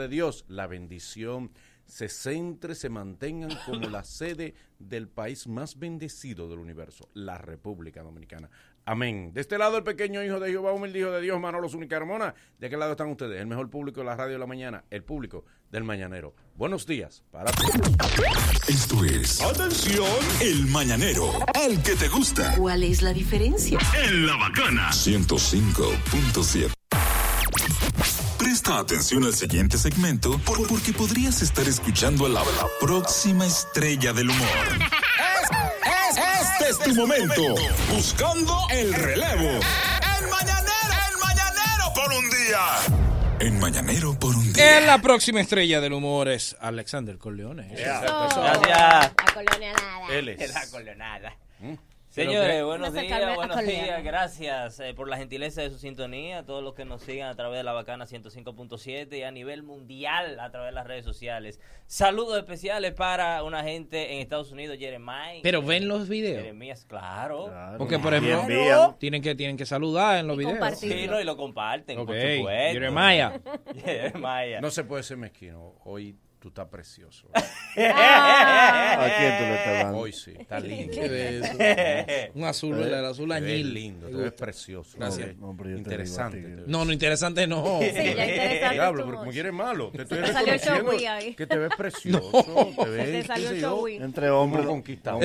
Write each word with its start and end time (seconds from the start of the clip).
de 0.00 0.08
Dios, 0.08 0.44
la 0.48 0.66
bendición 0.66 1.52
se 1.86 2.08
centre, 2.08 2.74
se 2.74 2.88
mantengan 2.88 3.56
como 3.64 3.88
la 3.88 4.02
sede 4.02 4.56
del 4.80 5.06
país 5.06 5.46
más 5.46 5.78
bendecido 5.78 6.48
del 6.48 6.58
universo, 6.58 7.08
la 7.14 7.38
República 7.38 8.02
Dominicana. 8.02 8.50
Amén. 8.86 9.30
De 9.32 9.40
este 9.40 9.56
lado 9.56 9.76
el 9.76 9.84
pequeño 9.84 10.20
hijo 10.24 10.40
de 10.40 10.50
Jehová, 10.50 10.72
humilde 10.72 10.98
hijo 10.98 11.12
de 11.12 11.20
Dios, 11.20 11.40
Manolo 11.40 11.68
Zunicarmona. 11.68 12.34
¿De 12.58 12.68
qué 12.68 12.76
lado 12.76 12.90
están 12.90 13.08
ustedes? 13.08 13.40
El 13.40 13.46
mejor 13.46 13.70
público 13.70 14.00
de 14.00 14.06
la 14.06 14.16
radio 14.16 14.32
de 14.32 14.40
la 14.40 14.46
mañana, 14.46 14.82
el 14.90 15.04
público 15.04 15.44
del 15.70 15.84
mañanero. 15.84 16.34
Buenos 16.56 16.88
días 16.88 17.22
para 17.30 17.52
todos. 17.52 17.70
Esto 18.68 19.04
es. 19.04 19.40
Atención, 19.42 20.08
el 20.40 20.66
mañanero. 20.66 21.30
El 21.64 21.80
que 21.84 21.94
te 21.94 22.08
gusta. 22.08 22.56
¿Cuál 22.56 22.82
es 22.82 23.00
la 23.00 23.12
diferencia? 23.12 23.78
En 24.04 24.26
la 24.26 24.34
bacana. 24.38 24.90
105.7. 24.90 26.74
Presta 28.44 28.78
atención 28.78 29.24
al 29.24 29.34
siguiente 29.34 29.78
segmento 29.78 30.38
por- 30.38 30.66
porque 30.68 30.92
podrías 30.92 31.40
estar 31.40 31.66
escuchando 31.66 32.26
a 32.26 32.28
la, 32.28 32.40
la 32.40 32.66
próxima 32.78 33.46
estrella 33.46 34.12
del 34.12 34.28
humor. 34.30 34.48
Es- 35.86 36.18
es- 36.18 36.50
este 36.60 36.68
es 36.70 36.78
tu 36.78 36.94
momento. 36.94 37.42
Buscando 37.90 38.56
el 38.70 38.92
relevo. 38.92 39.48
El 39.48 40.28
mañanero, 40.30 40.86
el 41.10 41.18
mañanero 41.20 41.92
por 41.94 42.12
un 42.12 42.30
día. 42.30 42.60
En 43.40 43.60
mañanero 43.60 44.18
por 44.18 44.36
un 44.36 44.52
día. 44.52 44.78
En 44.78 44.86
la 44.86 44.98
próxima 45.00 45.40
estrella 45.40 45.80
del 45.80 45.94
humor 45.94 46.28
es 46.28 46.54
Alexander 46.60 47.16
Corleone. 47.18 47.68
Gracias. 47.74 48.10
A 48.10 49.16
colonialada. 49.32 50.08
Él 50.10 50.28
es. 50.28 50.52
La 50.52 50.66
colonada. 50.70 51.34
¿Mm? 51.60 51.74
Señores, 52.14 52.64
buenos 52.64 52.94
días, 52.94 53.34
buenos 53.34 53.66
días. 53.66 54.04
Gracias 54.04 54.78
eh, 54.78 54.94
por 54.94 55.08
la 55.08 55.16
gentileza 55.16 55.62
de 55.62 55.70
su 55.70 55.78
sintonía, 55.78 56.38
a 56.38 56.42
todos 56.44 56.62
los 56.62 56.72
que 56.72 56.84
nos 56.84 57.02
sigan 57.02 57.28
a 57.28 57.34
través 57.34 57.58
de 57.58 57.64
la 57.64 57.72
bacana 57.72 58.06
105.7 58.06 59.18
y 59.18 59.22
a 59.24 59.32
nivel 59.32 59.64
mundial 59.64 60.38
a 60.38 60.48
través 60.52 60.68
de 60.68 60.74
las 60.76 60.86
redes 60.86 61.04
sociales. 61.04 61.58
Saludos 61.88 62.38
especiales 62.38 62.92
para 62.92 63.42
una 63.42 63.64
gente 63.64 64.12
en 64.12 64.20
Estados 64.20 64.52
Unidos, 64.52 64.78
Jeremiah. 64.78 65.40
Pero 65.42 65.60
ven 65.60 65.88
los 65.88 66.08
videos. 66.08 66.42
Jeremías, 66.42 66.84
claro. 66.84 67.52
Porque, 67.78 67.98
por 67.98 68.14
ejemplo, 68.14 68.94
tienen 69.00 69.20
que, 69.20 69.34
tienen 69.34 69.56
que 69.56 69.66
saludar 69.66 70.18
en 70.18 70.28
los 70.28 70.36
Y 70.36 70.46
videos. 70.46 70.78
Sí, 70.78 71.08
no, 71.08 71.20
y 71.20 71.24
lo 71.24 71.36
comparten, 71.36 71.98
Ok, 71.98 72.06
por 72.06 72.16
supuesto. 72.16 72.72
Jeremiah. 72.74 73.40
Jeremiah. 73.84 74.60
No 74.60 74.70
se 74.70 74.84
puede 74.84 75.02
ser 75.02 75.16
mezquino. 75.16 75.74
Hoy 75.82 76.16
tú 76.44 76.48
estás 76.48 76.68
precioso. 76.68 77.26
¿A 77.34 77.40
quién 79.18 79.38
tú 79.38 79.44
le 79.44 79.54
estás 79.54 79.82
dando? 79.84 79.98
Hoy 79.98 80.12
sí, 80.12 80.34
está 80.38 80.60
lindo. 80.60 80.92
¿Qué 80.92 81.08
de 81.08 81.38
eso? 81.38 82.32
Un 82.34 82.44
azul, 82.44 82.74
¿verdad? 82.76 82.98
El 83.00 83.06
azul 83.06 83.32
añil. 83.32 83.72
lindo, 83.72 84.08
ves 84.08 84.16
gusta. 84.16 84.36
precioso. 84.44 84.98
Gracias. 84.98 85.36
No, 85.38 85.56
interesante. 85.74 86.40
No, 86.66 86.84
no, 86.84 86.92
interesante 86.92 87.46
no. 87.46 87.78
Sí, 87.80 87.86
ya 87.94 88.10
interesante. 88.12 88.74
Diablo, 88.74 89.04
pero 89.04 89.12
como 89.16 89.24
much. 89.24 89.32
quieres 89.32 89.52
malo. 89.54 89.90
Te 89.90 90.02
estoy 90.02 90.18
Te 90.20 90.32
salió 90.34 90.52
el 90.52 90.60
reconociendo 90.60 91.34
que 91.34 91.46
te 91.46 91.56
ves 91.56 91.72
precioso. 91.78 92.74
Te 92.76 92.90
ves, 92.90 93.06
Te 93.06 93.22
salió 93.24 93.50
el 93.50 93.60
chogui. 93.62 93.96
Entre 93.96 94.28
hombres. 94.28 94.66
conquistador. 94.66 95.24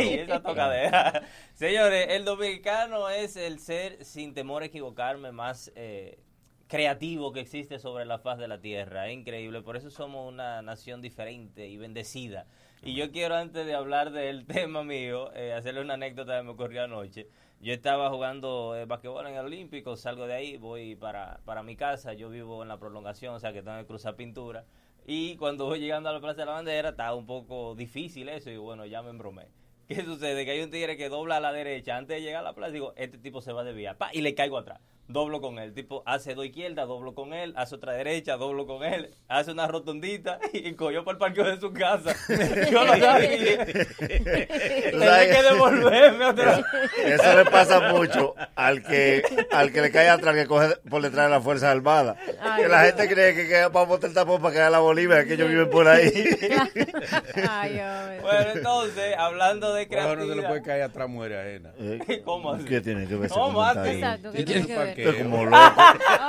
Esa 0.00 0.42
tocadera. 0.42 1.22
Señores, 1.52 2.06
el 2.12 2.24
dominicano 2.24 3.10
es 3.10 3.36
el 3.36 3.58
ser, 3.58 4.02
sin 4.06 4.32
temor 4.32 4.62
a 4.62 4.66
equivocarme, 4.66 5.32
más 5.32 5.70
eh, 5.74 6.18
creativo 6.72 7.34
que 7.34 7.40
existe 7.40 7.78
sobre 7.78 8.06
la 8.06 8.18
faz 8.18 8.38
de 8.38 8.48
la 8.48 8.58
tierra. 8.58 9.06
Es 9.06 9.12
increíble. 9.12 9.60
Por 9.60 9.76
eso 9.76 9.90
somos 9.90 10.26
una 10.26 10.62
nación 10.62 11.02
diferente 11.02 11.68
y 11.68 11.76
bendecida. 11.76 12.46
Y 12.82 12.94
yo 12.94 13.12
quiero, 13.12 13.34
antes 13.34 13.66
de 13.66 13.74
hablar 13.74 14.10
del 14.10 14.46
tema 14.46 14.82
mío, 14.82 15.30
eh, 15.34 15.52
hacerle 15.52 15.82
una 15.82 15.94
anécdota 15.94 16.38
que 16.38 16.44
me 16.44 16.52
ocurrió 16.52 16.84
anoche. 16.84 17.28
Yo 17.60 17.74
estaba 17.74 18.08
jugando 18.08 18.74
eh, 18.74 18.86
basquetbol 18.86 19.26
en 19.26 19.34
el 19.34 19.44
Olímpico, 19.44 19.96
salgo 19.96 20.26
de 20.26 20.32
ahí, 20.32 20.56
voy 20.56 20.96
para, 20.96 21.40
para 21.44 21.62
mi 21.62 21.76
casa. 21.76 22.14
Yo 22.14 22.30
vivo 22.30 22.62
en 22.62 22.68
la 22.68 22.78
prolongación, 22.78 23.34
o 23.34 23.38
sea 23.38 23.52
que 23.52 23.62
tengo 23.62 23.76
que 23.76 23.84
cruzar 23.84 24.16
pintura. 24.16 24.64
Y 25.06 25.36
cuando 25.36 25.66
voy 25.66 25.78
llegando 25.78 26.08
a 26.08 26.12
la 26.14 26.20
Plaza 26.20 26.40
de 26.40 26.46
la 26.46 26.52
Bandera, 26.52 26.88
estaba 26.88 27.14
un 27.14 27.26
poco 27.26 27.74
difícil 27.74 28.30
eso. 28.30 28.50
Y 28.50 28.56
bueno, 28.56 28.86
ya 28.86 29.02
me 29.02 29.10
embromé. 29.10 29.48
¿Qué 29.88 30.02
sucede? 30.06 30.46
Que 30.46 30.52
hay 30.52 30.62
un 30.62 30.70
tigre 30.70 30.96
que 30.96 31.10
dobla 31.10 31.36
a 31.36 31.40
la 31.40 31.52
derecha 31.52 31.98
antes 31.98 32.16
de 32.16 32.22
llegar 32.22 32.40
a 32.40 32.44
la 32.44 32.54
plaza. 32.54 32.72
Digo, 32.72 32.94
este 32.96 33.18
tipo 33.18 33.42
se 33.42 33.52
va 33.52 33.60
a 33.60 33.64
desviar. 33.64 33.98
Pa, 33.98 34.08
y 34.14 34.22
le 34.22 34.34
caigo 34.34 34.56
atrás. 34.56 34.80
Doblo 35.12 35.40
con 35.40 35.58
él. 35.58 35.74
Tipo, 35.74 36.02
hace 36.06 36.34
dos 36.34 36.46
izquierdas, 36.46 36.88
doblo 36.88 37.14
con 37.14 37.32
él. 37.34 37.52
Hace 37.56 37.74
otra 37.74 37.92
derecha, 37.92 38.36
doblo 38.36 38.66
con 38.66 38.82
él. 38.82 39.14
Hace 39.28 39.52
una 39.52 39.66
rotondita 39.66 40.38
y 40.52 40.72
cogió 40.72 41.04
para 41.04 41.12
el 41.14 41.18
parqueo 41.18 41.44
de 41.44 41.60
su 41.60 41.72
casa. 41.72 42.14
Yo 42.70 42.84
lo 42.84 42.96
sabía. 42.96 43.66
Tenía 43.66 45.30
que 45.30 45.42
devolverme 45.42 46.24
otra 46.26 46.56
vez. 46.56 46.64
Eso 47.04 47.36
le 47.36 47.44
pasa 47.50 47.92
mucho 47.92 48.34
al 48.54 48.82
que 48.82 49.22
al 49.50 49.72
que 49.72 49.80
le 49.82 49.90
cae 49.90 50.08
atrás, 50.08 50.34
que 50.34 50.46
coge 50.46 50.76
por 50.88 51.02
detrás 51.02 51.26
de 51.26 51.30
la 51.30 51.40
Fuerza 51.40 51.70
Armada. 51.70 52.16
Ay, 52.40 52.62
que 52.62 52.68
la 52.68 52.82
Dios. 52.84 52.94
gente 52.96 53.14
cree 53.14 53.34
que, 53.34 53.48
que 53.48 53.62
vamos 53.66 53.82
a 53.82 53.84
botar 53.86 54.08
el 54.10 54.14
tapón 54.14 54.40
para 54.40 54.52
que 54.54 54.60
haga 54.60 54.70
la 54.70 54.78
Bolivia, 54.78 55.24
que 55.24 55.34
ellos 55.34 55.48
viven 55.48 55.68
por 55.70 55.86
ahí. 55.88 56.10
Ay. 57.48 57.80
Bueno, 58.22 58.50
entonces, 58.54 59.14
hablando 59.18 59.74
de 59.74 59.82
Ahora 59.98 60.22
no 60.22 60.28
se 60.28 60.36
le 60.36 60.42
puede 60.42 60.62
creatividad. 60.62 60.64
caer 60.64 60.82
atrás 60.82 61.08
muere 61.08 61.40
ajena. 61.40 61.72
Eh, 61.78 62.22
¿Cómo 62.24 62.52
así? 62.52 62.64
¿Qué 62.64 62.80
tiene 62.80 63.06
que 63.06 63.16
ver 63.16 63.30
¿Cómo 63.30 63.62
así? 63.62 63.90
Exacto, 63.90 64.32
¿qué 64.32 64.38
¿Qué 64.38 64.44
tiene 64.44 64.66
que 64.66 64.76
ver? 64.76 64.94
Como 65.22 65.44
loco. 65.46 65.56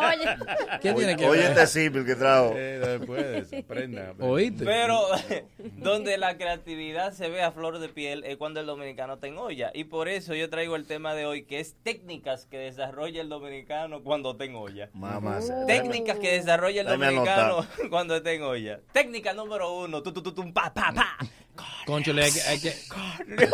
Oye, 0.07 0.79
¿Qué 0.81 0.93
tiene 0.93 1.15
que 1.15 1.25
Oye, 1.27 1.41
ver? 1.41 1.51
este 1.51 1.67
símil 1.67 2.05
que 2.05 2.15
trajo. 2.15 2.53
Eh, 2.55 2.79
después, 2.79 3.53
aprenda. 3.53 4.13
¿Oíste? 4.19 4.65
Pero 4.65 4.99
donde 5.77 6.17
la 6.17 6.37
creatividad 6.37 7.13
se 7.13 7.29
ve 7.29 7.41
a 7.43 7.51
flor 7.51 7.79
de 7.79 7.89
piel 7.89 8.23
es 8.25 8.37
cuando 8.37 8.59
el 8.59 8.65
dominicano 8.65 9.13
está 9.15 9.27
en 9.27 9.37
olla. 9.37 9.71
Y 9.73 9.85
por 9.85 10.07
eso 10.09 10.33
yo 10.35 10.49
traigo 10.49 10.75
el 10.75 10.85
tema 10.85 11.13
de 11.15 11.25
hoy, 11.25 11.43
que 11.43 11.59
es 11.59 11.75
técnicas 11.83 12.45
que 12.45 12.57
desarrolla 12.57 13.21
el 13.21 13.29
dominicano 13.29 14.03
cuando 14.03 14.31
está 14.31 14.45
en 14.45 14.55
olla. 14.55 14.89
Mamá. 14.93 15.39
Técnicas 15.67 16.17
que 16.19 16.33
desarrolla 16.33 16.81
el 16.81 16.87
Dame 16.87 17.05
dominicano 17.07 17.65
cuando 17.89 18.15
está 18.15 18.31
en 18.31 18.43
olla. 18.43 18.79
Técnica 18.91 19.33
número 19.33 19.73
uno, 19.77 20.01
tu, 20.03 20.11
tu, 20.13 20.21
tu, 20.21 20.31
tum, 20.33 20.53
pa, 20.53 20.73
pa, 20.73 20.91
pa. 20.93 21.17
Conchole, 21.85 22.23
hay 22.23 22.31
que, 22.31 22.41
hay 22.41 22.59
que, 22.59 22.69
hay 22.69 23.45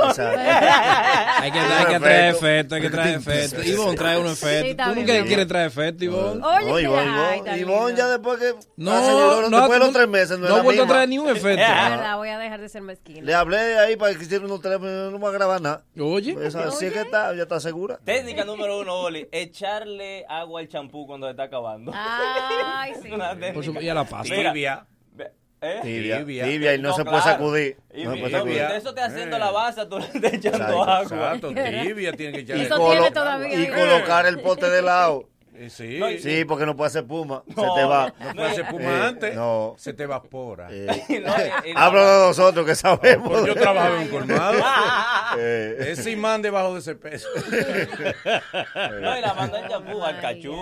que, 1.51 1.59
hay 1.59 1.85
que 1.85 1.99
traer 1.99 2.35
Efecto. 2.35 2.75
hay 2.75 2.81
que 2.81 2.89
traer 2.89 3.15
efecto. 3.17 3.61
Ivonne 3.63 3.97
trae 3.97 4.17
un 4.17 4.35
Sí, 4.35 4.45
efecto. 4.45 4.71
está 4.71 4.93
¿Tú 4.93 4.98
quieres 5.05 5.47
traer 5.47 5.67
efecto, 5.67 6.03
Ivonne? 6.05 6.41
oye, 6.45 6.83
Ivonne, 6.83 7.57
Ivonne, 7.59 7.95
ya 7.97 8.07
después 8.07 8.39
que 8.39 8.53
No, 8.77 9.49
no, 9.49 9.57
después 9.59 9.79
de 9.79 9.85
los 9.85 9.93
tres 9.93 10.07
meses 10.07 10.39
no, 10.39 10.47
no 10.47 10.53
es 10.55 10.59
ha 10.59 10.63
vuelto 10.63 10.83
a 10.83 10.87
traer 10.87 11.09
ni 11.09 11.17
un 11.19 11.29
efecto. 11.29 11.49
De 11.49 11.55
verdad, 11.57 12.17
voy 12.17 12.29
a 12.29 12.37
dejar 12.39 12.61
de 12.61 12.69
ser 12.69 12.81
mezquina. 12.81 13.21
Le 13.25 13.33
hablé 13.33 13.77
ahí 13.79 13.95
para 13.95 14.13
que 14.15 14.23
hicieran 14.23 14.45
unos 14.45 14.61
teléfonos, 14.61 15.11
no 15.11 15.19
va 15.19 15.29
a 15.29 15.31
grabar 15.31 15.61
nada. 15.61 15.83
Oye, 15.99 16.35
Esa, 16.41 16.65
así 16.67 16.85
es 16.85 16.93
que 16.93 17.01
está, 17.01 17.33
ya 17.35 17.43
está 17.43 17.59
segura. 17.59 17.99
Técnica 18.03 18.45
número 18.45 18.79
uno, 18.79 18.95
Oli, 19.01 19.27
echarle 19.31 20.25
agua 20.27 20.61
al 20.61 20.67
champú 20.67 21.05
cuando 21.07 21.27
se 21.27 21.31
está 21.31 21.43
acabando. 21.43 21.91
Ay, 21.95 22.93
sí. 23.01 23.11
Una 23.11 23.31
técnica. 23.31 23.63
supuesto, 23.63 23.81
ya 23.81 23.93
la 23.93 24.03
ve- 24.03 24.09
¿eh? 25.61 25.79
Tibia, 25.81 26.17
Tibia. 26.19 26.43
tibia, 26.45 26.73
y 26.75 26.79
no, 26.79 26.93
se 26.93 27.03
puede 27.03 27.21
claro. 27.21 27.31
sacudir. 27.37 27.77
Y 27.93 28.03
No 28.03 28.11
se 28.13 28.17
puede 28.19 28.31
no, 28.31 28.37
sacudir. 28.39 28.61
eso 28.75 28.93
te 28.93 29.01
haciendo 29.01 29.35
Eh. 29.35 29.39
la 29.39 29.51
base, 29.51 29.85
tú 29.85 29.99
le 29.99 30.05
estás 30.05 30.33
echando 30.33 30.57
Exacto, 30.57 30.83
agua. 30.83 31.01
Exacto, 31.03 31.47
tibia 31.53 32.13
tiene 32.13 32.31
que 32.33 32.39
Y, 32.39 32.43
echarle. 32.43 32.63
Eso 32.63 32.75
colo- 32.77 32.91
tiene 32.91 33.11
todavía, 33.11 33.59
y 33.61 33.67
colocar 33.67 34.25
el 34.25 34.39
pote 34.39 34.69
de 34.69 34.81
lado. 34.81 35.25
Eh, 35.61 35.69
Sí, 35.69 35.97
No, 35.99 36.09
y- 36.09 36.19
Sí, 36.19 36.45
porque 36.45 36.65
no 36.65 36.75
puede 36.75 36.87
hacer 36.87 37.05
puma. 37.05 37.43
No, 37.47 37.63
se 37.63 37.69
te 37.81 37.85
va. 37.85 38.13
no 38.19 38.33
puede 38.33 38.55
ser 38.55 38.65
Eh, 38.65 38.67
pumante. 38.69 39.33
no. 39.35 39.75
Se 39.77 39.93
te 39.93 40.03
evapora. 40.03 40.67
Eh, 40.71 40.87
Hablo 41.75 41.99
de 42.21 42.27
nosotros 42.27 42.65
que 42.65 42.75
sabemos. 42.75 43.29
Pues 43.29 43.45
yo 43.45 43.55
trabajo 43.55 43.95
en 43.95 44.01
un 44.03 44.07
colmado. 44.07 44.59
Eh, 45.37 45.89
Es 45.91 46.07
imán 46.07 46.41
debajo 46.41 46.73
de 46.73 46.79
ese 46.79 46.95
peso. 46.95 47.27
No, 49.01 49.17
y 49.17 49.21
la 49.21 49.33
manda 49.35 49.59
en 49.59 49.67
champú, 49.67 50.03
al 50.03 50.19
cachú, 50.19 50.55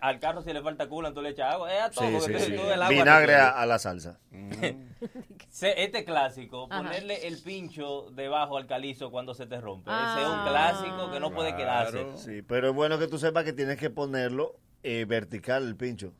al 0.00 0.18
carro 0.18 0.42
si 0.42 0.52
le 0.52 0.60
falta 0.60 0.88
culo, 0.88 1.12
tú 1.12 1.22
le 1.22 1.30
echas 1.30 1.54
agua, 1.54 1.72
es 1.72 1.82
a 1.82 1.90
todo, 1.90 2.06
sí, 2.08 2.16
porque 2.18 2.38
sí, 2.40 2.44
tú- 2.46 2.50
sí. 2.50 2.56
tú 2.56 2.62
el 2.70 2.82
agua 2.82 2.88
Vinagre 2.88 3.34
a, 3.36 3.50
a 3.50 3.64
la 3.66 3.78
salsa. 3.78 4.18
Se- 4.60 4.76
Este 5.60 6.04
clásico, 6.04 6.66
Ajá. 6.70 6.82
ponerle 6.82 7.26
el 7.26 7.38
pincho 7.42 8.10
debajo 8.12 8.56
al 8.56 8.66
calizo 8.66 9.10
cuando 9.10 9.34
se 9.34 9.46
te 9.46 9.60
rompe. 9.60 9.90
Ese 9.90 10.20
es 10.20 10.26
Ah. 10.26 10.42
un 10.44 10.48
clásico 10.50 11.10
que 11.12 11.20
no 11.20 11.30
puede 11.32 11.54
quedarse. 11.56 12.06
Sí, 12.16 12.42
pero 12.42 12.68
es 12.70 12.74
bueno 12.74 12.98
que 12.98 13.06
tú 13.08 13.18
sepas 13.18 13.44
que 13.44 13.52
tienes 13.52 13.76
que 13.78 13.90
ponerlo 13.90 14.54
eh, 14.82 15.04
vertical 15.06 15.66
el 15.66 15.76
pincho. 15.76 16.12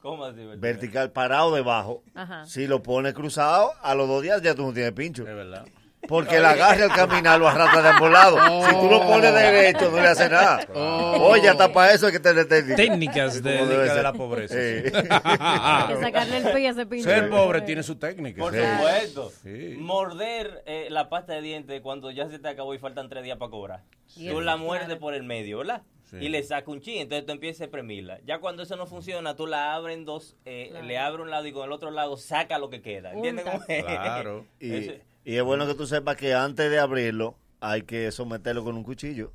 ¿Cómo 0.00 0.24
así? 0.24 0.38
verdad? 0.38 0.56
Vertical, 0.58 1.12
parado 1.12 1.54
debajo. 1.54 2.02
Ajá. 2.14 2.46
Si 2.46 2.66
lo 2.66 2.82
pones 2.82 3.12
cruzado, 3.12 3.72
a 3.82 3.94
los 3.94 4.08
dos 4.08 4.22
días 4.22 4.40
ya 4.40 4.54
tú 4.54 4.62
no 4.62 4.72
tienes 4.72 4.92
pincho. 4.92 5.24
De 5.24 5.34
verdad. 5.34 5.66
Porque 6.08 6.36
el 6.36 6.44
agarre 6.44 6.84
al 6.84 6.92
caminar 6.92 7.38
lo 7.38 7.46
arrastra 7.46 7.82
de 7.82 7.88
ambos 7.90 8.10
lados. 8.10 8.40
Si 8.68 8.74
tú 8.74 8.88
lo 8.90 9.00
pones 9.06 9.32
derecho, 9.34 9.90
no 9.90 10.00
le 10.00 10.08
hace 10.08 10.28
nada. 10.28 10.66
Oye, 10.74 11.48
hasta 11.48 11.72
para 11.72 11.92
eso 11.92 12.06
hay 12.06 12.12
que 12.12 12.20
tener 12.20 12.48
técnica. 12.48 12.76
Técnicas 12.76 13.40
Como 13.40 13.66
de... 13.66 13.78
de 13.78 13.88
ser. 13.88 14.02
la 14.02 14.12
pobreza. 14.12 14.54
Hay 14.56 15.94
que 15.94 16.00
sacarle 16.00 16.36
el 16.38 16.52
pie 16.52 16.68
a 16.68 16.70
ese 16.70 16.86
pinche. 16.86 17.04
Ser 17.04 17.30
pobre 17.30 17.60
tiene 17.62 17.82
su 17.82 17.96
técnica. 17.96 18.40
Por 18.42 18.54
Sí. 18.54 18.60
supuesto. 18.60 19.32
Sí. 19.42 19.74
Morder 19.78 20.62
eh, 20.66 20.88
la 20.90 21.08
pasta 21.08 21.34
de 21.34 21.42
dientes 21.42 21.80
cuando 21.82 22.10
ya 22.10 22.28
se 22.28 22.38
te 22.38 22.48
acabó 22.48 22.74
y 22.74 22.78
faltan 22.78 23.08
tres 23.08 23.22
días 23.24 23.38
para 23.38 23.50
cobrar. 23.50 23.80
Tú 24.14 24.40
la 24.40 24.56
muerdes 24.56 24.96
por 24.98 25.14
el 25.14 25.22
medio, 25.22 25.58
¿verdad? 25.58 25.82
Sí. 26.10 26.16
Y 26.22 26.28
le 26.28 26.42
sacas 26.42 26.66
un 26.68 26.80
chin, 26.80 27.02
entonces 27.02 27.24
tú 27.24 27.32
empiezas 27.32 27.60
a 27.60 27.64
exprimirla. 27.64 28.18
Ya 28.24 28.38
cuando 28.38 28.64
eso 28.64 28.74
no 28.74 28.86
funciona, 28.86 29.36
tú 29.36 29.46
la 29.46 29.74
abres 29.74 29.96
en 29.96 30.04
dos, 30.04 30.36
eh, 30.44 30.72
le 30.82 30.98
abres 30.98 31.22
un 31.22 31.30
lado 31.30 31.46
y 31.46 31.52
con 31.52 31.64
el 31.64 31.70
otro 31.72 31.92
lado 31.92 32.16
saca 32.16 32.58
lo 32.58 32.68
que 32.68 32.82
queda. 32.82 33.12
¿Entiendes 33.12 33.44
Unta. 33.44 33.58
cómo 33.58 33.64
es? 33.68 33.84
Claro. 33.84 34.46
y, 34.60 34.90
y 35.24 35.36
es 35.36 35.42
bueno 35.42 35.66
que 35.66 35.74
tú 35.74 35.86
sepas 35.86 36.16
que 36.16 36.34
antes 36.34 36.70
de 36.70 36.78
abrirlo, 36.78 37.36
hay 37.60 37.82
que 37.82 38.10
someterlo 38.10 38.64
con 38.64 38.76
un 38.76 38.84
cuchillo. 38.84 39.32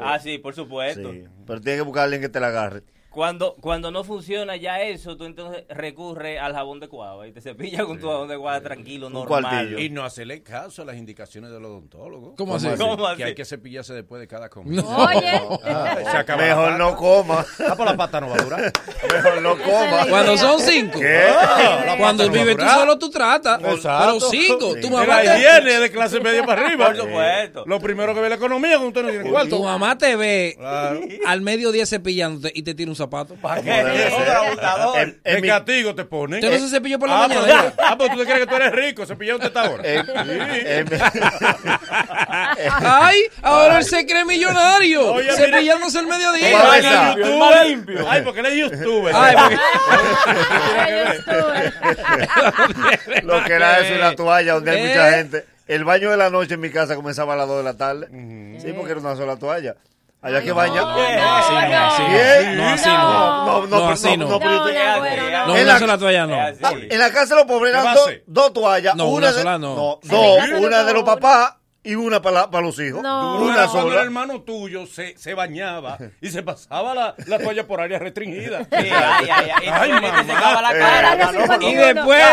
Ah, 0.00 0.18
sí, 0.18 0.38
por 0.38 0.54
supuesto. 0.54 1.12
Sí. 1.12 1.24
Pero 1.46 1.60
tienes 1.60 1.80
que 1.80 1.84
buscar 1.86 2.02
a 2.02 2.04
alguien 2.04 2.20
que 2.20 2.28
te 2.28 2.40
la 2.40 2.48
agarre. 2.48 2.82
Cuando, 3.10 3.56
cuando 3.60 3.90
no 3.90 4.04
funciona 4.04 4.54
ya 4.56 4.80
eso, 4.82 5.16
tú 5.16 5.24
entonces 5.24 5.64
recurres 5.68 6.40
al 6.40 6.54
jabón 6.54 6.78
de 6.78 6.86
cuava 6.88 7.26
y 7.26 7.32
te 7.32 7.40
cepillas 7.40 7.84
con 7.84 7.98
tu 7.98 8.06
jabón 8.08 8.28
de 8.28 8.38
cuava 8.38 8.60
tranquilo, 8.60 9.08
Un 9.08 9.14
normal. 9.14 9.42
cuartillo. 9.42 9.78
Y 9.80 9.90
no 9.90 10.04
hacerle 10.04 10.44
caso 10.44 10.82
a 10.82 10.84
las 10.84 10.96
indicaciones 10.96 11.50
del 11.50 11.64
odontólogo. 11.64 12.36
¿Cómo 12.36 12.54
así? 12.54 12.68
¿Cómo 12.78 13.04
así? 13.06 13.16
Que 13.16 13.24
hay 13.24 13.34
que 13.34 13.44
cepillarse 13.44 13.94
después 13.94 14.20
de 14.20 14.28
cada 14.28 14.48
comida. 14.48 14.82
Oye, 14.84 15.40
Ah, 15.64 15.96
se 16.08 16.16
acaba 16.16 16.40
la 16.42 16.48
Mejor 16.54 16.78
no 16.78 16.96
coma. 16.96 17.44
Ah, 17.68 17.74
pues 17.76 17.90
la 17.90 17.96
pata 17.96 18.20
no 18.20 18.28
va 18.28 18.36
a 18.36 18.42
durar. 18.44 18.72
Mejor 19.12 19.42
no 19.42 19.56
coma. 19.58 20.06
Cuando 20.08 20.36
son 20.36 20.60
cinco. 20.60 20.98
¿Qué? 21.00 21.26
Cuando 21.98 22.24
pata 22.24 22.38
no 22.38 22.44
vives 22.44 22.56
tú 22.56 22.64
solo, 22.78 22.98
tú 22.98 23.10
tratas. 23.10 23.60
Exacto. 23.62 24.18
Pero 24.18 24.20
cinco. 24.30 24.74
Sí. 24.74 24.80
Tu 24.82 24.90
mamá 24.90 25.06
la 25.24 25.34
te, 25.34 25.38
higiene 25.40 25.80
de 25.80 25.90
clase 25.90 26.20
media 26.20 26.44
para 26.46 26.64
arriba. 26.66 26.86
Por 26.86 26.96
supuesto. 26.96 27.64
Lo 27.66 27.80
primero 27.80 28.14
que 28.14 28.20
ve 28.20 28.28
la 28.28 28.36
economía 28.36 28.78
cuando 28.78 28.88
usted 28.88 29.02
no 29.02 29.08
tiene 29.10 29.30
cuarto. 29.30 29.56
tu 29.56 29.64
mamá 29.64 29.98
te 29.98 30.14
ve 30.16 30.54
Claro. 30.56 31.00
al 31.26 31.40
mediodía 31.42 31.86
cepillándote 31.86 32.52
y 32.54 32.62
te 32.62 32.74
tira 32.74 32.90
un 32.90 32.96
zapato. 33.04 33.34
¿Para 33.36 33.60
De 33.62 35.40
mi- 35.40 35.48
castigo 35.48 35.94
te 35.94 36.04
ponen. 36.04 36.42
Usted 36.44 36.58
no 36.60 36.66
se 36.66 36.70
cepilló 36.74 36.98
por 36.98 37.08
la 37.08 37.24
ah, 37.24 37.28
mañana. 37.28 37.46
Pero, 37.46 37.68
¿eh? 37.68 37.72
ah, 37.78 37.96
pues 37.98 38.10
tú 38.12 38.18
te 38.18 38.24
crees 38.24 38.40
que 38.40 38.46
tú 38.46 38.54
eres 38.56 38.72
rico, 38.72 39.06
cepillándote 39.06 39.46
esta 39.48 39.70
hora. 39.70 39.82
en- 39.84 40.06
en 40.08 40.84
mi- 40.84 40.96
Ay, 42.82 43.18
ahora 43.42 43.78
él 43.78 43.84
se 43.84 44.04
cree 44.06 44.24
millonario. 44.24 45.12
Oye, 45.12 45.32
cepillándose 45.32 45.98
el 46.00 46.06
mediodía. 46.06 46.70
Ay, 46.70 46.80
esa. 46.80 47.12
el 47.12 47.18
youtuber. 47.18 48.06
Ay, 48.08 48.22
porque 48.22 48.40
él 48.40 48.46
es 48.46 48.54
youtuber. 48.70 49.14
Ay, 49.16 49.36
porque- 49.36 49.58
Lo 53.22 53.44
que 53.44 53.52
era 53.52 53.80
eso, 53.80 53.94
una 53.94 54.14
toalla 54.14 54.54
donde 54.54 54.70
hay 54.70 54.86
mucha 54.88 55.08
¿Eh? 55.10 55.12
gente. 55.14 55.44
El 55.66 55.84
baño 55.84 56.10
de 56.10 56.16
la 56.16 56.30
noche 56.30 56.54
en 56.54 56.60
mi 56.60 56.70
casa 56.70 56.96
comenzaba 56.96 57.34
a 57.34 57.36
las 57.36 57.46
2 57.46 57.58
de 57.58 57.62
la 57.64 57.76
tarde. 57.76 58.08
Sí, 58.60 58.72
porque 58.72 58.92
era 58.92 59.00
una 59.00 59.14
sola 59.16 59.36
toalla. 59.36 59.76
Había 60.22 60.42
que 60.42 60.52
bañar. 60.52 60.84
No, 60.84 61.36
así 61.36 61.54
no, 61.54 61.62
no. 61.62 61.66
No, 62.56 62.68
así 62.68 62.86
no. 62.88 63.46
No, 63.46 63.46
no, 63.46 63.66
No, 63.66 63.66
no, 63.66 63.80
no, 63.80 64.16
no. 64.16 64.16
no, 64.16 64.38
No, 64.38 64.38
no, 64.38 65.30
no. 65.30 65.46
No, 65.46 65.52
una 65.54 65.62
la- 65.64 65.78
sola 65.78 65.98
toalla 65.98 66.26
no. 66.26 66.36
En 66.68 66.98
la 66.98 67.10
casa 67.10 67.34
de 67.34 67.40
los 67.40 67.44
pobres 67.50 67.72
eran 67.72 67.94
¿Qué 67.94 68.22
dos, 68.26 68.52
toallas. 68.52 68.94
No, 68.96 69.06
una 69.08 69.32
sola 69.32 69.58
no. 69.58 69.74
dos. 69.74 69.98
Sí. 70.02 70.14
Una 70.62 70.84
de 70.84 70.92
los 70.92 71.04
papás 71.04 71.54
y 71.82 71.94
una 71.94 72.20
para, 72.20 72.50
para 72.50 72.66
los 72.66 72.78
hijos. 72.78 73.02
No. 73.02 73.42
Una 73.42 73.66
cuando 73.68 73.92
el 73.92 74.04
hermano 74.04 74.42
tuyo 74.42 74.86
se, 74.86 75.16
se 75.16 75.32
bañaba 75.34 75.96
y 76.20 76.28
se 76.30 76.42
pasaba 76.42 76.94
la, 76.94 77.14
la 77.26 77.38
toalla 77.38 77.66
por 77.66 77.80
área 77.80 77.98
restringida. 77.98 78.64
Sí, 78.64 78.68
ay, 78.72 78.90
ay, 78.92 79.50
ay. 79.56 79.64
Y 79.64 79.68
Ay, 79.68 79.92
ni 79.92 80.00
te 80.00 80.24
secaba 80.32 80.60
la 80.62 80.72
cara. 80.72 81.12
Área 81.12 81.26
no, 81.26 81.32
no, 81.32 81.40
51. 81.54 81.70
Y 81.70 81.74
después 81.94 82.24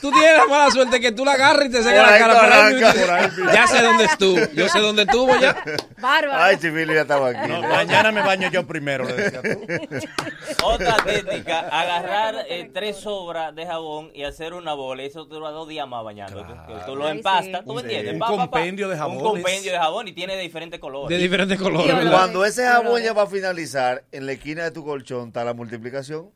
tú 0.00 0.10
tienes 0.12 0.36
la 0.36 0.46
mala 0.46 0.70
suerte 0.70 1.00
que 1.00 1.12
tú 1.12 1.24
la 1.24 1.32
agarras 1.32 1.66
y 1.66 1.70
te 1.70 1.82
secas 1.82 2.10
la 2.10 2.18
cara. 2.18 2.34
tú 2.70 3.00
por 3.00 3.10
ahí 3.10 3.54
Ya 3.54 3.66
sé 3.66 3.82
dónde 3.82 4.04
estuvo. 4.04 4.38
Yo 4.54 4.68
sé 4.68 4.78
dónde 4.78 5.02
estuvo 5.02 5.36
ya. 5.38 5.56
Bárbaro. 5.98 6.42
Ay, 6.42 6.56
Chifili 6.58 6.94
ya 6.94 7.02
estaba 7.02 7.30
aquí. 7.30 7.48
No, 7.50 7.62
mañana 7.62 8.12
me 8.12 8.22
baño 8.22 8.50
yo 8.50 8.66
primero, 8.66 9.04
le 9.04 9.14
decía 9.14 9.42
tú. 9.42 9.66
Otra 10.64 10.96
técnica, 11.04 11.60
agarrar 11.60 12.46
eh, 12.48 12.70
tres 12.72 12.96
sobras 12.98 13.54
de 13.54 13.66
jabón 13.66 14.10
y 14.14 14.24
hacer 14.24 14.52
una 14.54 14.74
bola. 14.74 15.02
y 15.02 15.06
Eso 15.06 15.24
dura 15.24 15.50
dos 15.50 15.68
días 15.68 15.86
más 15.88 16.04
bañándote. 16.04 16.52
Que 16.68 16.74
tú 16.86 16.94
lo 16.96 17.08
empastas, 17.08 17.60
sí. 17.60 17.66
¿tú 17.66 17.74
me 17.74 17.82
entiendes? 17.82 18.12
Un 18.14 18.18
Pa, 18.20 18.26
pa, 18.26 18.36
pa. 18.36 18.42
compendio 18.46 18.88
de 18.88 18.91
Un 18.94 18.98
jabones. 18.98 19.22
compendio 19.22 19.72
de 19.72 19.78
jabón 19.78 20.08
y 20.08 20.12
tiene 20.12 20.36
de 20.36 20.42
diferentes 20.42 20.80
colores. 20.80 21.16
De 21.16 21.22
diferentes 21.22 21.60
colores. 21.60 21.94
Cuando 22.10 22.44
ese 22.44 22.64
jabón 22.64 23.02
ya 23.02 23.12
va 23.12 23.22
a 23.22 23.26
finalizar, 23.26 24.04
en 24.12 24.26
la 24.26 24.32
esquina 24.32 24.64
de 24.64 24.70
tu 24.70 24.84
colchón 24.84 25.28
está 25.28 25.44
la 25.44 25.54
multiplicación. 25.54 26.30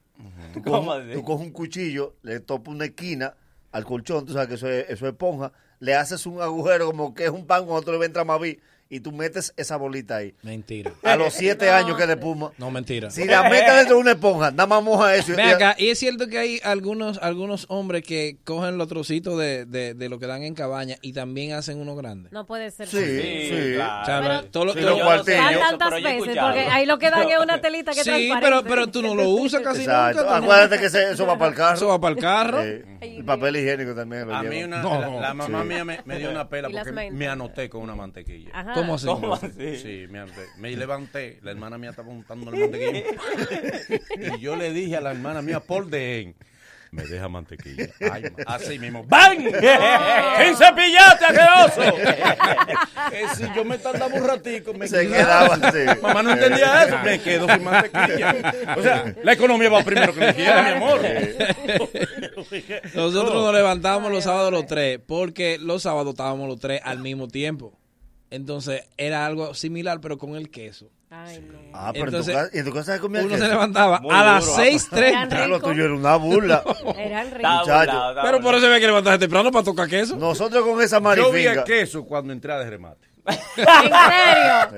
Tú 0.53 0.63
¿Cómo 0.65 0.87
coges, 0.93 1.05
así? 1.05 1.13
tú 1.15 1.23
coges 1.25 1.47
un 1.47 1.53
cuchillo, 1.53 2.15
le 2.23 2.41
topas 2.41 2.75
una 2.75 2.87
esquina 2.87 3.35
al 3.73 3.85
colchón, 3.85 4.25
tú 4.25 4.33
sabes 4.33 4.49
que 4.49 4.55
eso 4.55 4.69
es, 4.69 4.85
eso 4.89 5.07
es 5.07 5.13
esponja, 5.13 5.53
le 5.81 5.95
haces 5.95 6.25
un 6.25 6.41
agujero 6.41 6.87
como 6.87 7.13
que 7.15 7.25
es 7.25 7.31
un 7.31 7.47
pan 7.47 7.67
cuando 7.67 7.83
tú 7.83 7.93
le 7.93 7.99
ves 7.99 8.07
entrar 8.07 8.25
más 8.25 8.41
vi, 8.41 8.59
y 8.89 9.01
tú 9.01 9.13
metes 9.13 9.53
esa 9.57 9.77
bolita 9.77 10.17
ahí. 10.17 10.35
Mentira. 10.43 10.93
A 11.03 11.17
los 11.17 11.33
siete 11.35 11.71
años 11.71 11.97
que 11.97 12.07
de 12.07 12.17
puma. 12.17 12.53
No, 12.59 12.71
mentira. 12.71 13.11
Si 13.11 13.25
la 13.25 13.49
metes 13.49 13.75
dentro 13.77 13.97
de 13.97 14.01
una 14.03 14.13
esponja, 14.13 14.51
nada 14.51 14.67
más 14.67 14.83
moja 14.83 15.15
eso. 15.17 15.33
y- 15.33 15.37
Ven 15.37 15.49
acá, 15.49 15.75
y 15.79 15.89
es 15.89 15.99
cierto 15.99 16.29
que 16.29 16.39
hay 16.39 16.61
algunos 16.65 17.19
algunos 17.19 17.67
hombres 17.69 18.03
que 18.03 18.37
cogen 18.45 18.79
los 18.79 18.89
trocitos 18.89 19.39
de, 19.39 19.65
de, 19.67 19.95
de 19.95 20.09
lo 20.09 20.19
que 20.19 20.27
dan 20.27 20.43
en 20.43 20.55
cabaña 20.55 20.97
y 21.03 21.13
también 21.13 21.53
hacen 21.53 21.81
uno 21.81 21.97
grande. 21.97 22.29
No 22.33 22.47
puede 22.47 22.71
ser. 22.71 22.87
Sí, 22.89 22.97
Sí, 22.99 23.49
sí. 23.51 23.73
claro. 23.75 24.03
O 24.03 24.07
sea, 24.07 24.21
Pero- 24.21 24.45
todo 24.51 24.65
lo- 24.67 24.73
Sí, 24.75 24.81
todo- 24.81 24.99
tantas 24.99 25.89
pero 25.91 26.03
veces, 26.03 26.37
porque 26.39 26.61
ahí 26.61 26.87
lo 26.87 26.99
que 26.99 27.11
dan 27.11 27.29
es 27.29 27.39
una 27.39 27.61
telita 27.61 27.93
que 27.93 27.99
Sí, 28.05 28.05
transparente. 28.05 28.41
pero, 28.47 28.63
pero 28.65 28.87
tú 28.87 29.03
no 29.03 29.15
lo 29.15 29.29
usas 29.31 29.63
casi 29.63 29.81
Exacto. 29.83 30.21
nunca. 30.23 30.31
no- 30.41 30.45
Acuérdate 30.45 30.79
que 30.79 30.87
eso 30.87 31.27
va 31.27 31.37
para 31.39 31.51
el 31.51 31.57
carro. 31.57 31.75
Eso 31.77 31.89
va 31.89 32.01
para 32.01 32.15
el 32.15 32.21
carro. 32.21 32.63
Eh, 32.63 32.85
el 33.01 33.25
papel 33.25 33.57
higiénico 33.57 33.95
también 33.95 34.27
lo 34.29 34.35
A 34.35 34.43
mí 34.43 34.63
una, 34.63 34.81
No. 34.83 35.01
la, 35.01 35.21
la 35.21 35.35
mamá 35.35 35.65
mía 35.65 35.85
me, 35.85 36.01
me 36.05 36.19
dio 36.19 36.31
una 36.31 36.49
pela 36.49 36.69
porque 36.71 37.11
me 37.11 37.29
anoté 37.29 37.69
con 37.69 37.83
una 37.83 37.95
mantequilla. 37.95 38.51
Ajá. 38.53 38.75
¿Cómo 38.77 38.95
así? 38.95 39.07
¿Cómo 39.07 39.35
así? 39.35 39.77
Sí, 39.77 40.07
me, 40.59 40.77
levanté, 40.77 41.39
la 41.43 41.51
hermana 41.51 41.79
mía 41.79 41.91
estaba 41.91 42.09
untando 42.09 42.51
el 42.51 42.61
mantequilla 42.61 43.05
y 44.37 44.41
yo 44.41 44.57
le 44.57 44.73
dije 44.73 44.97
a 44.97 45.01
la 45.01 45.13
hermana 45.13 45.43
mía, 45.43 45.61
por 45.61 45.87
de 45.87 46.35
me 46.91 47.03
deja 47.05 47.29
mantequilla. 47.29 47.89
Ay, 48.11 48.25
así 48.47 48.79
mismo. 48.79 49.05
¡Bang! 49.09 49.39
¡En 50.41 50.57
cepillaste, 50.57 51.25
asqueroso! 51.27 51.97
que 53.11 53.29
si 53.35 53.55
yo 53.55 53.65
me 53.65 53.79
tardaba 53.79 54.15
un 54.15 54.27
ratico, 54.27 54.73
me 54.73 54.89
Se 54.89 55.07
quedaba 55.07 55.55
así. 55.55 55.79
Mamá 56.01 56.23
no 56.23 56.33
entendía 56.33 56.85
eso, 56.85 56.99
me 57.05 57.21
quedo 57.21 57.49
sin 57.49 57.65
mantequilla. 57.65 58.55
O 58.77 58.83
sea, 58.83 59.15
la 59.23 59.33
economía 59.33 59.69
va 59.69 59.83
primero 59.83 60.15
que 60.15 60.21
la 60.21 60.31
higiene, 60.31 60.63
mi 60.63 60.69
amor. 60.69 61.01
Nosotros 62.95 63.35
nos 63.35 63.55
levantábamos 63.55 64.11
los 64.11 64.25
sábados 64.25 64.53
los 64.53 64.67
tres 64.67 64.99
porque 65.05 65.59
los 65.59 65.83
sábados 65.83 66.15
estábamos 66.15 66.49
los 66.49 66.61
tres 66.61 66.81
al 66.85 67.01
mismo 67.01 67.29
tiempo. 67.29 67.77
Entonces 68.31 68.85
era 68.97 69.25
algo 69.27 69.55
similar 69.55 70.01
pero 70.01 70.19
con 70.19 70.35
el 70.37 70.51
queso. 70.51 70.91
Ay, 71.09 71.39
no. 71.41 71.59
Ah, 71.73 71.91
pero 71.93 72.07
Entonces, 72.07 72.35
en, 72.35 72.41
tu 72.41 72.45
casa, 72.45 72.57
¿y 72.57 72.59
en 72.59 72.65
tu 72.65 72.73
casa 72.75 72.95
se 72.95 73.01
comía 73.01 73.21
Uno 73.21 73.31
queso? 73.31 73.45
se 73.45 73.49
levantaba 73.49 74.01
Muy 74.01 74.13
a 74.15 74.25
las 74.25 74.45
duro. 74.47 74.59
6.30. 74.65 75.29
Ya, 75.31 75.47
Lo 75.47 75.57
rico. 75.57 75.69
tuyo 75.69 75.85
era 75.85 75.95
una 75.95 76.17
burla. 76.17 76.65
Eran 76.99 77.27
Está 77.29 77.85
ricos. 77.85 78.23
Pero 78.25 78.41
por 78.41 78.55
eso 78.57 78.67
había 78.67 78.81
que 78.81 78.87
levantarse 78.87 79.19
temprano 79.21 79.53
para 79.53 79.65
tocar 79.65 79.89
queso. 79.89 80.17
Nosotros 80.17 80.65
con 80.67 80.83
esa 80.83 80.97
Yo 80.97 81.01
vi 81.01 81.05
marifinga. 81.23 81.53
el 81.53 81.65
queso 81.65 82.05
cuando 82.05 82.33
entré 82.33 82.53
a 82.53 82.59
de 82.59 82.71
remate. 82.71 83.09
¿En 83.27 83.65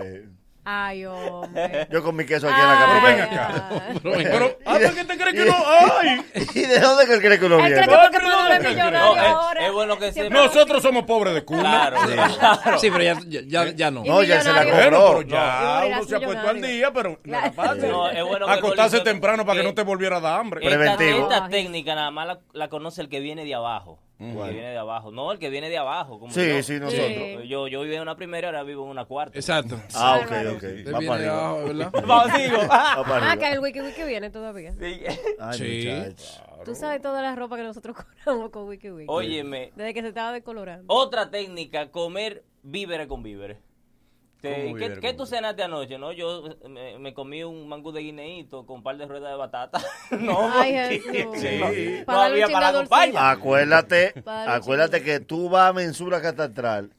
serio? 0.02 0.30
Ay, 0.70 1.06
hombre. 1.06 1.88
yo 1.91 2.03
con 2.03 2.15
mi 2.15 2.26
queso 2.26 2.47
aquí 2.47 2.61
en 2.61 2.67
la 2.67 2.76
Pero 2.79 2.88
capital. 2.93 3.17
ven 3.17 3.20
acá. 3.23 3.70
Pero 4.03 4.17
venga. 4.17 4.31
Pero, 4.31 4.59
ah, 4.67 4.73
¿por 4.82 4.94
qué 4.94 5.05
te 5.05 5.17
crees 5.17 5.35
que 5.35 5.44
no? 5.50 5.56
¡Ay! 5.99 6.20
¿Y 6.55 6.61
de 6.67 6.79
dónde 6.81 7.06
que 7.06 7.15
él 7.15 7.20
cree 7.23 7.38
que 7.38 7.47
uno 7.47 7.55
Él 7.56 7.62
cree 7.62 7.75
viene? 7.79 7.87
que 7.88 7.99
porque 7.99 8.17
es 8.19 8.23
millonario 8.69 8.91
no, 8.91 9.17
es- 9.17 9.23
ahora. 9.23 9.67
es 9.67 9.73
bueno 9.73 9.99
que 9.99 10.12
siempre-. 10.12 10.38
Nosotros 10.38 10.82
somos 10.82 11.05
pobres 11.05 11.32
de 11.35 11.44
cuna. 11.44 11.62
Claro, 11.62 11.97
claro. 12.38 12.79
Sí, 12.79 12.91
pero 12.91 13.03
ya, 13.03 13.19
ya, 13.26 13.41
ya, 13.47 13.65
ya 13.75 13.91
no. 13.91 14.05
No, 14.05 14.23
ya 14.23 14.43
se 14.43 14.53
la 14.53 14.61
millonario. 14.65 14.75
Bueno, 14.91 14.99
cobró. 15.06 15.19
pero 15.20 15.29
ya 15.31 15.81
No, 15.81 15.87
uno 15.97 16.05
se 16.05 16.17
ha 16.17 16.20
puesto 16.20 16.49
al 16.49 16.61
día, 16.61 16.93
pero 16.93 17.19
no 17.25 17.38
era 17.38 17.53
fácil. 17.53 17.88
No, 17.88 18.11
es 18.11 18.25
bueno 18.25 18.47
que 18.47 18.53
Acostarse 18.53 19.00
temprano 19.00 19.47
para 19.47 19.61
que 19.61 19.67
no 19.67 19.75
te 19.75 19.82
volviera 19.82 20.19
a 20.19 20.20
dar 20.20 20.41
hambre. 20.41 20.61
Pre- 20.61 20.69
Preventivo. 20.69 21.23
Esta, 21.23 21.35
esta 21.37 21.49
técnica 21.49 21.94
nada 21.94 22.11
más 22.11 22.26
la, 22.26 22.41
la 22.53 22.69
conoce 22.69 23.00
el 23.00 23.09
que 23.09 23.20
viene 23.20 23.44
de 23.44 23.55
abajo. 23.55 24.01
El 24.20 24.37
que 24.37 24.51
viene 24.53 24.70
de 24.70 24.79
abajo. 24.79 25.10
No, 25.13 25.31
el 25.31 25.39
que 25.39 25.48
viene 25.48 25.69
de 25.70 25.79
abajo. 25.79 26.19
Como 26.19 26.32
Sí, 26.32 26.41
yo. 26.48 26.63
sí, 26.63 26.81
nosotros. 26.81 27.06
Sí. 27.06 27.48
Yo, 27.48 27.69
yo 27.69 27.82
viví 27.82 27.94
en 27.94 28.03
una 28.03 28.17
primera, 28.17 28.48
ahora 28.48 28.65
vivo 28.65 28.84
en 28.84 28.91
una 28.91 29.05
cuarta. 29.05 29.39
Exacto. 29.39 29.81
Ah, 29.94 30.19
ok, 30.22 30.32
ok. 30.56 30.60
Te 30.60 30.91
Va 30.91 30.98
viene 30.98 31.06
para 31.06 31.15
arriba. 31.15 31.39
abajo, 31.51 31.65
¿verdad? 31.67 31.91
Vamos. 31.93 32.08
Va 32.69 33.05
para 33.05 33.27
Ah, 33.27 33.31
arriba. 33.32 33.37
que 33.37 33.53
el 33.53 33.58
wiki 33.60 33.81
wiki 33.81 34.03
viene 34.03 34.31
todavía. 34.31 34.72
Sí. 34.72 35.03
Ay, 35.39 35.58
Sí. 35.58 35.89
muchacho. 35.89 36.43
Tú 36.65 36.75
sabes 36.75 37.01
toda 37.01 37.22
la 37.22 37.37
ropa 37.37 37.56
que 37.56 37.63
nosotros 37.63 37.96
compramos 38.05 38.51
con 38.51 38.67
wiki 38.69 38.91
wiki. 38.91 39.06
Óyeme, 39.08 39.72
Desde 39.77 39.94
que 39.94 40.03
se 40.03 40.08
estaba 40.08 40.32
decolorando. 40.32 40.84
otra 40.93 41.31
técnica, 41.31 41.91
comer 41.91 42.43
víveres 42.65 43.06
con 43.06 43.22
víveres. 43.22 43.58
Te- 44.40 44.66
¿Cómo 44.66 45.00
¿Qué, 45.00 45.14
tú 45.14 45.26
cenaste 45.26 45.64
anoche? 45.64 45.98
No, 45.98 46.12
yo 46.12 46.46
eh, 46.46 46.68
me, 46.68 46.98
me 46.98 47.12
comí 47.12 47.42
un 47.42 47.68
mangú 47.68 47.90
de 47.90 48.02
guineíto 48.02 48.64
con 48.66 48.76
un 48.76 48.82
par 48.84 48.96
de 48.96 49.06
ruedas 49.06 49.32
de 49.32 49.36
batata. 49.36 49.80
no, 50.20 50.48
Ay, 50.52 51.00
Jesús. 51.00 51.12
Sí. 51.36 52.02
Para 52.06 52.18
no 52.18 52.24
había 52.24 52.48
para 52.48 52.72
compañía. 52.72 53.30
Acuérdate, 53.30 54.14
acuérdate 54.26 55.02
que 55.02 55.18
tú 55.20 55.48
vas 55.48 55.70
a 55.70 55.72
mensura 55.72 56.22
catastral 56.22 56.92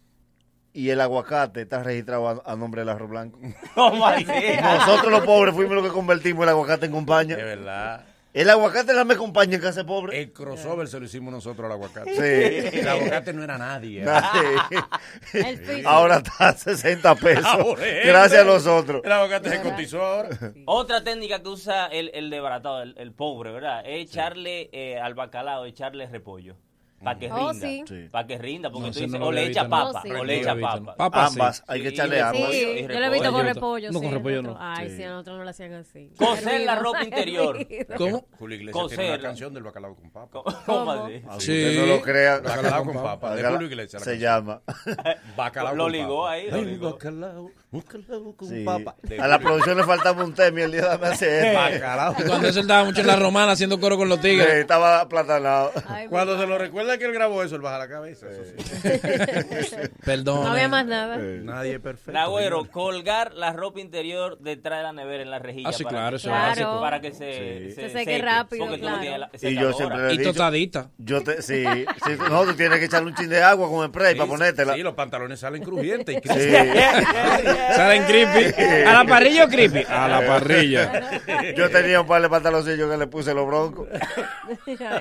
y 0.73 0.89
el 0.89 0.99
aguacate 0.99 1.61
está 1.61 1.81
registrado 1.81 2.27
a, 2.27 2.41
a 2.45 2.55
nombre 2.57 2.81
del 2.81 2.89
arroz 2.89 3.09
blanco. 3.09 3.39
¿Cómo 3.73 4.05
así? 4.05 4.25
Nosotros 4.61 5.11
los 5.11 5.21
pobres 5.21 5.55
fuimos 5.55 5.75
los 5.75 5.85
que 5.85 5.91
convertimos 5.91 6.43
el 6.43 6.49
aguacate 6.49 6.87
en 6.87 6.91
compañía. 6.91 7.37
De 7.37 7.43
verdad. 7.43 8.05
El 8.31 8.47
aguacate 8.49 8.93
no 8.93 9.03
me 9.05 9.15
acompaña 9.15 9.55
en 9.55 9.61
casa 9.61 9.83
pobre. 9.85 10.21
El 10.21 10.31
crossover 10.31 10.87
se 10.87 10.99
lo 10.99 11.05
hicimos 11.05 11.33
nosotros 11.33 11.65
al 11.65 11.71
aguacate. 11.71 12.13
Sí. 12.13 12.79
El 12.79 12.87
aguacate 12.87 13.33
no 13.33 13.43
era 13.43 13.57
nadie. 13.57 14.03
¿eh? 14.03 15.57
Piso. 15.57 15.89
Ahora 15.89 16.17
está 16.17 16.49
a 16.49 16.53
60 16.53 17.15
pesos. 17.15 17.45
Ahora 17.45 17.87
es. 17.87 18.05
Gracias 18.07 18.41
a 18.41 18.45
nosotros. 18.45 19.01
El 19.03 19.11
aguacate 19.11 19.49
se 19.49 19.61
cotizó 19.61 20.01
ahora. 20.03 20.29
Otra 20.65 21.03
técnica 21.03 21.41
que 21.41 21.49
usa 21.49 21.87
el, 21.87 22.11
el 22.13 22.29
desbaratado, 22.29 22.83
el, 22.83 22.93
el 22.97 23.11
pobre, 23.13 23.51
¿verdad? 23.51 23.81
Es 23.85 24.09
echarle 24.11 24.69
eh, 24.73 24.99
al 24.99 25.15
bacalao, 25.15 25.65
echarle 25.65 26.05
repollo. 26.07 26.55
Para 27.03 27.17
que 27.19 27.31
Oh, 27.31 27.51
rinda. 27.51 27.67
Sí. 27.87 28.09
Para 28.11 28.27
que 28.27 28.37
rinda, 28.37 28.69
porque 28.69 28.87
No, 28.87 28.93
tú 28.93 28.99
dices, 28.99 29.19
no 29.19 29.25
o 29.25 29.31
le 29.31 29.45
echa 29.47 29.63
no. 29.63 29.69
papa, 29.69 30.01
Sí. 30.03 30.11
o 30.11 30.23
le 30.23 30.39
echa 30.39 30.55
No 30.55 30.61
papa. 30.61 30.79
no. 30.79 30.95
Papa, 30.95 31.27
sí. 31.29 31.33
Ambas, 31.39 31.63
hay 31.67 31.81
que 31.81 31.87
echarle 31.89 32.17
y 32.17 32.19
ambas. 32.19 32.51
Sí, 32.51 32.57
y 32.79 32.81
yo 32.81 32.99
lo 32.99 33.05
he 33.05 33.09
visto 33.09 33.31
con 33.31 33.45
repollo. 33.45 33.91
No, 33.91 34.01
con 34.01 34.11
repollo 34.11 34.41
no. 34.41 34.57
Ay, 34.59 34.89
Sí. 34.89 34.97
sí, 34.97 35.03
a 35.03 35.09
nosotros 35.09 35.37
no 35.37 35.43
lo 35.43 35.49
hacían 35.49 35.73
así. 35.73 36.11
Coser 36.17 36.61
la 36.61 36.75
ropa 36.75 37.03
interior. 37.03 37.57
¿Cómo? 37.97 38.25
Julio 38.37 38.57
Iglesias 38.57 38.87
tiene 38.87 39.03
Coser. 39.03 39.09
una 39.19 39.21
canción 39.21 39.53
del 39.53 39.63
bacalao 39.63 39.95
con 39.95 40.11
papa. 40.11 40.29
¿Cómo 40.43 40.53
¿Cómo? 40.65 40.91
así? 40.91 41.13
Sí. 41.45 41.65
usted 41.65 41.79
no 41.79 41.85
lo 41.85 42.01
crea, 42.01 42.39
Bacalao 42.39 42.85
con 42.85 42.95
papa. 43.03 43.35
De 43.35 43.43
Julio 43.43 43.67
Iglesias. 43.67 44.05
la 44.05 44.11
se 44.13 44.19
llama. 44.19 44.61
Bacalao 45.37 45.75
Lo 45.75 45.83
con 45.83 45.91
ligó 45.91 46.21
papa. 46.23 46.31
ahí, 46.33 46.51
lo 46.51 46.61
ligó. 46.61 46.91
bacalao, 46.91 47.51
bacalao 47.71 48.35
con 48.35 48.49
Sí. 48.49 48.63
papa. 48.63 48.95
De 49.03 49.19
A 49.19 49.27
la 49.27 49.39
producción 49.39 49.77
le 49.77 49.83
faltaba 49.83 50.23
un 50.23 50.33
tema 50.33 50.59
y 50.59 50.63
el 50.63 50.71
día 50.71 50.91
hacer 50.93 51.45
esto. 51.45 51.59
Bacalao. 51.59 52.13
Cuando 52.27 52.47
eso 52.47 52.59
él 52.59 52.65
estaba 52.65 52.83
mucho 52.83 53.01
en 53.01 53.07
la 53.07 53.15
romana 53.15 53.51
haciendo 53.53 53.79
coro 53.79 53.97
con 53.97 54.09
los 54.09 54.17
Sí, 54.19 54.23
tigres. 54.29 54.49
estaba 54.55 55.01
aplatanado. 55.01 55.71
Ay, 55.87 56.07
Cuando 56.07 56.37
se 56.39 56.45
lo 56.47 56.57
recuerda 56.57 56.88
que 56.97 57.05
él 57.05 57.13
grabó 57.13 57.43
eso, 57.43 57.55
él 57.55 57.61
baja 57.61 57.77
la 57.77 57.87
cabeza. 57.87 58.27
Eso 58.29 58.41
sí. 58.45 58.53
Perdón. 60.05 60.43
No 60.43 60.51
había 60.51 60.67
más 60.67 60.85
nada. 60.85 61.17
Nadie 61.17 61.75
es 61.75 61.79
perfecto. 61.79 62.11
Nagüero, 62.11 62.69
colgar 62.69 63.33
la 63.33 63.53
ropa 63.53 63.79
interior 63.79 64.37
detrás 64.39 64.79
de 64.79 64.83
la 64.83 64.93
nevera 64.93 65.23
en 65.23 65.31
la 65.31 65.39
rejilla. 65.39 65.69
Ah, 65.69 65.73
sí, 65.73 65.83
para 65.83 65.95
claro, 65.97 66.15
eso 66.17 66.27
es 66.29 66.33
básico. 66.35 66.79
Para 66.81 67.01
que 67.01 67.11
se, 67.11 67.29
Sí. 67.69 67.71
Se 67.75 67.89
seque 67.89 68.17
rápido, 68.21 68.65
Porque 68.65 68.79
tú 68.81 68.85
no 68.89 68.99
claro. 68.99 69.01
tienes 69.01 69.19
la 69.19 69.49
Y 69.49 69.55
yo 69.55 69.73
siempre 69.73 69.97
le 69.99 70.07
he 70.09 70.13
Y 70.13 70.17
dicho, 70.17 70.29
tostadita. 70.31 70.89
yo 70.97 71.23
te, 71.23 71.41
sí, 71.41 71.63
sí, 71.63 72.11
no, 72.29 72.43
tú 72.43 72.53
tienes 72.55 72.79
que 72.79 72.85
echarle 72.85 73.09
un 73.09 73.15
chin 73.15 73.29
de 73.29 73.41
agua 73.43 73.69
con 73.69 73.87
spray 73.87 74.15
para 74.15 74.29
ponértela. 74.29 74.73
Sí, 74.75 74.81
los 74.81 74.93
pantalones 74.95 75.39
salen 75.39 75.63
crujientes 75.63 76.15
y 76.15 76.27
Sí. 76.29 76.49
Salen 77.75 78.03
creepy. 78.03 78.61
¿A 78.87 78.93
la 78.93 79.05
parrilla 79.05 79.45
o 79.45 79.47
creepy? 79.47 79.83
A 79.89 80.07
la 80.07 80.25
parrilla. 80.25 81.11
Yo 81.55 81.69
tenía 81.69 82.01
un 82.01 82.07
par 82.07 82.21
de 82.21 82.29
pantaloncillos 82.29 82.89
que 82.89 82.97
le 82.97 83.07
puse 83.07 83.33
los 83.33 83.45
broncos. 83.47 83.87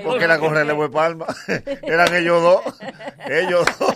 Porque 0.04 0.25
era 0.25 0.38
correrle 0.38 0.73
buen 0.73 0.90
palma. 0.90 1.26
Eran 1.83 2.15
ellos 2.15 2.43
dos. 2.43 2.63
Ellos 3.29 3.67
dos. 3.79 3.95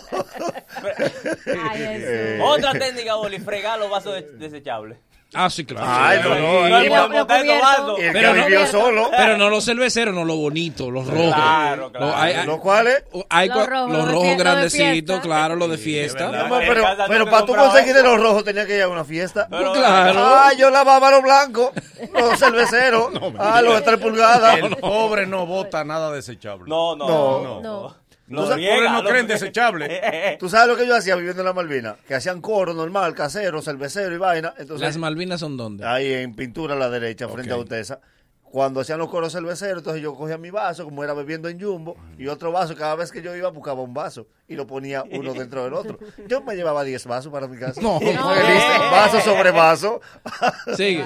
Ay. 1.46 1.80
Eh, 1.82 2.40
Otra 2.42 2.72
técnica, 2.72 3.14
Boli, 3.14 3.38
fregar 3.38 3.78
los 3.78 3.90
vasos 3.90 4.14
de- 4.14 4.32
desechables. 4.38 4.98
Ah, 5.34 5.48
sí, 5.48 5.64
claro. 5.64 5.86
Ay, 5.88 6.18
no, 6.22 6.28
no. 6.34 6.68
No 6.68 7.26
cubierto. 7.26 7.60
vasos. 7.62 7.98
y 7.98 8.02
el 8.02 8.12
Pero 8.12 8.32
que 8.34 8.38
no- 8.40 8.46
vivió 8.46 8.66
solo. 8.66 9.10
Pero 9.16 9.36
no 9.38 9.48
los 9.48 9.64
cerveceros, 9.64 10.14
no 10.14 10.24
los 10.24 10.36
bonitos, 10.36 10.88
los 10.92 11.06
rojos. 11.06 11.34
Claro, 11.34 11.90
claro. 11.90 12.06
Los- 12.06 12.14
hay- 12.16 12.32
hay- 12.34 12.46
¿Los 12.46 12.58
cuales? 12.60 13.04
hay 13.30 13.48
Los 13.48 13.66
rojos, 13.66 13.90
los 13.92 14.10
rojos 14.12 14.36
grandecitos, 14.36 15.20
claro, 15.20 15.56
los 15.56 15.70
de 15.70 15.76
Sí, 15.78 15.84
fiesta. 15.84 16.30
No, 16.30 16.60
En 16.60 16.68
pero, 16.68 16.84
pero 17.08 17.24
para 17.30 17.46
tú 17.46 17.54
conseguir 17.54 17.94
de 17.94 18.02
los 18.02 18.20
rojos 18.20 18.44
tenía 18.44 18.66
que 18.66 18.76
ir 18.76 18.82
a 18.82 18.88
una 18.88 19.04
fiesta. 19.04 19.46
Pero- 19.50 19.72
Claro. 19.72 20.20
Ah, 20.22 20.52
yo 20.56 20.70
lavaba 20.70 21.10
los 21.10 21.22
blancos, 21.22 21.70
los 22.12 22.38
cerveceros, 22.38 23.08
ah, 23.38 23.62
los 23.62 23.76
de 23.76 23.80
tres 23.82 23.98
pulgadas. 24.00 24.58
El 24.58 24.76
pobre 24.76 25.26
no 25.26 25.46
bota 25.46 25.82
nada 25.84 26.10
desechable. 26.12 26.64
No, 26.68 26.94
no, 26.94 27.60
No. 27.62 28.01
Los 28.32 28.48
pobres 28.50 28.90
no 28.90 29.04
creen 29.04 29.26
desechable. 29.26 30.36
Tú 30.40 30.48
sabes 30.48 30.68
lo 30.68 30.76
que 30.76 30.86
yo 30.86 30.96
hacía 30.96 31.14
viviendo 31.16 31.42
en 31.42 31.46
la 31.46 31.52
Malvina, 31.52 31.96
que 32.06 32.14
hacían 32.14 32.40
coro 32.40 32.74
normal, 32.74 33.14
casero, 33.14 33.60
cervecero 33.62 34.14
y 34.14 34.18
vaina. 34.18 34.54
Entonces, 34.58 34.80
Las 34.86 34.96
Malvinas 34.96 35.40
son 35.40 35.56
dónde? 35.56 35.86
ahí 35.86 36.12
en 36.12 36.34
pintura 36.34 36.74
a 36.74 36.78
la 36.78 36.88
derecha, 36.90 37.28
frente 37.28 37.52
Ok. 37.52 37.58
a 37.58 37.60
Utesa. 37.62 38.00
Cuando 38.42 38.80
hacían 38.80 38.98
los 38.98 39.08
coros 39.08 39.32
cerveceros, 39.32 39.78
entonces 39.78 40.02
yo 40.02 40.14
cogía 40.14 40.36
mi 40.36 40.50
vaso, 40.50 40.84
como 40.84 41.02
era 41.02 41.14
bebiendo 41.14 41.48
en 41.48 41.58
Jumbo, 41.58 41.96
y 42.18 42.26
otro 42.26 42.52
vaso. 42.52 42.76
Cada 42.76 42.94
vez 42.96 43.10
que 43.10 43.22
yo 43.22 43.34
iba, 43.34 43.48
buscaba 43.48 43.80
un 43.80 43.94
vaso 43.94 44.26
y 44.52 44.56
lo 44.56 44.66
ponía 44.66 45.02
uno 45.10 45.32
dentro 45.34 45.64
del 45.64 45.74
otro. 45.74 45.98
Yo 46.28 46.42
me 46.42 46.54
llevaba 46.54 46.84
10 46.84 47.06
vasos 47.06 47.32
para 47.32 47.48
mi 47.48 47.58
casa. 47.58 47.80
No. 47.80 47.98
Feliz, 48.00 48.62
vaso 48.90 49.20
sobre 49.20 49.50
vaso. 49.50 50.00
Sigue. 50.76 51.04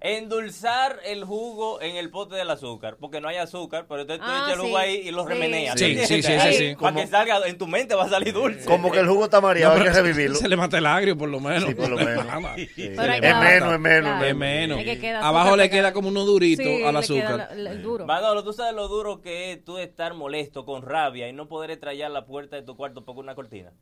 Endulzar 0.00 0.98
el 1.04 1.24
jugo 1.24 1.80
en 1.80 1.96
el 1.96 2.10
pote 2.10 2.34
del 2.36 2.50
azúcar, 2.50 2.96
porque 2.98 3.20
no 3.20 3.28
hay 3.28 3.36
azúcar, 3.36 3.86
pero 3.88 4.02
entonces 4.02 4.24
tú 4.24 4.30
Ah, 4.30 4.42
echas 4.46 4.54
el 4.54 4.60
jugo 4.60 4.78
sí. 4.78 4.82
ahí 4.84 4.94
y 5.08 5.10
lo 5.10 5.22
Sí. 5.22 5.28
remeneas. 5.28 5.78
Sí, 5.78 5.96
sí, 6.06 6.22
sí, 6.22 6.38
sí, 6.40 6.52
sí. 6.54 6.76
Para 6.80 6.96
que 6.96 7.06
salga, 7.06 7.46
en 7.46 7.58
tu 7.58 7.66
mente 7.66 7.94
va 7.94 8.04
a 8.04 8.08
salir 8.08 8.32
dulce. 8.34 8.64
Como 8.64 8.90
que 8.90 8.98
el 9.00 9.06
jugo 9.06 9.24
está 9.24 9.40
mareado, 9.40 9.74
hay 9.76 9.82
que 9.82 9.90
revivirlo. 9.92 10.36
Se 10.36 10.48
le 10.48 10.56
mata 10.56 10.78
el 10.78 10.86
agrio, 10.86 11.16
por 11.16 11.28
lo 11.28 11.40
menos. 11.40 11.64
Sí, 11.68 11.74
por 11.74 11.88
lo 11.88 11.96
menos. 11.96 12.24
Es 12.56 12.96
menos, 12.96 13.74
es 13.74 13.80
menos. 13.80 14.02
Claro. 14.08 14.24
Es 14.26 14.34
menos. 14.36 14.80
Abajo 15.22 15.56
le 15.56 15.70
queda 15.70 15.92
como 15.92 16.08
uno 16.08 16.24
durito 16.24 16.62
Sí, 16.62 16.82
al 16.82 16.96
azúcar. 16.96 17.50
duro. 17.82 18.06
Manolo, 18.06 18.42
tú 18.44 18.52
sabes 18.52 18.74
lo 18.74 18.88
duro 18.88 19.20
que 19.20 19.52
es 19.52 19.64
tú 19.64 19.78
estar 19.78 20.14
molesto, 20.14 20.64
con 20.64 20.82
rabia 20.82 21.28
y 21.28 21.32
no 21.32 21.48
poder 21.48 21.70
estrellar 21.70 22.10
la 22.10 22.24
puerta 22.26 22.56
de 22.56 22.62
tu 22.62 22.76
cuarto 22.76 22.87
por 22.94 23.18
una 23.18 23.34
cortina. 23.34 23.72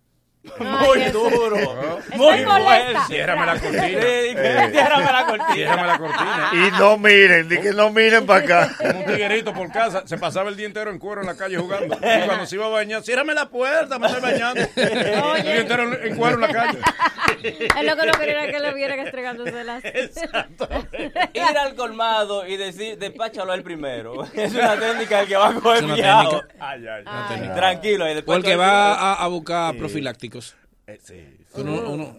Muy 0.61 1.00
duro. 1.11 1.57
Muy 2.14 2.38
fuerte. 2.45 2.95
Ciérrame 3.09 3.47
la 3.47 3.57
Sí, 3.59 3.62
cortina. 3.66 4.71
ciérrame 4.71 5.12
la 5.12 5.26
cortina. 5.26 5.55
Ciérrame 5.55 5.87
la 5.88 5.99
cortina. 5.99 6.50
Y 6.52 6.71
no 6.78 6.99
miren, 6.99 7.49
di 7.49 7.59
que 7.59 7.73
no 7.73 7.90
miren 7.90 8.25
para 8.26 8.45
acá. 8.45 8.71
Como 8.78 9.00
un 9.00 9.07
tiguerito 9.07 9.52
por 9.52 9.73
casa, 9.73 10.05
se 10.07 10.16
pasaba 10.19 10.49
el 10.49 10.57
día 10.57 10.66
entero 10.66 10.90
en 10.93 11.00
cuero 11.00 11.21
en 11.23 11.26
la 11.26 11.37
calle 11.37 11.57
jugando. 11.57 11.97
Y 11.97 12.26
cuando 12.26 12.47
se 12.47 12.55
iba 12.55 12.66
a 12.66 12.69
bañar, 12.69 13.02
ciérrame 13.02 13.35
la 13.35 13.49
puerta, 13.49 13.99
me 13.99 14.07
estoy 14.07 14.23
bañando. 14.23 14.61
El 14.76 15.43
día 15.43 15.57
entero 15.57 16.00
en 16.00 16.16
cuero 16.16 16.35
en 16.37 16.40
la 16.43 16.49
calle. 16.49 16.78
Es 17.43 17.85
lo 17.85 17.97
que 17.97 18.07
no 18.07 18.12
quería 18.12 18.43
era 18.45 18.52
que 18.52 18.61
le 18.61 18.73
vieran 18.75 19.00
estregándose 19.00 19.64
las. 19.64 19.83
Ir 21.35 21.43
al 21.59 21.75
colmado 21.75 22.47
y 22.47 22.57
decir, 22.57 22.99
despáchalo 22.99 23.52
el 23.52 23.62
primero. 23.62 24.25
Es 24.33 24.52
una 24.55 24.78
técnica 24.78 25.19
del 25.19 25.26
que 25.28 25.37
va 25.37 25.49
a 25.49 25.55
coger 25.55 25.76
Es 25.78 25.83
una 25.83 25.95
miau. 25.97 26.31
técnica. 26.40 26.55
Ay, 26.61 26.87
ay, 26.87 27.02
Ay. 27.07 27.50
Tranquilo, 27.55 28.05
después 28.05 28.25
Porque 28.38 28.52
tú- 28.52 28.59
va 28.61 28.95
a, 28.95 29.14
a 29.25 29.26
buscar 29.26 29.75
profilácticos. 30.30 30.54
Eh, 30.87 30.99
sí. 31.02 31.46
Uno- 31.55 31.91
uno- 31.91 32.17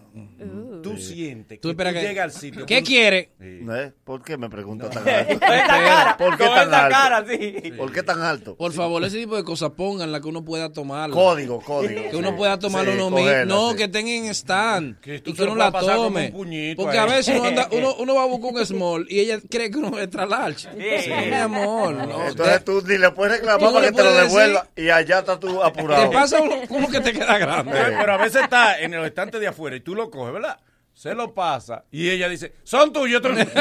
Tú 0.82 0.96
sientes 0.96 1.58
que 1.58 1.62
tú 1.62 1.74
tú, 1.74 1.84
llegas 1.84 2.24
al 2.24 2.32
sitio. 2.32 2.64
¿Qué 2.66 2.80
tú- 2.80 2.86
quiere? 2.86 3.30
Sí. 3.40 3.60
¿Eh? 3.70 3.92
¿Por 4.04 4.22
qué 4.22 4.36
me 4.36 4.48
pregunta 4.48 4.88
tan 4.90 5.08
alto? 5.08 5.38
Cara, 5.40 6.16
¿Por 6.16 6.36
qué 6.36 6.44
tan 6.44 6.74
alto? 6.74 6.90
cara, 6.96 7.24
sí. 7.28 7.72
¿Por 7.76 7.92
qué 7.92 8.02
tan 8.02 8.22
alto? 8.22 8.56
Por 8.56 8.72
favor, 8.72 9.04
ese 9.04 9.18
tipo 9.18 9.36
de 9.36 9.44
cosas 9.44 9.70
pónganla 9.76 10.20
que 10.20 10.28
uno 10.28 10.44
pueda 10.44 10.72
tomarla. 10.72 11.14
Código, 11.14 11.60
código. 11.60 12.10
Que 12.10 12.16
uno 12.16 12.34
pueda 12.36 12.58
tomarlo 12.58 12.92
Sí, 12.92 12.98
uno 12.98 13.10
mismo. 13.10 13.44
No, 13.46 13.70
sí. 13.72 13.76
que 13.76 13.84
estén 13.84 14.08
en 14.08 14.26
stand. 14.34 15.00
Que 15.00 15.20
tú 15.20 15.30
y 15.30 15.34
que 15.34 15.42
uno 15.42 15.56
la 15.56 15.70
como 15.72 15.86
tome. 15.86 16.32
Porque 16.76 16.98
a 16.98 17.04
veces 17.06 17.36
uno, 17.38 17.48
anda, 17.48 17.68
uno, 17.72 17.94
uno 17.98 18.14
va 18.14 18.22
a 18.22 18.26
buscar 18.26 18.52
un 18.54 18.66
small 18.66 19.06
y 19.08 19.20
ella 19.20 19.38
cree 19.48 19.70
que 19.70 19.78
uno 19.78 19.96
es 19.98 20.04
extra 20.04 20.26
large. 20.26 20.68
Sí. 20.70 21.10
Mi 21.28 21.34
amor. 21.34 21.94
no. 21.94 22.26
Entonces 22.28 22.64
tú 22.64 22.82
ni 22.86 22.98
le 22.98 23.10
puedes 23.12 23.38
reclamar 23.38 23.68
Tú 23.68 23.74
para 23.74 23.86
que 23.86 23.92
te 23.92 24.02
lo 24.02 24.14
devuelva 24.14 24.68
y 24.76 24.88
allá 24.90 25.18
estás 25.20 25.38
tú 25.40 25.58
te 25.58 25.64
apurado. 25.64 26.10
pasa 26.10 26.40
uno, 26.40 26.54
uno 26.70 26.88
que 26.88 27.00
te 27.00 27.12
queda 27.12 27.38
grande. 27.38 27.72
Pero, 27.72 28.12
a 28.12 28.16
veces 28.16 28.42
está 28.42 28.80
en 28.80 28.94
el 28.94 29.02
de 29.38 29.46
afuera 29.48 29.76
y 29.76 29.80
tú 29.80 29.94
lo 29.94 30.10
coges, 30.10 30.32
¿verdad? 30.32 30.58
Se 30.94 31.14
lo 31.14 31.32
pasa 31.34 31.84
y 31.92 32.08
ella 32.10 32.28
dice, 32.28 32.54
son 32.64 32.92
tuyos. 32.92 33.18
Otro... 33.18 33.32
lo 33.34 33.44
vas 33.44 33.52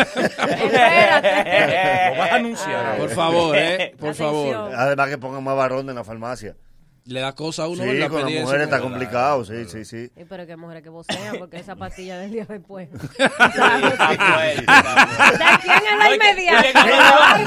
a 2.32 2.36
anunciar. 2.36 2.98
Por 2.98 3.10
favor, 3.10 3.56
eh. 3.58 3.94
Por 4.00 4.10
Atención. 4.10 4.54
favor. 4.54 4.76
Además 4.76 5.10
que 5.10 5.18
pongan 5.18 5.44
más 5.44 5.56
varones 5.56 5.90
en 5.90 5.96
la 5.96 6.04
farmacia. 6.04 6.56
Le 7.08 7.22
da 7.22 7.34
cosa 7.34 7.64
a 7.64 7.68
uno, 7.70 7.84
Sí, 7.84 7.90
con 8.10 8.22
las 8.22 8.32
mujeres 8.42 8.64
está 8.66 8.82
complicado, 8.82 9.46
sí, 9.46 9.64
sí, 9.70 9.86
sí. 9.86 10.12
Sí, 10.14 10.26
pero 10.28 10.46
que 10.46 10.58
mujeres 10.58 10.84
que 10.84 10.90
vocean, 10.90 11.38
porque 11.40 11.56
esa 11.58 11.76
pastilla 11.78 12.18
del 12.20 12.32
día 12.32 12.46
después. 12.48 12.90
¿De 12.92 13.00
quién 15.62 15.82
es 15.86 15.98
la 16.00 16.16
inmediata? 16.16 16.74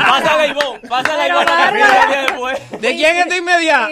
Pásale, 0.09 0.49
Ivonne. 0.49 0.81
Pásale, 0.88 1.23
Pero 1.25 1.35
Ivonne. 1.35 1.47
para 1.47 1.73
que 1.73 1.79
bárbara. 1.79 2.07
mire 2.09 2.23
después. 2.23 2.59
¿De 2.81 2.90
quién 2.93 3.17
es? 3.17 3.26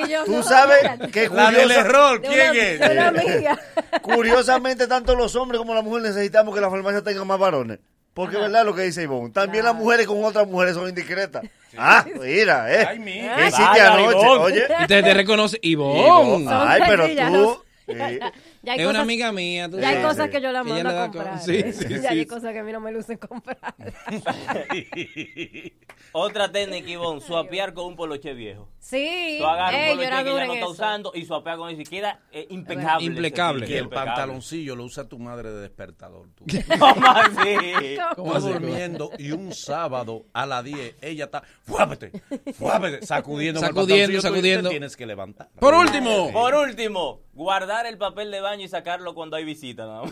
Y 0.09 0.11
yo, 0.11 0.25
Tú 0.25 0.43
sabes 0.43 1.11
que 1.13 1.29
La 1.29 1.51
del 1.51 1.71
error, 1.71 2.21
De 2.21 2.29
¿quién 2.29 2.81
una- 2.81 3.23
es? 3.23 3.59
curiosamente 4.03 4.87
tanto 4.87 5.15
los 5.17 5.35
hombres 5.37 5.59
como 5.59 5.75
las 5.75 5.85
mujeres 5.85 6.15
necesitamos 6.15 6.55
que 6.55 6.61
la 6.61 6.71
farmacia 6.71 7.03
tenga 7.03 7.25
más 7.25 7.39
varones. 7.39 7.79
Porque 8.19 8.35
es 8.35 8.43
verdad 8.43 8.65
lo 8.65 8.75
que 8.75 8.83
dice 8.83 9.05
Ivonne. 9.05 9.31
También 9.31 9.65
las 9.65 9.77
mujeres 9.77 10.05
con 10.05 10.25
otras 10.25 10.45
mujeres 10.45 10.75
son 10.75 10.89
indiscretas. 10.89 11.45
Ah, 11.77 12.05
mira, 12.21 12.75
eh. 12.75 12.85
Ay, 12.91 12.99
mira. 12.99 13.37
¿Qué 13.37 13.43
hiciste 13.43 13.63
Vaya, 13.63 13.95
anoche? 13.95 14.19
Ivonne. 14.19 14.43
Oye. 14.43 14.67
Y 14.83 14.87
te, 14.89 15.03
te 15.05 15.15
reconoce. 15.15 15.59
Ivonne. 15.63 16.51
Ay, 16.51 16.83
pero 16.85 17.07
tú. 17.31 17.63
Sí. 18.73 18.79
Ya 18.79 18.81
hay 18.81 18.81
Es 18.81 18.87
una 18.87 19.01
amiga 19.01 19.33
mía. 19.33 19.69
tú 19.69 19.79
Ya 19.81 19.89
hay 19.89 20.03
cosas 20.03 20.31
que 20.31 20.41
yo 20.41 20.53
la 20.53 20.63
mando 20.65 20.89
a 20.91 21.05
comprar. 21.11 21.41
Sí, 21.41 21.63
sí, 21.73 22.01
ya 22.03 22.11
hay 22.11 22.21
sí. 22.21 22.27
cosas 22.27 22.53
que 22.53 22.59
a 22.61 22.63
mí 22.65 22.73
no 22.73 22.81
me 22.81 22.93
lucen 22.93 23.19
comprar. 23.19 23.59
Otra 26.13 26.51
técnica, 26.51 26.89
Ivonne, 26.89 27.21
suapear 27.21 27.75
con 27.75 27.87
un 27.87 27.97
poloche 27.97 28.33
viejo. 28.33 28.69
Sí, 28.79 29.37
Tú 29.41 29.47
agarras 29.47 29.75
ey, 29.75 29.91
un 29.93 29.97
poloche 29.99 30.09
que 30.09 30.15
ya 30.15 30.23
no 30.47 30.53
está 30.53 30.55
eso. 30.65 30.69
usando 30.71 31.13
y 31.15 31.25
suapea 31.27 31.57
con 31.57 31.71
eso 31.71 31.81
y 31.83 31.85
queda 31.85 32.21
eh, 32.33 32.47
impecable. 32.51 33.05
Impecable. 33.07 33.67
Y 33.69 33.73
el 33.75 33.85
impecable. 33.85 34.07
pantaloncillo 34.13 34.75
lo 34.77 34.85
usa 34.85 35.07
tu 35.09 35.19
madre 35.19 35.51
de 35.51 35.61
despertador. 35.61 36.29
Tú. 36.35 36.45
¿Cómo 36.79 37.07
así? 37.11 37.97
¿Cómo 38.17 38.35
así? 38.35 38.49
durmiendo 38.49 39.11
y 39.19 39.33
un 39.33 39.53
sábado 39.53 40.25
a 40.33 40.47
las 40.47 40.65
10 40.65 40.97
ella 41.03 41.25
está 41.25 41.43
fuápete, 41.63 42.13
fuápete, 42.55 43.05
sacudiendo, 43.07 43.61
con 43.61 43.69
Sacudiendo, 43.69 44.17
tú 44.17 44.23
sacudiendo. 44.23 44.71
tienes 44.71 44.97
que 44.97 45.05
levantar. 45.07 45.49
Por 45.61 45.75
último. 45.75 46.33
Por 46.33 46.55
último, 46.55 47.21
guardar 47.35 47.87
el 47.87 47.99
papel 47.99 48.31
de 48.31 48.41
baño 48.41 48.58
y 48.61 48.69
sacarlo 48.69 49.15
cuando 49.15 49.37
hay 49.37 49.45
visita. 49.45 49.85
¿no? 49.85 50.03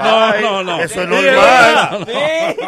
Ay, 0.00 0.42
no, 0.42 0.62
no. 0.62 0.80
Eso 0.80 1.02
es 1.02 1.08
normal. 1.08 2.04
Sí, 2.06 2.12
sí. 2.12 2.66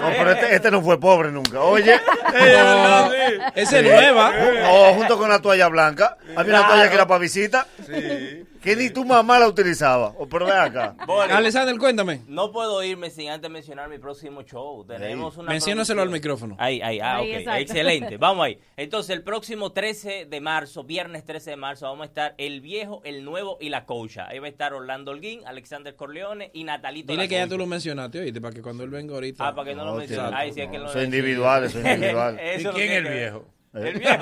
No, 0.00 0.08
pero 0.18 0.30
este, 0.32 0.54
este 0.54 0.70
no 0.70 0.82
fue 0.82 0.98
pobre 1.00 1.30
nunca. 1.30 1.60
Oye. 1.60 2.00
No, 2.30 3.12
Esa 3.54 3.78
es 3.78 3.84
nueva. 3.84 4.32
O 4.70 4.94
junto 4.94 5.18
con 5.18 5.28
la 5.28 5.40
toalla 5.40 5.68
blanca. 5.68 6.16
Había 6.36 6.58
una 6.58 6.68
toalla 6.68 6.88
que 6.88 6.94
era 6.94 7.06
para 7.06 7.18
visita. 7.18 7.66
Sí. 7.86 8.44
Que 8.62 8.76
ni 8.76 8.90
tu 8.90 9.04
mamá 9.04 9.38
la 9.38 9.48
utilizaba. 9.48 10.08
O, 10.18 10.28
pero 10.28 10.46
ven 10.46 10.56
acá. 10.56 10.94
Alexander, 11.30 11.76
cuéntame. 11.78 12.22
no 12.26 12.52
puedo 12.52 12.82
irme 12.82 13.10
sin 13.10 13.30
antes 13.30 13.50
mencionar 13.50 13.88
mi 13.88 13.98
próximo 13.98 14.42
show. 14.42 14.84
Tenemos 14.86 15.36
una 15.36 15.50
Menciónaselo 15.50 16.02
al 16.02 16.10
micrófono. 16.10 16.56
Ahí, 16.58 16.80
ahí, 16.82 17.00
ah, 17.00 17.16
Ahí, 17.16 17.30
ok, 17.32 17.38
exacto. 17.38 17.60
excelente. 17.62 18.16
Vamos 18.18 18.44
ahí. 18.46 18.58
Entonces, 18.76 19.16
el 19.16 19.22
próximo 19.22 19.72
13 19.72 20.26
de 20.26 20.40
marzo, 20.40 20.84
viernes 20.84 21.24
13 21.24 21.50
de 21.50 21.56
marzo, 21.56 21.86
vamos 21.86 22.02
a 22.04 22.06
estar 22.06 22.34
el 22.38 22.60
viejo, 22.60 23.00
el 23.04 23.24
nuevo 23.24 23.56
y 23.60 23.68
la 23.70 23.84
coacha. 23.86 24.26
Ahí 24.28 24.38
va 24.38 24.46
a 24.46 24.50
estar 24.50 24.72
Orlando 24.74 25.10
Holguín, 25.12 25.40
Alexander 25.46 25.94
Corleone 25.96 26.50
y 26.52 26.64
Natalito 26.64 27.12
Dile 27.12 27.24
la 27.24 27.28
que 27.28 27.34
ya 27.36 27.46
tú 27.48 27.56
lo 27.58 27.66
mencionaste, 27.66 28.20
oíste, 28.20 28.40
para 28.40 28.54
que 28.54 28.62
cuando 28.62 28.84
él 28.84 28.90
venga 28.90 29.14
ahorita. 29.14 29.48
Ah, 29.48 29.54
para 29.54 29.70
que 29.70 29.74
no, 29.74 29.84
lo 29.84 29.90
No, 29.92 29.96
mencione. 29.98 30.28
tío, 30.28 30.36
Ay, 30.36 30.52
sí, 30.52 30.60
es 30.60 30.70
que 30.70 30.78
no 30.78 30.88
Son 30.88 30.98
lo 30.98 31.04
individuales, 31.04 31.72
son 31.72 31.80
individuales. 31.86 32.40
Eso 32.60 32.70
¿Y 32.70 32.74
quién 32.74 32.90
es 32.92 32.98
el 32.98 33.04
viejo? 33.12 33.44
El 33.72 33.98
viejo. 33.98 34.18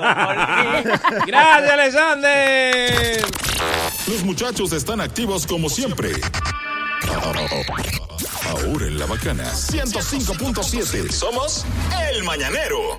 Gracias, 1.27 1.71
Alexander. 1.71 3.78
Los 4.09 4.23
muchachos 4.23 4.73
están 4.73 5.01
activos 5.01 5.45
como 5.45 5.69
siempre. 5.69 6.09
Ahora 8.47 8.87
en 8.87 8.97
la 8.97 9.05
bacana 9.05 9.43
105.7 9.53 11.11
somos 11.11 11.63
El 12.11 12.23
Mañanero. 12.23 12.97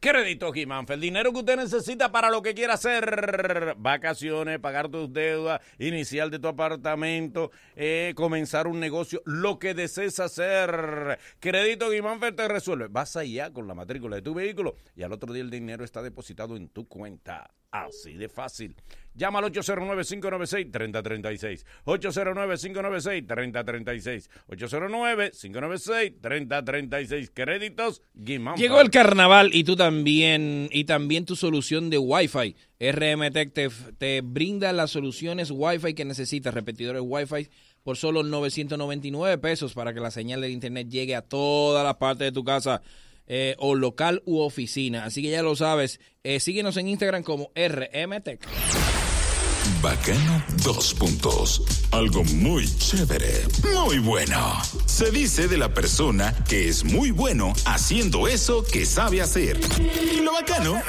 Crédito 0.00 0.50
Guimánfer, 0.52 0.94
el 0.94 1.00
dinero 1.00 1.32
que 1.32 1.40
usted 1.40 1.56
necesita 1.56 2.10
para 2.10 2.30
lo 2.30 2.42
que 2.42 2.54
quiera 2.54 2.74
hacer, 2.74 3.74
vacaciones, 3.78 4.58
pagar 4.58 4.88
tus 4.88 5.12
deudas, 5.12 5.60
inicial 5.78 6.30
de 6.30 6.38
tu 6.38 6.48
apartamento, 6.48 7.50
eh, 7.74 8.12
comenzar 8.16 8.66
un 8.66 8.80
negocio, 8.80 9.22
lo 9.26 9.58
que 9.58 9.74
desees 9.74 10.18
hacer. 10.18 11.18
Crédito 11.38 11.90
Guimánfer 11.90 12.34
te 12.34 12.48
resuelve. 12.48 12.88
Vas 12.88 13.16
allá 13.16 13.52
con 13.52 13.68
la 13.68 13.74
matrícula 13.74 14.16
de 14.16 14.22
tu 14.22 14.34
vehículo 14.34 14.74
y 14.96 15.04
al 15.04 15.12
otro 15.12 15.32
día 15.32 15.42
el 15.42 15.50
dinero 15.50 15.84
está 15.84 16.02
depositado 16.02 16.56
en 16.56 16.68
tu 16.68 16.86
cuenta. 16.88 17.50
Así 17.70 18.14
de 18.14 18.28
fácil. 18.28 18.76
Llama 19.18 19.40
al 19.40 19.52
809-596-3036. 19.52 21.66
809-596-3036. 21.84 24.30
809-596-3036. 24.48 27.30
Créditos 27.34 28.00
Guimánfer. 28.14 28.62
Llegó 28.62 28.80
el 28.80 28.90
carnaval 28.90 29.50
y 29.52 29.64
tú 29.64 29.74
también, 29.74 30.68
y 30.70 30.84
también 30.84 31.24
tu 31.24 31.34
solución 31.34 31.90
de 31.90 31.98
Wi-Fi. 31.98 32.54
RM 32.78 33.32
Tech 33.32 33.52
te, 33.98 34.20
brinda 34.20 34.72
las 34.72 34.92
soluciones 34.92 35.50
Wi-Fi 35.50 35.94
que 35.94 36.04
necesitas, 36.04 36.54
repetidores 36.54 37.02
Wi-Fi 37.04 37.48
por 37.82 37.96
solo 37.96 38.22
999 38.22 39.38
pesos 39.38 39.74
para 39.74 39.92
que 39.92 39.98
la 39.98 40.12
señal 40.12 40.42
de 40.42 40.50
internet 40.50 40.88
llegue 40.88 41.16
a 41.16 41.22
todas 41.22 41.84
las 41.84 41.96
partes 41.96 42.26
de 42.26 42.32
tu 42.32 42.44
casa 42.44 42.82
eh, 43.26 43.56
o 43.58 43.74
local 43.74 44.22
u 44.26 44.38
oficina. 44.38 45.04
Así 45.04 45.22
que 45.22 45.30
ya 45.30 45.42
lo 45.42 45.56
sabes, 45.56 45.98
eh, 46.22 46.38
síguenos 46.38 46.76
en 46.76 46.86
Instagram 46.86 47.24
como 47.24 47.50
RM 47.56 48.22
Tech. 48.22 48.46
Bacano, 49.82 50.42
dos 50.64 50.92
puntos. 50.94 51.62
Algo 51.92 52.24
muy 52.24 52.66
chévere, 52.78 53.44
muy 53.86 53.98
bueno. 53.98 54.60
Se 54.86 55.10
dice 55.10 55.46
de 55.46 55.56
la 55.56 55.72
persona 55.72 56.34
que 56.48 56.68
es 56.68 56.84
muy 56.84 57.12
bueno 57.12 57.52
haciendo 57.64 58.26
eso 58.26 58.64
que 58.64 58.84
sabe 58.84 59.22
hacer. 59.22 59.60
Y 59.80 60.20
lo 60.20 60.32
bacano 60.32 60.80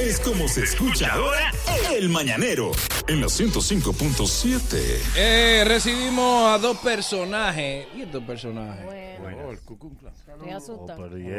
es 0.00 0.18
como 0.20 0.48
se 0.48 0.64
escucha 0.64 1.12
ahora 1.12 1.52
el 1.94 2.08
mañanero 2.08 2.72
en 3.06 3.20
la 3.20 3.28
105.7. 3.28 4.98
Eh, 5.16 5.64
recibimos 5.66 6.48
a 6.52 6.58
dos 6.58 6.78
personajes. 6.78 7.86
¿Y 7.96 8.02
estos 8.02 8.24
personajes? 8.24 8.84
Bueno, 9.20 9.42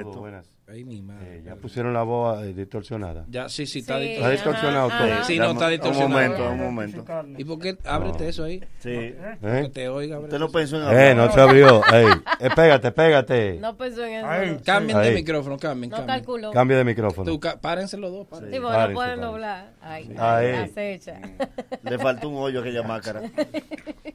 Oh, 0.06 0.12
el. 0.14 0.44
Ay, 0.66 0.86
mi 0.86 1.02
madre. 1.02 1.40
Eh, 1.40 1.44
ya 1.46 1.56
pusieron 1.58 1.94
la 1.94 2.04
voz 2.04 2.42
eh, 2.42 2.54
distorsionada. 2.54 3.26
Ya, 3.30 3.50
sí, 3.50 3.66
sí, 3.66 3.80
está 3.80 4.00
Sí. 4.00 4.08
distorsionado. 4.08 4.34
Está 4.34 4.50
distorsionado 4.50 4.88
Ajá, 4.88 4.98
todo. 5.04 5.14
ajá. 5.14 5.24
Sí, 5.26 5.38
no, 5.38 5.52
está 5.52 5.66
Un 5.66 5.72
distorsionado. 5.72 6.10
momento, 6.10 6.50
un 6.52 6.60
momento. 6.60 7.06
¿Y 7.38 7.44
por 7.44 7.60
qué? 7.60 7.78
Ábrete 7.84 8.30
eso 8.30 8.44
ahí. 8.46 8.60
Sí. 8.80 8.90
Que 8.90 9.16
¿Eh? 9.44 9.70
te 9.74 9.90
oiga. 9.90 10.20
Usted 10.20 10.40
no 10.40 10.50
pensó 10.50 10.78
en 10.92 10.98
Eh, 10.98 11.14
no 11.16 11.30
se 11.34 11.42
abrió. 11.42 11.82
Ey, 11.94 12.06
eh, 12.40 12.50
pégate, 12.56 12.92
pégate. 12.94 13.58
No 13.60 13.76
pensó 13.76 14.06
en 14.06 14.14
eso. 14.14 14.28
Ay, 14.28 14.52
no. 14.52 14.64
Cambien 14.64 15.02
de 15.02 15.12
micrófono, 15.12 15.58
cambien, 15.58 15.90
No 15.92 15.98
cambien. 15.98 16.18
calculó. 16.20 16.52
Cambio 16.52 16.78
de 16.78 16.84
micrófono. 16.86 17.30
Tú, 17.30 17.40
párense 17.62 17.98
los 17.98 18.12
dos. 18.14 18.26
párense. 18.28 18.56
Sí, 18.56 18.62
porque 18.62 18.78
no 18.88 18.94
pueden 18.94 19.20
doblar. 19.22 19.74
Ay, 19.82 20.16
Ahí. 20.18 20.48
ay, 20.48 20.56
acecha. 20.64 21.20
Le 21.84 21.98
faltó 22.00 22.30
un 22.30 22.38
hoyo 22.38 22.60
a 22.60 22.62
aquella 22.62 22.84
máscara. 22.84 23.22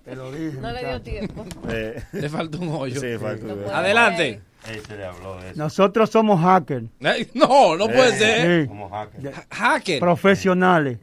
Te 0.02 0.16
lo 0.16 0.32
dije. 0.32 0.58
No 0.62 0.72
le 0.72 0.80
dio 0.82 1.02
tiempo. 1.02 1.44
Eh, 1.68 2.02
Le 2.12 2.28
falta 2.30 2.56
un 2.56 2.70
hoyo. 2.70 2.98
sí, 2.98 3.18
faltó. 3.20 3.46
No 3.54 3.70
Adelante. 3.70 4.40
Ey, 4.70 4.80
se 4.86 4.96
le 4.96 5.04
habló 5.04 5.36
de 5.40 5.50
eso. 5.50 5.58
Nosotros 5.58 6.10
somos 6.10 6.40
hackers. 6.40 6.84
No, 7.34 7.76
no 7.76 7.86
puede 7.86 8.12
ser. 8.18 8.62
Sí, 8.62 8.68
Como 8.68 8.88
hacker. 8.90 9.32
Ha- 9.34 9.46
Hacker. 9.54 10.00
profesionales. 10.00 10.98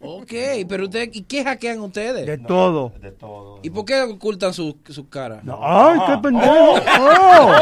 Ok, 0.00 0.32
pero 0.68 0.84
ustedes, 0.84 1.08
¿y 1.16 1.22
qué 1.22 1.42
hackean 1.42 1.80
ustedes? 1.80 2.24
De 2.26 2.38
todo. 2.38 2.92
De 3.00 3.10
todo. 3.10 3.58
¿Y 3.62 3.70
por 3.70 3.84
qué 3.84 4.00
ocultan 4.02 4.52
sus 4.52 4.74
sus 4.88 5.06
caras? 5.08 5.42
No, 5.42 5.58
¡Ay, 5.62 5.98
qué 6.06 6.18
pendejo! 6.22 6.74
¡Oh! 7.00 7.52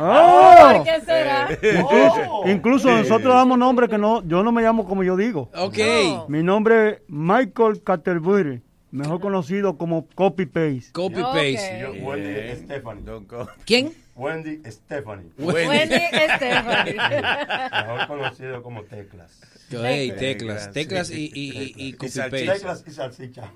¡Oh! 0.00 0.54
¿Por 0.74 0.84
qué 0.84 1.00
será? 1.00 1.48
Incluso, 1.52 2.42
incluso 2.46 2.90
nosotros 2.90 3.34
damos 3.34 3.58
nombres 3.58 3.90
que 3.90 3.98
no, 3.98 4.22
yo 4.26 4.42
no 4.42 4.52
me 4.52 4.62
llamo 4.62 4.86
como 4.86 5.02
yo 5.02 5.16
digo. 5.16 5.50
Ok. 5.56 5.78
No. 5.78 6.26
Mi 6.28 6.42
nombre 6.42 6.88
es 6.88 6.98
Michael 7.08 7.82
Catterbury, 7.82 8.62
mejor 8.90 9.20
conocido 9.20 9.76
como 9.76 10.06
Copy 10.14 10.46
Paste. 10.46 10.84
Copy 10.92 11.20
paste. 11.20 11.80
Yo, 11.82 11.92
Wendy 12.06 12.64
Stephanie. 12.64 13.02
Don 13.02 13.24
Co- 13.26 13.48
¿Quién? 13.66 13.92
Wendy 14.16 14.60
Stephanie. 14.70 15.30
Wendy 15.38 15.96
Stephanie. 16.36 16.96
Mejor 16.96 18.06
conocido 18.06 18.62
como 18.62 18.82
Teclas. 18.84 19.40
Teclas. 19.70 20.18
Teclas, 20.18 20.70
Teclas 20.72 21.10
y, 21.10 21.30
y, 21.34 21.74
y, 21.74 21.74
y. 21.88 21.92
Teclas 21.94 22.84
y 22.86 22.90
salchicha. 22.92 23.50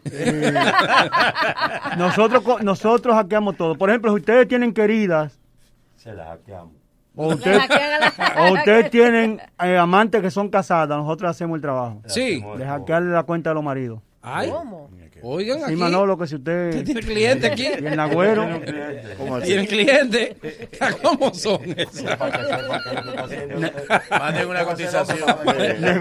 Nosotros, 1.96 2.42
nosotros 2.62 3.14
hackeamos 3.14 3.56
todo. 3.56 3.74
Por 3.76 3.90
ejemplo, 3.90 4.10
si 4.12 4.16
ustedes 4.20 4.48
tienen 4.48 4.72
queridas 4.72 5.38
Se 5.96 6.12
la 6.12 6.26
hackeamos. 6.26 6.72
o 7.14 7.32
a 7.32 7.34
la- 7.36 8.14
o 8.50 8.52
ustedes 8.54 8.90
tienen 8.90 9.40
eh, 9.62 9.76
amantes 9.76 10.22
que 10.22 10.30
son 10.30 10.48
casadas, 10.48 10.88
nosotros 10.98 11.30
hacemos 11.30 11.56
el 11.56 11.62
trabajo. 11.62 12.02
Sí. 12.06 12.42
De 12.56 12.64
hackearle 12.66 13.12
la 13.12 13.22
cuenta 13.22 13.50
de 13.50 13.54
los 13.54 13.64
maridos. 13.64 14.00
Ay, 14.22 14.50
¿Cómo? 14.50 14.90
Oigan 15.22 15.58
Sí, 15.58 15.64
aquí. 15.64 15.76
Manolo, 15.76 16.18
que 16.18 16.26
si 16.26 16.34
usted 16.36 16.84
¿Tiene 16.84 17.00
cliente 17.00 17.46
aquí? 17.46 17.64
y 17.64 17.86
el 17.86 17.96
Nagüero, 17.96 18.44
Tiene 18.44 18.60
cliente. 18.64 19.14
¿Cómo 19.16 19.36
así? 19.36 19.46
¿Tienen 19.46 19.66
cliente? 19.66 20.36
¿Cómo 21.02 21.34
son 21.34 21.60
esas? 21.78 22.04
Manden 24.10 24.48
una 24.48 24.64
cotización. 24.64 25.18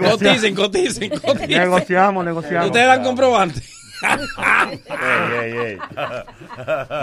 Coticen, 0.04 0.54
coticen, 0.54 1.10
coticen. 1.10 1.48
negociamos, 1.50 2.24
negociamos. 2.24 2.66
Ustedes 2.66 2.86
dan 2.86 3.02
comprobante. 3.04 3.60
Ey, 4.02 4.80
ey, 5.40 5.56
ey. 5.56 5.78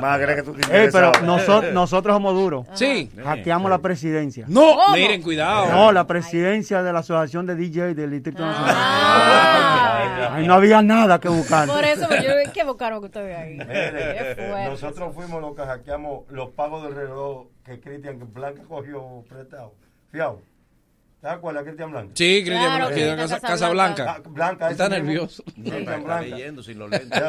Más 0.02 0.20
que 0.20 0.44
tú 0.44 0.54
te 0.54 0.84
Ey, 0.84 0.90
pero 0.92 1.12
nosotros, 1.24 1.74
nosotros 1.74 2.16
somos 2.16 2.34
duros. 2.34 2.66
Sí. 2.74 3.12
Hackeamos 3.24 3.70
la 3.70 3.80
presidencia. 3.80 4.46
No, 4.48 4.76
¿Cómo? 4.76 4.96
miren, 4.96 5.22
cuidado. 5.22 5.72
No, 5.72 5.92
la 5.92 6.08
presidencia 6.08 6.84
de 6.84 6.94
la 6.94 7.00
Asociación 7.00 7.46
de 7.46 7.56
DJ 7.56 7.94
del 7.94 8.12
Distrito 8.12 8.46
Nacional. 8.46 8.76
Ah. 8.78 10.32
Ahí 10.36 10.48
no 10.48 10.54
había 10.56 10.82
nada 10.82 11.20
que 11.20 11.30
buscar. 11.30 11.68
Por 11.68 11.84
eso 11.84 12.08
yo 12.10 12.52
qué 12.54 12.64
buscaron 12.64 13.00
que 13.00 13.06
ustedes 13.08 13.38
ahí. 13.38 13.58
Qué 13.58 13.66
Mire, 13.66 14.36
fuerte. 14.36 14.70
nosotros 14.70 15.14
fuimos 15.14 15.42
los 15.42 15.56
que 15.56 15.64
hackeamos 15.64 16.24
los 16.30 16.50
pagos 16.52 16.84
del 16.84 16.96
reloj 16.96 17.48
que 17.64 17.80
Cristian 17.80 18.20
Blanca 18.34 18.64
cogió 18.68 19.24
prestado. 19.28 19.74
Fiao. 20.12 20.42
¿Te 21.26 21.32
acuerdas, 21.32 21.64
Cristian 21.64 21.90
Blanca? 21.90 22.12
Sí, 22.14 22.44
Cristian, 22.46 22.76
Claro, 22.76 22.86
Cristian 22.92 23.18
Casa, 23.18 23.40
Casablanca. 23.40 23.96
Casablanca. 24.06 24.24
Ah, 24.24 24.30
Blanca. 24.30 24.70
Está 24.70 24.90
nervioso. 24.90 25.44
No, 25.56 25.74
está 25.74 25.98
Blanca. 25.98 26.22
leyendo 26.22 26.62
sin 26.62 26.78
los 26.78 26.88
lentes. 26.88 27.20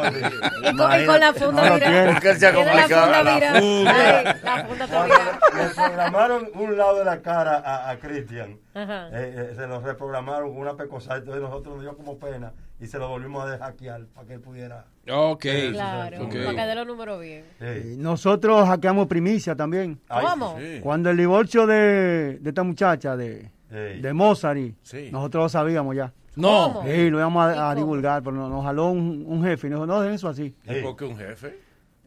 Y 0.71 0.77
con, 0.77 1.01
y 1.01 1.07
con 1.07 1.21
la 1.21 1.33
funda 1.33 1.69
No 1.71 1.75
virada. 1.77 2.13
Porque 2.13 2.29
él 2.31 2.37
se 2.37 2.47
ha 2.47 2.53
la 2.53 2.57
complicado. 2.59 3.03
funda 3.05 3.23
La 3.23 3.35
virada. 3.37 3.61
funda. 3.61 3.95
Ay, 4.19 4.25
la 4.45 4.65
funda 4.67 4.85
está 4.85 5.05
virada. 5.07 5.39
le 5.57 5.69
programaron 5.75 6.51
un 6.55 6.77
lado 6.77 6.99
de 6.99 7.05
la 7.07 7.23
cara 7.23 7.57
a, 7.57 7.91
a 7.91 7.99
Cristian, 7.99 8.59
Ajá. 8.75 9.09
eh, 9.13 9.35
eh, 9.51 9.53
se 9.57 9.67
lo 9.67 9.81
reprogramaron 9.81 10.51
con 10.51 10.59
una 10.59 10.77
pecosa, 10.77 11.17
entonces 11.17 11.43
nosotros 11.43 11.77
nos 11.77 11.83
dio 11.83 11.97
como 11.97 12.19
pena 12.19 12.53
y 12.79 12.87
se 12.89 12.99
lo 12.99 13.09
volvimos 13.09 13.49
a 13.51 13.57
hackear 13.57 14.03
para 14.15 14.27
que 14.27 14.35
él 14.35 14.41
pudiera. 14.41 14.85
Ok. 15.11 15.47
Claro, 15.73 16.19
para 16.29 16.55
que 16.55 16.67
dé 16.67 16.75
los 16.75 16.87
números 16.87 17.19
bien. 17.19 17.45
Sí. 17.59 17.95
Nosotros 17.97 18.69
hackeamos 18.69 19.07
primicia 19.07 19.57
también. 19.57 19.99
Ay, 20.11 20.27
¿Cómo? 20.27 20.59
Sí. 20.59 20.81
Cuando 20.83 21.09
el 21.09 21.17
divorcio 21.17 21.67
de, 21.67 22.37
de 22.43 22.49
esta 22.51 22.63
muchacha, 22.63 23.17
de, 23.17 23.51
De 23.71 24.13
Mozart, 24.13 24.59
y 24.59 24.75
Sí. 24.83 25.09
nosotros 25.13 25.45
lo 25.45 25.49
sabíamos 25.49 25.95
ya. 25.97 26.13
No. 26.37 26.83
Sí, 26.85 27.09
lo 27.11 27.19
íbamos 27.19 27.55
¿Y 27.55 27.59
a, 27.59 27.75
divulgar, 27.75 28.23
pero 28.23 28.37
nos, 28.37 28.51
nos 28.51 28.63
jaló 28.65 28.91
un, 28.91 29.25
un 29.27 29.43
jefe 29.43 29.67
y 29.67 29.71
nos 29.71 29.79
dijo, 29.81 29.87
no, 29.87 30.01
dejen 30.01 30.15
eso 30.15 30.29
así. 30.29 30.55
¿Y 30.65 30.83
por 30.83 30.95
qué 30.97 31.05
un 31.07 31.17
jefe? 31.17 31.59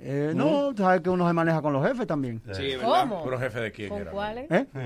Eh, 0.02 0.32
no, 0.36 0.74
tú 0.74 0.84
sabes 0.84 1.02
que 1.02 1.10
uno 1.10 1.28
se 1.28 1.34
maneja 1.34 1.62
con 1.62 1.74
los 1.74 1.86
jefes 1.86 2.08
también. 2.08 2.42
Sí, 2.54 2.76
¿verdad? 2.76 3.02
¿Cómo? 3.02 3.24
¿Pero 3.24 3.40
jefe 3.40 3.60
de 3.60 3.72
quién 3.72 3.90
¿Con 3.90 4.02
era? 4.02 4.12
cuáles? 4.12 4.50
¿Eh? 4.52 4.66
Sí. 4.74 4.80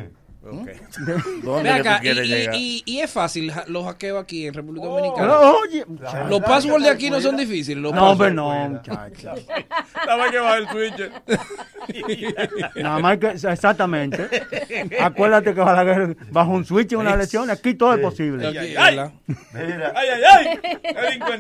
Ok. 0.46 0.70
¿Dónde 1.44 1.70
Ve 1.72 1.78
que 1.78 1.84
tú 1.84 1.90
acá, 1.90 1.98
y, 1.98 2.02
quieres 2.02 2.26
y- 2.26 2.30
llegar? 2.30 2.56
y- 2.56 2.84
y 2.86 3.00
es 3.00 3.10
fácil 3.12 3.52
los 3.68 3.86
hackeos 3.86 4.22
aquí 4.22 4.48
en 4.48 4.54
República 4.54 4.88
Oh. 4.88 4.96
Dominicana. 4.98 5.28
Pero, 5.40 5.58
oye, 5.60 5.86
Los 6.30 6.42
passwords 6.42 6.84
de 6.84 6.90
aquí 6.90 7.10
no 7.10 7.22
son 7.22 7.38
difíciles. 7.38 7.82
Los 7.82 7.94
no, 7.94 8.12
hombre, 8.12 8.32
no, 8.32 8.50
muchacho. 8.70 9.32
Dame 10.06 10.32
que 10.32 10.38
bajar 10.40 10.58
el 10.60 10.68
switch. 10.68 11.12
Nada 12.76 13.00
más 13.00 13.18
que, 13.18 13.28
exactamente. 13.28 14.28
Acuérdate 15.00 15.54
que 15.54 15.60
Balaguer 15.62 16.16
bajo 16.32 16.52
un 16.52 16.66
switch 16.66 16.94
en 16.94 17.00
una 17.00 17.14
elección, 17.14 17.50
aquí 17.50 17.74
todo 17.76 17.94
es 17.94 18.00
posible. 18.00 18.48
Aquí, 18.48 18.58
Ay, 18.58 18.76
ay. 18.78 18.98
¡Ay, 19.54 20.08
ay, 20.10 20.22
ay! 20.32 20.60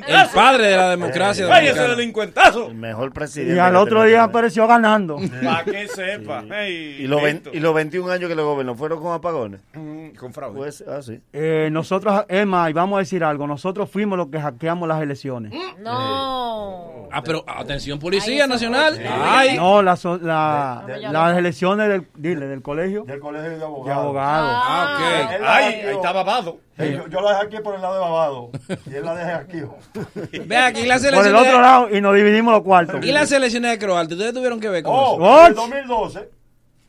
El 0.07 0.29
padre 0.33 0.67
de 0.67 0.77
la 0.77 0.89
democracia 0.91 1.45
¡Vaya 1.47 1.69
ese 1.71 1.79
dominicana. 1.79 1.95
delincuentazo! 1.95 2.67
El 2.69 2.75
mejor 2.75 3.11
presidente. 3.13 3.55
Y 3.55 3.59
al 3.59 3.75
otro 3.75 4.03
día 4.03 4.23
apareció 4.23 4.67
ganando. 4.67 5.17
Para 5.43 5.63
que 5.63 5.87
sepa. 5.87 6.43
Ey, 6.51 6.97
Y 7.03 7.07
los, 7.07 7.21
vein- 7.21 7.33
listo. 7.35 7.49
y 7.53 7.59
los 7.59 7.73
21 7.73 8.11
años 8.11 8.29
que 8.29 8.35
le 8.35 8.41
gobernó 8.41 8.75
fueron 8.75 8.92
con 9.01 9.13
apagones. 9.13 9.61
Mm, 9.73 10.09
Con 10.17 10.33
fraude. 10.33 10.57
Pues, 10.57 10.83
ah, 10.87 11.01
sí. 11.01 11.19
Eh, 11.33 11.69
nosotros, 11.71 12.25
Emma, 12.27 12.69
y 12.69 12.73
vamos 12.73 12.97
a 12.97 12.99
decir 12.99 13.23
algo, 13.23 13.47
nosotros 13.47 13.89
fuimos 13.89 14.17
los 14.17 14.27
que 14.27 14.39
hackeamos 14.39 14.87
las 14.87 15.01
elecciones. 15.01 15.53
No. 15.79 17.07
Ah, 17.15 17.21
pero 17.23 17.43
atención, 17.47 17.99
Policía 17.99 18.47
Nacional. 18.47 18.99
Ay, 19.07 19.55
No, 19.55 19.83
la 19.83 19.95
la- 20.21 20.83
De- 20.87 20.93
de- 20.93 20.99
las 21.11 21.37
elecciones 21.37 21.87
del, 21.87 22.07
dile, 22.15 22.47
del 22.47 22.63
colegio 22.63 23.03
del 23.03 23.19
colegio 23.19 23.51
de 23.51 23.57
de 23.59 23.63
abogados. 23.63 24.03
abogados. 24.03 24.51
Ah, 24.65 24.97
ok. 24.97 25.41
¡Ay! 25.45 25.63
Ahí 25.75 25.95
está 25.95 26.11
babado. 26.11 26.57
Sí, 26.79 26.91
yo, 26.91 27.07
yo 27.07 27.21
la 27.21 27.33
dejé 27.33 27.45
aquí 27.45 27.57
por 27.63 27.75
el 27.75 27.81
lado 27.83 27.93
de 27.93 27.99
babado. 27.99 28.49
Y 28.89 28.95
él 28.95 29.05
la 29.05 29.13
dejé 29.15 29.31
aquí. 29.31 29.61
Ve 30.47 30.57
aquí 30.57 30.85
las 30.87 31.01
Por 31.03 31.09
el 31.13 31.19
elecciones. 31.19 31.47
otro 31.47 31.61
lado 31.61 31.95
y 31.95 32.01
nos 32.01 32.15
dividimos 32.15 32.51
los 32.51 32.63
cuartos. 32.63 33.05
Y 33.05 33.11
las 33.11 33.31
elecciones 33.31 33.71
de 33.71 33.77
Croacia. 33.85 34.15
¿Ustedes 34.15 34.33
tuvieron 34.33 34.59
que 34.59 34.69
ver 34.69 34.81
con 34.83 34.93
Oh, 34.95 35.03
eso? 35.03 35.15
en 35.17 35.21
What? 35.21 35.47
el 35.49 35.55
2012, 35.55 36.19
Sí. 36.19 36.25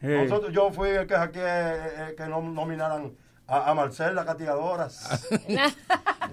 Nosotros, 0.04 0.52
yo 0.52 0.70
fui 0.70 0.90
el 0.90 1.06
que 1.06 1.14
hackeé 1.14 1.42
eh, 1.42 1.76
eh, 1.98 2.14
que 2.16 2.26
no 2.26 2.40
nominaran 2.42 3.12
a, 3.46 3.70
a 3.70 3.74
Marcel, 3.74 4.14
la 4.14 4.24
castigadora. 4.24 4.88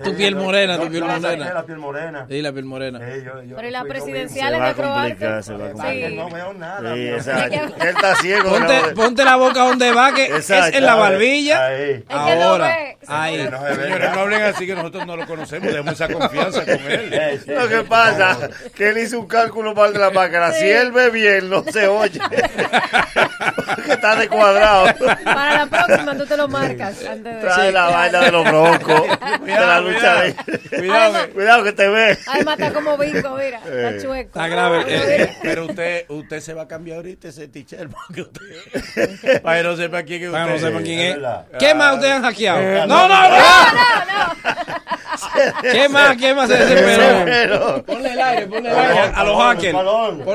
Tu 0.04 0.16
piel 0.16 0.36
morena, 0.36 0.80
tu 0.80 0.90
piel 0.90 1.04
morena. 1.04 1.54
La 1.54 1.64
piel 1.64 1.78
morena. 1.78 2.26
Sí, 2.28 2.42
la 2.42 2.52
piel 2.54 2.66
morena. 2.66 3.00
Yo- 3.00 3.44
yo 3.44 3.56
Pero 3.58 3.68
y 3.68 3.72
la 3.72 3.82
fui 3.82 3.90
yo 3.90 3.94
presidencial 3.94 4.50
Se 4.50 4.56
en 4.56 4.62
va 4.62 4.66
de 4.66 4.72
a 4.72 4.74
complicar, 4.74 5.18
Croacia. 5.18 5.44
se 5.44 5.54
va 5.54 5.66
a 5.68 5.72
complicar. 5.74 6.12
No 6.14 6.30
veo 6.30 6.54
nada. 6.54 6.94
Sí, 6.96 7.08
exacto. 7.10 7.56
Él 7.82 7.88
está 7.90 8.16
ciego. 8.16 8.50
Ponte, 8.50 8.80
ponte 8.96 9.26
la 9.26 9.36
boca 9.36 9.64
donde 9.66 9.92
va, 9.92 10.14
que 10.14 10.38
es 10.38 10.50
en 10.50 10.86
la 10.86 10.96
barbilla. 10.96 11.66
Ahí. 11.68 12.04
Ahora. 12.10 12.76
Ahí. 13.08 13.38
Señores, 13.76 14.12
no 14.16 14.20
hablen 14.22 14.42
así 14.44 14.66
que 14.66 14.76
nosotros 14.76 15.06
no 15.06 15.18
lo 15.18 15.28
conocemos. 15.28 15.72
Demos 15.74 15.94
esa 15.94 16.08
confianza 16.08 16.62
con 16.66 16.80
él. 16.92 17.42
Lo 17.48 17.68
que 17.68 17.82
pasa 17.84 18.50
que 18.74 18.90
él 18.90 18.98
hizo 19.00 19.20
un 19.20 19.28
cálculo 19.28 19.76
mal 19.76 19.92
de 19.94 20.00
la 20.00 20.10
máscara. 20.10 20.54
Si 20.54 20.68
él 20.70 20.92
ve 20.94 21.10
bien, 21.10 21.50
no 21.50 21.64
se 21.64 21.88
oye. 21.88 22.20
Porque 23.76 23.92
está 23.92 24.16
descuadrado. 24.16 24.88
Para 25.26 25.66
la 25.66 25.66
próxima 25.68 26.18
tú 26.18 26.26
te 26.26 26.38
lo 26.38 26.48
marcas 26.48 27.01
antes 27.06 27.36
de... 27.36 27.42
Trae 27.42 27.72
la 27.72 27.86
vaina 27.88 28.20
de 28.22 28.32
los 28.32 28.44
broncos. 28.44 29.02
De 29.42 29.52
la 29.52 29.80
lucha 29.82 30.22
de... 30.22 30.34
Cuidado, 30.70 30.94
Además- 31.16 31.26
que- 31.28 31.32
Cuidado 31.34 31.64
que 31.64 31.72
te 31.74 31.88
ve. 31.90 32.18
Además 32.28 32.60
está 32.60 32.74
como 32.74 32.98
bingo, 32.98 33.36
mira. 33.38 33.60
Eh. 33.72 33.88
Está 33.96 34.02
chueco. 34.08 34.28
Está 34.30 34.48
grave. 34.48 34.84
Eh, 34.88 35.38
Pero 35.42 35.66
usted, 35.66 36.06
usted 36.10 36.40
se 36.42 36.54
va 36.54 36.64
a 36.64 36.68
cambiar 36.68 36.98
ahorita 36.98 37.28
ese 37.30 37.48
teacher 37.48 37.88
porque 37.90 38.22
usted, 38.22 39.42
para 39.42 39.58
que 39.58 39.64
no 39.64 39.76
sepa 39.76 40.04
quién 40.04 40.22
es 40.24 40.28
usted. 40.30 40.32
Para 40.40 40.46
que 40.48 40.60
no 40.62 40.68
sepan 40.68 40.84
quién 40.84 41.00
Es. 41.00 41.18
¿Qué 41.60 41.74
más 41.76 41.94
ustedes 41.96 42.14
han 42.14 42.24
hackeado? 42.24 42.60
Eh, 42.60 42.84
no, 42.88 43.08
no, 43.08 43.08
no. 43.08 43.30
No, 43.30 43.38
no. 43.38 45.01
¿Qué 45.62 45.90
más? 45.90 46.18
¿Qué 46.18 46.34
más 46.34 46.48
se 46.50 46.58
desesperó? 46.58 47.84
Ponle 47.84 48.14
el 48.14 48.20
aire, 48.22 48.48
ponle 48.48 48.70
el 48.70 48.76
aire 48.78 49.00
a 49.16 49.24
los 49.24 49.38
hackers. 49.42 49.78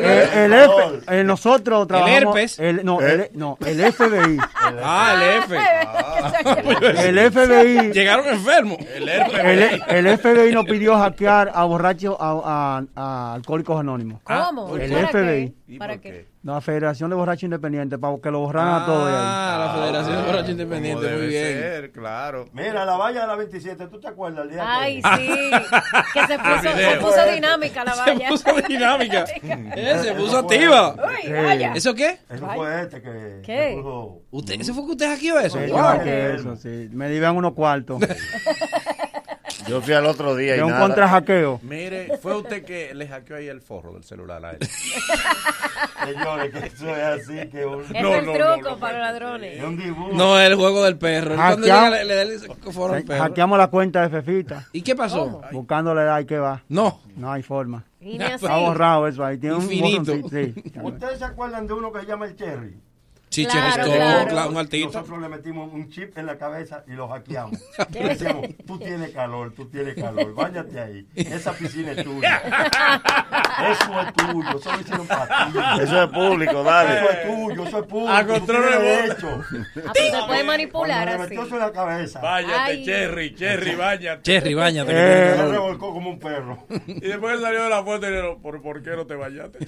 Eh, 0.02 0.28
el 0.44 0.52
F, 0.52 0.72
eh, 1.08 1.24
nosotros 1.24 1.86
trabajamos. 1.88 2.36
herpes? 2.36 2.58
el- 2.58 2.84
no, 2.84 3.00
el, 3.00 3.30
no, 3.34 3.58
el 3.64 3.92
FBI. 3.92 4.38
Ah, 4.82 5.14
el 5.16 5.42
F. 5.44 7.08
El 7.08 7.30
FBI. 7.32 7.92
Llegaron 7.92 8.26
enfermos. 8.28 8.78
El 8.94 9.08
herpes. 9.08 9.40
El, 9.88 10.06
el 10.06 10.18
FBI 10.18 10.52
nos 10.52 10.64
pidió 10.66 10.96
hackear 10.98 11.50
a 11.54 11.64
borrachos, 11.64 12.16
a, 12.18 12.40
a- 12.44 12.82
a 12.96 13.34
alcohólicos 13.34 13.78
anónimos. 13.80 14.20
¿Cómo? 14.24 14.76
El 14.76 14.92
¿Para 14.92 15.08
FBI. 15.08 15.46
qué? 15.48 15.54
¿Y 15.74 15.78
¿Para 15.78 15.92
por 15.94 16.02
qué? 16.02 16.26
La 16.46 16.60
Federación 16.60 17.10
de 17.10 17.16
Borrachos 17.16 17.42
Independientes, 17.42 17.98
para 17.98 18.16
que 18.18 18.30
lo 18.30 18.38
borraran 18.38 18.82
a 18.82 18.86
todos 18.86 19.06
de 19.08 19.12
ahí. 19.16 19.20
Ah, 19.20 19.72
la 19.74 19.82
Federación 19.82 20.16
de 20.16 20.22
Borrachos 20.26 20.50
Independientes, 20.50 21.10
muy 21.18 21.26
bien. 21.26 21.44
ser, 21.44 21.90
claro. 21.90 22.44
Mira, 22.52 22.84
la 22.84 22.96
valla 22.96 23.22
de 23.22 23.26
la 23.26 23.34
27, 23.34 23.86
¿tú 23.88 23.98
te 23.98 24.06
acuerdas 24.06 24.44
el 24.44 24.52
día 24.52 24.62
Ay, 24.64 25.02
que- 25.02 25.16
sí. 25.16 25.50
Que 26.14 26.26
se 26.28 26.38
puso, 26.38 26.76
se 26.76 26.96
puso 26.98 27.32
dinámica 27.34 27.84
la 27.84 27.94
Se 27.94 28.00
valla. 28.12 28.28
puso 28.28 28.52
dinámica. 28.68 29.24
Eh, 29.42 29.98
se 30.00 30.14
puso 30.14 30.38
activa. 30.38 30.94
Uy, 30.94 31.32
vaya. 31.32 31.72
¿Eso 31.74 31.92
qué? 31.96 32.20
Eso 32.30 32.46
fue 32.54 32.80
este 32.82 33.02
que 33.02 33.40
¿Qué? 33.44 33.74
puso- 33.82 34.22
¿Usted, 34.30 34.60
¿Ese 34.60 34.72
fue 34.72 34.84
que 34.86 34.92
usted 34.92 35.06
hackeó 35.08 35.40
eso? 35.40 35.58
Sí, 35.58 35.72
Wow. 35.72 36.00
eso, 36.06 36.54
sí. 36.56 36.88
Me 36.92 37.08
dieron 37.10 37.36
unos 37.36 37.54
cuartos 37.54 38.00
yo 39.68 39.80
fui 39.82 39.94
al 39.94 40.06
otro 40.06 40.34
día 40.36 40.54
y 40.54 40.58
de 40.58 40.64
un 40.64 40.70
nada. 40.70 40.82
contra 40.82 41.08
hackeo. 41.08 41.60
Mire, 41.62 42.16
fue 42.22 42.36
usted 42.36 42.64
que 42.64 42.94
le 42.94 43.06
hackeó 43.08 43.36
ahí 43.36 43.48
el 43.48 43.60
forro 43.60 43.92
del 43.94 44.04
celular 44.04 44.44
a 44.44 44.50
él. 44.52 44.58
Señores, 46.04 46.52
que 46.52 46.66
eso 46.66 46.88
es 46.96 47.02
así, 47.02 47.48
que 47.48 47.64
un, 47.66 47.82
Es 47.82 48.02
No, 48.02 48.14
el 48.14 48.26
no, 48.26 48.32
truco 48.32 48.70
no, 48.70 48.78
para 48.78 48.98
los 48.98 49.06
es 49.08 49.12
ladrones. 49.20 49.64
un 49.64 49.76
dibujo. 49.76 50.12
No, 50.12 50.38
el 50.40 50.54
juego 50.54 50.84
del 50.84 50.96
perro. 50.98 51.34
Llega, 51.56 51.90
le, 52.04 52.20
al 52.22 53.04
perro. 53.04 53.22
Hackeamos 53.22 53.58
la 53.58 53.68
cuenta 53.68 54.02
de 54.02 54.10
Fefita, 54.10 54.66
¿Y 54.72 54.82
qué 54.82 54.94
pasó? 54.94 55.40
buscándole 55.52 56.04
la 56.04 56.20
y 56.20 56.26
que 56.26 56.38
va. 56.38 56.62
No. 56.68 57.00
No 57.16 57.32
hay 57.32 57.42
forma. 57.42 57.84
Y. 58.00 58.20
Está 58.22 58.56
borrado 58.58 59.08
eso 59.08 59.24
ahí. 59.24 59.38
Tiene 59.38 59.56
Infinito. 59.56 60.12
un 60.12 60.30
sí. 60.30 60.54
¿Ustedes 60.82 61.18
se 61.18 61.24
acuerdan 61.24 61.66
de 61.66 61.72
uno 61.72 61.90
que 61.92 62.00
se 62.00 62.06
llama 62.06 62.26
el 62.26 62.36
Cherry? 62.36 62.76
Chiche 63.28 63.50
Claro, 63.50 63.76
Rostó, 63.82 63.92
claro. 63.92 64.28
claro, 64.28 64.50
un 64.50 64.56
altito. 64.56 64.86
Nosotros 64.86 65.20
le 65.20 65.28
metimos 65.28 65.72
un 65.72 65.88
chip 65.90 66.16
en 66.16 66.26
la 66.26 66.38
cabeza 66.38 66.84
y 66.86 66.92
lo 66.92 67.08
hackeamos. 67.08 67.60
Le 67.92 68.08
decíamos, 68.08 68.46
tú 68.66 68.78
tienes 68.78 69.10
calor, 69.10 69.52
tú 69.54 69.66
tienes 69.68 69.94
calor, 69.96 70.32
váyate 70.34 70.80
ahí. 70.80 71.06
Esa 71.14 71.52
piscina 71.52 71.92
es 71.92 72.04
tuya. 72.04 72.40
Eso 73.70 74.00
es 74.00 74.12
tuyo, 74.14 74.58
eso 74.58 74.72
lo 74.72 74.80
hicieron 74.80 75.06
para 75.06 75.26
ti. 75.50 75.58
Eso 75.82 76.02
es 76.02 76.10
público, 76.10 76.62
dale. 76.62 76.94
Eso 76.98 77.10
es 77.10 77.22
tuyo, 77.26 77.64
eso 77.64 77.78
es 77.78 77.86
público. 77.86 78.12
A 78.12 78.26
control 78.26 78.62
remoto. 78.64 78.80
derecho. 78.84 79.28
Ah, 79.86 79.90
pero 79.94 80.20
se 80.20 80.26
puede 80.26 80.44
manipular 80.44 81.08
así. 81.08 81.18
metió 81.20 81.42
eso 81.44 81.54
en 81.54 81.60
la 81.60 81.72
cabeza, 81.72 82.20
Váyate. 82.20 82.84
Cherry, 82.84 83.34
Cherry, 83.34 83.74
váyate. 83.74 84.22
Cherry, 84.22 84.54
que 84.54 84.90
Eh. 84.90 85.34
se 85.36 85.46
revolcó 85.48 85.92
como 85.94 86.10
un 86.10 86.18
perro. 86.18 86.66
Y 86.86 87.00
después 87.00 87.40
salió 87.40 87.64
de 87.64 87.70
la 87.70 87.82
foto 87.82 88.06
y 88.06 88.10
le 88.10 88.16
dijo, 88.22 88.38
¿por, 88.42 88.60
¿por 88.62 88.82
qué 88.82 88.90
no 88.90 89.06
te 89.06 89.14
bañaste? 89.14 89.58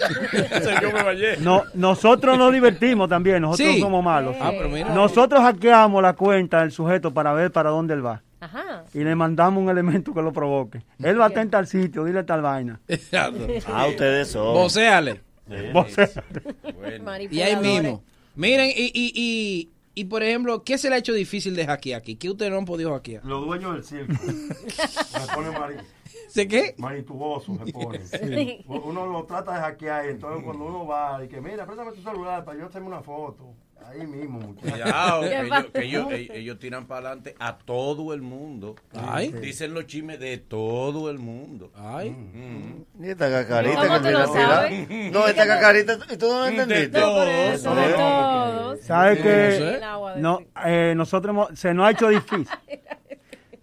Yo 0.83 0.93
me 0.93 1.03
bañé. 1.03 1.37
No, 1.39 1.65
nosotros 1.75 2.37
nos 2.39 2.53
divertimos 2.53 3.09
también, 3.09 3.41
nosotros 3.51 3.75
Sí. 3.75 3.81
no 3.81 3.87
somos 3.87 4.05
malos. 4.05 4.37
Ah, 4.41 4.51
pero 4.57 4.69
mira. 4.69 4.95
Nosotros 4.95 5.41
hackeamos 5.41 6.03
la 6.03 6.13
cuenta 6.15 6.61
del 6.61 6.73
sujeto 6.73 7.13
para 7.13 7.33
ver 7.33 7.51
para 7.53 7.71
dónde 7.71 7.95
él 7.95 8.05
va. 8.05 8.23
Ajá. 8.41 8.85
Y 8.95 9.01
le 9.03 9.15
mandamos 9.17 9.63
un 9.63 9.69
elemento 9.69 10.15
que 10.15 10.23
lo 10.23 10.33
provoque. 10.33 10.83
Él 11.03 11.21
va 11.21 11.25
a 11.27 11.29
estar 11.29 11.47
tal 11.49 11.67
sitio, 11.67 12.05
dile 12.05 12.23
tal 12.25 12.41
vaina. 12.43 12.81
Ah, 13.13 13.87
ustedes 13.89 14.29
son. 14.29 14.55
Vocéale. 14.55 15.21
Vos- 15.73 15.89
Y 17.31 17.41
ahí 17.41 17.57
mismo. 17.57 18.03
Miren, 18.37 18.71
y, 18.71 18.87
y, 18.95 19.13
y, 19.15 19.71
y 19.95 20.05
por 20.05 20.23
ejemplo, 20.23 20.63
¿qué 20.63 20.79
se 20.79 20.89
le 20.89 20.95
ha 20.95 20.99
hecho 20.99 21.13
difícil 21.13 21.57
de 21.57 21.67
hackear 21.67 22.01
aquí? 22.01 22.15
¿Qué 22.17 22.31
ustedes 22.31 22.53
no 22.53 22.59
han 22.59 22.65
podido 22.65 22.93
hackear? 22.95 23.25
Los 23.25 23.45
dueños 23.45 23.75
del 23.75 23.85
circo. 23.85 24.13
Me 24.27 25.35
pone 25.35 25.51
mari, 25.59 25.75
¿Sé 26.29 26.47
qué? 26.47 26.75
manituboso, 26.79 27.53
me 27.53 27.73
pone. 27.73 28.01
Uno 28.69 29.07
lo 29.07 29.25
trata 29.25 29.55
de 29.55 29.61
hackear 29.61 30.07
entonces 30.07 30.45
cuando 30.45 30.65
uno 30.67 30.87
va 30.87 31.25
y 31.25 31.29
que 31.29 31.41
mira, 31.41 31.65
préstame 31.67 31.93
tu 31.93 32.03
celular 32.03 32.45
para 32.45 32.59
yo 32.59 32.67
hacerme 32.67 32.87
una 32.89 33.01
foto. 33.03 33.55
Ahí 33.87 34.07
mismo, 34.07 34.41
muchachos. 34.41 34.73
Cuidado, 34.73 35.23
que 35.23 35.29
¿Qué 35.31 35.37
ellos, 35.39 35.49
pasa? 35.49 35.69
que 35.73 35.85
ellos, 35.85 36.13
ellos- 36.13 36.37
ellos 36.37 36.59
tiran 36.59 36.87
para 36.87 37.07
adelante 37.07 37.35
a 37.39 37.57
todo 37.57 38.13
el 38.13 38.21
mundo. 38.21 38.75
Ay. 38.93 39.33
Dicen 39.33 39.73
los 39.73 39.87
chismes 39.87 40.19
de 40.21 40.37
todo 40.37 41.09
el 41.09 41.19
mundo. 41.19 41.71
Ay. 41.75 42.11
Mm. 42.11 42.85
Y 43.03 43.09
esta 43.09 43.31
cacarita 43.31 43.87
¿Cómo 43.87 43.95
que 44.03 44.09
tú 44.09 44.19
lo 44.19 44.27
sabes? 44.27 45.13
No, 45.13 45.27
esta 45.27 45.47
cacarita, 45.47 45.99
¿y 46.13 46.17
tú 46.19 46.27
no 46.29 46.41
lo 46.41 46.47
entendiste? 46.47 46.89
de 46.89 47.01
todos. 47.01 48.81
¿Sabe 48.83 49.17
sé. 49.17 49.23
que 49.23 49.57
El 49.77 49.83
agua 49.85 50.15
de 50.17 50.21
no, 50.21 50.41
eh, 50.67 50.93
nosotros 50.97 51.31
hemos- 51.33 51.59
se 51.59 51.73
nos 51.73 51.87
ha 51.87 51.91
hecho 51.93 52.09
difícil? 52.09 52.47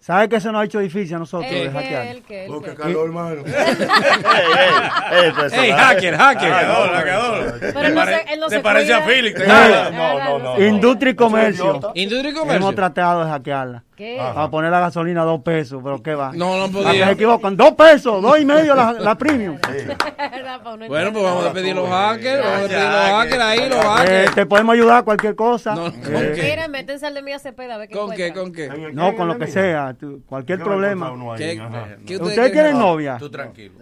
¿Sabe 0.06 0.28
que 0.28 0.40
se 0.40 0.52
nos 0.52 0.60
ha 0.60 0.64
hecho 0.66 0.78
difícil 0.78 1.16
a 1.16 1.18
nosotros 1.18 1.50
de 1.50 1.62
El 1.62 1.66
que, 1.72 1.74
hackear? 1.78 2.06
el 2.06 2.22
que, 2.22 2.44
el 2.44 2.50
Oh, 2.52 2.60
qué 2.62 2.70
que. 2.70 2.76
calor, 2.76 3.06
hermano. 3.06 3.42
Ey, 3.44 3.54
ey, 3.54 5.24
ey, 5.24 5.32
personaje. 5.32 5.66
¡Ey, 5.66 5.72
hacker, 5.72 6.14
hacker! 6.16 6.50
Hackeador, 6.52 6.90
hackeador. 6.92 7.58
Pero 7.60 7.80
él 7.80 7.94
no 7.96 8.04
se, 8.04 8.14
él 8.32 8.40
no 8.40 8.48
Se 8.48 8.54
se 8.56 8.62
parece 8.62 8.92
a. 8.94 8.98
Eh, 9.10 9.34
No, 9.48 9.90
no, 9.90 10.38
no. 10.38 10.56
no. 10.58 10.64
Industria 10.64 11.10
y 11.10 11.14
Eso 11.14 11.24
comercio. 11.24 11.92
Industria 11.96 12.30
y 12.30 12.34
comercio. 12.34 12.56
Hemos 12.56 12.74
tratado 12.76 13.24
de 13.24 13.30
hackearla. 13.32 13.82
¿Qué? 13.96 14.16
Para 14.18 14.50
poner 14.50 14.70
la 14.70 14.80
gasolina 14.80 15.22
a 15.22 15.24
dos 15.24 15.40
pesos, 15.40 15.80
pero 15.82 16.02
¿qué 16.02 16.14
va? 16.14 16.30
No, 16.34 16.58
no 16.58 16.70
Para 16.70 16.90
que 16.92 16.98
se 16.98 17.00
podía. 17.00 17.10
equivocan. 17.12 17.56
Dos 17.56 17.72
pesos, 17.72 18.20
dos 18.22 18.38
y 18.38 18.44
medio 18.44 18.74
la, 18.74 18.92
la 18.92 19.16
premium. 19.16 19.56
Bueno, 20.88 21.12
pues 21.12 21.24
vamos 21.24 21.46
a 21.46 21.52
pedir 21.52 21.74
los 21.74 21.88
hackers. 21.88 22.42
Vamos 22.44 22.58
a 22.64 22.68
pedir 22.68 22.82
los 22.82 23.10
hackers 23.10 23.42
ahí, 23.42 23.68
los 23.68 23.78
Eh, 23.78 23.82
hackers. 23.82 24.34
te 24.34 24.46
podemos 24.46 24.72
ayudar 24.74 24.98
a 24.98 25.02
cualquier 25.02 25.34
cosa. 25.34 25.74
No, 25.74 25.86
Eh, 25.88 25.92
¿con 25.92 26.12
qué? 26.34 26.42
Miren, 26.42 26.70
métense 26.70 27.06
al 27.06 27.14
de 27.14 27.22
Mía 27.22 27.38
Cepeda 27.38 27.74
a 27.76 27.78
ver 27.78 27.88
qué 27.88 27.94
¿Con 27.94 28.10
qué? 28.14 28.32
¿Con 28.32 28.52
qué? 28.52 28.68
No, 28.92 29.14
con 29.16 29.28
lo 29.28 29.38
que 29.38 29.46
sea. 29.46 29.94
tú- 29.98 30.22
cualquier 30.26 30.58
problema. 30.60 31.06
encontrado 31.06 31.14
uno 31.14 31.32
ahí, 31.32 31.38
¿Qué- 31.38 31.60
ajá. 31.60 31.86
qué 32.06 32.16
¿Ustedes 32.16 32.34
quieren? 32.34 32.52
tienen 32.52 32.78
novia? 32.78 33.16
Tú 33.18 33.30
tranquilo. 33.30 33.74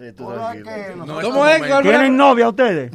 ¿Tienen 1.81 2.17
novia 2.17 2.49
ustedes? 2.49 2.91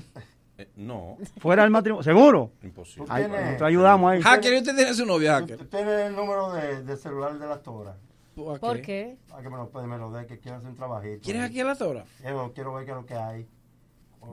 Eh, 0.61 0.69
no, 0.77 1.17
Fuera 1.39 1.63
del 1.63 1.71
matrimonio. 1.71 2.03
¿Seguro? 2.03 2.53
imposible. 2.63 3.07
Tienes- 3.15 3.31
nosotros 3.45 3.69
ayudamos 3.69 4.13
ahí. 4.13 4.21
Hacker, 4.23 4.53
¿y 4.53 4.59
usted 4.59 4.77
tiene 4.77 4.93
su 4.95 5.07
novia, 5.07 5.39
¿Tú 5.39 5.47
Hacker? 5.53 5.67
tienes 5.69 6.01
el 6.09 6.15
número 6.17 6.53
de, 6.53 6.83
de 6.83 6.97
celular 6.99 7.39
de 7.39 7.47
la 7.47 7.63
tora? 7.63 7.97
¿Por 8.35 8.81
qué? 8.83 9.17
Para 9.29 9.43
que 9.43 9.49
me 9.51 9.57
lo, 9.57 9.71
me 9.87 9.99
lo 9.99 10.11
dé, 10.13 10.27
que 10.27 10.39
quiero 10.39 10.59
hacer 10.59 10.71
un 10.71 10.77
trabajito. 10.77 11.23
¿Quieres 11.23 11.43
aquí 11.43 11.61
a 11.61 11.65
la 11.65 11.75
tora? 11.77 12.05
Quiero, 12.21 12.53
quiero 12.55 12.75
ver 12.75 12.85
qué 12.85 12.91
es 12.91 12.97
lo 12.97 13.07
que 13.07 13.15
hay. 13.15 13.47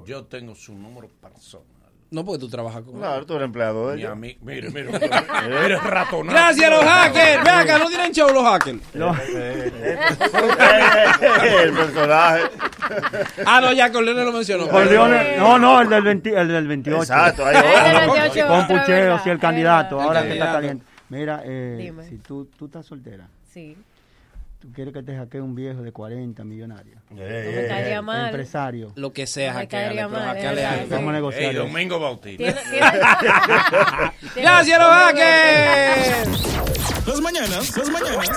Yo 0.06 0.26
tengo 0.26 0.54
su 0.56 0.74
número 0.74 1.08
personal. 1.08 1.66
No, 2.10 2.24
porque 2.24 2.39
tú 2.39 2.50
trabajas 2.50 2.84
con 2.84 2.96
él. 2.96 3.00
Claro, 3.02 3.26
tú 3.26 3.34
eres 3.36 3.46
empleado 3.46 3.89
de 3.89 3.98
ella. 3.98 4.15
mire, 4.15 4.38
mire, 4.41 4.70
mire, 4.70 4.89
eres 5.65 5.84
ratonado. 5.84 6.38
Gracias, 6.38 6.72
los 6.72 6.84
hackers. 6.84 7.43
Ven 7.43 7.54
acá, 7.54 7.78
no 7.80 7.88
tienen 7.88 8.12
show 8.13 8.30
los 8.34 8.43
hackers. 8.43 8.80
el 11.63 11.74
personaje. 11.74 12.43
Ah, 13.46 13.60
no, 13.62 13.74
ya 13.74 13.91
Corleone 13.91 14.24
lo 14.24 14.32
mencionó. 14.32 14.67
Corleone- 14.70 15.38
no, 15.38 15.60
no, 15.60 15.82
el 15.82 15.89
del, 15.89 16.04
20 16.04 16.39
el 16.39 16.48
del 16.48 16.67
28. 16.67 17.02
Exacto, 17.02 17.46
ahí 17.46 17.56
va. 17.56 18.00
del 18.00 18.10
28 18.10 18.48
Con 18.48 18.67
pucheo, 18.67 19.20
sí, 19.20 19.30
el 19.30 19.39
candidato. 19.39 20.00
Ahora 20.00 20.22
El 20.22 20.28
que 20.28 20.34
está 20.34 20.52
caliente. 20.54 20.86
Mira, 21.10 21.41
eh, 21.46 21.78
Dime. 21.80 22.08
si 22.08 22.17
tú, 22.17 22.50
tú 22.58 22.65
estás 22.65 22.86
soltera, 22.86 23.28
Sí. 23.54 23.78
Tú 24.60 24.72
quieres 24.74 24.93
que 24.93 25.04
te 25.04 25.15
hackee 25.15 25.39
un 25.41 25.54
viejo 25.56 25.82
de 25.82 25.91
40 25.91 26.43
millonario, 26.43 27.00
No 27.10 27.17
me 27.17 27.67
caería 27.67 28.02
mal. 28.02 28.26
empresario. 28.28 28.91
Lo 28.96 29.12
que 29.13 29.28
sea, 29.28 29.54
No 29.54 29.60
hackeale, 29.60 29.96
pero 30.08 30.17
algo. 30.17 30.34
verdad. 30.34 30.86
Vamos 30.89 31.10
a 31.10 31.13
negociar. 31.13 31.52
Hey. 31.52 31.56
Domingo 31.58 32.00
Bautista. 32.00 32.43
Gracias, 34.36 34.80
los 34.80 34.89
hackers. 34.93 36.30
Las 37.08 37.22
mañanas, 37.22 37.78
las 37.78 37.89
mañanas. 37.89 38.30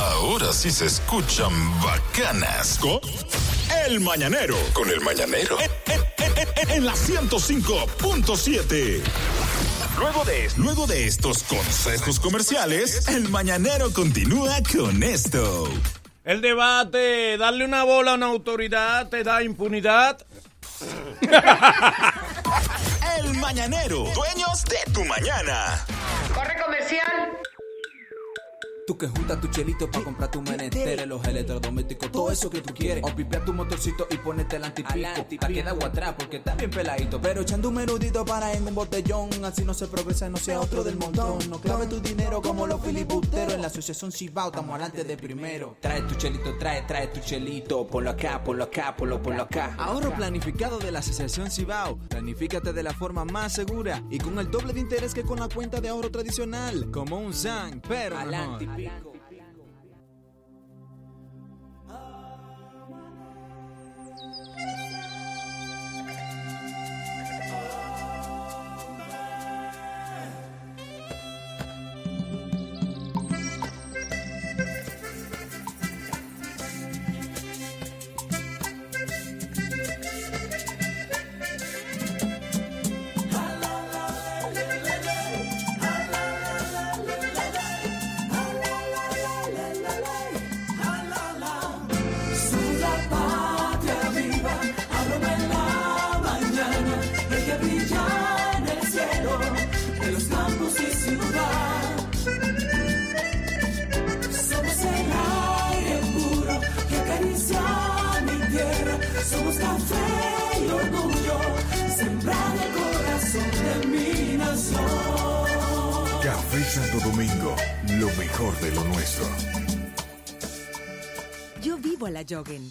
Ahora 0.00 0.52
sí 0.52 0.70
se 0.70 0.86
escuchan 0.86 1.50
bacanas. 1.80 2.78
Con 2.78 3.00
El 3.86 4.00
Mañanero. 4.00 4.56
Con 4.72 4.88
El 4.90 5.00
Mañanero. 5.00 5.58
En, 5.60 5.70
en- 5.92 6.02
en- 6.36 6.48
en- 6.56 6.70
en 6.70 6.86
la 6.86 6.92
105.7. 6.92 9.00
Luego 9.98 10.24
de, 10.24 10.48
luego 10.56 10.86
de 10.86 11.06
estos 11.06 11.42
consejos 11.42 12.20
comerciales, 12.20 13.08
El 13.08 13.28
Mañanero 13.30 13.92
continúa 13.92 14.56
con 14.72 15.02
esto. 15.02 15.68
El 16.24 16.40
debate, 16.40 17.36
darle 17.36 17.64
una 17.64 17.82
bola 17.82 18.12
a 18.12 18.14
una 18.14 18.26
autoridad 18.26 19.08
te 19.08 19.24
da 19.24 19.42
impunidad. 19.42 20.24
El 23.18 23.34
Mañanero. 23.34 24.04
Dueños 24.14 24.64
de 24.66 24.78
tu 24.92 25.04
mañana. 25.04 25.84
Tú 28.88 28.96
que 28.96 29.06
juntas 29.06 29.38
tu 29.38 29.48
chelito 29.48 29.90
para 29.90 30.02
comprar 30.02 30.30
tu 30.30 30.40
menester, 30.40 31.06
los 31.06 31.22
electrodomésticos, 31.26 32.10
todo 32.10 32.32
eso 32.32 32.48
que 32.48 32.62
tú 32.62 32.72
quieres. 32.72 33.04
O 33.04 33.14
pipear 33.14 33.44
tu 33.44 33.52
motorcito 33.52 34.06
y 34.10 34.16
ponerte 34.16 34.56
el 34.56 34.64
antipico. 34.64 35.38
Pa' 35.38 35.48
que 35.48 35.62
da 35.62 35.72
agua 35.72 35.88
atrás 35.88 36.14
porque 36.18 36.38
está 36.38 36.54
bien 36.54 36.70
peladito. 36.70 37.20
Pero 37.20 37.42
echando 37.42 37.68
un 37.68 37.74
menudito 37.74 38.24
para 38.24 38.50
en 38.54 38.66
un 38.66 38.74
botellón. 38.74 39.28
Así 39.44 39.62
no 39.62 39.74
se 39.74 39.88
progresa, 39.88 40.30
no 40.30 40.38
sea 40.38 40.58
otro 40.58 40.82
del 40.84 40.96
montón. 40.96 41.38
No 41.50 41.60
clave 41.60 41.86
tu 41.86 42.00
dinero 42.00 42.40
como 42.40 42.66
los 42.66 42.80
filibusteros. 42.80 43.52
En 43.52 43.60
la 43.60 43.66
asociación 43.66 44.10
Cibao 44.10 44.46
estamos 44.46 44.70
adelante 44.70 45.04
de 45.04 45.18
primero. 45.18 45.76
Trae 45.80 46.00
tu 46.04 46.14
chelito, 46.14 46.56
trae, 46.56 46.80
trae 46.86 47.08
tu 47.08 47.20
chelito. 47.20 47.86
Ponlo 47.86 48.08
acá, 48.08 48.42
ponlo 48.42 48.64
acá, 48.64 48.96
ponlo, 48.96 49.20
ponlo 49.20 49.42
acá. 49.42 49.74
Ahorro 49.76 50.14
planificado 50.14 50.78
de 50.78 50.92
la 50.92 51.00
asociación 51.00 51.50
Cibao. 51.50 51.98
Planifícate 52.08 52.72
de 52.72 52.82
la 52.82 52.94
forma 52.94 53.26
más 53.26 53.52
segura 53.52 54.02
y 54.08 54.16
con 54.16 54.38
el 54.38 54.50
doble 54.50 54.72
de 54.72 54.80
interés 54.80 55.12
que 55.12 55.24
con 55.24 55.40
la 55.40 55.48
cuenta 55.50 55.78
de 55.78 55.90
ahorro 55.90 56.10
tradicional. 56.10 56.90
Como 56.90 57.18
un 57.18 57.34
SAN, 57.34 57.82
pero. 57.86 58.16
Somos 58.84 59.07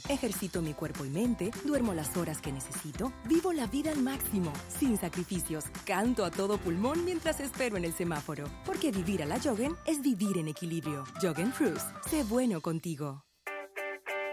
Ejercito 0.09 0.61
mi 0.61 0.73
cuerpo 0.73 1.03
y 1.03 1.09
mente, 1.09 1.51
duermo 1.65 1.93
las 1.93 2.15
horas 2.15 2.41
que 2.41 2.53
necesito, 2.53 3.11
vivo 3.25 3.51
la 3.51 3.67
vida 3.67 3.91
al 3.91 4.01
máximo, 4.01 4.53
sin 4.69 4.97
sacrificios, 4.97 5.65
canto 5.85 6.23
a 6.23 6.31
todo 6.31 6.57
pulmón 6.57 7.03
mientras 7.03 7.41
espero 7.41 7.75
en 7.75 7.83
el 7.83 7.93
semáforo. 7.93 8.45
Porque 8.65 8.91
vivir 8.91 9.21
a 9.21 9.25
la 9.25 9.37
Joggen 9.39 9.75
es 9.85 10.01
vivir 10.01 10.37
en 10.37 10.47
equilibrio. 10.47 11.03
Joggen 11.21 11.51
Cruise, 11.51 11.83
sé 12.09 12.23
bueno 12.23 12.61
contigo. 12.61 13.25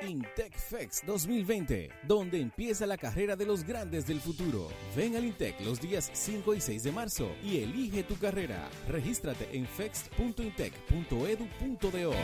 Intec 0.07 0.57
Fex 0.59 1.03
2020, 1.07 1.91
donde 2.07 2.41
empieza 2.41 2.87
la 2.87 2.97
carrera 2.97 3.35
de 3.37 3.47
los 3.47 3.65
grandes 3.65 4.07
del 4.07 4.21
futuro. 4.21 4.69
Ven 4.95 5.17
al 5.17 5.25
Intec 5.25 5.61
los 5.63 5.81
días 5.81 6.09
5 6.13 6.55
y 6.55 6.61
6 6.61 6.85
de 6.85 6.93
marzo 6.93 7.33
y 7.43 7.59
elige 7.59 8.05
tu 8.05 8.17
carrera. 8.17 8.71
Regístrate 8.89 9.49
en 9.53 9.67
fex.intec.edu.do. 9.67 12.15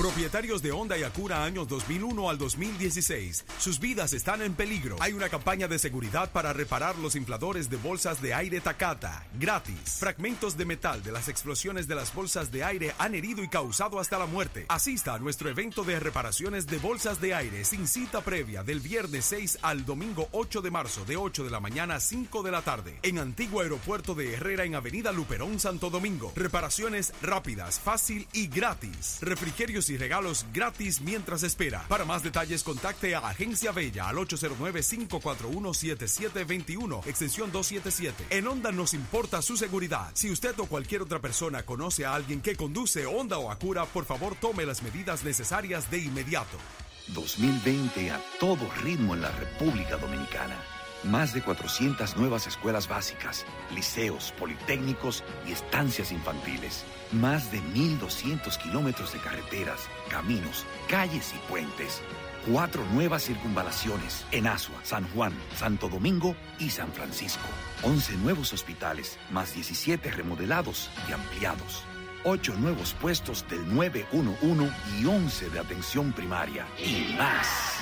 Propietarios 0.00 0.62
de 0.62 0.72
Honda 0.72 0.96
y 0.96 1.02
Acura 1.02 1.44
años 1.44 1.68
2001 1.68 2.30
al 2.30 2.38
2016. 2.38 3.44
Sus 3.58 3.78
vidas 3.78 4.14
están 4.14 4.40
en 4.40 4.54
peligro. 4.54 4.96
Hay 4.98 5.12
una 5.12 5.28
campaña 5.28 5.68
de 5.68 5.78
seguridad 5.78 6.32
para 6.32 6.54
reparar 6.54 6.96
los 6.96 7.16
infladores 7.16 7.68
de 7.68 7.76
bolsas 7.76 8.22
de 8.22 8.32
aire 8.32 8.62
Takata. 8.62 9.26
Gratis. 9.38 9.98
Fragmentos 9.98 10.56
de 10.56 10.64
metal 10.64 11.02
de 11.02 11.12
las 11.12 11.28
explosiones 11.28 11.86
de 11.86 11.96
las 11.96 12.14
bolsas 12.14 12.50
de 12.50 12.64
aire 12.64 12.94
han 12.96 13.14
herido 13.14 13.44
y 13.44 13.48
causado 13.48 14.00
hasta 14.00 14.18
la 14.18 14.24
muerte. 14.24 14.64
Asista 14.70 15.12
a 15.12 15.18
nuestro 15.18 15.50
evento 15.50 15.84
de 15.84 16.00
reparaciones 16.00 16.66
de 16.66 16.78
bolsas 16.78 17.20
de 17.20 17.34
aire 17.34 17.62
sin 17.66 17.86
cita 17.86 18.22
previa 18.22 18.62
del 18.62 18.80
viernes 18.80 19.26
6 19.26 19.58
al 19.60 19.84
domingo 19.84 20.30
8 20.32 20.62
de 20.62 20.70
marzo 20.70 21.04
de 21.04 21.18
8 21.18 21.44
de 21.44 21.50
la 21.50 21.60
mañana 21.60 21.96
a 21.96 22.00
5 22.00 22.42
de 22.42 22.50
la 22.50 22.62
tarde 22.62 22.98
en 23.02 23.18
Antiguo 23.18 23.60
Aeropuerto 23.60 24.14
de 24.14 24.32
Herrera 24.32 24.64
en 24.64 24.76
Avenida 24.76 25.12
Luperón, 25.12 25.60
Santo 25.60 25.90
Domingo. 25.90 26.32
Reparaciones 26.36 27.12
rápidas, 27.20 27.78
fácil 27.78 28.26
y 28.32 28.46
gratis. 28.46 29.18
Refrigerios 29.20 29.89
y 29.90 29.98
regalos 29.98 30.46
gratis 30.52 31.00
mientras 31.00 31.42
espera. 31.42 31.84
Para 31.88 32.04
más 32.04 32.22
detalles 32.22 32.62
contacte 32.62 33.14
a 33.14 33.28
Agencia 33.28 33.72
Bella 33.72 34.08
al 34.08 34.16
809-541-7721, 34.16 37.06
extensión 37.06 37.50
277. 37.52 38.26
En 38.30 38.46
Honda 38.46 38.72
nos 38.72 38.94
importa 38.94 39.42
su 39.42 39.56
seguridad. 39.56 40.10
Si 40.14 40.30
usted 40.30 40.58
o 40.58 40.66
cualquier 40.66 41.02
otra 41.02 41.18
persona 41.18 41.64
conoce 41.64 42.06
a 42.06 42.14
alguien 42.14 42.40
que 42.40 42.56
conduce 42.56 43.06
Honda 43.06 43.38
o 43.38 43.50
Acura, 43.50 43.84
por 43.84 44.04
favor 44.04 44.36
tome 44.40 44.64
las 44.64 44.82
medidas 44.82 45.24
necesarias 45.24 45.90
de 45.90 45.98
inmediato. 45.98 46.56
2020 47.08 48.10
a 48.10 48.20
todo 48.38 48.70
ritmo 48.82 49.14
en 49.14 49.22
la 49.22 49.32
República 49.32 49.96
Dominicana. 49.96 50.56
Más 51.04 51.32
de 51.32 51.42
400 51.42 52.16
nuevas 52.16 52.46
escuelas 52.46 52.86
básicas, 52.86 53.46
liceos, 53.74 54.34
politécnicos 54.38 55.24
y 55.46 55.52
estancias 55.52 56.12
infantiles. 56.12 56.84
Más 57.12 57.50
de 57.50 57.58
1.200 57.74 58.56
kilómetros 58.58 59.12
de 59.12 59.18
carreteras, 59.18 59.88
caminos, 60.08 60.64
calles 60.88 61.34
y 61.34 61.50
puentes. 61.50 62.02
Cuatro 62.50 62.84
nuevas 62.92 63.24
circunvalaciones 63.24 64.24
en 64.30 64.46
Asua, 64.46 64.78
San 64.84 65.08
Juan, 65.10 65.32
Santo 65.56 65.88
Domingo 65.88 66.36
y 66.58 66.70
San 66.70 66.92
Francisco. 66.92 67.46
11 67.82 68.16
nuevos 68.18 68.52
hospitales, 68.52 69.18
más 69.30 69.54
17 69.54 70.10
remodelados 70.12 70.88
y 71.08 71.12
ampliados. 71.12 71.82
Ocho 72.22 72.54
nuevos 72.54 72.94
puestos 72.94 73.44
del 73.48 73.74
911 73.74 74.72
y 75.00 75.06
11 75.06 75.50
de 75.50 75.58
atención 75.58 76.12
primaria. 76.12 76.66
Y 76.78 77.14
más. 77.18 77.79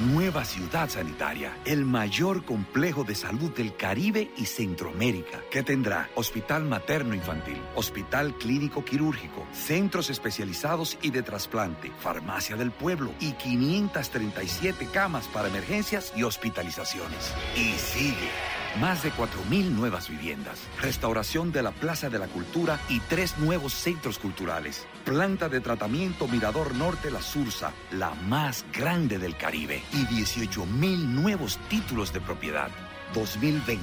Nueva 0.00 0.46
Ciudad 0.46 0.88
Sanitaria, 0.88 1.54
el 1.66 1.84
mayor 1.84 2.46
complejo 2.46 3.04
de 3.04 3.14
salud 3.14 3.50
del 3.50 3.76
Caribe 3.76 4.30
y 4.38 4.46
Centroamérica, 4.46 5.42
que 5.50 5.62
tendrá 5.62 6.08
hospital 6.14 6.64
materno 6.64 7.14
infantil, 7.14 7.60
hospital 7.74 8.34
clínico 8.38 8.82
quirúrgico, 8.82 9.46
centros 9.52 10.08
especializados 10.08 10.96
y 11.02 11.10
de 11.10 11.22
trasplante, 11.22 11.92
farmacia 11.98 12.56
del 12.56 12.70
pueblo 12.70 13.12
y 13.20 13.32
537 13.32 14.86
camas 14.86 15.28
para 15.28 15.48
emergencias 15.48 16.14
y 16.16 16.22
hospitalizaciones. 16.22 17.34
Y 17.54 17.72
sigue. 17.72 18.30
Más 18.78 19.02
de 19.02 19.10
4.000 19.10 19.70
nuevas 19.70 20.08
viviendas, 20.08 20.60
restauración 20.80 21.50
de 21.50 21.62
la 21.62 21.72
Plaza 21.72 22.08
de 22.08 22.20
la 22.20 22.28
Cultura 22.28 22.78
y 22.88 23.00
tres 23.00 23.36
nuevos 23.38 23.74
centros 23.74 24.18
culturales. 24.18 24.86
Planta 25.04 25.48
de 25.48 25.60
tratamiento 25.60 26.28
Mirador 26.28 26.74
Norte 26.74 27.10
La 27.10 27.22
Sursa, 27.22 27.72
la 27.90 28.14
más 28.14 28.64
grande 28.72 29.18
del 29.18 29.36
Caribe. 29.36 29.82
Y 29.92 30.06
18.000 30.06 30.98
nuevos 31.06 31.58
títulos 31.68 32.12
de 32.12 32.20
propiedad. 32.20 32.68
2020, 33.14 33.80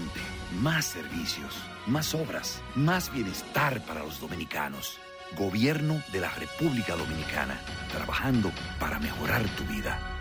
más 0.61 0.85
servicios, 0.85 1.53
más 1.85 2.13
obras, 2.15 2.61
más 2.75 3.11
bienestar 3.11 3.81
para 3.85 4.03
los 4.03 4.19
dominicanos. 4.19 4.97
Gobierno 5.37 6.01
de 6.13 6.21
la 6.21 6.31
República 6.31 6.95
Dominicana, 6.95 7.59
trabajando 7.91 8.51
para 8.79 8.99
mejorar 8.99 9.43
tu 9.57 9.63
vida. 9.65 10.16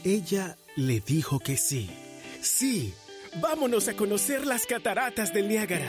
Ella 0.04 0.56
le 0.74 0.98
dijo 1.00 1.38
que 1.38 1.56
sí. 1.56 1.88
Sí, 2.40 2.92
vámonos 3.40 3.88
a 3.88 3.94
conocer 3.94 4.46
las 4.46 4.66
cataratas 4.66 5.32
del 5.32 5.48
Niágara. 5.48 5.86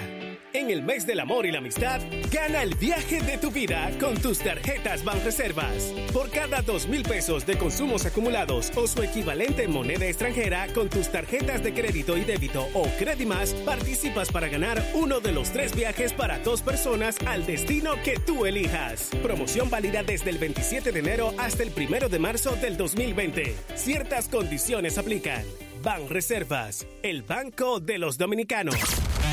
En 0.53 0.69
el 0.69 0.83
mes 0.83 1.07
del 1.07 1.19
amor 1.19 1.47
y 1.47 1.51
la 1.51 1.57
amistad, 1.57 1.99
gana 2.31 2.61
el 2.61 2.75
viaje 2.75 3.21
de 3.21 3.39
tu 3.39 3.49
vida 3.49 3.89
con 3.99 4.15
tus 4.15 4.37
tarjetas 4.37 5.03
Banreservas. 5.03 5.91
Por 6.13 6.29
cada 6.29 6.61
dos 6.61 6.87
mil 6.87 7.01
pesos 7.01 7.43
de 7.47 7.57
consumos 7.57 8.05
acumulados 8.05 8.71
o 8.75 8.85
su 8.85 9.01
equivalente 9.01 9.63
en 9.63 9.71
moneda 9.71 10.05
extranjera 10.05 10.67
con 10.73 10.89
tus 10.89 11.11
tarjetas 11.11 11.63
de 11.63 11.73
crédito 11.73 12.17
y 12.17 12.23
débito 12.23 12.67
o 12.75 12.83
Credimas, 12.99 13.55
participas 13.65 14.31
para 14.31 14.47
ganar 14.47 14.83
uno 14.93 15.19
de 15.19 15.31
los 15.31 15.49
tres 15.49 15.75
viajes 15.75 16.13
para 16.13 16.37
dos 16.39 16.61
personas 16.61 17.17
al 17.25 17.47
destino 17.47 17.95
que 18.03 18.19
tú 18.19 18.45
elijas. 18.45 19.09
Promoción 19.23 19.71
válida 19.71 20.03
desde 20.03 20.29
el 20.29 20.37
27 20.37 20.91
de 20.91 20.99
enero 20.99 21.33
hasta 21.39 21.63
el 21.63 21.71
1 21.75 22.09
de 22.09 22.19
marzo 22.19 22.55
del 22.57 22.77
2020. 22.77 23.55
Ciertas 23.75 24.29
condiciones 24.29 24.99
aplican. 24.99 25.43
Ban 25.83 26.07
Reservas, 26.09 26.85
el 27.03 27.23
banco 27.23 27.79
de 27.79 27.97
los 27.97 28.17
dominicanos. 28.17 28.75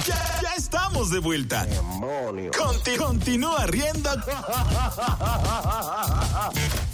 Ya, 0.06 0.40
ya 0.42 0.52
estamos 0.56 1.10
de 1.10 1.18
vuelta. 1.20 1.66
Conti- 2.58 2.96
continúa 2.96 3.66
riendo 3.66 4.10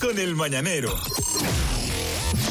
con 0.01 0.19
el 0.19 0.35
mañanero. 0.35 0.95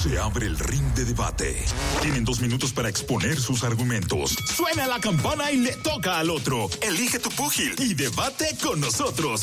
Se 0.02 0.18
abre 0.20 0.48
el 0.48 0.58
ring 0.58 0.84
de 0.94 1.06
debate. 1.06 1.64
Tienen 2.02 2.24
dos 2.26 2.40
minutos 2.40 2.72
para 2.74 2.90
exponer 2.90 3.40
sus 3.40 3.64
argumentos. 3.64 4.36
Suena 4.56 4.88
la 4.88 5.00
campana 5.00 5.52
y 5.52 5.58
le 5.58 5.74
toca 5.74 6.20
al 6.20 6.30
otro. 6.30 6.70
Elige 6.82 7.20
tu 7.20 7.30
púgil 7.30 7.76
y 7.80 7.94
debate 7.94 8.56
con 8.64 8.80
nosotros. 8.82 9.42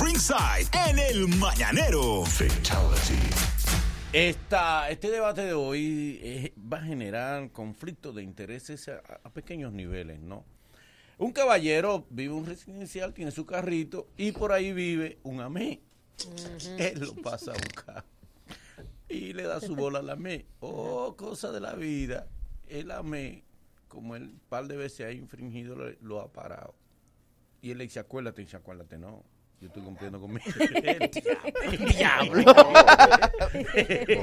Ringside 0.00 0.68
en 0.88 0.98
el 0.98 1.28
mañanero. 1.28 2.24
Esta, 4.12 4.90
este 4.90 5.10
debate 5.10 5.42
de 5.42 5.52
hoy 5.52 6.18
eh, 6.22 6.52
va 6.60 6.78
a 6.78 6.82
generar 6.82 7.50
conflictos 7.52 8.14
de 8.14 8.24
intereses 8.24 8.88
a, 8.88 9.00
a 9.22 9.30
pequeños 9.32 9.72
niveles, 9.72 10.18
¿no? 10.20 10.44
Un 11.18 11.32
caballero 11.32 12.06
vive 12.10 12.34
un 12.34 12.46
residencial, 12.46 13.14
tiene 13.14 13.30
su 13.30 13.46
carrito 13.46 14.08
y 14.16 14.32
por 14.32 14.52
ahí 14.52 14.72
vive 14.72 15.18
un 15.22 15.40
amé. 15.40 15.80
Él 16.78 16.98
lo 16.98 17.14
pasa 17.14 17.52
a 17.52 17.54
buscar 17.54 18.04
y 19.10 19.32
le 19.32 19.42
da 19.42 19.60
su 19.60 19.76
bola 19.76 19.98
al 19.98 20.10
amé. 20.10 20.46
Oh, 20.60 21.16
cosa 21.16 21.52
de 21.52 21.60
la 21.60 21.74
vida. 21.74 22.26
El 22.68 22.90
amé, 22.90 23.42
como 23.88 24.14
el 24.16 24.30
par 24.48 24.68
de 24.68 24.76
veces 24.76 25.06
ha 25.06 25.12
infringido, 25.12 25.74
lo, 25.74 25.90
lo 26.00 26.20
ha 26.20 26.32
parado. 26.32 26.74
Y 27.62 27.72
él 27.72 27.78
le 27.78 27.84
dice, 27.84 27.98
acuérdate, 27.98 28.42
dice, 28.42 28.56
acuérdate, 28.56 28.98
no. 28.98 29.24
Yo 29.60 29.66
estoy 29.66 29.82
cumpliendo 29.82 30.18
con 30.18 30.32
mi 30.32 30.40
deber. 30.40 31.10
Diablo. 31.88 32.44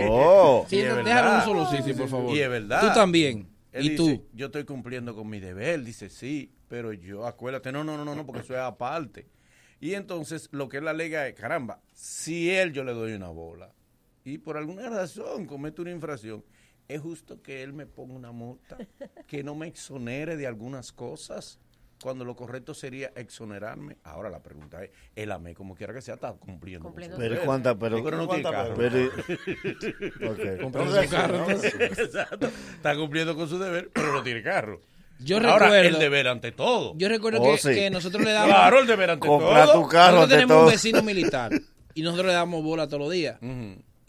oh. 0.09 0.65
Sí, 0.67 0.79
es 0.79 0.95
déjalo 0.95 1.35
un 1.35 1.41
solo 1.41 1.65
sí, 1.69 1.77
sí, 1.83 1.93
por 1.93 2.09
favor. 2.09 2.35
Y 2.35 2.41
es 2.41 2.49
verdad. 2.49 2.81
Tú 2.81 2.93
también. 2.93 3.47
Él 3.71 3.85
¿Y 3.85 3.89
dice, 3.89 3.97
tú? 3.97 4.27
Yo 4.33 4.47
estoy 4.47 4.65
cumpliendo 4.65 5.15
con 5.15 5.29
mi 5.29 5.39
deber. 5.39 5.83
Dice, 5.83 6.09
sí, 6.09 6.51
pero 6.67 6.91
yo, 6.91 7.27
acuérdate, 7.27 7.71
no, 7.71 7.83
no, 7.83 7.97
no, 7.97 8.03
no, 8.03 8.15
no, 8.15 8.25
porque 8.25 8.41
eso 8.41 8.53
es 8.53 8.59
aparte. 8.59 9.27
Y 9.79 9.93
entonces 9.93 10.49
lo 10.51 10.69
que 10.69 10.77
él 10.77 10.87
alega 10.87 11.27
es, 11.27 11.35
caramba, 11.35 11.81
si 11.93 12.49
él 12.49 12.73
yo 12.73 12.83
le 12.83 12.93
doy 12.93 13.13
una 13.13 13.29
bola 13.29 13.73
y 14.23 14.39
por 14.39 14.57
alguna 14.57 14.89
razón 14.89 15.45
comete 15.45 15.83
una 15.83 15.91
infracción, 15.91 16.43
es 16.87 16.99
justo 16.99 17.41
que 17.43 17.61
él 17.61 17.73
me 17.73 17.85
ponga 17.85 18.15
una 18.15 18.31
multa, 18.31 18.77
que 19.27 19.43
no 19.43 19.53
me 19.53 19.67
exonere 19.67 20.35
de 20.35 20.47
algunas 20.47 20.91
cosas, 20.91 21.59
cuando 22.01 22.23
lo 22.25 22.35
correcto 22.35 22.73
sería 22.73 23.11
exonerarme. 23.15 23.97
Ahora 24.03 24.29
la 24.29 24.39
pregunta 24.41 24.83
es, 24.83 24.91
él 25.15 25.31
a 25.31 25.39
mí, 25.39 25.53
como 25.53 25.75
quiera 25.75 25.93
que 25.93 26.01
sea, 26.01 26.15
está 26.15 26.33
cumpliendo. 26.33 26.91
con 26.91 26.93
su 27.03 27.09
Pero 27.09 27.17
deber. 27.17 27.41
cuánta, 27.45 27.77
pero, 27.77 28.03
Pero 28.03 28.17
no 28.17 28.27
tiene 28.27 28.43
carro. 28.43 28.75
pero- 28.75 29.05
ok. 30.31 30.61
Comprando 30.61 31.03
su 31.03 31.09
carro. 31.09 31.49
Exacto. 31.49 32.47
Está 32.75 32.95
cumpliendo 32.95 33.35
con 33.35 33.47
su 33.49 33.57
deber, 33.59 33.89
pero 33.93 34.13
no 34.13 34.23
tiene 34.23 34.41
carro. 34.43 34.81
Yo 35.19 35.37
Ahora, 35.37 35.53
recuerdo- 35.69 35.87
el 35.87 35.99
deber 35.99 36.27
ante 36.27 36.51
todo. 36.51 36.93
Yo 36.95 37.09
recuerdo 37.09 37.41
Oh, 37.41 37.51
que, 37.53 37.57
sí. 37.57 37.69
que 37.73 37.89
nosotros 37.89 38.23
le 38.23 38.31
dábamos. 38.31 38.55
Claro, 38.55 38.79
el 38.79 38.87
deber 38.87 39.09
ante 39.11 39.27
Compra 39.27 39.65
todo. 39.65 39.81
tu 39.81 39.87
carro 39.89 40.17
nosotros 40.17 40.23
ante 40.23 40.35
tenemos 40.35 40.55
todo. 40.57 40.65
un 40.65 40.71
vecino 40.71 41.01
militar 41.01 41.51
y 41.95 42.01
nosotros 42.03 42.27
le 42.27 42.33
damos 42.33 42.63
bola 42.63 42.85
todos 42.87 42.99
los 43.01 43.11
días. 43.11 43.39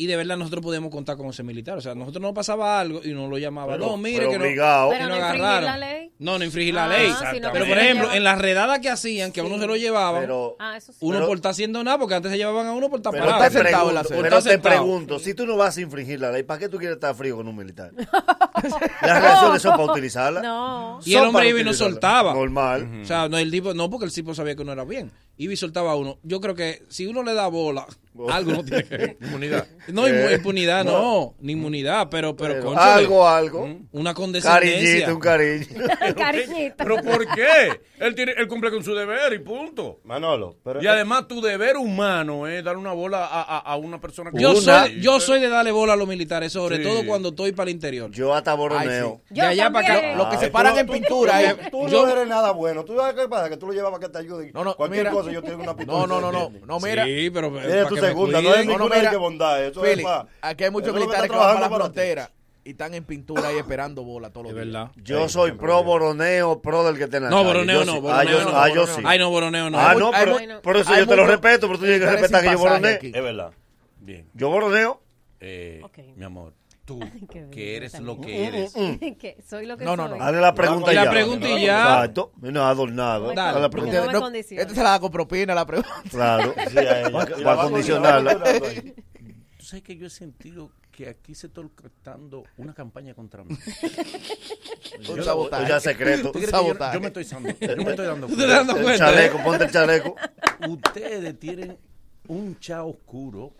Y 0.00 0.06
de 0.06 0.14
verdad 0.14 0.36
nosotros 0.36 0.62
podíamos 0.62 0.92
contar 0.92 1.16
con 1.16 1.26
ese 1.26 1.42
militar. 1.42 1.76
O 1.76 1.80
sea, 1.80 1.92
nosotros 1.96 2.22
nos 2.22 2.32
pasaba 2.32 2.78
algo 2.78 3.00
y 3.04 3.12
nos 3.12 3.28
lo 3.28 3.36
llamaba. 3.36 3.72
Pero- 3.72 3.86
no, 3.88 3.96
mire 3.96 4.18
pero 4.18 4.30
que 4.30 4.38
no. 4.38 4.44
obligado. 4.44 4.90
Pero 4.90 5.02
no 5.02 5.08
no 5.10 5.16
infringir 5.16 5.42
agarraron. 5.44 5.64
la 5.64 5.76
ley. 5.78 6.12
No, 6.20 6.38
no 6.38 6.44
infringir 6.44 6.74
la 6.74 6.84
Ah, 6.84 6.88
ley. 6.88 7.12
Pero 7.32 7.50
por 7.50 7.58
lo 7.58 7.64
ejemplo, 7.74 8.12
en 8.12 8.22
las 8.22 8.38
redadas 8.38 8.78
que 8.78 8.88
hacían, 8.90 9.32
que 9.32 9.40
a 9.40 9.44
uno 9.44 9.58
se 9.58 9.66
lo 9.66 9.74
llevaban, 9.74 10.20
Pero- 10.22 10.56
Ah, 10.60 10.78
uno 11.00 11.14
pero- 11.16 11.26
por 11.26 11.36
estar 11.38 11.50
haciendo 11.50 11.82
nada, 11.82 11.98
porque 11.98 12.14
antes 12.14 12.30
se 12.30 12.38
llevaban 12.38 12.68
a 12.68 12.72
uno 12.74 12.88
por 12.88 13.00
estar 13.00 13.12
Pero 13.12 13.24
parado. 13.24 13.42
te, 13.42 13.50
Por 13.50 13.60
pregunto, 13.66 14.00
estar 14.00 14.16
pero 14.22 14.36
te 14.36 14.50
sentado. 14.50 14.74
pregunto, 14.76 15.18
si 15.18 15.34
tú 15.34 15.46
no 15.46 15.56
vas 15.56 15.76
a 15.76 15.80
infringir 15.80 16.20
la 16.20 16.30
ley, 16.30 16.44
¿para 16.44 16.60
qué 16.60 16.68
tú 16.68 16.78
quieres 16.78 16.94
estar 16.94 17.12
frío 17.16 17.34
con 17.36 17.48
un 17.48 17.56
militar? 17.56 17.90
Las 19.02 19.22
relaciones 19.22 19.62
son 19.62 19.72
para 19.76 19.92
utilizarlas. 19.92 20.42
No. 20.42 21.00
Y 21.04 21.14
el 21.14 21.24
hombre 21.24 21.48
iba 21.48 21.60
y 21.60 21.64
no 21.64 21.72
soltaba. 21.74 22.34
Normal. 22.34 23.00
O 23.02 23.04
sea, 23.04 23.28
no, 23.28 23.36
el 23.38 23.50
tipo, 23.50 23.74
no 23.74 23.90
porque 23.90 24.06
el 24.06 24.12
tipo 24.12 24.32
sabía 24.34 24.54
que 24.54 24.62
uno 24.62 24.72
era 24.72 24.84
bien. 24.84 25.10
Iba 25.36 25.52
y 25.52 25.56
soltaba 25.56 25.92
a 25.92 25.96
uno. 25.96 26.18
Yo 26.22 26.40
creo 26.40 26.54
que 26.54 26.82
si 26.88 27.06
uno 27.06 27.22
le 27.22 27.34
da 27.34 27.46
bola, 27.48 27.86
algo 28.30 28.52
no 28.52 28.64
tiene 28.64 28.84
que 28.84 28.96
ver. 28.96 29.16
Inmunidad. 29.22 29.66
No, 29.88 30.06
Eh, 30.06 30.34
impunidad, 30.34 30.84
no. 30.84 30.92
no. 30.92 31.34
Ni 31.40 31.52
inmunidad, 31.52 32.08
pero, 32.10 32.34
pero, 32.36 32.76
algo, 32.78 33.28
algo. 33.28 33.68
Una 33.92 34.14
condescendencia. 34.14 35.06
Cariñito, 35.06 35.14
un 35.14 35.20
cariño. 35.20 35.66
Cariñito. 36.16 36.74
¿Pero 36.78 36.96
por 37.02 37.26
qué? 37.34 37.80
Él, 38.00 38.14
tiene, 38.14 38.32
él 38.36 38.46
cumple 38.48 38.70
con 38.70 38.82
su 38.84 38.94
deber 38.94 39.32
y 39.32 39.38
punto. 39.40 40.00
Manolo, 40.04 40.56
pero 40.64 40.82
Y 40.82 40.86
además 40.86 41.26
tu 41.28 41.40
deber 41.40 41.76
humano 41.76 42.46
es 42.46 42.62
dar 42.64 42.76
una 42.76 42.92
bola 42.92 43.24
a, 43.26 43.42
a, 43.42 43.58
a 43.58 43.76
una 43.76 44.00
persona 44.00 44.30
que... 44.30 44.40
Yo 44.40 44.50
Una- 44.52 44.84
soy, 44.86 45.00
yo 45.00 45.20
soy 45.20 45.40
de 45.40 45.48
darle 45.48 45.70
bola 45.72 45.92
a 45.94 45.96
los 45.96 46.06
militares, 46.08 46.52
sobre 46.52 46.76
Sí. 46.78 46.82
todo 46.82 47.04
cuando 47.06 47.30
estoy 47.30 47.52
para 47.52 47.68
el 47.70 47.74
interior. 47.74 48.10
Yo 48.10 48.34
hasta 48.34 48.54
boroneo. 48.54 49.20
De 49.30 49.40
allá 49.42 49.70
para 49.70 49.94
acá. 49.96 50.14
Lo 50.16 50.28
que 50.28 50.36
Ay, 50.36 50.40
se 50.40 50.46
tú 50.46 50.52
paran 50.52 50.78
en 50.78 50.86
tú- 50.86 50.92
pintura. 50.92 51.32
tú- 51.40 51.46
eh. 51.62 51.68
Tú 51.70 51.88
yo- 51.88 52.06
no 52.06 52.12
eres 52.12 52.28
nada 52.28 52.52
bueno. 52.52 52.84
¿Tú 52.84 52.96
sabes 52.96 53.14
qué 53.14 53.28
pasa? 53.28 53.48
Que 53.48 53.56
tú 53.56 53.66
lo 53.66 53.72
llevas 53.72 53.90
para 53.92 54.06
que 54.06 54.12
te 54.12 54.18
ayuden. 54.18 54.50
No, 54.54 54.64
no, 54.64 54.74
Cualquier 54.76 55.02
mira. 55.04 55.10
cosa 55.12 55.30
yo 55.32 55.42
tengo 55.42 55.62
una 55.62 55.76
pistola. 55.76 56.06
No, 56.06 56.20
no, 56.20 56.20
no, 56.20 56.32
no. 56.32 56.52
No, 56.66 56.80
mira. 56.80 57.04
Sí, 57.04 57.30
pero 57.30 57.50
Segunda, 58.08 58.42
no 58.42 58.54
es 58.54 58.66
No, 58.66 58.72
no, 58.72 58.78
ninguna 58.78 59.00
de 59.02 59.10
que 59.10 59.16
bondad. 59.16 59.64
Eso 59.64 59.80
Philly, 59.82 60.00
es 60.00 60.04
para. 60.04 60.26
aquí 60.42 60.64
hay 60.64 60.70
muchos 60.70 60.94
militares 60.94 61.30
que 61.30 61.36
van 61.36 61.54
para 61.56 61.68
la 61.68 61.76
frontera 61.76 62.30
y 62.64 62.70
están 62.72 62.92
en 62.94 63.04
pintura 63.04 63.48
ahí 63.48 63.56
esperando 63.56 64.04
bola 64.04 64.30
todos 64.30 64.46
los 64.48 64.54
De 64.54 64.62
días. 64.64 64.74
verdad. 64.74 64.92
Yo 65.02 65.28
soy 65.28 65.52
pro 65.52 65.82
boroneo, 65.84 66.60
pro 66.60 66.84
del 66.84 66.98
que 66.98 67.06
te 67.06 67.18
No, 67.20 67.42
boroneo 67.44 67.84
no, 67.84 68.00
boroneo 68.00 68.18
ah, 68.20 68.24
yo, 68.24 68.44
no, 68.44 68.50
ah, 68.58 68.68
yo 68.68 68.74
boroneo 68.74 68.96
sí. 68.96 69.02
no. 69.02 69.08
Ay, 69.08 69.18
no, 69.18 69.30
boroneo 69.30 69.70
no. 69.70 69.78
Ah, 69.78 69.94
no, 69.94 70.10
pero 70.10 70.62
por 70.62 70.76
eso 70.76 70.94
yo 70.96 71.06
te 71.06 71.16
lo 71.16 71.26
respeto, 71.26 71.66
pero 71.66 71.78
tú 71.78 71.84
tienes 71.84 72.00
que 72.00 72.10
respetar 72.10 72.42
que 72.42 72.50
yo 72.52 72.58
boroneo. 72.58 72.98
Es 73.02 73.12
verdad. 73.12 73.52
Bien. 74.00 74.28
Yo 74.34 74.50
boroneo. 74.50 75.00
Eh. 75.40 75.80
Mi 76.16 76.24
amor, 76.24 76.52
tú, 76.88 76.98
que 77.52 77.76
eres 77.76 78.00
lo 78.00 78.18
que 78.18 78.46
eres. 78.46 78.72
que 79.20 79.36
soy 79.46 79.66
lo 79.66 79.76
que 79.76 79.84
No, 79.84 79.94
no, 79.94 80.08
no. 80.08 80.16
Hazle 80.24 80.40
la 80.40 80.54
pregunta 80.54 80.90
Y 80.90 80.94
la 80.96 81.04
ya. 81.04 81.10
pregunta 81.10 81.48
y 81.48 81.62
ya. 81.66 81.78
Exacto. 81.82 82.32
No 82.40 82.64
adornado. 82.66 83.34
Dale. 83.34 83.60
La 83.60 83.68
pregunta. 83.68 84.10
no 84.10 84.20
condicione. 84.20 84.62
Este 84.62 84.74
se 84.74 84.82
la 84.82 84.90
da 84.92 85.00
con 85.00 85.12
propina 85.12 85.54
la 85.54 85.66
pregunta. 85.66 85.90
Claro. 86.10 86.54
Sí, 86.70 86.78
a 86.78 87.08
la 87.10 87.56
condicionarla. 87.56 88.38
Tú 89.58 89.64
sabes 89.64 89.82
que 89.82 89.96
yo 89.96 90.06
he 90.06 90.10
sentido 90.10 90.70
que 90.90 91.08
aquí 91.08 91.34
se 91.34 91.46
está 91.48 91.60
orquestando 91.60 92.44
una 92.56 92.72
campaña 92.74 93.14
contra 93.14 93.44
mí. 93.44 93.56
Un 95.08 95.22
sabotaje. 95.22 95.68
Ya 95.68 95.80
secreto. 95.80 96.32
¿Tú 96.32 96.38
crees 96.38 96.46
que 96.46 96.52
yo- 96.52 96.58
Sabotaje. 96.58 96.94
Yo, 96.94 97.00
me 97.00 97.06
estoy 97.08 97.24
dando, 97.24 97.48
yo 97.50 97.84
me 97.84 97.90
estoy 97.90 98.06
dando 98.06 98.26
¿Tú 98.26 98.36
te 98.36 98.46
dando 98.46 98.76
El 98.76 98.82
cuenta, 98.82 99.04
chaleco, 99.06 99.38
eh? 99.38 99.40
ponte 99.44 99.64
el 99.64 99.70
chaleco. 99.70 100.16
Ustedes 100.68 101.38
tienen 101.38 101.78
un 102.28 102.58
chat 102.58 102.80
oscuro. 102.80 103.52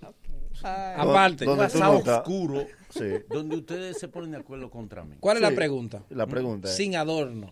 Aparte. 0.63 1.47
un 1.49 1.57
no 1.57 1.65
estás. 1.65 1.83
oscuro. 2.19 2.67
Sí. 2.91 3.05
Donde 3.29 3.57
ustedes 3.57 3.99
se 3.99 4.09
ponen 4.09 4.31
de 4.33 4.39
acuerdo 4.39 4.71
contra 4.71 5.05
mí. 5.05 5.17
¿Cuál 5.21 5.37
es 5.39 5.45
Sí. 5.45 5.51
la 5.51 5.55
pregunta? 5.57 6.03
La 6.11 6.27
pregunta 6.27 6.69
es- 6.69 6.77
Sin 6.77 6.97
adorno. 6.97 7.51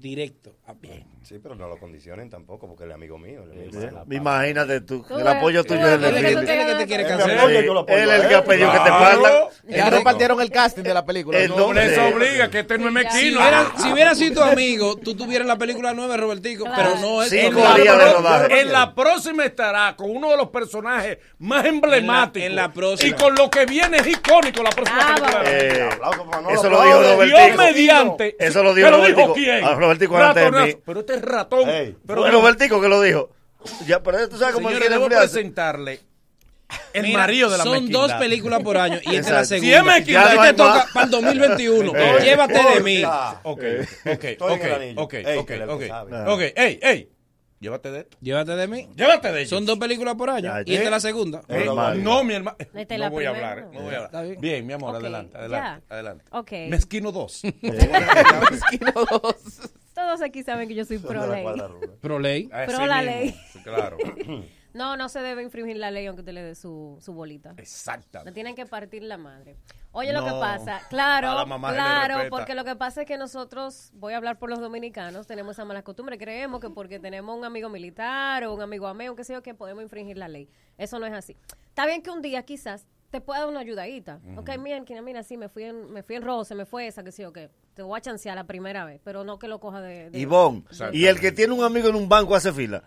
Directo. 0.00 0.54
a 0.66 0.72
bien. 0.72 1.04
Sí, 1.22 1.38
pero 1.42 1.54
no 1.54 1.68
lo 1.68 1.76
condicionen 1.78 2.30
tampoco, 2.30 2.66
porque 2.66 2.84
él 2.84 2.90
es 2.90 2.94
amigo 2.94 3.18
mío. 3.18 3.42
él 3.52 3.68
es 3.68 3.74
Sí. 3.76 3.86
pana. 3.86 4.04
Imagínate 4.10 4.80
tú, 4.80 5.04
Tú 5.06 5.18
el 5.18 5.26
apoyo 5.26 5.62
tuyo 5.64 5.86
es 5.86 5.92
el 5.94 6.00
que 6.00 6.74
te 6.78 6.86
quiere 6.86 7.02
Él 7.02 7.08
cancelar. 7.08 7.50
es 7.50 7.56
el 7.56 7.64
que 7.86 7.92
a 7.92 8.04
él. 8.04 8.34
apoyó 8.36 8.72
que 8.72 8.78
te 8.78 8.84
Claro. 8.84 9.04
falta. 9.04 9.48
Ya 9.68 9.90
repartieron 9.90 10.40
el 10.40 10.50
casting 10.50 10.82
de 10.82 10.94
la 10.94 11.04
película. 11.04 11.38
El 11.38 11.50
¿no? 11.50 11.56
Sí. 11.74 12.00
obliga, 12.14 12.48
que 12.50 12.60
este 12.60 12.78
no 12.78 12.86
es 12.88 12.92
mezquino. 12.94 13.40
si 13.76 13.92
hubiera 13.92 14.14
sido 14.14 14.42
tu 14.42 14.50
amigo, 14.50 14.96
tú 14.96 15.14
tuvieras 15.14 15.46
la 15.46 15.56
película 15.58 15.92
nueva, 15.92 16.16
Robertico, 16.16 16.64
pero 16.74 16.96
no 16.96 17.22
es 17.22 17.30
días 17.30 17.54
de 17.54 18.12
rodaje. 18.12 18.60
en 18.60 18.72
la 18.72 18.94
próxima 18.94 19.44
estará 19.44 19.94
con 19.96 20.10
uno 20.10 20.30
de 20.30 20.36
los 20.38 20.48
personajes 20.48 21.18
más 21.38 21.64
emblemáticos. 21.66 22.46
En 22.48 22.56
la- 22.56 22.72
próxima. 22.72 23.16
Y 23.16 23.20
con 23.20 23.34
lo 23.34 23.50
que 23.50 23.66
viene 23.66 23.98
es 23.98 24.06
icónico 24.06 24.62
la 24.62 24.70
próxima 24.70 25.14
película. 25.14 25.98
Para 26.00 26.24
Manolo, 26.24 26.50
eso 26.54 26.70
lo 26.70 26.82
dijo. 26.84 27.02
Robertico. 27.02 27.38
Dios 27.46 27.56
mediante. 27.56 28.36
Eso 28.38 28.62
lo 28.62 28.74
dijo 28.74 28.88
¿Pero 28.88 29.89
Robertico. 29.98 30.14
dijo 30.14 30.16
quién? 30.16 30.30
A 30.30 30.30
Robertico 30.32 30.36
delante 30.40 30.40
de 30.40 30.50
mí. 30.74 30.80
Pero 30.86 31.00
este 31.00 31.14
es 31.14 31.22
ratón. 31.22 31.68
pero 32.06 32.22
Fue 32.22 32.30
Robertico 32.30 32.80
que 32.80 32.88
lo 32.88 33.00
dijo. 33.00 33.30
Ya, 33.86 34.02
pero 34.02 34.26
tú 34.28 34.38
sabes 34.38 34.54
cómo 34.54 34.68
Señores, 34.68 34.88
quiere 34.88 34.94
debo 34.94 35.04
enfriarse. 35.04 35.34
presentarle 35.34 36.00
el 36.94 37.02
Mira, 37.02 37.18
marido 37.18 37.50
de 37.50 37.58
la 37.58 37.64
Son 37.64 37.72
mezquindad. 37.72 38.00
dos 38.00 38.12
películas 38.14 38.62
por 38.62 38.78
año 38.78 38.98
y 39.02 39.16
esta 39.16 39.28
es 39.28 39.34
la 39.36 39.44
segunda. 39.44 39.68
Si 39.68 39.74
es 39.74 39.84
mezquindad, 39.84 40.28
Ya 40.28 40.34
no 40.36 40.42
te 40.42 40.52
toca 40.54 40.86
para 40.94 41.04
el 41.04 41.10
2021. 41.10 41.92
Eh, 41.96 42.18
Llévate 42.22 42.54
de 42.74 42.80
mí. 42.80 43.04
Ok, 43.04 43.60
ok, 44.06 44.06
ok, 44.06 44.24
ok, 44.96 45.14
Ey, 45.14 45.36
ok, 45.38 45.52
ok. 46.28 46.40
ey, 46.56 46.78
ey. 46.82 47.10
Llévate 47.58 47.90
de 47.90 47.98
esto. 48.00 48.16
Llévate 48.22 48.52
de 48.56 48.66
mí. 48.68 48.88
Llévate 48.96 49.32
de 49.32 49.38
ellos. 49.40 49.50
Son 49.50 49.66
dos 49.66 49.78
películas 49.78 50.14
por 50.14 50.30
año. 50.30 50.44
Ya, 50.44 50.62
y 50.64 50.72
esta 50.76 50.84
es 50.86 50.90
la 50.90 51.00
segunda. 51.00 51.42
Eh, 51.48 51.66
no, 51.98 52.24
mi 52.24 52.32
hermano. 52.32 52.56
No 52.72 52.96
la 52.96 53.10
voy 53.10 53.24
a 53.26 53.30
hablar. 53.30 53.66
No 53.70 53.80
voy 53.82 53.94
a 53.94 54.04
hablar. 54.06 54.24
bien. 54.24 54.40
Bien, 54.40 54.66
mi 54.66 54.72
amor, 54.72 54.94
Ok, 54.94 55.00
adelante, 55.02 55.32
ya. 55.34 55.38
adelante, 55.40 55.86
adelante. 55.90 56.24
Ok. 56.30 56.52
Mezquino 56.70 57.12
2. 57.12 57.42
Todos 60.10 60.22
aquí 60.22 60.42
saben 60.42 60.66
que 60.66 60.74
yo 60.74 60.84
soy 60.84 60.98
pro 60.98 61.24
ley. 61.24 61.44
Pro 62.00 62.18
ley. 62.18 62.50
Pro 62.66 62.84
la 62.84 63.00
ley. 63.00 63.32
Claro. 63.62 63.96
No, 64.72 64.96
no 64.96 65.08
se 65.08 65.20
debe 65.20 65.42
infringir 65.42 65.76
la 65.76 65.90
ley 65.90 66.06
aunque 66.06 66.22
usted 66.22 66.32
le 66.32 66.42
dé 66.42 66.54
su, 66.54 66.96
su 67.00 67.12
bolita. 67.12 67.54
Exacto. 67.56 68.24
Le 68.24 68.32
tienen 68.32 68.54
que 68.54 68.66
partir 68.66 69.02
la 69.02 69.18
madre. 69.18 69.56
Oye, 69.92 70.12
lo 70.12 70.24
que 70.24 70.30
pasa, 70.30 70.80
claro, 70.88 71.30
A 71.30 71.34
la 71.34 71.44
mamá 71.44 71.70
se 71.70 71.74
le 71.74 71.80
claro, 71.80 72.30
porque 72.30 72.54
lo 72.54 72.64
que 72.64 72.76
pasa 72.76 73.02
es 73.02 73.06
que 73.06 73.18
nosotros, 73.18 73.90
voy 73.94 74.14
a 74.14 74.16
hablar 74.16 74.38
por 74.38 74.48
los 74.48 74.60
dominicanos, 74.60 75.26
tenemos 75.26 75.56
esa 75.56 75.64
mala 75.64 75.82
costumbre, 75.82 76.18
creemos 76.18 76.60
que 76.60 76.70
porque 76.70 77.00
tenemos 77.00 77.36
un 77.36 77.44
amigo 77.44 77.68
militar 77.68 78.44
o 78.44 78.54
un 78.54 78.62
amigo 78.62 78.86
ameo, 78.86 79.16
qué 79.16 79.24
sé 79.24 79.32
yo, 79.32 79.42
que 79.42 79.54
podemos 79.54 79.82
infringir 79.82 80.16
la 80.16 80.28
ley. 80.28 80.48
Eso 80.78 81.00
no 81.00 81.06
es 81.06 81.12
así. 81.12 81.36
Está 81.68 81.86
bien 81.86 82.02
que 82.02 82.10
un 82.10 82.22
día 82.22 82.44
quizás 82.44 82.86
te 83.10 83.20
pueda 83.20 83.40
dar 83.40 83.48
una 83.48 83.60
ayudadita. 83.60 84.20
Ok, 84.36 84.50
mira, 84.58 84.80
mira, 84.88 85.02
mira, 85.02 85.22
sí, 85.22 85.36
me 85.36 85.48
fui 85.48 85.64
en, 85.64 85.92
me 85.92 86.02
fui 86.02 86.16
en 86.16 86.22
roce, 86.22 86.54
me 86.54 86.64
fue 86.64 86.86
esa, 86.86 87.02
qué 87.02 87.12
sé 87.12 87.22
yo, 87.22 87.32
que 87.32 87.50
te 87.74 87.82
voy 87.82 87.98
a 87.98 88.00
chancear 88.00 88.36
la 88.36 88.44
primera 88.44 88.84
vez, 88.84 89.00
pero 89.04 89.24
no 89.24 89.38
que 89.38 89.48
lo 89.48 89.58
coja 89.60 89.80
de... 89.80 90.10
de- 90.10 90.18
Ivonne, 90.18 90.64
de- 90.70 90.96
y 90.96 91.06
el 91.06 91.18
que 91.20 91.32
tiene 91.32 91.52
un 91.52 91.64
amigo 91.64 91.88
en 91.88 91.96
un 91.96 92.08
banco 92.08 92.34
hace 92.34 92.52
fila. 92.52 92.84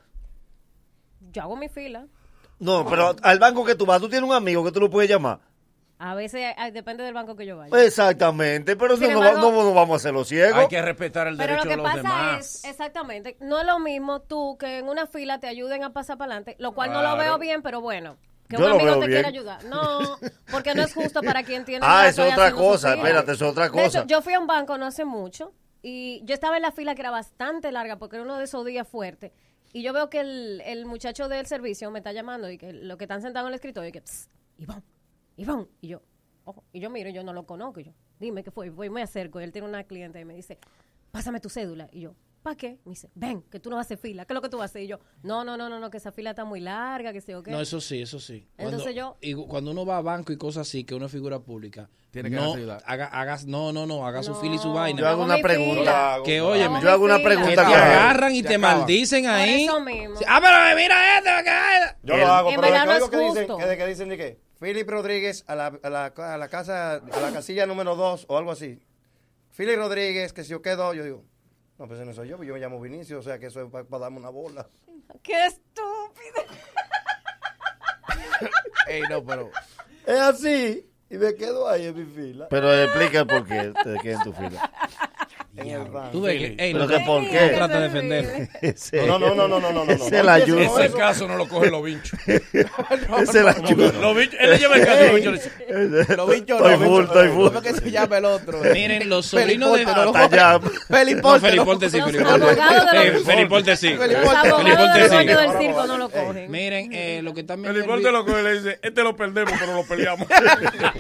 Yo 1.32 1.42
hago 1.44 1.56
mi 1.56 1.70
fila. 1.70 2.08
No, 2.60 2.86
pero 2.90 3.16
al 3.22 3.40
banco 3.40 3.66
que 3.66 3.76
tú 3.76 3.86
vas, 3.86 4.00
tú 4.00 4.08
tienes 4.10 4.30
un 4.30 4.36
amigo 4.36 4.64
que 4.64 4.72
tú 4.72 4.80
lo 4.80 4.90
puedes 4.90 5.10
llamar. 5.10 5.40
A 6.00 6.16
veces 6.16 6.54
ah, 6.58 6.70
depende 6.72 7.04
del 7.04 7.14
banco 7.14 7.36
que 7.36 7.46
yo 7.46 7.56
vaya. 7.58 7.78
Exactamente, 7.84 8.76
pero 8.76 8.98
no, 8.98 9.08
no 9.10 9.34
no, 9.36 9.52
no 9.64 9.74
vamos 9.74 9.94
a 9.94 9.96
hacerlo 9.98 10.26
ciegos. 10.26 10.56
Hay 10.60 10.68
que 10.68 10.82
respetar 10.82 11.28
el 11.28 11.38
Pero 11.38 11.56
lo 11.56 11.64
derecho 11.64 11.70
que 11.70 11.76
de 11.78 11.78
los 11.78 11.86
pasa 11.86 11.98
demás. 11.98 12.56
es, 12.56 12.66
exactamente, 12.66 13.38
no 13.40 13.60
es 13.60 13.66
lo 13.66 13.80
mismo 13.80 14.22
tú 14.22 14.58
que 14.58 14.80
en 14.80 14.90
una 14.90 15.08
fila 15.08 15.40
te 15.40 15.48
ayuden 15.48 15.84
a 15.84 15.94
pasar 15.94 16.18
para 16.18 16.34
adelante, 16.34 16.56
lo 16.60 16.74
cual 16.74 16.92
no 16.92 17.02
lo 17.02 17.16
veo 17.18 17.38
bien, 17.38 17.62
pero 17.62 17.80
bueno. 17.82 18.18
Que 18.58 18.64
Yo 18.64 18.76
un 18.76 18.82
amigo 18.82 19.00
te 19.00 19.08
quiera 19.08 19.28
ayudar. 19.30 19.64
No, 19.66 20.18
porque 20.52 20.74
no 20.76 20.84
es 20.84 20.94
justo 20.94 21.22
para 21.22 21.44
quien 21.44 21.66
tiene. 21.66 21.86
Ah, 21.90 22.08
eso 22.08 22.24
es 22.26 22.34
otra 22.34 22.52
cosa, 22.52 22.94
espérate, 22.96 23.32
eso 23.34 23.46
es 23.46 23.52
otra 23.52 23.70
cosa. 23.70 23.86
hecho, 24.00 24.08
yo 24.08 24.22
fui 24.22 24.34
a 24.34 24.40
un 24.40 24.48
banco 24.48 24.78
no 24.78 24.86
hace 24.86 25.06
mucho 25.06 25.54
y 25.82 26.22
yo 26.26 26.34
estaba 26.34 26.56
en 26.56 26.62
la 26.62 26.72
fila 26.72 26.96
que 26.96 27.02
era 27.02 27.12
bastante 27.12 27.72
larga 27.72 27.98
porque 27.98 28.16
era 28.18 28.24
uno 28.26 28.38
de 28.38 28.46
esos 28.46 28.66
días 28.66 28.88
fuertes. 28.88 29.32
Y 29.74 29.82
yo 29.82 29.92
veo 29.92 30.10
que 30.10 30.20
el, 30.20 30.62
el 30.66 30.86
muchacho 30.86 31.28
del 31.30 31.46
servicio 31.48 31.90
me 31.92 32.00
está 32.00 32.12
llamando 32.12 32.50
y 32.50 32.58
que 32.58 32.74
lo 32.74 32.98
que 32.98 33.06
están 33.06 33.22
sentados 33.22 33.48
en 33.48 33.54
el 33.54 33.56
escritorio 33.56 33.90
y 33.90 33.92
que, 33.92 34.02
"Psst, 34.02 34.30
Iván, 34.60 34.84
Iván. 35.36 35.68
Y 35.82 35.88
yo, 35.88 36.02
ojo, 36.46 36.64
y 36.72 36.80
yo 36.80 36.90
miro, 36.90 37.10
y 37.10 37.14
yo 37.14 37.24
no 37.24 37.34
lo 37.34 37.46
conozco. 37.46 37.80
Y 37.80 37.86
yo, 37.86 37.92
dime 38.20 38.44
qué 38.44 38.52
fue. 38.52 38.68
Y 38.68 38.70
voy, 38.70 38.90
me 38.90 39.02
acerco. 39.02 39.42
Y 39.42 39.44
él 39.44 39.52
tiene 39.52 39.68
una 39.68 39.84
cliente 39.84 40.20
y 40.20 40.26
me 40.26 40.36
dice, 40.36 40.60
pásame 41.12 41.40
tu 41.40 41.50
cédula. 41.50 41.90
Y 41.92 42.02
yo, 42.02 42.16
¿para 42.44 42.56
qué? 42.56 42.78
Me 42.86 42.92
dice, 42.92 43.10
ven, 43.16 43.42
que 43.50 43.60
tú 43.60 43.70
no 43.70 43.78
vas 43.78 43.86
a 43.86 43.88
hacer 43.88 43.98
fila. 43.98 44.26
¿Qué 44.26 44.34
es 44.34 44.36
lo 44.36 44.42
que 44.42 44.50
tú 44.50 44.58
vas 44.58 44.64
a 44.64 44.72
hacer? 44.72 44.84
Y 44.84 44.88
yo, 44.88 45.00
no, 45.24 45.44
no, 45.44 45.58
no, 45.58 45.70
no, 45.70 45.80
no 45.80 45.90
que 45.90 45.98
esa 45.98 46.12
fila 46.12 46.32
está 46.32 46.44
muy 46.46 46.60
larga, 46.60 47.12
que 47.14 47.22
sé 47.22 47.32
yo 47.32 47.42
qué. 47.42 47.50
No, 47.52 47.60
eso 47.62 47.82
sí, 47.82 48.02
eso 48.02 48.20
sí. 48.20 48.46
Cuando, 48.56 48.78
Entonces 48.78 48.96
yo- 48.96 49.18
y 49.22 49.34
cuando 49.34 49.72
uno 49.72 49.86
va 49.86 49.98
a 49.98 50.02
banco 50.02 50.32
y 50.34 50.38
cosas 50.38 50.68
así, 50.68 50.84
que 50.84 50.94
uno 50.94 51.06
es 51.08 51.12
figura 51.12 51.40
pública, 51.40 51.90
Tiene 52.12 52.30
que 52.30 52.36
no, 52.36 52.44
hacer 52.52 52.58
ayuda. 52.60 52.78
haga, 52.86 53.06
hagas, 53.08 53.46
no, 53.48 53.74
no, 53.74 53.86
no, 53.88 54.06
haga 54.06 54.22
su 54.22 54.36
fila 54.36 54.56
y 54.56 54.60
su 54.60 54.72
vaina. 54.74 55.00
Yo 55.00 55.08
hago 55.08 55.24
una 55.24 55.38
pregunta. 55.38 56.18
Que 56.24 56.42
oye, 56.42 56.70
Yo 56.82 56.92
hago 56.92 57.06
una 57.06 57.18
que 57.18 57.24
pregunta. 57.24 57.50
te 57.64 57.68
que- 57.72 57.76
agarran 57.76 58.36
y 58.36 58.44
te 58.44 58.58
maldicen 58.58 59.24
Por 59.24 59.32
ahí. 59.34 59.64
eso 59.66 59.80
mismo. 59.80 60.16
Ah, 60.28 60.40
pero 60.42 60.76
mira 60.82 61.18
este, 61.18 61.30
que- 61.44 62.08
Yo 62.08 62.18
lo 62.18 62.28
hago, 62.28 62.50
En 62.50 62.56
pero 62.60 62.72
verdad 62.74 62.82
¿qué 62.84 62.88
no 62.88 62.94
oigo 62.94 63.06
es 63.06 63.12
que 63.12 63.18
dicen, 63.18 63.38
justo. 63.48 63.58
que, 63.58 63.66
de 63.66 63.78
que 63.78 63.88
dicen 63.88 64.10
de 64.10 64.18
qué? 64.18 64.40
Philip 64.60 64.90
Rodríguez 64.90 65.44
a 65.48 65.56
la, 65.56 65.68
a 65.84 65.90
la, 65.90 66.06
a 66.06 66.38
la 66.38 66.48
casa, 66.50 66.96
a 66.96 67.20
la 67.20 67.32
casilla 67.32 67.66
número 67.66 67.96
2 67.96 68.26
o 68.30 68.38
algo 68.38 68.52
así. 68.52 68.80
Philip 69.58 69.76
Rodríguez, 69.78 70.34
que 70.34 70.44
si 70.44 70.50
yo 70.52 70.62
quedo, 70.62 70.94
yo 70.94 71.04
digo, 71.04 71.24
no, 71.78 71.88
pues 71.88 72.00
ese 72.00 72.06
no 72.06 72.14
soy 72.14 72.30
yo, 72.30 72.44
yo 72.44 72.54
me 72.54 72.60
llamo 72.60 72.80
Vinicio, 72.80 73.20
o 73.20 73.22
sea 73.24 73.40
que 73.40 73.48
eso 73.48 73.62
es 73.62 73.70
para 73.72 74.00
darme 74.00 74.18
una 74.18 74.30
bola. 74.30 74.68
¡Qué 75.24 75.46
estúpido! 75.46 76.44
Ey, 78.88 79.02
no, 79.10 79.24
pero. 79.24 79.50
Es 80.06 80.20
así, 80.20 80.90
y 81.10 81.18
me 81.18 81.36
quedo 81.36 81.70
ahí 81.70 81.86
en 81.86 81.96
mi 81.96 82.06
fila. 82.06 82.48
Pero 82.50 82.74
explica 82.74 83.20
el 83.20 83.28
por 83.28 83.46
qué 83.46 83.74
te 83.84 84.00
quedas 84.00 84.26
en 84.26 84.32
tu 84.32 84.34
fila. 84.34 84.72
En 85.56 85.68
el 85.70 85.84
banco. 85.84 86.10
Tú 86.12 86.22
ves 86.22 86.38
que, 86.40 86.56
ey, 86.58 86.74
no, 86.74 86.88
que 86.88 87.00
por 87.02 87.22
no 87.22 87.30
qué. 87.30 87.50
trata 87.50 87.80
de 87.80 87.84
defender. 87.90 88.50
Ese- 88.62 89.06
No, 89.06 89.20
no, 89.20 89.36
no, 89.36 89.48
no, 89.48 89.60
no, 89.60 89.60
no, 89.60 89.72
no, 89.72 89.86
no. 89.86 89.92
Ese 89.92 90.18
es 90.18 90.26
la 90.26 90.34
ayuda. 90.34 90.84
Ese 90.86 90.94
caso 90.98 91.28
no 91.28 91.36
lo 91.38 91.48
cogen 91.48 91.72
los 91.72 91.84
bichos. 91.84 92.20
Ese 92.28 93.40
es 93.40 93.46
la 93.46 93.52
ayuda. 93.52 93.92
Los 94.02 94.16
bichos- 94.18 94.38
Él 94.40 94.50
le 94.50 94.58
lleva 94.58 94.76
el 94.78 94.86
caso 94.86 95.00
a 95.00 95.06
los 95.06 95.16
bichos 95.16 95.36
Estoy 95.36 96.46
no, 96.48 96.80
full, 96.80 97.04
estoy 97.04 97.28
no. 97.28 97.34
full. 97.36 97.48
¿Cómo 97.48 97.60
es 97.60 97.64
que 97.74 97.74
se 97.82 97.92
llama 97.92 98.18
el 98.18 98.26
otro? 98.26 98.60
Miren, 98.74 99.08
los 99.10 99.26
sobrinos 99.28 99.78
de... 99.78 99.86
No. 99.86 100.06
No, 100.06 100.62
Feliponte. 100.88 101.40
Feliponte 101.50 101.90
sí, 101.90 101.98
los- 102.00 102.12
Feliponte 103.26 103.76
sí. 103.78 103.88
Del 103.94 105.10
sí. 105.10 105.26
del 105.28 105.58
circo 105.60 105.86
no 105.88 105.98
lo 105.98 106.10
cogen. 106.10 106.50
Miren, 106.52 106.92
eh, 106.94 107.22
lo 107.24 107.34
que 107.34 107.42
están 107.42 107.62
viendo 107.62 107.72
El 107.80 107.84
el 107.86 107.90
importe 107.90 108.08
vi- 108.08 108.12
lo 108.14 108.26
coge 108.26 108.40
y 108.40 108.44
le 108.44 108.54
dice, 108.56 108.80
este 108.82 109.04
lo 109.04 109.16
perdemos, 109.16 109.54
pero 109.60 109.74
lo 109.76 109.84
peleamos. 109.86 110.28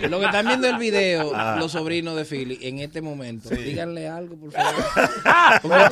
lo 0.09 0.19
que 0.19 0.25
están 0.25 0.47
viendo 0.47 0.67
el 0.67 0.77
video, 0.77 1.31
Ah. 1.35 1.55
los 1.59 1.71
sobrinos 1.71 2.15
de 2.15 2.25
Philly, 2.25 2.59
en 2.61 2.79
este 2.79 3.01
momento, 3.01 3.49
díganle 3.49 4.07
algo, 4.07 4.35
por 4.43 4.51
favor. 4.51 5.83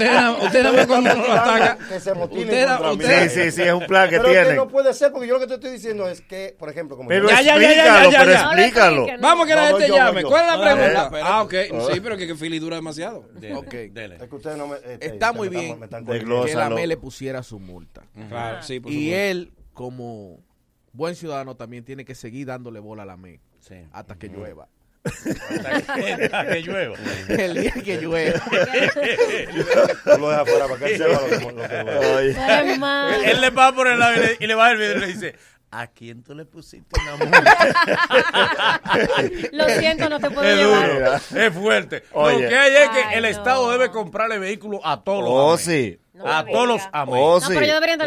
Ustedes 0.44 0.64
nada 0.64 0.74
más 0.74 0.88
cuando 0.88 1.16
lo 1.16 1.32
ataca, 1.34 1.78
Que 1.88 2.00
se 2.00 2.14
mí. 2.14 2.22
ustedes- 2.22 3.32
Sí, 3.34 3.42
sí, 3.44 3.52
sí, 3.52 3.62
es 3.64 3.74
un 3.74 3.86
plan 3.86 4.10
que 4.10 4.18
Pero 4.18 4.30
que 4.30 4.36
tienen. 4.36 4.56
no 4.56 4.68
puede 4.68 4.94
ser, 4.94 5.12
porque 5.12 5.28
yo 5.28 5.34
lo 5.36 5.40
que 5.40 5.48
te 5.48 5.54
estoy 5.56 5.72
diciendo 5.72 6.08
es 6.08 6.22
que, 6.22 6.56
por 6.58 6.70
ejemplo, 6.70 6.96
como 6.98 7.10
Pero 7.10 7.28
Ya, 7.30 7.42
ya, 7.42 7.58
ya, 7.58 7.62
ya, 7.62 8.04
explícalo, 8.06 8.12
ya, 8.12 8.20
pero 8.20 8.32
explícalo. 8.34 9.06
Vamos 9.22 9.48
que 9.48 9.56
la 9.56 9.70
No, 9.72 9.78
gente 9.78 9.94
llame. 9.94 10.24
¿Cuál 10.24 10.42
es 10.42 10.48
la 10.48 10.58
No, 10.58 10.64
pregunta? 10.64 11.12
Ah, 11.24 11.42
ok. 11.44 11.54
Sí, 11.94 12.00
pero 12.02 12.18
que, 12.18 12.28
que 12.28 12.36
Philly 12.36 12.60
dura 12.60 12.76
demasiado. 12.76 13.26
Dele, 13.34 13.56
Ok. 13.56 13.74
dele. 13.92 14.16
es 14.22 14.30
que 14.30 14.36
ustedes 14.36 14.58
no 14.58 14.68
me... 14.68 14.76
eh, 14.78 14.98
Está 15.02 15.32
muy 15.34 15.50
bien. 15.50 15.80
Que 15.80 16.54
la. 16.56 16.70
ME 16.70 16.88
le 16.88 16.98
pusiera 16.98 17.44
su 17.44 17.60
multa. 17.60 18.02
Claro, 18.30 18.62
sí, 18.64 18.80
por 18.80 18.92
Y 18.92 19.14
él, 19.14 19.52
como 19.74 20.40
buen 20.94 21.16
ciudadano, 21.16 21.56
también 21.56 21.84
tiene 21.86 22.06
que 22.06 22.16
seguir 22.16 22.48
dándole 22.48 22.80
bola 22.80 23.04
a 23.04 23.06
la 23.06 23.18
ME 23.18 23.40
Sí. 23.60 23.76
hasta 23.92 24.16
que 24.16 24.28
llueva. 24.28 24.68
Hasta 25.04 26.48
que- 26.48 26.62
llueva. 26.62 26.96
El 27.28 27.54
día 27.62 27.72
que 27.72 27.98
llueva. 28.02 28.40
Tú 30.04 30.18
lo 30.20 30.30
dejas 30.30 30.50
fuera 30.50 30.68
para 30.68 30.80
que 30.80 30.96
él 30.96 31.02
lo 31.02 31.26
que, 31.28 31.40
lo 31.40 31.56
que 31.68 32.36
a-. 32.84 33.32
Él 33.32 33.42
le 33.42 33.50
va 33.50 33.74
por 33.74 33.88
el 33.88 34.00
lado 34.00 34.16
y 34.16 34.20
le, 34.20 34.38
y 34.40 34.48
le 34.48 34.56
baja 34.56 34.72
el 34.72 34.78
video 34.78 34.98
y 34.98 35.00
le 35.00 35.08
dice, 35.08 35.36
¿a 35.72 35.88
quién 35.88 36.24
tú 36.24 36.36
le 36.36 36.46
pusiste 36.46 37.00
una 37.02 37.16
multa? 37.18 38.82
Lo 39.52 39.70
siento, 39.70 40.10
no 40.10 40.20
te 40.20 40.30
puedo 40.30 40.48
Es 40.48 40.58
llevar. 40.58 40.94
duro, 40.94 41.16
es 41.44 41.54
fuerte. 41.54 42.04
Oye. 42.12 42.44
Lo 42.44 42.50
que 42.50 42.58
hay 42.58 42.76
es 42.76 42.90
que 42.90 43.04
Ay, 43.04 43.16
el 43.16 43.22
no. 43.24 43.28
Estado 43.30 43.72
debe 43.72 43.90
comprarle 43.92 44.40
vehículos 44.40 44.82
a 44.84 45.02
todos 45.02 45.22
los 45.24 45.32
Oh, 45.34 45.58
sí. 45.58 45.98
No 46.14 46.28
a 46.32 46.46
todos 46.46 46.68
los. 46.68 46.82
Oh, 46.94 47.06
No, 47.06 47.40
sí. 47.42 47.54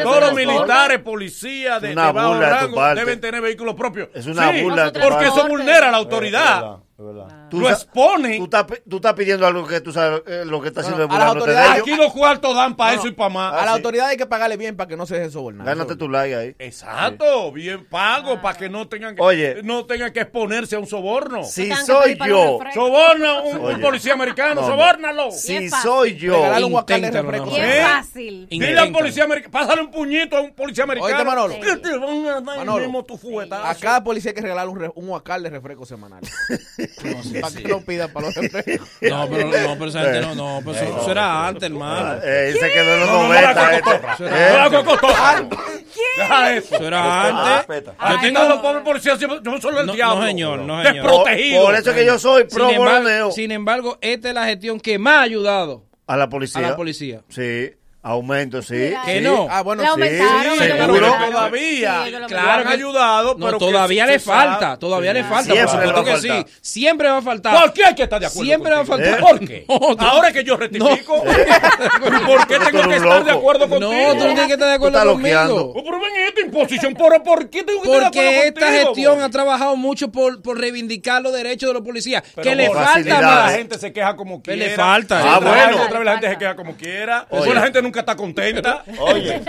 Todos 0.03 0.21
los 0.21 0.35
militares, 0.35 0.99
policías 1.01 1.81
de, 1.83 1.89
de 1.89 1.95
bajo 1.95 2.39
rango 2.39 2.95
deben 2.95 3.21
tener 3.21 3.41
vehículos 3.41 3.75
propios. 3.75 4.09
Es 4.15 4.27
una 4.27 4.53
Sí, 4.53 4.63
burla 4.63 4.93
Porque 4.93 5.27
eso 5.27 5.49
vulnera 5.49 5.91
la 5.91 5.99
Es 5.99 6.05
autoridad. 6.05 6.77
Verdad. 7.03 7.49
Tú 7.51 7.61
Lo 7.61 7.71
expone. 7.71 8.37
Tú 8.37 8.45
estás, 8.45 8.67
tú 8.89 8.97
estás 8.97 9.15
pidiendo 9.15 9.45
algo 9.47 9.67
que 9.67 9.81
tú 9.81 9.93
sabes 9.93 10.23
eh, 10.29 10.45
lo 10.47 10.61
que 10.63 10.69
está 10.69 10.83
haciendo 10.83 11.03
a 11.03 11.07
las 11.07 11.17
burlándote 11.35 11.51
de. 11.51 11.59
Aquí 11.59 11.97
los 11.97 12.13
cuartos 12.13 12.55
dan 12.55 12.77
para 12.77 12.93
No, 12.95 12.99
eso 13.01 13.09
y 13.09 13.13
para 13.13 13.31
más. 13.31 13.55
A 13.55 13.65
la 13.65 13.73
autoridad 13.73 14.07
hay 14.09 14.17
que 14.17 14.27
pagarle 14.27 14.57
bien 14.57 14.77
para 14.77 14.87
que 14.87 14.97
no 14.97 15.05
se 15.05 15.17
deje 15.17 15.31
sobornar. 15.31 15.67
Gánate 15.67 15.97
tu 15.97 16.09
like 16.09 16.35
ahí. 16.37 16.55
Exacto, 16.59 17.51
bien 17.51 17.85
pago 17.89 18.41
para 18.41 18.57
que 18.57 18.69
no 18.69 18.87
tengan 18.87 19.17
que, 19.17 19.23
Oye. 19.23 19.61
no 19.65 19.87
tengan 19.87 20.13
que 20.13 20.21
exponerse 20.21 20.77
a 20.77 20.79
un 20.79 20.87
soborno. 20.87 21.43
Si 21.43 21.71
soy 21.75 22.17
yo, 22.27 22.61
Soborna 22.73 23.41
un, 23.41 23.57
un 23.59 23.81
policía 23.81 24.13
americano, 24.13 24.61
No, 24.61 24.67
sobórnalo. 24.67 25.31
Si 25.33 25.69
soy 25.71 26.17
yo, 26.17 26.41
un 26.67 26.73
no. 26.73 27.57
¿Eh? 27.57 27.83
Fácil. 27.83 28.47
Dile 28.49 28.67
al 28.67 28.71
Inténtalo. 28.71 28.93
policía 28.93 29.25
americano, 29.25 29.51
pásale 29.51 29.81
un 29.83 29.91
puñito 29.91 30.37
a 30.37 30.43
un 30.43 30.55
policía 30.55 30.85
americano. 30.85 31.25
Manolo. 31.25 31.55
Que 31.61 31.77
te 31.77 31.97
van 31.97 32.27
a 32.27 32.33
dar 32.35 32.43
Manolo. 32.43 33.05
tu. 33.05 33.19
A 33.53 33.75
cada 33.75 34.05
policía 34.05 34.31
hay 34.31 34.35
que 34.35 34.41
regalar 34.43 34.69
un, 34.69 34.79
re- 34.79 34.93
un 34.95 35.11
de 35.43 35.51
refresco 35.51 35.87
semanal. 35.87 36.23
para 37.41 37.55
que 37.55 37.68
lo 37.68 37.80
pidan 37.80 38.11
para 38.12 38.26
los 38.26 38.35
refrescos. 38.37 38.89
No, 39.03 39.28
pero, 39.28 39.47
no, 39.49 39.72
pero 39.78 39.87
esa 39.87 40.01
gente 40.03 40.20
no, 40.20 40.35
no, 40.35 40.61
pero 40.64 40.76
eso, 40.76 41.01
eso 41.01 41.11
era 41.11 41.47
antes, 41.49 41.62
hermano. 41.64 42.20
eh, 42.22 42.55
se 42.59 42.72
quedó 42.72 42.95
en 42.95 43.01
los 43.01 43.09
No, 43.09 43.22
no, 43.22 43.28
no 43.28 43.35
la 43.35 43.55
90. 43.55 43.76
esto. 43.76 43.91
cocotorra. 43.91 44.14
Eso 44.14 44.24
No 44.24 44.37
era 44.37 45.14
la 45.14 45.30
antes. 45.37 45.59
Deja 46.16 46.57
eso. 46.57 46.76
Era 46.87 47.22
antes. 47.28 47.66
Respeta. 47.68 47.95
Yo 48.11 48.20
tengo... 48.20 48.49
los 48.49 48.59
pobres 48.61 48.82
policías 48.82 49.18
yo 49.18 49.28
no 49.28 49.61
solo 49.61 49.80
el 49.80 49.87
No, 49.87 49.93
diablo. 49.93 50.20
no, 50.20 50.26
señor, 50.26 50.59
no, 50.61 50.82
señor. 50.82 50.95
Desprotegido. 50.95 51.64
Por 51.64 51.74
eso 51.74 51.93
que 51.95 52.05
yo 52.07 52.18
soy 52.18 52.45
pro 52.45 52.68
Sin 52.68 52.74
embargo, 52.76 53.32
sin 53.32 53.53
embargo, 53.53 53.99
esta 54.01 54.28
es 54.28 54.35
la 54.35 54.47
gestión 54.47 54.80
que 54.80 54.99
más 54.99 55.14
ha 55.14 55.22
ayudado 55.22 55.85
A 56.07 56.16
la 56.16 56.24
a 56.24 56.28
policía. 56.28 56.61
la 56.62 56.76
policía. 56.76 57.20
Sí, 57.28 57.70
aumento, 58.05 58.63
sí. 58.63 58.93
Que 59.05 59.19
sí. 59.19 59.21
no. 59.25 59.49
Ah, 59.51 59.63
bueno, 59.63 59.83
La 59.83 59.89
sí. 59.89 59.93
aumentaron, 59.93 60.59
sí, 60.59 60.65
seguro. 60.65 61.15
Todavía. 61.31 62.05
Claro 62.29 62.61
han 62.63 62.67
que- 62.69 62.73
ayudado, 62.75 63.35
No, 63.37 63.47
pero 63.47 63.59
que 63.59 63.65
todavía 63.67 64.07
le 64.07 64.19
falta, 64.21 64.77
todavía 64.79 65.13
le 65.13 65.25
falta. 65.25 65.45
Siempre 65.53 65.63
por 65.65 65.71
supuesto 65.73 65.91
le 65.91 65.93
va 65.93 66.01
a 66.01 66.05
que 66.05 66.29
faltar. 66.29 66.47
sí. 66.49 66.59
Siempre 66.61 67.09
va 67.09 67.17
a 67.19 67.23
faltar. 67.23 67.61
¿Por 67.61 67.73
qué 67.73 67.85
hay 67.85 67.95
que 67.95 68.03
estar 68.05 68.21
de 68.21 68.27
acuerdo 68.27 68.45
Siempre 68.45 68.73
va 68.75 68.81
a 68.81 68.85
faltar. 68.85 69.21
¿Por 69.21 69.39
qué? 69.41 69.65
No, 69.69 69.97
Ahora 70.07 70.33
que 70.33 70.45
yo 70.45 70.57
rectifico, 70.57 71.25
¿por 72.27 72.47
qué 72.47 72.59
tengo 72.59 72.89
que 72.89 72.97
estar 72.97 73.25
de 73.25 73.31
acuerdo 73.31 73.69
contigo? 73.69 73.93
No, 73.93 74.13
tú 74.13 74.19
no 74.19 74.25
tienes 74.27 74.47
que 74.47 74.53
estar 74.53 74.69
de 74.69 74.75
acuerdo 74.75 75.13
conmigo. 75.13 75.73
Oh, 75.75 75.83
pero 75.85 76.01
ven 76.01 76.13
esta 76.29 76.41
imposición, 76.43 76.95
¿por, 76.95 77.23
¿por 77.23 77.49
qué 77.51 77.65
tengo 77.65 77.83
que 77.83 77.89
estar 77.89 78.01
de 78.01 78.05
Porque 78.07 78.21
acuerdo 78.21 78.43
esta 78.45 78.61
contigo, 78.61 78.85
gestión 78.87 79.15
boy? 79.17 79.25
ha 79.25 79.29
trabajado 79.31 79.77
mucho 79.77 80.09
por, 80.13 80.43
por 80.43 80.59
reivindicar 80.59 81.23
los 81.23 81.33
derechos 81.33 81.69
de 81.71 81.75
los 81.75 81.83
policías. 81.83 82.23
Pero, 82.35 82.43
que 82.49 82.55
le 82.55 82.67
falta 82.69 82.85
facilidades. 82.93 83.21
La 83.25 83.35
más. 83.35 83.55
gente 83.57 83.79
se 83.79 83.93
queja 83.93 84.17
como 84.17 84.43
Que 84.43 84.53
quiera. 84.53 84.69
le 84.69 84.77
falta. 84.77 85.35
Ah, 85.35 85.39
bueno. 85.41 85.83
Otra 85.85 85.99
vez 85.99 86.05
la 86.07 86.13
gente 86.13 86.29
se 86.31 86.39
queja 86.39 86.57
como 86.57 86.77
quiera. 86.77 87.27
Después 87.31 87.55
la 87.55 87.63
gente 87.63 87.83
nunca 87.83 87.94
está 88.01 88.17
contenta. 88.17 88.83
Oye, 89.01 89.43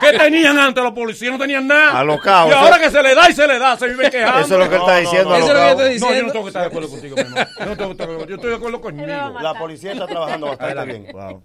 ¿Qué 0.00 0.12
tenían 0.18 0.58
antes 0.58 0.82
los 0.82 0.92
policías? 0.94 1.30
No 1.32 1.38
tenían 1.38 1.66
nada. 1.66 1.98
Alocado. 2.00 2.48
Y 2.48 2.52
ahora 2.52 2.78
que 2.78 2.90
se 2.90 3.02
le 3.02 3.14
da 3.14 3.28
y 3.28 3.34
se 3.34 3.46
le 3.46 3.58
da, 3.58 3.76
se 3.76 3.86
viven 3.88 4.10
quejando. 4.10 4.40
Eso 4.46 4.54
es 4.54 4.60
lo 4.60 4.68
que 4.70 4.76
él 4.76 4.80
está 4.80 4.94
No, 4.94 4.94
no, 4.94 5.00
diciendo. 5.00 5.28
no. 5.30 5.36
Eso 5.36 5.46
es 5.46 5.52
lo 5.52 5.60
que 5.60 5.60
yo 5.60 5.70
estoy 5.70 5.76
No, 5.76 5.76
yo 5.76 5.84
no 5.84 5.88
diciendo. 6.08 6.32
tengo 6.32 6.44
que 6.44 6.48
estar 6.48 6.62
de 6.62 6.68
acuerdo 6.68 6.88
contigo, 6.88 7.16
mi 7.16 7.20
hermano. 7.22 7.46
Yo, 7.58 7.66
no 7.66 7.76
tengo 7.76 7.88
que 7.88 7.92
estar 7.92 8.06
de 8.08 8.12
acuerdo. 8.14 8.30
Yo 8.30 8.34
estoy 8.36 8.50
de 8.50 8.56
acuerdo 8.56 8.80
conmigo. 8.80 9.06
la 9.40 9.54
policía 9.54 9.92
está 9.92 10.06
trabajando 10.06 10.46
bastante 10.48 10.84
bien. 10.86 11.06
Wow. 11.12 11.42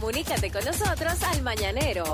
Comunícate 0.00 0.50
con 0.50 0.64
nosotros 0.64 1.22
al 1.22 1.42
Mañanero. 1.42 2.04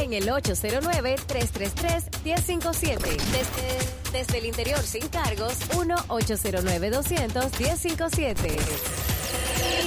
En 0.00 0.12
el 0.12 0.26
809-333-1057. 0.28 2.98
Desde, 2.98 3.78
desde 4.12 4.38
el 4.38 4.46
interior 4.46 4.78
sin 4.80 5.06
cargos, 5.08 5.54
1-809-200-1057. 5.70 8.58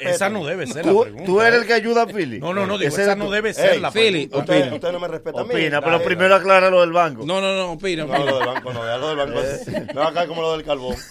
Esa 0.00 0.28
no 0.30 0.44
debe 0.46 0.66
ser 0.66 0.86
la 0.86 0.92
¿Tú, 0.92 1.02
pregunta. 1.02 1.24
tú 1.26 1.42
eres 1.42 1.60
el 1.60 1.66
que 1.66 1.74
ayuda 1.74 2.02
a 2.02 2.06
Philly. 2.06 2.40
No, 2.40 2.54
no, 2.54 2.66
no, 2.66 2.78
digo, 2.78 2.88
esa 2.88 3.12
es 3.12 3.16
no 3.18 3.30
debe 3.30 3.52
ser 3.52 3.74
Ey, 3.74 3.80
la 3.80 3.90
Philly, 3.92 4.26
pregunta. 4.28 4.52
Usted, 4.54 4.72
usted 4.72 4.92
no 4.92 4.98
me 5.00 5.08
respeta 5.08 5.40
a 5.40 5.44
mí. 5.44 5.54
Opina, 5.54 5.82
pero 5.82 6.02
primero 6.02 6.34
aclara 6.34 6.70
lo 6.70 6.80
del 6.80 6.92
banco. 6.92 7.24
No, 7.26 7.40
no, 7.40 7.54
no, 7.54 7.72
opina. 7.72 8.04
No, 8.06 8.18
lo 8.24 8.38
del 8.38 8.46
banco 8.46 8.72
no, 8.72 8.84
ya 8.86 8.96
lo 8.96 9.08
del 9.08 9.16
banco 9.18 9.40
es- 9.40 9.66
me 9.68 9.92
va 9.92 10.08
a 10.08 10.12
caer 10.14 10.28
como 10.28 10.40
lo 10.42 10.52
del 10.56 10.64
carbón. 10.64 10.96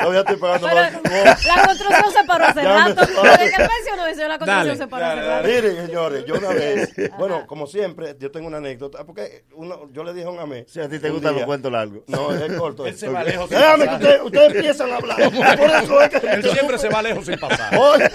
Yo 0.00 0.12
ya 0.12 0.20
estoy 0.20 0.36
pagando 0.36 0.68
lo 0.68 0.74
del 0.76 0.92
carbón. 0.92 1.12
la 1.46 1.62
construcción 1.66 2.12
se 2.12 2.24
paró 2.24 2.44
hace 2.46 2.62
rato. 2.62 2.94
Desde 3.22 3.50
que 3.50 3.58
mencionó 3.58 4.06
eso, 4.06 4.28
la 4.28 4.37
construcción 4.38 4.78
Dale. 4.90 5.22
se 5.22 5.26
rato. 5.26 5.48
Miren, 5.48 5.86
señores, 5.86 6.24
yo 6.24 6.34
una 6.36 6.48
vez, 6.50 6.92
bueno, 7.18 7.46
como 7.46 7.66
siempre, 7.66 8.16
yo 8.18 8.30
tengo 8.30 8.46
una 8.46 8.58
anécdota, 8.58 9.04
porque 9.04 9.44
uno, 9.54 9.88
yo 9.92 10.04
le 10.04 10.12
dije 10.14 10.26
a 10.26 10.30
un 10.30 10.38
amé. 10.38 10.64
Si 10.68 10.80
a 10.80 10.88
ti 10.88 10.98
te 10.98 11.10
gustan 11.10 11.34
los 11.34 11.44
cuentos 11.44 11.70
largos. 11.70 12.02
No, 12.06 12.32
es 12.32 12.52
corto. 12.54 12.86
Él 12.86 12.96
se 12.96 13.08
va 13.08 13.22
lejos 13.24 13.48
sin 13.48 13.58
Déjame 13.58 13.84
que 13.84 13.86
pasar. 13.86 14.02
ustedes 14.02 14.22
ustedes 14.24 14.54
empiezan 14.54 14.92
a 14.92 14.96
hablar. 14.96 15.16
Por 15.58 15.70
eso 15.70 16.00
es 16.02 16.08
que 16.10 16.26
Él 16.26 16.42
siempre 16.44 16.78
se 16.78 16.88
va 16.88 17.02
lejos 17.02 17.26
sin 17.26 17.38
pasar. 17.38 17.76
Oye, 17.78 18.10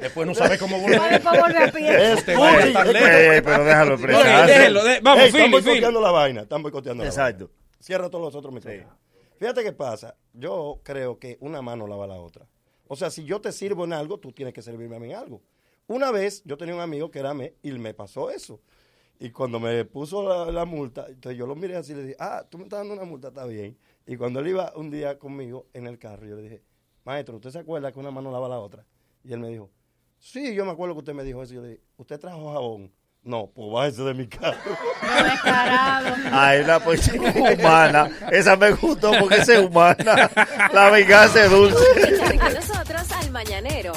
Después 0.00 0.26
no 0.26 0.34
sabe 0.34 0.58
cómo 0.58 0.78
volver. 0.80 1.00
a 1.00 1.72
pie. 1.72 2.12
es 2.12 2.22
pero 2.24 3.64
déjalo 3.64 3.94
expresar. 3.94 4.46
déjelo, 4.46 4.84
de- 4.84 5.00
vamos, 5.00 5.22
Ey, 5.22 5.28
están 5.30 5.50
boicoteando 5.50 6.00
la 6.00 6.10
vaina, 6.10 6.42
están 6.42 6.62
boicoteando 6.62 7.02
la 7.04 7.08
Exacto. 7.08 7.50
Cierra 7.80 8.08
todos 8.10 8.24
los 8.24 8.34
otros 8.34 8.52
micrófonos. 8.52 8.92
Fíjate 9.38 9.62
qué 9.62 9.72
pasa. 9.72 10.16
Yo 10.32 10.80
creo 10.82 11.18
que 11.18 11.36
una 11.40 11.62
mano 11.62 11.86
lava 11.86 12.06
la 12.06 12.14
otra. 12.16 12.44
O 12.88 12.96
sea, 12.96 13.10
si 13.10 13.24
yo 13.24 13.40
te 13.40 13.52
sirvo 13.52 13.84
en 13.84 13.92
algo, 13.92 14.18
tú 14.18 14.32
tienes 14.32 14.54
que 14.54 14.62
servirme 14.62 14.96
a 14.96 14.98
mí 14.98 15.10
en 15.10 15.16
algo. 15.16 15.42
Una 15.86 16.10
vez 16.10 16.42
yo 16.44 16.56
tenía 16.56 16.74
un 16.74 16.80
amigo 16.80 17.10
que 17.10 17.18
era 17.18 17.34
me 17.34 17.54
y 17.62 17.70
me 17.72 17.94
pasó 17.94 18.30
eso. 18.30 18.60
Y 19.20 19.30
cuando 19.30 19.58
me 19.58 19.84
puso 19.84 20.22
la, 20.22 20.52
la 20.52 20.64
multa, 20.64 21.06
entonces 21.08 21.38
yo 21.38 21.46
lo 21.46 21.56
miré 21.56 21.76
así 21.76 21.92
y 21.92 21.96
le 21.96 22.02
dije, 22.02 22.16
ah, 22.20 22.46
tú 22.48 22.58
me 22.58 22.64
estás 22.64 22.80
dando 22.80 22.94
una 22.94 23.04
multa, 23.04 23.28
está 23.28 23.46
bien. 23.46 23.76
Y 24.06 24.16
cuando 24.16 24.40
él 24.40 24.48
iba 24.48 24.72
un 24.76 24.90
día 24.90 25.18
conmigo 25.18 25.66
en 25.72 25.86
el 25.86 25.98
carro, 25.98 26.26
yo 26.26 26.36
le 26.36 26.42
dije, 26.42 26.62
maestro, 27.04 27.36
¿usted 27.36 27.50
se 27.50 27.58
acuerda 27.58 27.92
que 27.92 27.98
una 27.98 28.10
mano 28.10 28.30
lava 28.30 28.48
la 28.48 28.60
otra? 28.60 28.86
Y 29.24 29.32
él 29.32 29.40
me 29.40 29.48
dijo, 29.48 29.70
sí, 30.18 30.54
yo 30.54 30.64
me 30.64 30.70
acuerdo 30.70 30.94
que 30.94 31.00
usted 31.00 31.14
me 31.14 31.24
dijo 31.24 31.42
eso. 31.42 31.52
Y 31.52 31.56
yo 31.56 31.62
le 31.62 31.68
dije, 31.68 31.82
¿usted 31.96 32.20
trajo 32.20 32.52
jabón? 32.52 32.92
No, 33.28 33.48
pues 33.54 33.70
bájese 33.70 34.02
de 34.04 34.14
mi 34.14 34.26
carro. 34.26 34.56
Descarado. 35.22 36.16
Ay, 36.32 36.64
la 36.64 36.80
policía 36.80 37.20
humana. 37.20 38.08
Esa 38.32 38.56
me 38.56 38.70
gustó 38.70 39.12
porque 39.20 39.36
esa 39.36 39.52
es 39.52 39.66
humana. 39.66 40.30
La 40.72 40.88
venganza 40.88 41.44
es 41.44 41.50
dulce. 41.50 41.76
Con 42.38 42.54
nosotros 42.54 43.12
al 43.12 43.30
Mañanero. 43.30 43.92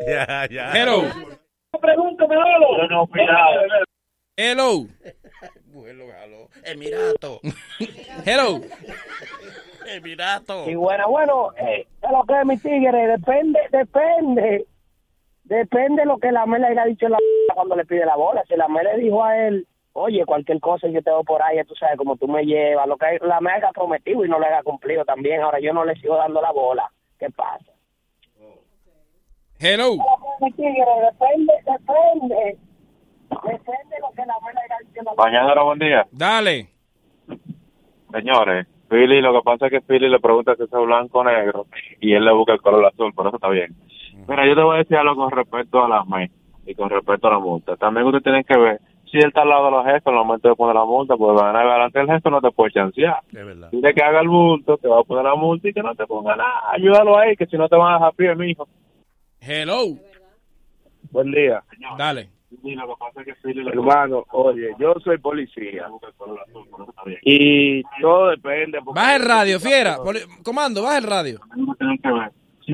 Ya, 0.07 0.47
ya. 0.51 0.73
Hello. 0.73 1.03
Pregúntame, 1.81 2.35
Yo 2.35 2.89
no 2.89 3.01
he 3.01 3.05
opinado. 3.05 3.61
Hello. 4.43 4.87
Vuelo, 5.67 6.07
galo. 6.07 6.49
Emirato. 6.65 7.41
Hello. 8.25 8.59
Emirato. 9.87 10.71
Y 10.71 10.77
bueno, 10.77 11.11
bueno, 11.11 11.53
eh, 11.59 11.87
es 12.03 12.11
lo 12.11 12.25
que 12.25 12.41
es 12.41 12.47
mi 12.47 12.57
tigre, 12.57 13.07
depende, 13.07 13.61
depende, 13.71 14.67
depende 15.45 16.07
lo 16.07 16.17
que 16.17 16.33
la 16.33 16.47
Mel 16.47 16.63
le 16.63 16.69
haya 16.69 16.87
dicho 16.87 17.05
en 17.05 17.13
la 17.13 17.19
cuando 17.55 17.77
le 17.77 17.85
pide 17.85 18.07
la 18.07 18.17
bola. 18.17 18.43
Si 18.49 18.57
la 18.57 18.67
Mel 18.69 18.85
le 18.85 19.03
dijo 19.03 19.23
a 19.23 19.37
él, 19.37 19.69
oye, 19.93 20.25
cualquier 20.25 20.59
cosa 20.59 20.89
yo 20.89 21.03
te 21.03 21.11
voy 21.11 21.25
por 21.25 21.43
ahí, 21.43 21.63
tú 21.65 21.75
sabes 21.75 21.99
cómo 21.99 22.17
tú 22.17 22.27
me 22.27 22.47
llevas, 22.47 22.89
lo 22.89 22.97
que 22.97 23.19
la 23.21 23.43
Mel 23.43 23.57
haya 23.57 23.73
prometido 23.73 24.25
y 24.25 24.29
no 24.31 24.41
le 24.41 24.47
haya 24.47 24.63
cumplido 24.63 25.05
también, 25.05 25.43
ahora 25.43 25.61
yo 25.61 25.75
no 25.75 25.85
le 25.85 25.97
sigo 25.97 26.17
dando 26.17 26.41
la 26.41 26.53
bola. 26.53 26.91
¿Qué 27.19 27.29
pasa? 27.29 27.73
Hello. 29.59 29.97
Mi 30.41 30.51
tigre, 30.53 30.87
depende, 31.13 32.57
depende, 33.31 33.97
lo 34.01 34.11
que 34.15 34.27
la 34.27 35.15
Mañana, 35.17 35.63
buen 35.63 35.79
día. 35.79 36.07
Dale. 36.13 36.69
Señores, 38.13 38.67
Philly, 38.89 39.21
lo 39.21 39.33
que 39.33 39.43
pasa 39.45 39.67
es 39.67 39.73
que 39.73 39.81
Philly 39.81 40.09
le 40.09 40.19
pregunta 40.19 40.57
si 40.57 40.65
es 40.65 40.71
blanco 40.71 41.21
o 41.21 41.25
negro 41.25 41.67
y 42.01 42.13
él 42.13 42.25
le 42.25 42.33
busca 42.33 42.55
el 42.55 42.61
color 42.61 42.85
azul, 42.87 43.13
por 43.15 43.27
eso 43.27 43.37
está 43.37 43.49
bien. 43.49 43.75
Mira, 44.29 44.47
yo 44.47 44.55
te 44.55 44.63
voy 44.63 44.77
a 44.77 44.79
decir 44.79 44.97
algo 44.97 45.15
con 45.17 45.31
respecto 45.31 45.85
a 45.85 45.89
las 45.89 46.07
MEI 46.07 46.31
y 46.67 46.75
con 46.75 46.91
respecto 46.91 47.29
a 47.29 47.33
la 47.33 47.39
multa. 47.39 47.77
También 47.77 48.07
usted 48.07 48.23
tiene 48.23 48.45
que 48.45 48.59
ver, 48.59 48.81
si 49.11 49.19
él 49.19 49.29
está 49.29 49.43
al 49.43 49.49
lado 49.49 49.67
de 49.67 49.71
los 49.73 49.85
jefes, 49.85 50.07
en 50.07 50.13
el 50.13 50.19
momento 50.19 50.49
de 50.49 50.55
poner 50.57 50.75
la 50.75 50.85
multa, 50.85 51.17
pues 51.17 51.41
van 51.41 51.57
a 51.57 51.61
delante 51.61 51.99
del 51.99 52.09
jefe, 52.09 52.31
no 52.31 52.41
te 52.41 52.51
puede 52.51 52.73
chancear. 52.73 53.21
Es 53.29 53.47
verdad. 53.47 53.69
Dile 53.71 53.95
que 53.95 54.03
haga 54.03 54.21
el 54.21 54.29
bulto, 54.29 54.77
te 54.77 54.89
va 54.89 55.01
a 55.01 55.05
poner 55.05 55.25
la 55.25 55.35
multa 55.37 55.69
y 55.69 55.73
que 55.73 55.83
no 55.83 55.95
te 55.95 56.07
ponga 56.07 56.37
nada. 56.37 56.73
Ayúdalo 56.73 57.19
ahí, 57.19 57.37
que 57.37 57.47
si 57.47 57.57
no 57.57 57.69
te 57.69 57.77
van 57.77 57.93
a 57.93 57.95
dejar 57.95 58.15
pie, 58.15 58.35
mijo. 58.35 58.69
Hello. 59.41 59.97
Buen 61.11 61.33
día. 61.33 61.63
Dale. 61.97 62.40
Hermano, 63.73 64.25
oye, 64.33 64.71
yo 64.79 64.95
soy 65.05 65.19
policía. 65.19 65.89
Y 67.23 67.83
todo 68.01 68.31
depende. 68.31 68.79
Baja 68.85 69.17
el 69.17 69.23
radio, 69.25 69.61
fiera. 69.61 69.97
Poli- 69.99 70.21
Comando, 70.43 70.83
baja 70.83 70.99
el 70.99 71.05
radio. 71.05 71.41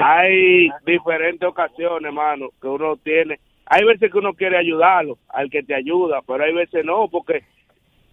Hay 0.00 0.68
diferentes 0.84 1.48
ocasiones, 1.48 2.04
hermano, 2.08 2.48
que 2.60 2.68
uno 2.68 2.96
tiene. 2.96 3.38
Hay 3.66 3.84
veces 3.84 4.12
que 4.12 4.18
uno 4.18 4.34
quiere 4.34 4.56
ayudarlo, 4.58 5.18
al 5.28 5.50
que 5.50 5.62
te 5.62 5.74
ayuda, 5.74 6.20
pero 6.26 6.44
hay 6.44 6.52
veces 6.54 6.84
no, 6.84 7.08
porque 7.08 7.42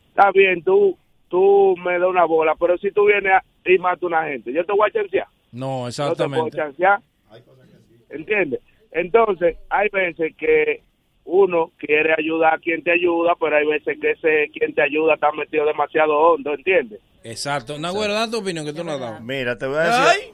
está 0.09 0.31
bien, 0.31 0.63
tú 0.63 0.97
tú 1.29 1.75
me 1.83 1.97
das 1.97 2.07
una 2.09 2.25
bola, 2.25 2.53
pero 2.59 2.77
si 2.77 2.91
tú 2.91 3.05
vienes 3.05 3.33
a- 3.33 3.43
y 3.69 3.77
matas 3.79 4.03
a 4.03 4.05
una 4.05 4.23
gente, 4.25 4.53
yo 4.53 4.63
te 4.65 4.71
voy 4.73 4.87
a 4.87 4.93
chancear. 4.93 5.27
No, 5.51 5.85
No 5.85 5.89
te 5.89 5.95
puedo 5.97 6.09
exactamente. 6.11 6.57
chancear. 6.57 6.99
¿Entiendes? 8.09 8.59
Entonces, 8.91 9.57
hay 9.69 9.89
veces 9.91 10.35
que 10.37 10.83
uno 11.25 11.71
quiere 11.77 12.13
ayudar 12.17 12.55
a 12.55 12.57
quien 12.57 12.83
te 12.83 12.91
ayuda, 12.91 13.33
pero 13.39 13.55
hay 13.57 13.65
veces 13.65 13.97
que 14.01 14.11
ese 14.11 14.51
quien 14.57 14.73
te 14.75 14.81
ayuda 14.81 15.13
está 15.15 15.31
metido 15.31 15.65
demasiado 15.65 16.13
hondo, 16.17 16.53
¿entiendes? 16.53 16.99
Exacto. 17.23 17.79
Nagüero, 17.79 18.13
da 18.13 18.29
tu 18.29 18.39
opinión 18.39 18.65
que 18.65 18.73
tú 18.73 18.83
no 18.83 18.91
has 18.93 18.99
dado. 18.99 19.19
Mira, 19.21 19.57
te 19.57 19.65
voy 19.67 19.77
a 19.77 19.81
decir. 19.83 20.03
Ay, 20.05 20.33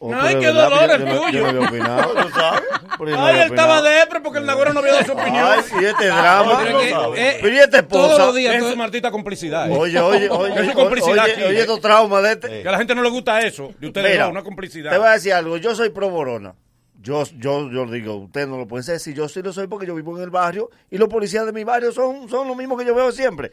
Oh, 0.00 0.14
Ay, 0.14 0.36
qué 0.36 0.46
de 0.46 0.52
verdad, 0.52 0.70
dolor 0.70 0.90
el 0.92 1.04
tuyo. 1.04 1.30
Yo 1.32 1.40
no 1.40 1.48
había 1.48 1.68
opinado, 1.68 2.14
¿lo 2.14 2.28
sabes? 2.30 2.62
Ay, 3.18 3.34
él 3.40 3.46
estaba 3.50 3.78
opinado. 3.80 3.98
depre 3.98 4.20
porque 4.20 4.38
el 4.38 4.46
Nagüero 4.46 4.72
no 4.72 4.78
había 4.78 4.92
dado 4.92 5.04
su 5.06 5.12
opinión. 5.12 5.44
Ay, 5.44 5.60
y 5.80 5.84
este 5.86 6.06
drama. 6.06 6.58
Pero 6.62 7.14
eh, 7.16 7.38
Pero 7.42 7.54
y 7.54 7.58
esta 7.58 7.78
esposa. 7.78 8.06
todos 8.06 8.18
los 8.26 8.34
días, 8.36 8.54
Es 8.54 8.60
todo- 8.60 8.70
su 8.70 8.76
martita 8.76 9.10
complicidad. 9.10 9.68
¿eh? 9.68 9.76
Oye, 9.76 9.98
oye, 9.98 10.30
oye. 10.30 10.54
Es 10.60 10.66
su 10.68 10.72
complicidad 10.74 11.24
oye, 11.24 11.32
aquí. 11.32 11.42
oye, 11.42 11.56
¿eh? 11.58 11.60
estos 11.62 11.80
traumas 11.80 12.22
de 12.22 12.30
este. 12.32 12.62
Que 12.62 12.68
a 12.68 12.70
la 12.70 12.78
gente 12.78 12.94
no 12.94 13.02
le 13.02 13.10
gusta 13.10 13.40
eso. 13.40 13.72
De 13.80 13.88
ustedes 13.88 14.12
Mira, 14.12 14.26
no, 14.26 14.30
una 14.30 14.44
complicidad. 14.44 14.92
Te 14.92 14.98
voy 14.98 15.08
a 15.08 15.12
decir 15.14 15.32
algo. 15.32 15.56
Yo 15.56 15.74
soy 15.74 15.88
pro 15.88 16.08
Borona. 16.10 16.54
Yo, 17.00 17.22
yo, 17.36 17.70
yo 17.70 17.86
digo, 17.86 18.16
usted 18.16 18.46
no 18.48 18.56
lo 18.58 18.66
puede 18.66 18.82
ser. 18.82 18.98
Si 18.98 19.14
yo 19.14 19.28
sí 19.28 19.40
lo 19.40 19.52
soy 19.52 19.68
porque 19.68 19.86
yo 19.86 19.94
vivo 19.94 20.16
en 20.16 20.22
el 20.24 20.30
barrio 20.30 20.68
y 20.90 20.98
los 20.98 21.08
policías 21.08 21.46
de 21.46 21.52
mi 21.52 21.62
barrio 21.64 21.92
son, 21.92 22.28
son 22.28 22.48
los 22.48 22.56
mismos 22.56 22.78
que 22.78 22.84
yo 22.86 22.94
veo 22.94 23.12
siempre. 23.12 23.52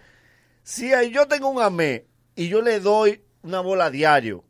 Si 0.63 0.93
ahí 0.93 1.11
yo 1.11 1.27
tengo 1.27 1.49
un 1.49 1.61
AME 1.61 2.05
y 2.35 2.47
yo 2.49 2.61
le 2.61 2.79
doy 2.79 3.21
una 3.43 3.59
bola 3.59 3.85
a 3.85 3.89
diario, 3.91 4.43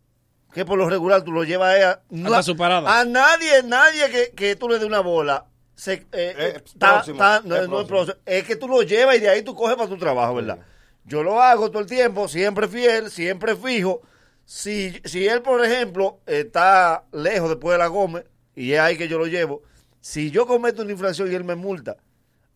que 0.53 0.63
por 0.63 0.77
lo 0.77 0.89
regular 0.89 1.23
tú 1.23 1.33
lo 1.33 1.43
llevas 1.43 1.75
a, 1.83 2.01
Hasta 2.23 2.43
su 2.43 2.55
parada. 2.55 2.99
a 2.99 3.03
nadie, 3.03 3.63
nadie 3.63 4.09
que, 4.09 4.31
que 4.33 4.55
tú 4.55 4.69
le 4.69 4.79
dé 4.79 4.85
una 4.85 5.01
bola. 5.01 5.45
Se, 5.75 5.93
eh, 5.93 6.05
eh, 6.13 6.53
está- 6.65 6.93
próximo, 6.93 7.15
está- 7.17 7.41
no, 7.43 7.55
es 7.57 7.67
no 7.67 8.01
es. 8.03 8.15
Es 8.25 8.43
que 8.45 8.55
tú 8.55 8.69
lo 8.69 8.81
llevas 8.81 9.17
y 9.17 9.19
de 9.19 9.27
ahí 9.29 9.41
tú 9.41 9.53
coges 9.53 9.75
para 9.75 9.89
tu 9.89 9.97
trabajo, 9.97 10.35
¿verdad? 10.35 10.59
Yo 11.03 11.21
lo 11.21 11.41
hago 11.41 11.69
todo 11.69 11.81
el 11.81 11.85
tiempo, 11.89 12.29
siempre 12.29 12.69
fiel, 12.69 13.11
siempre 13.11 13.57
fijo. 13.57 14.01
Si, 14.45 15.01
si 15.03 15.27
él, 15.27 15.41
por 15.41 15.65
ejemplo, 15.65 16.21
está 16.25 17.03
lejos 17.11 17.49
después 17.49 17.73
de 17.73 17.79
la 17.79 17.87
Gómez 17.87 18.23
y 18.55 18.71
es 18.73 18.79
ahí 18.79 18.97
que 18.97 19.07
yo 19.07 19.17
lo 19.17 19.27
llevo, 19.27 19.61
si 20.01 20.31
yo 20.31 20.45
cometo 20.45 20.81
una 20.83 20.91
infracción 20.91 21.31
y 21.31 21.35
él 21.35 21.43
me 21.43 21.55
multa, 21.55 21.97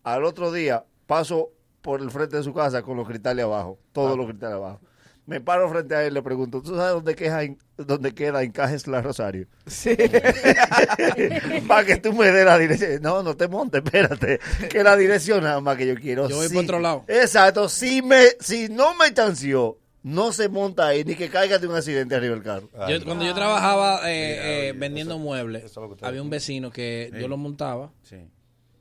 al 0.04 0.24
otro 0.24 0.52
día 0.52 0.86
paso 1.08 1.50
por 1.82 2.02
el 2.02 2.12
frente 2.12 2.38
de 2.38 2.44
su 2.44 2.54
casa 2.54 2.82
con 2.82 2.98
los 2.98 3.08
cristales 3.08 3.44
abajo, 3.46 3.80
todos 3.92 4.18
los 4.18 4.28
cristales 4.28 4.56
abajo. 4.56 4.80
Me 5.26 5.40
paro 5.42 5.70
frente 5.70 5.94
a 5.94 6.04
él 6.04 6.12
y 6.12 6.14
le 6.16 6.22
pregunto, 6.24 6.60
¿tú 6.62 6.76
sabes 6.76 6.92
dónde 6.94 7.16
queda, 7.16 7.42
dónde 7.78 8.14
queda 8.16 8.42
Encajes 8.42 8.88
La 8.88 9.00
Rosario? 9.02 9.48
Sí. 9.68 9.96
Para 11.68 11.86
que 11.86 11.98
tú 11.98 12.14
me 12.14 12.32
des 12.32 12.46
la 12.46 12.58
dirección. 12.58 13.02
No, 13.02 13.22
no 13.24 13.36
te 13.36 13.48
montes, 13.48 13.82
espérate. 13.84 14.40
Que 14.70 14.84
la 14.84 14.96
dirección 14.96 15.44
nada 15.44 15.62
más 15.62 15.78
que 15.78 15.88
yo 15.88 15.96
quiero. 15.96 16.28
Yo 16.30 16.38
voy 16.38 16.48
Sí. 16.48 16.54
por 16.56 16.64
otro 16.64 16.80
lado. 16.80 17.06
Exacto. 17.08 17.70
Si, 17.70 18.02
me, 18.02 18.26
si 18.40 18.70
no 18.70 18.96
me 18.96 19.14
chanceó, 19.14 19.78
no 20.04 20.32
se 20.32 20.48
monta 20.50 20.88
ahí 20.88 21.04
ni 21.04 21.16
que 21.16 21.30
caiga 21.30 21.58
de 21.60 21.68
un 21.68 21.76
accidente 21.76 22.16
arriba 22.16 22.36
del 22.36 22.44
carro. 22.44 22.70
Yo- 22.90 23.04
cuando 23.06 23.26
yo 23.26 23.34
trabajaba 23.34 24.10
eh, 24.12 24.70
eh, 24.70 24.74
vendiendo 24.76 25.18
muebles, 25.20 25.72
había 26.02 26.22
un 26.22 26.30
vecino 26.30 26.72
que 26.72 27.12
yo 27.20 27.28
lo 27.28 27.38
montaba. 27.38 27.92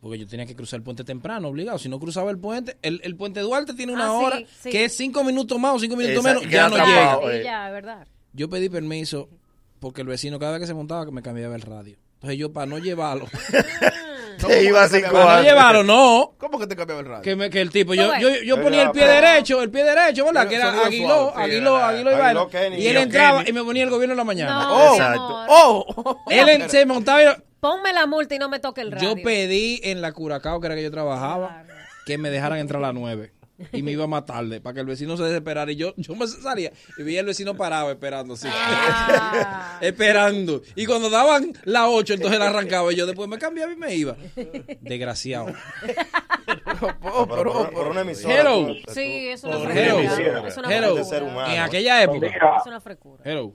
Porque 0.01 0.17
yo 0.17 0.29
tenía 0.29 0.47
que 0.47 0.55
cruzar 0.55 0.79
el 0.79 0.85
puente 0.85 1.03
temprano, 1.03 1.49
obligado. 1.49 1.77
Si 1.77 1.89
no 1.89 1.99
cruzaba 1.99 2.31
el 2.31 2.39
puente, 2.39 2.77
el, 2.83 3.01
el 3.03 3.17
puente 3.17 3.41
Duarte 3.41 3.75
tiene 3.75 3.93
una 3.93 4.07
Ah, 4.07 4.13
hora 4.13 4.41
sí. 4.61 4.71
que 4.71 4.85
es 4.85 4.97
cinco 4.97 5.25
minutos 5.25 5.59
más 5.59 5.75
o 5.75 5.81
cinco 5.81 5.97
minutos 5.97 6.19
Exacto, 6.25 6.41
menos, 6.43 6.53
ya 6.55 6.69
no 6.69 6.77
atrapado, 6.77 7.29
llega. 7.33 7.43
Ya, 7.45 7.71
verdad. 7.73 8.07
Yo 8.33 8.49
pedí 8.49 8.69
permiso 8.69 9.29
porque 9.81 10.03
el 10.03 10.07
vecino 10.07 10.39
cada 10.39 10.53
vez 10.53 10.61
que 10.61 10.67
se 10.69 10.75
montaba 10.75 11.05
que 11.05 11.11
me 11.11 11.21
cambiaba 11.21 11.57
el 11.57 11.63
radio. 11.63 11.97
Entonces 12.15 12.39
yo 12.39 12.53
para 12.53 12.67
no 12.67 12.79
llevarlo, 12.79 13.27
Te 14.47 14.65
iba 14.65 14.83
a 14.83 14.89
cinco 14.89 15.17
años. 15.19 15.45
llevarlo, 15.45 15.83
no. 15.85 16.33
¿Cómo 16.39 16.59
que 16.59 16.67
te 16.67 16.77
cambiaba 16.77 17.01
el 17.01 17.07
radio? 17.07 17.23
Que, 17.23 17.37
me- 17.37 17.51
que 17.51 17.61
el 17.61 17.71
tipo, 17.71 17.93
¿Tú 17.93 17.99
yo, 18.01 18.17
yo, 18.19 18.29
yo 18.45 18.63
ponía 18.63 18.83
el 18.85 18.91
pie 18.93 19.07
derecho, 19.07 19.61
el 19.63 19.71
pie 19.71 19.85
derecho, 19.85 20.25
¿verdad? 20.27 20.49
Que 20.49 20.55
era 20.57 20.85
Aguiló, 20.85 21.09
suave, 21.09 21.33
sí, 21.35 21.41
Aguiló, 21.43 21.77
era- 21.77 21.89
Aguiló 21.89 22.11
y 22.11 22.15
Aguiló 22.15 22.19
vaina. 22.25 22.47
Kenny. 22.51 22.77
Y 22.83 22.87
él 22.89 22.97
entraba 22.99 23.39
Kenny. 23.39 23.51
y 23.51 23.53
me 23.53 23.65
ponía 23.65 23.85
el 23.85 23.91
gobierno 23.91 24.13
en 24.13 24.19
la 24.19 24.25
mañana. 24.25 24.53
No, 24.63 24.75
Oh, 24.77 24.93
Exacto. 24.95 25.45
¡Oh! 25.49 26.25
él 26.31 26.49
en- 26.49 26.71
se 26.71 26.87
montaba 26.87 27.23
y 27.23 27.27
Ponme 27.61 27.93
la 27.93 28.07
multa 28.07 28.35
y 28.37 28.39
no 28.39 28.49
me 28.49 28.61
toque 28.61 28.83
el 28.83 28.93
radio. 28.93 29.17
Yo 29.17 29.23
pedí 29.23 29.81
en 29.83 30.01
la 30.01 30.13
Curacao, 30.13 30.61
que 30.61 30.67
era 30.69 30.77
que 30.77 30.83
yo 30.85 30.91
trabajaba, 30.93 31.65
que 32.07 32.17
me 32.17 32.31
dejaran 32.31 32.59
entrar 32.61 32.83
a 32.83 32.87
las 32.87 32.95
9. 32.95 33.33
Y 33.73 33.83
me 33.83 33.91
iba 33.93 34.07
más 34.07 34.25
tarde, 34.25 34.61
para 34.61 34.75
que 34.75 34.81
el 34.81 34.87
vecino 34.87 35.17
se 35.17 35.25
desesperara. 35.25 35.71
Y 35.73 35.77
yo, 35.77 35.93
yo 35.97 36.15
me 36.15 36.27
salía 36.27 36.71
y 36.97 37.03
veía 37.03 37.21
al 37.21 37.27
vecino 37.27 37.55
parado 37.57 37.91
esperando, 37.91 38.35
así. 38.35 38.49
Ah. 38.51 39.79
esperando. 39.83 40.63
Y 40.77 40.87
cuando 40.87 41.11
daban 41.11 41.53
las 41.65 41.87
8, 41.89 42.15
entonces 42.15 42.39
la 42.39 42.47
arrancaba. 42.49 42.93
Y 42.93 42.97
yo 42.97 43.07
después 43.07 43.29
me 43.29 43.39
cambiaba 43.39 43.73
y 43.73 43.77
me 43.77 43.95
iba. 43.95 44.17
Desgraciado. 44.81 45.53
Por, 46.81 46.99
por 47.73 47.89
una 47.89 48.01
emisora. 48.03 48.41
Hello. 48.41 48.67
tú- 48.87 48.93
Sí, 48.93 49.29
es 49.29 49.41
tú- 49.43 49.49
una 49.49 49.57
tú- 49.59 49.65
Hello. 49.71 49.99
frecura. 49.99 50.49
Es 50.49 50.57
una 50.57 50.77
Hello. 50.77 50.95
de 50.95 51.05
ser 51.05 51.23
humano. 51.23 51.53
En 51.53 51.61
aquella 51.61 52.03
época. 52.03 52.27
Es 52.27 52.67
una 52.67 52.81
frecura. 52.81 53.23
Hello. 53.25 53.53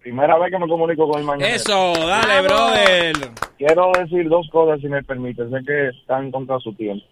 Primera 0.00 0.38
vez 0.38 0.50
que 0.50 0.58
me 0.58 0.68
comunico 0.68 1.08
con 1.08 1.20
el 1.20 1.26
mañana. 1.26 1.54
Eso, 1.54 1.92
dale, 1.94 2.40
brother. 2.42 3.14
Quiero 3.58 3.90
decir 3.98 4.28
dos 4.28 4.48
cosas, 4.50 4.80
si 4.80 4.88
me 4.88 5.02
permite. 5.02 5.42
Sé 5.48 5.56
que 5.66 5.88
están 5.88 6.30
contra 6.30 6.58
su 6.60 6.72
tiempo. 6.74 7.04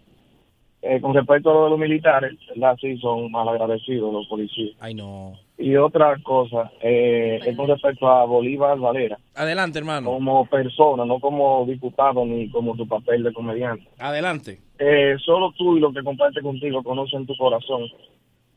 Eh, 0.89 1.01
con 1.01 1.13
respecto 1.13 1.49
a 1.49 1.53
lo 1.53 1.63
de 1.65 1.69
los 1.71 1.79
militares, 1.79 2.31
¿verdad? 2.49 2.77
Sí, 2.79 2.97
son 2.99 3.29
mal 3.31 3.47
agradecidos 3.49 4.13
los 4.13 4.25
policías. 4.27 4.75
Ay, 4.79 4.93
no. 4.93 5.33
Y 5.57 5.75
otra 5.75 6.15
cosa, 6.23 6.71
eh, 6.81 7.39
es 7.45 7.57
con 7.57 7.67
respecto 7.67 8.07
a 8.07 8.23
Bolívar 8.25 8.77
Valera, 8.79 9.17
Adelante, 9.35 9.79
hermano. 9.79 10.11
como 10.11 10.45
persona, 10.45 11.03
no 11.03 11.19
como 11.19 11.65
diputado 11.65 12.23
ni 12.25 12.49
como 12.51 12.75
tu 12.77 12.87
papel 12.87 13.23
de 13.23 13.33
comediante. 13.33 13.85
Adelante. 13.99 14.59
Eh, 14.79 15.15
solo 15.25 15.51
tú 15.57 15.75
y 15.75 15.79
lo 15.81 15.91
que 15.91 16.03
comparte 16.03 16.41
contigo 16.41 16.81
conocen 16.83 17.25
tu 17.25 17.35
corazón. 17.35 17.83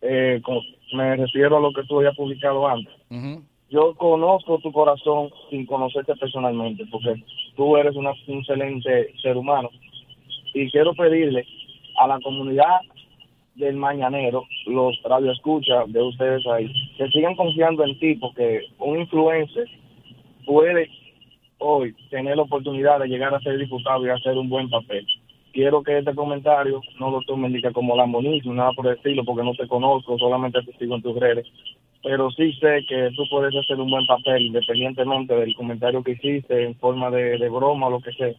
Eh, 0.03 0.41
con- 0.45 0.61
me 0.93 1.17
refiero 1.17 1.57
a 1.57 1.61
lo 1.61 1.73
que 1.73 1.83
tú 1.85 1.99
habías 1.99 2.15
publicado 2.17 2.69
antes. 2.69 2.93
Yo 3.71 3.95
conozco 3.97 4.59
tu 4.59 4.71
corazón 4.73 5.31
sin 5.51 5.67
conocerte 5.67 6.15
personalmente, 6.17 6.85
porque 6.91 7.15
tú 7.57 7.77
eres 7.77 7.97
una- 7.97 8.13
un 8.29 8.39
excelente 8.39 9.13
ser 9.23 9.37
humano. 9.37 9.69
Y 10.53 10.69
quiero 10.71 10.95
pedirle 10.95 11.45
a 12.01 12.07
la 12.07 12.19
comunidad 12.21 12.81
del 13.57 13.77
Mañanero, 13.77 14.45
los 14.67 14.99
radioescuchas 15.05 15.93
de 15.93 16.03
ustedes 16.03 16.47
ahí, 16.47 16.73
que 16.97 17.09
sigan 17.09 17.37
confiando 17.37 17.85
en 17.85 17.99
ti, 17.99 18.15
porque 18.15 18.63
un 18.79 19.01
influencer 19.01 19.69
puede 20.47 20.89
hoy 21.59 21.95
tener 22.09 22.37
la 22.37 22.45
oportunidad 22.45 23.01
de 23.01 23.09
llegar 23.09 23.35
a 23.35 23.41
ser 23.41 23.59
diputado 23.59 24.07
y 24.07 24.09
hacer 24.09 24.39
un 24.39 24.49
buen 24.49 24.71
papel. 24.71 25.07
Quiero 25.53 25.83
que 25.83 25.99
este 25.99 26.15
comentario 26.15 26.81
no 26.99 27.11
lo 27.11 27.21
tomen 27.23 27.53
ni 27.53 27.61
que 27.61 27.73
como 27.73 27.97
la 27.97 28.07
monismo, 28.07 28.55
nada 28.55 28.73
por 28.73 28.87
el 28.87 28.97
estilo, 28.97 29.23
porque 29.25 29.45
no 29.45 29.53
te 29.53 29.69
conozco, 29.69 30.17
solamente 30.19 30.63
te 30.63 30.73
sigo 30.79 30.95
en 30.95 31.03
tus 31.03 31.19
redes 31.19 31.47
pero 32.03 32.31
sí 32.31 32.51
sé 32.55 32.83
que 32.89 33.11
tú 33.15 33.25
puedes 33.29 33.55
hacer 33.55 33.79
un 33.79 33.91
buen 33.91 34.07
papel 34.07 34.47
independientemente 34.47 35.35
del 35.35 35.55
comentario 35.55 36.03
que 36.03 36.13
hiciste 36.13 36.65
en 36.65 36.75
forma 36.77 37.11
de 37.11 37.47
broma 37.51 37.89
o 37.89 37.91
lo 37.91 38.01
que 38.01 38.11
sea. 38.13 38.33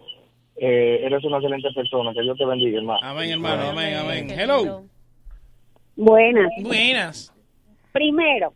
Eh, 0.63 1.03
eres 1.03 1.23
una 1.23 1.37
excelente 1.37 1.69
persona, 1.73 2.13
que 2.13 2.21
Dios 2.21 2.37
te 2.37 2.45
bendiga, 2.45 2.77
hermano. 2.77 2.99
Amén, 3.01 3.31
hermano. 3.31 3.69
Amén, 3.71 3.95
amén. 3.95 4.27
Qué 4.27 4.35
Hello. 4.35 4.83
Buenas. 5.95 6.51
Buenas. 6.61 7.33
Primero, 7.91 8.53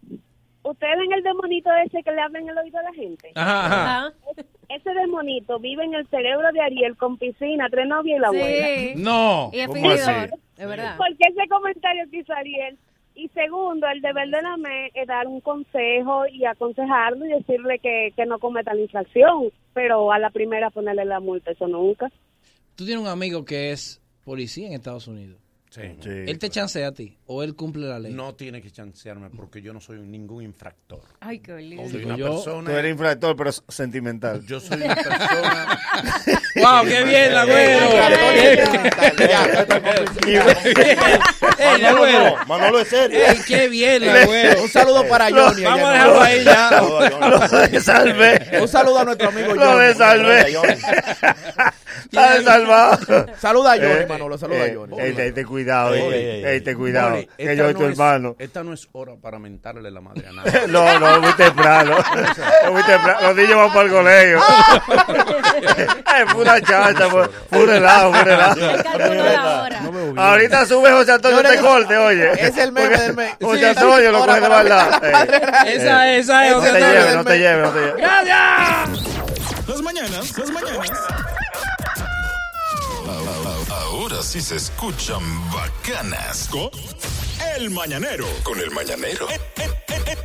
¿ustedes 0.62 1.00
ven 1.00 1.14
el 1.14 1.24
demonito 1.24 1.72
ese 1.84 2.04
que 2.04 2.12
le 2.12 2.22
habla 2.22 2.38
en 2.38 2.50
el 2.50 2.58
oído 2.60 2.78
a 2.78 2.84
la 2.84 2.94
gente? 2.94 3.32
Ajá, 3.34 3.66
ajá. 3.66 3.98
Ajá. 3.98 4.14
Ese 4.70 4.94
demonito 4.94 5.58
vive 5.58 5.84
en 5.84 5.96
el 5.96 6.08
cerebro 6.10 6.52
de 6.52 6.62
Ariel 6.62 6.96
con 6.96 7.18
piscina, 7.18 7.70
tres 7.72 7.88
novias 7.88 8.18
y 8.18 8.22
la 8.22 8.28
abuela. 8.28 8.68
Sí. 8.68 8.94
No. 8.98 9.50
Y 9.52 9.60
es 9.62 9.68
¿Cómo 9.68 9.90
así? 9.90 10.04
finidor. 10.04 10.30
Es 10.58 10.68
verdad. 10.68 10.98
Porque 10.98 11.18
ese 11.28 11.48
comentario 11.50 12.04
que 12.12 12.18
hizo 12.20 12.34
Ariel. 12.34 12.78
Y 13.16 13.30
segundo, 13.30 13.88
el 13.88 14.02
deber 14.02 14.30
de 14.30 14.42
la 14.42 14.58
ME 14.58 14.92
es 14.94 15.08
dar 15.08 15.28
un 15.28 15.40
consejo 15.40 16.28
y 16.28 16.46
aconsejarlo 16.46 17.26
y 17.26 17.30
decirle 17.30 17.80
que, 17.80 18.12
que 18.16 18.26
no 18.26 18.40
cometa 18.40 18.74
la 18.74 18.82
infracción, 18.82 19.52
pero 19.74 20.12
a 20.12 20.20
la 20.20 20.30
primera 20.30 20.70
ponerle 20.70 21.06
la 21.06 21.22
multa, 21.22 21.52
eso 21.52 21.68
nunca. 21.68 22.12
Tú 22.76 22.86
tienes 22.86 23.02
un 23.02 23.10
amigo 23.10 23.46
que 23.46 23.72
es 23.72 24.02
policía 24.26 24.68
en 24.68 24.74
Estados 24.74 25.08
Unidos. 25.08 25.45
Sí. 25.76 25.82
Sí. 26.02 26.10
¿Él 26.10 26.40
te 26.40 26.50
chancea 26.50 26.88
a 26.88 26.92
ti 26.94 27.18
o 27.26 27.44
él 27.44 27.54
cumple 27.54 27.86
la 27.86 28.00
ley? 28.00 28.14
No 28.14 28.34
tiene 28.34 28.62
que 28.62 28.72
chancearme 28.72 29.30
porque 29.30 29.62
yo 29.62 29.74
no 29.74 29.82
soy 29.82 30.00
ningún 30.00 30.42
infractor. 30.44 31.02
Ay, 31.20 31.40
qué 31.40 31.54
lindo. 31.58 31.90
Soy 31.90 32.06
una 32.06 32.16
yo- 32.16 32.32
persona. 32.32 32.70
Tú 32.72 32.78
eres 32.78 32.92
infractor, 32.94 33.36
pero 33.36 33.52
sentimental. 33.68 34.46
Yo 34.46 34.62
soy 34.62 34.82
una 34.82 34.96
persona. 34.96 35.80
¡Wow, 36.56 36.86
qué 36.86 37.04
bien, 37.04 37.34
la 37.34 37.44
güero! 37.44 37.90
¡Ey, 41.58 41.82
la 41.82 41.94
güero! 41.94 42.36
Manolo 42.48 42.80
es 42.80 42.88
serio. 42.88 43.20
¡Ey, 43.28 43.38
qué 43.46 43.68
bien, 43.68 44.06
la 44.06 44.26
güero! 44.26 44.62
Un 44.64 44.70
saludo 44.70 45.06
para 45.08 45.30
Johnny. 45.30 45.64
Vamos 45.64 45.86
a 45.90 45.92
dejarlo 45.92 46.22
ahí 46.22 46.44
ya. 46.44 46.82
Lo 46.82 47.68
desalvé. 47.68 48.60
Un 48.62 48.68
saludo 48.68 49.00
a 49.00 49.06
nuestro 49.06 49.30
amigo 49.30 49.54
Lo 49.54 49.66
Johnny. 49.66 49.86
desalvé. 49.88 50.56
Está 52.06 52.42
salvado. 52.44 53.26
Saluda 53.40 53.74
a 53.74 53.78
Johnny, 53.78 53.88
Eh, 54.04 54.06
Manolo, 54.08 54.38
saluda 54.38 54.64
a 54.64 54.68
eh, 54.68 54.76
Johnny. 54.76 54.96
ten- 55.16 55.34
ten 55.34 55.46
cuidado, 55.66 55.94
Ey, 55.96 56.02
eh, 56.02 56.06
ey, 56.14 56.30
ey, 56.46 56.46
ey. 56.54 56.62
ten 56.62 56.78
cuidado, 56.78 57.18
que 57.38 57.56
yo 57.58 57.64
soy 57.66 57.74
no 57.74 57.80
tu 57.80 57.86
es- 57.86 57.92
hermano. 57.92 58.36
Esta 58.38 58.64
no 58.64 58.74
es 58.74 58.88
hora 58.92 59.14
para 59.22 59.40
mentarle 59.40 59.90
la 59.92 60.02
madre 60.02 60.28
a 60.28 60.32
nadie. 60.32 60.52
No, 60.68 61.00
no, 61.00 61.22
muy 61.22 61.34
temprano. 61.34 61.98
Es 62.66 62.72
muy 62.72 62.84
temprano. 62.84 63.20
Los 63.28 63.36
niños 63.36 63.56
van 63.58 63.70
para 63.74 63.82
el 63.86 63.92
colegio. 63.92 64.40
Ay, 66.06 66.24
fue 66.28 66.42
una 66.42 66.62
chata, 66.62 67.10
fue, 67.10 67.30
fue 67.50 67.60
un 67.64 67.68
relajo, 67.68 68.12
fue 68.12 68.20
un 68.20 68.26
relajo. 68.26 70.22
Ahorita 70.22 70.66
sube 70.66 70.92
José 70.92 71.12
Antonio 71.14 71.42
este 71.42 71.58
corte, 71.62 71.98
oye. 71.98 72.32
Es 72.48 72.58
el 72.58 72.72
meme 72.72 72.98
del 72.98 73.16
mes. 73.16 73.32
José 73.42 73.60
Sí, 73.60 73.66
Antonio 73.66 74.12
lo 74.12 74.20
coge 74.20 74.34
de 74.36 74.42
para 74.42 74.56
maldad. 74.56 75.04
Esa, 75.68 76.14
esa 76.16 76.46
es 76.48 76.52
No 76.54 76.60
José 76.60 76.72
te 76.74 76.80
te 76.80 76.88
lleves, 76.90 77.16
no 77.16 77.24
te 77.26 77.38
lleves. 77.40 77.70
¡Gracias! 77.98 79.16
Las 79.68 79.82
mañanas, 79.82 80.38
las 80.38 80.50
mañanas. 80.52 80.90
Sí 84.26 84.42
se 84.42 84.56
escuchan 84.56 85.22
bacanas. 85.54 86.48
Con 86.50 86.70
El 87.58 87.70
Mañanero. 87.70 88.26
Con 88.44 88.60
El 88.60 88.72
Mañanero. 88.72 89.28
En, 89.30 89.40
en- 89.64 89.72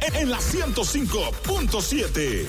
en- 0.06 0.16
en 0.22 0.30
la 0.30 0.38
105.7. 0.38 2.46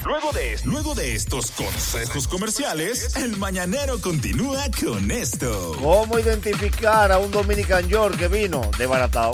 Luego 0.04 0.32
de, 0.32 0.56
luego 0.64 0.94
de 0.94 1.14
estos 1.16 1.50
consejos 1.50 2.28
comerciales, 2.28 3.16
el 3.16 3.36
mañanero 3.36 4.00
continúa 4.00 4.64
con 4.80 5.10
esto. 5.10 5.76
¿Cómo 5.82 6.16
identificar 6.18 7.10
a 7.10 7.18
un 7.18 7.32
Dominican 7.32 7.88
York 7.88 8.16
que 8.16 8.28
vino 8.28 8.70
desbaratado? 8.78 9.32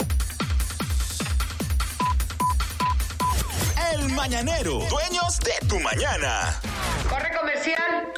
Mañanero, 4.09 4.79
dueños 4.89 5.39
de 5.39 5.67
tu 5.67 5.79
mañana. 5.79 6.59
Corre 7.09 7.35
comercial. 7.37 8.13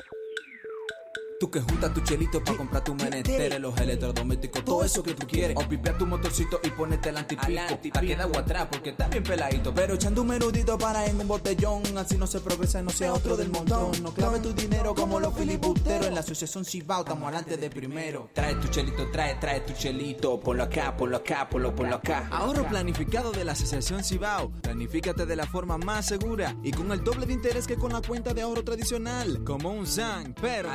Tú 1.37 1.51
que 1.51 1.59
juntas 1.59 1.93
tu 1.93 1.99
chelito 1.99 2.41
para 2.41 2.57
comprar 2.57 2.81
tu 2.81 2.95
menester, 2.95 3.59
los 3.59 3.77
electrodomésticos, 3.77 4.63
todo 4.63 4.85
eso 4.85 5.03
que 5.03 5.13
tú 5.13 5.27
quieres. 5.27 5.57
O 5.57 5.67
pipea 5.67 5.97
tu 5.97 6.05
motorcito 6.05 6.61
y 6.63 6.69
ponete 6.69 7.09
el 7.09 7.17
antipico. 7.17 7.77
Pa' 7.93 7.99
que 7.99 8.15
da 8.15 8.23
agua 8.23 8.39
atrás 8.39 8.67
porque 8.71 8.91
está 8.91 9.09
bien 9.09 9.21
peladito. 9.21 9.73
Pero 9.73 9.95
echando 9.95 10.21
un 10.21 10.29
menudito 10.29 10.77
para 10.77 11.05
en 11.05 11.19
un 11.19 11.27
botellón. 11.27 11.83
Así 11.97 12.17
no 12.17 12.25
se 12.25 12.39
progresa 12.39 12.79
y 12.79 12.83
no 12.83 12.89
sea 12.89 13.13
otro 13.13 13.35
del 13.35 13.49
montón. 13.49 13.91
No 14.01 14.13
clave 14.13 14.39
tu 14.39 14.53
dinero 14.53 14.95
como 14.95 15.19
los 15.19 15.33
filibusteros. 15.33 16.07
En 16.07 16.13
la 16.13 16.21
asociación 16.21 16.63
Cibao 16.63 17.01
estamos 17.01 17.23
adelante 17.23 17.57
de 17.57 17.69
primero. 17.69 18.29
Trae 18.33 18.55
tu 18.55 18.69
chelito, 18.69 19.11
trae, 19.11 19.35
trae 19.35 19.59
tu 19.59 19.73
chelito. 19.73 20.39
Ponlo 20.39 20.63
acá, 20.63 20.95
ponlo 20.95 21.17
acá, 21.17 21.49
ponlo, 21.49 21.75
ponlo 21.75 21.97
acá. 21.97 22.29
Ahorro 22.31 22.65
planificado 22.69 23.33
de 23.33 23.43
la 23.43 23.51
asociación 23.51 24.05
Cibao. 24.05 24.51
Planifícate 24.61 25.25
de 25.25 25.35
la 25.35 25.45
forma 25.45 25.77
más 25.77 26.05
segura 26.05 26.55
y 26.63 26.71
con 26.71 26.93
el 26.93 27.03
doble 27.03 27.25
de 27.25 27.33
interés 27.33 27.67
que 27.67 27.75
con 27.75 27.91
la 27.91 28.01
cuenta 28.01 28.33
de 28.33 28.41
ahorro 28.41 28.63
tradicional. 28.63 29.43
Como 29.43 29.73
un 29.73 29.85
SAN, 29.85 30.33
pero. 30.39 30.69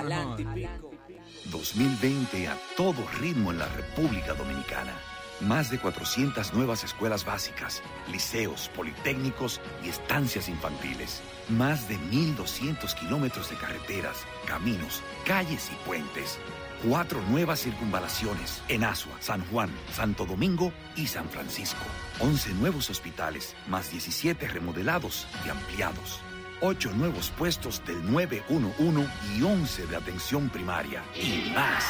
2020 1.50 2.48
a 2.48 2.56
todo 2.76 3.06
ritmo 3.20 3.50
en 3.50 3.58
la 3.58 3.68
República 3.68 4.34
Dominicana. 4.34 4.92
Más 5.40 5.70
de 5.70 5.78
400 5.78 6.52
nuevas 6.52 6.84
escuelas 6.84 7.24
básicas, 7.24 7.82
liceos, 8.12 8.70
politécnicos 8.76 9.60
y 9.82 9.88
estancias 9.88 10.48
infantiles. 10.48 11.22
Más 11.48 11.88
de 11.88 11.96
1.200 11.96 12.94
kilómetros 12.94 13.48
de 13.48 13.56
carreteras, 13.56 14.18
caminos, 14.46 15.02
calles 15.24 15.70
y 15.72 15.88
puentes. 15.88 16.38
Cuatro 16.86 17.20
nuevas 17.30 17.60
circunvalaciones 17.60 18.62
en 18.68 18.84
Asua, 18.84 19.16
San 19.20 19.44
Juan, 19.46 19.70
Santo 19.92 20.26
Domingo 20.26 20.72
y 20.94 21.06
San 21.06 21.28
Francisco. 21.28 21.84
11 22.20 22.54
nuevos 22.54 22.90
hospitales, 22.90 23.54
más 23.68 23.90
17 23.90 24.46
remodelados 24.48 25.26
y 25.46 25.48
ampliados. 25.48 26.20
Ocho 26.62 26.92
nuevos 26.92 27.30
puestos 27.30 27.82
del 27.86 28.10
911 28.10 29.10
y 29.34 29.42
11 29.42 29.86
de 29.86 29.96
atención 29.96 30.50
primaria. 30.50 31.02
Y 31.14 31.50
más. 31.54 31.84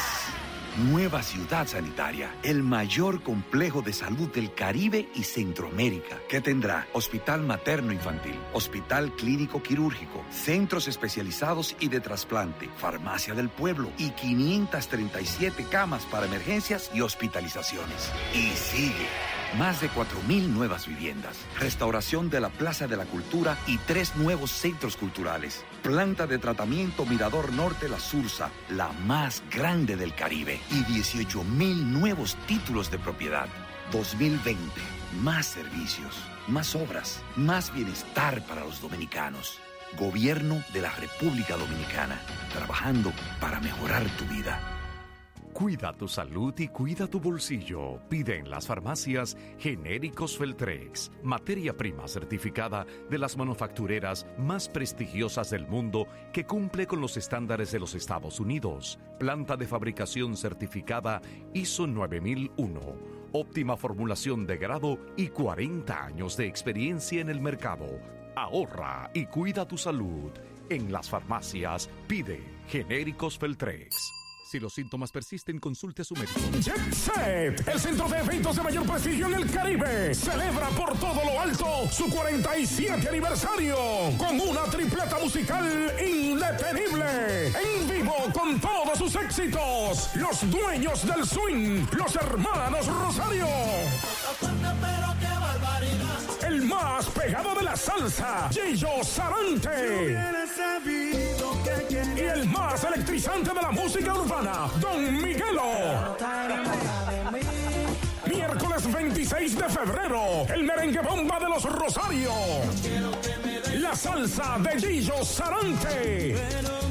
Nueva 0.89 1.21
ciudad 1.21 1.67
sanitaria, 1.67 2.33
el 2.41 2.63
mayor 2.63 3.21
complejo 3.21 3.81
de 3.81 3.91
salud 3.91 4.29
del 4.29 4.53
Caribe 4.53 5.09
y 5.13 5.23
Centroamérica, 5.23 6.17
que 6.29 6.39
tendrá 6.39 6.87
hospital 6.93 7.41
materno 7.41 7.91
infantil, 7.91 8.39
hospital 8.53 9.11
clínico 9.17 9.61
quirúrgico, 9.61 10.23
centros 10.31 10.87
especializados 10.87 11.75
y 11.81 11.89
de 11.89 11.99
trasplante, 11.99 12.69
farmacia 12.77 13.33
del 13.33 13.49
pueblo 13.49 13.91
y 13.97 14.11
537 14.11 15.65
camas 15.69 16.05
para 16.05 16.27
emergencias 16.27 16.89
y 16.93 17.01
hospitalizaciones. 17.01 18.09
Y 18.33 18.51
sigue. 18.51 19.40
Más 19.57 19.81
de 19.81 19.89
4.000 19.89 20.47
nuevas 20.47 20.87
viviendas, 20.87 21.37
restauración 21.59 22.29
de 22.29 22.39
la 22.39 22.49
Plaza 22.49 22.87
de 22.87 22.95
la 22.95 23.03
Cultura 23.03 23.57
y 23.67 23.77
tres 23.79 24.15
nuevos 24.15 24.49
centros 24.49 24.95
culturales. 24.95 25.65
Planta 25.83 26.25
de 26.25 26.37
tratamiento 26.37 27.05
Mirador 27.05 27.51
Norte 27.51 27.89
La 27.89 27.99
Sursa, 27.99 28.49
la 28.69 28.93
más 29.05 29.43
grande 29.53 29.97
del 29.97 30.15
Caribe. 30.15 30.61
Y 30.71 30.85
18.000 30.85 31.83
nuevos 31.83 32.37
títulos 32.47 32.89
de 32.91 32.99
propiedad. 32.99 33.47
2020, 33.91 34.57
más 35.21 35.47
servicios, 35.47 36.15
más 36.47 36.73
obras, 36.73 37.21
más 37.35 37.73
bienestar 37.73 38.41
para 38.45 38.61
los 38.61 38.79
dominicanos. 38.79 39.59
Gobierno 39.99 40.63
de 40.71 40.81
la 40.81 40.91
República 40.91 41.57
Dominicana, 41.57 42.21
trabajando 42.53 43.11
para 43.41 43.59
mejorar 43.59 44.05
tu 44.17 44.23
vida. 44.33 44.80
Cuida 45.53 45.91
tu 45.91 46.07
salud 46.07 46.57
y 46.59 46.69
cuida 46.69 47.07
tu 47.07 47.19
bolsillo. 47.19 47.99
Pide 48.09 48.37
en 48.37 48.49
las 48.49 48.67
farmacias 48.67 49.37
genéricos 49.59 50.37
Feltrex, 50.37 51.11
materia 51.23 51.75
prima 51.75 52.07
certificada 52.07 52.85
de 53.09 53.17
las 53.17 53.35
manufactureras 53.35 54.25
más 54.37 54.69
prestigiosas 54.69 55.49
del 55.49 55.67
mundo 55.67 56.07
que 56.31 56.45
cumple 56.45 56.87
con 56.87 57.01
los 57.01 57.17
estándares 57.17 57.71
de 57.71 57.79
los 57.79 57.95
Estados 57.95 58.39
Unidos. 58.39 58.97
Planta 59.19 59.57
de 59.57 59.67
fabricación 59.67 60.37
certificada 60.37 61.21
ISO 61.53 61.85
9001. 61.85 62.79
Óptima 63.33 63.75
formulación 63.75 64.47
de 64.47 64.57
grado 64.57 64.99
y 65.17 65.27
40 65.27 66.05
años 66.05 66.37
de 66.37 66.47
experiencia 66.47 67.21
en 67.21 67.29
el 67.29 67.41
mercado. 67.41 67.87
Ahorra 68.35 69.11
y 69.13 69.25
cuida 69.25 69.67
tu 69.67 69.77
salud. 69.77 70.31
En 70.69 70.91
las 70.91 71.09
farmacias 71.09 71.89
pide 72.07 72.41
genéricos 72.67 73.37
Feltrex. 73.37 74.20
Si 74.51 74.59
los 74.59 74.73
síntomas 74.73 75.13
persisten, 75.13 75.59
consulte 75.59 76.01
a 76.01 76.03
su 76.03 76.13
médico. 76.13 76.37
Jet 76.59 76.93
Set, 76.93 77.65
el 77.69 77.79
centro 77.79 78.09
de 78.09 78.17
eventos 78.17 78.53
de 78.57 78.61
mayor 78.61 78.85
prestigio 78.85 79.27
en 79.27 79.35
el 79.35 79.49
Caribe, 79.49 80.13
celebra 80.13 80.67
por 80.71 80.91
todo 80.99 81.23
lo 81.23 81.39
alto 81.39 81.89
su 81.89 82.09
47 82.09 83.07
aniversario 83.07 83.77
con 84.17 84.37
una 84.41 84.63
tripleta 84.65 85.17
musical 85.19 85.93
indetenible. 86.05 87.47
En 87.47 87.89
vivo 87.89 88.13
con 88.33 88.59
todos 88.59 88.97
sus 88.97 89.15
éxitos, 89.15 90.13
los 90.15 90.51
dueños 90.51 91.07
del 91.07 91.25
swing, 91.25 91.85
los 91.93 92.13
hermanos 92.17 92.87
Rosario. 92.87 93.47
El 96.51 96.63
más 96.63 97.05
pegado 97.11 97.55
de 97.55 97.63
la 97.63 97.77
salsa, 97.77 98.49
Gillo 98.51 99.01
Sarante. 99.03 100.17
Y 102.17 102.19
el 102.19 102.45
más 102.49 102.83
electrizante 102.83 103.53
de 103.53 103.61
la 103.61 103.71
música 103.71 104.13
urbana, 104.13 104.69
Don 104.81 105.13
Miguelo. 105.21 106.17
Miércoles 108.51 108.83
26 108.93 109.55
de 109.55 109.69
febrero, 109.69 110.45
el 110.53 110.65
merengue 110.65 110.99
bomba 110.99 111.39
de 111.39 111.47
los 111.47 111.63
Rosarios. 111.63 112.33
La 113.79 113.95
salsa 113.95 114.57
de 114.59 114.77
Gillo 114.77 115.23
Sarante. 115.23 116.35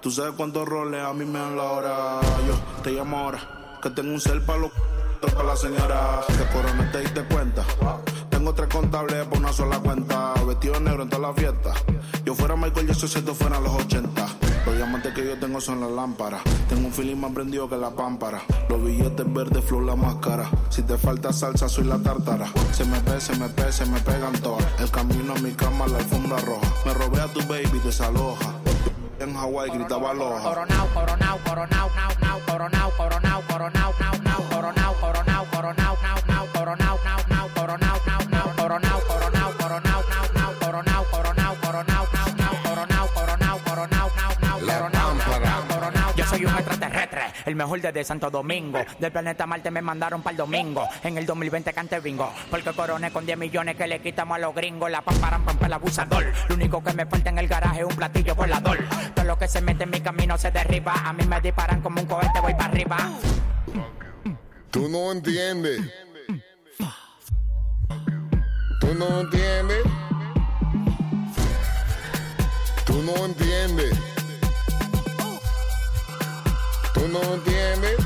Tú 0.00 0.12
sabes 0.12 0.32
cuántos 0.36 0.66
roles 0.66 1.04
a 1.04 1.12
mí 1.12 1.26
me 1.26 1.38
dan 1.38 1.54
la 1.54 1.64
hora. 1.64 2.20
Yo 2.46 2.54
te 2.82 2.92
llamo 2.92 3.18
ahora. 3.18 3.76
Que 3.82 3.90
tengo 3.90 4.14
un 4.14 4.20
cel 4.20 4.40
para 4.40 4.60
los 4.60 4.72
para 5.26 5.44
la 5.44 5.56
señora. 5.56 6.20
Que 6.26 6.56
corona 6.56 6.90
te 6.92 7.00
diste 7.00 7.22
cuenta. 7.24 7.64
Tengo 8.30 8.54
tres 8.54 8.68
contables 8.68 9.26
por 9.26 9.38
una 9.38 9.52
sola 9.52 9.78
cuenta. 9.80 10.34
Vestido 10.46 10.80
negro 10.80 11.02
en 11.02 11.08
toda 11.08 11.28
la 11.28 11.34
fiesta. 11.34 11.72
Yo 12.24 12.34
fuera 12.34 12.56
Michael 12.56 12.86
Jackson 12.86 13.08
si 13.08 13.18
esto 13.18 13.34
fueran 13.34 13.62
los 13.64 13.74
80. 13.74 14.26
Los 14.66 14.76
diamantes 14.76 15.14
que 15.14 15.24
yo 15.24 15.38
tengo 15.38 15.60
son 15.60 15.80
las 15.80 15.90
lámparas. 15.90 16.42
Tengo 16.68 16.86
un 16.86 16.92
feeling 16.92 17.16
más 17.16 17.32
prendido 17.32 17.68
que 17.68 17.76
la 17.76 17.90
pámpara. 17.90 18.42
Los 18.68 18.84
billetes 18.84 19.32
verdes, 19.32 19.64
flow 19.64 19.80
la 19.80 19.96
máscara. 19.96 20.48
Si 20.68 20.82
te 20.82 20.98
falta 20.98 21.32
salsa, 21.32 21.68
soy 21.68 21.84
la 21.84 21.98
tártara. 21.98 22.46
Se 22.72 22.84
me 22.84 23.00
pe, 23.00 23.20
se 23.20 23.34
me 23.36 23.48
pe, 23.48 23.72
se 23.72 23.86
me 23.86 23.98
pegan 24.00 24.32
todas. 24.42 24.66
El 24.78 24.90
camino 24.90 25.34
a 25.34 25.38
mi 25.38 25.52
cama, 25.52 25.86
la 25.86 25.98
alfombra 25.98 26.38
roja. 26.38 26.66
Me 26.84 26.94
robé 26.94 27.20
a 27.20 27.26
tu 27.28 27.40
baby, 27.46 27.80
desaloja. 27.82 28.52
En 29.20 29.34
Hawái 29.34 29.70
gritaba 29.70 30.10
aloha. 30.10 30.42
Coronao, 30.42 30.86
coronao, 30.94 31.38
coronao, 31.44 31.90
nao, 31.96 32.10
nao, 32.20 32.40
coronao, 32.46 32.90
coronao, 32.90 32.90
coronao, 32.96 33.42
nao, 33.48 33.70
nao, 33.70 33.92
coronao, 33.92 34.17
coronao, 36.68 36.98
nao, 37.02 37.20
nao, 37.28 37.48
coronao, 37.54 37.98
nao, 38.06 38.22
nao, 38.28 38.52
coronao, 38.56 39.00
coronao, 39.08 39.52
coronao, 39.56 40.02
nao, 40.10 40.24
nao, 40.34 40.52
coronao, 40.60 41.04
coronao, 41.10 41.56
coronao, 41.62 42.06
nao, 42.12 42.34
nao, 42.36 42.54
coronao, 42.62 43.08
coronao, 43.14 43.58
coronao, 43.64 44.10
nao, 44.16 44.32
nao, 44.42 44.58
coronao, 44.60 45.14
nao, 45.14 45.40
nao, 45.40 45.62
coronao. 45.68 46.14
Yo 46.14 46.26
soy 46.26 46.44
un 46.44 46.54
extraterrestre, 46.54 47.22
el 47.46 47.56
mejor 47.56 47.80
desde 47.80 48.04
Santo 48.04 48.28
Domingo. 48.28 48.80
Del 48.98 49.10
planeta 49.10 49.46
Marte 49.46 49.70
me 49.70 49.80
mandaron 49.80 50.20
para 50.20 50.32
el 50.32 50.36
domingo. 50.36 50.86
En 51.02 51.16
el 51.16 51.24
2020 51.24 51.72
cante 51.72 52.00
bingo. 52.00 52.30
Porque 52.50 52.70
coroné 52.72 53.10
con 53.12 53.24
10 53.24 53.38
millones 53.38 53.76
que 53.76 53.86
le 53.86 54.02
quitamos 54.02 54.36
a 54.36 54.38
los 54.38 54.54
gringos. 54.54 54.90
La 54.90 55.00
pamparan 55.00 55.44
pampa 55.44 55.66
el 55.66 55.72
abusador. 55.72 56.26
Lo 56.50 56.54
único 56.54 56.84
que 56.84 56.92
me 56.92 57.06
falta 57.06 57.30
en 57.30 57.38
el 57.38 57.48
garaje 57.48 57.80
es 57.80 57.86
un 57.86 57.96
platillo 57.96 58.34
volador. 58.34 58.78
Todo 59.14 59.24
lo 59.24 59.38
que 59.38 59.48
se 59.48 59.62
mete 59.62 59.84
en 59.84 59.90
mi 59.90 60.02
camino 60.02 60.36
se 60.36 60.50
derriba. 60.50 60.92
A 60.92 61.14
mí 61.14 61.24
me 61.24 61.40
disparan 61.40 61.80
como 61.80 62.02
un 62.02 62.06
cohete, 62.06 62.40
voy 62.40 62.52
para 62.52 62.66
arriba. 62.66 62.98
Tú 64.70 64.86
no 64.86 65.12
entiendes. 65.12 66.07
No 68.98 69.20
entiendes. 69.20 69.84
Tú 72.84 73.00
no 73.04 73.26
entiendes. 73.26 73.92
Tú 76.92 77.06
no 77.06 77.22
entiendes. 77.34 77.97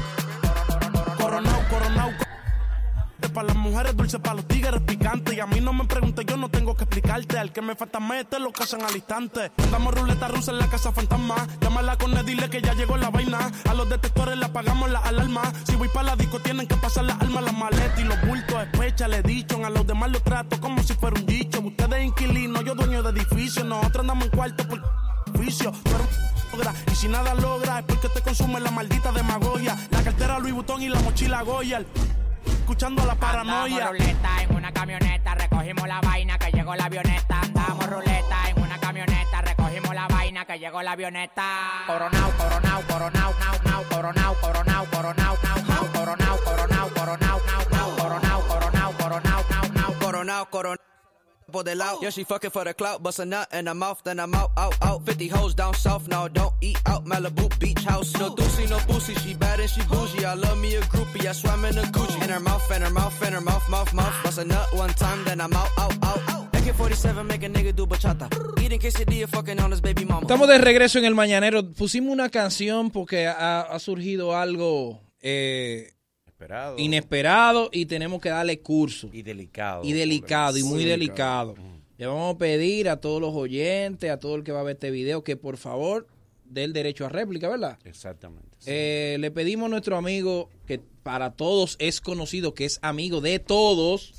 Para 3.43 3.55
las 3.55 3.63
mujeres 3.63 3.97
dulce, 3.97 4.19
para 4.21 4.37
los 4.37 4.47
tigres 4.47 4.81
picante. 4.83 5.35
Y 5.35 5.41
a 5.41 5.47
mí 5.47 5.61
no 5.61 5.73
me 5.73 5.85
preguntes, 5.85 6.25
yo 6.27 6.37
no 6.37 6.49
tengo 6.49 6.77
que 6.77 6.85
explicarte. 6.85 7.39
Al 7.39 7.53
que 7.53 7.61
me 7.61 7.75
falta 7.75 7.99
mete, 7.99 8.39
lo 8.39 8.53
casan 8.53 8.83
al 8.83 8.95
instante. 8.95 9.51
Andamos 9.65 9.95
ruleta 9.95 10.29
rusa 10.29 10.53
en 10.53 10.59
la 10.59 10.69
casa 10.69 10.93
fantasma. 10.93 11.35
Llámala 11.61 11.99
con 11.99 12.17
él, 12.17 12.25
dile 12.25 12.49
que 12.49 12.63
ya 12.63 12.75
llegó 12.75 12.97
la 12.97 13.11
vaina. 13.11 13.51
A 13.69 13.75
los 13.75 13.89
detectores 13.89 14.39
le 14.39 14.45
apagamos 14.45 14.91
la 14.91 15.01
alarma. 15.01 15.43
Si 15.65 15.75
voy 15.75 15.89
para 15.89 16.11
la 16.11 16.17
disco, 16.17 16.39
tienen 16.39 16.69
que 16.69 16.77
pasar 16.77 17.05
las 17.05 17.21
armas, 17.21 17.43
las 17.43 17.55
maletas 17.55 17.99
y 17.99 18.05
los 18.05 18.21
bultos. 18.23 18.63
Especha, 18.63 19.09
le 19.09 19.23
dicho. 19.23 19.65
A 19.65 19.71
los 19.71 19.87
demás 19.87 20.13
los 20.13 20.23
trato 20.23 20.61
como 20.61 20.81
si 20.83 20.95
fuera 20.95 21.19
un 21.19 21.27
dicho. 21.27 21.61
Ustedes 21.61 22.05
inquilinos, 22.05 22.65
yo 22.65 22.77
dueño 22.77 23.03
de 23.03 23.11
edificio. 23.11 23.65
Nosotros 23.65 24.03
andamos 24.03 24.27
en 24.27 24.31
cuarto 24.31 24.69
por 24.69 24.79
un 24.79 25.45
logra. 26.53 26.75
Y 26.93 26.95
si 26.95 27.09
nada 27.09 27.35
logra, 27.35 27.81
es 27.81 27.85
porque 27.87 28.09
te 28.09 28.21
consume 28.21 28.61
la 28.61 28.71
maldita 28.71 29.11
demagogia. 29.11 29.77
La 29.91 30.03
cartera 30.03 30.39
Louis 30.39 30.55
Vuitton 30.55 30.83
y 30.83 30.89
la 30.89 31.01
mochila 31.01 31.43
Goya. 31.43 31.85
Escuchando 32.73 33.05
la 33.05 33.15
paranoia. 33.15 33.77
Andamos 33.77 33.99
ruleta 33.99 34.43
en 34.43 34.57
una 34.57 34.73
camioneta, 34.73 35.35
recogimos 35.35 35.87
la 35.87 36.01
vaina 36.01 36.39
que 36.39 36.51
llegó 36.53 36.75
la 36.75 36.85
avioneta. 36.87 37.41
Andamos 37.43 37.87
ruleta 37.91 38.49
en 38.49 38.63
una 38.63 38.79
camioneta, 38.79 39.43
recogimos 39.43 39.95
la 39.95 40.09
vaina 40.09 40.47
que 40.47 40.59
llegó 40.59 40.81
la 40.81 40.93
avioneta. 40.93 41.85
Coronao, 41.87 42.31
coronao, 42.31 42.83
coronao, 42.89 43.35
nao, 43.39 43.63
nao, 43.63 43.85
coronao, 43.91 44.35
coronao, 44.41 44.87
coronao, 44.87 45.37
nao, 45.43 45.63
nao, 45.69 45.93
coronao, 45.93 46.39
coronao, 46.39 46.89
coronao, 46.95 47.41
nao, 47.45 47.65
nao, 47.71 47.97
coronao, 47.99 48.41
coronao, 48.49 48.93
coronao, 48.97 49.45
nao, 49.51 49.69
nao. 49.75 49.93
Coronao, 50.01 50.47
coronao. 50.47 50.92
The 51.53 51.75
loud. 51.75 52.03
Yeah, 52.03 52.11
she 52.11 52.25
fucking 52.25 52.51
for 52.51 52.65
the 52.65 52.73
clout, 52.73 53.03
bust 53.03 53.19
a 53.19 53.27
nut 53.27 53.47
in 53.53 53.67
her 53.67 53.75
mouth, 53.75 54.01
then 54.05 54.19
I'm 54.19 54.35
out, 54.35 54.53
out, 54.57 54.75
out. 54.83 55.05
50 55.05 55.29
hoes 55.29 55.55
down 55.55 55.75
south, 55.75 56.09
now 56.09 56.27
don't 56.29 56.55
eat 56.61 56.81
out. 56.87 57.05
Malibu 57.05 57.59
beach 57.61 57.85
house. 57.85 58.13
No 58.19 58.31
doozy, 58.35 58.69
no 58.71 58.79
boozy, 58.89 59.15
she 59.17 59.35
bad 59.35 59.61
and 59.61 59.69
she 59.69 59.83
bougie. 59.83 60.25
I 60.25 60.35
love 60.35 60.59
me 60.59 60.75
a 60.77 60.81
groupie, 60.81 61.27
I 61.27 61.33
swam 61.33 61.65
in 61.67 61.77
a 61.79 61.83
Gucci. 61.83 62.23
In 62.23 62.31
her 62.31 62.41
mouth, 62.41 62.71
in 62.75 62.83
her 62.83 62.91
mouth, 62.91 63.23
in 63.23 63.33
her 63.35 63.41
mouth, 63.41 63.69
mouth, 63.69 63.95
mouth. 63.95 64.15
Bust 64.25 64.39
a 64.39 64.45
nut 64.45 64.75
one 64.75 64.95
time, 64.95 65.25
then 65.25 65.41
I'm 65.41 65.53
out, 65.53 65.69
out, 65.79 65.95
out. 66.03 66.23
AK-47 66.55 67.27
make 67.27 67.43
a 67.45 67.49
nigga 67.49 67.75
do 67.75 67.87
bachata. 67.87 68.29
Eating 68.61 68.81
quesadilla, 68.81 69.29
fucking 69.29 69.61
on 69.61 69.71
his 69.73 69.81
baby 69.81 70.05
mama. 70.05 70.23
Estamos 70.23 70.49
de 70.49 70.59
regreso 70.59 70.99
en 70.99 71.05
el 71.05 71.15
Mañanero. 71.15 71.71
Pusimos 71.73 72.13
una 72.13 72.31
canción 72.31 72.91
porque 72.91 73.27
ha, 73.27 73.61
ha 73.61 73.79
surgido 73.79 74.37
algo 74.37 75.01
eh, 75.21 75.92
Esperado. 76.43 76.79
inesperado 76.79 77.69
y 77.73 77.87
tenemos 77.87 78.21
que 78.21 78.29
darle 78.31 78.61
curso. 78.61 79.09
Y 79.13 79.23
delicado. 79.23 79.83
Y 79.85 79.93
delicado, 79.93 80.59
y 80.59 80.63
muy 80.63 80.73
Muy 80.75 80.85
delicado. 80.85 81.55
Le 81.99 82.07
vamos 82.07 82.35
a 82.35 82.39
pedir 82.39 82.89
a 82.89 82.97
todos 83.01 83.21
los 83.21 83.33
oyentes, 83.35 84.11
a 84.11 84.19
todo 84.19 84.35
el 84.37 84.43
que 84.43 84.51
va 84.53 84.61
a 84.61 84.65
ver 84.65 84.75
este 84.75 84.91
video, 84.91 85.23
que 85.23 85.37
por 85.37 85.57
favor 85.57 86.07
dé 86.45 86.65
el 86.65 86.73
derecho 86.73 87.07
a 87.07 87.09
réplica, 87.09 87.49
¿verdad? 87.49 87.79
Exactamente. 87.85 88.49
Eh, 88.67 89.17
le 89.21 89.31
pedimos 89.31 89.67
a 89.67 89.69
nuestro 89.71 89.97
amigo, 89.97 90.51
que 90.67 90.81
para 91.03 91.33
todos 91.33 91.77
es 91.79 92.01
conocido, 92.01 92.55
que 92.55 92.65
es 92.65 92.79
amigo 92.83 93.21
de 93.21 93.39
todos, 93.39 94.13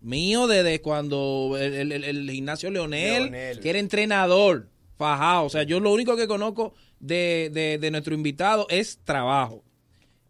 mío 0.00 0.46
desde 0.46 0.80
cuando 0.80 1.56
el, 1.60 1.74
el- 1.74 1.92
el- 1.92 2.04
el 2.04 2.30
gimnasio 2.30 2.70
Leonel, 2.70 3.24
Leonel. 3.24 3.60
que 3.60 3.70
era 3.70 3.78
entrenador, 3.80 4.68
fajado. 4.96 5.44
O 5.46 5.50
sea, 5.50 5.64
yo 5.64 5.80
lo 5.80 5.92
único 5.92 6.16
que 6.16 6.28
conozco 6.28 6.74
de, 7.00 7.50
de- 7.52 7.78
de 7.78 7.90
nuestro 7.90 8.14
invitado 8.14 8.66
es 8.70 8.98
trabajo. 9.04 9.64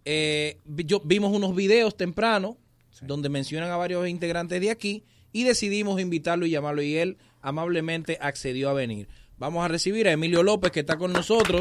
Eh, 0.08 0.60
yo, 0.64 1.00
vimos 1.04 1.32
unos 1.34 1.54
videos 1.56 1.96
temprano 1.96 2.56
donde 3.02 3.28
mencionan 3.28 3.70
a 3.72 3.76
varios 3.76 4.08
integrantes 4.08 4.60
de 4.60 4.70
aquí 4.70 5.02
y 5.32 5.42
decidimos 5.42 6.00
invitarlo 6.00 6.46
y 6.46 6.50
llamarlo 6.50 6.80
y 6.80 6.96
él 6.96 7.18
amablemente 7.42 8.16
accedió 8.20 8.70
a 8.70 8.72
venir. 8.72 9.08
Vamos 9.36 9.64
a 9.64 9.68
recibir 9.68 10.06
a 10.06 10.12
Emilio 10.12 10.44
López 10.44 10.70
que 10.70 10.80
está 10.80 10.96
con 10.96 11.12
nosotros. 11.12 11.60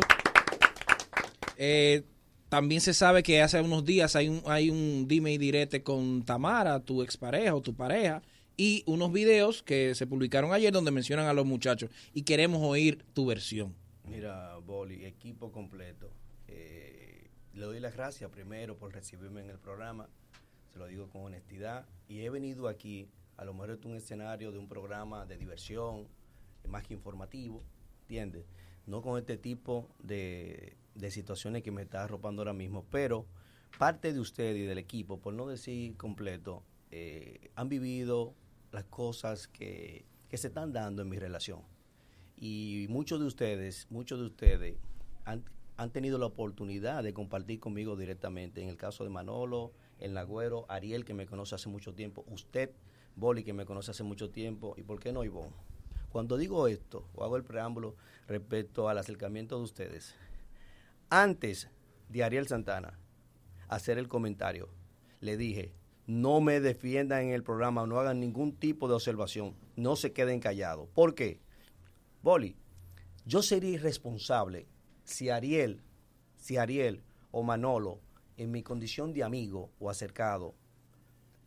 Eh, 1.58 2.04
también 2.48 2.82
se 2.82 2.94
sabe 2.94 3.24
que 3.24 3.42
hace 3.42 3.60
unos 3.60 3.84
días 3.84 4.16
hay 4.16 4.30
un, 4.30 4.44
hay 4.46 4.70
un 4.70 5.08
dime 5.08 5.34
y 5.34 5.40
direte 5.40 5.82
con 5.82 6.24
Tamara, 6.24 6.80
tu 6.80 7.02
expareja 7.02 7.56
o 7.56 7.62
tu 7.62 7.74
pareja, 7.74 8.22
y 8.56 8.84
unos 8.86 9.12
videos 9.12 9.64
que 9.64 9.96
se 9.96 10.06
publicaron 10.06 10.54
ayer 10.54 10.72
donde 10.72 10.92
mencionan 10.92 11.26
a 11.26 11.34
los 11.34 11.46
muchachos 11.46 11.90
y 12.14 12.22
queremos 12.22 12.62
oír 12.62 13.04
tu 13.14 13.26
versión. 13.26 13.76
Mira, 14.08 14.56
Boli, 14.60 15.04
equipo 15.04 15.52
completo. 15.52 16.12
Eh, 16.48 16.85
le 17.56 17.66
doy 17.66 17.80
las 17.80 17.96
gracias 17.96 18.30
primero 18.30 18.78
por 18.78 18.94
recibirme 18.94 19.42
en 19.42 19.50
el 19.50 19.58
programa. 19.58 20.10
Se 20.72 20.78
lo 20.78 20.88
digo 20.88 21.10
con 21.10 21.24
honestidad. 21.24 21.88
Y 22.08 22.22
he 22.22 22.30
venido 22.30 22.68
aquí, 22.68 23.10
a 23.38 23.46
lo 23.46 23.54
mejor 23.54 23.72
es 23.72 23.86
un 23.86 23.96
escenario 23.96 24.52
de 24.52 24.60
un 24.60 24.68
programa 24.68 25.26
de 25.26 25.38
diversión, 25.38 26.08
más 26.68 26.86
que 26.86 26.94
informativo, 26.94 27.64
¿entiendes? 28.02 28.46
No 28.86 29.02
con 29.02 29.18
este 29.18 29.38
tipo 29.38 29.90
de, 30.00 30.76
de 30.96 31.12
situaciones 31.12 31.64
que 31.64 31.72
me 31.72 31.84
está 31.84 32.04
arropando 32.04 32.42
ahora 32.42 32.54
mismo, 32.54 32.86
pero 32.92 33.26
parte 33.80 34.12
de 34.12 34.20
usted 34.20 34.56
y 34.56 34.64
del 34.64 34.78
equipo, 34.78 35.20
por 35.20 35.34
no 35.34 35.48
decir 35.48 35.96
completo, 35.96 36.64
eh, 36.92 37.52
han 37.56 37.70
vivido 37.70 38.36
las 38.72 38.84
cosas 38.86 39.48
que, 39.48 40.06
que 40.30 40.38
se 40.38 40.48
están 40.48 40.74
dando 40.74 41.02
en 41.02 41.10
mi 41.10 41.18
relación 41.18 41.62
y 42.38 42.88
muchos 42.90 43.20
de 43.20 43.26
ustedes, 43.26 43.88
muchos 43.90 44.20
de 44.20 44.26
ustedes 44.26 44.76
han, 45.24 45.44
han 45.78 45.92
tenido 45.92 46.18
la 46.18 46.28
oportunidad 46.28 47.04
de 47.04 47.14
compartir 47.14 47.60
conmigo 47.60 47.96
directamente. 47.96 48.62
En 48.62 48.70
el 48.70 48.78
caso 48.78 49.04
de 49.04 49.10
Manolo, 49.10 49.74
el 50.00 50.14
Nagüero, 50.14 50.66
Ariel, 50.70 51.06
que 51.06 51.14
me 51.14 51.26
conoce 51.26 51.56
hace 51.56 51.70
mucho 51.70 51.94
tiempo, 51.94 52.24
usted, 52.28 52.72
Boli, 53.16 53.44
que 53.44 53.54
me 53.54 53.66
conoce 53.66 53.92
hace 53.92 54.04
mucho 54.04 54.30
tiempo, 54.30 54.76
y 54.78 54.84
por 54.84 55.00
qué 55.00 55.12
no 55.12 55.24
Ivonne. 55.24 55.56
Cuando 56.12 56.38
digo 56.38 56.68
esto, 56.68 57.10
o 57.14 57.24
hago 57.24 57.36
el 57.36 57.44
preámbulo 57.44 57.96
respecto 58.28 58.88
al 58.88 58.98
acercamiento 58.98 59.58
de 59.58 59.64
ustedes, 59.64 60.16
antes 61.10 61.70
de 62.10 62.24
Ariel 62.24 62.48
Santana 62.48 62.98
hacer 63.68 63.98
el 63.98 64.08
comentario, 64.08 64.70
le 65.20 65.38
dije, 65.38 65.74
no 66.08 66.40
me 66.40 66.62
defiendan 66.62 67.24
en 67.24 67.34
el 67.34 67.44
programa, 67.44 67.86
no 67.86 68.00
hagan 68.00 68.20
ningún 68.20 68.56
tipo 68.56 68.88
de 68.88 68.94
observación, 68.94 69.56
no 69.76 69.96
se 69.96 70.14
queden 70.14 70.40
callados. 70.40 70.88
¿Por 70.94 71.16
qué? 71.16 71.42
Boli, 72.22 72.56
yo 73.26 73.42
sería 73.42 73.72
irresponsable 73.72 74.68
si 75.06 75.30
Ariel, 75.30 75.82
si 76.38 76.58
Ariel 76.58 77.02
o 77.32 77.42
Manolo, 77.44 78.00
en 78.38 78.52
mi 78.52 78.62
condición 78.64 79.14
de 79.14 79.24
amigo 79.24 79.70
o 79.80 79.90
acercado, 79.90 80.54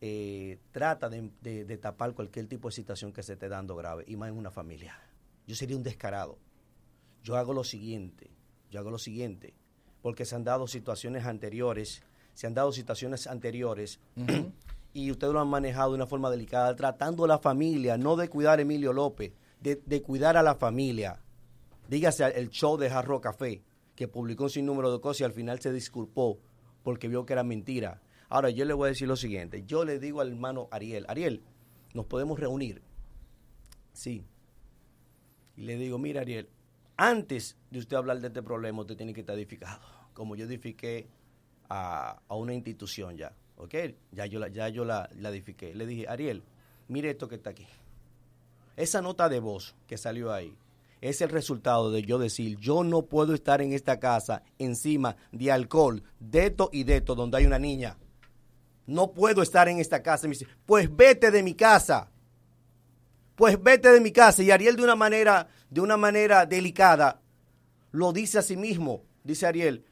eh, 0.01 0.57
trata 0.71 1.09
de, 1.09 1.29
de- 1.41 1.65
de 1.65 1.77
tapar 1.77 2.13
cualquier 2.13 2.47
tipo 2.47 2.69
de 2.69 2.73
situación 2.75 3.11
que 3.13 3.21
se 3.21 3.33
esté 3.33 3.49
dando 3.49 3.75
grave, 3.75 4.05
y 4.07 4.15
más 4.15 4.29
en 4.29 4.37
una 4.37 4.49
familia. 4.49 4.97
Yo 5.45 5.55
sería 5.55 5.75
un 5.77 5.83
descarado. 5.83 6.37
Yo 7.23 7.35
hago 7.35 7.53
lo 7.53 7.63
siguiente, 7.63 8.31
yo 8.71 8.79
hago 8.79 8.91
lo 8.91 8.97
siguiente, 8.97 9.53
porque 10.01 10.23
se 10.25 10.35
han 10.35 10.43
dado 10.45 10.67
situaciones 10.67 11.25
anteriores, 11.25 12.01
se 12.33 12.47
han 12.47 12.53
dado 12.53 12.71
situaciones 12.71 13.27
anteriores 13.27 13.99
y 14.93 15.11
ustedes 15.11 15.33
lo 15.33 15.41
han 15.41 15.49
manejado 15.49 15.89
de 15.91 15.95
una 15.95 16.07
forma 16.07 16.29
delicada, 16.31 16.73
tratando 16.77 17.25
a 17.25 17.27
la 17.27 17.37
familia, 17.39 17.97
no 17.97 18.15
de 18.15 18.29
cuidar 18.29 18.59
a 18.59 18.61
Emilio 18.61 18.93
López, 18.93 19.33
de, 19.59 19.75
de 19.85 20.01
cuidar 20.01 20.37
a 20.37 20.43
la 20.43 20.55
familia. 20.55 21.19
Dígase 21.89 22.23
el 22.39 22.51
show 22.51 22.77
de 22.77 22.87
Jarro 22.87 23.19
Café, 23.19 23.63
que 23.95 24.07
publicó 24.07 24.43
un 24.43 24.49
sinnúmero 24.51 24.93
de 24.93 25.01
cosas 25.01 25.21
y 25.21 25.23
al 25.23 25.33
final 25.33 25.59
se 25.59 25.73
disculpó 25.73 26.37
porque 26.83 27.07
vio 27.07 27.25
que 27.25 27.33
era 27.33 27.43
mentira. 27.43 27.99
Ahora, 28.29 28.51
yo 28.51 28.63
le 28.65 28.75
voy 28.75 28.85
a 28.85 28.89
decir 28.89 29.07
lo 29.07 29.15
siguiente. 29.15 29.63
Yo 29.65 29.83
le 29.83 29.97
digo 29.97 30.21
al 30.21 30.29
hermano 30.29 30.67
Ariel, 30.69 31.05
Ariel, 31.07 31.41
nos 31.95 32.05
podemos 32.05 32.39
reunir. 32.39 32.83
Sí. 33.91 34.23
Y 35.57 35.63
le 35.63 35.77
digo, 35.77 35.97
mira, 35.97 36.21
Ariel, 36.21 36.47
antes 36.95 37.57
de 37.71 37.79
usted 37.79 37.97
hablar 37.97 38.19
de 38.21 38.27
este 38.27 38.43
problema, 38.43 38.81
usted 38.81 38.95
tiene 38.95 39.11
que 39.11 39.21
estar 39.21 39.35
edificado. 39.35 39.79
Como 40.13 40.35
yo 40.35 40.45
edifiqué 40.45 41.07
a, 41.69 42.21
a 42.27 42.35
una 42.35 42.53
institución 42.53 43.17
ya, 43.17 43.35
¿ok? 43.57 43.75
Ya 44.11 44.27
yo, 44.27 44.37
la, 44.37 44.49
ya 44.49 44.69
yo 44.69 44.85
la, 44.85 45.09
la 45.15 45.29
edifiqué. 45.29 45.73
Le 45.73 45.87
dije, 45.87 46.07
Ariel, 46.07 46.43
mire 46.87 47.09
esto 47.09 47.27
que 47.27 47.35
está 47.35 47.49
aquí. 47.49 47.65
Esa 48.77 49.01
nota 49.01 49.27
de 49.27 49.39
voz 49.39 49.75
que 49.87 49.97
salió 49.97 50.31
ahí 50.31 50.55
es 51.01 51.21
el 51.21 51.29
resultado 51.29 51.91
de 51.91 52.01
yo 52.01 52.17
decir, 52.17 52.57
yo 52.57 52.83
no 52.83 53.03
puedo 53.03 53.33
estar 53.33 53.61
en 53.61 53.73
esta 53.73 53.99
casa 53.99 54.43
encima 54.57 55.15
de 55.31 55.51
alcohol, 55.51 56.03
de 56.19 56.47
esto 56.47 56.69
y 56.73 56.83
de 56.83 56.97
esto, 56.97 57.15
donde 57.15 57.37
hay 57.37 57.45
una 57.45 57.59
niña. 57.59 57.97
No 58.85 59.13
puedo 59.13 59.41
estar 59.41 59.69
en 59.69 59.79
esta 59.79 60.01
casa. 60.01 60.27
Me 60.27 60.33
dice, 60.33 60.47
pues 60.65 60.93
vete 60.93 61.31
de 61.31 61.43
mi 61.43 61.53
casa. 61.53 62.11
Pues 63.35 63.61
vete 63.61 63.91
de 63.91 64.01
mi 64.01 64.11
casa. 64.11 64.41
Y 64.41 64.51
Ariel 64.51 64.75
de 64.75 64.83
una 64.83 64.95
manera, 64.95 65.47
de 65.69 65.81
una 65.81 65.95
manera 65.95 66.45
delicada, 66.45 67.21
lo 67.91 68.11
dice 68.11 68.39
a 68.39 68.41
sí 68.41 68.57
mismo. 68.57 69.03
Dice 69.23 69.45
Ariel, 69.45 69.85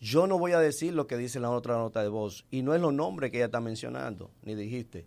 yo 0.00 0.26
no 0.26 0.38
voy 0.38 0.52
a 0.52 0.58
decir 0.58 0.94
lo 0.94 1.06
que 1.06 1.16
dice 1.16 1.40
la 1.40 1.50
otra 1.50 1.76
nota 1.76 2.02
de 2.02 2.08
voz. 2.08 2.46
Y 2.50 2.62
no 2.62 2.74
es 2.74 2.80
los 2.80 2.94
nombres 2.94 3.30
que 3.30 3.36
ella 3.36 3.46
está 3.46 3.60
mencionando, 3.60 4.32
ni 4.42 4.54
dijiste. 4.54 5.06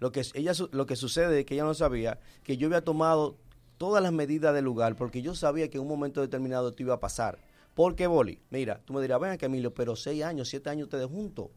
Lo 0.00 0.12
que, 0.12 0.22
ella, 0.34 0.52
lo 0.72 0.84
que 0.84 0.96
sucede 0.96 1.40
es 1.40 1.46
que 1.46 1.54
ella 1.54 1.64
no 1.64 1.74
sabía 1.74 2.18
que 2.42 2.56
yo 2.56 2.66
había 2.66 2.84
tomado 2.84 3.38
todas 3.84 4.02
las 4.02 4.14
medidas 4.14 4.54
del 4.54 4.64
lugar 4.64 4.96
porque 4.96 5.20
yo 5.20 5.34
sabía 5.34 5.68
que 5.68 5.76
en 5.76 5.82
un 5.82 5.88
momento 5.88 6.22
determinado 6.22 6.70
esto 6.70 6.82
iba 6.82 6.94
a 6.94 7.00
pasar. 7.00 7.36
¿Por 7.74 7.94
qué, 7.94 8.06
Boli? 8.06 8.40
Mira, 8.48 8.80
tú 8.82 8.94
me 8.94 9.02
dirás, 9.02 9.20
ven 9.20 9.32
acá, 9.32 9.44
Emilio, 9.44 9.74
pero 9.74 9.94
seis 9.94 10.24
años, 10.24 10.48
siete 10.48 10.70
años 10.70 10.84
ustedes 10.84 11.06
juntos. 11.06 11.48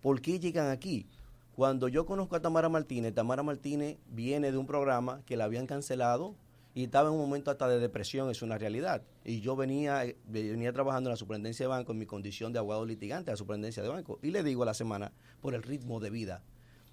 ¿Por 0.00 0.22
qué 0.22 0.40
llegan 0.40 0.70
aquí? 0.70 1.06
Cuando 1.54 1.88
yo 1.88 2.06
conozco 2.06 2.34
a 2.34 2.40
Tamara 2.40 2.70
Martínez, 2.70 3.12
Tamara 3.12 3.42
Martínez 3.42 3.98
viene 4.06 4.52
de 4.52 4.56
un 4.56 4.66
programa 4.66 5.20
que 5.26 5.36
la 5.36 5.44
habían 5.44 5.66
cancelado 5.66 6.34
y 6.74 6.84
estaba 6.84 7.10
en 7.10 7.14
un 7.14 7.20
momento 7.20 7.50
hasta 7.50 7.68
de 7.68 7.78
depresión, 7.78 8.30
es 8.30 8.40
una 8.40 8.56
realidad. 8.56 9.02
Y 9.22 9.42
yo 9.42 9.54
venía, 9.54 10.02
eh, 10.06 10.16
venía 10.26 10.72
trabajando 10.72 11.10
en 11.10 11.12
la 11.12 11.18
superintendencia 11.18 11.64
de 11.64 11.68
banco 11.68 11.92
en 11.92 11.98
mi 11.98 12.06
condición 12.06 12.54
de 12.54 12.58
abogado 12.58 12.86
litigante 12.86 13.26
de 13.26 13.32
la 13.32 13.36
superintendencia 13.36 13.82
de 13.82 13.90
banco. 13.90 14.18
Y 14.22 14.30
le 14.30 14.42
digo 14.42 14.62
a 14.62 14.66
la 14.66 14.72
semana, 14.72 15.12
por 15.42 15.52
el 15.52 15.62
ritmo 15.62 16.00
de 16.00 16.08
vida 16.08 16.42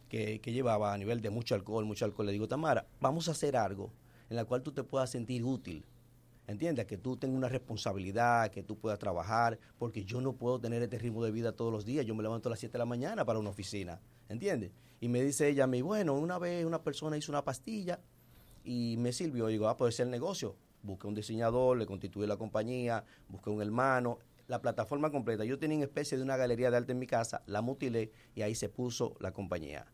que, 0.09 0.41
que 0.41 0.51
llevaba 0.51 0.93
a 0.93 0.97
nivel 0.97 1.21
de 1.21 1.29
mucho 1.29 1.55
alcohol, 1.55 1.85
mucho 1.85 2.03
alcohol, 2.03 2.25
le 2.25 2.33
digo, 2.33 2.49
Tamara, 2.49 2.85
vamos 2.99 3.29
a 3.29 3.31
hacer 3.31 3.55
algo 3.55 3.93
en 4.31 4.37
la 4.37 4.45
cual 4.45 4.63
tú 4.63 4.71
te 4.71 4.83
puedas 4.83 5.09
sentir 5.09 5.43
útil. 5.43 5.85
¿Entiendes? 6.47 6.85
Que 6.85 6.97
tú 6.97 7.17
tengas 7.17 7.37
una 7.37 7.49
responsabilidad, 7.49 8.49
que 8.49 8.63
tú 8.63 8.77
puedas 8.77 8.97
trabajar, 8.97 9.59
porque 9.77 10.05
yo 10.05 10.21
no 10.21 10.31
puedo 10.33 10.57
tener 10.57 10.81
este 10.81 10.97
ritmo 10.97 11.21
de 11.21 11.31
vida 11.31 11.51
todos 11.51 11.71
los 11.71 11.83
días. 11.83 12.05
Yo 12.05 12.15
me 12.15 12.23
levanto 12.23 12.47
a 12.47 12.51
las 12.51 12.59
7 12.59 12.71
de 12.71 12.79
la 12.79 12.85
mañana 12.85 13.25
para 13.25 13.39
una 13.39 13.49
oficina. 13.49 13.99
¿Entiendes? 14.29 14.71
Y 15.01 15.09
me 15.09 15.21
dice 15.21 15.49
ella 15.49 15.65
a 15.65 15.67
mí, 15.67 15.81
bueno, 15.81 16.13
una 16.13 16.39
vez 16.39 16.65
una 16.65 16.81
persona 16.81 17.17
hizo 17.17 17.29
una 17.29 17.43
pastilla 17.43 17.99
y 18.63 18.95
me 18.99 19.11
sirvió. 19.11 19.49
Y 19.49 19.53
digo, 19.53 19.67
ah, 19.67 19.75
puede 19.75 19.91
ser 19.91 20.05
el 20.05 20.11
negocio. 20.11 20.55
Busqué 20.81 21.07
un 21.07 21.13
diseñador, 21.13 21.77
le 21.77 21.85
constituí 21.85 22.25
la 22.25 22.37
compañía, 22.37 23.03
busqué 23.27 23.49
un 23.49 23.61
hermano, 23.61 24.17
la 24.47 24.61
plataforma 24.61 25.11
completa. 25.11 25.43
Yo 25.43 25.59
tenía 25.59 25.75
una 25.75 25.87
especie 25.87 26.17
de 26.17 26.23
una 26.23 26.37
galería 26.37 26.71
de 26.71 26.77
arte 26.77 26.93
en 26.93 26.99
mi 26.99 27.07
casa, 27.07 27.43
la 27.47 27.61
mutilé 27.61 28.13
y 28.33 28.43
ahí 28.43 28.55
se 28.55 28.69
puso 28.69 29.17
la 29.19 29.33
compañía 29.33 29.85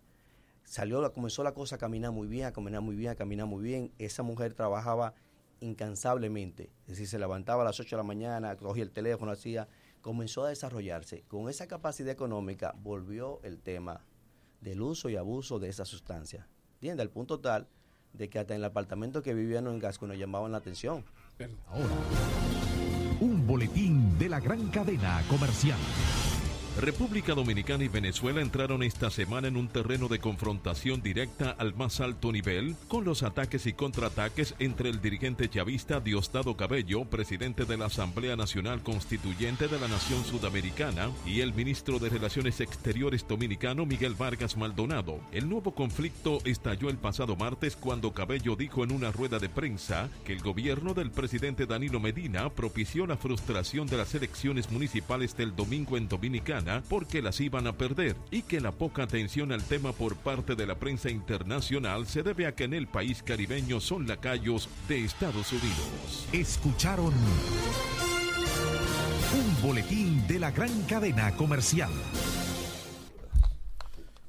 salió, 0.68 1.12
comenzó 1.14 1.44
la 1.44 1.54
cosa 1.54 1.76
a 1.76 1.80
caminar 1.80 2.12
muy 2.12 2.28
bien, 2.28 2.46
a 2.46 2.52
caminar 2.52 2.82
muy 2.82 2.96
bien, 2.96 3.12
a 3.12 3.16
caminar 3.16 3.48
muy 3.48 3.64
bien. 3.64 3.92
Esa 3.98 4.22
mujer 4.22 4.54
trabajaba 4.54 5.14
incansablemente, 5.60 6.70
es 6.82 6.90
decir, 6.90 7.08
se 7.08 7.18
levantaba 7.18 7.64
a 7.64 7.66
las 7.66 7.80
8 7.80 7.96
de 7.96 7.98
la 7.98 8.04
mañana, 8.04 8.56
cogía 8.58 8.84
el 8.84 8.92
teléfono, 8.92 9.32
hacía, 9.32 9.68
comenzó 10.02 10.46
a 10.46 10.50
desarrollarse. 10.50 11.24
Con 11.28 11.50
esa 11.50 11.68
capacidad 11.68 12.12
económica 12.12 12.76
volvió 12.78 13.40
el 13.44 13.60
tema 13.60 14.06
del 14.62 14.82
uso 14.82 15.10
y 15.10 15.16
abuso 15.16 15.58
de 15.58 15.70
esa 15.70 15.86
sustancia. 15.86 16.48
¿Entiendes? 16.76 17.06
Al 17.06 17.10
punto 17.10 17.40
tal 17.40 17.68
de 18.14 18.30
que 18.30 18.38
hasta 18.38 18.54
en 18.54 18.60
el 18.60 18.66
apartamento 18.66 19.24
que 19.24 19.34
vivían 19.34 19.68
en 19.68 19.80
Gasco 19.80 20.06
nos 20.06 20.18
llamaban 20.18 20.52
la 20.52 20.60
atención. 20.60 21.06
Ahora, 21.68 21.96
un 23.20 23.48
boletín 23.48 24.18
de 24.20 24.30
la 24.30 24.40
gran 24.40 24.68
cadena 24.70 25.24
comercial. 25.30 25.80
República 26.80 27.34
Dominicana 27.34 27.86
y 27.86 27.88
Venezuela 27.88 28.40
entraron 28.40 28.84
esta 28.84 29.10
semana 29.10 29.48
en 29.48 29.58
un 29.58 29.68
terreno 29.68 30.08
de 30.08 30.20
confrontación 30.20 31.02
directa 31.02 31.50
al 31.58 31.74
más 31.74 32.00
alto 32.02 32.32
nivel, 32.32 32.76
con 32.88 33.04
los 33.04 33.24
ataques 33.24 33.66
y 33.66 33.74
contraataques 33.74 34.54
entre 34.60 34.90
el 34.90 35.02
dirigente 35.02 35.50
chavista 35.50 36.00
Diosdado 36.00 36.56
Cabello, 36.56 37.06
presidente 37.06 37.66
de 37.66 37.78
la 37.78 37.86
Asamblea 37.86 38.36
Nacional 38.36 38.84
Constituyente 38.84 39.68
de 39.68 39.80
la 39.80 39.88
Nación 39.88 40.24
Sudamericana, 40.24 41.10
y 41.26 41.42
el 41.42 41.56
ministro 41.56 41.98
de 41.98 42.10
Relaciones 42.10 42.62
Exteriores 42.62 43.28
dominicano 43.28 43.88
Miguel 43.88 44.14
Vargas 44.14 44.56
Maldonado. 44.56 45.20
El 45.32 45.50
nuevo 45.50 45.74
conflicto 45.74 46.42
estalló 46.46 46.90
el 46.90 46.98
pasado 46.98 47.36
martes 47.36 47.76
cuando 47.76 48.14
Cabello 48.14 48.56
dijo 48.56 48.84
en 48.84 48.92
una 48.92 49.12
rueda 49.12 49.40
de 49.40 49.50
prensa 49.50 50.10
que 50.26 50.34
el 50.34 50.42
gobierno 50.42 50.94
del 50.94 51.10
presidente 51.10 51.66
Danilo 51.66 52.00
Medina 52.00 52.52
propició 52.52 53.08
la 53.08 53.18
frustración 53.18 53.88
de 53.88 53.98
las 53.98 54.14
elecciones 54.14 54.70
municipales 54.70 55.36
del 55.36 55.56
domingo 55.56 55.98
en 55.98 56.08
Dominicana 56.08 56.67
porque 56.90 57.22
las 57.22 57.40
iban 57.40 57.68
a 57.68 57.74
perder 57.74 58.16
y 58.32 58.42
que 58.42 58.60
la 58.62 58.72
poca 58.72 59.04
atención 59.04 59.52
al 59.52 59.64
tema 59.64 59.94
por 59.94 60.16
parte 60.16 60.56
de 60.56 60.66
la 60.66 60.76
prensa 60.76 61.10
internacional 61.10 62.08
se 62.08 62.24
debe 62.24 62.46
a 62.46 62.56
que 62.56 62.66
en 62.66 62.74
el 62.74 62.88
país 62.88 63.24
caribeño 63.24 63.80
son 63.80 64.08
lacayos 64.08 64.70
de 64.88 65.04
Estados 65.04 65.52
Unidos. 65.52 66.28
Escucharon 66.34 67.14
un 69.34 69.62
boletín 69.62 70.26
de 70.28 70.40
la 70.40 70.52
gran 70.52 70.84
cadena 70.84 71.36
comercial. 71.36 71.92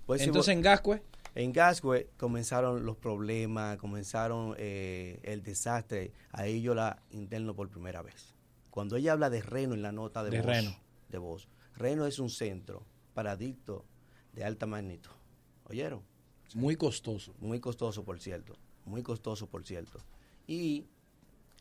Pues, 0.07 0.23
Entonces, 0.23 0.55
en 0.55 0.63
Gascue. 0.63 1.03
En 1.35 1.53
Gascue 1.53 2.09
comenzaron 2.17 2.85
los 2.85 2.97
problemas, 2.97 3.77
comenzaron 3.77 4.55
eh, 4.59 5.21
el 5.23 5.43
desastre. 5.43 6.13
Ahí 6.33 6.63
yo 6.63 6.75
la 6.75 7.03
interno 7.11 7.55
por 7.55 7.69
primera 7.69 8.03
vez. 8.03 8.35
Cuando 8.71 8.97
ella 8.97 9.13
habla 9.13 9.31
de 9.31 9.43
Reno 9.43 9.75
en 9.75 9.83
la 9.83 9.93
nota 9.93 10.25
de, 10.25 10.31
De 10.31 10.39
voz, 10.39 10.47
Reno. 10.47 10.77
de 11.09 11.19
voz, 11.19 11.49
Reno 11.79 12.07
es 12.07 12.19
un 12.19 12.29
centro 12.29 12.85
para 13.15 13.33
adictos 13.33 13.85
de 14.33 14.45
alta 14.45 14.67
magnitud. 14.67 15.13
¿Oyeron? 15.65 16.03
Muy 16.55 16.75
costoso. 16.75 17.35
Muy 17.39 17.61
costoso, 17.61 18.05
por 18.05 18.19
cierto. 18.21 18.55
Muy 18.85 19.05
costoso, 19.05 19.47
por 19.47 19.65
cierto. 19.65 20.01
Y 20.49 20.87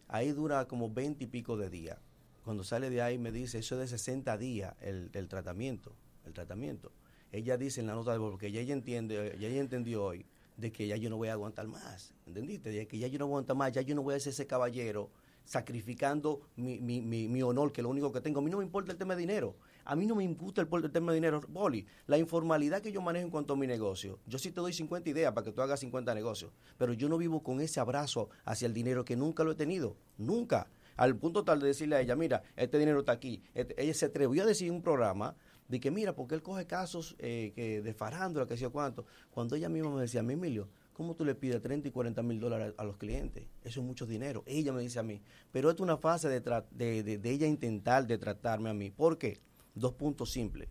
ahí 0.07 0.31
dura 0.31 0.67
como 0.67 0.91
20 0.91 1.23
y 1.23 1.27
pico 1.27 1.55
de 1.55 1.69
días. 1.69 1.99
Cuando 2.43 2.63
sale 2.63 2.89
de 2.89 3.01
ahí 3.01 3.19
me 3.19 3.31
dice, 3.31 3.59
eso 3.59 3.75
es 3.75 3.91
de 3.91 3.97
60 3.97 4.37
días 4.39 4.73
el, 4.81 5.11
el 5.13 5.27
tratamiento. 5.27 5.93
El 6.25 6.33
tratamiento. 6.33 6.91
Ella 7.31 7.57
dice 7.57 7.81
en 7.81 7.87
la 7.87 7.93
nota 7.93 8.11
de 8.11 8.17
voz, 8.17 8.31
porque 8.31 8.51
ya 8.51 8.59
ella 8.59 8.73
entiende, 8.73 9.37
ya 9.39 9.47
ella 9.49 9.59
entendió 9.59 10.03
hoy, 10.03 10.25
de 10.55 10.71
que 10.71 10.87
ya 10.87 10.95
yo 10.95 11.11
no 11.11 11.17
voy 11.17 11.27
a 11.27 11.33
aguantar 11.33 11.67
más. 11.67 12.13
¿Entendiste? 12.25 12.71
De 12.71 12.87
que 12.87 12.97
ya 12.97 13.07
yo 13.07 13.19
no 13.19 13.25
aguanto 13.25 13.53
más, 13.53 13.71
ya 13.71 13.81
yo 13.81 13.93
no 13.93 14.01
voy 14.01 14.15
a 14.15 14.19
ser 14.19 14.31
ese 14.31 14.47
caballero 14.47 15.11
sacrificando 15.45 16.41
mi, 16.55 16.79
mi, 16.79 17.01
mi, 17.01 17.27
mi 17.27 17.41
honor, 17.43 17.71
que 17.71 17.81
es 17.81 17.83
lo 17.83 17.89
único 17.89 18.11
que 18.11 18.21
tengo. 18.21 18.39
A 18.39 18.43
mí 18.43 18.49
no 18.49 18.57
me 18.57 18.63
importa 18.63 18.91
el 18.91 18.97
tema 18.97 19.15
de 19.15 19.21
dinero. 19.21 19.55
A 19.89 19.95
mí 19.95 20.05
no 20.05 20.15
me 20.15 20.23
importa 20.25 20.61
el, 20.61 20.67
el 20.83 20.91
tema 20.91 21.13
de 21.13 21.15
dinero, 21.15 21.39
Boli. 21.47 21.85
La 22.07 22.17
informalidad 22.17 22.81
que 22.81 22.91
yo 22.91 23.01
manejo 23.01 23.23
en 23.25 23.31
cuanto 23.31 23.53
a 23.53 23.55
mi 23.57 23.67
negocio. 23.67 24.19
Yo 24.27 24.37
sí 24.37 24.51
te 24.51 24.59
doy 24.59 24.73
50 24.73 25.09
ideas 25.09 25.31
para 25.31 25.45
que 25.45 25.53
tú 25.53 25.61
hagas 25.61 25.79
50 25.79 26.13
negocios. 26.13 26.51
Pero 26.77 26.91
yo 26.91 27.07
no 27.07 27.17
vivo 27.17 27.41
con 27.41 27.61
ese 27.61 27.79
abrazo 27.79 28.29
hacia 28.43 28.65
el 28.65 28.73
dinero 28.73 29.05
que 29.05 29.15
nunca 29.15 29.45
lo 29.45 29.51
he 29.51 29.55
tenido. 29.55 29.95
Nunca. 30.17 30.67
Al 30.97 31.15
punto 31.15 31.43
tal 31.45 31.61
de 31.61 31.67
decirle 31.67 31.95
a 31.95 32.01
ella, 32.01 32.15
mira, 32.17 32.43
este 32.57 32.77
dinero 32.79 32.99
está 32.99 33.13
aquí. 33.13 33.41
Este- 33.53 33.81
ella 33.81 33.93
se 33.93 34.05
atrevió 34.07 34.43
a 34.43 34.45
decir 34.45 34.71
un 34.71 34.81
programa 34.81 35.35
de 35.69 35.79
que, 35.79 35.89
mira, 35.89 36.13
porque 36.13 36.35
él 36.35 36.41
coge 36.41 36.65
casos 36.65 37.15
eh, 37.19 37.53
que 37.55 37.81
de 37.81 37.93
farándula, 37.93 38.45
que 38.45 38.57
sé 38.57 38.67
cuánto. 38.69 39.05
Cuando 39.31 39.55
ella 39.55 39.69
misma 39.69 39.91
me 39.95 40.01
decía, 40.01 40.19
a 40.19 40.23
mí, 40.23 40.33
Emilio, 40.33 40.67
¿cómo 40.93 41.15
tú 41.15 41.23
le 41.23 41.33
pides 41.35 41.61
30 41.61 41.87
y 41.87 41.91
40 41.91 42.23
mil 42.23 42.39
dólares 42.41 42.73
a, 42.77 42.83
los 42.83 42.97
clientes? 42.97 43.45
Eso 43.63 43.79
es 43.79 43.85
mucho 43.85 44.05
dinero. 44.05 44.43
Ella 44.47 44.73
me 44.73 44.81
dice 44.81 44.99
a 44.99 45.03
mí. 45.03 45.21
Pero 45.53 45.69
esto 45.69 45.83
es 45.83 45.85
una 45.85 45.97
fase 45.97 46.27
de, 46.27 46.41
de- 46.71 47.17
de 47.19 47.31
ella 47.31 47.47
intentar 47.47 48.05
de 48.05 48.17
tratarme 48.17 48.69
a 48.69 48.73
mí. 48.73 48.91
¿Por 48.91 49.17
qué? 49.17 49.39
Dos 49.79 49.93
puntos 49.93 50.31
simples. 50.31 50.69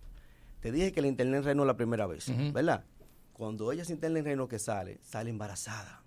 Te 0.61 0.73
dije 0.73 0.93
que 0.93 1.01
la 1.01 1.09
internet 1.09 1.41
en 1.41 1.45
Reno 1.45 1.65
la 1.65 1.77
primera 1.77 2.07
vez. 2.07 2.27
¿verdad? 2.53 2.85
Cuando 3.33 3.71
ella 3.71 3.85
se 3.85 3.93
interna 3.93 4.19
en 4.19 4.25
Reno 4.25 4.49
que 4.49 4.59
sale, 4.59 4.99
sale 5.03 5.31
embarazada 5.31 6.03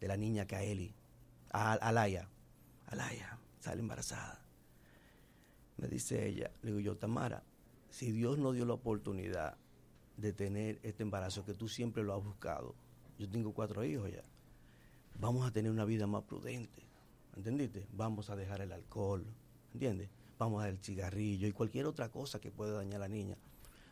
de 0.00 0.08
la 0.08 0.16
niña 0.16 0.46
Kaeli, 0.46 0.94
a 1.52 1.72
Alaya. 1.74 2.28
Alaya, 2.86 3.38
sale 3.60 3.80
embarazada. 3.80 4.44
Me 5.76 5.88
dice 5.88 6.26
ella, 6.26 6.50
le 6.62 6.70
digo 6.70 6.80
yo, 6.80 6.96
Tamara, 6.96 7.42
si 7.90 8.12
Dios 8.12 8.38
nos 8.38 8.54
dio 8.54 8.64
la 8.64 8.74
oportunidad 8.74 9.56
de 10.16 10.32
tener 10.32 10.78
este 10.82 11.02
embarazo 11.02 11.44
que 11.44 11.54
tú 11.54 11.68
siempre 11.68 12.02
lo 12.02 12.14
has 12.14 12.22
buscado, 12.22 12.74
yo 13.18 13.28
tengo 13.28 13.52
cuatro 13.52 13.84
hijos 13.84 14.10
ya, 14.10 14.22
vamos 15.18 15.46
a 15.46 15.52
tener 15.52 15.70
una 15.70 15.84
vida 15.84 16.06
más 16.06 16.24
prudente, 16.24 16.82
¿entendiste? 17.36 17.86
Vamos 17.92 18.30
a 18.30 18.36
dejar 18.36 18.60
el 18.60 18.72
alcohol, 18.72 19.24
¿entiendes? 19.72 20.10
Vamos 20.42 20.60
a 20.60 20.66
dejar 20.66 20.78
el 20.78 20.84
cigarrillo 20.84 21.46
y 21.46 21.52
cualquier 21.52 21.86
otra 21.86 22.10
cosa 22.10 22.40
que 22.40 22.50
pueda 22.50 22.72
dañar 22.72 22.96
a 22.96 22.98
la 23.00 23.08
niña. 23.08 23.36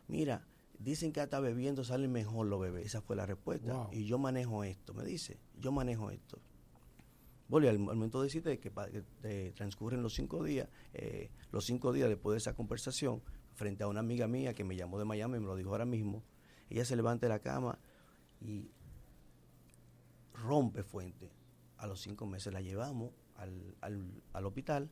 Mira, 0.08 0.44
dicen 0.80 1.12
que 1.12 1.20
hasta 1.20 1.38
bebiendo 1.38 1.84
salen 1.84 2.10
mejor 2.10 2.46
los 2.46 2.60
bebés, 2.60 2.86
esa 2.86 3.00
fue 3.00 3.14
la 3.14 3.24
respuesta. 3.24 3.72
Wow. 3.72 3.88
Y 3.92 4.06
yo 4.06 4.18
manejo 4.18 4.64
esto, 4.64 4.92
me 4.92 5.04
dice, 5.04 5.38
yo 5.58 5.70
manejo 5.70 6.10
esto. 6.10 6.40
Bueno, 7.48 7.66
y 7.66 7.70
al 7.70 7.78
momento 7.78 8.20
de 8.20 8.26
decirte 8.26 8.58
que, 8.58 8.72
eh, 9.24 9.52
transcurren 9.54 10.02
los 10.02 10.14
cinco 10.14 10.42
días, 10.42 10.68
eh, 10.94 11.30
los 11.52 11.64
cinco 11.64 11.92
días 11.92 12.08
después 12.08 12.34
de 12.34 12.38
esa 12.38 12.54
conversación, 12.54 13.22
frente 13.54 13.84
a 13.84 13.88
una 13.88 14.00
amiga 14.00 14.26
mía 14.26 14.54
que 14.54 14.64
me 14.64 14.74
llamó 14.74 14.98
de 14.98 15.04
Miami, 15.04 15.38
me 15.38 15.46
lo 15.46 15.54
dijo 15.54 15.70
ahora 15.70 15.84
mismo, 15.84 16.24
ella 16.68 16.84
se 16.84 16.96
levanta 16.96 17.26
de 17.26 17.30
la 17.30 17.40
cama 17.40 17.78
y 18.40 18.70
rompe 20.34 20.82
fuente. 20.82 21.30
A 21.76 21.86
los 21.86 22.00
cinco 22.00 22.26
meses 22.26 22.52
la 22.52 22.60
llevamos 22.60 23.12
al, 23.36 23.76
al, 23.80 24.22
al 24.32 24.46
hospital, 24.46 24.90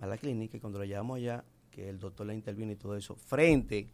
a 0.00 0.06
la 0.06 0.18
clínica, 0.18 0.56
y 0.56 0.60
cuando 0.60 0.78
la 0.78 0.86
llevamos 0.86 1.18
allá, 1.18 1.44
que 1.70 1.88
el 1.88 1.98
doctor 1.98 2.26
la 2.26 2.34
interviene 2.34 2.72
y 2.72 2.76
todo 2.76 2.96
eso, 2.96 3.14
frente, 3.14 3.92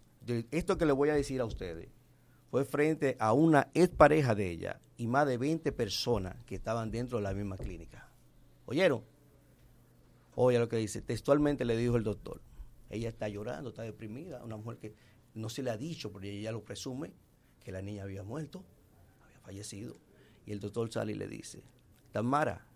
esto 0.50 0.78
que 0.78 0.86
le 0.86 0.92
voy 0.92 1.10
a 1.10 1.14
decir 1.14 1.40
a 1.40 1.44
ustedes, 1.44 1.88
fue 2.50 2.64
frente 2.64 3.16
a 3.18 3.32
una 3.32 3.68
expareja 3.74 4.34
de 4.34 4.50
ella 4.50 4.80
y 4.96 5.06
más 5.06 5.26
de 5.26 5.36
20 5.36 5.72
personas 5.72 6.36
que 6.44 6.54
estaban 6.54 6.90
dentro 6.90 7.18
de 7.18 7.24
la 7.24 7.34
misma 7.34 7.56
clínica. 7.56 8.08
¿Oyeron? 8.66 9.02
Oye 10.36 10.58
lo 10.58 10.68
que 10.68 10.76
dice, 10.76 11.02
textualmente 11.02 11.64
le 11.64 11.76
dijo 11.76 11.96
el 11.96 12.04
doctor, 12.04 12.40
ella 12.90 13.08
está 13.08 13.28
llorando, 13.28 13.70
está 13.70 13.82
deprimida, 13.82 14.44
una 14.44 14.56
mujer 14.56 14.78
que 14.78 14.94
no 15.34 15.48
se 15.48 15.62
le 15.62 15.70
ha 15.70 15.76
dicho, 15.76 16.12
porque 16.12 16.30
ella 16.30 16.52
lo 16.52 16.64
presume, 16.64 17.12
que 17.62 17.72
la 17.72 17.82
niña 17.82 18.04
había 18.04 18.22
muerto, 18.22 18.64
había 19.24 19.40
fallecido. 19.40 19.96
Y 20.46 20.52
el 20.52 20.60
doctor 20.60 20.90
sale 20.92 21.12
y 21.12 21.16
le 21.16 21.26
dice, 21.26 21.62
Tamara, 22.12 22.66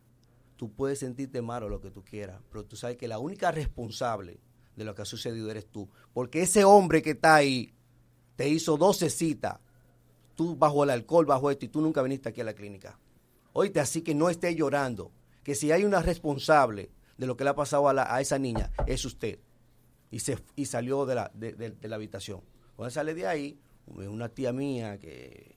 tú 0.60 0.70
puedes 0.70 0.98
sentirte 0.98 1.40
malo 1.40 1.70
lo 1.70 1.80
que 1.80 1.90
tú 1.90 2.04
quieras, 2.04 2.38
pero 2.50 2.66
tú 2.66 2.76
sabes 2.76 2.98
que 2.98 3.08
la 3.08 3.18
única 3.18 3.50
responsable 3.50 4.38
de 4.76 4.84
lo 4.84 4.94
que 4.94 5.00
ha 5.00 5.06
sucedido 5.06 5.50
eres 5.50 5.64
tú. 5.66 5.88
Porque 6.12 6.42
ese 6.42 6.64
hombre 6.64 7.00
que 7.00 7.12
está 7.12 7.36
ahí 7.36 7.72
te 8.36 8.46
hizo 8.46 8.76
12 8.76 9.08
citas, 9.08 9.58
tú 10.34 10.56
bajo 10.56 10.84
el 10.84 10.90
alcohol, 10.90 11.24
bajo 11.24 11.50
esto, 11.50 11.64
y 11.64 11.68
tú 11.68 11.80
nunca 11.80 12.02
viniste 12.02 12.28
aquí 12.28 12.42
a 12.42 12.44
la 12.44 12.52
clínica. 12.52 12.98
Oíste, 13.54 13.80
así 13.80 14.02
que 14.02 14.14
no 14.14 14.28
esté 14.28 14.54
llorando, 14.54 15.12
que 15.42 15.54
si 15.54 15.72
hay 15.72 15.84
una 15.84 16.02
responsable 16.02 16.90
de 17.16 17.26
lo 17.26 17.38
que 17.38 17.44
le 17.44 17.50
ha 17.50 17.54
pasado 17.54 17.88
a, 17.88 18.20
esa 18.20 18.38
niña, 18.38 18.70
es 18.86 19.02
usted. 19.06 19.38
Y, 20.10 20.18
se, 20.18 20.36
y 20.56 20.66
salió 20.66 21.06
de 21.06 21.14
la, 21.14 21.30
de- 21.32 21.54
de 21.54 21.88
la 21.88 21.96
habitación. 21.96 22.42
Cuando 22.76 22.90
sale 22.90 23.14
de 23.14 23.26
ahí, 23.26 23.58
una 23.86 24.28
tía 24.28 24.52
mía 24.52 24.98
que 24.98 25.56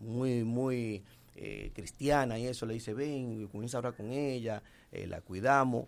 muy, 0.00 0.42
muy 0.42 1.04
eh, 1.42 1.72
cristiana 1.74 2.38
y 2.38 2.46
eso, 2.46 2.66
le 2.66 2.74
dice, 2.74 2.92
ven, 2.92 3.48
comienza 3.48 3.78
a 3.78 3.78
hablar 3.78 3.96
con 3.96 4.12
ella, 4.12 4.62
eh, 4.92 5.06
la 5.06 5.22
cuidamos. 5.22 5.86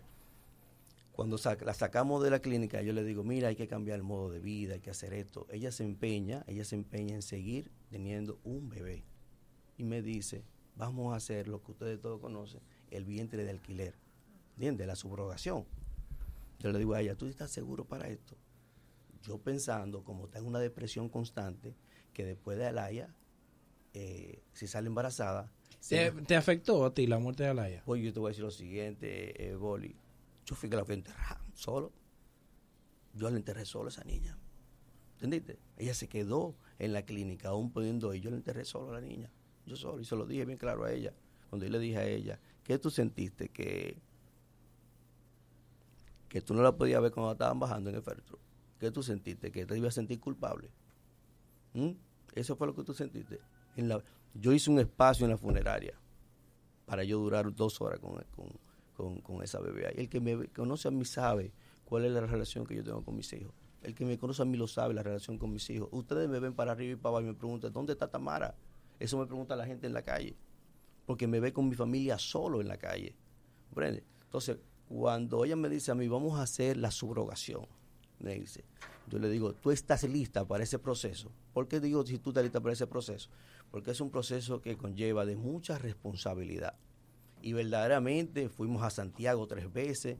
Cuando 1.11 1.37
la 1.63 1.73
sacamos 1.75 2.23
de 2.23 2.31
la 2.31 2.39
clínica, 2.39 2.81
yo 2.81 2.91
le 2.91 3.03
digo, 3.03 3.23
mira, 3.23 3.49
hay 3.49 3.55
que 3.55 3.67
cambiar 3.67 3.97
el 3.97 4.03
modo 4.03 4.31
de 4.31 4.39
vida, 4.39 4.73
hay 4.73 4.79
que 4.79 4.89
hacer 4.89 5.13
esto. 5.13 5.45
Ella 5.51 5.71
se 5.71 5.83
empeña, 5.83 6.43
ella 6.47 6.65
se 6.65 6.73
empeña 6.73 7.13
en 7.13 7.21
seguir 7.21 7.69
teniendo 7.91 8.39
un 8.43 8.67
bebé. 8.67 9.03
Y 9.77 9.83
me 9.83 10.01
dice, 10.01 10.43
vamos 10.75 11.13
a 11.13 11.17
hacer 11.17 11.47
lo 11.47 11.61
que 11.61 11.73
ustedes 11.73 12.01
todos 12.01 12.19
conocen, 12.19 12.61
el 12.89 13.05
vientre 13.05 13.43
de 13.43 13.51
alquiler. 13.51 13.93
¿Entiendes? 14.55 14.87
La 14.87 14.95
subrogación. 14.95 15.65
Yo 16.57 16.71
le 16.71 16.79
digo 16.79 16.95
a 16.95 17.01
ella, 17.01 17.13
¿tú 17.15 17.27
estás 17.27 17.51
seguro 17.51 17.85
para 17.85 18.07
esto? 18.07 18.35
Yo 19.21 19.37
pensando, 19.37 20.03
como 20.03 20.25
está 20.25 20.39
en 20.39 20.47
una 20.47 20.57
depresión 20.57 21.09
constante, 21.09 21.75
que 22.11 22.25
después 22.25 22.57
de 22.57 22.65
Alaya, 22.65 23.13
eh, 23.93 24.43
si 24.53 24.67
sale 24.67 24.87
embarazada... 24.87 25.51
¿Te, 25.87 26.11
se- 26.11 26.11
te 26.23 26.35
afectó 26.35 26.85
a 26.85 26.93
ti 26.93 27.07
la 27.07 27.19
muerte 27.19 27.43
de 27.43 27.49
Alaya? 27.49 27.83
pues 27.85 28.01
yo 28.03 28.13
te 28.13 28.19
voy 28.19 28.29
a 28.29 28.31
decir 28.31 28.43
lo 28.45 28.51
siguiente, 28.51 29.49
eh, 29.49 29.55
Boli. 29.55 29.95
Yo 30.45 30.55
fui 30.55 30.69
que 30.69 30.75
la 30.77 30.85
fui 30.85 30.93
a 30.93 30.97
enterrar 30.97 31.39
solo. 31.53 31.91
Yo 33.13 33.29
la 33.29 33.35
enterré 33.37 33.65
solo 33.65 33.85
a 33.85 33.89
esa 33.89 34.03
niña. 34.03 34.37
¿Entendiste? 35.15 35.59
Ella 35.77 35.93
se 35.93 36.07
quedó 36.07 36.55
en 36.79 36.93
la 36.93 37.03
clínica, 37.03 37.49
aún 37.49 37.71
pudiendo 37.71 38.13
ir. 38.13 38.21
Yo 38.23 38.29
la 38.29 38.37
enterré 38.37 38.65
solo 38.65 38.89
a 38.91 38.93
la 38.93 39.01
niña. 39.01 39.29
Yo 39.65 39.75
solo. 39.75 40.01
Y 40.01 40.05
se 40.05 40.15
lo 40.15 40.25
dije 40.25 40.45
bien 40.45 40.57
claro 40.57 40.83
a 40.85 40.91
ella. 40.91 41.13
Cuando 41.49 41.65
yo 41.65 41.71
le 41.71 41.79
dije 41.79 41.97
a 41.97 42.05
ella, 42.07 42.39
¿qué 42.63 42.77
tú 42.79 42.89
sentiste? 42.89 43.49
Que, 43.49 44.01
que 46.29 46.41
tú 46.41 46.53
no 46.53 46.63
la 46.63 46.75
podías 46.75 47.01
ver 47.01 47.11
cuando 47.11 47.33
estaban 47.33 47.59
bajando 47.59 47.89
en 47.89 47.97
el 47.97 48.01
féretro. 48.01 48.39
¿Qué 48.79 48.91
tú 48.91 49.03
sentiste? 49.03 49.51
Que 49.51 49.65
te 49.65 49.77
ibas 49.77 49.89
a 49.93 49.95
sentir 49.95 50.19
culpable. 50.19 50.69
¿Mm? 51.73 51.91
Eso 52.35 52.55
fue 52.55 52.67
lo 52.67 52.75
que 52.75 52.83
tú 52.83 52.93
sentiste. 52.93 53.39
Yo 54.33 54.51
hice 54.51 54.71
un 54.71 54.79
espacio 54.79 55.25
en 55.25 55.31
la 55.31 55.37
funeraria 55.37 55.93
para 56.85 57.03
yo 57.03 57.19
durar 57.19 57.53
dos 57.53 57.81
horas 57.81 57.99
con, 57.99 58.23
con, 58.95 59.21
con, 59.21 59.43
esa 59.43 59.59
bebé. 59.59 59.87
ahí. 59.87 59.93
El 59.97 60.09
que 60.09 60.19
me 60.19 60.47
conoce 60.47 60.87
a 60.87 60.91
mí 60.91 61.05
sabe 61.05 61.53
cuál 61.85 62.05
es 62.05 62.11
la 62.11 62.21
relación 62.21 62.65
que 62.65 62.75
yo 62.75 62.83
tengo 62.83 63.03
con 63.03 63.15
mis 63.15 63.31
hijos. 63.33 63.53
El 63.81 63.95
que 63.95 64.05
me 64.05 64.17
conoce 64.17 64.41
a 64.41 64.45
mí 64.45 64.57
lo 64.57 64.67
sabe, 64.67 64.93
la 64.93 65.03
relación 65.03 65.37
con 65.37 65.51
mis 65.51 65.69
hijos. 65.69 65.89
Ustedes 65.91 66.29
me 66.29 66.39
ven 66.39 66.53
para 66.53 66.71
arriba 66.71 66.93
y 66.93 66.95
para 66.95 67.09
abajo 67.09 67.23
y 67.23 67.27
me 67.27 67.33
preguntan, 67.33 67.73
¿dónde 67.73 67.93
está 67.93 68.09
Tamara? 68.09 68.55
Eso 68.99 69.17
me 69.17 69.25
pregunta 69.25 69.55
la 69.55 69.65
gente 69.65 69.87
en 69.87 69.93
la 69.93 70.01
calle. 70.01 70.35
Porque 71.05 71.27
me 71.27 71.39
ve 71.39 71.51
con 71.51 71.67
mi 71.67 71.75
familia 71.75 72.17
solo 72.17 72.61
en 72.61 72.67
la 72.67 72.77
calle. 72.77 73.15
Entonces, 73.75 74.57
cuando 74.87 75.43
ella 75.45 75.55
me 75.55 75.69
dice 75.69 75.91
a 75.91 75.95
mí, 75.95 76.07
vamos 76.07 76.39
a 76.39 76.43
hacer 76.43 76.77
la 76.77 76.91
subrogación, 76.91 77.65
me 78.19 78.35
dice, 78.35 78.63
yo 79.09 79.19
le 79.19 79.29
digo, 79.29 79.53
tú 79.53 79.71
estás 79.71 80.03
lista 80.03 80.45
para 80.45 80.63
ese 80.63 80.79
proceso. 80.79 81.31
¿Por 81.53 81.67
qué 81.67 81.79
digo 81.79 82.05
si 82.05 82.19
tú 82.19 82.29
estás 82.29 82.43
lista 82.43 82.61
para 82.61 82.73
ese 82.73 82.87
proceso? 82.87 83.29
Porque 83.73 83.89
es 83.89 84.01
un 84.01 84.11
proceso 84.11 84.61
que 84.61 84.77
conlleva 84.77 85.25
de 85.25 85.35
mucha 85.35 85.79
responsabilidad. 85.79 86.75
Y 87.41 87.53
verdaderamente 87.53 88.47
fuimos 88.47 88.83
a 88.83 88.91
Santiago 88.91 89.47
tres 89.47 89.73
veces. 89.73 90.19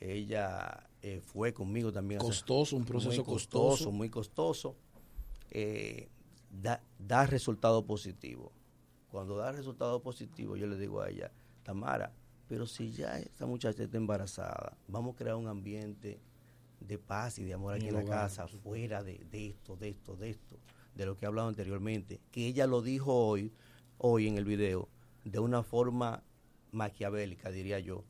Ella 0.00 0.90
eh, 1.02 1.20
fue 1.20 1.54
conmigo 1.54 1.92
también. 1.92 2.20
Costoso, 2.20 2.74
un 2.74 2.84
proceso 2.84 3.22
muy 3.22 3.24
costoso. 3.24 3.92
Muy 3.92 4.10
costoso. 4.10 4.74
Eh, 5.52 6.08
da, 6.50 6.82
da 6.98 7.24
resultado 7.24 7.86
positivo. 7.86 8.50
Cuando 9.12 9.36
da 9.36 9.52
resultado 9.52 10.02
positivo, 10.02 10.56
yo 10.56 10.66
le 10.66 10.76
digo 10.76 11.00
a 11.00 11.08
ella, 11.08 11.30
Tamara, 11.62 12.12
pero 12.48 12.66
si 12.66 12.90
ya 12.90 13.16
esta 13.16 13.46
muchacha 13.46 13.84
está 13.84 13.96
embarazada, 13.96 14.76
vamos 14.88 15.14
a 15.14 15.18
crear 15.18 15.36
un 15.36 15.46
ambiente 15.46 16.18
de 16.80 16.98
paz 16.98 17.38
y 17.38 17.44
de 17.44 17.54
amor 17.54 17.74
aquí 17.74 17.86
en 17.86 17.94
la 17.94 18.04
casa, 18.04 18.48
fuera 18.48 19.04
de, 19.04 19.24
de 19.30 19.50
esto, 19.50 19.76
de 19.76 19.90
esto, 19.90 20.16
de 20.16 20.30
esto, 20.30 20.58
de 20.98 21.06
lo 21.06 21.16
que 21.16 21.24
he 21.24 21.28
hablado 21.28 21.48
anteriormente, 21.48 22.20
que 22.32 22.48
ella 22.48 22.66
lo 22.66 22.82
dijo 22.82 23.14
hoy, 23.14 23.52
hoy 23.98 24.26
en 24.26 24.36
el 24.36 24.44
video, 24.44 24.88
de 25.24 25.38
una 25.38 25.62
forma 25.62 26.24
maquiavélica, 26.72 27.50
diría 27.50 27.78
yo, 27.78 28.04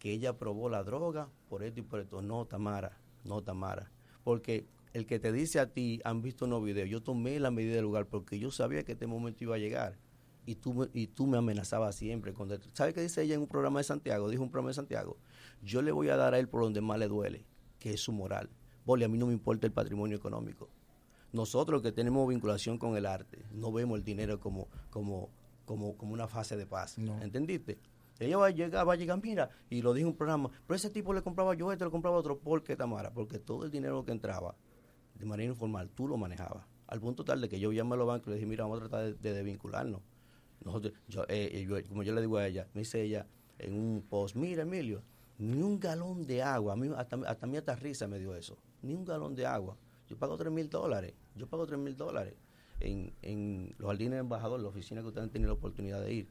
que 0.00 0.12
ella 0.12 0.36
probó 0.36 0.68
la 0.68 0.82
droga 0.82 1.30
por 1.48 1.62
esto 1.62 1.78
y 1.78 1.82
por 1.84 2.00
esto. 2.00 2.20
No, 2.20 2.44
Tamara, 2.44 2.98
no, 3.22 3.42
Tamara. 3.42 3.92
Porque 4.24 4.66
el 4.92 5.06
que 5.06 5.20
te 5.20 5.30
dice 5.30 5.60
a 5.60 5.72
ti, 5.72 6.00
han 6.04 6.20
visto 6.20 6.44
unos 6.44 6.64
videos, 6.64 6.90
yo 6.90 7.00
tomé 7.00 7.38
la 7.38 7.52
medida 7.52 7.76
del 7.76 7.84
lugar 7.84 8.06
porque 8.06 8.40
yo 8.40 8.50
sabía 8.50 8.82
que 8.82 8.92
este 8.92 9.06
momento 9.06 9.44
iba 9.44 9.54
a 9.54 9.58
llegar. 9.58 9.96
Y 10.44 10.56
tú, 10.56 10.90
y 10.92 11.06
tú 11.06 11.28
me 11.28 11.38
amenazabas 11.38 11.94
siempre. 11.94 12.32
Cuando, 12.32 12.58
¿Sabes 12.72 12.92
qué 12.92 13.02
dice 13.02 13.22
ella 13.22 13.36
en 13.36 13.42
un 13.42 13.46
programa 13.46 13.78
de 13.78 13.84
Santiago? 13.84 14.28
Dijo 14.28 14.42
un 14.42 14.50
programa 14.50 14.70
de 14.70 14.74
Santiago. 14.74 15.16
Yo 15.62 15.80
le 15.80 15.92
voy 15.92 16.08
a 16.08 16.16
dar 16.16 16.34
a 16.34 16.40
él 16.40 16.48
por 16.48 16.62
donde 16.62 16.80
más 16.80 16.98
le 16.98 17.06
duele, 17.06 17.46
que 17.78 17.92
es 17.92 18.00
su 18.00 18.10
moral. 18.10 18.50
Boli, 18.84 19.04
a 19.04 19.08
mí 19.08 19.16
no 19.16 19.28
me 19.28 19.32
importa 19.32 19.68
el 19.68 19.72
patrimonio 19.72 20.16
económico. 20.16 20.68
Nosotros 21.32 21.82
que 21.82 21.92
tenemos 21.92 22.28
vinculación 22.28 22.78
con 22.78 22.96
el 22.96 23.06
arte, 23.06 23.44
no 23.52 23.72
vemos 23.72 23.98
el 23.98 24.04
dinero 24.04 24.38
como, 24.38 24.68
como, 24.90 25.30
como, 25.64 25.96
como 25.96 26.12
una 26.12 26.28
fase 26.28 26.56
de 26.56 26.66
paz. 26.66 26.98
¿Entendiste? 26.98 27.78
Ella 28.18 28.36
va 28.36 28.46
a 28.46 28.50
llegar, 28.50 28.86
va 28.86 28.92
a 28.92 28.96
llegar, 28.96 29.20
mira, 29.22 29.48
y 29.70 29.82
lo 29.82 29.94
dijo 29.94 30.08
un 30.08 30.14
programa, 30.16 30.50
pero 30.66 30.76
ese 30.76 30.90
tipo 30.90 31.12
le 31.12 31.22
compraba 31.22 31.54
yo 31.54 31.72
esto, 31.72 31.84
le 31.86 31.90
compraba 31.90 32.16
otro, 32.18 32.38
¿por 32.38 32.62
qué 32.62 32.76
Tamara? 32.76 33.12
Porque 33.12 33.38
todo 33.38 33.64
el 33.64 33.70
dinero 33.70 34.04
que 34.04 34.12
entraba 34.12 34.54
de 35.14 35.24
manera 35.24 35.50
informal, 35.50 35.88
tú 35.90 36.06
lo 36.06 36.16
manejabas. 36.16 36.66
Al 36.86 37.00
punto 37.00 37.24
tal 37.24 37.40
de 37.40 37.48
que 37.48 37.58
yo 37.58 37.72
llamé 37.72 37.94
a 37.94 37.96
los 37.96 38.06
bancos 38.06 38.26
y 38.28 38.30
le 38.30 38.36
dije, 38.36 38.46
mira, 38.46 38.64
vamos 38.64 38.78
a 38.78 38.88
tratar 38.88 39.04
de, 39.06 39.14
de 39.14 39.32
desvincularnos. 39.34 40.02
Nosotros, 40.64 40.92
yo, 41.08 41.22
eh, 41.24 41.50
eh, 41.52 41.66
yo- 41.66 41.82
como 41.88 42.02
yo 42.02 42.12
le 42.14 42.20
digo 42.20 42.36
a 42.36 42.46
ella, 42.46 42.68
me 42.74 42.82
dice 42.82 43.02
ella 43.02 43.26
en 43.58 43.74
un 43.74 44.02
post, 44.08 44.36
mira 44.36 44.62
Emilio, 44.62 45.02
ni 45.38 45.62
un 45.62 45.80
galón 45.80 46.26
de 46.26 46.42
agua, 46.42 46.74
a 46.74 46.76
mí, 46.76 46.90
hasta, 46.96 47.16
hasta 47.26 47.46
a 47.46 47.48
mí 47.48 47.56
hasta 47.56 47.74
risa 47.74 48.06
me 48.06 48.18
dio 48.18 48.34
eso, 48.36 48.56
ni 48.82 48.92
un 48.94 49.04
galón 49.04 49.34
de 49.34 49.46
agua. 49.46 49.76
Yo 50.06 50.16
pago 50.18 50.36
tres 50.36 50.52
mil 50.52 50.68
dólares, 50.68 51.14
yo 51.36 51.46
pago 51.46 51.66
tres 51.66 51.78
mil 51.78 51.96
dólares 51.96 52.34
en, 52.80 53.14
en 53.22 53.74
los 53.78 53.88
jardines 53.88 54.12
de 54.14 54.18
embajador, 54.18 54.60
la 54.60 54.68
oficina 54.68 55.00
que 55.00 55.08
ustedes 55.08 55.24
han 55.24 55.30
tenido 55.30 55.48
la 55.48 55.54
oportunidad 55.54 56.00
de 56.02 56.12
ir. 56.12 56.28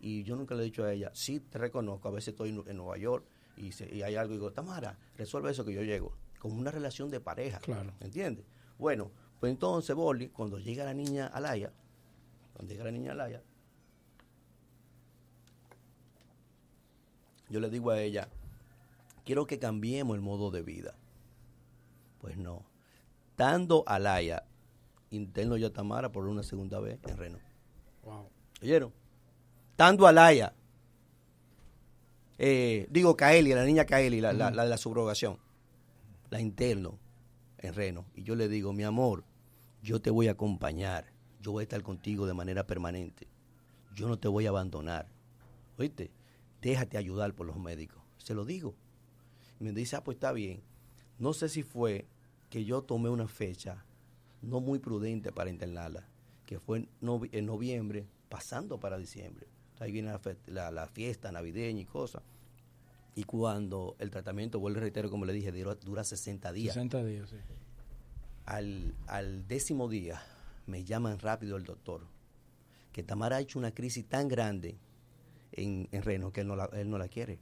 Y 0.00 0.22
yo 0.24 0.36
nunca 0.36 0.54
le 0.54 0.62
he 0.62 0.64
dicho 0.66 0.84
a 0.84 0.92
ella, 0.92 1.10
sí 1.14 1.40
te 1.40 1.56
reconozco, 1.58 2.08
a 2.08 2.10
veces 2.10 2.28
estoy 2.28 2.50
en, 2.50 2.62
en 2.66 2.76
Nueva 2.76 2.98
York 2.98 3.24
y, 3.56 3.72
se- 3.72 3.94
y 3.94 4.02
hay 4.02 4.16
algo 4.16 4.34
y 4.34 4.36
digo, 4.36 4.52
Tamara, 4.52 4.98
resuelve 5.16 5.50
eso 5.50 5.64
que 5.64 5.72
yo 5.72 5.82
llego, 5.82 6.12
como 6.38 6.56
una 6.56 6.70
relación 6.70 7.10
de 7.10 7.20
pareja. 7.20 7.58
Claro. 7.60 7.92
¿Entiendes? 8.00 8.44
Bueno, 8.78 9.10
pues 9.40 9.50
entonces, 9.52 9.94
Boli, 9.96 10.28
cuando 10.28 10.58
llega 10.58 10.84
la 10.84 10.92
niña 10.94 11.26
Alaya, 11.28 11.72
cuando 12.52 12.72
llega 12.72 12.84
la 12.84 12.90
niña 12.90 13.12
Alaya, 13.12 13.42
yo 17.48 17.60
le 17.60 17.70
digo 17.70 17.90
a 17.90 18.00
ella, 18.00 18.28
quiero 19.24 19.46
que 19.46 19.58
cambiemos 19.58 20.14
el 20.16 20.22
modo 20.22 20.50
de 20.50 20.62
vida. 20.62 20.94
Pues 22.20 22.36
no. 22.36 22.64
Estando 23.34 23.82
Alaya, 23.88 24.44
interno 25.10 25.56
yo 25.56 25.66
a 25.66 25.72
Tamara 25.72 26.12
por 26.12 26.28
una 26.28 26.44
segunda 26.44 26.78
vez 26.78 27.00
en 27.04 27.16
Reno. 27.16 27.38
Wow. 28.04 28.28
¿Oyeron? 28.62 28.92
Estando 29.72 30.06
Alaya, 30.06 30.54
eh, 32.38 32.86
digo 32.90 33.16
Kaeli, 33.16 33.52
la 33.52 33.64
niña 33.64 33.86
Kaeli, 33.86 34.20
la, 34.20 34.32
la- 34.32 34.52
la 34.52 34.62
de 34.62 34.68
la 34.68 34.76
subrogación, 34.76 35.38
la 36.30 36.40
interno 36.40 36.96
en 37.58 37.74
Reno. 37.74 38.04
Y 38.14 38.22
yo 38.22 38.36
le 38.36 38.46
digo, 38.48 38.72
mi 38.72 38.84
amor, 38.84 39.24
yo 39.82 40.00
te 40.00 40.10
voy 40.10 40.28
a 40.28 40.32
acompañar, 40.32 41.06
yo 41.40 41.50
voy 41.50 41.62
a 41.62 41.64
estar 41.64 41.82
contigo 41.82 42.26
de 42.28 42.34
manera 42.34 42.68
permanente, 42.68 43.26
yo 43.96 44.06
no 44.06 44.16
te 44.16 44.28
voy 44.28 44.46
a 44.46 44.50
abandonar. 44.50 45.08
¿Oíste? 45.76 46.12
Déjate 46.62 46.98
ayudar 46.98 47.34
por 47.34 47.46
los 47.48 47.56
médicos. 47.56 48.00
Se 48.18 48.32
lo 48.32 48.44
digo. 48.44 48.76
Y 49.58 49.64
me 49.64 49.72
dice, 49.72 49.96
ah, 49.96 50.04
pues 50.04 50.14
está 50.18 50.30
bien. 50.30 50.62
No 51.18 51.32
sé 51.32 51.48
si 51.48 51.64
fue 51.64 52.06
que 52.54 52.64
yo 52.64 52.82
tomé 52.82 53.08
una 53.10 53.26
fecha 53.26 53.84
no 54.40 54.60
muy 54.60 54.78
prudente 54.78 55.32
para 55.32 55.50
internarla, 55.50 56.06
que 56.46 56.60
fue 56.60 56.78
en, 56.78 56.88
novi- 57.02 57.28
en 57.32 57.46
noviembre, 57.46 58.06
pasando 58.28 58.78
para 58.78 58.96
diciembre. 58.96 59.48
Ahí 59.80 59.90
viene 59.90 60.12
la, 60.12 60.20
fe- 60.20 60.36
la- 60.46 60.70
la 60.70 60.86
fiesta 60.86 61.32
navideña 61.32 61.80
y 61.80 61.84
cosas. 61.84 62.22
Y 63.16 63.24
cuando 63.24 63.96
el 63.98 64.12
tratamiento, 64.12 64.60
vuelvo 64.60 64.78
y 64.78 64.82
reitero, 64.82 65.10
como 65.10 65.24
le 65.24 65.32
dije, 65.32 65.50
dura, 65.50 65.74
dura 65.74 66.04
60 66.04 66.52
días. 66.52 66.74
60 66.74 67.02
días, 67.04 67.28
sí. 67.30 67.36
Al, 68.46 68.94
al 69.08 69.48
décimo 69.48 69.88
día 69.88 70.22
me 70.68 70.84
llaman 70.84 71.18
rápido 71.18 71.56
el 71.56 71.64
doctor 71.64 72.02
que 72.92 73.02
Tamara 73.02 73.36
ha 73.36 73.40
hecho 73.40 73.58
una 73.58 73.74
crisis 73.74 74.06
tan 74.08 74.28
grande 74.28 74.78
en, 75.50 75.88
en 75.90 76.02
Reno 76.04 76.32
que 76.32 76.42
él 76.42 76.46
no, 76.46 76.54
la, 76.54 76.66
él 76.66 76.88
no 76.88 76.98
la 76.98 77.08
quiere. 77.08 77.40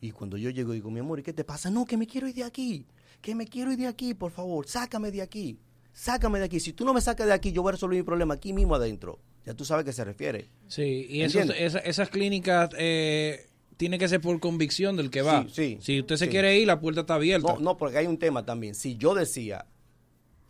Y 0.00 0.12
cuando 0.12 0.36
yo 0.36 0.50
llego 0.50 0.70
digo, 0.70 0.88
mi 0.92 1.00
amor, 1.00 1.18
¿y 1.18 1.24
qué 1.24 1.32
te 1.32 1.42
pasa? 1.42 1.68
No, 1.68 1.84
que 1.84 1.96
me 1.96 2.06
quiero 2.06 2.28
ir 2.28 2.34
de 2.36 2.44
aquí, 2.44 2.86
que 3.20 3.34
me 3.34 3.46
quiero 3.46 3.72
ir 3.72 3.78
de 3.78 3.86
aquí, 3.86 4.14
por 4.14 4.30
favor, 4.30 4.66
sácame 4.68 5.10
de 5.10 5.22
aquí, 5.22 5.58
sácame 5.92 6.38
de 6.38 6.44
aquí. 6.46 6.60
Si 6.60 6.72
tú 6.72 6.84
no 6.84 6.94
me 6.94 7.00
sacas 7.00 7.26
de 7.26 7.32
aquí, 7.32 7.52
yo 7.52 7.62
voy 7.62 7.70
a 7.70 7.72
resolver 7.72 7.96
mi 7.98 8.02
problema 8.04 8.34
aquí 8.34 8.52
mismo 8.52 8.74
adentro. 8.74 9.18
Ya 9.44 9.54
tú 9.54 9.64
sabes 9.64 9.82
a 9.82 9.84
qué 9.84 9.92
se 9.92 10.04
refiere. 10.04 10.48
Sí, 10.68 11.06
y 11.08 11.22
esos- 11.22 11.42
¿Entiendes? 11.42 11.56
esa- 11.74 11.78
esas 11.80 12.08
clínicas 12.10 12.70
eh, 12.78 13.48
tiene 13.76 13.98
que 13.98 14.08
ser 14.08 14.20
por 14.20 14.38
convicción 14.40 14.96
del 14.96 15.10
que 15.10 15.22
va. 15.22 15.44
Sí, 15.44 15.50
sí, 15.52 15.78
si 15.80 16.00
usted 16.00 16.16
se 16.16 16.24
sí. 16.26 16.30
quiere 16.30 16.58
ir, 16.58 16.66
la 16.66 16.80
puerta 16.80 17.02
está 17.02 17.14
abierta. 17.14 17.54
No, 17.54 17.60
no, 17.60 17.76
porque 17.76 17.98
hay 17.98 18.06
un 18.06 18.18
tema 18.18 18.44
también. 18.44 18.74
Si 18.74 18.96
yo 18.96 19.14
decía 19.14 19.66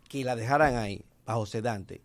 que 0.09 0.23
la 0.23 0.35
dejaran 0.35 0.75
ahí, 0.77 1.03
bajo 1.25 1.45
sedante, 1.45 2.01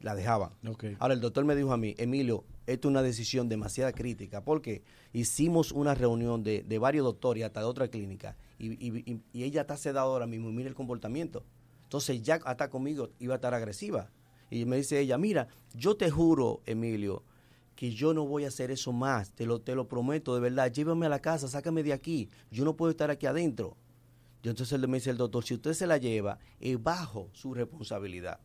la 0.00 0.14
dejaban. 0.14 0.50
Ahora 0.98 1.14
el 1.14 1.20
doctor 1.20 1.44
me 1.44 1.54
dijo 1.54 1.72
a 1.72 1.76
mí, 1.76 1.94
Emilio, 1.98 2.44
esto 2.66 2.88
es 2.88 2.90
una 2.90 3.02
decisión 3.02 3.48
demasiado 3.48 3.92
crítica, 3.92 4.42
porque 4.42 4.82
hicimos 5.12 5.72
una 5.72 5.94
reunión 5.94 6.42
de, 6.42 6.62
de 6.62 6.78
varios 6.78 7.04
doctores 7.04 7.40
y 7.40 7.44
hasta 7.44 7.60
de 7.60 7.66
otra 7.66 7.88
clínica, 7.88 8.36
y, 8.58 8.72
y- 8.72 9.02
y- 9.06 9.20
y 9.32 9.44
ella 9.44 9.62
está 9.62 9.76
sedada 9.76 10.06
ahora 10.06 10.26
mismo, 10.26 10.48
y 10.48 10.52
mira 10.52 10.68
el 10.68 10.74
comportamiento. 10.74 11.44
Entonces 11.84 12.22
ya 12.22 12.36
hasta 12.44 12.70
conmigo 12.70 13.10
iba 13.18 13.34
a 13.34 13.36
estar 13.36 13.52
agresiva. 13.54 14.10
Y 14.50 14.64
me 14.64 14.76
dice 14.76 14.98
ella, 15.00 15.18
mira, 15.18 15.48
yo 15.74 15.96
te 15.96 16.10
juro, 16.10 16.60
Emilio, 16.66 17.22
que 17.76 17.92
yo 17.92 18.12
no 18.14 18.26
voy 18.26 18.44
a 18.44 18.48
hacer 18.48 18.70
eso 18.70 18.92
más, 18.92 19.32
te 19.32 19.46
lo, 19.46 19.60
te 19.60 19.74
lo 19.74 19.88
prometo, 19.88 20.34
de 20.34 20.40
verdad, 20.40 20.72
llévame 20.72 21.06
a 21.06 21.08
la 21.08 21.20
casa, 21.20 21.48
sácame 21.48 21.82
de 21.82 21.92
aquí, 21.92 22.28
yo 22.50 22.64
no 22.64 22.76
puedo 22.76 22.90
estar 22.90 23.10
aquí 23.10 23.26
adentro. 23.26 23.76
Yo 24.42 24.50
entonces 24.50 24.78
me 24.88 24.98
dice 24.98 25.10
el 25.10 25.16
doctor, 25.18 25.44
si 25.44 25.54
usted 25.54 25.72
se 25.74 25.86
la 25.86 25.98
lleva, 25.98 26.38
es 26.60 26.82
bajo 26.82 27.28
su 27.32 27.52
responsabilidad. 27.54 28.40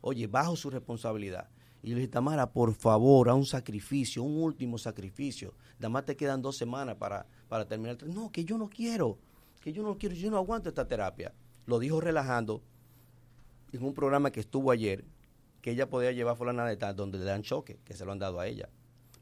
Oye, 0.00 0.26
bajo 0.26 0.56
su 0.56 0.70
responsabilidad. 0.70 1.48
Y 1.82 1.90
yo 1.90 1.94
le 1.94 2.00
dije, 2.00 2.12
Tamara, 2.12 2.52
por 2.52 2.74
favor, 2.74 3.28
a 3.28 3.34
un 3.34 3.46
sacrificio, 3.46 4.22
un 4.22 4.42
último 4.42 4.78
sacrificio. 4.78 5.54
Nada 5.78 5.90
más 5.90 6.04
te 6.04 6.16
quedan 6.16 6.42
dos 6.42 6.56
semanas 6.56 6.96
para, 6.96 7.26
para 7.48 7.66
terminar. 7.66 7.96
No, 8.04 8.30
que 8.30 8.44
yo 8.44 8.58
no 8.58 8.68
quiero, 8.68 9.18
que 9.60 9.72
yo 9.72 9.82
no 9.82 9.96
quiero, 9.96 10.14
yo 10.14 10.30
no 10.30 10.38
aguanto 10.38 10.68
esta 10.68 10.88
terapia. 10.88 11.32
Lo 11.66 11.78
dijo 11.78 12.00
relajando 12.00 12.62
en 13.72 13.84
un 13.84 13.94
programa 13.94 14.30
que 14.30 14.40
estuvo 14.40 14.70
ayer, 14.70 15.04
que 15.60 15.72
ella 15.72 15.88
podía 15.88 16.12
llevar 16.12 16.36
fulana 16.36 16.66
de 16.66 16.76
tal, 16.76 16.96
donde 16.96 17.18
le 17.18 17.24
dan 17.24 17.42
choque, 17.42 17.78
que 17.84 17.94
se 17.94 18.04
lo 18.04 18.12
han 18.12 18.18
dado 18.18 18.40
a 18.40 18.46
ella. 18.46 18.68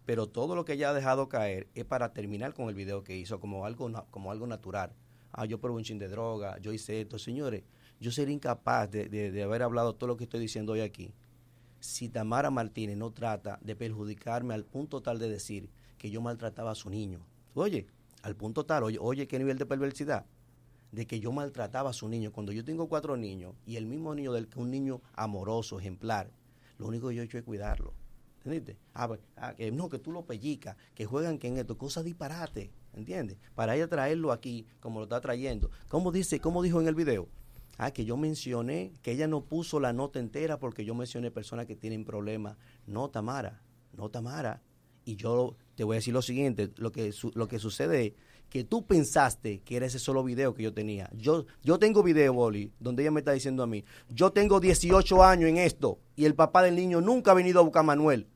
Pero 0.05 0.29
todo 0.29 0.55
lo 0.55 0.65
que 0.65 0.75
ella 0.75 0.91
ha 0.91 0.95
dejado 0.95 1.29
caer 1.29 1.69
es 1.75 1.85
para 1.85 2.13
terminar 2.13 2.55
con 2.55 2.69
el 2.69 2.75
video 2.75 3.03
que 3.03 3.17
hizo 3.17 3.41
como 3.41 3.67
algo, 3.67 3.91
como 4.11 4.31
algo 4.31 4.47
natural. 4.47 4.93
Ah, 5.33 5.45
yo 5.45 5.61
probé 5.61 5.77
un 5.77 5.83
chin 5.83 5.99
de 5.99 6.09
droga, 6.09 6.59
yo 6.59 6.73
hice 6.73 7.01
esto. 7.01 7.19
Señores, 7.19 7.65
yo 8.01 8.11
sería 8.11 8.35
incapaz 8.35 8.91
de, 8.91 9.09
de- 9.09 9.43
haber 9.43 9.63
hablado 9.63 9.95
todo 9.95 10.09
lo 10.09 10.17
que 10.17 10.25
estoy 10.25 10.41
diciendo 10.41 10.73
hoy 10.73 10.81
aquí. 10.81 11.13
Si 11.81 12.09
Tamara 12.09 12.51
Martínez 12.51 12.97
no 12.97 13.11
trata 13.13 13.59
de 13.63 13.77
perjudicarme 13.77 14.55
al 14.55 14.65
punto 14.65 15.03
tal 15.03 15.19
de 15.19 15.29
decir 15.29 15.69
que 15.99 16.11
yo 16.11 16.21
maltrataba 16.21 16.73
a 16.73 16.75
su 16.75 16.91
niño. 16.91 17.21
Oye, 17.55 17.87
al 18.23 18.35
punto 18.37 18.65
tal, 18.67 18.83
oye, 18.85 18.99
oye, 19.01 19.27
qué 19.29 19.39
nivel 19.39 19.59
de 19.59 19.67
perversidad 19.67 20.27
de 20.93 21.07
que 21.07 21.21
yo 21.21 21.33
maltrataba 21.33 21.91
a 21.91 21.93
su 21.93 22.09
niño. 22.09 22.33
Cuando 22.33 22.53
yo 22.53 22.65
tengo 22.65 22.89
cuatro 22.89 23.17
niños 23.17 23.55
y 23.67 23.77
el 23.77 23.87
mismo 23.87 24.15
niño 24.15 24.33
del 24.33 24.49
que 24.49 24.59
un 24.59 24.71
niño 24.71 25.01
amoroso, 25.15 25.79
ejemplar, 25.79 26.31
lo 26.79 26.87
único 26.87 27.09
que 27.09 27.15
yo 27.15 27.23
he 27.23 27.25
hecho 27.27 27.39
es 27.39 27.45
cuidarlo. 27.45 27.93
¿Entendiste? 28.39 28.77
Ah, 28.95 29.09
pues, 29.09 29.21
ah, 29.37 29.55
que 29.55 29.71
no, 29.73 29.89
que 29.89 29.99
tú 29.99 30.13
lo 30.13 30.25
pellicas, 30.25 30.77
que 30.95 31.05
juegan 31.05 31.39
que 31.39 31.49
en 31.49 31.59
esto, 31.59 31.77
cosas 31.77 32.05
disparate, 32.05 32.71
¿entiendes? 32.95 33.39
Para 33.55 33.75
ella 33.75 33.89
traerlo 33.89 34.31
aquí, 34.31 34.67
como 34.81 35.01
lo 35.01 35.05
está 35.05 35.21
trayendo. 35.21 35.71
¿Cómo 35.89 36.13
dice, 36.13 36.41
cómo 36.41 36.63
dijo 36.63 36.81
en 36.81 36.87
el 36.87 36.95
video? 36.95 37.29
Ah, 37.79 37.91
que 37.91 38.05
yo 38.05 38.17
mencioné, 38.17 38.93
que 39.03 39.13
ella 39.13 39.27
no 39.27 39.45
puso 39.45 39.81
la 39.81 39.93
nota 39.93 40.19
entera 40.19 40.59
porque 40.59 40.85
yo 40.85 40.95
mencioné 40.95 41.31
personas 41.31 41.67
que 41.67 41.77
tienen 41.77 42.05
problemas. 42.05 42.57
No, 42.87 43.11
Tamara, 43.11 43.63
no, 43.93 44.09
Tamara. 44.09 44.63
Y 45.05 45.17
yo 45.17 45.57
te 45.75 45.85
voy 45.85 45.95
a 45.95 45.99
decir 45.99 46.15
lo 46.15 46.23
siguiente, 46.23 46.71
lo 46.77 46.91
que, 46.91 47.15
lo 47.35 47.49
que 47.49 47.59
sucede 47.59 48.07
es 48.07 48.13
que 48.49 48.65
tú 48.65 48.87
pensaste 48.87 49.61
que 49.61 49.77
era 49.77 49.87
ese 49.87 49.99
solo 49.99 50.23
video 50.25 50.55
que 50.55 50.63
yo 50.63 50.73
tenía. 50.73 51.11
Yo, 51.15 51.47
yo 51.63 51.79
tengo 51.79 52.03
video, 52.03 52.33
Boli, 52.33 52.73
donde 52.81 53.03
ella 53.03 53.11
me 53.11 53.21
está 53.21 53.33
diciendo 53.33 53.63
a 53.63 53.67
mí, 53.67 53.85
yo 54.09 54.31
tengo 54.33 54.61
18 54.61 55.23
años 55.23 55.51
en 55.51 55.59
esto 55.59 55.99
y 56.15 56.25
el 56.25 56.35
papá 56.35 56.63
del 56.63 56.77
niño 56.77 57.01
nunca 57.01 57.33
ha 57.33 57.35
venido 57.35 57.61
a 57.61 57.63
buscar 57.63 57.81
a 57.81 57.85
Manuel. 57.85 58.29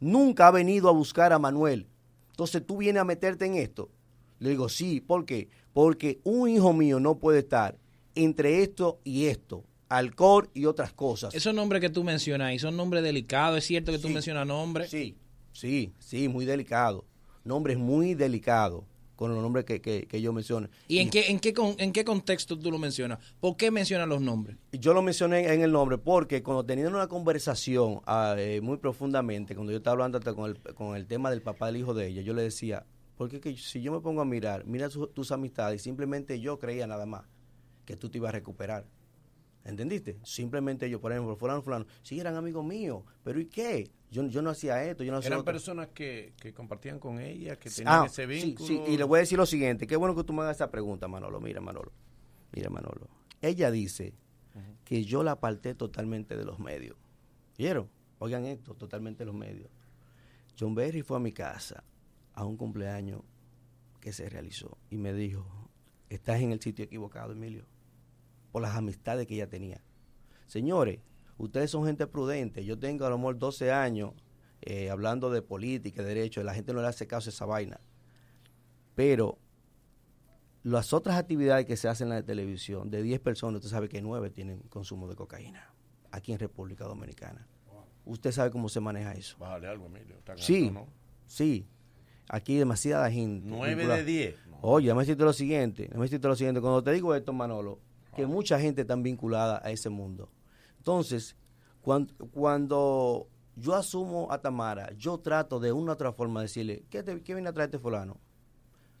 Nunca 0.00 0.46
ha 0.46 0.50
venido 0.50 0.88
a 0.88 0.92
buscar 0.92 1.32
a 1.32 1.38
Manuel. 1.38 1.86
Entonces 2.30 2.64
tú 2.64 2.78
vienes 2.78 3.02
a 3.02 3.04
meterte 3.04 3.44
en 3.44 3.56
esto. 3.56 3.90
Le 4.38 4.50
digo, 4.50 4.68
sí, 4.68 5.00
¿por 5.00 5.26
qué? 5.26 5.50
Porque 5.74 6.20
un 6.24 6.48
hijo 6.48 6.72
mío 6.72 6.98
no 7.00 7.18
puede 7.18 7.40
estar 7.40 7.76
entre 8.14 8.62
esto 8.62 9.00
y 9.04 9.26
esto, 9.26 9.64
alcohol 9.88 10.48
y 10.54 10.64
otras 10.66 10.92
cosas. 10.92 11.34
Esos 11.34 11.54
nombres 11.54 11.80
que 11.80 11.90
tú 11.90 12.04
mencionas 12.04 12.48
ahí 12.48 12.58
son 12.58 12.76
nombres 12.76 13.02
delicados. 13.02 13.58
¿Es 13.58 13.64
cierto 13.64 13.92
que 13.92 13.98
tú 13.98 14.08
mencionas 14.08 14.46
nombres? 14.46 14.90
Sí, 14.90 15.16
sí, 15.52 15.92
sí, 15.98 16.28
muy 16.28 16.44
delicado. 16.44 17.04
Nombres 17.44 17.78
muy 17.78 18.14
delicados 18.14 18.84
con 19.16 19.34
los 19.34 19.42
nombres 19.42 19.66
que, 19.66 19.82
que, 19.82 20.06
que 20.06 20.20
yo 20.22 20.32
menciono. 20.32 20.68
¿Y 20.88 20.98
en 20.98 21.10
qué, 21.10 21.26
en, 21.30 21.40
qué, 21.40 21.52
con- 21.52 21.74
en 21.78 21.92
qué 21.92 22.04
contexto 22.06 22.58
tú 22.58 22.70
lo 22.70 22.78
mencionas? 22.78 23.18
¿Por 23.38 23.54
qué 23.56 23.70
mencionas 23.70 24.08
los 24.08 24.20
nombres? 24.22 24.56
Yo 24.72 24.94
lo 24.94 25.02
mencioné 25.02 25.52
en 25.52 25.60
el 25.60 25.72
nombre 25.72 25.98
porque 25.98 26.42
cuando 26.42 26.64
tenían 26.64 26.94
una 26.94 27.06
conversación 27.06 28.00
ah, 28.06 28.34
eh, 28.38 28.60
muy 28.62 28.78
profundamente, 28.78 29.54
cuando 29.54 29.72
yo 29.72 29.78
estaba 29.78 29.92
hablando 29.92 30.16
hasta 30.18 30.32
con 30.34 30.50
el, 30.50 30.58
con 30.74 30.96
el 30.96 31.06
tema 31.06 31.30
del 31.30 31.42
papá 31.42 31.66
del 31.66 31.76
hijo 31.76 31.92
de 31.92 32.06
ella, 32.08 32.22
yo 32.22 32.32
le 32.32 32.42
decía, 32.42 32.86
porque 33.16 33.40
que 33.40 33.54
si 33.58 33.82
yo 33.82 33.92
me 33.92 34.00
pongo 34.00 34.22
a 34.22 34.24
mirar, 34.24 34.64
mira 34.64 34.88
su- 34.88 35.06
tus 35.08 35.32
amistades, 35.32 35.82
y 35.82 35.84
simplemente 35.84 36.40
yo 36.40 36.58
creía 36.58 36.86
nada 36.86 37.04
más 37.04 37.24
que 37.90 37.96
tú 37.96 38.08
te 38.08 38.18
ibas 38.18 38.28
a 38.28 38.32
recuperar. 38.32 38.86
¿Entendiste? 39.64 40.18
Simplemente 40.24 40.88
yo, 40.88 41.00
por 41.00 41.10
ejemplo, 41.12 41.34
fulano, 41.36 41.60
fulano, 41.60 41.86
sí 42.02 42.18
eran 42.20 42.36
amigos 42.36 42.64
míos, 42.64 43.02
pero 43.24 43.40
¿y 43.40 43.46
qué? 43.46 43.90
Yo, 44.10 44.26
yo 44.28 44.40
no 44.42 44.50
hacía 44.50 44.82
esto, 44.84 45.02
yo 45.04 45.10
no 45.12 45.18
hacía 45.18 45.28
Eran 45.28 45.40
otro. 45.40 45.52
personas 45.52 45.88
que, 45.88 46.32
que 46.40 46.54
compartían 46.54 46.98
con 47.00 47.20
ella, 47.20 47.56
que 47.56 47.68
tenían 47.68 48.02
Ah, 48.02 48.06
ese 48.06 48.22
sí, 48.22 48.28
vínculo. 48.46 48.66
sí, 48.68 48.80
y 48.92 48.96
le 48.96 49.04
voy 49.04 49.18
a 49.18 49.20
decir 49.20 49.36
lo 49.36 49.44
siguiente, 49.44 49.86
qué 49.86 49.96
bueno 49.96 50.14
que 50.14 50.24
tú 50.24 50.32
me 50.32 50.42
hagas 50.42 50.56
esa 50.56 50.70
pregunta, 50.70 51.08
Manolo. 51.08 51.40
Mira, 51.40 51.60
Manolo. 51.60 51.92
Mira, 52.52 52.70
Manolo. 52.70 53.08
Ella 53.42 53.70
dice 53.70 54.14
que 54.84 55.04
yo 55.04 55.22
la 55.24 55.32
aparté 55.32 55.74
totalmente 55.74 56.36
de 56.36 56.44
los 56.44 56.58
medios. 56.58 56.96
¿Vieron? 57.58 57.90
Oigan 58.18 58.46
esto, 58.46 58.74
totalmente 58.74 59.20
de 59.20 59.26
los 59.26 59.34
medios. 59.34 59.68
John 60.58 60.74
Berry 60.74 61.02
fue 61.02 61.16
a 61.18 61.20
mi 61.20 61.32
casa 61.32 61.84
a 62.34 62.44
un 62.44 62.56
cumpleaños 62.56 63.22
que 64.00 64.12
se 64.12 64.28
realizó 64.28 64.78
y 64.90 64.96
me 64.96 65.12
dijo, 65.12 65.46
estás 66.08 66.40
en 66.40 66.52
el 66.52 66.60
sitio 66.60 66.84
equivocado, 66.86 67.32
Emilio, 67.32 67.66
por 68.52 68.62
las 68.62 68.74
amistades 68.76 69.26
que 69.26 69.34
ella 69.34 69.48
tenía. 69.48 69.82
Señores, 70.46 71.00
ustedes 71.38 71.70
son 71.70 71.86
gente 71.86 72.06
prudente. 72.06 72.64
Yo 72.64 72.78
tengo 72.78 73.04
a 73.06 73.10
lo 73.10 73.18
mejor 73.18 73.38
12 73.38 73.72
años 73.72 74.12
eh, 74.62 74.90
hablando 74.90 75.30
de 75.30 75.42
política, 75.42 76.02
de 76.02 76.08
derecho, 76.08 76.40
y 76.40 76.44
la 76.44 76.54
gente 76.54 76.72
no 76.72 76.80
le 76.82 76.88
hace 76.88 77.06
caso 77.06 77.30
a 77.30 77.32
esa 77.32 77.46
vaina. 77.46 77.80
Pero 78.94 79.38
las 80.62 80.92
otras 80.92 81.16
actividades 81.16 81.64
que 81.66 81.76
se 81.76 81.88
hacen 81.88 82.08
en 82.08 82.14
la 82.14 82.22
televisión, 82.22 82.90
de 82.90 83.02
10 83.02 83.20
personas, 83.20 83.56
usted 83.60 83.70
sabe 83.70 83.88
que 83.88 84.02
9 84.02 84.30
tienen 84.30 84.60
consumo 84.68 85.08
de 85.08 85.14
cocaína 85.16 85.72
aquí 86.10 86.32
en 86.32 86.38
República 86.38 86.84
Dominicana. 86.84 87.46
Usted 88.04 88.32
sabe 88.32 88.50
cómo 88.50 88.68
se 88.68 88.80
maneja 88.80 89.12
eso. 89.12 89.36
Bájale 89.38 89.68
algo, 89.68 89.86
Emilio. 89.86 90.16
tan 90.24 90.36
Sí, 90.38 90.68
alto, 90.68 90.80
¿no? 90.80 90.86
sí. 91.26 91.66
Aquí 92.28 92.56
demasiada 92.56 93.10
gente. 93.10 93.44
Nueve 93.48 93.74
vinculada. 93.74 93.98
de 93.98 94.04
diez. 94.04 94.34
Oye, 94.62 94.86
déjame 94.86 95.02
decirte 95.02 95.24
lo 95.24 95.32
siguiente, 95.32 95.82
déjame 95.84 96.04
decirte 96.04 96.28
lo 96.28 96.36
siguiente. 96.36 96.60
Cuando 96.60 96.82
te 96.82 96.92
digo 96.92 97.14
esto, 97.14 97.32
Manolo, 97.32 97.80
que 98.14 98.26
mucha 98.26 98.58
gente 98.60 98.82
está 98.82 98.96
vinculada 98.96 99.60
a 99.64 99.70
ese 99.70 99.88
mundo. 99.88 100.30
Entonces, 100.78 101.36
cuando, 101.80 102.14
cuando 102.32 103.28
yo 103.56 103.74
asumo 103.74 104.30
a 104.30 104.40
Tamara, 104.40 104.92
yo 104.96 105.18
trato 105.18 105.60
de 105.60 105.72
una 105.72 105.92
u 105.92 105.94
otra 105.94 106.12
forma 106.12 106.40
de 106.40 106.44
decirle, 106.44 106.84
¿qué, 106.90 107.02
te, 107.02 107.22
qué 107.22 107.34
viene 107.34 107.48
a 107.48 107.52
traerte 107.52 107.78
fulano? 107.78 108.18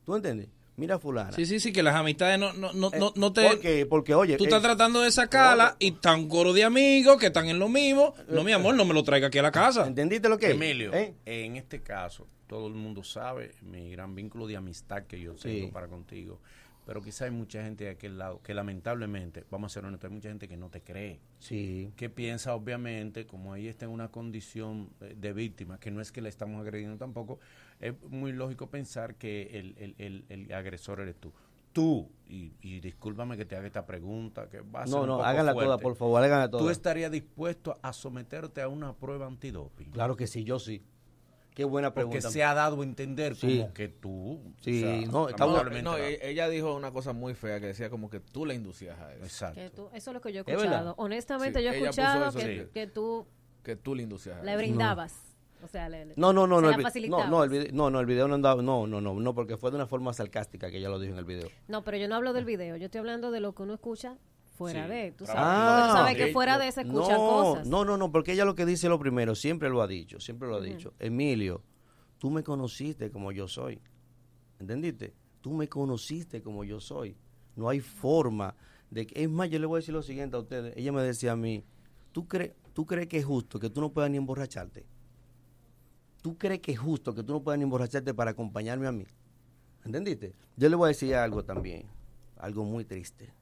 ¿Tú 0.04 0.14
entiendes? 0.14 0.48
Mira 0.76 0.98
fulana. 0.98 1.32
Sí, 1.32 1.44
sí, 1.44 1.60
sí, 1.60 1.72
que 1.72 1.82
las 1.82 1.94
amistades 1.94 2.38
no, 2.38 2.54
no, 2.54 2.72
no, 2.72 2.88
Eh, 2.92 2.98
no, 2.98 3.12
no 3.14 3.32
te... 3.34 3.42
¿Por 3.46 3.60
qué? 3.60 3.84
Porque, 3.84 4.14
oye... 4.14 4.38
Tú 4.38 4.44
estás 4.44 4.60
eh, 4.60 4.66
tratando 4.66 5.02
de 5.02 5.10
sacarla 5.10 5.76
y 5.78 5.90
tan 5.92 6.26
coro 6.26 6.54
de 6.54 6.64
amigos 6.64 7.18
que 7.18 7.26
están 7.26 7.48
en 7.48 7.58
lo 7.58 7.68
mismo. 7.68 8.14
No, 8.28 8.42
mi 8.44 8.52
amor, 8.52 8.74
no 8.74 8.86
me 8.86 8.94
lo 8.94 9.02
traiga 9.02 9.26
aquí 9.26 9.36
a 9.38 9.42
la 9.42 9.50
casa. 9.50 9.86
¿Entendiste 9.86 10.28
lo 10.30 10.38
que 10.38 10.52
Emilio, 10.52 10.94
¿Eh? 10.94 11.14
en 11.26 11.56
este 11.56 11.82
caso, 11.82 12.26
todo 12.46 12.66
el 12.66 12.74
mundo 12.74 13.04
sabe 13.04 13.54
mi 13.60 13.90
gran 13.90 14.14
vínculo 14.14 14.46
de 14.46 14.56
amistad 14.56 15.02
que 15.02 15.20
yo 15.20 15.34
tengo 15.34 15.66
Sí. 15.66 15.70
para 15.70 15.86
contigo. 15.88 16.40
Pero 16.86 17.02
quizá 17.02 17.26
hay 17.26 17.30
mucha 17.30 17.62
gente 17.62 17.84
de 17.84 17.90
aquel 17.90 18.18
lado 18.18 18.40
que 18.42 18.52
lamentablemente, 18.54 19.44
vamos 19.50 19.70
a 19.70 19.74
ser 19.74 19.84
honestos, 19.84 20.08
hay 20.10 20.14
mucha 20.14 20.28
gente 20.28 20.48
que 20.48 20.56
no 20.56 20.70
te 20.70 20.80
cree. 20.80 21.20
Sí. 21.38 21.92
Que 21.96 22.08
piensa, 22.10 22.54
obviamente, 22.54 23.26
como 23.26 23.54
ella 23.54 23.70
está 23.70 23.84
en 23.84 23.92
una 23.92 24.08
condición 24.10 24.90
eh, 25.00 25.14
de 25.16 25.32
víctima, 25.32 25.78
que 25.78 25.90
no 25.90 26.00
es 26.00 26.10
que 26.10 26.20
la 26.20 26.28
estamos 26.28 26.60
agrediendo 26.60 26.96
tampoco, 26.96 27.38
es 27.80 27.94
muy 28.10 28.32
lógico 28.32 28.68
pensar 28.68 29.14
que 29.16 29.58
el, 29.58 29.74
el- 29.78 29.94
el- 29.98 30.24
el 30.28 30.52
agresor 30.52 31.00
eres 31.00 31.16
tú. 31.16 31.32
Tú, 31.72 32.10
y, 32.28 32.50
y 32.62 32.80
discúlpame 32.80 33.36
que 33.36 33.44
te 33.44 33.54
haga 33.54 33.66
esta 33.68 33.86
pregunta, 33.86 34.48
que 34.48 34.60
va 34.60 34.82
a 34.82 34.86
ser 34.88 34.96
No, 34.96 35.02
un 35.02 35.06
no, 35.06 35.16
poco 35.18 35.26
háganla 35.28 35.52
toda, 35.54 35.78
por 35.78 35.94
favor, 35.94 36.20
háganla 36.20 36.50
¿Tú 36.50 36.58
toda. 36.58 36.72
estarías 36.72 37.12
dispuesto 37.12 37.78
a 37.82 37.92
someterte 37.92 38.60
a 38.60 38.66
una 38.68 38.92
prueba 38.94 39.28
antidoping? 39.28 39.90
Claro 39.92 40.16
que 40.16 40.26
sí, 40.26 40.42
yo 40.42 40.58
sí. 40.58 40.82
Qué 41.54 41.64
buena 41.64 41.92
Porque 41.92 42.06
pregunta. 42.10 42.30
se 42.30 42.44
ha 42.44 42.54
dado 42.54 42.80
a 42.80 42.84
entender 42.84 43.34
Sí. 43.34 43.58
como 43.60 43.74
que 43.74 43.88
tú. 43.88 44.40
Sí, 44.60 44.82
o 44.84 44.86
sea, 44.86 45.10
no, 45.10 45.28
está 45.28 45.44
No, 45.46 45.52
lamentablemente 45.56 45.82
no, 45.82 45.98
la- 45.98 46.08
e- 46.08 46.30
ella 46.30 46.48
dijo 46.48 46.74
una 46.74 46.90
cosa 46.92 47.12
muy 47.12 47.34
fea 47.34 47.60
que 47.60 47.66
decía 47.66 47.90
como 47.90 48.08
que 48.08 48.20
tú 48.20 48.46
la 48.46 48.54
inducías 48.54 48.98
a 49.00 49.12
eso. 49.14 49.24
Exacto. 49.24 49.60
Que 49.60 49.70
tú- 49.70 49.88
eso 49.92 50.10
es 50.10 50.14
lo 50.14 50.20
que 50.20 50.32
yo 50.32 50.42
he 50.46 50.50
escuchado. 50.52 50.94
Honestamente, 50.96 51.58
Sí, 51.58 51.64
yo 51.64 51.70
he 51.72 51.78
escuchado 51.80 52.32
que, 52.32 52.40
sí. 52.64 52.70
que 52.72 52.86
tú 52.86 53.26
Que 53.64 53.76
tú 53.76 53.94
le 53.94 54.04
inducías 54.04 54.38
a 54.38 54.42
le 54.42 54.52
eso. 54.52 54.58
brindabas. 54.58 55.14
O 55.62 55.68
sea, 55.68 55.90
le, 55.90 56.06
le- 56.06 56.14
No, 56.16 56.32
no, 56.32 56.46
no, 56.46 56.56
se 56.56 56.62
no, 56.62 56.68
el 56.70 57.10
no, 57.10 57.26
no, 57.28 57.44
el 57.44 57.50
video, 57.50 57.68
no, 57.72 57.90
no, 57.90 58.00
el 58.00 58.06
video 58.06 58.26
no 58.28 58.34
andaba, 58.34 58.62
no, 58.62 58.86
no, 58.86 59.00
no, 59.02 59.12
no, 59.12 59.34
porque 59.34 59.58
fue 59.58 59.70
de 59.70 59.76
una 59.76 59.86
forma 59.86 60.14
sarcástica 60.14 60.70
que 60.70 60.78
ella 60.78 60.88
lo 60.88 60.98
dijo 60.98 61.12
en 61.12 61.18
el 61.18 61.26
video. 61.26 61.50
No, 61.68 61.84
pero 61.84 61.98
yo 61.98 62.08
no 62.08 62.14
hablo 62.14 62.32
del 62.32 62.46
video. 62.46 62.76
Yo 62.76 62.86
estoy 62.86 63.00
hablando 63.00 63.30
de 63.30 63.40
lo 63.40 63.54
que 63.54 63.62
uno 63.64 63.74
escucha 63.74 64.16
fuera 64.60 64.84
Sí. 64.86 64.90
de. 64.92 65.12
Tú 65.12 65.24
sabes, 65.26 65.42
Ah, 65.42 65.86
tú 65.90 65.96
sabes 65.96 66.16
que 66.16 66.32
fuera 66.32 66.58
de 66.58 66.70
se 66.70 66.82
escuchan 66.82 67.16
no, 67.18 67.28
cosas. 67.28 67.66
No, 67.66 67.84
no, 67.84 67.96
no, 67.96 68.12
porque 68.12 68.32
ella 68.32 68.44
lo 68.44 68.54
que 68.54 68.66
dice 68.66 68.88
lo 68.88 68.98
primero, 68.98 69.34
siempre 69.34 69.70
lo 69.70 69.80
ha 69.80 69.86
dicho, 69.86 70.20
siempre 70.20 70.48
lo 70.48 70.56
ha 70.56 70.60
dicho. 70.60 70.92
Emilio, 70.98 71.62
tú 72.18 72.30
me 72.30 72.42
conociste 72.42 73.10
como 73.10 73.32
yo 73.32 73.48
soy. 73.48 73.80
¿Entendiste? 74.58 75.14
Tú 75.40 75.54
me 75.54 75.68
conociste 75.68 76.42
como 76.42 76.64
yo 76.64 76.80
soy. 76.80 77.16
No 77.56 77.68
hay 77.70 77.80
forma 77.80 78.54
de 78.90 79.06
que... 79.06 79.22
Es 79.24 79.30
más, 79.30 79.48
yo 79.48 79.58
le 79.58 79.66
voy 79.66 79.78
a 79.78 79.80
decir 79.80 79.94
lo 79.94 80.02
siguiente 80.02 80.36
a 80.36 80.40
ustedes. 80.40 80.76
Ella 80.76 80.92
me 80.92 81.02
decía 81.02 81.32
a 81.32 81.36
mí, 81.36 81.64
¿tú, 82.12 82.28
crees 82.28 82.52
¿tú 82.74 82.84
crees 82.84 83.08
que 83.08 83.16
es 83.18 83.24
justo 83.24 83.58
que 83.58 83.70
tú 83.70 83.80
no 83.80 83.90
puedas 83.92 84.10
ni 84.10 84.18
emborracharte? 84.18 84.84
¿Tú 86.22 86.36
crees 86.36 86.60
que 86.60 86.72
es 86.72 86.78
justo 86.78 87.14
que 87.14 87.22
tú 87.22 87.32
no 87.32 87.42
puedas 87.42 87.58
ni 87.58 87.64
emborracharte 87.64 88.12
para 88.12 88.32
acompañarme 88.32 88.86
a 88.86 88.92
mí? 88.92 89.06
¿Entendiste? 89.84 90.34
Yo 90.56 90.68
le 90.68 90.76
voy 90.76 90.86
a 90.86 90.88
decir 90.88 91.14
algo 91.14 91.42
también, 91.42 91.86
algo 92.36 92.64
muy 92.64 92.84
triste. 92.84 93.32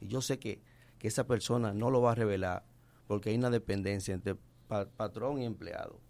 Y 0.00 0.08
yo 0.08 0.20
sé 0.22 0.38
que, 0.38 0.62
que 0.98 1.08
esa 1.08 1.26
persona 1.26 1.72
no 1.72 1.90
lo 1.90 2.00
va 2.00 2.12
a 2.12 2.14
revelar 2.14 2.64
porque 3.06 3.30
hay 3.30 3.36
una 3.36 3.50
dependencia 3.50 4.14
entre 4.14 4.36
pa- 4.68 4.86
patrón 4.88 5.40
y 5.40 5.44
empleado. 5.44 6.00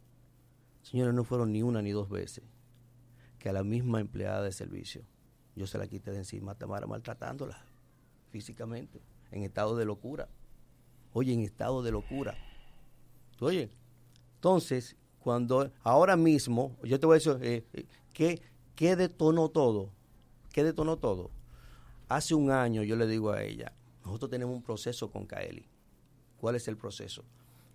Señores, 0.82 1.14
no 1.14 1.24
fueron 1.24 1.52
ni 1.52 1.62
una 1.62 1.82
ni 1.82 1.90
dos 1.90 2.08
veces 2.08 2.44
que 3.38 3.48
a 3.48 3.52
la 3.52 3.64
misma 3.64 4.00
empleada 4.00 4.42
de 4.42 4.52
servicio 4.52 5.02
yo 5.56 5.66
se 5.66 5.78
la 5.78 5.86
quité 5.86 6.10
de 6.10 6.18
encima 6.18 6.54
Tamara 6.54 6.86
maltratándola 6.86 7.64
físicamente, 8.30 9.00
en 9.32 9.42
estado 9.42 9.76
de 9.76 9.84
locura. 9.84 10.28
Oye, 11.12 11.32
en 11.32 11.40
estado 11.40 11.82
de 11.82 11.90
locura. 11.90 12.36
¿Tú 13.36 13.46
Oye, 13.46 13.70
entonces, 14.36 14.96
cuando 15.18 15.70
ahora 15.82 16.16
mismo, 16.16 16.76
yo 16.84 17.00
te 17.00 17.06
voy 17.06 17.14
a 17.14 17.18
decir, 17.18 17.38
eh, 17.42 17.64
eh, 17.72 17.86
¿qué, 18.12 18.40
¿qué 18.76 18.94
detonó 18.94 19.48
todo? 19.48 19.90
¿Qué 20.52 20.62
detonó 20.62 20.96
todo? 20.98 21.30
Hace 22.08 22.34
un 22.34 22.50
año 22.50 22.82
yo 22.82 22.96
le 22.96 23.06
digo 23.06 23.30
a 23.32 23.42
ella, 23.42 23.72
nosotros 24.04 24.30
tenemos 24.30 24.54
un 24.54 24.62
proceso 24.62 25.10
con 25.10 25.26
Kaeli. 25.26 25.66
¿Cuál 26.38 26.56
es 26.56 26.68
el 26.68 26.76
proceso? 26.76 27.24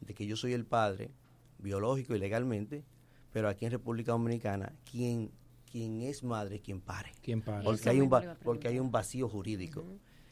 De 0.01 0.13
que 0.13 0.25
yo 0.25 0.35
soy 0.35 0.53
el 0.53 0.65
padre, 0.65 1.11
biológico 1.59 2.15
y 2.15 2.19
legalmente, 2.19 2.83
pero 3.31 3.49
aquí 3.49 3.65
en 3.65 3.71
República 3.71 4.11
Dominicana, 4.11 4.73
quien, 4.89 5.31
quien 5.71 6.01
es 6.01 6.23
madre, 6.23 6.61
quien 6.61 6.81
pare. 6.81 7.11
Quien 7.21 7.41
pare. 7.41 7.67
Hay, 7.85 7.99
un 7.99 8.09
porque 8.43 8.67
hay 8.67 8.79
un 8.79 8.91
vacío 8.91 9.27
jurídico. 9.27 9.83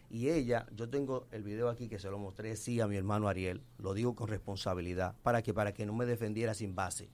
Y 0.10 0.30
ella, 0.30 0.68
yo 0.76 0.90
tengo 0.90 1.28
el 1.32 1.44
video 1.44 1.70
aquí 1.70 1.90
que 1.90 1.98
se 1.98 2.10
lo 2.10 2.20
mostré 2.20 2.56
sí 2.56 2.80
a 2.80 2.88
mi 2.88 2.95
hermano 2.95 3.28
Ariel, 3.28 3.64
lo 3.80 3.94
digo 3.94 4.15
con 4.15 4.28
responsabilidad, 4.28 5.15
para 5.24 5.41
que 5.41 5.53
para 5.53 5.74
que 5.74 5.86
no 5.86 5.94
me 5.94 6.06
defendiera 6.06 6.53
sin 6.53 6.76
base. 6.76 7.10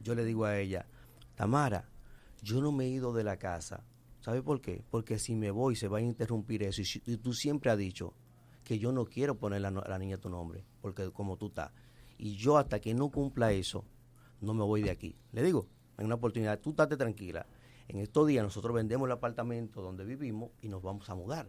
Yo 0.00 0.14
le 0.14 0.24
digo 0.24 0.46
a 0.46 0.58
ella, 0.58 0.86
Tamara, 1.34 1.88
yo 2.42 2.60
no 2.60 2.72
me 2.72 2.86
he 2.86 2.88
ido 2.88 3.12
de 3.12 3.22
la 3.22 3.36
casa. 3.36 3.84
¿Sabe 4.22 4.40
por 4.40 4.60
qué? 4.60 4.84
Porque 4.88 5.18
si 5.18 5.34
me 5.34 5.50
voy 5.50 5.74
se 5.74 5.88
va 5.88 5.98
a 5.98 6.00
interrumpir 6.00 6.62
eso. 6.62 6.80
Y, 6.80 7.16
tú 7.16 7.34
siempre 7.34 7.72
has 7.72 7.78
dicho 7.78 8.14
que 8.62 8.78
yo 8.78 8.92
no 8.92 9.04
quiero 9.04 9.36
poner 9.36 9.66
a 9.66 9.70
la, 9.70 9.84
la 9.88 9.98
niña 9.98 10.16
tu 10.16 10.30
nombre, 10.30 10.64
porque 10.80 11.10
como 11.10 11.36
tú 11.36 11.48
estás. 11.48 11.72
Y 12.18 12.36
yo 12.36 12.56
hasta 12.56 12.80
que 12.80 12.94
no 12.94 13.10
cumpla 13.10 13.52
eso, 13.52 13.84
no 14.40 14.54
me 14.54 14.62
voy 14.62 14.82
de 14.82 14.92
aquí. 14.92 15.16
Le 15.32 15.42
digo, 15.42 15.66
en 15.98 16.06
una 16.06 16.14
oportunidad, 16.14 16.60
tú 16.60 16.70
estate 16.70 16.96
tranquila. 16.96 17.46
En 17.88 17.98
estos 17.98 18.28
días 18.28 18.44
nosotros 18.44 18.72
vendemos 18.72 19.06
el 19.06 19.12
apartamento 19.12 19.82
donde 19.82 20.04
vivimos 20.04 20.50
y 20.60 20.68
nos 20.68 20.82
vamos 20.82 21.10
a 21.10 21.16
mudar. 21.16 21.46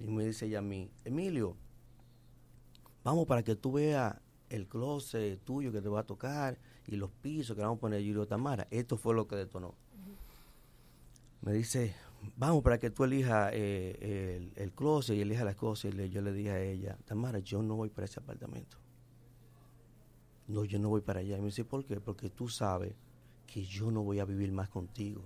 Y 0.00 0.08
me 0.08 0.24
dice 0.24 0.46
ella 0.46 0.58
a 0.58 0.62
mí, 0.62 0.90
Emilio, 1.04 1.56
vamos 3.04 3.28
para 3.28 3.44
que 3.44 3.54
tú 3.54 3.72
veas 3.72 4.16
el 4.48 4.66
closet 4.66 5.40
tuyo 5.44 5.70
que 5.70 5.80
te 5.80 5.88
va 5.88 6.00
a 6.00 6.06
tocar 6.06 6.58
y 6.88 6.96
los 6.96 7.12
pisos 7.12 7.54
que 7.54 7.62
vamos 7.62 7.76
a 7.76 7.80
poner. 7.80 8.00
Digo, 8.00 8.26
Tamara, 8.26 8.66
esto 8.72 8.96
fue 8.96 9.14
lo 9.14 9.28
que 9.28 9.36
detonó. 9.36 9.76
Me 11.42 11.52
dice, 11.52 11.94
vamos 12.36 12.62
para 12.62 12.78
que 12.78 12.90
tú 12.90 13.02
elijas 13.02 13.50
eh, 13.52 13.98
el, 14.56 14.62
el 14.62 14.72
closet 14.72 15.16
y 15.16 15.22
elijas 15.22 15.44
las 15.44 15.56
cosas. 15.56 15.92
Y 15.92 16.08
yo 16.08 16.22
le 16.22 16.32
dije 16.32 16.50
a 16.50 16.62
ella, 16.62 16.96
Tamara, 17.04 17.40
yo 17.40 17.62
no 17.62 17.74
voy 17.74 17.90
para 17.90 18.04
ese 18.04 18.20
apartamento. 18.20 18.78
No, 20.46 20.64
yo 20.64 20.78
no 20.78 20.88
voy 20.88 21.00
para 21.00 21.20
allá. 21.20 21.36
Y 21.36 21.40
me 21.40 21.46
dice, 21.46 21.64
¿por 21.64 21.84
qué? 21.84 22.00
Porque 22.00 22.30
tú 22.30 22.48
sabes 22.48 22.94
que 23.46 23.64
yo 23.64 23.90
no 23.90 24.02
voy 24.02 24.20
a 24.20 24.24
vivir 24.24 24.52
más 24.52 24.68
contigo. 24.68 25.24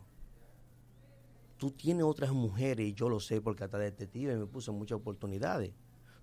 Tú 1.59 1.71
tienes 1.71 2.05
otras 2.05 2.33
mujeres 2.33 2.87
y 2.87 2.95
yo 2.95 3.09
lo 3.09 3.21
sé 3.21 3.41
porque 3.41 3.65
hasta 3.65 3.79
detective 3.79 4.37
me 4.37 4.47
puso 4.47 4.73
muchas 4.73 4.97
oportunidades. 4.97 5.73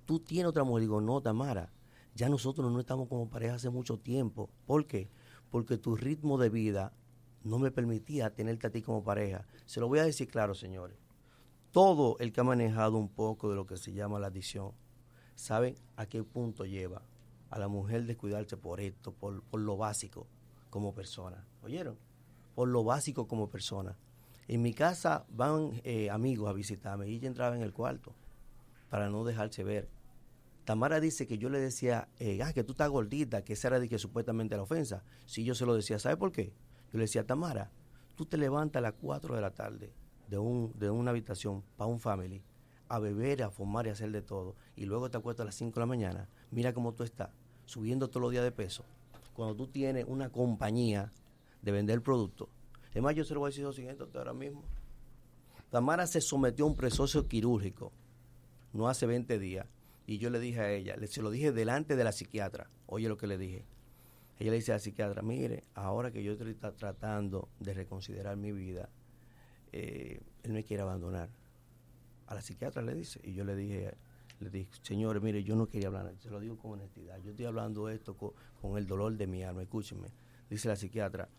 Tú 0.05 0.19
tienes 0.19 0.49
otra 0.49 0.63
mujer. 0.63 0.81
Digo, 0.81 1.01
no, 1.01 1.21
Tamara, 1.21 1.71
ya 2.15 2.29
nosotros 2.29 2.71
no 2.71 2.79
estamos 2.79 3.07
como 3.07 3.29
pareja 3.29 3.55
hace 3.55 3.69
mucho 3.69 3.99
tiempo. 3.99 4.49
¿Por 4.65 4.87
qué? 4.87 5.09
Porque 5.51 5.77
tu 5.77 5.95
ritmo 5.95 6.37
de 6.39 6.49
vida 6.49 6.93
no 7.43 7.59
me 7.59 7.71
permitía 7.71 8.33
tenerte 8.33 8.67
a 8.67 8.69
ti 8.71 8.81
como 8.81 9.03
pareja. 9.03 9.45
Se 9.65 9.79
lo 9.79 9.87
voy 9.87 9.99
a 9.99 10.05
decir 10.05 10.27
claro, 10.27 10.55
señores. 10.55 10.97
Todo 11.71 12.17
el 12.19 12.31
que 12.31 12.41
ha 12.41 12.43
manejado 12.43 12.97
un 12.97 13.09
poco 13.09 13.49
de 13.49 13.55
lo 13.55 13.65
que 13.65 13.77
se 13.77 13.93
llama 13.93 14.19
la 14.19 14.27
adicción, 14.27 14.71
sabe 15.35 15.75
a 15.95 16.05
qué 16.05 16.23
punto 16.23 16.65
lleva 16.65 17.01
a 17.49 17.59
la 17.59 17.67
mujer 17.67 18.05
de 18.05 18.17
cuidarse 18.17 18.57
por 18.57 18.79
esto, 18.79 19.13
por, 19.13 19.43
por 19.43 19.59
lo 19.59 19.77
básico 19.77 20.27
como 20.69 20.93
persona. 20.93 21.45
¿Oyeron? 21.61 21.97
Por 22.55 22.67
lo 22.67 22.83
básico 22.83 23.27
como 23.27 23.49
persona. 23.49 23.97
En 24.47 24.61
mi 24.61 24.73
casa 24.73 25.25
van 25.29 25.81
eh, 25.83 26.09
amigos 26.09 26.49
a 26.49 26.53
visitarme 26.53 27.07
y 27.07 27.15
ella 27.15 27.27
entraba 27.27 27.55
en 27.55 27.61
el 27.61 27.73
cuarto 27.73 28.13
para 28.89 29.09
no 29.09 29.23
dejarse 29.23 29.63
ver. 29.63 29.89
Tamara 30.65 30.99
dice 30.99 31.27
que 31.27 31.37
yo 31.37 31.49
le 31.49 31.59
decía, 31.59 32.07
eh, 32.19 32.41
ah, 32.41 32.53
que 32.53 32.63
tú 32.63 32.71
estás 32.71 32.89
gordita, 32.89 33.43
que 33.43 33.53
esa 33.53 33.69
era 33.69 33.79
de 33.79 33.89
que 33.89 33.99
supuestamente 33.99 34.55
la 34.55 34.63
ofensa. 34.63 35.03
Si 35.25 35.43
yo 35.43 35.55
se 35.55 35.65
lo 35.65 35.75
decía, 35.75 35.99
¿sabe 35.99 36.17
por 36.17 36.31
qué? 36.31 36.53
Yo 36.93 36.99
le 36.99 37.03
decía, 37.03 37.25
Tamara, 37.25 37.69
tú 38.15 38.25
te 38.25 38.37
levantas 38.37 38.79
a 38.79 38.83
las 38.83 38.93
4 38.93 39.35
de 39.35 39.41
la 39.41 39.51
tarde 39.51 39.91
de, 40.29 40.37
un, 40.37 40.71
de 40.79 40.89
una 40.89 41.11
habitación 41.11 41.63
para 41.75 41.89
un 41.89 41.99
family 41.99 42.41
a 42.87 42.99
beber, 42.99 43.43
a 43.43 43.49
fumar 43.49 43.87
y 43.87 43.89
a 43.89 43.93
hacer 43.93 44.11
de 44.11 44.21
todo, 44.21 44.55
y 44.75 44.85
luego 44.85 45.09
te 45.09 45.17
acuestas 45.17 45.43
a 45.43 45.47
las 45.47 45.55
5 45.55 45.73
de 45.73 45.79
la 45.79 45.85
mañana, 45.85 46.29
mira 46.51 46.73
cómo 46.73 46.93
tú 46.93 47.03
estás, 47.03 47.31
subiendo 47.65 48.07
todos 48.07 48.21
los 48.21 48.31
días 48.31 48.43
de 48.43 48.51
peso. 48.51 48.85
Cuando 49.33 49.55
tú 49.55 49.67
tienes 49.67 50.05
una 50.07 50.29
compañía 50.29 51.11
de 51.61 51.71
vender 51.71 52.01
productos. 52.01 52.49
Es 52.93 53.01
más, 53.01 53.15
yo 53.15 53.25
se 53.25 53.33
lo 53.33 53.39
voy 53.39 53.47
a 53.47 53.49
decir 53.49 53.63
lo 53.63 53.73
siguiente 53.73 54.05
ahora 54.13 54.33
mismo. 54.33 54.63
Tamara 55.71 56.05
se 56.05 56.21
sometió 56.21 56.65
a 56.65 56.67
un 56.67 56.75
proceso 56.75 57.27
quirúrgico 57.27 57.91
no 58.73 58.89
hace 58.89 59.05
20 59.05 59.39
días. 59.39 59.67
Y 60.05 60.17
yo 60.17 60.29
le 60.29 60.39
dije 60.39 60.59
a 60.59 60.71
ella, 60.71 60.97
le, 60.97 61.07
se 61.07 61.21
lo 61.21 61.31
dije 61.31 61.51
delante 61.51 61.95
de 61.95 62.03
la 62.03 62.11
psiquiatra. 62.11 62.69
Oye 62.87 63.07
lo 63.07 63.17
que 63.17 63.27
le 63.27 63.37
dije. 63.37 63.65
Ella 64.39 64.51
le 64.51 64.57
dice 64.57 64.71
a 64.71 64.75
la 64.75 64.79
psiquiatra, 64.79 65.21
mire, 65.21 65.63
ahora 65.75 66.11
que 66.11 66.23
yo 66.23 66.33
estoy 66.33 66.53
tra- 66.55 66.75
tratando 66.75 67.49
de 67.59 67.73
reconsiderar 67.73 68.35
mi 68.35 68.51
vida, 68.51 68.89
eh, 69.71 70.21
él 70.43 70.53
me 70.53 70.63
quiere 70.63 70.83
abandonar. 70.83 71.29
A 72.27 72.35
la 72.35 72.41
psiquiatra 72.41 72.81
le 72.81 72.95
dice. 72.95 73.19
Y 73.23 73.33
yo 73.33 73.43
le 73.43 73.55
dije, 73.55 73.93
le 74.39 74.49
dije, 74.49 74.69
señores, 74.81 75.21
mire, 75.21 75.43
yo 75.43 75.55
no 75.55 75.67
quería 75.67 75.87
hablar, 75.87 76.13
se 76.19 76.29
lo 76.29 76.39
digo 76.39 76.57
con 76.57 76.71
honestidad. 76.73 77.17
Yo 77.21 77.31
estoy 77.31 77.45
hablando 77.45 77.89
esto 77.89 78.15
co- 78.17 78.33
con, 78.61 78.77
el 78.77 78.87
dolor 78.87 79.15
de 79.15 79.27
mi 79.27 79.43
alma, 79.43 79.61
escúcheme. 79.61 80.09
Dice 80.49 80.67
la 80.67 80.75
psiquiatra, 80.75 81.29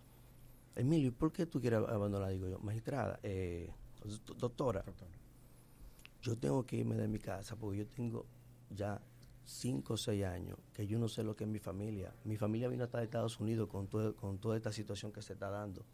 Emilio, 0.77 1.09
¿y 1.09 1.11
por 1.13 1.33
qué 1.33 1.47
tú 1.47 1.61
quieres 1.61 1.81
abandonar? 1.89 2.31
Digo 2.33 2.49
yo, 2.49 2.59
magistrada, 2.61 3.19
eh, 3.23 3.71
do- 4.27 4.35
doctora, 4.35 4.85
yo 6.23 6.37
tengo 6.37 6.65
que 6.65 6.77
irme 6.77 6.97
de 6.97 7.07
mi 7.09 7.19
casa 7.19 7.55
porque 7.57 7.79
yo 7.79 7.87
tengo 7.87 8.27
ya 8.71 9.01
cinco 9.45 9.95
o 9.95 9.97
seis 9.97 10.25
años 10.25 10.59
que 10.73 10.87
yo 10.87 10.99
no 10.99 11.09
sé 11.09 11.23
lo 11.23 11.37
que 11.37 11.45
es 11.45 11.51
mi 11.51 11.59
familia. 11.59 12.15
Mi 12.25 12.37
familia 12.37 12.69
vino 12.69 12.85
hasta 12.85 13.03
Estados 13.03 13.39
Unidos 13.41 13.69
con, 13.69 13.87
todo- 13.89 14.15
con 14.17 14.39
toda 14.39 14.57
esta 14.57 14.73
situación 14.73 15.13
que 15.13 15.23
se 15.23 15.35
está 15.35 15.51
dando. 15.51 15.85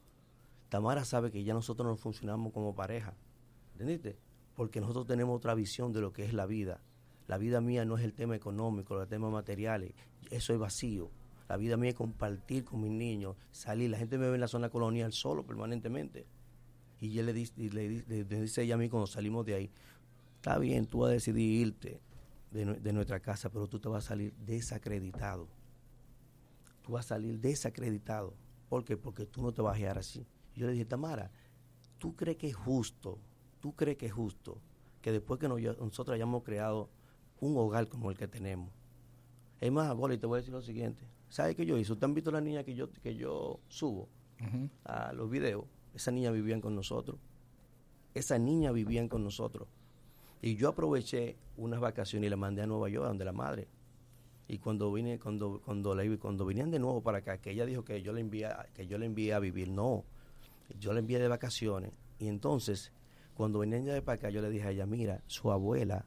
Tamara 0.69 1.05
sabe 1.05 1.31
que 1.31 1.43
ya 1.43 1.53
nosotros 1.53 1.87
no 1.89 1.97
funcionamos 1.97 2.53
como 2.53 2.75
pareja, 2.75 3.15
¿entendiste? 3.73 4.17
Porque 4.55 4.81
nosotros 4.81 5.07
tenemos 5.07 5.37
otra 5.37 5.55
visión 5.55 5.93
de 5.93 6.01
lo 6.01 6.13
que 6.13 6.25
es 6.25 6.33
la 6.33 6.47
vida. 6.47 6.81
La 7.27 7.39
vida 7.39 7.61
mía 7.61 7.85
no 7.85 7.97
es 7.97 8.05
el 8.05 8.13
tema 8.13 8.37
económico, 8.37 8.95
los 8.95 9.09
temas 9.09 9.33
materiales, 9.33 9.93
eso 10.31 10.53
es 10.53 10.59
vacío. 10.59 11.11
La 11.49 11.57
vida 11.57 11.77
mía 11.77 11.91
es 11.91 11.97
compartir 11.97 12.65
con 12.65 12.81
mis 12.83 12.93
niños, 12.93 13.37
salir. 13.51 13.91
La 13.91 13.99
gente 13.99 14.17
me 14.19 14.29
ve 14.29 14.35
en 14.37 14.41
la 14.41 14.49
zona 14.49 14.69
colonial 14.69 15.13
solo 15.13 15.45
permanentemente. 15.45 16.25
Y 17.01 17.07
ella 17.19 17.23
le 17.25 17.33
le- 17.33 18.05
le 18.25 18.25
dice 18.25 18.63
ella 18.63 18.75
a 18.75 18.79
mí 18.79 18.89
cuando 18.89 19.09
salimos 19.09 19.45
de 19.47 19.55
ahí, 19.55 19.71
está 20.37 20.59
bien, 20.59 20.87
tú 20.87 21.01
vas 21.01 21.11
a 21.11 21.13
decidir 21.15 21.67
irte 21.67 22.01
de, 22.51 22.65
de 22.65 22.93
nuestra 22.93 23.21
casa, 23.21 23.51
pero 23.51 23.67
tú 23.69 23.79
te 23.79 23.89
vas 23.89 24.05
a 24.05 24.09
salir 24.09 24.33
desacreditado. 24.35 25.49
Tú 26.83 26.93
vas 26.93 27.07
a 27.07 27.09
salir 27.11 27.39
desacreditado. 27.39 28.35
¿Por 28.69 28.85
qué? 28.85 28.97
Porque 28.97 29.27
tú 29.27 29.43
no 29.43 29.53
te 29.53 29.63
vas 29.63 29.77
a 29.77 29.79
quedar 29.79 29.99
así. 29.99 30.27
Yo 30.55 30.67
le 30.67 30.73
dije, 30.73 30.85
Tamara, 30.85 31.31
¿tú 31.99 32.15
crees 32.17 32.37
que 32.37 32.49
es 32.49 32.57
justo? 32.57 33.19
¿Tú 33.61 33.75
crees 33.75 33.97
que 33.97 34.07
es 34.07 34.13
justo 34.13 34.59
que 35.03 35.13
después 35.13 35.39
que 35.41 35.49
nos- 35.49 35.61
nosotros 35.79 36.15
hayamos 36.15 36.43
creado 36.43 36.89
un 37.41 37.57
hogar 37.57 37.89
como 37.89 38.11
el 38.11 38.17
que 38.17 38.29
tenemos? 38.29 38.71
Es 39.61 39.71
más, 39.71 39.95
Goli, 39.95 40.17
te 40.19 40.27
voy 40.27 40.37
a 40.37 40.41
decir 40.41 40.53
lo 40.55 40.63
siguiente. 40.63 41.05
¿Sabes 41.29 41.55
qué 41.55 41.67
yo 41.67 41.77
hice? 41.79 41.93
¿Usted 41.93 42.05
han 42.05 42.15
visto 42.15 42.31
la 42.31 42.41
niña 42.41 42.65
que 42.65 42.75
yo, 42.75 42.91
que 42.91 43.15
yo 43.15 43.61
subo? 43.69 44.09
a 44.85 45.13
los 45.13 45.29
videos, 45.31 45.67
esas 45.95 46.15
niñas 46.15 46.33
vivían 46.33 46.63
con 46.63 46.75
nosotros. 46.75 47.19
Esas 48.15 48.41
niñas 48.41 48.73
vivían 48.73 49.07
con 49.09 49.23
nosotros. 49.23 49.69
Y 50.43 50.57
yo 50.57 50.69
aproveché 50.69 51.37
unas 51.57 51.81
vacaciones 51.81 52.29
y 52.29 52.31
la 52.31 52.37
mandé 52.37 52.63
a 52.63 52.67
Nueva 52.67 52.89
York, 52.89 53.07
donde 53.07 53.25
la 53.25 53.33
madre. 53.33 53.69
Y 54.49 54.59
cuando 54.59 54.93
vine, 54.93 55.19
cuando, 55.19 55.61
cuando, 55.65 55.95
la, 55.95 56.03
cuando 56.19 56.45
venían 56.45 56.71
de 56.71 56.79
nuevo 56.79 57.03
para 57.03 57.19
acá, 57.19 57.39
que 57.39 57.51
ella 57.51 57.67
dijo 57.67 57.85
que 57.85 58.03
yo 58.03 58.13
le 58.13 58.21
envié, 58.21 58.49
que 58.75 58.87
yo 58.87 58.99
le 58.99 59.07
envié 59.07 59.35
a 59.35 59.39
vivir, 59.39 59.69
no, 59.69 60.05
yo 60.79 60.93
le 60.93 61.01
envié 61.01 61.19
de 61.19 61.29
vacaciones. 61.29 61.93
Y 62.19 62.29
entonces, 62.29 62.93
cuando 63.35 63.61
venían 63.61 63.85
de 63.85 64.03
para 64.03 64.17
acá, 64.17 64.31
yo 64.31 64.43
le 64.43 64.51
dije 64.51 64.67
a 64.67 64.71
ella, 64.71 64.87
mira, 64.87 65.23
su 65.27 65.53
abuela 65.53 66.07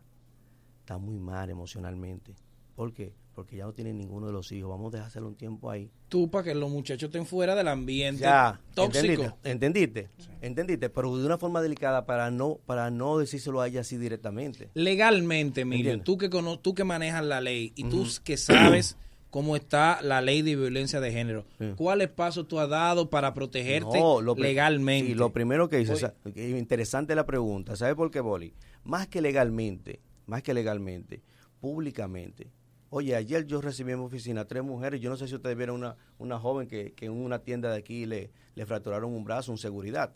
está 0.80 0.98
muy 0.98 1.20
mal 1.20 1.50
emocionalmente. 1.50 2.36
¿Por 2.76 2.92
qué? 2.92 3.14
Porque 3.36 3.58
ya 3.58 3.66
no 3.66 3.74
tiene 3.74 3.94
ninguno 3.94 4.28
de 4.28 4.34
los 4.34 4.52
hijos. 4.52 4.70
Vamos 4.70 4.94
a 4.94 4.98
dejárselo 4.98 5.28
un 5.28 5.36
tiempo 5.36 5.72
ahí. 5.72 5.90
Tú, 6.08 6.30
para 6.30 6.44
que 6.44 6.54
los 6.56 6.70
muchachos 6.70 7.08
estén 7.08 7.26
fuera 7.26 7.56
del 7.56 7.68
ambiente 7.68 8.22
Ya, 8.22 8.62
tóxico. 8.76 9.08
¿entendiste? 9.24 9.50
¿Entendiste? 9.50 10.10
¿Entendiste? 10.42 10.90
Pero 10.92 11.18
de 11.18 11.26
una 11.26 11.38
forma 11.40 11.62
delicada 11.62 12.06
para 12.06 12.30
no 12.30 12.60
para 12.66 12.92
no 12.92 13.18
decírselo 13.18 13.60
a 13.62 13.68
ella 13.68 13.82
así 13.82 13.98
directamente. 13.98 14.70
Legalmente, 14.76 15.62
Entiendo. 15.62 16.04
tú 16.04 16.18
que, 16.20 16.30
cono- 16.30 16.60
tú 16.60 16.76
que 16.76 16.84
manejas 16.84 17.26
la 17.26 17.42
ley 17.42 17.74
y 17.76 17.86
tú 17.90 18.06
que 18.24 18.38
sabes 18.38 18.98
cómo 19.32 19.56
está 19.56 20.00
la 20.04 20.22
ley 20.22 20.44
de 20.44 20.56
violencia 20.56 21.00
de 21.02 21.12
género, 21.12 21.46
¿cuáles 21.76 22.10
pasos 22.10 22.48
tú 22.48 22.60
has 22.60 22.70
dado 22.70 23.10
para 23.10 23.34
protegerte 23.34 24.00
No, 24.00 24.22
lo 24.22 24.36
pri- 24.36 24.44
legalmente? 24.44 25.08
Sí, 25.10 25.16
lo 25.16 25.34
primero 25.34 25.70
que 25.70 25.90
o 25.90 25.96
sea, 25.96 26.14
que 26.36 26.50
interesante 26.60 27.16
la 27.16 27.26
pregunta. 27.26 27.76
¿Sabe 27.76 27.96
por 27.96 28.12
qué, 28.12 28.20
Boli? 28.20 28.54
Más 28.84 29.08
que 29.08 29.22
legalmente, 29.22 30.02
más 30.28 30.44
que 30.44 30.54
legalmente, 30.54 31.24
públicamente. 31.60 32.52
Oye, 32.96 33.16
ayer 33.16 33.48
yo 33.48 33.60
recibí 33.60 33.92
en 33.92 33.98
mi 33.98 34.06
oficina 34.06 34.46
tres 34.46 34.64
mujeres. 34.64 35.02
Yo 35.02 35.10
no 35.10 35.18
sé 35.18 35.28
si 35.28 35.34
ustedes 35.34 35.58
vieron 35.58 35.78
una, 35.78 35.98
una 36.20 36.38
joven 36.38 36.68
que, 36.68 36.94
en 37.02 37.12
una 37.12 37.40
tienda 37.40 37.72
de 37.72 37.78
aquí 37.78 38.06
le, 38.06 38.30
fracturaron 38.68 39.12
un 39.12 39.24
brazo, 39.24 39.52
un 39.52 39.58
seguridad. 39.58 40.14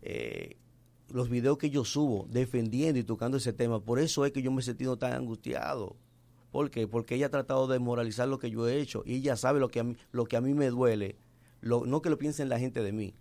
Eh, 0.00 0.56
los 1.10 1.28
videos 1.28 1.58
que 1.58 1.68
yo 1.68 1.84
subo 1.84 2.26
defendiendo 2.30 2.98
y 2.98 3.04
tocando 3.04 3.36
ese 3.36 3.52
tema, 3.52 3.84
por 3.84 3.98
eso 3.98 4.24
es 4.24 4.32
que 4.32 4.40
yo 4.40 4.50
me 4.50 4.62
he 4.62 4.64
sentido 4.64 4.96
tan 4.96 5.12
angustiado. 5.12 5.94
¿Por 6.50 6.70
qué? 6.70 6.88
Porque 6.88 7.16
ella 7.16 7.26
ha 7.26 7.30
tratado 7.30 7.66
de 7.66 7.78
moralizar 7.78 8.26
lo 8.28 8.38
que 8.38 8.50
yo 8.50 8.66
he 8.66 8.80
hecho 8.80 9.02
y 9.04 9.16
ella 9.16 9.36
sabe 9.36 9.60
lo 9.60 9.68
que 9.68 9.80
a 9.80 9.84
mí, 9.84 9.94
lo 10.10 10.24
que 10.24 10.38
a 10.38 10.40
mí 10.40 10.54
me 10.54 10.70
duele, 10.70 11.16
no 11.60 12.00
que 12.00 12.08
lo 12.08 12.16
piensen 12.16 12.48
la 12.48 12.58
gente 12.58 12.82
de 12.82 12.92
mí, 12.92 13.12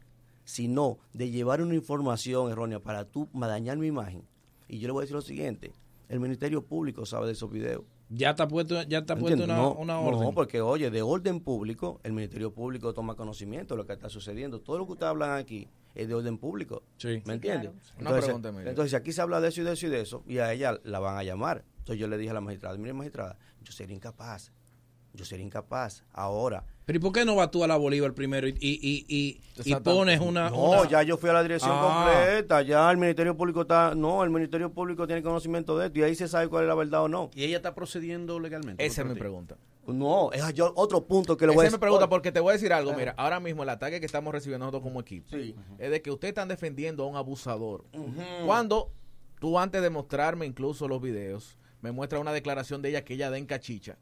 sino 0.45 0.99
de 1.11 1.29
llevar 1.31 1.61
una 1.61 1.75
información 1.75 2.49
errónea 2.49 2.79
para 2.79 3.03
tú 3.03 3.27
dañar 3.33 3.77
mi 3.77 3.87
imagen. 3.87 4.23
Y 4.69 4.79
yo 4.79 4.87
le 4.87 4.93
voy 4.93 5.01
a 5.01 5.03
decir 5.03 5.15
lo 5.17 5.21
siguiente, 5.21 5.73
el 6.07 6.21
Ministerio 6.21 6.63
Público 6.63 7.05
sabe 7.05 7.25
de 7.25 7.33
esos 7.33 7.51
videos. 7.51 7.83
Ya 8.09 8.31
está 8.31 8.47
puesto, 8.47 8.81
ya 8.83 8.99
está 8.99 9.15
puesto 9.15 9.43
una, 9.43 9.55
no, 9.55 9.73
una 9.73 9.93
no, 9.93 10.01
orden. 10.01 10.33
porque 10.33 10.61
oye, 10.61 10.89
de 10.89 11.03
orden 11.03 11.41
público, 11.41 11.99
el 12.03 12.13
Ministerio 12.13 12.51
Público 12.51 12.91
toma 12.93 13.15
conocimiento 13.15 13.75
de 13.75 13.77
lo 13.77 13.85
que 13.85 13.93
está 13.93 14.09
sucediendo. 14.09 14.61
Todo 14.61 14.79
lo 14.79 14.87
que 14.87 14.93
ustedes 14.93 15.11
hablan 15.11 15.37
aquí 15.37 15.67
es 15.93 16.07
de 16.07 16.15
orden 16.15 16.39
público. 16.39 16.81
Sí. 16.97 17.21
¿Me 17.25 17.33
entiendes? 17.35 17.71
claro. 17.71 17.93
Una 17.99 18.09
Entonces, 18.09 18.25
pregunta, 18.25 18.69
entonces, 18.69 18.89
si 18.89 18.95
aquí 18.95 19.11
se 19.11 19.21
habla 19.21 19.39
de 19.39 19.49
eso 19.49 19.61
y 19.61 19.63
de 19.63 19.73
eso 19.73 19.85
y 19.85 19.89
de 19.89 20.01
eso, 20.01 20.23
y 20.27 20.37
a 20.39 20.51
ella 20.51 20.79
la 20.83 20.99
van 20.99 21.17
a 21.17 21.23
llamar. 21.23 21.65
Entonces 21.79 21.99
yo 21.99 22.07
le 22.07 22.17
dije 22.17 22.31
a 22.31 22.33
la 22.33 22.41
magistrada, 22.41 22.77
mire 22.77 22.93
magistrada, 22.93 23.37
yo 23.61 23.71
sería 23.71 23.95
incapaz. 23.95 24.51
Yo 25.13 25.25
sería 25.25 25.45
incapaz. 25.45 26.03
Ahora, 26.11 26.65
Pero 26.89 26.97
¿y 26.97 27.01
por 27.03 27.11
qué 27.11 27.23
no 27.23 27.35
vas 27.35 27.51
tú 27.51 27.63
a 27.63 27.67
la 27.67 27.77
Bolívar 27.77 28.13
primero 28.15 28.47
y, 28.47 28.51
y, 28.59 29.05
y, 29.07 29.41
y- 29.63 29.75
pones 29.75 30.19
una... 30.19 30.49
No, 30.49 30.71
una- 30.71 30.89
ya 30.89 31.03
yo 31.03 31.17
fui 31.17 31.29
a 31.29 31.33
la 31.33 31.43
dirección 31.43 31.71
Ah. 31.71 32.07
completa, 32.09 32.63
ya 32.63 32.89
el 32.89 32.97
Ministerio 32.97 33.37
Público 33.37 33.61
está, 33.61 33.93
no, 33.93 34.23
el 34.23 34.31
Ministerio 34.31 34.71
Público 34.73 35.05
tiene 35.05 35.21
conocimiento 35.21 35.77
de 35.77 35.85
esto 35.85 35.99
y 35.99 36.01
ahí 36.01 36.15
se 36.15 36.27
sabe 36.27 36.47
cuál 36.49 36.63
es 36.63 36.67
la 36.67 36.73
verdad 36.73 37.03
o 37.03 37.07
no. 37.07 37.29
¿Y 37.35 37.43
ella 37.43 37.57
está 37.57 37.75
procediendo 37.75 38.39
legalmente? 38.39 38.83
Esa 38.83 39.03
es 39.03 39.07
mi 39.07 39.13
pregunta. 39.13 39.55
No, 39.85 40.31
es 40.31 40.51
yo 40.55 40.73
otro 40.75 41.05
punto 41.05 41.37
que 41.37 41.45
le 41.45 41.53
voy 41.53 41.63
a 41.63 41.67
es 41.67 41.71
mi 41.71 41.75
decir. 41.75 41.79
pregunta 41.79 42.09
porque 42.09 42.31
te 42.31 42.39
voy 42.39 42.49
a 42.49 42.53
decir 42.53 42.73
algo. 42.73 42.91
Mira, 42.95 43.13
ahora 43.17 43.39
mismo 43.39 43.61
el 43.61 43.69
ataque 43.69 43.99
que 43.99 44.07
estamos 44.07 44.33
recibiendo 44.33 44.65
nosotros 44.65 44.81
como 44.81 44.99
equipo 44.99 45.27
es 45.77 45.91
de 45.91 46.01
que 46.01 46.09
ustedes 46.09 46.31
están 46.31 46.47
defendiendo 46.47 47.03
a 47.03 47.05
un 47.07 47.17
abusador. 47.17 47.85
Cuando 48.47 48.91
tú 49.39 49.59
antes 49.59 49.81
de 49.83 49.91
mostrarme 49.91 50.47
incluso 50.47 50.87
los 50.87 50.99
videos, 51.01 51.55
me 51.81 51.91
muestra 51.91 52.19
una 52.19 52.33
declaración 52.33 52.81
de 52.81 52.89
ella 52.89 53.03
que 53.05 53.13
ella 53.13 53.29
da 53.29 53.37
en 53.37 53.45
cachicha, 53.45 53.97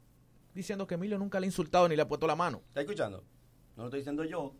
diciendo 0.58 0.86
que 0.86 0.94
Emilio 0.94 1.18
nunca 1.18 1.40
le 1.40 1.46
ha 1.46 1.48
insultado 1.48 1.88
ni 1.88 1.96
le 1.96 2.02
ha 2.02 2.08
puesto 2.08 2.26
la 2.26 2.36
mano. 2.36 2.62
¿Estás 2.68 2.82
escuchando? 2.82 3.24
No 3.76 3.84
lo 3.84 3.88
estoy 3.88 4.00
diciendo 4.00 4.24
yo. 4.24 4.52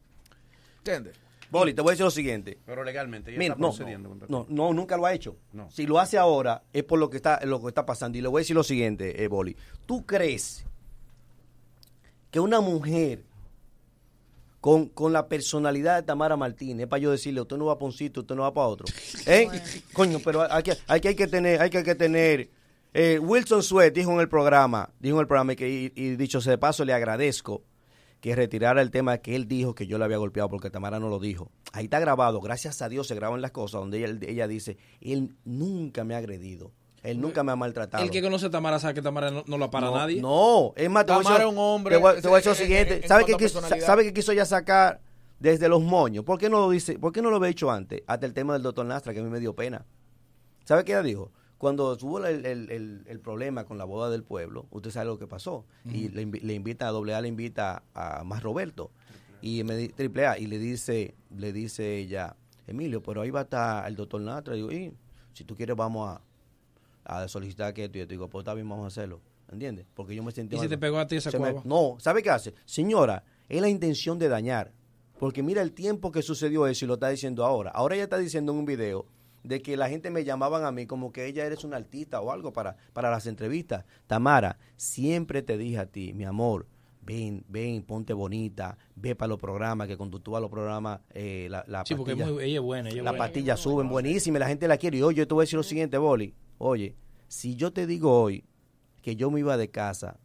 ¿Entiendes? 0.78 1.16
Boli, 1.50 1.72
te 1.72 1.80
voy 1.80 1.90
a 1.90 1.92
decir 1.92 2.04
lo 2.04 2.10
siguiente. 2.10 2.58
Pero 2.64 2.84
legalmente, 2.84 3.30
ella 3.30 3.38
Mira, 3.38 3.54
está 3.54 3.60
no, 3.62 3.68
procediendo. 3.68 4.14
no, 4.28 4.46
no, 4.48 4.72
nunca 4.72 4.96
lo 4.96 5.06
ha 5.06 5.14
hecho. 5.14 5.36
No. 5.52 5.70
Si 5.70 5.86
lo 5.86 5.98
hace 5.98 6.18
ahora 6.18 6.62
es 6.72 6.84
por 6.84 6.98
lo 6.98 7.08
que 7.08 7.16
está, 7.16 7.44
lo 7.44 7.60
que 7.60 7.68
está 7.68 7.86
pasando. 7.86 8.18
Y 8.18 8.20
le 8.20 8.28
voy 8.28 8.40
a 8.40 8.42
decir 8.42 8.54
lo 8.54 8.62
siguiente, 8.62 9.22
eh, 9.22 9.28
Boli. 9.28 9.56
¿Tú 9.86 10.04
crees 10.04 10.64
que 12.30 12.38
una 12.38 12.60
mujer 12.60 13.24
con, 14.60 14.88
con 14.88 15.12
la 15.12 15.26
personalidad 15.28 15.96
de 15.96 16.02
Tamara 16.02 16.36
Martínez, 16.36 16.84
es 16.84 16.88
para 16.88 17.00
yo 17.00 17.10
decirle, 17.10 17.40
usted 17.40 17.56
no 17.56 17.66
va 17.66 17.76
para 17.76 17.86
un 17.86 17.92
sitio, 17.92 18.20
usted 18.22 18.34
no 18.34 18.42
va 18.42 18.52
para 18.52 18.66
otro? 18.66 18.86
¿Eh? 19.26 19.48
Coño, 19.94 20.18
pero 20.22 20.50
hay 20.52 20.62
que, 20.62 20.76
hay 20.86 21.00
que, 21.00 21.08
hay 21.08 21.14
que 21.14 21.26
tener, 21.26 21.60
hay 21.60 21.70
que, 21.70 21.78
hay 21.78 21.84
que 21.84 21.94
tener. 21.94 22.50
Eh, 22.94 23.18
Wilson 23.20 23.62
Sweat 23.62 23.94
dijo 23.94 24.12
en 24.12 24.20
el 24.20 24.28
programa, 24.28 24.90
dijo 25.00 25.16
en 25.16 25.20
el 25.22 25.26
programa 25.26 25.54
que, 25.54 25.68
y, 25.68 25.92
y 25.94 26.16
dicho 26.16 26.40
sea 26.40 26.52
de 26.52 26.58
paso, 26.58 26.84
le 26.84 26.92
agradezco 26.92 27.62
que 28.20 28.34
retirara 28.34 28.82
el 28.82 28.90
tema 28.90 29.18
que 29.18 29.36
él 29.36 29.46
dijo 29.46 29.74
que 29.74 29.86
yo 29.86 29.96
le 29.98 30.04
había 30.04 30.16
golpeado 30.16 30.48
porque 30.48 30.70
Tamara 30.70 30.98
no 30.98 31.08
lo 31.08 31.20
dijo. 31.20 31.52
Ahí 31.72 31.84
está 31.84 32.00
grabado, 32.00 32.40
gracias 32.40 32.82
a 32.82 32.88
Dios 32.88 33.06
se 33.06 33.14
graban 33.14 33.40
las 33.40 33.52
cosas 33.52 33.80
donde 33.80 33.98
ella, 34.04 34.18
ella 34.26 34.48
dice, 34.48 34.76
él 35.00 35.36
nunca 35.44 36.02
me 36.02 36.14
ha 36.14 36.18
agredido, 36.18 36.72
él 37.04 37.20
nunca 37.20 37.44
me 37.44 37.52
ha 37.52 37.56
maltratado. 37.56 38.02
El 38.02 38.10
que 38.10 38.20
conoce 38.20 38.46
a 38.46 38.50
Tamara 38.50 38.80
sabe 38.80 38.94
que 38.94 39.02
Tamara 39.02 39.30
no, 39.30 39.44
no 39.46 39.56
la 39.58 39.70
para 39.70 39.86
no, 39.86 39.96
nadie. 39.96 40.20
No, 40.20 40.72
es 40.74 40.90
más, 40.90 41.06
Tamara 41.06 41.44
es 41.44 41.50
un 41.50 41.58
hombre, 41.58 41.94
Te 41.94 42.02
voy, 42.02 42.20
te 42.20 42.26
voy 42.26 42.40
a 42.40 42.42
decir 42.42 42.50
lo 42.50 42.56
en- 42.56 42.60
en- 42.60 42.66
siguiente. 42.66 43.02
en 43.04 43.08
¿Sabe 43.08 43.24
qué, 43.24 43.32
cuanto 43.32 43.44
a 43.44 43.46
quiso, 43.46 43.60
personalidad. 43.60 43.86
¿Sabe 43.86 44.04
qué 44.04 44.12
quiso 44.12 44.32
ya 44.32 44.44
sacar 44.44 45.00
desde 45.38 45.68
los 45.68 45.80
moños? 45.80 46.24
¿Por 46.24 46.40
qué 46.40 46.50
no 46.50 46.58
lo 46.58 46.70
dice? 46.70 46.98
¿Por 46.98 47.12
qué 47.12 47.22
no 47.22 47.30
lo 47.30 47.36
había 47.36 47.50
hecho 47.50 47.70
antes? 47.70 48.02
Hasta 48.08 48.26
el 48.26 48.34
tema 48.34 48.54
del 48.54 48.62
doctor 48.64 48.84
Nastra, 48.84 49.12
que 49.14 49.20
a 49.20 49.22
mí 49.22 49.30
me 49.30 49.38
dio 49.38 49.54
pena. 49.54 49.86
¿Sabe 50.64 50.84
qué 50.84 50.90
ella 50.92 51.02
dijo? 51.04 51.30
Cuando 51.58 51.96
tuvo 51.96 52.24
el, 52.24 52.46
el- 52.46 52.70
el- 52.70 53.02
el 53.06 53.20
problema 53.20 53.64
con 53.64 53.78
la 53.78 53.84
boda 53.84 54.08
del 54.10 54.22
pueblo, 54.22 54.66
usted 54.70 54.90
sabe 54.90 55.06
lo 55.06 55.18
que 55.18 55.26
pasó. 55.26 55.64
Y 55.84 56.08
le, 56.08 56.26
invi- 56.26 56.40
le 56.40 56.54
invita 56.54 56.86
a 56.88 56.90
doble 56.92 57.14
A, 57.14 57.20
le 57.20 57.28
invita 57.28 57.82
a 57.94 58.22
más 58.24 58.42
Roberto. 58.42 58.90
Y 59.42 59.62
me 59.64 59.88
triple 59.88 60.26
A, 60.26 60.38
y 60.38 60.46
le 60.46 60.58
dice, 60.58 61.14
le 61.36 61.52
dice 61.52 61.96
ella, 61.98 62.36
Emilio, 62.66 63.02
pero 63.02 63.22
ahí 63.22 63.30
va 63.30 63.40
a 63.40 63.42
estar 63.44 63.88
el 63.88 63.96
doctor 63.96 64.20
Nastra. 64.20 64.54
Y 64.54 64.58
digo, 64.58 64.72
y 64.72 64.92
si 65.32 65.44
tú 65.44 65.56
quieres 65.56 65.74
vamos 65.76 66.08
a, 67.04 67.22
a 67.22 67.28
solicitar 67.28 67.72
que 67.74 67.84
esto 67.84 67.98
y 67.98 68.02
esto. 68.02 68.10
Digo, 68.12 68.28
pues 68.28 68.42
está 68.42 68.54
bien, 68.54 68.68
vamos 68.68 68.84
a 68.84 68.88
hacerlo. 68.88 69.20
¿Entiendes? 69.50 69.86
Porque 69.94 70.14
yo 70.14 70.22
me 70.22 70.30
sentí 70.30 70.56
¿Y 70.56 70.60
si 70.60 70.68
te 70.68 70.76
pegó 70.78 70.98
a 70.98 71.06
ti 71.06 71.16
esa 71.16 71.30
Se 71.30 71.38
me- 71.38 71.52
cuava? 71.52 71.62
No, 71.64 71.96
¿sabe 71.98 72.22
qué 72.22 72.30
hace? 72.30 72.54
Señora, 72.66 73.24
es 73.48 73.60
la 73.60 73.68
intención 73.68 74.18
de 74.18 74.28
dañar. 74.28 74.72
Porque 75.18 75.42
mira 75.42 75.62
el 75.62 75.72
tiempo 75.72 76.12
que 76.12 76.22
sucedió 76.22 76.66
eso 76.68 76.84
y 76.84 76.88
lo 76.88 76.94
está 76.94 77.08
diciendo 77.08 77.44
ahora. 77.44 77.70
Ahora 77.70 77.94
ella 77.96 78.04
está 78.04 78.18
diciendo 78.18 78.52
en 78.52 78.58
un 78.58 78.64
video 78.66 79.06
de 79.42 79.62
que 79.62 79.76
la 79.76 79.88
gente 79.88 80.10
me 80.10 80.24
llamaban 80.24 80.64
a 80.64 80.72
mí 80.72 80.86
como 80.86 81.12
que 81.12 81.26
ella 81.26 81.44
eres 81.44 81.64
una 81.64 81.76
artista 81.76 82.20
o 82.20 82.32
algo 82.32 82.52
para, 82.52 82.76
para 82.92 83.10
las 83.10 83.26
entrevistas. 83.26 83.84
Tamara, 84.06 84.58
siempre 84.76 85.42
te 85.42 85.56
dije 85.58 85.78
a 85.78 85.86
ti, 85.86 86.12
mi 86.12 86.24
amor, 86.24 86.66
ven, 87.02 87.44
ven, 87.48 87.82
ponte 87.82 88.12
bonita, 88.12 88.76
ve 88.94 89.14
para 89.14 89.28
los 89.28 89.38
programas, 89.38 89.88
que 89.88 89.96
cuando 89.96 90.20
tú 90.20 90.32
vas 90.32 90.38
a 90.38 90.42
los 90.42 90.50
programas, 90.50 91.00
eh, 91.14 91.46
la, 91.50 91.64
la 91.66 91.84
Sí, 91.86 91.94
porque 91.94 92.12
es 92.12 92.18
pastilla- 92.18 92.34
muy- 92.34 92.44
ella 92.44 92.56
es 92.58 92.62
buena, 92.62 92.88
ella 92.90 93.02
la 93.02 93.10
buena. 93.12 93.24
pastilla 93.24 93.56
suben 93.56 93.88
buenísima 93.88 94.38
y 94.38 94.40
la 94.40 94.48
gente 94.48 94.68
la 94.68 94.76
quiere. 94.76 94.98
Y 94.98 95.02
oye, 95.02 95.18
yo 95.18 95.26
te 95.28 95.34
voy 95.34 95.42
a 95.42 95.44
decir 95.44 95.56
lo 95.56 95.62
siguiente, 95.62 95.96
Boli. 95.98 96.34
Oye, 96.58 96.96
si 97.28 97.54
yo 97.56 97.72
te 97.72 97.86
digo 97.86 98.20
hoy 98.20 98.44
que 99.02 99.16
yo 99.16 99.30
me 99.30 99.40
iba 99.40 99.56
de 99.56 99.70
casa 99.70 100.18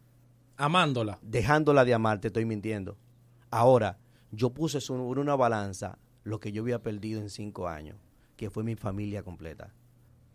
amándola, 0.56 1.18
dejándola 1.22 1.84
de 1.84 1.94
amar, 1.94 2.20
te 2.20 2.28
estoy 2.28 2.44
mintiendo. 2.44 2.96
Ahora, 3.50 3.98
yo 4.30 4.50
puse 4.50 4.80
sobre 4.80 5.20
una 5.20 5.36
balanza 5.36 5.98
lo 6.24 6.40
que 6.40 6.52
yo 6.52 6.62
había 6.62 6.82
perdido 6.82 7.20
en 7.20 7.30
cinco 7.30 7.68
años, 7.68 7.96
que 8.36 8.50
fue 8.50 8.64
mi 8.64 8.76
familia 8.76 9.22
completa. 9.22 9.72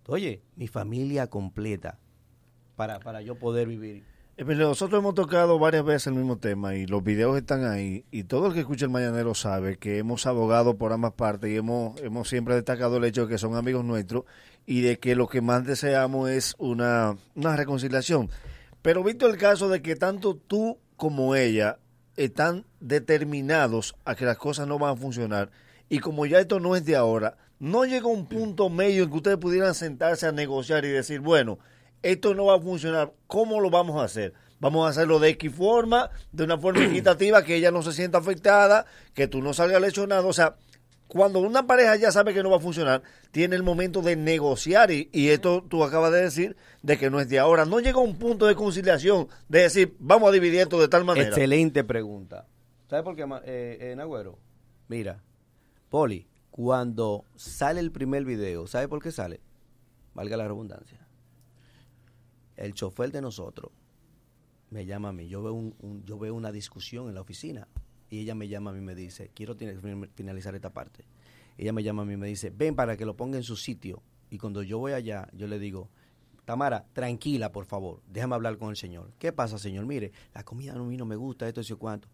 Oye, 0.07 0.41
mi 0.55 0.67
familia 0.67 1.27
completa 1.27 1.99
para, 2.75 2.99
para 2.99 3.21
yo 3.21 3.35
poder 3.35 3.67
vivir. 3.67 4.03
Emilio, 4.37 4.69
nosotros 4.69 4.99
hemos 4.99 5.15
tocado 5.15 5.59
varias 5.59 5.83
veces 5.83 6.07
el 6.07 6.13
mismo 6.13 6.37
tema 6.37 6.73
y 6.73 6.87
los 6.87 7.03
videos 7.03 7.35
están 7.35 7.65
ahí 7.65 8.05
y 8.09 8.23
todo 8.23 8.47
el 8.47 8.53
que 8.53 8.61
escucha 8.61 8.85
el 8.85 8.91
Mañanero 8.91 9.35
sabe 9.35 9.77
que 9.77 9.97
hemos 9.97 10.25
abogado 10.25 10.77
por 10.77 10.93
ambas 10.93 11.11
partes 11.11 11.51
y 11.51 11.57
hemos, 11.57 11.99
hemos 12.01 12.29
siempre 12.29 12.55
destacado 12.55 12.95
el 12.95 13.03
hecho 13.03 13.23
de 13.25 13.33
que 13.33 13.37
son 13.37 13.55
amigos 13.55 13.83
nuestros 13.83 14.23
y 14.65 14.79
de 14.79 14.97
que 14.97 15.15
lo 15.15 15.27
que 15.27 15.41
más 15.41 15.65
deseamos 15.65 16.29
es 16.29 16.55
una, 16.57 17.17
una 17.35 17.57
reconciliación. 17.57 18.29
Pero 18.81 19.03
visto 19.03 19.27
el 19.27 19.37
caso 19.37 19.67
de 19.67 19.81
que 19.81 19.97
tanto 19.97 20.35
tú 20.35 20.79
como 20.95 21.35
ella 21.35 21.77
están 22.15 22.65
determinados 22.79 23.93
a 24.05 24.15
que 24.15 24.23
las 24.23 24.37
cosas 24.37 24.67
no 24.67 24.79
van 24.79 24.93
a 24.93 24.95
funcionar 24.95 25.51
y 25.89 25.99
como 25.99 26.25
ya 26.25 26.39
esto 26.39 26.61
no 26.61 26.77
es 26.77 26.85
de 26.85 26.95
ahora, 26.95 27.35
no 27.59 27.85
llega 27.85 28.07
un 28.07 28.27
punto 28.27 28.69
medio 28.69 29.03
en 29.03 29.09
que 29.09 29.17
ustedes 29.17 29.37
pudieran 29.37 29.75
sentarse 29.75 30.25
a 30.25 30.31
negociar 30.31 30.85
y 30.85 30.89
decir, 30.89 31.19
bueno, 31.19 31.59
esto 32.01 32.33
no 32.33 32.45
va 32.45 32.55
a 32.55 32.59
funcionar, 32.59 33.13
¿cómo 33.27 33.59
lo 33.59 33.69
vamos 33.69 34.01
a 34.01 34.05
hacer? 34.05 34.33
Vamos 34.59 34.85
a 34.85 34.89
hacerlo 34.89 35.19
de 35.19 35.29
X 35.29 35.53
forma, 35.53 36.09
de 36.31 36.43
una 36.43 36.57
forma 36.57 36.85
equitativa, 36.85 37.43
que 37.43 37.55
ella 37.55 37.71
no 37.71 37.81
se 37.81 37.93
sienta 37.93 38.17
afectada, 38.17 38.85
que 39.13 39.27
tú 39.27 39.41
no 39.41 39.53
salgas 39.53 39.81
lesionado. 39.81 40.27
O 40.27 40.33
sea, 40.33 40.55
cuando 41.07 41.39
una 41.39 41.65
pareja 41.65 41.95
ya 41.95 42.11
sabe 42.11 42.33
que 42.33 42.43
no 42.43 42.49
va 42.49 42.57
a 42.57 42.61
funcionar, 42.61 43.01
tiene 43.31 43.55
el 43.55 43.63
momento 43.63 44.01
de 44.01 44.15
negociar. 44.15 44.91
Y, 44.91 45.09
y 45.11 45.29
esto 45.29 45.63
tú 45.67 45.83
acabas 45.83 46.11
de 46.11 46.21
decir 46.21 46.55
de 46.81 46.97
que 46.97 47.09
no 47.09 47.19
es 47.19 47.29
de 47.29 47.39
ahora. 47.39 47.65
No 47.65 47.79
llega 47.79 47.99
a 47.99 48.03
un 48.03 48.17
punto 48.17 48.45
de 48.45 48.55
conciliación 48.55 49.27
de 49.47 49.61
decir, 49.61 49.95
vamos 49.99 50.29
a 50.29 50.31
dividir 50.31 50.61
esto 50.61 50.79
de 50.79 50.87
tal 50.87 51.05
manera. 51.05 51.27
Excelente 51.27 51.83
pregunta. 51.83 52.45
¿Sabes 52.89 53.03
por 53.03 53.15
qué, 53.15 53.23
eh, 53.45 53.77
eh, 53.81 53.95
Nagüero? 53.95 54.39
Mira, 54.87 55.21
Poli, 55.89 56.27
cuando 56.59 57.23
sale 57.37 57.79
el 57.79 57.89
primer 57.89 58.25
video, 58.25 58.67
¿sabe 58.67 58.89
por 58.89 59.01
qué 59.01 59.13
sale? 59.13 59.39
Valga 60.13 60.35
la 60.35 60.43
redundancia. 60.43 61.07
El 62.57 62.73
chofer 62.73 63.13
de 63.13 63.21
nosotros 63.21 63.71
me 64.69 64.85
llama 64.85 65.07
a 65.07 65.13
mí. 65.13 65.29
Yo 65.29 65.41
veo, 65.41 66.33
una 66.35 66.51
discusión 66.51 67.07
en 67.07 67.15
la 67.15 67.21
oficina 67.21 67.69
y 68.09 68.19
ella 68.19 68.35
me 68.35 68.49
llama 68.49 68.71
a 68.71 68.73
mí 68.73 68.79
y 68.79 68.85
me 68.85 68.93
dice, 68.93 69.31
quiero 69.33 69.55
finalizar 70.15 70.53
esta 70.53 70.73
parte. 70.73 71.05
Ella 71.57 71.71
me 71.71 71.81
llama 71.81 72.01
a 72.01 72.05
mí 72.05 72.15
y 72.15 72.17
me 72.17 72.27
dice, 72.27 72.49
ven 72.49 72.75
para 72.75 72.97
que 72.97 73.05
lo 73.05 73.15
ponga 73.15 73.37
en 73.37 73.43
su 73.43 73.55
sitio. 73.55 74.03
Y 74.29 74.37
cuando 74.37 74.61
yo 74.61 74.79
voy 74.79 74.91
allá, 74.91 75.29
yo 75.31 75.47
le 75.47 75.59
digo, 75.59 75.89
Tamara, 76.43 76.87
tranquila, 76.91 77.53
por 77.53 77.67
favor, 77.67 78.01
déjame 78.05 78.35
hablar 78.35 78.57
con 78.57 78.69
el 78.71 78.75
señor. 78.75 79.13
¿Qué 79.17 79.31
pasa, 79.31 79.57
señor? 79.57 79.85
Mire, 79.85 80.11
la 80.33 80.43
comida 80.43 80.73
a 80.73 80.79
mí 80.79 80.97
no 80.97 81.05
me 81.05 81.15
gusta, 81.15 81.47
esto, 81.47 81.61
y 81.61 81.77
cuánto. 81.77 82.09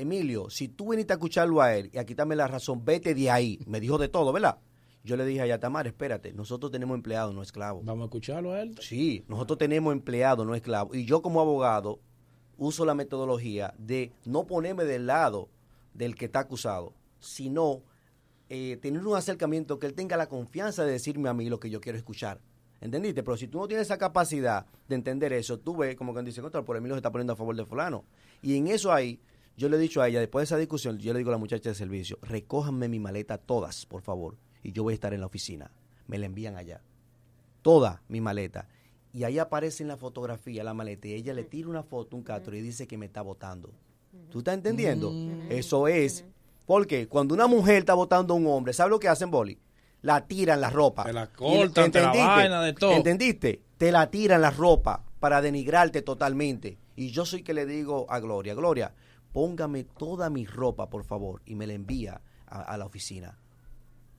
Emilio, 0.00 0.50
si 0.50 0.68
tú 0.68 0.90
viniste 0.90 1.12
a 1.12 1.16
escucharlo 1.16 1.60
a 1.60 1.74
él 1.76 1.90
y 1.92 1.98
a 1.98 2.04
quitarme 2.04 2.36
la 2.36 2.48
razón, 2.48 2.84
vete 2.84 3.14
de 3.14 3.30
ahí. 3.30 3.58
Me 3.66 3.80
dijo 3.80 3.98
de 3.98 4.08
todo, 4.08 4.32
¿verdad? 4.32 4.58
Yo 5.02 5.16
le 5.16 5.24
dije 5.24 5.40
a 5.40 5.44
ella, 5.46 5.60
Tamara, 5.60 5.88
espérate, 5.88 6.32
nosotros 6.32 6.70
tenemos 6.70 6.94
empleados, 6.94 7.34
no 7.34 7.42
esclavos. 7.42 7.84
Vamos 7.84 8.02
a 8.02 8.06
escucharlo 8.06 8.52
a 8.52 8.62
él. 8.62 8.76
Sí, 8.80 9.24
nosotros 9.28 9.58
tenemos 9.58 9.92
empleados, 9.92 10.46
no 10.46 10.54
esclavos. 10.54 10.96
Y 10.96 11.04
yo 11.04 11.22
como 11.22 11.40
abogado 11.40 12.00
uso 12.58 12.84
la 12.84 12.94
metodología 12.94 13.72
de 13.78 14.12
no 14.26 14.46
ponerme 14.46 14.84
del 14.84 15.06
lado 15.06 15.48
del 15.94 16.14
que 16.14 16.26
está 16.26 16.40
acusado, 16.40 16.94
sino 17.18 17.82
eh, 18.50 18.78
tener 18.82 19.06
un 19.06 19.16
acercamiento 19.16 19.78
que 19.78 19.86
él 19.86 19.94
tenga 19.94 20.16
la 20.16 20.28
confianza 20.28 20.84
de 20.84 20.92
decirme 20.92 21.28
a 21.28 21.34
mí 21.34 21.48
lo 21.48 21.60
que 21.60 21.70
yo 21.70 21.80
quiero 21.80 21.96
escuchar. 21.96 22.40
¿Entendiste? 22.80 23.22
Pero 23.22 23.36
si 23.36 23.46
tú 23.46 23.58
no 23.58 23.68
tienes 23.68 23.86
esa 23.86 23.98
capacidad 23.98 24.66
de 24.88 24.94
entender 24.94 25.32
eso, 25.32 25.58
tú 25.58 25.76
ves 25.76 25.96
como 25.96 26.14
que 26.14 26.22
dice, 26.22 26.40
contra, 26.40 26.62
por 26.62 26.76
Emilio 26.76 26.94
se 26.94 26.98
está 26.98 27.10
poniendo 27.10 27.34
a 27.34 27.36
favor 27.36 27.54
de 27.54 27.66
fulano. 27.66 28.04
Y 28.42 28.56
en 28.56 28.68
eso 28.68 28.92
ahí, 28.92 29.20
yo 29.60 29.68
le 29.68 29.76
he 29.76 29.80
dicho 29.80 30.02
a 30.02 30.08
ella, 30.08 30.20
después 30.20 30.42
de 30.42 30.44
esa 30.44 30.56
discusión, 30.56 30.98
yo 30.98 31.12
le 31.12 31.18
digo 31.18 31.30
a 31.30 31.32
la 31.32 31.38
muchacha 31.38 31.68
de 31.68 31.74
servicio, 31.74 32.18
recójanme 32.22 32.88
mi 32.88 32.98
maleta 32.98 33.38
todas, 33.38 33.86
por 33.86 34.02
favor, 34.02 34.36
y 34.62 34.72
yo 34.72 34.82
voy 34.82 34.92
a 34.92 34.94
estar 34.94 35.14
en 35.14 35.20
la 35.20 35.26
oficina. 35.26 35.70
Me 36.06 36.18
la 36.18 36.26
envían 36.26 36.56
allá 36.56 36.80
toda 37.62 38.02
mi 38.08 38.20
maleta. 38.20 38.68
Y 39.12 39.24
ahí 39.24 39.38
aparece 39.38 39.82
en 39.82 39.88
la 39.88 39.96
fotografía 39.96 40.62
la 40.62 40.74
maleta 40.74 41.08
y 41.08 41.14
ella 41.14 41.34
le 41.34 41.44
tira 41.44 41.68
una 41.68 41.82
foto, 41.82 42.16
un 42.16 42.22
catro 42.22 42.54
y 42.56 42.60
dice 42.60 42.86
que 42.86 42.96
me 42.96 43.06
está 43.06 43.22
votando. 43.22 43.72
¿Tú 44.30 44.38
estás 44.38 44.54
entendiendo? 44.54 45.12
Eso 45.48 45.88
es. 45.88 46.24
Porque 46.66 47.08
cuando 47.08 47.34
una 47.34 47.46
mujer 47.46 47.78
está 47.78 47.94
votando 47.94 48.34
a 48.34 48.36
un 48.36 48.46
hombre, 48.46 48.72
¿sabes 48.72 48.90
lo 48.90 49.00
que 49.00 49.08
hacen, 49.08 49.30
Boli? 49.30 49.58
La 50.02 50.26
tiran 50.26 50.60
la 50.60 50.70
ropa. 50.70 51.04
Te 51.04 51.12
la 51.12 51.26
cortan, 51.26 51.90
te 51.90 52.00
la 52.00 52.12
vaina, 52.12 52.62
de 52.62 52.72
todo. 52.72 52.92
¿Entendiste? 52.92 53.62
Te 53.76 53.90
la 53.92 54.10
tiran 54.10 54.40
la 54.40 54.50
ropa 54.50 55.04
para 55.18 55.42
denigrarte 55.42 56.02
totalmente. 56.02 56.78
Y 56.96 57.10
yo 57.10 57.26
soy 57.26 57.42
que 57.42 57.54
le 57.54 57.66
digo 57.66 58.06
a 58.08 58.20
Gloria, 58.20 58.54
Gloria, 58.54 58.94
póngame 59.32 59.84
toda 59.84 60.30
mi 60.30 60.46
ropa, 60.46 60.90
por 60.90 61.04
favor, 61.04 61.42
y 61.46 61.54
me 61.54 61.66
la 61.66 61.74
envía 61.74 62.20
a, 62.46 62.76
la 62.76 62.86
oficina 62.86 63.38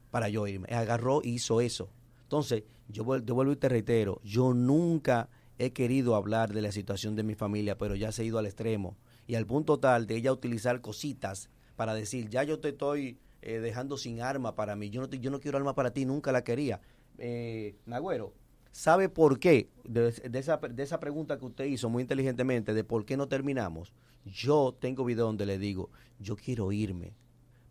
para 0.09 0.29
yo 0.29 0.47
irme. 0.47 0.67
Agarró 0.73 1.21
y 1.23 1.31
hizo 1.31 1.61
eso. 1.61 1.89
Entonces, 2.23 2.63
yo, 2.89 3.03
vuel- 3.03 3.25
yo 3.25 3.35
vuelvo 3.35 3.51
y 3.53 3.57
te 3.57 3.69
reitero, 3.69 4.19
yo 4.23 4.53
nunca 4.53 5.29
he 5.57 5.71
querido 5.73 6.15
hablar 6.15 6.53
de 6.53 6.61
la 6.61 6.71
situación 6.71 7.15
de 7.15 7.23
mi 7.23 7.35
familia, 7.35 7.77
pero 7.77 7.95
ya 7.95 8.11
se 8.11 8.21
ha 8.21 8.25
ido 8.25 8.39
al 8.39 8.45
extremo. 8.45 8.95
Y 9.27 9.35
al 9.35 9.45
punto 9.45 9.79
tal 9.79 10.07
de 10.07 10.15
ella 10.15 10.31
utilizar 10.33 10.81
cositas 10.81 11.49
para 11.75 11.93
decir, 11.93 12.29
ya 12.29 12.43
yo 12.43 12.59
te 12.59 12.69
estoy 12.69 13.17
eh, 13.41 13.59
dejando 13.59 13.97
sin 13.97 14.21
arma 14.21 14.55
para 14.55 14.75
mí, 14.75 14.89
yo 14.89 15.01
no, 15.01 15.09
te- 15.09 15.19
yo 15.19 15.29
no 15.31 15.39
quiero 15.39 15.57
arma 15.57 15.75
para 15.75 15.91
ti, 15.91 16.05
nunca 16.05 16.31
la 16.31 16.43
quería. 16.43 16.79
Eh, 17.17 17.75
Nagüero, 17.85 18.33
¿sabe 18.71 19.09
por 19.09 19.39
qué? 19.39 19.69
De 19.83 20.13
esa, 20.39 20.57
de 20.57 20.83
esa 20.83 20.99
pregunta 20.99 21.37
que 21.37 21.45
usted 21.45 21.65
hizo 21.65 21.89
muy 21.89 22.01
inteligentemente, 22.01 22.73
de 22.73 22.83
por 22.83 23.05
qué 23.05 23.17
no 23.17 23.27
terminamos, 23.27 23.93
yo 24.25 24.75
tengo 24.79 25.03
video 25.05 25.25
donde 25.25 25.45
le 25.45 25.57
digo, 25.57 25.89
yo 26.19 26.35
quiero 26.35 26.71
irme, 26.71 27.13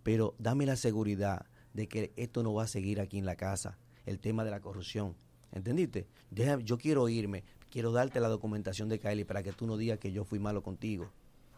pero 0.03 0.35
dame 0.39 0.67
la 0.67 0.77
seguridad 0.77 1.47
de 1.75 1.87
que 1.89 2.13
esto 2.17 2.43
no 2.43 2.55
va 2.55 2.65
a 2.65 2.69
seguir 2.69 3.01
aquí 3.01 3.19
en 3.19 3.27
la 3.27 3.37
casa, 3.37 3.79
el 4.07 4.19
tema 4.19 4.45
de 4.45 4.51
la 4.51 4.61
corrupción. 4.61 5.15
¿Entendiste? 5.53 6.07
Deja- 6.31 6.59
yo 6.61 6.79
quiero 6.79 7.09
irme, 7.09 7.45
quiero 7.71 7.93
darte 7.93 8.21
la 8.21 8.29
documentación 8.29 8.89
de 8.89 8.99
Kylie 8.99 9.25
para 9.25 9.43
que 9.43 9.53
tú 9.53 9.67
no 9.67 9.77
digas 9.77 9.99
que 9.99 10.13
yo 10.13 10.25
fui 10.25 10.39
malo 10.39 10.63
contigo. 10.63 11.11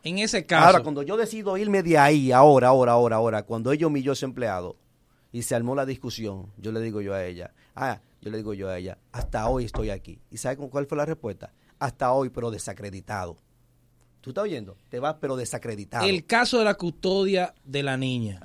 En 0.03 0.19
ese 0.19 0.45
caso, 0.47 0.67
Ahora, 0.67 0.83
cuando 0.83 1.03
yo 1.03 1.17
decido 1.17 1.57
irme 1.57 1.83
de 1.83 1.97
ahí, 1.99 2.33
ahora, 2.33 2.69
ahora, 2.69 2.93
ahora, 2.93 3.17
ahora, 3.17 3.43
cuando 3.45 3.71
ella 3.71 3.87
humilló 3.87 4.13
a 4.13 4.15
ese 4.15 4.25
empleado 4.25 4.77
y 5.31 5.43
se 5.43 5.55
armó 5.55 5.75
la 5.75 5.87
discusión, 5.87 6.51
yo 6.59 6.73
le 6.73 6.81
digo 6.81 7.01
yo 7.01 7.15
a 7.15 7.25
ella, 7.25 7.53
ah, 7.77 8.01
yo 8.21 8.31
le 8.31 8.39
digo 8.39 8.53
yo 8.55 8.69
a 8.69 8.79
ella, 8.79 8.99
hasta 9.13 9.49
hoy 9.49 9.65
estoy 9.65 9.91
aquí. 9.91 10.19
¿Y 10.31 10.39
sabe 10.39 10.57
con 10.57 10.69
cuál 10.71 10.87
fue 10.87 10.97
la 10.99 11.05
respuesta? 11.07 11.53
Hasta 11.79 12.13
hoy, 12.13 12.31
pero 12.31 12.51
desacreditado. 12.51 13.37
¿Tú 14.23 14.31
estás 14.31 14.45
oyendo? 14.45 14.77
Te 14.89 14.99
vas, 15.01 15.17
pero 15.21 15.37
desacreditado. 15.37 16.09
el 16.09 16.25
caso 16.25 16.59
de 16.59 16.65
la 16.65 16.75
custodia 16.75 17.55
de 17.65 17.83
la 17.83 17.97
niña. 17.99 18.41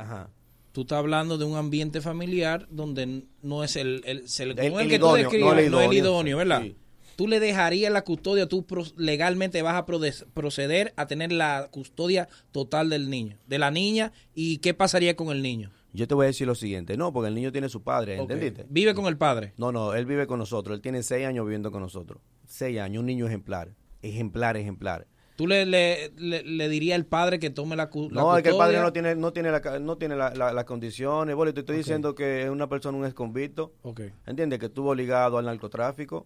Tú 0.73 0.81
estás 0.81 0.97
hablando 0.99 1.37
de 1.37 1.45
un 1.45 1.55
ambiente 1.55 2.01
familiar 2.01 2.67
donde 2.69 3.23
no 3.41 3.63
es 3.63 3.75
el, 3.77 4.01
el, 4.05 4.27
según 4.27 4.59
El- 4.59 4.73
el 4.73 4.79
el 4.81 4.89
que 4.89 4.99
tú 4.99 5.05
idóneo, 5.05 5.15
describes, 5.23 5.45
no 5.45 5.59
el 5.59 5.71
no 5.71 5.79
el 5.81 5.85
idóneo. 5.93 5.93
idóneo, 5.93 6.37
¿verdad? 6.37 6.61
Sí. 6.63 6.75
Tú 7.15 7.27
le 7.27 7.39
dejarías 7.39 7.91
la 7.91 8.03
custodia, 8.03 8.47
tú 8.47 8.63
legalmente 8.95 9.63
vas 9.63 9.73
a 9.75 9.85
proceder 9.85 10.93
a 10.97 11.07
tener 11.07 11.31
la 11.31 11.67
custodia 11.71 12.27
total 12.51 12.89
del 12.91 13.09
niño, 13.09 13.37
de 13.47 13.57
la 13.57 13.71
niña, 13.71 14.11
y 14.35 14.59
qué 14.59 14.75
pasaría 14.75 15.15
con 15.15 15.29
el 15.29 15.41
niño. 15.41 15.71
Yo 15.93 16.07
te 16.07 16.13
voy 16.13 16.25
a 16.25 16.27
decir 16.27 16.45
lo 16.45 16.53
siguiente, 16.53 16.95
no, 16.95 17.11
porque 17.11 17.29
el 17.29 17.33
niño 17.33 17.51
tiene 17.51 17.69
su 17.69 17.81
padre. 17.81 18.17
¿entendiste? 18.17 18.67
Vive 18.69 18.93
con 18.93 19.05
el 19.07 19.17
padre. 19.17 19.53
No, 19.57 19.71
no, 19.71 19.95
él 19.95 20.05
vive 20.05 20.27
con 20.27 20.37
nosotros, 20.37 20.75
él 20.75 20.81
tiene 20.81 21.01
seis 21.01 21.25
años 21.25 21.43
viviendo 21.45 21.71
con 21.71 21.81
nosotros. 21.81 22.21
Seis 22.45 22.77
años, 22.79 22.99
un 22.99 23.07
niño 23.07 23.25
ejemplar, 23.25 23.71
ejemplar, 24.03 24.57
ejemplar. 24.57 25.07
Tú 25.37 25.47
le, 25.47 25.65
le, 25.65 26.11
le, 26.17 26.43
le 26.43 26.67
dirías 26.67 26.95
al 26.95 27.05
padre 27.05 27.39
que 27.39 27.49
tome 27.49 27.75
la, 27.77 27.89
la 27.93 28.21
No, 28.21 28.35
es 28.35 28.43
que 28.43 28.49
el 28.49 28.57
padre 28.57 28.79
no 28.81 28.91
tiene, 28.91 29.15
no 29.15 29.31
tiene, 29.31 29.51
la, 29.51 29.61
no 29.79 29.95
tiene 29.97 30.15
la- 30.17 30.33
la- 30.33 30.51
las 30.51 30.65
condiciones. 30.65 31.35
Bueno, 31.35 31.53
te 31.53 31.59
estoy 31.61 31.77
diciendo 31.77 32.13
que 32.15 32.43
es 32.43 32.49
una 32.49 32.67
persona, 32.67 32.97
un 32.97 33.05
ex 33.05 33.13
convicto. 33.13 33.71
Ok. 33.83 34.01
¿Entiendes? 34.25 34.59
Que 34.59 34.65
estuvo 34.65 34.93
ligado 34.95 35.37
al 35.37 35.45
narcotráfico. 35.45 36.25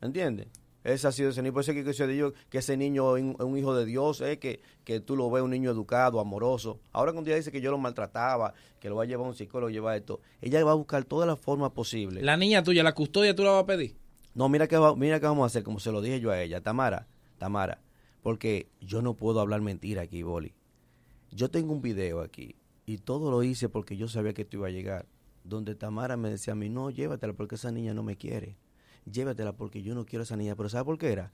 ¿Entiendes? 0.00 0.46
Ese 0.82 1.06
ha 1.08 1.12
sido 1.12 1.30
ese 1.30 1.40
niño. 1.40 1.54
Por 1.54 1.62
eso 1.62 1.72
es 1.72 1.78
que, 1.82 1.90
que 1.90 2.32
que 2.50 2.58
ese 2.58 2.76
niño 2.76 3.16
es 3.16 3.22
un, 3.24 3.36
un 3.40 3.56
hijo 3.56 3.74
de 3.74 3.86
Dios, 3.86 4.20
eh, 4.20 4.38
que, 4.38 4.60
que 4.84 5.00
tú 5.00 5.16
lo 5.16 5.30
ves 5.30 5.42
un 5.42 5.50
niño 5.50 5.70
educado, 5.70 6.20
amoroso. 6.20 6.78
Ahora 6.92 7.12
cuando 7.12 7.30
ella 7.30 7.38
dice 7.38 7.50
que 7.50 7.62
yo 7.62 7.70
lo 7.70 7.78
maltrataba, 7.78 8.52
que 8.80 8.90
lo 8.90 8.96
va 8.96 9.04
a 9.04 9.06
llevar 9.06 9.24
a 9.24 9.30
un 9.30 9.34
psicólogo, 9.34 9.70
llevar 9.70 9.96
esto, 9.96 10.20
ella 10.42 10.62
va 10.62 10.72
a 10.72 10.74
buscar 10.74 11.04
todas 11.04 11.26
las 11.26 11.38
formas 11.38 11.70
posibles. 11.70 12.22
La 12.22 12.36
niña 12.36 12.62
tuya, 12.62 12.82
la 12.82 12.92
custodia 12.92 13.34
tú 13.34 13.42
la 13.44 13.52
vas 13.52 13.62
a 13.62 13.66
pedir. 13.66 13.96
No, 14.34 14.50
mira 14.50 14.66
qué, 14.68 14.76
va- 14.76 14.94
mira 14.94 15.18
qué 15.18 15.24
vamos 15.26 15.44
a 15.44 15.46
hacer, 15.46 15.62
como 15.62 15.80
se 15.80 15.90
lo 15.90 16.02
dije 16.02 16.20
yo 16.20 16.30
a 16.30 16.42
ella, 16.42 16.60
Tamara, 16.60 17.06
Tamara, 17.38 17.80
porque 18.24 18.70
yo 18.80 19.02
no 19.02 19.12
puedo 19.18 19.38
hablar 19.38 19.60
mentira 19.60 20.00
aquí, 20.00 20.22
Boli. 20.22 20.54
Yo 21.30 21.50
tengo 21.50 21.74
un 21.74 21.82
video 21.82 22.22
aquí 22.22 22.56
y 22.86 22.96
todo 22.96 23.30
lo 23.30 23.42
hice 23.42 23.68
porque 23.68 23.98
yo 23.98 24.08
sabía 24.08 24.32
que 24.32 24.42
esto 24.42 24.56
iba 24.56 24.68
a 24.68 24.70
llegar, 24.70 25.04
donde 25.44 25.74
Tamara 25.74 26.16
me 26.16 26.30
decía 26.30 26.54
a 26.54 26.56
mí, 26.56 26.70
no, 26.70 26.88
llévatela 26.88 27.34
porque 27.34 27.56
esa 27.56 27.70
niña 27.70 27.92
no 27.92 28.02
me 28.02 28.16
quiere, 28.16 28.56
llévatela 29.04 29.58
porque 29.58 29.82
yo 29.82 29.94
no 29.94 30.06
quiero 30.06 30.22
a 30.22 30.24
esa 30.24 30.38
niña, 30.38 30.56
pero 30.56 30.70
¿sabe 30.70 30.86
por 30.86 30.96
qué 30.96 31.12
era? 31.12 31.32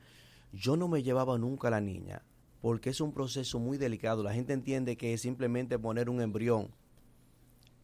Yo 0.52 0.76
no 0.76 0.88
me 0.88 1.04
llevaba 1.04 1.38
nunca 1.38 1.68
a 1.68 1.70
la 1.70 1.80
niña 1.80 2.24
porque 2.60 2.90
es 2.90 3.00
un 3.00 3.12
proceso 3.12 3.60
muy 3.60 3.78
delicado, 3.78 4.24
la 4.24 4.34
gente 4.34 4.52
entiende 4.52 4.96
que 4.96 5.14
es 5.14 5.20
simplemente 5.20 5.78
poner 5.78 6.10
un 6.10 6.20
embrión 6.20 6.74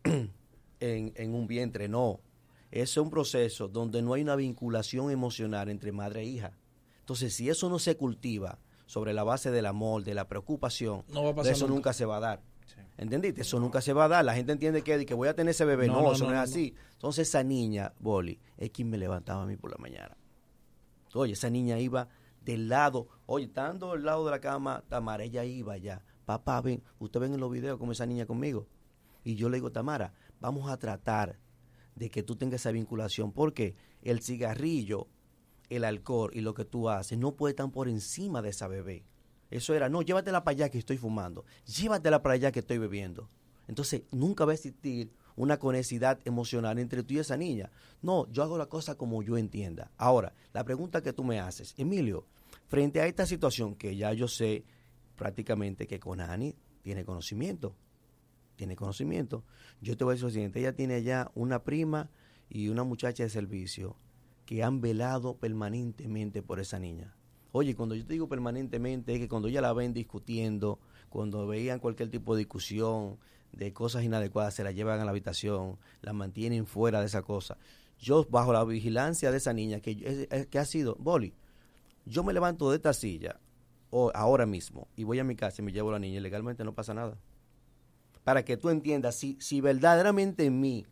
en, 0.03 1.12
en 1.15 1.33
un 1.33 1.47
vientre, 1.47 1.87
no. 1.87 2.19
Es 2.73 2.97
un 2.97 3.11
proceso 3.11 3.69
donde 3.69 4.03
no 4.03 4.15
hay 4.15 4.23
una 4.23 4.35
vinculación 4.35 5.12
emocional 5.12 5.69
entre 5.69 5.93
madre 5.93 6.23
e 6.23 6.24
hija. 6.24 6.59
Entonces, 6.99 7.35
si 7.35 7.49
eso 7.49 7.70
no 7.70 7.78
se 7.78 7.97
cultiva 7.97 8.59
sobre 8.87 9.13
la 9.13 9.25
base 9.25 9.51
del 9.51 9.67
amor, 9.67 10.05
de 10.05 10.15
la 10.15 10.29
preocupación, 10.29 11.05
No 11.09 11.25
va 11.25 11.31
a 11.31 11.35
pasar 11.35 11.53
eso 11.53 11.67
nunca. 11.67 11.75
nunca. 11.75 11.93
se 11.93 12.07
va 12.07 12.17
a 12.17 12.21
dar. 12.21 12.43
¿Entendiste? 12.99 13.43
Eso 13.43 13.61
nunca 13.61 13.81
se 13.83 13.93
va 13.93 14.07
a 14.07 14.09
dar. 14.09 14.25
La 14.25 14.35
gente 14.35 14.53
entiende 14.53 14.83
que, 14.83 15.05
que 15.05 15.15
voy 15.15 15.29
a 15.29 15.35
tener 15.35 15.51
ese 15.51 15.65
bebé. 15.65 15.87
No, 15.87 16.13
eso 16.13 16.25
no, 16.25 16.33
es 16.33 16.39
así. 16.39 16.75
Entonces, 16.93 17.29
esa 17.29 17.43
niña, 17.43 17.93
Boli, 18.01 18.41
es 18.57 18.71
quien 18.71 18.89
me 18.89 18.97
levantaba 18.97 19.43
a 19.43 19.47
mí 19.47 19.57
por 19.57 19.71
la 19.71 19.77
mañana. 19.77 20.17
Oye, 21.13 21.35
esa 21.35 21.51
niña 21.51 21.79
iba 21.79 22.09
del 22.43 22.69
lado, 22.69 23.09
oye, 23.27 23.47
estando 23.47 23.93
del 23.93 24.05
lado 24.05 24.25
de 24.25 24.31
la 24.31 24.41
cama, 24.41 24.83
Tamara, 24.89 25.25
ella 25.25 25.45
iba 25.45 25.75
allá. 25.75 26.03
Papá, 26.25 26.61
ven, 26.61 26.83
usted 26.99 27.21
ven 27.21 27.35
en 27.35 27.41
los 27.41 27.51
videos 27.51 27.79
como 27.79 27.93
esa 27.93 28.07
niña 28.07 28.25
conmigo. 28.25 28.67
Y 29.25 29.35
yo 29.35 29.49
le 29.49 29.57
digo, 29.59 29.73
Tamara, 29.73 30.15
vamos 30.41 30.71
a 30.71 30.77
tratar 30.79 31.39
de 31.97 32.11
que 32.11 32.23
tú 32.23 32.37
tengas 32.37 32.61
esa 32.63 32.71
vinculación, 32.73 33.33
porque 33.33 33.75
el 34.03 34.23
cigarrillo, 34.23 35.09
el 35.70 35.84
alcohol 35.84 36.30
y 36.32 36.40
lo 36.40 36.55
que 36.55 36.64
tú 36.64 36.88
haces 36.88 37.18
no 37.18 37.34
puede 37.34 37.52
estar 37.52 37.70
por 37.70 37.88
encima 37.88 38.43
de 38.43 38.51
esa 38.51 38.68
bebé. 38.68 39.05
Eso 39.51 39.74
era, 39.74 39.88
no, 39.88 40.02
llévatela 40.02 40.44
para 40.44 40.52
allá 40.52 40.68
que 40.70 40.78
estoy 40.78 40.97
fumando, 40.97 41.44
llévatela 41.66 42.22
para 42.22 42.34
allá 42.34 42.52
que 42.52 42.60
estoy 42.60 42.78
bebiendo. 42.78 43.28
Entonces, 43.68 44.02
nunca 44.10 44.44
va 44.44 44.52
a 44.52 44.55
existir 44.55 45.12
una 45.36 45.59
conexidad 45.59 46.18
emocional 46.24 46.78
entre 46.78 47.02
tú 47.02 47.14
y 47.14 47.18
esa 47.18 47.36
niña. 47.36 47.70
No, 48.02 48.26
yo 48.30 48.43
hago 48.43 48.59
la 48.59 48.66
cosa 48.66 48.97
como 48.97 49.22
yo 49.22 49.36
entienda. 49.36 49.90
Ahora, 49.97 50.34
la 50.52 50.64
pregunta 50.64 51.02
que 51.02 51.12
tú 51.12 51.24
me 51.24 51.40
haces, 51.40 51.74
Emilio, 51.76 52.26
frente 52.68 53.01
a 53.01 53.06
esta 53.06 53.26
situación 53.26 53.76
que 53.76 53.97
ya 53.97 54.12
yo 54.12 54.28
sé 54.28 54.64
prácticamente 55.16 55.86
que 55.86 56.01
Conani 56.01 56.55
tiene 56.82 57.05
conocimiento, 57.05 57.74
tiene 58.56 58.76
conocimiento, 58.76 59.44
yo 59.80 59.97
te 59.97 60.05
voy 60.05 60.12
a 60.12 60.14
decir 60.14 60.24
lo 60.24 60.30
siguiente, 60.30 60.60
ella 60.60 60.74
tiene 60.74 61.02
ya 61.02 61.30
una 61.34 61.62
prima 61.62 62.10
y 62.48 62.68
una 62.68 62.84
muchacha 62.84 63.22
de 63.22 63.28
servicio 63.28 63.97
que 64.47 64.62
han 64.62 64.81
velado 64.81 65.36
permanentemente 65.36 66.40
por 66.43 66.60
esa 66.60 66.78
niña. 66.78 67.14
Oye, 67.52 67.74
cuando 67.74 67.94
yo 67.94 68.06
te 68.06 68.12
digo 68.12 68.28
permanentemente 68.28 69.14
es 69.14 69.18
que 69.18 69.28
cuando 69.28 69.48
ya 69.48 69.60
la 69.60 69.73
ven 69.73 69.93
discutiendo, 69.93 70.78
cuando 71.09 71.47
veían 71.47 71.81
cualquier 71.81 72.10
tipo 72.10 72.35
de 72.35 72.40
discusión, 72.40 73.18
de 73.52 73.73
cosas 73.73 74.05
inadecuadas, 74.05 74.55
se 74.55 74.64
la 74.64 74.73
llevan 74.73 75.01
a 75.01 75.05
la 75.05 75.10
habitación, 75.10 75.78
la 76.02 76.12
mantienen 76.12 76.66
fuera 76.66 77.01
de 77.01 77.06
esa 77.06 77.23
cosa. 77.23 77.56
Yo, 77.98 78.27
bajo 78.28 78.52
la 78.52 78.64
vigilancia 78.64 79.31
de 79.31 79.39
esa 79.39 79.52
niña, 79.52 79.81
que, 79.81 80.27
es- 80.31 80.47
que 80.47 80.59
ha 80.59 80.64
sido, 80.66 80.97
Boli, 80.97 81.32
yo 82.05 82.23
me 82.23 82.32
levanto 82.35 82.70
de 82.70 82.77
esta 82.77 82.93
silla 82.93 83.40
o, 83.90 84.12
ahora 84.14 84.47
mismo 84.47 84.89
y 84.97 85.05
voy 85.05 85.18
a 85.18 85.24
mi 85.24 85.35
casa 85.35 85.62
y 85.62 85.64
me 85.64 85.73
llevo 85.73 85.89
a 85.89 85.93
la 85.93 85.98
niña 85.98 86.18
y 86.18 86.20
legalmente 86.20 86.62
no 86.64 86.74
pasa 86.74 86.93
nada. 86.94 87.16
Para 88.23 88.44
que 88.44 88.56
tú 88.56 88.68
entiendas, 88.68 89.16
si, 89.16 89.39
si 89.40 89.60
verdaderamente 89.60 90.44
en 90.44 90.60
mí 90.60 90.86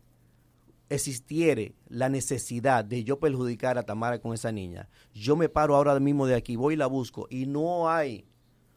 existiere 0.89 1.75
la 1.87 2.09
necesidad 2.09 2.85
de 2.85 3.03
yo 3.03 3.19
perjudicar 3.19 3.77
a 3.77 3.83
Tamara 3.83 4.19
con 4.19 4.33
esa 4.33 4.51
niña, 4.51 4.89
yo 5.13 5.35
me 5.35 5.49
paro 5.49 5.75
ahora 5.75 5.99
mismo 5.99 6.25
de 6.27 6.35
aquí, 6.35 6.55
voy 6.55 6.75
y 6.75 6.77
la 6.77 6.87
busco 6.87 7.27
y 7.29 7.45
no 7.45 7.89
hay 7.89 8.25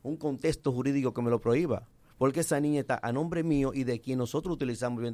un 0.02 0.16
contexto 0.16 0.72
jurídico 0.72 1.12
que 1.12 1.22
me 1.22 1.30
lo 1.30 1.40
prohíba. 1.40 1.88
Porque 2.16 2.40
esa 2.40 2.58
niña 2.58 2.80
está 2.80 2.98
a 3.00 3.12
nombre 3.12 3.44
mío 3.44 3.70
y 3.72 3.84
de 3.84 4.00
quien 4.00 4.18
nosotros 4.18 4.52
utilizamos. 4.54 5.04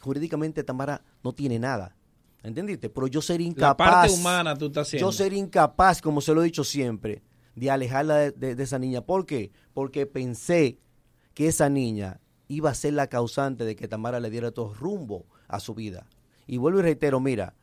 Jurídicamente 0.00 0.62
Tamara 0.64 1.02
no 1.24 1.32
tiene 1.32 1.58
nada. 1.58 1.96
¿Entendiste? 2.42 2.90
Pero 2.90 3.06
yo 3.06 3.22
sería 3.22 3.46
La 3.46 3.50
incapaz. 3.52 3.90
parte 3.90 4.12
humana 4.12 4.54
tú 4.58 4.66
estás 4.66 4.88
haciendo. 4.88 5.06
Yo 5.08 5.12
sería 5.12 5.38
incapaz, 5.38 6.02
como 6.02 6.20
se 6.20 6.34
lo 6.34 6.42
he 6.42 6.44
dicho 6.44 6.64
siempre, 6.64 7.22
de 7.54 7.70
alejarla 7.70 8.16
de, 8.16 8.30
de- 8.32 8.54
de 8.54 8.62
esa 8.64 8.78
niña. 8.78 9.00
¿Por 9.00 9.24
qué? 9.26 9.52
Porque 9.72 10.04
pensé 10.06 10.78
que 11.34 11.46
esa 11.46 11.68
niña 11.70 12.20
iba 12.48 12.68
a 12.68 12.74
ser 12.74 12.94
la 12.94 13.06
causante 13.06 13.64
de 13.64 13.76
que 13.76 13.88
Tamara 13.88 14.20
le 14.20 14.28
diera 14.28 14.50
todo 14.50 14.74
rumbo 14.74 15.24
a 15.48 15.58
su 15.60 15.72
vida. 15.74 16.06
Y 16.46 16.56
vuelvo 16.58 16.80
y 16.80 16.82
reitero, 16.82 17.20
mira, 17.20 17.54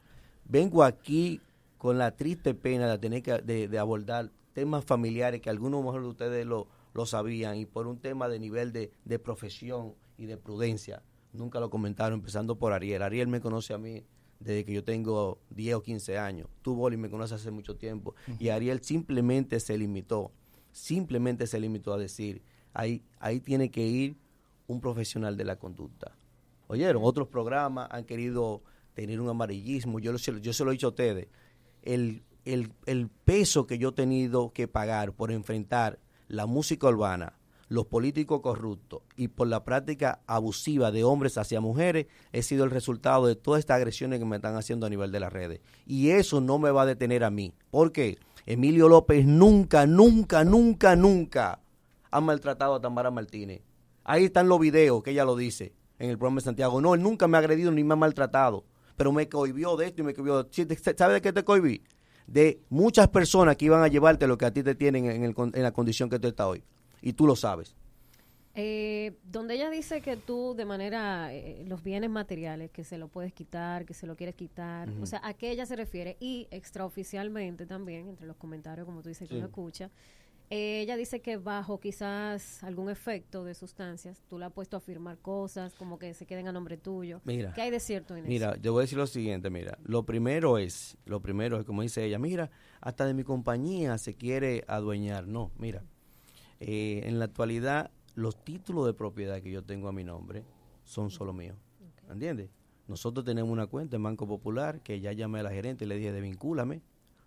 vengo 0.45 0.83
aquí 0.83 1.41
con 1.77 1.97
la 1.97 2.11
triste 2.11 2.53
pena 2.53 2.89
de 2.89 2.97
tener 2.97 3.23
que 3.23 3.37
de, 3.39 3.67
de 3.67 3.79
abordar 3.79 4.31
temas 4.53 4.83
familiares 4.83 5.41
que 5.41 5.49
algunos 5.49 5.83
mejor 5.83 6.01
de 6.01 6.07
ustedes 6.07 6.45
lo, 6.45 6.67
lo 6.93 7.05
sabían 7.05 7.57
y 7.57 7.65
por 7.65 7.87
un 7.87 7.97
tema 7.97 8.27
de 8.27 8.39
nivel 8.39 8.73
de, 8.73 8.91
de 9.05 9.19
profesión 9.19 9.93
y 10.17 10.25
de 10.25 10.37
prudencia. 10.37 11.01
Nunca 11.31 11.59
lo 11.59 11.69
comentaron, 11.69 12.19
empezando 12.19 12.57
por 12.57 12.73
Ariel. 12.73 13.01
Ariel 13.01 13.27
me 13.27 13.39
conoce 13.39 13.73
a 13.73 13.77
mí 13.77 14.03
desde 14.39 14.65
que 14.65 14.73
yo 14.73 14.83
tengo 14.83 15.39
10 15.51 15.75
o 15.75 15.83
15 15.83 16.17
años. 16.17 16.49
Tú, 16.61 16.75
Boli, 16.75 16.97
me 16.97 17.09
conoces 17.09 17.39
hace 17.39 17.51
mucho 17.51 17.75
tiempo. 17.75 18.15
Y 18.39 18.49
Ariel 18.49 18.81
simplemente 18.81 19.59
se 19.59 19.77
limitó, 19.77 20.31
simplemente 20.71 21.45
se 21.45 21.59
limitó 21.59 21.93
a 21.93 21.97
decir, 21.97 22.41
ahí, 22.73 23.03
ahí 23.19 23.39
tiene 23.39 23.69
que 23.69 23.85
ir 23.85 24.17
un 24.67 24.81
profesional 24.81 25.37
de 25.37 25.45
la 25.45 25.57
conducta. 25.57 26.15
Oyeron, 26.71 27.01
otros 27.03 27.27
programas 27.27 27.87
han 27.91 28.03
querido 28.05 28.61
tener 28.93 29.19
un 29.19 29.27
amarillismo. 29.27 29.99
Yo, 29.99 30.15
se 30.19 30.31
lo- 30.31 30.37
he 30.69 30.73
dicho 30.73 30.85
a 30.85 30.89
ustedes. 30.91 31.27
El, 31.81 32.21
el, 32.45 32.71
el 32.85 33.09
peso 33.09 33.65
que 33.65 33.79
yo 33.79 33.89
he 33.89 33.93
tenido 33.93 34.53
que 34.53 34.67
pagar 34.67 35.13
por 35.13 35.31
enfrentar 35.31 35.97
la 36.27 36.45
música 36.45 36.87
urbana, 36.87 37.33
los 37.69 37.87
políticos 37.87 38.41
corruptos 38.41 39.01
y 39.15 39.29
por 39.29 39.47
la 39.47 39.63
práctica 39.63 40.21
abusiva 40.27 40.91
de 40.91 41.03
hombres 41.03 41.39
hacia 41.39 41.59
mujeres, 41.59 42.05
he 42.33 42.43
sido 42.43 42.65
el 42.65 42.69
resultado 42.71 43.25
de 43.25 43.35
todas 43.35 43.59
estas 43.59 43.77
agresiones 43.77 44.19
que 44.19 44.25
me 44.25 44.35
están 44.35 44.55
haciendo 44.55 44.85
a 44.85 44.89
nivel 44.91 45.11
de 45.11 45.19
las 45.21 45.33
redes. 45.33 45.61
Y 45.87 46.09
eso 46.11 46.39
no 46.39 46.59
me 46.59 46.69
va 46.69 46.83
a 46.83 46.85
detener 46.85 47.23
a 47.23 47.31
mí. 47.31 47.51
porque 47.71 48.19
Emilio 48.45 48.89
López 48.89 49.25
nunca, 49.25 49.87
nunca, 49.87 50.43
nunca, 50.43 50.95
nunca 50.95 51.59
ha 52.11 52.21
maltratado 52.21 52.75
a 52.75 52.81
Tamara 52.81 53.09
Martínez. 53.09 53.61
Ahí 54.03 54.25
están 54.25 54.47
los 54.49 54.59
videos 54.59 55.01
que 55.03 55.11
ella 55.11 55.25
lo 55.25 55.35
dice 55.35 55.73
en 55.99 56.09
el 56.09 56.17
programa 56.17 56.37
de 56.39 56.45
Santiago. 56.45 56.81
No, 56.81 56.95
él 56.95 57.03
nunca 57.03 57.27
me 57.27 57.37
ha 57.37 57.39
agredido 57.39 57.71
ni 57.71 57.83
me 57.83 57.93
ha 57.93 57.97
maltratado, 57.97 58.65
pero 58.97 59.11
me 59.11 59.29
cohibió 59.29 59.75
de 59.77 59.87
esto 59.87 60.01
y 60.01 60.05
me 60.05 60.13
cohibió. 60.13 60.47
Sí, 60.51 60.65
te- 60.65 60.97
¿Sabe 60.97 61.13
de 61.15 61.21
qué 61.21 61.31
te 61.31 61.43
cohibí? 61.43 61.83
De 62.25 62.61
muchas 62.69 63.07
personas 63.09 63.57
que 63.57 63.65
iban 63.65 63.83
a 63.83 63.87
llevarte 63.87 64.27
lo 64.27 64.37
que 64.37 64.45
a 64.45 64.51
ti 64.53 64.63
te 64.63 64.75
tienen 64.75 65.05
en, 65.05 65.23
el 65.23 65.35
en 65.37 65.63
la 65.63 65.71
condición 65.71 66.09
que 66.09 66.19
tú 66.19 66.27
estás 66.27 66.47
hoy. 66.47 66.63
Y 67.01 67.13
tú 67.13 67.25
lo 67.27 67.35
sabes. 67.35 67.75
Eh, 68.55 69.17
donde 69.23 69.53
ella 69.55 69.69
dice 69.69 70.01
que 70.01 70.17
tú 70.17 70.53
de 70.57 70.65
manera, 70.65 71.33
eh, 71.33 71.63
los 71.67 71.81
bienes 71.83 72.09
materiales, 72.09 72.71
que 72.71 72.83
se 72.83 72.97
lo 72.97 73.07
puedes 73.07 73.31
quitar, 73.31 73.85
que 73.85 73.93
se 73.93 74.05
lo 74.05 74.15
quieres 74.17 74.35
quitar, 74.35 74.89
o 75.01 75.05
sea, 75.05 75.21
¿a 75.23 75.33
qué 75.33 75.51
ella 75.51 75.65
se 75.65 75.75
refiere? 75.75 76.17
Y 76.19 76.47
extraoficialmente 76.51 77.65
también, 77.65 78.09
entre 78.09 78.25
los 78.27 78.35
comentarios, 78.35 78.85
como 78.85 79.01
tú 79.01 79.07
dices, 79.09 79.29
que 79.29 79.37
uno 79.37 79.45
escucha, 79.45 79.89
eh, 80.49 80.81
ella 80.81 80.97
dice 80.97 81.21
que 81.21 81.37
bajo 81.37 81.79
quizás 81.79 82.63
algún 82.63 82.89
efecto 82.89 83.43
de 83.43 83.53
sustancias, 83.53 84.23
tú 84.27 84.39
la 84.39 84.47
has 84.47 84.53
puesto 84.53 84.77
a 84.77 84.79
firmar 84.79 85.19
cosas, 85.19 85.75
como 85.75 85.99
que 85.99 86.13
se 86.13 86.25
queden 86.25 86.47
a 86.47 86.51
nombre 86.51 86.77
tuyo. 86.77 87.21
Mira. 87.23 87.53
¿Qué 87.53 87.61
hay 87.61 87.71
de 87.71 87.79
cierto 87.79 88.15
en 88.15 88.27
Mira, 88.27 88.53
eso? 88.53 88.61
yo 88.61 88.73
voy 88.73 88.81
a 88.81 88.83
decir 88.83 88.97
lo 88.97 89.05
siguiente, 89.05 89.49
mira, 89.49 89.77
lo 89.83 90.03
primero 90.03 90.57
es, 90.57 90.97
lo 91.05 91.21
primero 91.21 91.59
es 91.59 91.65
como 91.65 91.83
dice 91.83 92.03
ella, 92.03 92.17
mira, 92.17 92.49
hasta 92.81 93.05
de 93.05 93.13
mi 93.13 93.23
compañía 93.23 93.97
se 93.97 94.15
quiere 94.15 94.63
adueñar. 94.67 95.27
No, 95.27 95.51
mira, 95.57 95.83
eh, 96.59 97.01
en 97.05 97.19
la 97.19 97.25
actualidad 97.25 97.91
los 98.15 98.43
títulos 98.43 98.85
de 98.85 98.93
propiedad 98.93 99.41
que 99.41 99.51
yo 99.51 99.63
tengo 99.63 99.87
a 99.87 99.91
mi 99.91 100.03
nombre 100.03 100.43
son 100.83 101.11
solo 101.11 101.31
míos, 101.31 101.57
¿entiendes? 102.09 102.49
Nosotros 102.87 103.23
tenemos 103.23 103.51
una 103.51 103.67
cuenta 103.67 103.97
en 103.97 104.03
Banco 104.03 104.27
Popular 104.27 104.81
que 104.81 104.99
ya 104.99 105.13
llamé 105.13 105.41
a 105.41 105.43
la 105.43 105.51
gerente 105.51 105.85
y 105.85 105.87
le 105.87 105.95
dije, 105.95 106.11
desvincúlame, 106.11 106.81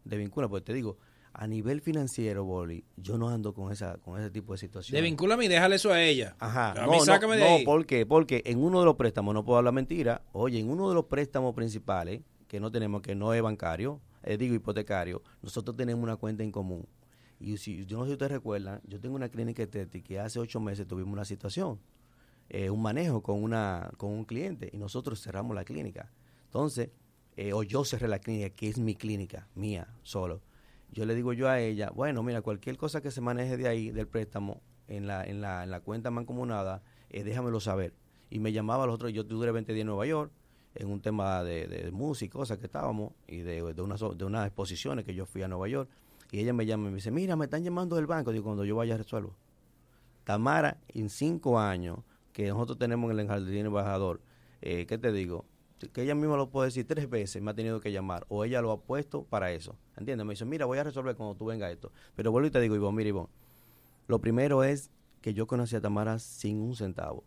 desvincúlame, 0.04 0.50
porque 0.50 0.64
te 0.64 0.72
digo, 0.72 0.98
a 1.34 1.46
nivel 1.46 1.80
financiero, 1.80 2.44
Boli, 2.44 2.84
yo 2.96 3.18
no 3.18 3.28
ando 3.28 3.54
con 3.54 3.72
esa 3.72 3.96
con 3.98 4.20
ese 4.20 4.30
tipo 4.30 4.52
de 4.52 4.58
situaciones. 4.58 5.02
Desvincúlame 5.02 5.46
y 5.46 5.48
déjale 5.48 5.76
eso 5.76 5.90
a 5.92 6.02
ella. 6.02 6.36
Ajá. 6.38 6.72
A 6.72 6.86
no, 6.86 6.92
mí 6.92 6.98
no, 6.98 7.04
sácame 7.04 7.36
de 7.36 7.44
no, 7.44 7.56
ahí. 7.56 7.64
¿por 7.64 7.86
qué? 7.86 8.04
Porque 8.06 8.42
en 8.44 8.62
uno 8.62 8.80
de 8.80 8.84
los 8.84 8.96
préstamos, 8.96 9.34
no 9.34 9.44
puedo 9.44 9.58
hablar 9.58 9.74
mentira, 9.74 10.22
oye, 10.32 10.58
en 10.58 10.68
uno 10.68 10.88
de 10.88 10.94
los 10.94 11.06
préstamos 11.06 11.54
principales 11.54 12.22
que 12.48 12.60
no 12.60 12.70
tenemos, 12.70 13.00
que 13.02 13.14
no 13.14 13.32
es 13.32 13.40
bancario, 13.40 14.00
eh, 14.22 14.36
digo 14.36 14.54
hipotecario, 14.54 15.22
nosotros 15.40 15.76
tenemos 15.76 16.02
una 16.02 16.16
cuenta 16.16 16.42
en 16.42 16.52
común. 16.52 16.86
Y 17.40 17.56
si 17.56 17.84
yo 17.86 17.98
no 17.98 18.04
sé 18.04 18.10
si 18.10 18.12
ustedes 18.12 18.32
recuerdan, 18.32 18.80
yo 18.86 19.00
tengo 19.00 19.16
una 19.16 19.28
clínica 19.28 19.62
estética 19.62 20.14
y 20.14 20.16
hace 20.18 20.38
ocho 20.38 20.60
meses 20.60 20.86
tuvimos 20.86 21.12
una 21.12 21.24
situación, 21.24 21.80
eh, 22.48 22.70
un 22.70 22.82
manejo 22.82 23.22
con, 23.22 23.42
una, 23.42 23.90
con 23.96 24.10
un 24.10 24.24
cliente 24.24 24.70
y 24.72 24.76
nosotros 24.76 25.20
cerramos 25.20 25.56
la 25.56 25.64
clínica. 25.64 26.12
Entonces, 26.44 26.90
eh, 27.36 27.52
o 27.52 27.62
yo 27.62 27.84
cerré 27.84 28.06
la 28.06 28.18
clínica, 28.18 28.50
que 28.50 28.68
es 28.68 28.78
mi 28.78 28.94
clínica, 28.94 29.48
mía, 29.54 29.88
solo. 30.02 30.42
Yo 30.92 31.06
le 31.06 31.14
digo 31.14 31.32
yo 31.32 31.48
a 31.48 31.58
ella, 31.58 31.90
bueno, 31.94 32.22
mira, 32.22 32.42
cualquier 32.42 32.76
cosa 32.76 33.00
que 33.00 33.10
se 33.10 33.20
maneje 33.20 33.56
de 33.56 33.66
ahí, 33.66 33.90
del 33.90 34.06
préstamo, 34.06 34.60
en 34.88 35.06
la, 35.06 35.24
en 35.24 35.40
la, 35.40 35.64
en 35.64 35.70
la 35.70 35.80
cuenta 35.80 36.10
mancomunada, 36.10 36.82
eh, 37.08 37.24
déjamelo 37.24 37.60
saber. 37.60 37.94
Y 38.28 38.40
me 38.40 38.52
llamaba 38.52 38.86
los 38.86 38.96
otros, 38.96 39.12
yo 39.12 39.24
duré 39.24 39.52
20 39.52 39.72
días 39.72 39.82
en 39.82 39.86
Nueva 39.86 40.06
York, 40.06 40.30
en 40.74 40.88
un 40.88 41.00
tema 41.00 41.42
de, 41.44 41.66
de 41.66 41.90
música, 41.90 42.32
cosas 42.32 42.58
que 42.58 42.66
estábamos, 42.66 43.12
y 43.26 43.38
de, 43.38 43.62
de, 43.72 43.82
unas, 43.82 44.00
de 44.00 44.24
unas 44.24 44.46
exposiciones 44.46 45.04
que 45.04 45.14
yo 45.14 45.24
fui 45.24 45.42
a 45.42 45.48
Nueva 45.48 45.66
York. 45.68 45.88
Y 46.30 46.40
ella 46.40 46.52
me 46.52 46.66
llama 46.66 46.88
y 46.88 46.90
me 46.90 46.96
dice, 46.96 47.10
mira, 47.10 47.36
me 47.36 47.46
están 47.46 47.62
llamando 47.62 47.96
del 47.96 48.06
banco. 48.06 48.32
Digo, 48.32 48.44
cuando 48.44 48.64
yo 48.64 48.76
vaya 48.76 48.96
resuelvo. 48.96 49.34
Tamara, 50.24 50.78
en 50.88 51.10
cinco 51.10 51.58
años 51.58 51.98
que 52.32 52.48
nosotros 52.48 52.78
tenemos 52.78 53.10
en 53.10 53.20
el 53.20 53.28
jardín 53.28 53.66
embajador, 53.66 54.20
eh, 54.62 54.86
¿qué 54.86 54.96
te 54.96 55.12
digo? 55.12 55.44
Que 55.90 56.02
ella 56.02 56.14
misma 56.14 56.36
lo 56.36 56.50
puede 56.50 56.68
decir 56.68 56.86
tres 56.86 57.08
veces, 57.08 57.42
me 57.42 57.50
ha 57.50 57.54
tenido 57.54 57.80
que 57.80 57.90
llamar, 57.90 58.24
o 58.28 58.44
ella 58.44 58.60
lo 58.60 58.70
ha 58.70 58.80
puesto 58.80 59.24
para 59.24 59.52
eso. 59.52 59.76
¿Entiendes? 59.96 60.26
Me 60.26 60.34
dice, 60.34 60.44
mira, 60.44 60.66
voy 60.66 60.78
a 60.78 60.84
resolver 60.84 61.16
cuando 61.16 61.34
tú 61.34 61.46
vengas 61.46 61.72
esto. 61.72 61.90
Pero 62.14 62.30
vuelvo 62.30 62.48
y 62.48 62.50
te 62.50 62.60
digo, 62.60 62.76
Ivonne, 62.76 62.96
mira, 62.96 63.08
Ivonne, 63.08 63.30
lo 64.06 64.20
primero 64.20 64.62
es 64.64 64.90
que 65.20 65.34
yo 65.34 65.46
conocí 65.46 65.76
a 65.76 65.80
Tamara 65.80 66.18
sin 66.18 66.60
un 66.60 66.76
centavo. 66.76 67.24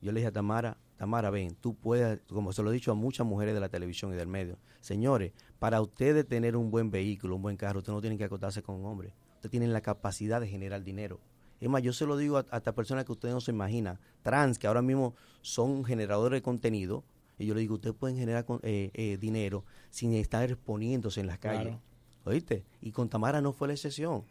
Yo 0.00 0.12
le 0.12 0.20
dije 0.20 0.28
a 0.28 0.32
Tamara, 0.32 0.76
Tamara, 0.96 1.30
ven, 1.30 1.56
tú 1.60 1.74
puedes, 1.74 2.20
como 2.28 2.52
se 2.52 2.62
lo 2.62 2.70
he 2.70 2.74
dicho 2.74 2.92
a 2.92 2.94
muchas 2.94 3.26
mujeres 3.26 3.54
de 3.54 3.60
la 3.60 3.68
televisión 3.68 4.12
y 4.12 4.16
del 4.16 4.28
medio, 4.28 4.58
señores, 4.80 5.32
para 5.58 5.80
ustedes 5.80 6.26
tener 6.26 6.56
un 6.56 6.70
buen 6.70 6.90
vehículo, 6.90 7.36
un 7.36 7.42
buen 7.42 7.56
carro, 7.56 7.78
ustedes 7.78 7.94
no 7.94 8.00
tienen 8.00 8.18
que 8.18 8.24
acotarse 8.24 8.62
con 8.62 8.76
un 8.76 8.86
hombre. 8.86 9.14
Ustedes 9.36 9.50
tienen 9.50 9.72
la 9.72 9.80
capacidad 9.80 10.40
de 10.40 10.46
generar 10.46 10.84
dinero. 10.84 11.20
Es 11.60 11.68
más, 11.68 11.82
yo 11.82 11.92
se 11.92 12.04
lo 12.06 12.16
digo 12.16 12.36
a, 12.36 12.46
a 12.50 12.58
estas 12.58 12.74
personas 12.74 13.04
que 13.04 13.12
ustedes 13.12 13.34
no 13.34 13.40
se 13.40 13.50
imaginan, 13.50 13.98
trans, 14.22 14.58
que 14.58 14.66
ahora 14.66 14.82
mismo 14.82 15.14
son 15.40 15.84
generadores 15.84 16.38
de 16.38 16.42
contenido, 16.42 17.04
y 17.38 17.46
yo 17.46 17.54
le 17.54 17.60
digo, 17.60 17.74
ustedes 17.74 17.96
pueden 17.96 18.16
generar 18.16 18.44
con- 18.44 18.60
eh, 18.62 18.90
eh, 18.94 19.16
dinero 19.20 19.64
sin 19.90 20.12
estar 20.14 20.48
exponiéndose 20.50 21.20
en 21.20 21.26
las 21.26 21.38
calles. 21.38 21.62
Claro. 21.62 21.80
¿Oíste? 22.24 22.64
Y 22.80 22.90
con 22.92 23.08
Tamara 23.08 23.40
no 23.40 23.52
fue 23.52 23.68
la 23.68 23.74
excepción. 23.74 24.24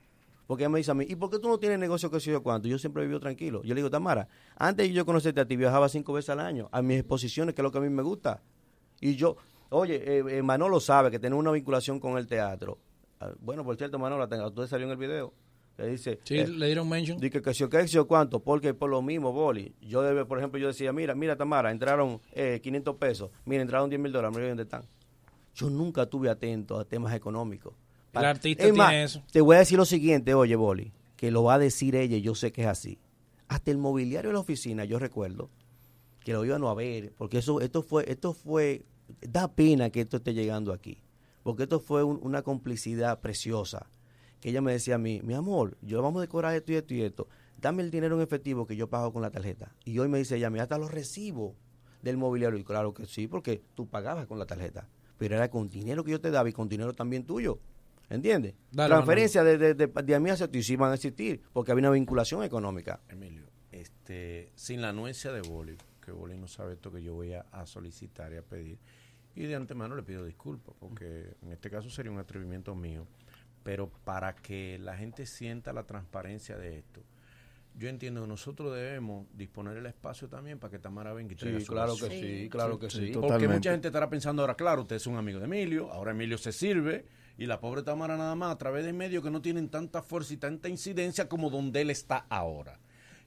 Porque 0.48 0.64
ella 0.64 0.70
me 0.70 0.80
dice 0.80 0.92
a 0.92 0.94
mí, 0.94 1.06
¿y 1.08 1.16
por 1.16 1.30
qué 1.30 1.40
tú 1.40 1.48
no 1.48 1.58
tienes 1.58 1.80
negocio 1.80 2.10
que 2.12 2.20
sé 2.20 2.32
yo 2.32 2.44
cuánto? 2.44 2.68
Yo 2.68 2.78
siempre 2.78 3.02
he 3.02 3.06
vivido 3.06 3.20
tranquilo. 3.20 3.62
Yo 3.64 3.70
le 3.74 3.80
digo, 3.80 3.90
Tamara, 3.90 4.28
antes 4.58 4.92
yo 4.92 5.06
conocerte 5.06 5.40
a 5.40 5.46
ti, 5.46 5.56
viajaba 5.56 5.88
cinco 5.90 6.12
veces 6.14 6.32
al 6.32 6.40
año 6.42 6.68
a 6.72 6.82
mis 6.82 6.98
exposiciones, 7.00 7.56
que 7.56 7.62
es 7.62 7.64
lo 7.64 7.72
que 7.72 7.78
a 7.78 7.82
mí 7.82 7.90
me 7.90 8.02
gusta. 8.04 8.42
Y 9.00 9.16
yo, 9.16 9.38
oye, 9.70 9.96
eh, 10.20 10.24
eh, 10.28 10.42
Manolo 10.42 10.80
sabe 10.80 11.12
que 11.12 11.20
tenemos 11.20 11.40
una 11.42 11.52
vinculación 11.52 12.00
con 12.00 12.18
el 12.18 12.28
teatro. 12.28 12.78
Ah, 13.20 13.32
Bueno, 13.40 13.64
por 13.64 13.78
cierto, 13.78 13.98
Manolo, 14.00 14.24
usted 14.48 14.68
salió 14.68 14.86
en 14.86 14.92
el 14.92 14.98
video. 14.98 15.34
Que 15.78 15.86
dice, 15.88 16.20
Sí, 16.24 16.38
eh, 16.38 16.48
le 16.48 16.68
dieron 16.68 16.88
mention. 16.88 17.18
Dice 17.20 17.42
que 17.42 17.54
si 17.54 17.64
o 17.64 17.70
qué, 17.70 17.88
si 17.88 17.98
o 17.98 18.08
cuánto, 18.08 18.40
porque 18.42 18.74
por 18.76 18.90
lo 18.90 19.02
mismo, 19.02 19.32
Boli. 19.34 19.74
Yo, 19.82 20.02
debe, 20.04 20.24
por 20.26 20.38
ejemplo, 20.38 20.60
yo 20.60 20.68
decía, 20.68 20.94
mira, 20.94 21.16
mira, 21.16 21.36
Tamara, 21.36 21.72
entraron 21.72 22.22
eh, 22.34 22.60
500 22.62 22.96
pesos, 22.98 23.32
mira, 23.46 23.62
entraron 23.64 23.90
10 23.90 24.00
mil 24.02 24.12
dólares, 24.12 24.36
mira 24.36 24.50
dónde 24.50 24.64
están. 24.64 24.84
Yo 25.56 25.70
nunca 25.70 26.04
estuve 26.04 26.30
atento 26.30 26.78
a 26.80 26.86
temas 26.86 27.14
económicos. 27.16 27.74
El 28.14 28.26
artista 28.26 28.64
Es 28.64 28.74
más, 28.76 28.90
tiene 28.90 29.04
eso. 29.04 29.24
Te 29.32 29.42
voy 29.42 29.56
a 29.56 29.60
decir 29.60 29.78
lo 29.78 29.86
siguiente, 29.86 30.34
oye, 30.36 30.56
Boli, 30.56 30.92
que 31.16 31.32
lo 31.32 31.44
va 31.44 31.56
a 31.56 31.60
decir 31.60 31.96
ella 31.96 32.18
yo 32.18 32.36
sé 32.36 32.52
que 32.52 32.62
es 32.62 32.68
así. 32.68 33.00
Hasta 33.48 33.72
el 33.72 33.78
mobiliario 33.80 34.30
de 34.30 34.34
la 34.36 34.40
oficina, 34.40 34.86
yo 34.86 35.00
recuerdo 35.00 35.50
que 36.24 36.34
lo 36.34 36.46
iban 36.46 36.64
a 36.64 36.74
ver, 36.76 37.14
porque 37.18 37.40
eso, 37.40 37.60
esto 37.62 37.82
fue, 37.82 38.10
esto 38.12 38.34
fue, 38.34 38.86
da 39.22 39.48
pena 39.54 39.90
que 39.90 40.02
esto 40.02 40.18
esté 40.18 40.34
llegando 40.36 40.72
aquí, 40.72 41.00
porque 41.44 41.64
esto 41.64 41.80
fue 41.80 42.04
un- 42.04 42.20
una 42.22 42.42
complicidad 42.44 43.20
preciosa, 43.20 43.88
que 44.44 44.50
ella 44.50 44.60
me 44.60 44.74
decía 44.74 44.96
a 44.96 44.98
mí, 44.98 45.22
mi 45.24 45.36
amor, 45.36 45.78
yo 45.82 46.02
vamos 46.02 46.20
a 46.20 46.24
decorar 46.24 46.54
esto 46.54 46.74
y 46.74 46.76
esto 46.76 46.94
y 46.94 47.02
esto, 47.02 47.30
dame 47.62 47.82
el 47.82 47.90
dinero 47.90 48.18
en 48.18 48.22
efectivo 48.22 48.68
que 48.68 48.76
yo 48.76 48.90
pago 48.90 49.14
con 49.14 49.22
la 49.22 49.32
tarjeta. 49.32 49.74
Y 49.86 49.98
hoy 50.00 50.10
me 50.10 50.18
dice 50.18 50.36
ella, 50.36 50.50
mira, 50.50 50.64
hasta 50.64 50.78
los 50.78 50.92
recibo 50.92 51.56
del 52.02 52.18
mobiliario. 52.18 52.60
Y 52.60 52.66
claro 52.66 52.94
que 52.94 53.06
sí, 53.06 53.26
porque 53.30 53.62
tú 53.74 53.88
pagabas 53.88 54.28
con 54.28 54.38
la 54.38 54.46
tarjeta. 54.46 54.90
Pero 55.18 55.38
era 55.38 55.50
con 55.50 55.70
dinero 55.70 56.04
que 56.04 56.12
yo 56.12 56.20
te 56.20 56.30
daba 56.30 56.50
y 56.50 56.52
con 56.52 56.68
dinero 56.68 56.92
también 56.92 57.24
tuyo. 57.24 57.58
¿Entiendes? 58.10 58.56
Dale, 58.70 58.90
Transferencia 58.90 59.46
de, 59.46 59.58
de, 59.58 59.76
de, 59.76 59.88
de 59.88 60.16
a 60.16 60.20
mí 60.20 60.30
hacia 60.30 60.52
ti 60.52 60.62
sí 60.62 60.76
van 60.76 60.92
a 60.92 60.96
existir, 60.96 61.42
porque 61.54 61.72
había 61.72 61.84
una 61.84 61.92
vinculación 61.92 62.44
económica. 62.44 63.00
Emilio, 63.08 63.46
este, 63.72 64.52
sin 64.56 64.82
la 64.82 64.90
anuencia 64.90 65.32
de 65.32 65.40
Boli, 65.40 65.78
que 66.04 66.12
Boli 66.12 66.36
no 66.36 66.50
sabe 66.50 66.74
esto 66.74 66.92
que 66.92 67.02
yo 67.02 67.14
voy 67.14 67.32
a, 67.32 67.46
a 67.54 67.66
solicitar 67.66 68.34
y 68.34 68.36
a 68.36 68.42
pedir, 68.42 68.78
y 69.36 69.46
de 69.46 69.56
antemano 69.56 69.96
le 69.96 70.04
pido 70.04 70.26
disculpas, 70.26 70.76
porque 70.78 71.38
en 71.42 71.54
este 71.54 71.70
caso 71.70 71.90
sería 71.90 72.12
un 72.12 72.20
atrevimiento 72.20 72.76
mío, 72.76 73.08
pero 73.64 73.90
para 74.04 74.36
que 74.36 74.78
la 74.80 74.96
gente 74.98 75.26
sienta 75.26 75.74
la 75.74 75.84
transparencia 75.84 76.58
de 76.58 76.78
esto, 76.78 77.02
yo 77.76 77.90
entiendo 77.90 78.22
que 78.22 78.28
nosotros 78.28 78.76
debemos 78.76 79.26
disponer 79.34 79.78
el 79.78 79.86
espacio 79.88 80.28
también 80.30 80.60
para 80.60 80.70
que 80.72 80.80
Tamara 80.80 81.12
venga 81.14 81.34
y 81.34 81.36
traiga 81.36 81.60
Sí, 81.60 81.66
su 81.66 81.72
claro 81.72 81.96
que 81.96 82.10
sí, 82.10 82.50
claro 82.50 82.78
que 82.78 82.90
sí. 82.90 83.00
Porque 83.00 83.14
Totalmente. 83.14 83.56
mucha 83.56 83.72
gente 83.72 83.88
estará 83.88 84.10
pensando 84.10 84.44
ahora, 84.44 84.56
claro, 84.56 84.84
usted 84.84 84.98
es 84.98 85.08
un 85.08 85.16
amigo 85.18 85.40
de 85.40 85.46
Emilio, 85.46 85.92
ahora 85.92 86.12
Emilio 86.12 86.38
se 86.38 86.52
sirve, 86.52 87.06
y 87.38 87.48
la 87.48 87.60
pobre 87.60 87.82
Tamara 87.82 88.16
nada 88.16 88.36
más 88.36 88.54
a 88.54 88.58
través 88.58 88.86
de 88.86 88.94
medios 88.94 89.24
que 89.24 89.32
no 89.32 89.42
tienen 89.42 89.70
tanta 89.70 90.04
fuerza 90.04 90.34
y 90.36 90.38
tanta 90.38 90.70
incidencia 90.70 91.28
como 91.28 91.50
donde 91.50 91.82
él 91.82 91.90
está 91.90 92.28
ahora. 92.30 92.80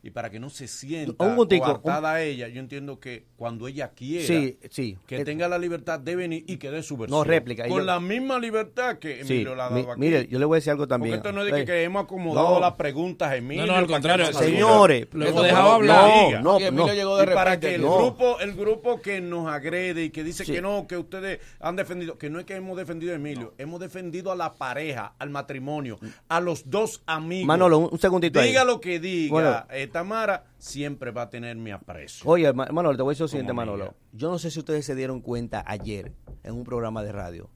Y 0.07 0.11
para 0.11 0.31
que 0.31 0.39
no 0.39 0.51
se 0.51 0.69
sienta 0.69 1.25
Un 1.25 1.35
puntico, 1.35 1.65
coartada 1.65 2.13
a 2.15 2.23
ella, 2.23 2.47
yo 2.47 2.61
entiendo 2.61 3.01
que 3.01 3.25
cuando 3.37 3.67
ella 3.67 3.91
quiera, 3.91 4.25
Sí, 4.25 4.57
sí. 4.71 4.97
que 5.05 5.17
Eh, 5.17 5.25
tenga 5.25 5.49
la 5.49 5.59
libertad 5.59 5.99
de 5.99 6.15
venir 6.15 6.45
y 6.47 6.59
que 6.59 6.71
dé 6.71 6.85
su 6.85 6.97
versión. 6.97 7.19
No, 7.19 7.25
réplica. 7.25 7.67
Con 7.67 7.79
yo- 7.81 7.85
la 7.85 7.99
misma 7.99 8.39
libertad 8.39 8.99
que 9.01 9.25
Sí, 9.25 9.33
Emilio 9.35 9.57
le 9.57 9.63
ha 9.63 9.71
mi- 9.71 9.81
dado 9.81 9.93
aquí. 9.95 10.01
mire, 10.01 10.29
yo 10.29 10.39
le 10.39 10.45
voy 10.45 10.55
a 10.55 10.59
decir 10.59 10.71
algo 10.71 10.87
también. 10.87 11.17
Porque 11.17 11.29
esto 11.29 11.33
no 11.37 11.45
es 11.45 11.47
de 11.51 11.57
que, 11.57 11.63
Eh, 11.63 11.65
que 11.65 11.83
hemos 11.83 12.05
acomodado 12.05 12.55
no. 12.55 12.61
las 12.61 12.75
preguntas 12.75 13.31
a 13.33 13.37
Emilio. 13.37 13.67
No, 13.67 13.73
no, 13.73 13.79
al 13.79 13.87
contrario, 13.89 14.33
señores, 14.33 15.09
lo 15.13 15.43
dejaba 15.43 15.69
no, 15.71 15.75
hablar. 15.75 16.33
No, 16.35 16.53
no, 16.53 16.61
Y 16.61 16.65
Emilio 16.65 16.87
no. 16.87 16.95
llegó 16.95 17.17
de 17.17 17.25
Y 17.25 17.35
para 17.35 17.59
que 17.59 17.75
el 17.75 17.83
no. 17.83 17.97
grupo, 17.99 18.39
el 18.39 18.55
grupo 18.55 19.01
que 19.03 19.21
nos 19.21 19.49
agrede 19.49 20.05
y 20.05 20.11
que 20.11 20.23
dice 20.23 20.45
Sí. 20.45 20.53
que 20.53 20.63
no, 20.63 20.87
que 20.87 20.97
ustedes 20.97 21.41
han 21.59 21.75
defendido, 21.75 22.17
que 22.17 22.31
no 22.31 22.39
es 22.39 22.45
que 22.47 22.55
hemos 22.55 22.77
defendido 22.77 23.13
a 23.13 23.17
Emilio, 23.17 23.55
hemos 23.59 23.81
defendido 23.81 24.31
a 24.31 24.37
la 24.37 24.55
pareja, 24.55 25.15
al 25.19 25.31
matrimonio, 25.31 25.99
a 26.29 26.39
los 26.41 26.71
dos 26.71 27.03
amigos. 27.07 27.47
Manolo, 27.49 27.79
un- 27.79 27.89
un 27.91 27.99
segundito 27.99 28.39
ahí. 28.39 28.49
Diga 28.51 28.65
lo 28.65 28.81
que 28.81 29.01
diga, 29.01 29.33
Bueno. 29.33 29.67
eh, 29.73 29.89
Tamara 30.01 30.45
siempre 30.59 31.11
va 31.11 31.23
a 31.23 31.31
tener 31.31 31.57
mi 31.57 31.71
aprecio. 31.71 32.29
Oye, 32.29 32.53
Ma- 32.53 32.67
Manolo, 32.71 32.97
te 32.99 33.03
voy 33.03 33.13
a 33.13 33.15
decir 33.15 33.23
lo 33.23 33.29
siguiente, 33.29 33.53
Manolo. 33.55 33.85
amiga. 33.85 33.97
Yo 34.13 34.31
no 34.31 34.39
sé 34.39 34.51
si 34.51 34.59
ustedes 34.59 34.85
se 34.85 34.95
dieron 34.95 35.23
cuenta 35.23 35.65
ayer 35.67 36.13
en 36.43 36.55
un 36.55 36.65
programa 36.65 37.03
de 37.03 37.13
radio 37.13 37.49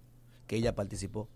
que 0.46 0.56
ella 0.56 0.74
participó. 0.74 1.28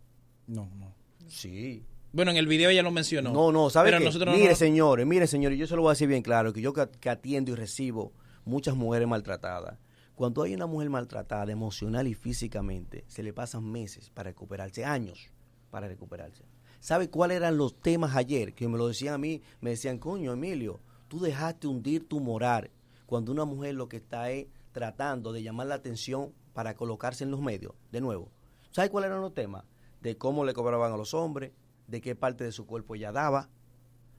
No, 0.47 0.71
no. 0.77 0.95
Sí. 1.29 1.85
Bueno, 2.13 2.31
en 2.31 2.39
el 2.39 2.47
video 2.47 2.71
ella 2.71 2.83
lo 2.83 2.91
mencionó. 2.91 3.33
No, 3.35 3.53
no, 3.53 3.69
¿sabe 3.69 3.89
Pero 3.89 3.99
qué? 3.99 4.05
nosotros 4.07 4.33
no- 4.35 4.41
Mire, 4.41 4.55
señores, 4.55 5.07
mire, 5.07 5.27
señores, 5.27 5.59
yo 5.59 5.67
se 5.67 5.77
lo 5.77 5.83
voy 5.83 5.91
a 5.91 5.93
decir 5.93 6.09
bien 6.09 6.23
claro, 6.23 6.53
que 6.55 6.63
yo 6.63 6.73
que 6.73 7.11
atiendo 7.11 7.51
y 7.53 7.55
recibo 7.55 8.13
muchas 8.47 8.75
mujeres 8.75 9.07
maltratadas. 9.07 9.79
Cuando 10.15 10.43
hay 10.43 10.55
una 10.55 10.67
mujer 10.67 10.89
maltratada 10.89 11.53
emocional 11.53 12.07
y 12.07 12.15
físicamente, 12.15 13.05
se 13.09 13.23
le 13.23 13.33
pasan 13.35 13.71
meses 13.71 14.09
para 14.11 14.31
recuperarse, 14.31 14.85
años 14.87 15.31
para 15.71 15.87
recuperarse. 15.89 16.45
¿Sabe 16.81 17.09
cuáles 17.11 17.39
eran 17.39 17.57
los 17.59 17.79
temas 17.81 18.15
ayer? 18.17 18.55
Que 18.55 18.69
me 18.69 18.79
lo 18.79 18.87
decían 18.89 19.15
a 19.15 19.19
mí, 19.19 19.43
me 19.61 19.71
decían, 19.71 19.99
coño, 19.99 20.33
Emilio, 20.35 20.81
tú 21.15 21.21
dejaste 21.21 21.69
hundir 21.69 22.09
tu 22.09 22.19
moral 22.19 22.73
cuando 23.07 23.31
una 23.31 23.45
mujer 23.45 23.77
lo 23.77 23.89
que 23.89 23.99
está 23.99 24.31
es 24.31 24.49
tratando 24.73 25.33
de 25.33 25.45
llamar 25.45 25.69
la 25.69 25.77
atención 25.77 26.33
para 26.53 26.75
colocarse 26.75 27.23
en 27.23 27.31
los 27.31 27.41
medios, 27.41 27.73
de 27.93 28.01
nuevo. 28.01 28.33
¿Sabe 28.73 28.91
cuáles 28.91 29.11
eran 29.11 29.21
los 29.21 29.33
temas? 29.33 29.63
De 30.01 30.19
cómo 30.19 30.45
le 30.45 30.55
cobraban 30.55 30.93
a 30.93 30.97
los 30.97 31.15
hombres, 31.15 31.53
de 31.87 32.01
qué 32.01 32.17
parte 32.17 32.43
de 32.43 32.51
su 32.51 32.67
cuerpo 32.67 32.97
ella 32.97 33.13
daba. 33.13 33.49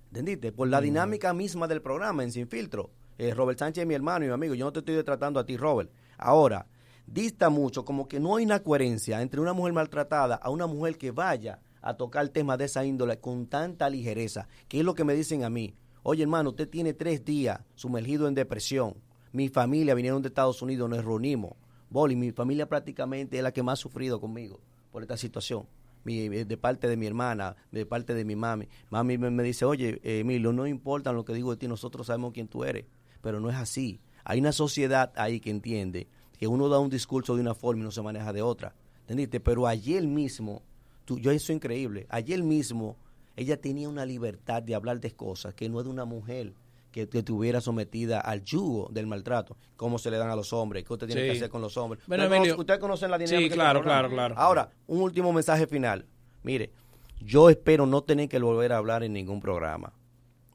¿Entendiste? 0.08 0.54
Por 0.54 0.70
la 0.70 0.80
dinámica 0.80 1.34
misma 1.34 1.68
del 1.68 1.82
programa 1.82 2.24
en 2.24 2.32
Sin 2.32 2.48
Filtro. 2.48 2.92
Eh, 3.18 3.34
Robert 3.34 3.60
Sánchez 3.60 3.82
es 3.82 3.88
mi 3.88 3.94
hermano 3.94 4.24
y 4.24 4.30
mi 4.30 4.34
amigo. 4.34 4.54
Yo 4.54 4.64
no 4.64 4.72
te 4.72 4.80
estoy 4.80 5.04
tratando 5.04 5.42
a 5.42 5.46
ti, 5.46 5.58
Robert. 5.58 5.92
Ahora, 6.18 6.66
dista 7.06 7.50
mucho, 7.50 7.84
como 7.84 8.08
que 8.08 8.22
no 8.22 8.38
hay 8.38 8.46
una 8.46 8.64
coherencia 8.64 9.22
entre 9.22 9.42
una 9.42 9.52
mujer 9.52 9.74
maltratada 9.74 10.36
a 10.36 10.50
una 10.50 10.66
mujer 10.66 10.98
que 10.98 11.12
vaya 11.12 11.60
a 11.82 11.98
tocar 11.98 12.30
temas 12.30 12.58
de 12.58 12.66
esa 12.66 12.86
índole 12.86 13.20
con 13.20 13.48
tanta 13.48 13.90
ligereza, 13.90 14.48
que 14.70 14.80
es 14.80 14.86
lo 14.86 14.96
que 14.96 15.04
me 15.04 15.14
dicen 15.14 15.44
a 15.44 15.50
mí. 15.50 15.76
Oye, 16.07 16.22
hermano, 16.22 16.52
usted 16.52 16.69
tiene 16.69 16.94
tres 16.94 17.26
días 17.26 17.61
sumergido 17.73 18.27
en 18.27 18.36
depresión. 18.36 18.94
Mi 19.32 19.49
familia 19.49 19.95
vinieron 19.95 20.22
de 20.22 20.27
Estados 20.27 20.61
Unidos, 20.61 20.88
nos 20.88 21.03
reunimos. 21.03 21.53
Boli, 21.90 22.15
mi 22.15 22.32
familia 22.32 22.69
prácticamente 22.69 23.38
es 23.38 23.44
la 23.44 23.52
que 23.52 23.64
más 23.64 23.80
ha 23.80 23.82
sufrido 23.82 24.22
conmigo 24.22 24.60
por 24.91 25.02
esta 25.02 25.18
situación. 25.18 25.65
Eh, 26.06 26.45
de 26.45 26.57
parte 26.57 26.88
de 26.88 26.95
mi 26.95 27.07
hermana, 27.07 27.56
de 27.72 27.88
parte 27.88 28.14
de 28.14 28.23
mi 28.23 28.36
mami. 28.36 28.68
Mami 28.91 29.18
me, 29.18 29.41
dice, 29.41 29.65
oye, 29.65 29.99
Emilio, 30.03 30.53
no 30.53 30.68
importa 30.68 31.11
lo 31.11 31.26
que 31.26 31.34
digo 31.34 31.49
de 31.49 31.57
ti, 31.57 31.68
nosotros 31.68 32.06
sabemos 32.06 32.34
quién 32.34 32.48
tú 32.48 32.64
eres. 32.64 32.86
Pero 33.23 33.40
no 33.40 33.49
es 33.49 33.56
así. 33.56 33.99
Hay 34.26 34.40
una 34.40 34.52
sociedad 34.52 35.11
ahí 35.15 35.40
que 35.40 35.49
entiende 35.49 36.07
que 36.38 36.45
uno 36.45 36.69
da 36.69 36.77
un 36.77 36.91
discurso 36.91 37.34
de 37.34 37.41
una 37.41 37.56
forma 37.56 37.82
y 37.82 37.86
no 37.86 37.90
se 37.90 38.03
maneja 38.03 38.32
de 38.32 38.44
otra. 38.44 38.76
¿Entendiste? 38.99 39.40
Pero 39.40 39.65
ayer 39.65 40.06
mismo, 40.06 40.61
tú, 41.03 41.18
yo 41.18 41.32
eso 41.32 41.52
es 41.52 41.56
increíble, 41.56 42.06
ayer 42.10 42.44
mismo 42.44 42.95
ella 43.36 43.60
tenía 43.60 43.90
una 43.90 44.06
libertad 44.06 44.62
de 44.64 44.76
hablar 44.76 44.99
de 44.99 45.12
cosas 45.12 45.53
que 45.53 45.70
no 45.70 45.80
es 45.80 45.86
de 45.86 45.91
una 45.91 46.06
mujer 46.06 46.53
que, 46.91 47.10
que 47.10 47.20
estuviera 47.20 47.60
sometida 47.60 48.22
al 48.22 48.44
yugo 48.44 48.88
del 48.91 49.06
maltrato, 49.07 49.57
cómo 49.76 49.98
se 49.99 50.10
le 50.10 50.18
dan 50.18 50.30
a 50.30 50.36
los 50.36 50.53
hombres, 50.53 50.84
qué 50.86 50.94
usted 50.94 51.07
tiene 51.07 51.24
Sí. 51.24 51.28
que 51.32 51.38
hacer 51.38 51.49
con 51.49 51.62
los 51.62 51.76
hombres. 51.76 52.02
Bueno, 52.07 52.24
Ustedes 52.57 52.80
conocen 52.80 53.12
la 53.12 53.18
Sí, 53.18 53.26
dinámica 53.26 53.49
del 53.49 53.53
claro, 53.53 53.82
claro, 53.84 54.10
claro. 54.10 54.36
Ahora, 54.38 54.70
un 54.88 55.02
último 55.02 55.34
mensaje 55.34 55.68
final. 55.68 56.06
Mire, 56.44 56.72
yo 57.20 57.49
espero 57.49 57.86
no 57.86 58.02
tener 58.03 58.30
que 58.30 58.40
volver 58.40 58.72
a 58.72 58.78
hablar 58.78 59.03
en 59.03 59.12
ningún 59.14 59.41
programa. 59.41 59.91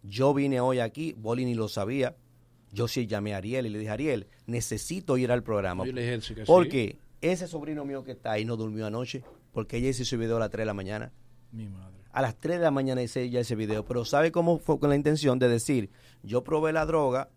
Yo 0.02 0.32
vine 0.32 0.60
hoy 0.60 0.78
aquí, 0.80 1.12
Boli 1.16 1.44
ni 1.44 1.54
lo 1.54 1.68
sabía. 1.68 2.16
Yo 2.72 2.88
sí 2.88 3.06
llamé 3.06 3.34
a 3.34 3.38
Ariel 3.38 3.66
y 3.66 3.70
le 3.70 3.78
dije, 3.78 3.90
Ariel, 3.90 4.26
necesito 4.46 5.18
ir 5.18 5.30
al 5.32 5.42
programa. 5.42 5.84
Yo 5.84 5.92
le 5.92 6.00
dije 6.02 6.20
sí 6.22 6.34
que 6.34 6.40
sí. 6.42 6.46
Porque 6.46 6.96
ese 7.20 7.48
sobrino 7.48 7.84
mío 7.84 8.02
que 8.04 8.12
está 8.12 8.32
ahí 8.32 8.44
no 8.46 8.56
durmió 8.56 8.86
anoche, 8.86 9.22
porque 9.52 9.76
ella 9.76 9.88
hizo 9.88 10.04
ese 10.04 10.16
video 10.16 10.36
a 10.36 10.40
las 10.40 10.50
3 10.50 10.62
de 10.62 10.66
la 10.66 10.74
mañana. 10.74 11.12
Mi 11.52 11.68
madre. 11.68 11.89
A 12.12 12.22
las 12.22 12.36
3 12.38 12.58
de 12.58 12.64
la 12.64 12.70
mañana 12.70 13.02
hice 13.02 13.30
ya 13.30 13.40
ese 13.40 13.54
video. 13.54 13.84
Pero 13.84 14.04
¿sabe 14.04 14.32
cómo 14.32 14.58
fue 14.58 14.78
con 14.78 14.90
la 14.90 14.96
intención 14.96 15.38
de 15.38 15.48
decir, 15.48 15.90
yo 16.22 16.42
probé 16.42 16.72
la 16.72 16.86
droga, 16.86 17.30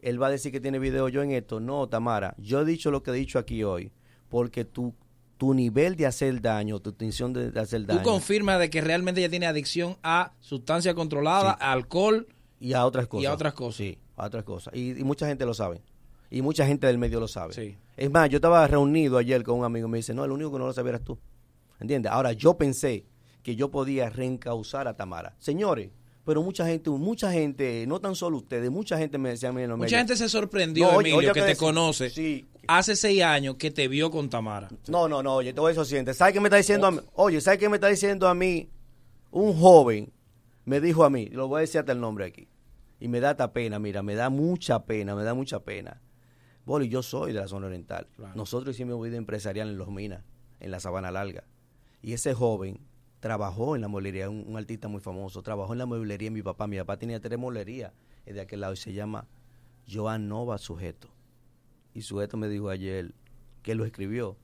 él 0.00 0.20
va 0.20 0.28
a 0.28 0.30
decir 0.30 0.52
que 0.52 0.60
tiene 0.60 0.78
video 0.78 1.08
yo 1.08 1.22
en 1.22 1.32
esto? 1.32 1.60
No, 1.60 1.88
Tamara, 1.88 2.34
yo 2.38 2.60
he 2.60 2.64
dicho 2.64 2.90
lo 2.90 3.02
que 3.02 3.10
he 3.10 3.14
dicho 3.14 3.38
aquí 3.38 3.62
hoy, 3.62 3.92
porque 4.28 4.64
tu, 4.64 4.94
tu 5.36 5.52
nivel 5.52 5.96
de 5.96 6.06
hacer 6.06 6.40
daño, 6.40 6.80
tu 6.80 6.90
intención 6.90 7.32
de, 7.32 7.58
hacer 7.60 7.82
Tú 7.82 7.88
daño... 7.88 8.02
confirmas 8.02 8.58
de 8.58 8.70
que 8.70 8.80
realmente 8.80 9.20
ella 9.20 9.30
tiene 9.30 9.46
adicción 9.46 9.96
a 10.02 10.32
sustancia 10.40 10.94
controlada, 10.94 11.56
a 11.60 11.72
alcohol 11.72 12.26
y 12.58 12.72
a 12.72 12.86
otras 12.86 13.06
cosas. 13.06 13.22
Y 13.22 13.26
a 13.26 13.34
otras 13.34 13.52
cosas. 13.52 13.76
Sí, 13.76 13.98
a 14.16 14.26
otras 14.26 14.44
cosas. 14.44 14.74
Y, 14.74 14.98
y 14.98 15.04
mucha 15.04 15.26
gente 15.26 15.44
lo 15.44 15.52
sabe. 15.52 15.82
Y 16.30 16.42
mucha 16.42 16.66
gente 16.66 16.86
del 16.86 16.98
medio 16.98 17.20
lo 17.20 17.28
sabe. 17.28 17.52
Sí. 17.52 17.76
Es 17.96 18.10
más, 18.10 18.28
yo 18.28 18.36
estaba 18.36 18.66
reunido 18.66 19.18
ayer 19.18 19.42
con 19.42 19.58
un 19.58 19.64
amigo 19.64 19.86
y 19.88 19.90
me 19.90 19.98
dice, 19.98 20.14
no, 20.14 20.24
el 20.24 20.32
único 20.32 20.52
que 20.52 20.58
no 20.58 20.66
lo 20.66 20.72
sabía 20.72 20.90
eras 20.90 21.04
tú. 21.04 21.18
¿Entiendes? 21.78 22.10
Ahora, 22.10 22.32
yo 22.32 22.56
pensé 22.56 23.04
que 23.46 23.54
yo 23.54 23.70
podía 23.70 24.10
reencauzar 24.10 24.88
a 24.88 24.96
Tamara. 24.96 25.36
Señores, 25.38 25.90
pero 26.24 26.42
mucha 26.42 26.66
gente, 26.66 26.90
mucha 26.90 27.30
gente, 27.30 27.86
no 27.86 28.00
tan 28.00 28.16
solo 28.16 28.38
ustedes, 28.38 28.72
mucha 28.72 28.98
gente 28.98 29.18
me 29.18 29.28
decía 29.28 29.50
a 29.50 29.52
mí 29.52 29.62
en 29.62 29.68
los 29.68 29.78
Mucha 29.78 29.98
gente 29.98 30.16
se 30.16 30.28
sorprendió, 30.28 30.86
No, 30.90 30.96
oye, 30.96 31.10
Emilio, 31.10 31.18
oye, 31.18 31.26
que 31.28 31.34
que 31.34 31.40
te 31.42 31.46
decir- 31.54 31.60
conoce. 31.60 32.10
Sí. 32.10 32.44
Hace 32.66 32.96
seis 32.96 33.22
años 33.22 33.54
que 33.54 33.70
te 33.70 33.86
vio 33.86 34.10
con 34.10 34.28
Tamara. 34.28 34.66
No, 34.88 35.06
no, 35.08 35.22
no, 35.22 35.36
oye, 35.36 35.52
todo 35.52 35.68
eso 35.68 35.84
siente. 35.84 36.12
¿Sabes 36.12 36.34
qué 36.34 36.40
me 36.40 36.48
está 36.48 36.56
diciendo 36.56 36.88
a 36.88 36.90
mí? 36.90 36.98
Oye, 37.14 37.40
¿sabes 37.40 37.60
qué 37.60 37.68
me 37.68 37.76
está 37.76 37.86
diciendo 37.86 38.26
a 38.26 38.34
mí? 38.34 38.68
Un 39.30 39.54
joven 39.56 40.12
me 40.64 40.80
dijo 40.80 41.04
a 41.04 41.08
mí, 41.10 41.26
lo 41.26 41.46
voy 41.46 41.58
a 41.58 41.60
decir 41.60 41.78
hasta 41.78 41.92
el 41.92 42.00
nombre 42.00 42.24
aquí, 42.24 42.48
y 42.98 43.06
me 43.06 43.20
da 43.20 43.30
esta 43.30 43.52
pena, 43.52 43.78
mira, 43.78 44.02
me 44.02 44.16
da 44.16 44.28
mucha 44.28 44.86
pena, 44.86 45.14
me 45.14 45.22
da 45.22 45.34
mucha 45.34 45.60
pena. 45.60 46.02
Boli, 46.64 46.88
yo 46.88 47.00
soy 47.04 47.32
de 47.32 47.38
la 47.38 47.46
zona 47.46 47.68
oriental. 47.68 48.08
Nosotros 48.34 48.74
hicimos 48.74 49.00
vida 49.00 49.16
empresarial 49.16 49.68
en 49.68 49.78
Los 49.78 49.86
Minas, 49.88 50.24
en 50.58 50.72
la 50.72 50.80
Sabana 50.80 51.12
Larga. 51.12 51.44
Y 52.02 52.12
ese 52.12 52.34
joven 52.34 52.80
trabajó 53.26 53.74
en 53.74 53.82
la 53.82 53.88
mueblería, 53.88 54.30
un, 54.30 54.44
un 54.46 54.56
artista 54.56 54.86
muy 54.86 55.00
famoso, 55.00 55.42
trabajó 55.42 55.72
en 55.72 55.80
la 55.80 55.86
mueblería 55.86 56.30
mi 56.30 56.42
papá. 56.42 56.68
Mi 56.68 56.78
papá 56.78 56.96
tenía 56.96 57.20
tres 57.20 57.36
mueblerías 57.36 57.92
de 58.24 58.40
aquel 58.40 58.60
lado 58.60 58.72
y 58.72 58.76
se 58.76 58.92
llama 58.92 59.26
Joan 59.90 60.28
Nova 60.28 60.58
Sujeto. 60.58 61.08
Y 61.92 62.02
Sujeto 62.02 62.36
me 62.36 62.48
dijo 62.48 62.68
ayer 62.68 63.14
que 63.64 63.74
lo 63.74 63.84
escribió. 63.84 64.36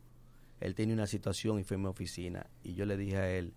Él 0.59 0.75
tenía 0.75 0.95
una 0.95 1.07
situación 1.07 1.61
y 1.61 1.65
fue 1.65 1.77
a 1.77 1.79
mi 1.79 1.87
oficina. 1.87 2.51
Y 2.65 2.75
yo 2.75 2.85
le 2.85 2.97
dije 2.97 3.19
a 3.19 3.31
él, 3.31 3.55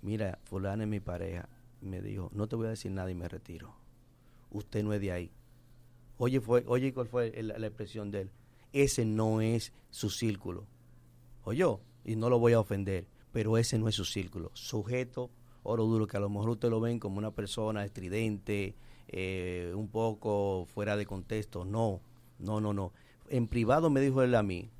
mira, 0.00 0.38
fulana 0.44 0.84
es 0.84 0.88
mi 0.88 1.00
pareja. 1.00 1.46
Me 1.82 2.00
dijo, 2.00 2.30
no 2.32 2.48
te 2.48 2.56
voy 2.56 2.68
a 2.68 2.70
decir 2.70 2.90
nada 2.90 3.10
y 3.10 3.14
me 3.14 3.28
retiro. 3.28 3.74
Usted 4.50 4.82
no 4.82 4.94
es 4.94 5.00
de 5.02 5.12
ahí. 5.12 5.30
Oye, 6.16 6.40
fue, 6.40 6.64
oye 6.66 6.94
cuál 6.94 7.06
fue 7.06 7.42
la 7.42 7.66
expresión 7.66 8.10
de 8.10 8.22
él. 8.22 8.30
Ese 8.72 9.04
no 9.04 9.42
es 9.42 9.74
su 9.90 10.08
círculo. 10.08 10.66
Oyó, 11.44 11.80
y 12.02 12.16
no 12.16 12.30
lo 12.30 12.38
voy 12.38 12.54
a 12.54 12.60
ofender, 12.60 13.06
pero 13.32 13.58
ese 13.58 13.78
no 13.78 13.88
es 13.88 13.94
su 13.94 14.04
círculo. 14.04 14.50
Sujeto, 14.54 15.30
oro 15.62 15.84
duro, 15.84 16.06
que 16.06 16.16
a 16.16 16.20
lo 16.20 16.28
mejor 16.28 16.50
usted 16.50 16.70
lo 16.70 16.80
ven 16.80 16.98
como 16.98 17.18
una 17.18 17.32
persona 17.32 17.84
estridente, 17.84 18.76
eh, 19.08 19.72
un 19.74 19.88
poco 19.88 20.66
fuera 20.66 20.96
de 20.96 21.06
contexto. 21.06 21.64
No, 21.64 22.00
no, 22.38 22.60
no, 22.60 22.72
no. 22.72 22.92
En 23.28 23.48
privado 23.48 23.90
me 23.90 24.00
dijo 24.00 24.22
él 24.22 24.34
a 24.34 24.42
mí, 24.42 24.70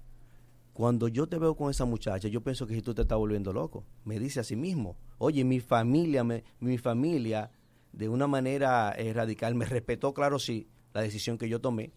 cuando 0.72 1.08
yo 1.08 1.26
te 1.26 1.38
veo 1.38 1.54
con 1.54 1.70
esa 1.70 1.84
muchacha, 1.84 2.28
yo 2.28 2.42
pienso 2.42 2.66
que 2.66 2.74
si 2.74 2.82
tú 2.82 2.94
te 2.94 3.02
estás 3.02 3.18
volviendo 3.18 3.52
loco. 3.52 3.84
Me 4.04 4.18
dice 4.18 4.40
a 4.40 4.44
sí 4.44 4.56
mismo, 4.56 4.96
oye, 5.18 5.44
mi 5.44 5.60
familia, 5.60 6.24
mi 6.60 6.78
familia 6.78 7.50
de 7.92 8.08
una 8.08 8.26
manera 8.26 8.92
eh, 8.96 9.12
radical. 9.12 9.54
Me 9.54 9.66
respetó, 9.66 10.14
claro, 10.14 10.38
sí, 10.38 10.68
la 10.94 11.02
decisión 11.02 11.38
que 11.38 11.48
yo 11.48 11.60
tomé 11.60 11.92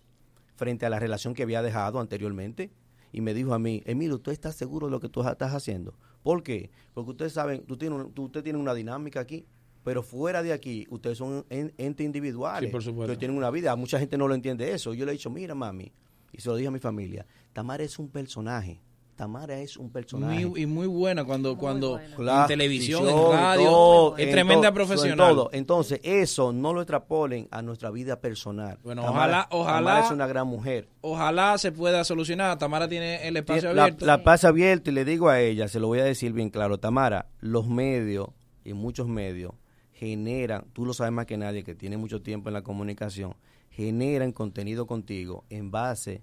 frente 0.56 0.86
a 0.86 0.90
la 0.90 1.00
relación 1.00 1.34
que 1.34 1.44
había 1.44 1.62
dejado 1.62 2.00
anteriormente. 2.00 2.72
Y 3.12 3.22
me 3.22 3.34
dijo 3.34 3.54
a 3.54 3.60
mí, 3.60 3.82
Emilio, 3.86 4.20
¿tú 4.20 4.32
estás 4.32 4.56
seguro 4.56 4.88
de 4.88 4.92
lo 4.92 5.00
que 5.00 5.08
tú 5.08 5.26
estás 5.26 5.54
haciendo? 5.54 5.94
¿Por 6.26 6.42
qué? 6.42 6.72
Porque 6.96 7.12
ustedes 7.12 7.34
saben, 7.34 7.68
tú 7.68 7.78
tienes, 7.78 8.00
un- 8.00 8.12
tú- 8.12 8.24
usted 8.24 8.42
tiene 8.44 8.58
una 8.58 8.74
dinámica 8.74 9.20
aquí, 9.20 9.46
pero 9.84 10.02
fuera 10.02 10.42
de 10.42 10.54
aquí, 10.54 10.88
ustedes 10.90 11.20
son 11.20 11.46
en- 11.52 11.72
entes 11.78 12.04
individuales. 12.04 12.70
Sí, 12.70 12.72
por 12.72 12.82
supuesto. 12.82 13.14
Que 13.14 13.20
tienen 13.20 13.38
una 13.38 13.52
vida. 13.52 13.76
Mucha 13.76 14.00
gente 14.00 14.18
no 14.18 14.28
lo 14.28 14.34
entiende 14.34 14.74
eso. 14.74 14.96
Yo 14.96 15.06
le 15.06 15.12
he 15.12 15.14
dicho, 15.14 15.30
mira, 15.30 15.54
mami, 15.54 15.92
y 16.32 16.42
se 16.42 16.50
lo 16.50 16.56
dije 16.56 16.68
a 16.68 16.72
mi 16.72 16.80
familia, 16.80 17.28
Tamara 17.54 17.84
es 17.84 18.00
un 18.00 18.10
personaje. 18.10 18.82
Tamara 19.16 19.60
es 19.60 19.78
un 19.78 19.90
personaje. 19.92 20.46
Muy- 20.46 20.62
y 20.64 20.66
muy 20.66 20.88
buena 20.88 21.24
cuando, 21.24 21.58
cuando 21.58 22.00
Claro, 22.18 22.42
en 22.42 22.48
televisión, 22.48 23.08
en 23.08 23.32
radio, 23.32 23.64
todo, 23.66 24.18
es 24.18 24.26
en 24.26 24.32
tremenda 24.32 24.74
profesional. 24.74 25.12
en 25.30 25.36
todo. 25.36 25.50
Entonces, 25.54 26.02
eso 26.04 26.52
no 26.52 26.74
lo 26.74 26.82
extrapolen 26.82 27.48
a 27.52 27.62
nuestra 27.62 27.92
vida 27.92 28.20
personal. 28.20 28.78
Bueno, 28.84 29.04
Tamara- 29.04 29.48
ojalá, 29.48 29.48
ojalá. 29.52 29.78
Tamara 29.78 30.06
es 30.06 30.12
una 30.12 30.28
gran 30.28 30.48
mujer. 30.48 30.90
Ojalá 31.02 31.58
se 31.58 31.72
pueda 31.72 32.04
solucionar. 32.04 32.58
Tamara 32.58 32.88
tiene 32.90 33.26
el 33.28 33.38
espacio 33.38 33.74
la, 33.74 33.84
abierto. 33.84 34.06
la 34.06 34.24
paz 34.24 34.44
abierta 34.44 34.90
y 34.90 34.94
le 34.94 35.06
digo 35.06 35.30
a 35.30 35.40
ella, 35.40 35.68
se 35.70 35.80
lo 35.80 35.88
voy 35.88 36.00
a 36.00 36.04
decir 36.04 36.34
bien 36.34 36.50
claro, 36.50 36.78
Tamara, 36.78 37.28
los 37.40 37.68
medios 37.68 38.28
y 38.66 38.74
muchos 38.74 39.08
medios 39.08 39.54
generan, 39.94 40.66
tú 40.74 40.86
lo 40.86 40.94
sabes 40.94 41.14
más 41.14 41.26
que 41.26 41.38
nadie 41.38 41.64
que 41.64 41.74
tiene 41.74 41.96
mucho 41.96 42.22
tiempo 42.22 42.50
en 42.50 42.54
la 42.54 42.64
comunicación, 42.64 43.36
generan 43.70 44.34
contenido 44.34 44.86
contigo 44.88 45.46
en 45.50 45.72
base 45.72 46.22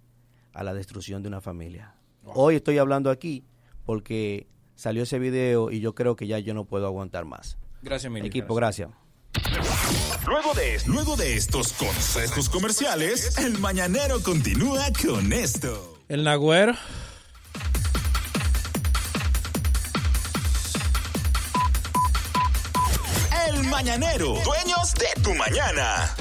a 0.53 0.63
la 0.63 0.75
destrucción 0.75 1.23
de 1.23 1.29
una 1.29 1.41
familia. 1.41 1.95
Hoy 2.25 2.57
estoy 2.57 2.79
hablando 2.79 3.11
aquí 3.11 3.45
porque 3.85 4.47
salió 4.75 5.03
ese 5.03 5.19
video 5.19 5.71
y 5.71 5.81
yo 5.81 5.95
creo 5.95 6.17
que 6.17 6.27
ya 6.27 6.39
yo 6.39 6.55
no 6.55 6.65
puedo 6.65 6.87
aguantar 6.87 7.25
más. 7.25 7.59
Gracias, 7.83 8.07
Emilio. 8.07 8.29
Equipo, 8.29 8.55
gracias. 8.55 8.91
Luego 10.27 10.55
de, 10.55 10.81
luego 10.87 11.17
de 11.17 11.37
estos 11.37 11.73
consejos 11.73 12.49
comerciales, 12.49 13.39
el 13.39 13.59
mañanero 13.59 14.23
continúa 14.23 14.87
con 15.05 15.33
esto. 15.33 15.99
El 16.09 16.23
Nagüero. 16.25 16.75
El 23.49 23.65
mañanero, 23.65 24.35
dueños 24.45 24.95
de 24.95 25.23
tu 25.23 25.35
mañana. 25.35 26.15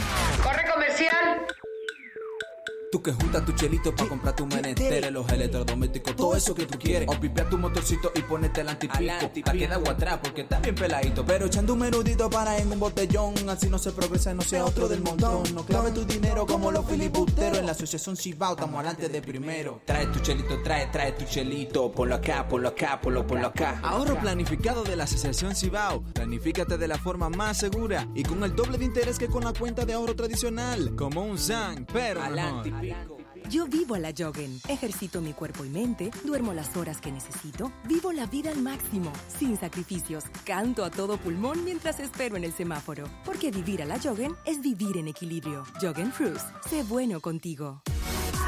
Tú 2.92 3.02
que 3.02 3.14
juntas 3.14 3.46
tu 3.46 3.54
chelito 3.54 3.96
para 3.96 4.10
comprar 4.10 4.36
tu 4.36 4.46
menester, 4.46 5.10
los 5.14 5.32
electrodomésticos, 5.32 6.14
todo 6.14 6.36
eso 6.36 6.54
que 6.54 6.66
tú 6.66 6.78
quieres. 6.78 7.08
O 7.08 7.18
pipea 7.18 7.48
tu 7.48 7.58
motorcito 7.58 8.12
y 8.14 8.22
ponete 8.22 8.60
el 8.60 8.68
antipico. 8.68 9.14
Pa' 9.46 9.54
que 9.54 9.66
da 9.66 9.76
agua 9.76 9.92
atrás 9.92 10.20
porque 10.22 10.42
está 10.42 10.60
bien 10.60 10.76
peladito. 10.76 11.26
Pero 11.26 11.46
echando 11.46 11.72
un 11.72 11.80
menudito 11.80 12.30
para 12.30 12.58
en 12.58 12.70
un 12.70 12.82
botellón. 12.82 13.34
Así 13.48 13.70
no 13.70 13.78
se 13.78 13.94
progresa 13.94 14.32
y 14.32 14.36
no 14.36 14.42
sea 14.42 14.66
otro 14.66 14.90
del 14.90 15.02
montón. 15.02 15.44
No 15.56 15.64
clave 15.64 15.92
tu 15.92 16.04
dinero 16.04 16.46
como 16.46 16.70
los 16.70 16.86
filibusteros. 16.86 17.60
En 17.60 17.66
la 17.66 17.72
asociación 17.72 18.18
Cibao 18.18 18.56
estamos 18.56 18.76
adelante 18.76 19.08
de 19.08 19.22
primero. 19.22 19.82
Trae 19.86 20.08
tu 20.08 20.20
chelito, 20.20 20.62
trae, 20.62 20.88
trae 20.88 21.14
tu 21.14 21.24
chelito. 21.24 21.90
Ponlo 21.94 22.16
acá, 22.16 22.46
ponlo 22.50 22.68
acá, 22.68 23.00
ponlo, 23.00 23.26
ponlo 23.26 23.48
acá. 23.48 23.80
Ahorro 23.84 24.20
planificado 24.20 24.84
de 24.84 24.98
la 24.98 25.06
asociación 25.06 25.56
Cibao. 25.56 26.04
Planifícate 26.14 26.78
de 26.78 26.90
la 26.90 26.98
forma 26.98 27.30
más 27.30 27.58
segura 27.58 28.06
y 28.14 28.24
con 28.24 28.44
el 28.44 28.54
doble 28.54 28.78
de 28.78 28.84
interés 28.84 29.18
que 29.18 29.28
con 29.28 29.46
la 29.46 29.54
cuenta 29.54 29.86
de 29.86 29.94
ahorro 29.94 30.14
tradicional. 30.14 30.94
Como 30.98 31.24
un 31.24 31.38
Zang, 31.38 31.86
pero 31.86 32.22
Yo 33.50 33.68
vivo 33.68 33.96
a 33.96 34.00
la 34.00 34.14
Joggen. 34.18 34.60
Ejercito 34.68 35.22
mi 35.22 35.34
cuerpo 35.34 35.66
y 35.66 35.70
mente, 35.70 36.12
duermo 36.24 36.54
las 36.54 36.76
horas 36.78 37.02
que 37.02 37.12
necesito, 37.12 37.72
vivo 37.86 38.12
la 38.12 38.26
vida 38.26 38.50
al 38.50 38.62
máximo, 38.62 39.12
sin 39.28 39.58
sacrificios. 39.58 40.24
Canto 40.46 40.84
a 40.84 40.92
todo 40.92 41.18
pulmón 41.18 41.64
mientras 41.64 42.00
espero 42.00 42.38
en 42.38 42.44
el 42.44 42.54
semáforo. 42.54 43.10
Porque 43.26 43.52
vivir 43.52 43.82
a 43.82 43.86
la 43.86 44.00
Joggen 44.00 44.34
es 44.46 44.62
vivir 44.62 44.98
en 44.98 45.08
equilibrio. 45.08 45.64
Joggen 45.82 46.12
Cruise. 46.12 46.46
Sé 46.70 46.84
bueno 46.84 47.20
contigo. 47.20 47.82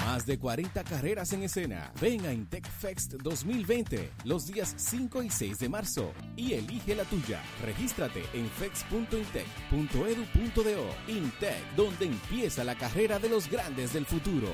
Más 0.05 0.25
de 0.25 0.37
40 0.37 0.83
carreras 0.83 1.31
en 1.33 1.43
escena. 1.43 1.91
Ven 2.01 2.25
a 2.25 2.33
Intec 2.33 2.67
Fest 2.67 3.13
2020 3.13 4.11
los 4.25 4.47
días 4.47 4.73
5 4.77 5.23
y 5.23 5.29
6 5.29 5.59
de 5.59 5.69
marzo 5.69 6.11
y 6.35 6.53
elige 6.53 6.95
la 6.95 7.03
tuya. 7.05 7.41
Regístrate 7.63 8.23
en 8.33 8.49
fex.intec.edu.do. 8.49 10.85
Intec, 11.07 11.75
donde 11.75 12.05
empieza 12.05 12.63
la 12.63 12.75
carrera 12.75 13.19
de 13.19 13.29
los 13.29 13.49
grandes 13.49 13.93
del 13.93 14.05
futuro. 14.05 14.47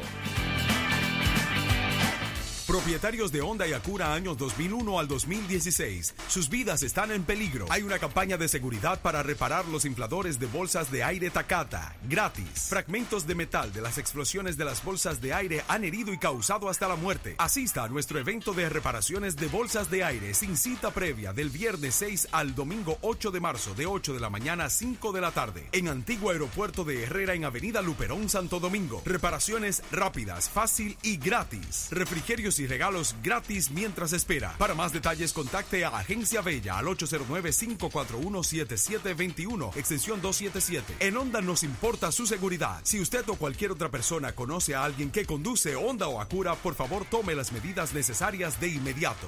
Propietarios 2.69 3.31
de 3.31 3.41
Honda 3.41 3.67
y 3.67 3.73
Acura 3.73 4.13
años 4.13 4.37
2001 4.37 4.99
al 4.99 5.07
2016. 5.07 6.13
Sus 6.27 6.49
vidas 6.49 6.83
están 6.83 7.11
en 7.11 7.23
peligro. 7.23 7.65
Hay 7.71 7.81
una 7.81 7.97
campaña 7.97 8.37
de 8.37 8.47
seguridad 8.47 9.01
para 9.01 9.23
reparar 9.23 9.67
los 9.67 9.85
infladores 9.85 10.37
de 10.37 10.45
bolsas 10.45 10.91
de 10.91 11.03
aire 11.03 11.31
Takata. 11.31 11.95
Gratis. 12.07 12.67
Fragmentos 12.69 13.25
de 13.25 13.33
metal 13.33 13.73
de 13.73 13.81
las 13.81 13.97
explosiones 13.97 14.55
de 14.55 14.65
las 14.65 14.83
bolsas 14.83 15.19
de 15.19 15.33
aire 15.33 15.63
han 15.67 15.83
herido 15.83 16.13
y 16.13 16.19
causado 16.19 16.69
hasta 16.69 16.87
la 16.87 16.95
muerte. 16.95 17.33
Asista 17.39 17.85
a 17.85 17.87
nuestro 17.87 18.19
evento 18.19 18.53
de 18.53 18.69
reparaciones 18.69 19.35
de 19.35 19.47
bolsas 19.47 19.89
de 19.89 20.03
aire 20.03 20.35
sin 20.35 20.55
cita 20.55 20.91
previa 20.91 21.33
del 21.33 21.49
viernes 21.49 21.95
6 21.95 22.27
al 22.33 22.53
domingo 22.53 22.99
8 23.01 23.31
de 23.31 23.39
marzo 23.39 23.73
de 23.73 23.87
8 23.87 24.13
de 24.13 24.19
la 24.19 24.29
mañana 24.29 24.65
a 24.65 24.69
5 24.69 25.11
de 25.11 25.21
la 25.21 25.31
tarde. 25.31 25.67
En 25.71 25.87
Antiguo 25.87 26.29
Aeropuerto 26.29 26.83
de 26.83 27.01
Herrera 27.01 27.33
en 27.33 27.45
Avenida 27.45 27.81
Luperón, 27.81 28.29
Santo 28.29 28.59
Domingo. 28.59 29.01
Reparaciones 29.05 29.81
rápidas, 29.91 30.51
fácil 30.51 30.95
y 31.01 31.17
gratis. 31.17 31.87
Refrigerios 31.89 32.58
y 32.59 32.67
regalos 32.67 33.15
gratis 33.23 33.71
mientras 33.71 34.13
espera. 34.13 34.53
Para 34.57 34.75
más 34.75 34.93
detalles 34.93 35.33
contacte 35.33 35.83
a 35.85 35.97
Agencia 35.97 36.41
Bella 36.41 36.77
al 36.77 36.85
809-541-7721, 36.87 39.75
extensión 39.75 40.21
277. 40.21 41.05
En 41.05 41.17
Honda 41.17 41.41
nos 41.41 41.63
importa 41.63 42.11
su 42.11 42.27
seguridad. 42.27 42.79
Si 42.83 42.99
usted 42.99 43.27
o 43.29 43.35
cualquier 43.35 43.71
otra 43.71 43.89
persona 43.89 44.33
conoce 44.33 44.75
a 44.75 44.83
alguien 44.83 45.09
que 45.11 45.25
conduce 45.25 45.75
Honda 45.75 46.07
o 46.07 46.21
Acura, 46.21 46.55
por 46.55 46.75
favor 46.75 47.05
tome 47.05 47.33
las 47.35 47.51
medidas 47.51 47.93
necesarias 47.93 48.59
de 48.59 48.69
inmediato. 48.69 49.27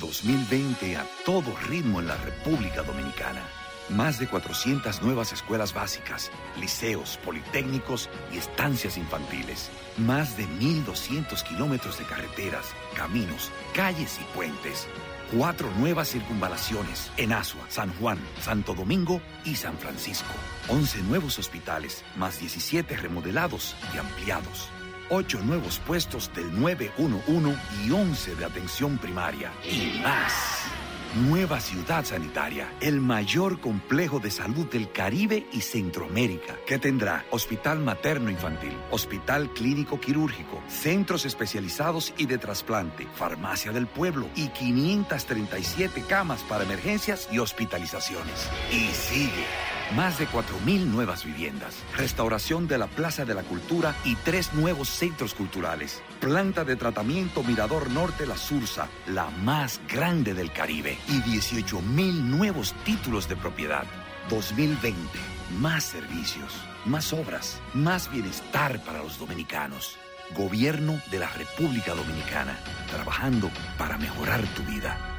2020 0.00 0.96
a 0.96 1.06
todo 1.24 1.54
ritmo 1.68 2.00
en 2.00 2.08
la 2.08 2.16
República 2.16 2.82
Dominicana. 2.82 3.61
Más 3.88 4.18
de 4.18 4.26
400 4.26 5.02
nuevas 5.02 5.32
escuelas 5.32 5.74
básicas, 5.74 6.30
liceos, 6.58 7.18
politécnicos 7.24 8.08
y 8.32 8.38
estancias 8.38 8.96
infantiles. 8.96 9.70
Más 9.98 10.36
de 10.36 10.44
1.200 10.46 11.42
kilómetros 11.42 11.98
de 11.98 12.04
carreteras, 12.04 12.66
caminos, 12.96 13.50
calles 13.74 14.18
y 14.20 14.24
puentes. 14.34 14.88
Cuatro 15.36 15.70
nuevas 15.78 16.10
circunvalaciones 16.10 17.10
en 17.16 17.32
Asua, 17.32 17.64
San 17.68 17.92
Juan, 17.94 18.18
Santo 18.40 18.74
Domingo 18.74 19.20
y 19.44 19.56
San 19.56 19.76
Francisco. 19.78 20.32
11 20.68 21.02
nuevos 21.02 21.38
hospitales, 21.38 22.04
más 22.16 22.38
17 22.38 22.96
remodelados 22.96 23.74
y 23.94 23.98
ampliados. 23.98 24.68
Ocho 25.10 25.40
nuevos 25.40 25.78
puestos 25.80 26.32
del 26.34 26.58
911 26.58 27.58
y 27.84 27.90
11 27.90 28.34
de 28.36 28.44
atención 28.44 28.98
primaria. 28.98 29.52
Y 29.64 30.00
más. 30.02 30.32
Nueva 31.14 31.60
ciudad 31.60 32.06
sanitaria, 32.06 32.72
el 32.80 32.98
mayor 32.98 33.60
complejo 33.60 34.18
de 34.18 34.30
salud 34.30 34.66
del 34.70 34.90
Caribe 34.90 35.46
y 35.52 35.60
Centroamérica, 35.60 36.56
que 36.66 36.78
tendrá 36.78 37.26
hospital 37.30 37.80
materno 37.80 38.30
infantil, 38.30 38.74
hospital 38.90 39.50
clínico 39.50 40.00
quirúrgico, 40.00 40.62
centros 40.68 41.26
especializados 41.26 42.14
y 42.16 42.24
de 42.24 42.38
trasplante, 42.38 43.06
farmacia 43.14 43.72
del 43.72 43.88
pueblo 43.88 44.26
y 44.34 44.48
537 44.48 46.02
camas 46.08 46.40
para 46.44 46.64
emergencias 46.64 47.28
y 47.30 47.40
hospitalizaciones. 47.40 48.48
Y 48.70 48.86
sigue. 48.94 49.44
Más 49.94 50.18
de 50.18 50.26
4.000 50.26 50.86
nuevas 50.86 51.26
viviendas, 51.26 51.74
restauración 51.94 52.66
de 52.66 52.78
la 52.78 52.86
Plaza 52.86 53.26
de 53.26 53.34
la 53.34 53.42
Cultura 53.42 53.94
y 54.06 54.14
tres 54.16 54.54
nuevos 54.54 54.88
centros 54.88 55.34
culturales. 55.34 56.02
Planta 56.22 56.62
de 56.62 56.76
tratamiento 56.76 57.42
Mirador 57.42 57.90
Norte 57.90 58.26
La 58.26 58.36
Sursa, 58.36 58.88
la 59.08 59.28
más 59.28 59.80
grande 59.88 60.34
del 60.34 60.52
Caribe. 60.52 60.96
Y 61.08 61.20
18.000 61.20 62.12
nuevos 62.22 62.74
títulos 62.84 63.28
de 63.28 63.34
propiedad. 63.34 63.82
2020, 64.30 65.18
más 65.58 65.82
servicios, 65.82 66.54
más 66.84 67.12
obras, 67.12 67.60
más 67.74 68.08
bienestar 68.08 68.80
para 68.84 69.02
los 69.02 69.18
dominicanos. 69.18 69.96
Gobierno 70.36 71.02
de 71.10 71.18
la 71.18 71.28
República 71.28 71.92
Dominicana, 71.92 72.56
trabajando 72.88 73.50
para 73.76 73.98
mejorar 73.98 74.42
tu 74.54 74.62
vida. 74.62 75.11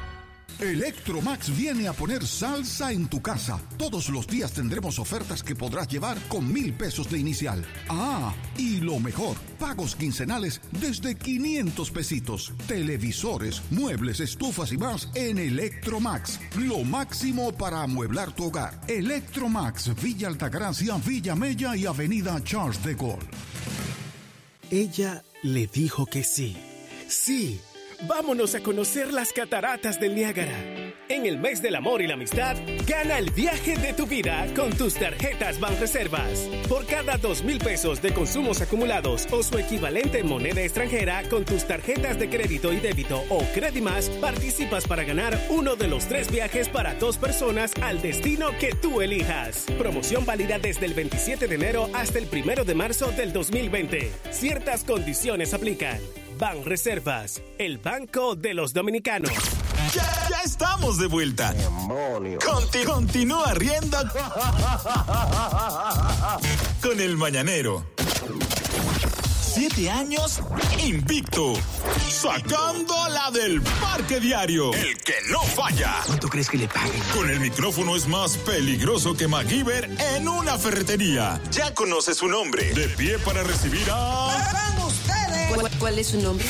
Electromax 0.63 1.55
viene 1.55 1.87
a 1.87 1.93
poner 1.93 2.25
salsa 2.25 2.91
en 2.91 3.07
tu 3.07 3.21
casa. 3.21 3.59
Todos 3.77 4.09
los 4.09 4.27
días 4.27 4.53
tendremos 4.53 4.99
ofertas 4.99 5.43
que 5.43 5.55
podrás 5.55 5.87
llevar 5.87 6.17
con 6.27 6.51
mil 6.51 6.73
pesos 6.73 7.09
de 7.09 7.19
inicial. 7.19 7.63
Ah, 7.89 8.33
y 8.57 8.77
lo 8.77 8.99
mejor, 8.99 9.37
pagos 9.59 9.95
quincenales 9.95 10.61
desde 10.71 11.15
500 11.15 11.91
pesitos. 11.91 12.53
Televisores, 12.67 13.61
muebles, 13.71 14.19
estufas 14.19 14.71
y 14.71 14.77
más 14.77 15.09
en 15.15 15.37
Electromax. 15.37 16.39
Lo 16.57 16.83
máximo 16.83 17.51
para 17.51 17.83
amueblar 17.83 18.31
tu 18.33 18.45
hogar. 18.45 18.79
Electromax, 18.87 19.93
Villa 20.01 20.27
Altagracia, 20.27 20.97
Villa 20.97 21.35
Mella 21.35 21.75
y 21.75 21.85
Avenida 21.85 22.43
Charles 22.43 22.83
de 22.83 22.95
Gaulle. 22.95 23.27
Ella 24.71 25.23
le 25.43 25.67
dijo 25.67 26.05
que 26.05 26.23
sí. 26.23 26.57
Sí. 27.07 27.59
Vámonos 28.07 28.53
a 28.53 28.59
conocer 28.59 29.13
las 29.13 29.31
cataratas 29.31 29.97
del 29.97 30.13
Niágara. 30.13 30.57
En 31.07 31.25
el 31.25 31.37
mes 31.37 31.61
del 31.61 31.75
amor 31.75 32.01
y 32.01 32.07
la 32.07 32.15
amistad, 32.15 32.57
gana 32.85 33.17
el 33.17 33.29
viaje 33.31 33.77
de 33.77 33.93
tu 33.93 34.05
vida 34.05 34.45
con 34.55 34.71
tus 34.71 34.95
tarjetas 34.95 35.57
Banreservas. 35.57 36.49
Por 36.67 36.85
cada 36.85 37.17
dos 37.17 37.43
mil 37.43 37.59
pesos 37.59 38.01
de 38.01 38.13
consumos 38.13 38.61
acumulados 38.61 39.25
o 39.31 39.41
su 39.41 39.57
equivalente 39.57 40.19
en 40.19 40.27
moneda 40.27 40.61
extranjera 40.61 41.23
con 41.29 41.45
tus 41.45 41.65
tarjetas 41.65 42.19
de 42.19 42.29
crédito 42.29 42.73
y 42.73 42.81
débito 42.81 43.23
o 43.29 43.41
Credimas, 43.53 44.09
participas 44.09 44.85
para 44.85 45.05
ganar 45.05 45.39
uno 45.49 45.77
de 45.77 45.87
los 45.87 46.05
tres 46.05 46.29
viajes 46.29 46.67
para 46.67 46.95
dos 46.95 47.17
personas 47.17 47.71
al 47.81 48.01
destino 48.01 48.49
que 48.59 48.73
tú 48.73 49.01
elijas. 49.01 49.65
Promoción 49.77 50.25
válida 50.25 50.59
desde 50.59 50.87
el 50.87 50.93
27 50.93 51.47
de 51.47 51.55
enero 51.55 51.89
hasta 51.93 52.19
el 52.19 52.27
1 52.29 52.65
de 52.65 52.75
marzo 52.75 53.11
del 53.11 53.31
2020. 53.31 54.11
Ciertas 54.31 54.83
condiciones 54.83 55.53
aplican. 55.53 55.99
Ban 56.37 56.63
Reservas, 56.65 57.41
el 57.57 57.77
banco 57.77 58.35
de 58.35 58.53
los 58.53 58.73
dominicanos. 58.73 59.31
Ya, 59.93 60.27
ya 60.29 60.41
estamos 60.43 60.97
de 60.97 61.07
vuelta. 61.07 61.53
Conti- 62.45 62.83
continúa 62.85 63.53
riendo 63.53 63.97
con 66.81 66.99
el 66.99 67.17
mañanero. 67.17 67.85
Siete 69.41 69.89
años 69.91 70.41
invicto. 70.83 71.53
Sacando 72.09 72.95
la 73.09 73.29
del 73.31 73.61
parque 73.61 74.19
diario. 74.19 74.73
El 74.73 74.97
que 74.97 75.13
no 75.29 75.39
falla. 75.43 75.95
¿Cuánto 76.07 76.27
crees 76.27 76.49
que 76.49 76.57
le 76.57 76.67
paguen? 76.67 76.99
Con 77.13 77.29
el 77.29 77.39
micrófono 77.39 77.95
es 77.95 78.07
más 78.07 78.35
peligroso 78.37 79.15
que 79.15 79.27
MacGyver 79.27 79.89
en 80.15 80.27
una 80.27 80.57
ferretería. 80.57 81.39
Ya 81.51 81.73
conoce 81.75 82.15
su 82.15 82.27
nombre. 82.27 82.73
De 82.73 82.87
pie 82.89 83.19
para 83.19 83.43
recibir 83.43 83.85
a. 83.91 84.62
¿Cuál, 85.53 85.71
cuál 85.79 85.99
es 85.99 86.07
su 86.07 86.21
nombre? 86.21 86.45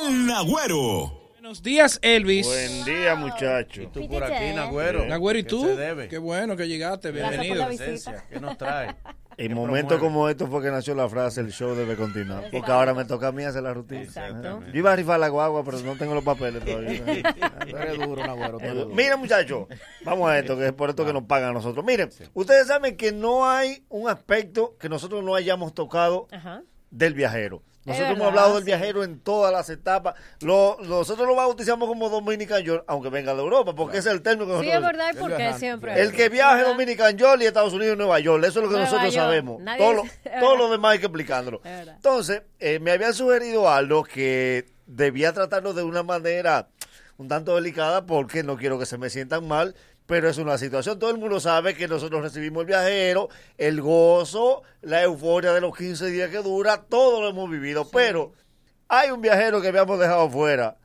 El 0.00 0.26
Nagüero. 0.26 1.12
Buenos 1.32 1.62
días, 1.62 1.98
Elvis. 2.02 2.46
Buen 2.46 2.84
día, 2.84 3.14
muchacho. 3.16 3.82
Y 3.82 3.86
tú 3.88 4.08
por 4.08 4.22
aquí, 4.22 4.54
Nagüero. 4.54 5.06
Nagüero, 5.06 5.38
¿y 5.38 5.42
¿Qué 5.42 5.48
tú? 5.48 5.62
se 5.62 5.76
debe? 5.76 6.08
Qué 6.08 6.18
bueno 6.18 6.56
que 6.56 6.68
llegaste, 6.68 7.10
bienvenido. 7.10 7.66
¿Qué 8.30 8.40
nos 8.40 8.56
trae? 8.56 8.94
En 9.38 9.48
¿Qué 9.48 9.54
momentos 9.54 10.00
como 10.00 10.28
estos 10.28 10.48
fue 10.48 10.62
que 10.62 10.70
nació 10.70 10.94
la 10.94 11.08
frase 11.08 11.40
el 11.40 11.52
show 11.52 11.74
debe 11.74 11.94
continuar. 11.96 12.48
Porque 12.50 12.70
ahora 12.70 12.94
me 12.94 13.04
toca 13.04 13.28
a 13.28 13.32
mí 13.32 13.44
hacer 13.44 13.62
la 13.62 13.74
rutina. 13.74 14.02
Exacto. 14.02 14.62
Yo 14.72 14.78
iba 14.78 14.92
a 14.92 14.96
rifar 14.96 15.20
la 15.20 15.28
guagua, 15.28 15.62
pero 15.64 15.78
no 15.80 15.96
tengo 15.96 16.14
los 16.14 16.24
papeles 16.24 16.64
todavía. 16.64 17.04
Tú 17.68 17.76
eres 17.76 17.98
duro, 17.98 18.26
Nagüero, 18.26 18.58
tú 18.58 18.64
eres 18.64 18.74
duro. 18.76 18.94
Miren, 18.94 19.18
muchachos, 19.18 19.66
vamos 20.04 20.30
a 20.30 20.38
esto, 20.38 20.56
que 20.56 20.66
es 20.66 20.72
por 20.72 20.88
esto 20.90 21.04
que 21.04 21.12
nos 21.12 21.24
pagan 21.24 21.50
a 21.50 21.52
nosotros. 21.52 21.84
Miren, 21.84 22.10
ustedes 22.32 22.68
saben 22.68 22.96
que 22.96 23.12
no 23.12 23.48
hay 23.48 23.84
un 23.88 24.08
aspecto 24.08 24.76
que 24.78 24.88
nosotros 24.88 25.22
no 25.22 25.34
hayamos 25.34 25.74
tocado 25.74 26.28
del 26.90 27.14
viajero. 27.14 27.62
Nosotros 27.84 28.10
hemos 28.16 28.18
verdad, 28.26 28.30
hablado 28.40 28.54
del 28.56 28.64
sí. 28.64 28.66
viajero 28.66 29.04
en 29.04 29.20
todas 29.20 29.52
las 29.52 29.70
etapas. 29.70 30.16
Lo- 30.40 30.76
nosotros 30.82 31.24
lo 31.28 31.36
bautizamos 31.36 31.88
como 31.88 32.08
Dominican 32.08 32.60
York, 32.64 32.82
aunque 32.88 33.10
venga 33.10 33.32
de 33.32 33.40
Europa, 33.40 33.76
porque 33.76 33.98
ese 33.98 34.08
es 34.08 34.14
el 34.16 34.22
término 34.22 34.46
que 34.58 34.64
Sí, 34.64 34.66
nosotros 34.72 34.74
es 34.90 34.96
verdad, 34.98 35.14
¿y 35.14 35.16
por 35.20 35.36
qué 35.36 35.52
siempre? 35.54 36.02
el 36.02 36.12
que 36.12 36.28
viaje 36.28 36.64
Dominican 36.64 37.16
York 37.16 37.40
y 37.42 37.46
Estados 37.46 37.72
Unidos 37.72 37.94
y 37.94 37.98
Nueva 37.98 38.18
York, 38.18 38.42
eso 38.44 38.58
es 38.58 38.64
lo 38.64 38.70
que 38.70 38.76
Nueva 38.76 38.84
nosotros 38.86 39.14
York. 39.14 39.24
sabemos. 39.24 39.62
Nadie 39.62 39.78
Todo, 39.78 39.92
lo, 39.92 40.02
todo 40.40 40.56
verdad. 40.56 40.70
demás 40.72 40.92
hay 40.94 40.98
que 40.98 41.06
explicándolo. 41.06 41.58
Es 41.58 41.70
verdad. 41.78 41.94
Entonces, 41.94 42.42
eh, 42.58 42.80
me 42.80 42.90
habían 42.90 43.14
sugerido 43.14 43.70
algo 43.70 44.02
que 44.02 44.66
debía 44.86 45.32
tratarlo 45.32 45.72
de 45.72 45.84
una 45.84 46.02
manera 46.02 46.66
un 47.18 47.28
tanto 47.28 47.54
delicada 47.54 48.04
porque 48.04 48.42
no 48.42 48.56
quiero 48.56 48.80
que 48.80 48.86
se 48.86 48.98
me 48.98 49.10
sientan 49.10 49.46
mal, 49.46 49.76
pero 50.06 50.28
es 50.28 50.38
una 50.38 50.58
situación. 50.58 50.98
Todo 50.98 51.10
el 51.10 51.18
mundo 51.18 51.40
sabe 51.40 51.74
que 51.74 51.88
nosotros 51.88 52.22
recibimos 52.22 52.62
el 52.62 52.66
viajero, 52.66 53.28
el 53.58 53.80
gozo, 53.80 54.62
la 54.82 55.02
euforia 55.02 55.52
de 55.52 55.60
los 55.60 55.76
15 55.76 56.06
días 56.06 56.30
que 56.30 56.38
dura, 56.38 56.82
todo 56.88 57.20
lo 57.20 57.28
hemos 57.28 57.50
vivido, 57.50 57.88
pero 57.90 58.32
hay 58.88 59.10
un 59.10 59.20
viajero 59.20 59.60
que 59.60 59.68
habíamos 59.68 59.98
dejado 59.98 60.30
fuera 60.30 60.76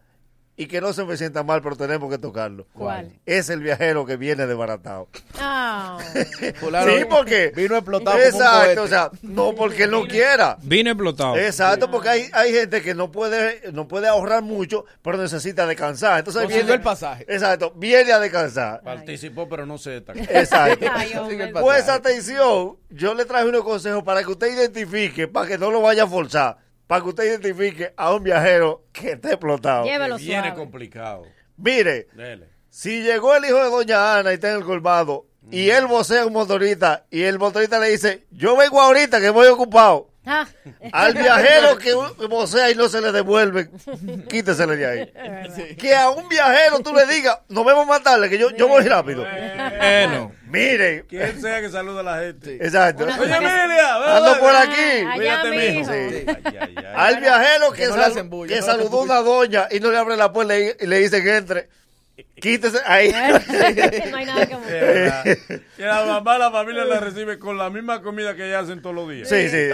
y 0.58 0.68
que 0.68 0.82
no 0.82 0.94
se 0.94 1.04
me 1.06 1.18
sienta 1.18 1.44
mal, 1.44 1.62
pero 1.62 1.76
tenemos 1.76 2.10
que 2.10 2.18
tocarlo. 2.18 2.68
¿Cuál? 2.74 3.14
Es 3.26 3.50
el 3.50 3.62
viajero 3.62 4.06
que 4.06 4.18
viene 4.18 4.46
desbaratado. 4.46 5.08
Ah. 5.40 5.98
sí, 6.40 7.06
porque 7.10 7.52
vino 7.56 7.76
explotado 7.76 8.18
como 8.18 8.38
un 8.38 8.44
Exacto, 8.44 8.84
o 8.84 8.88
sea, 8.88 9.12
no 9.22 9.56
porque 9.56 9.84
él 9.84 9.92
no 9.92 10.06
quiera. 10.06 10.58
Vino 10.62 10.92
explotado. 10.92 11.38
Exacto, 11.38 11.90
porque 11.90 12.10
hay, 12.10 12.30
hay 12.34 12.52
gente 12.52 12.82
que 12.82 12.94
no 12.94 13.12
puede 13.12 13.72
no 13.72 13.88
puede 13.88 14.08
ahorrar 14.08 14.44
mucho, 14.44 14.86
pero 15.02 15.18
necesita 15.18 15.66
descansar. 15.66 16.20
Entonces 16.20 16.44
Consiguió 16.44 16.66
viene 16.66 16.76
el 16.78 16.82
pasaje. 16.82 17.26
Exacto, 17.28 17.74
viene 17.76 18.12
a 18.12 18.20
descansar. 18.20 18.82
Participó, 18.82 19.48
pero 19.48 19.66
no 19.66 19.78
se 19.78 19.92
destacó. 19.92 20.20
Exacto. 20.20 20.86
Ay. 20.92 21.12
Pues 21.60 21.88
atención, 21.90 22.78
yo 22.90 23.14
le 23.14 23.26
traje 23.26 23.48
unos 23.48 23.64
consejos 23.64 24.04
para 24.04 24.24
que 24.24 24.32
usted 24.32 24.54
identifique, 24.54 25.28
para 25.28 25.48
que 25.48 25.58
no 25.58 25.72
lo 25.72 25.82
vaya 25.82 26.04
a 26.04 26.08
forzar, 26.08 26.58
para 26.92 27.04
que 27.04 27.08
usted 27.08 27.24
identifique 27.24 27.94
a 27.96 28.14
un 28.14 28.22
viajero 28.22 28.84
que 28.92 29.12
esté 29.14 29.30
explotado. 29.30 29.86
Llévelo 29.86 30.18
Que 30.18 30.24
viene 30.24 30.42
suave. 30.50 30.58
complicado. 30.58 31.24
Mire, 31.56 32.10
Dele. 32.12 32.50
si 32.68 33.02
llegó 33.02 33.34
el 33.34 33.46
hijo 33.46 33.64
de 33.64 33.70
doña 33.70 34.18
Ana 34.18 34.32
y 34.32 34.34
está 34.34 34.50
en 34.52 34.58
el 34.58 34.66
colmado, 34.66 35.26
y 35.50 35.70
él 35.70 35.88
vocea 35.88 36.24
a 36.24 36.26
un 36.26 36.34
motorista, 36.34 37.06
y 37.10 37.22
el 37.22 37.40
motorista 37.40 37.80
le 37.80 37.92
dice, 37.92 38.26
yo 38.32 38.58
vengo 38.58 38.82
ahorita 38.82 39.22
que 39.22 39.30
voy 39.30 39.48
ocupado. 39.48 40.10
Ah. 40.24 40.46
Al 40.92 41.14
viajero 41.16 41.78
que 41.80 41.94
vocea 42.28 42.70
y 42.70 42.76
no 42.76 42.88
se 42.90 43.02
le 43.02 43.12
devuelve, 43.12 43.70
quítesele 44.30 44.76
de 44.78 44.86
ahí. 44.86 45.76
Que 45.80 45.96
a 45.96 46.10
un 46.12 46.30
viajero 46.30 46.80
tú 46.82 46.94
le 46.94 47.06
digas, 47.08 47.40
nos 47.50 47.66
vemos 47.66 47.88
más 47.88 48.04
tarde, 48.04 48.30
que 48.30 48.38
yo, 48.38 48.52
yo 48.52 48.68
voy 48.68 48.84
rápido. 48.84 49.26
Bueno. 49.80 50.32
Mire. 50.48 51.06
Quien 51.08 51.42
sea 51.42 51.62
que 51.62 51.70
saluda 51.70 52.02
a 52.02 52.04
la 52.04 52.20
gente. 52.20 52.56
Exacto. 52.64 53.06
Oye, 53.06 53.36
Emilia, 53.36 54.18
Ando 54.18 54.38
por 54.40 54.54
aquí. 54.56 55.06
Allá. 55.10 55.42
Sí. 55.44 55.50
Ay, 55.90 56.26
ay, 56.60 56.76
ay. 56.78 56.86
Al 56.94 57.20
viajero 57.20 57.72
que, 57.72 57.82
Que 57.84 57.88
no 57.88 57.96
le 57.96 58.02
sal- 58.04 58.12
hacen 58.12 58.30
bulla, 58.30 58.54
que 58.54 58.60
no 58.62 58.66
le 58.68 58.72
saludó 58.74 59.00
a 59.00 59.04
una 59.04 59.22
doña 59.22 59.68
y 59.72 59.80
no 59.80 59.90
le 59.92 59.98
abre 59.98 60.18
la 60.18 60.32
puerta 60.32 60.58
y, 60.60 60.72
y 60.80 60.86
le 60.88 60.98
dice 61.00 61.24
que 61.24 61.38
entre. 61.38 61.70
Quítese 62.42 62.80
ahí. 62.86 63.12
no 64.12 64.18
hay 64.18 64.26
nada 64.26 64.46
que 64.48 64.56
la 65.78 66.06
mamá, 66.06 66.38
la 66.38 66.52
familia 66.52 66.86
la 66.86 67.00
recibe 67.00 67.38
con 67.40 67.58
la 67.58 67.70
misma 67.70 68.02
comida 68.02 68.36
que 68.36 68.48
ella 68.48 68.60
hacen 68.60 68.82
todos 68.82 68.96
los 68.96 69.10
días. 69.10 69.30
Sí, 69.30 69.50
sí. 69.50 69.70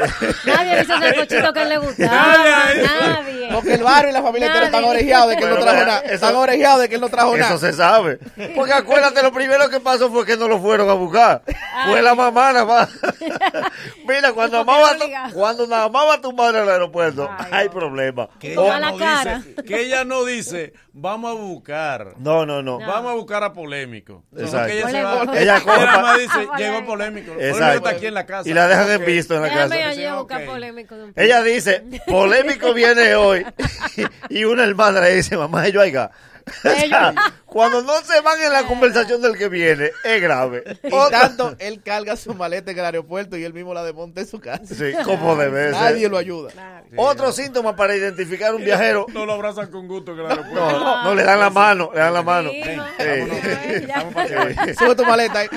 Nadie 0.45 0.79
dice 0.79 0.93
ese 1.01 1.15
cochito 1.15 1.53
que 1.53 1.65
le 1.65 1.77
gusta. 1.77 2.05
Nadie. 2.05 2.83
Nadie. 2.83 3.49
Porque 3.53 3.73
el 3.75 3.83
barrio 3.83 4.09
y 4.11 4.13
la 4.13 4.21
familia 4.21 4.47
entera 4.47 4.65
están 4.65 4.83
orejeados 4.83 5.29
de 5.29 5.37
que 5.37 5.43
él 5.43 5.49
no 5.49 5.55
trajo 5.59 5.85
nada. 5.85 5.99
eso- 6.01 6.13
Están 6.13 6.35
orejeados 6.35 6.81
de 6.81 6.89
que 6.89 6.95
él 6.95 7.01
no 7.01 7.09
trajo 7.09 7.37
nada. 7.37 7.55
Eso 7.55 7.65
se 7.65 7.73
sabe. 7.73 8.19
Porque 8.55 8.73
acuérdate, 8.73 9.21
lo 9.23 9.31
primero 9.31 9.69
que 9.69 9.79
pasó 9.79 10.11
fue 10.11 10.25
que 10.25 10.35
no 10.37 10.47
lo 10.47 10.59
fueron 10.59 10.89
a 10.89 10.93
buscar. 10.93 11.41
Fue 11.87 12.01
la 12.01 12.15
mamá 12.15 12.53
nada 12.53 12.65
más. 12.65 12.89
Mira, 14.07 14.33
cuando 14.33 14.61
obligado. 14.61 15.33
cuando 15.33 15.67
nada 15.67 15.89
más 15.89 16.07
va 16.07 16.21
tu 16.21 16.31
madre 16.33 16.59
al 16.59 16.69
aeropuerto, 16.69 17.29
hay 17.51 17.69
problema. 17.69 18.27
Que 18.39 18.57
O- 18.57 18.65
ella, 18.65 18.79
la 18.79 18.91
no 18.91 18.97
cara. 18.97 19.37
dice, 19.39 19.63
que 19.63 19.81
ella 19.81 20.03
no 20.03 20.23
dice, 20.25 20.73
vamos 20.93 21.31
a 21.31 21.33
buscar. 21.39 22.13
No, 22.17 22.36
no, 22.45 22.61
no. 22.61 22.79
Vamos 22.79 23.11
a 23.11 23.15
buscar 23.15 23.43
a 23.43 23.53
polémico. 23.53 24.23
No, 24.31 24.41
Exacto. 24.41 24.67
que 24.67 24.79
ella, 24.79 24.89
se 24.89 25.03
va, 25.03 25.19
Polémico. 25.19 25.37
Ella 25.37 26.01
más 26.01 26.19
dice, 26.19 26.47
llegó 26.57 26.85
polémico. 26.85 27.31
Exacto. 27.39 27.77
está 27.77 27.89
aquí 27.89 28.05
en 28.05 28.13
la 28.13 28.25
casa. 28.25 28.49
Y 28.49 28.53
la 28.53 28.67
dejan 28.67 28.89
en 28.91 29.05
visto 29.05 29.35
en 29.35 29.41
la 29.41 29.47
Déjame 29.49 29.69
casa. 29.69 31.11
Ella 31.15 31.43
dice, 31.43 31.83
polémico 32.07 32.73
viene 32.73 33.15
hoy. 33.15 33.45
y 34.29 34.43
una 34.45 34.63
hermana 34.63 35.01
le 35.01 35.15
dice, 35.15 35.37
mamá, 35.37 35.67
ellos 35.67 35.83
oiga. 35.83 36.11
Cuando 37.45 37.81
no 37.81 37.93
se 38.01 38.21
van 38.21 38.39
en 38.41 38.51
la 38.53 38.63
conversación 38.63 39.21
del 39.21 39.37
que 39.37 39.47
viene, 39.49 39.91
es 40.03 40.21
grave. 40.21 40.63
Y 40.83 40.93
Otra- 40.93 41.21
tanto, 41.21 41.55
él 41.59 41.81
carga 41.83 42.15
su 42.15 42.33
maleta 42.33 42.71
en 42.71 42.79
el 42.79 42.85
aeropuerto 42.85 43.37
y 43.37 43.43
él 43.43 43.53
mismo 43.53 43.73
la 43.73 43.83
desmonta 43.83 44.21
en 44.21 44.27
su 44.27 44.39
casa. 44.39 44.75
Sí, 44.75 44.93
como 45.03 45.35
debe 45.35 45.71
ser. 45.71 45.81
Nadie 45.81 46.09
lo 46.09 46.17
ayuda. 46.17 46.51
Otro 46.95 47.31
síntoma 47.31 47.75
para 47.75 47.95
identificar 47.95 48.53
un 48.53 48.63
viajero. 48.63 49.05
No 49.09 49.25
lo 49.25 49.33
abrazan 49.33 49.71
con 49.71 49.87
gusto 49.87 50.11
en 50.13 50.19
el 50.19 50.25
aeropuerto. 50.27 50.55
No, 50.55 50.79
no, 50.79 51.03
no, 51.05 51.15
le 51.15 51.23
dan 51.23 51.39
la 51.39 51.49
mano, 51.49 51.89
le 51.93 51.99
dan 51.99 52.13
la 52.13 52.21
mano. 52.21 52.49
Sí, 52.51 52.61
Sí. 52.63 53.87
no. 53.87 54.65
Sí. 54.65 54.73
Sube 54.77 54.95
tu 54.95 55.05
maleta 55.05 55.39
ahí. 55.39 55.47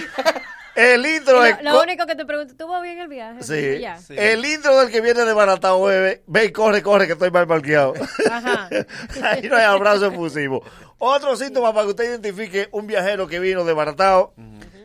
El 0.74 1.04
intro 1.06 1.44
es... 1.44 1.62
Lo, 1.62 1.72
lo 1.72 1.82
único 1.82 2.06
que 2.06 2.14
te 2.14 2.24
pregunto, 2.24 2.54
¿tuvo 2.56 2.80
bien 2.80 2.98
el 2.98 3.08
viaje? 3.08 3.42
Sí. 3.42 4.14
El 4.16 4.44
intro 4.44 4.78
del 4.78 4.90
que 4.90 5.00
viene 5.00 5.24
de 5.24 5.32
baratado, 5.32 5.82
bebé. 5.82 6.22
Ve 6.26 6.46
y 6.46 6.52
corre, 6.52 6.82
corre, 6.82 7.06
que 7.06 7.14
estoy 7.14 7.30
mal 7.30 7.46
parqueado. 7.46 7.94
Ajá. 8.30 8.68
Ahí 9.22 9.48
no 9.48 9.56
hay 9.56 9.64
abrazo 9.64 10.06
efusivo. 10.06 10.62
Otro 10.98 11.36
síntoma 11.36 11.72
para 11.72 11.84
que 11.84 11.90
usted 11.90 12.04
identifique 12.04 12.68
un 12.72 12.86
viajero 12.86 13.26
que 13.26 13.40
vino 13.40 13.64
de 13.64 13.72
baratado. 13.72 14.34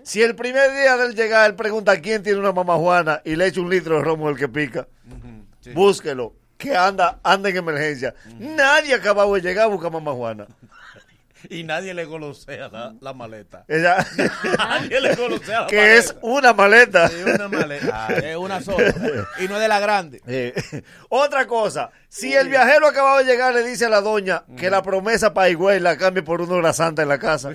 Si 0.04 0.22
el 0.22 0.36
primer 0.36 0.72
día 0.72 0.98
del 0.98 1.16
llegar 1.16 1.50
él 1.50 1.56
pregunta 1.56 2.00
quién 2.00 2.22
tiene 2.22 2.40
una 2.40 2.52
mamá 2.52 2.76
Juana 2.76 3.22
y 3.26 3.36
le 3.36 3.48
echa 3.48 3.60
un 3.60 3.70
litro 3.70 3.98
de 3.98 4.04
romo 4.04 4.30
el 4.30 4.38
que 4.38 4.48
pica, 4.48 4.88
búsquelo. 5.74 6.34
Que 6.58 6.76
anda, 6.76 7.20
anda 7.22 7.50
en 7.50 7.58
emergencia. 7.58 8.16
Nadie 8.40 8.94
acabado 8.94 9.34
de 9.34 9.42
llegar 9.42 9.66
a 9.66 9.68
buscar 9.68 9.92
mamá 9.92 10.14
Juana. 10.14 10.48
Y 11.50 11.64
nadie 11.64 11.94
le 11.94 12.06
golosea 12.06 12.70
la, 12.70 12.94
la 13.02 13.14
maleta. 13.14 13.66
Esa- 13.68 14.06
nadie 14.58 15.02
le 15.02 15.16
golosea 15.16 15.62
la 15.62 15.68
que 15.68 15.76
maleta. 15.78 15.96
es 15.98 16.16
una 16.22 16.54
maleta. 16.54 17.08
Sí, 17.10 17.16
una 17.26 17.48
maleta. 17.48 18.08
Ay. 18.08 18.20
Es 18.24 18.36
una 18.38 18.62
sola. 18.62 18.94
Y 19.40 19.48
no 19.48 19.56
es 19.56 19.62
de 19.62 19.68
la 19.68 19.80
grande. 19.80 20.22
Eh, 20.28 20.54
otra 21.10 21.46
cosa, 21.48 21.90
si 22.16 22.34
el 22.34 22.48
viajero 22.48 22.88
acabado 22.88 23.18
de 23.18 23.26
llegar 23.26 23.54
le 23.54 23.62
dice 23.64 23.86
a 23.86 23.90
la 23.90 24.00
doña 24.00 24.44
que 24.58 24.70
la 24.70 24.82
promesa 24.82 25.34
para 25.34 25.50
Higüey 25.50 25.82
la 25.82 25.98
cambie 25.98 26.24
por 26.24 26.42
una 26.42 26.54
hora 26.54 26.72
santa 26.72 27.02
en 27.02 27.10
la 27.10 27.20
casa. 27.20 27.50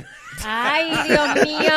Ay, 0.44 0.92
Dios 1.06 1.34
mío. 1.46 1.72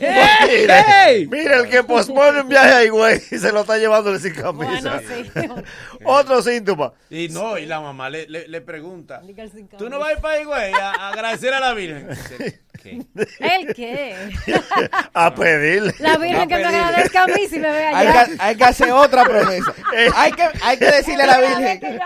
Mira, 0.00 0.84
mira, 1.28 1.56
el 1.58 1.68
que 1.68 1.82
pospone 1.82 2.42
un 2.42 2.48
viaje 2.48 2.72
a 2.72 2.84
Higüey 2.84 3.18
se 3.20 3.52
lo 3.52 3.60
está 3.62 3.78
llevándole 3.78 4.18
sin 4.20 4.34
camisa. 4.34 5.00
Bueno, 5.34 5.56
sí. 5.64 5.64
Otro 6.04 6.42
síntoma. 6.42 6.92
Y 7.10 7.28
no, 7.28 7.58
y 7.58 7.66
la 7.66 7.80
mamá 7.80 8.08
le, 8.10 8.28
le, 8.28 8.48
le 8.48 8.60
pregunta, 8.60 9.20
¿tú 9.76 9.88
no 9.88 9.98
vas 9.98 10.10
a 10.10 10.12
ir 10.12 10.18
para 10.18 10.34
ahí, 10.34 10.44
güey, 10.44 10.72
a, 10.72 10.90
a 10.90 11.08
agradecer 11.10 11.52
a 11.52 11.60
la 11.60 11.74
Virgen? 11.74 12.08
¿El 13.40 13.74
qué? 13.74 14.14
A 15.14 15.34
pedirle. 15.34 15.94
La 15.98 16.16
Virgen 16.18 16.48
que 16.48 16.56
me 16.56 16.64
agradezca 16.64 17.22
a 17.22 17.26
mí 17.26 17.46
si 17.48 17.58
me 17.58 17.70
ve 17.70 17.86
Hay 17.86 18.06
allá. 18.06 18.26
que, 18.26 18.36
hay 18.38 18.56
que 18.56 18.64
hacer 18.64 18.90
otra 18.92 19.24
promesa. 19.24 19.72
Hay 20.14 20.32
que, 20.32 20.42
hay 20.62 20.78
que 20.78 20.84
decirle 20.92 21.22
a 21.24 21.26
la 21.26 21.38
Virgen. 21.40 21.80
Él 21.84 22.00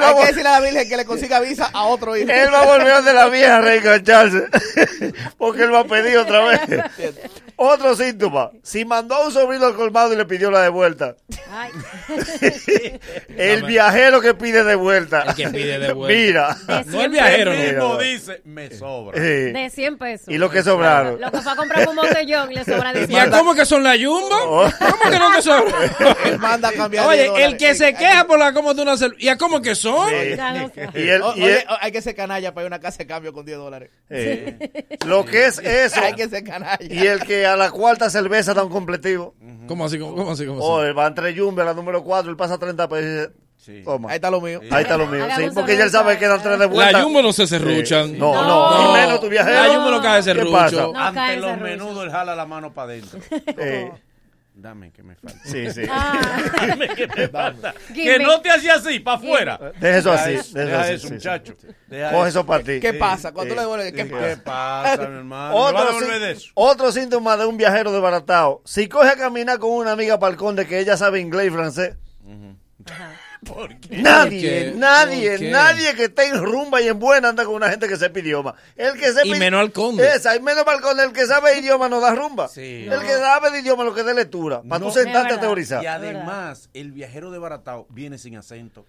va, 0.00 0.08
Hay 0.08 0.14
a 0.14 0.20
que 0.20 0.26
decirle 0.26 0.48
a 0.48 0.52
la 0.52 0.60
Virgen 0.60 0.88
que 0.88 0.96
le 0.96 1.04
consiga 1.04 1.40
visa 1.40 1.70
a 1.72 1.84
otro 1.84 2.16
hijo. 2.16 2.30
él 2.30 2.48
va 2.52 2.62
a 2.62 2.66
volver 2.66 3.02
de 3.02 3.12
la 3.14 3.28
vieja 3.28 3.56
a 3.56 3.60
reengancharse. 3.60 4.44
Porque 5.38 5.62
él 5.64 5.74
va 5.74 5.80
a 5.80 5.84
pedir 5.84 6.16
otra 6.18 6.40
vez. 6.44 6.60
Otro 7.56 7.96
síntoma. 7.96 8.50
Si 8.62 8.84
mandó 8.84 9.14
a 9.16 9.26
un 9.26 9.32
sobrino 9.32 9.66
al 9.66 9.74
colmado 9.74 10.12
y 10.12 10.16
le 10.16 10.24
pidió 10.26 10.50
la 10.50 10.62
de 10.62 10.68
vuelta. 10.68 11.16
Ay. 11.50 11.70
El 13.36 13.62
viajero 13.64 14.20
que 14.20 14.34
pide 14.34 14.64
de 14.64 14.74
vuelta. 14.74 15.22
El 15.22 15.34
que 15.34 15.48
pide 15.48 15.78
de 15.78 15.92
vuelta. 15.92 16.14
Mira. 16.66 16.82
De 16.82 16.90
No 16.90 17.00
el 17.02 17.10
viajero, 17.10 17.52
no. 17.54 17.58
mismo 17.58 17.98
dice, 17.98 18.40
me 18.44 18.70
sobra. 18.70 19.16
Sí. 19.18 19.22
De 19.52 19.70
100 19.72 19.98
pesos. 19.98 20.15
Y 20.28 20.38
lo 20.38 20.50
que 20.50 20.62
sobraron. 20.62 21.20
Lo 21.20 21.30
que 21.30 21.38
fue 21.40 21.52
a 21.52 21.56
comprar 21.56 21.88
un 21.88 21.96
botellón 21.96 22.52
y 22.52 22.54
le 22.56 22.64
sobra 22.64 22.92
de 22.92 23.04
¿Y 23.04 23.06
100. 23.06 23.20
a 23.34 23.38
cómo 23.38 23.54
que 23.54 23.64
son 23.66 23.82
la 23.82 23.92
Jumbo? 23.94 24.36
¿Cómo 24.78 25.10
que 25.10 25.18
no 25.18 25.32
te 25.34 25.42
son? 25.42 25.64
Él 26.24 26.38
manda 26.38 26.68
a 26.68 26.72
cambiar 26.72 27.06
Oye, 27.06 27.30
el 27.44 27.56
que 27.56 27.74
se 27.74 27.94
queja 27.94 28.24
por 28.26 28.38
la 28.38 28.52
cómo 28.52 28.74
de 28.74 28.82
una 28.82 28.96
cerveza. 28.96 29.22
¿Y 29.22 29.28
a 29.28 29.36
cómo 29.36 29.60
que 29.62 29.74
son? 29.74 30.10
No. 30.10 30.70
Y 30.94 31.08
el- 31.08 31.20
y 31.20 31.42
oye, 31.42 31.58
el- 31.60 31.64
hay 31.80 31.92
que 31.92 32.02
ser 32.02 32.14
canalla 32.14 32.52
para 32.54 32.66
ir 32.66 32.72
a 32.72 32.76
una 32.76 32.80
casa 32.80 32.98
de 32.98 33.06
cambio 33.06 33.32
con 33.32 33.44
10 33.46 33.58
dólares. 33.58 33.90
eh, 34.10 34.88
lo 35.06 35.24
que 35.24 35.46
es 35.46 35.58
eso. 35.64 36.00
Hay 36.00 36.14
que 36.14 36.28
ser 36.28 36.44
canalla. 36.44 36.78
Y 36.80 37.06
el 37.06 37.20
que 37.24 37.46
a 37.46 37.56
la 37.56 37.70
cuarta 37.70 38.10
cerveza 38.10 38.54
da 38.54 38.64
un 38.64 38.70
completivo. 38.72 39.34
¿Cómo 39.68 39.84
así? 39.86 39.98
¿Cómo, 39.98 40.14
cómo 40.14 40.32
así? 40.32 40.46
¿Cómo 40.46 40.58
así? 40.58 40.66
O 40.68 40.82
él 40.84 40.96
va 40.96 41.06
entre 41.06 41.36
Jumbe 41.36 41.62
a 41.62 41.64
la 41.66 41.74
número 41.74 42.02
4, 42.04 42.30
él 42.30 42.36
pasa 42.36 42.56
30 42.58 42.88
pesos 42.88 43.04
y 43.04 43.08
dice, 43.08 43.30
Sí. 43.66 43.82
toma. 43.84 44.10
Ahí 44.10 44.14
está 44.14 44.30
lo 44.30 44.40
mío. 44.40 44.60
Ahí 44.70 44.82
está 44.84 44.96
lo 44.96 45.08
mío. 45.08 45.26
Sí, 45.36 45.48
porque 45.52 45.76
ya 45.76 45.84
él 45.84 45.90
sabe 45.90 46.16
que 46.18 46.28
dan 46.28 46.40
tres 46.40 46.56
de 46.56 46.66
vuelta. 46.66 46.92
La 46.92 47.02
Jumbo 47.02 47.20
no 47.20 47.32
se 47.32 47.48
cerruchan. 47.48 48.12
Sí. 48.12 48.16
No, 48.16 48.32
no, 48.32 48.86
ni 48.86 49.00
menos 49.00 49.20
tu 49.20 49.28
viajero. 49.28 49.60
La 49.60 49.74
Jumbo 49.74 49.90
no 49.90 50.00
cae 50.00 50.18
¿Qué 50.18 50.22
serrucho. 50.22 50.92
No 50.92 51.00
Ante 51.00 51.36
los 51.38 51.58
menudos, 51.58 52.04
él 52.04 52.12
jala 52.12 52.36
la 52.36 52.46
mano 52.46 52.72
para 52.72 52.92
adentro. 52.92 53.18
Eh, 53.58 53.90
Dame 54.54 54.90
que 54.90 55.02
me 55.02 55.16
falta. 55.16 55.38
sí, 55.44 55.70
sí. 55.70 55.82
Ah. 55.90 56.40
Dame 56.68 56.88
que 56.88 57.08
me 57.08 57.28
falta. 57.28 57.74
Que 57.92 58.18
no 58.20 58.40
te 58.40 58.50
hacía 58.50 58.76
así, 58.76 59.00
para 59.00 59.16
afuera. 59.16 59.72
Deja 59.80 59.98
eso 59.98 60.12
así. 60.12 60.34
eso, 60.34 60.56
Deja 60.56 60.66
deja 60.68 60.84
eso, 60.84 60.92
eso, 60.92 61.02
sí, 61.02 61.08
sí. 61.08 61.14
muchacho. 61.14 61.54
Deja 61.88 62.12
Coge 62.12 62.28
eso 62.28 62.46
para 62.46 62.62
ti. 62.64 62.80
¿Qué 62.80 62.94
pasa? 62.94 63.32
Cuando 63.32 63.54
le 63.54 63.60
devuelves, 63.62 63.92
¿qué 63.92 64.04
pasa? 64.04 64.28
¿Qué 64.28 64.36
pasa, 64.36 65.08
mi 65.08 65.16
hermano? 65.16 65.50
¿Me 65.50 65.72
va 65.72 65.80
a 65.80 65.84
Otro, 65.90 66.06
de 66.06 66.38
otro 66.54 66.92
síntoma 66.92 67.36
de 67.36 67.46
un 67.46 67.56
viajero 67.56 67.90
desbaratado. 67.90 68.62
Si 68.64 68.88
coge 68.88 69.10
a 69.10 69.16
caminar 69.16 69.58
con 69.58 69.72
una 69.72 69.90
amiga 69.90 70.18
para 70.20 70.30
el 70.30 70.38
conde 70.38 70.66
que 70.66 70.78
ella 70.78 70.96
sabe 70.96 71.18
inglés 71.18 71.48
y 71.48 71.50
francés. 71.50 71.96
¿Por 73.46 73.76
qué? 73.78 73.96
Nadie, 73.98 74.62
¿Por 74.64 74.72
qué? 74.72 74.78
nadie, 74.78 75.30
¿Por 75.30 75.38
qué? 75.38 75.50
nadie 75.50 75.94
que 75.94 76.04
esté 76.04 76.26
en 76.28 76.42
rumba 76.44 76.80
y 76.82 76.88
en 76.88 76.98
buena 76.98 77.28
anda 77.28 77.44
con 77.44 77.54
una 77.54 77.70
gente 77.70 77.88
que 77.88 77.96
sepa 77.96 78.18
idioma. 78.18 78.54
El 78.76 78.94
que 78.94 79.12
sepa 79.12 79.26
Y 79.26 79.34
menos 79.38 79.60
al 79.60 79.72
conde. 79.72 80.06
Esa, 80.14 80.34
y 80.36 80.40
menos 80.40 80.66
al 80.66 80.80
conde. 80.80 81.04
El 81.04 81.12
que 81.12 81.26
sabe 81.26 81.58
idioma 81.58 81.88
no 81.88 82.00
da 82.00 82.14
rumba. 82.14 82.48
Sí. 82.48 82.86
El 82.90 83.00
que 83.00 83.12
sabe 83.14 83.50
de 83.50 83.60
idioma 83.60 83.84
lo 83.84 83.94
que 83.94 84.02
dé 84.02 84.14
lectura. 84.14 84.62
Para 84.62 84.78
No. 84.80 84.86
tú 84.86 84.92
sentarte 84.92 85.34
a 85.34 85.40
teorizar. 85.40 85.82
Y 85.82 85.86
además, 85.86 86.68
el 86.74 86.92
viajero 86.92 87.30
de 87.30 87.38
Baratao 87.38 87.86
viene 87.90 88.18
sin 88.18 88.36
acento. 88.36 88.84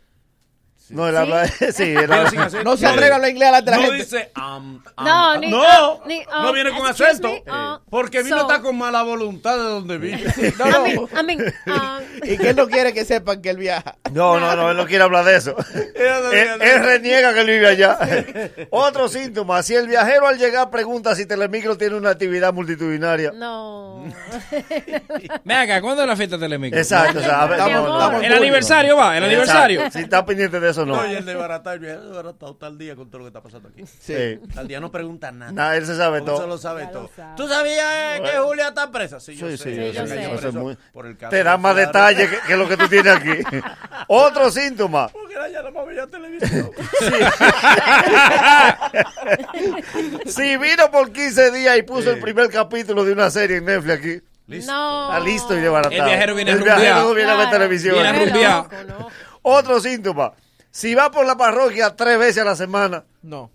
No, 0.90 1.08
él 1.08 1.18
habla. 1.18 1.48
Sí, 1.48 1.64
él 1.84 1.98
Viene 1.98 2.14
habla- 2.16 2.30
sin 2.30 2.40
acento. 2.40 2.64
No 2.64 2.78
se 2.78 2.86
atreve 2.88 3.12
a 3.12 3.16
hablar 3.16 3.30
inglés 3.32 3.52
de 3.66 3.72
la 3.72 3.78
No 3.78 3.82
gente. 3.84 3.98
dice 3.98 4.32
um, 4.38 4.44
um, 4.76 4.82
No, 5.04 5.34
um. 5.36 5.40
ni- 5.42 5.50
no, 5.52 6.02
ni, 6.06 6.24
no 6.26 6.48
um, 6.50 6.54
viene 6.54 6.72
con 6.72 6.88
acento. 6.88 7.28
me, 7.28 7.44
uh, 7.52 7.80
porque 7.90 8.24
vino 8.24 8.38
so- 8.38 8.42
está 8.50 8.62
con 8.62 8.78
mala 8.78 9.04
voluntad 9.04 9.56
de 9.58 9.64
donde 9.64 9.98
vino. 9.98 10.18
No, 10.58 10.66
I 10.68 10.72
no. 10.72 10.84
mean, 10.84 11.08
I 11.12 11.24
mean, 11.24 11.54
um, 11.68 12.02
Y 12.24 12.38
que 12.38 12.50
él 12.50 12.56
no 12.56 12.68
quiere 12.68 12.94
que 12.94 13.06
sepan 13.06 13.42
que 13.42 13.50
él 13.52 13.58
viaja. 13.58 13.96
No, 14.12 14.40
no, 14.40 14.56
no, 14.56 14.72
él 14.72 14.78
no 14.78 14.86
quiere 14.86 15.04
hablar 15.04 15.24
de 15.26 15.36
eso. 15.38 15.56
él, 15.74 16.62
él 16.62 16.84
reniega 16.84 17.34
que 17.34 17.42
él 17.42 17.48
vive 17.48 17.68
allá. 17.68 17.98
Otro 18.72 19.08
síntoma, 19.08 19.62
si 19.64 19.76
el 19.76 19.88
viajero 19.88 20.28
al 20.28 20.38
llegar 20.38 20.70
pregunta 20.70 21.16
si 21.16 21.26
Telemicro 21.26 21.78
tiene 21.78 21.96
una 21.96 22.12
actividad 22.12 22.54
multitudinaria. 22.54 23.32
no. 23.36 24.04
Ven 25.44 25.58
acá, 25.58 25.82
¿cuándo 25.82 26.02
es 26.04 26.08
la 26.08 26.16
fiesta 26.16 26.38
de 26.38 26.42
Telemicro? 26.46 26.80
Exacto, 26.80 27.20
o 27.20 27.22
sea, 27.22 27.42
a 27.44 27.48
ver, 27.48 27.58
Mi 27.60 27.66
estamos- 27.68 27.88
amor. 27.88 28.00
estamos 28.02 28.24
en 28.24 28.32
El 28.32 28.38
aniversario 28.38 28.98
va, 28.98 29.18
el 29.18 29.24
aniversario. 29.24 29.92
Si 29.92 30.00
está 30.00 30.26
pendiente 30.26 30.60
de 30.60 30.70
eso, 30.70 30.77
no. 30.86 31.00
Oye, 31.00 31.18
el 31.18 31.26
de 31.26 31.34
viajero 31.36 32.04
de 32.10 32.16
Baratao 32.16 32.56
tal 32.56 32.78
día 32.78 32.96
con 32.96 33.10
todo 33.10 33.20
lo 33.20 33.26
que 33.26 33.30
está 33.30 33.42
pasando 33.42 33.70
aquí. 33.70 33.84
Sí. 33.86 34.40
Tal 34.54 34.68
día 34.68 34.80
no 34.80 34.92
pregunta 34.92 35.32
nada. 35.32 35.52
Nada, 35.52 35.76
él 35.78 35.86
se 35.86 35.96
sabe 35.96 36.22
todo. 36.22 36.38
Eso 36.38 36.48
lo 36.48 36.58
sabe 36.58 36.82
Ya 36.82 36.88
lo 36.88 36.92
todo. 36.94 37.10
sabe. 37.16 37.34
¿Tú 37.38 37.48
sabías 37.48 37.86
eh, 38.20 38.22
que 38.24 38.38
Julia 38.40 38.68
está 38.70 38.92
presa? 38.92 39.20
Sí, 39.20 39.36
yo 39.36 39.48
Sí, 39.50 39.58
sé. 39.58 39.64
sí, 39.72 39.76
yo 39.76 39.82
Ella 39.84 40.08
sé. 40.08 40.34
Eso 40.34 40.48
es 40.50 40.54
muy- 40.54 40.78
por 40.94 41.06
el 41.06 41.18
caso 41.18 41.30
Te 41.32 41.44
da 41.44 41.52
de 41.54 41.58
más 41.58 41.76
detalles 41.76 42.30
que, 42.30 42.40
que 42.48 42.56
lo 42.58 42.68
que 42.68 42.78
tú 42.78 42.88
tienes 42.88 43.14
aquí. 43.16 43.32
Otro 44.08 44.52
síntoma. 44.52 45.08
Porque 45.10 45.34
era 45.34 45.50
ya 45.50 45.62
la 45.62 45.72
más 45.72 45.86
bella 45.86 46.08
televisión. 46.08 46.72
Si 50.26 50.58
vino 50.58 50.92
por 50.92 51.12
15 51.12 51.52
días 51.52 51.78
y 51.78 51.84
puso 51.84 52.12
el 52.12 52.20
primer 52.20 52.50
capítulo 52.50 53.04
de 53.04 53.14
una 53.14 53.30
serie 53.30 53.58
en 53.58 53.66
Netflix 53.66 53.94
aquí. 54.00 54.22
No. 54.48 55.10
Está 55.14 55.20
listo 55.26 55.58
y 55.58 55.60
desbaratado. 55.60 55.96
El 56.04 56.06
viajero 56.10 56.36
viene 56.36 56.52
a 56.52 56.54
El 56.54 56.64
viajero 56.64 56.96
no 57.04 57.14
viene 57.14 57.32
a 57.32 57.36
ver 57.36 57.50
televisión. 57.50 57.96
Viene 57.96 58.46
a 58.46 58.68
¿no? 58.88 59.10
Otro 59.42 59.80
síntoma. 59.80 60.34
Si 60.78 60.94
va 60.94 61.10
por 61.10 61.26
la 61.26 61.36
parroquia 61.36 61.96
tres 61.96 62.20
veces 62.20 62.44
a 62.44 62.46
la 62.46 62.56
semana, 62.56 63.06
No. 63.24 63.50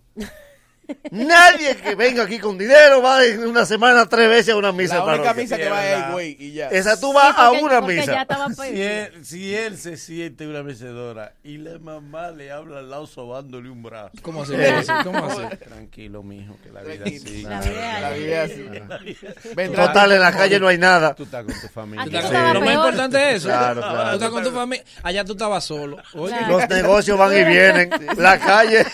Nadie 1.11 1.75
que 1.77 1.95
venga 1.95 2.23
aquí 2.23 2.39
con 2.39 2.57
dinero 2.57 3.01
va 3.01 3.23
en 3.25 3.45
una 3.47 3.65
semana 3.65 4.05
tres 4.07 4.29
veces 4.29 4.53
a 4.53 4.57
una 4.57 4.71
misa 4.71 4.97
La 4.97 5.15
única 5.15 5.33
misa 5.33 5.57
que 5.57 5.63
Sí, 5.63 5.69
va 5.69 5.85
es 5.87 6.11
güey 6.11 6.35
y 6.39 6.53
ya. 6.53 6.67
Esa 6.69 6.99
tú 6.99 7.13
vas 7.13 7.35
Sí, 7.35 7.41
a 7.41 7.51
una 7.51 7.81
misa. 7.81 8.25
Si 8.65 8.81
él, 8.81 9.25
si 9.25 9.55
él 9.55 9.77
se 9.77 9.97
siente 9.97 10.47
una 10.47 10.63
mecedora 10.63 11.33
y 11.43 11.57
la 11.57 11.79
mamá 11.79 12.31
le 12.31 12.51
habla 12.51 12.79
al 12.79 12.89
lado 12.89 13.07
sobándole 13.07 13.69
un 13.69 13.81
brazo. 13.83 14.11
¿Cómo? 14.21 14.43
¿Cómo 14.43 14.53
así? 14.77 14.91
¿Cómo 15.03 15.25
así? 15.25 15.57
Tranquilo, 15.63 16.23
mijo, 16.23 16.57
que 16.63 16.69
la 16.71 16.81
vida 16.81 17.05
sigue. 17.05 17.43
La 17.43 18.97
vida. 18.97 18.99
Vendrá. 19.55 19.87
Total, 19.87 20.11
en 20.11 20.19
la 20.19 20.31
calle 20.31 20.59
no 20.59 20.67
hay 20.67 20.77
nada. 20.77 21.13
Tú 21.13 21.23
estás 21.23 21.45
con 21.45 21.53
tu 21.59 21.67
familia. 21.67 22.03
Aquí 22.03 22.33
Lo 22.53 22.61
más 22.61 22.73
importante 22.73 23.29
es 23.29 23.35
eso. 23.37 23.47
Claro, 23.47 23.81
claro. 23.81 24.09
Tú 24.09 24.15
estás 24.15 24.29
con 24.29 24.43
tu 24.43 24.51
familia. 24.51 24.83
Allá 25.03 25.23
tú 25.25 25.31
estabas 25.33 25.63
solo. 25.63 25.97
Oye, 26.15 26.33
Claro. 26.37 26.59
Los 26.59 26.69
negocios 26.69 27.17
van 27.17 27.31
y 27.37 27.43
vienen. 27.43 27.89
La 28.17 28.39
calle, 28.39 28.85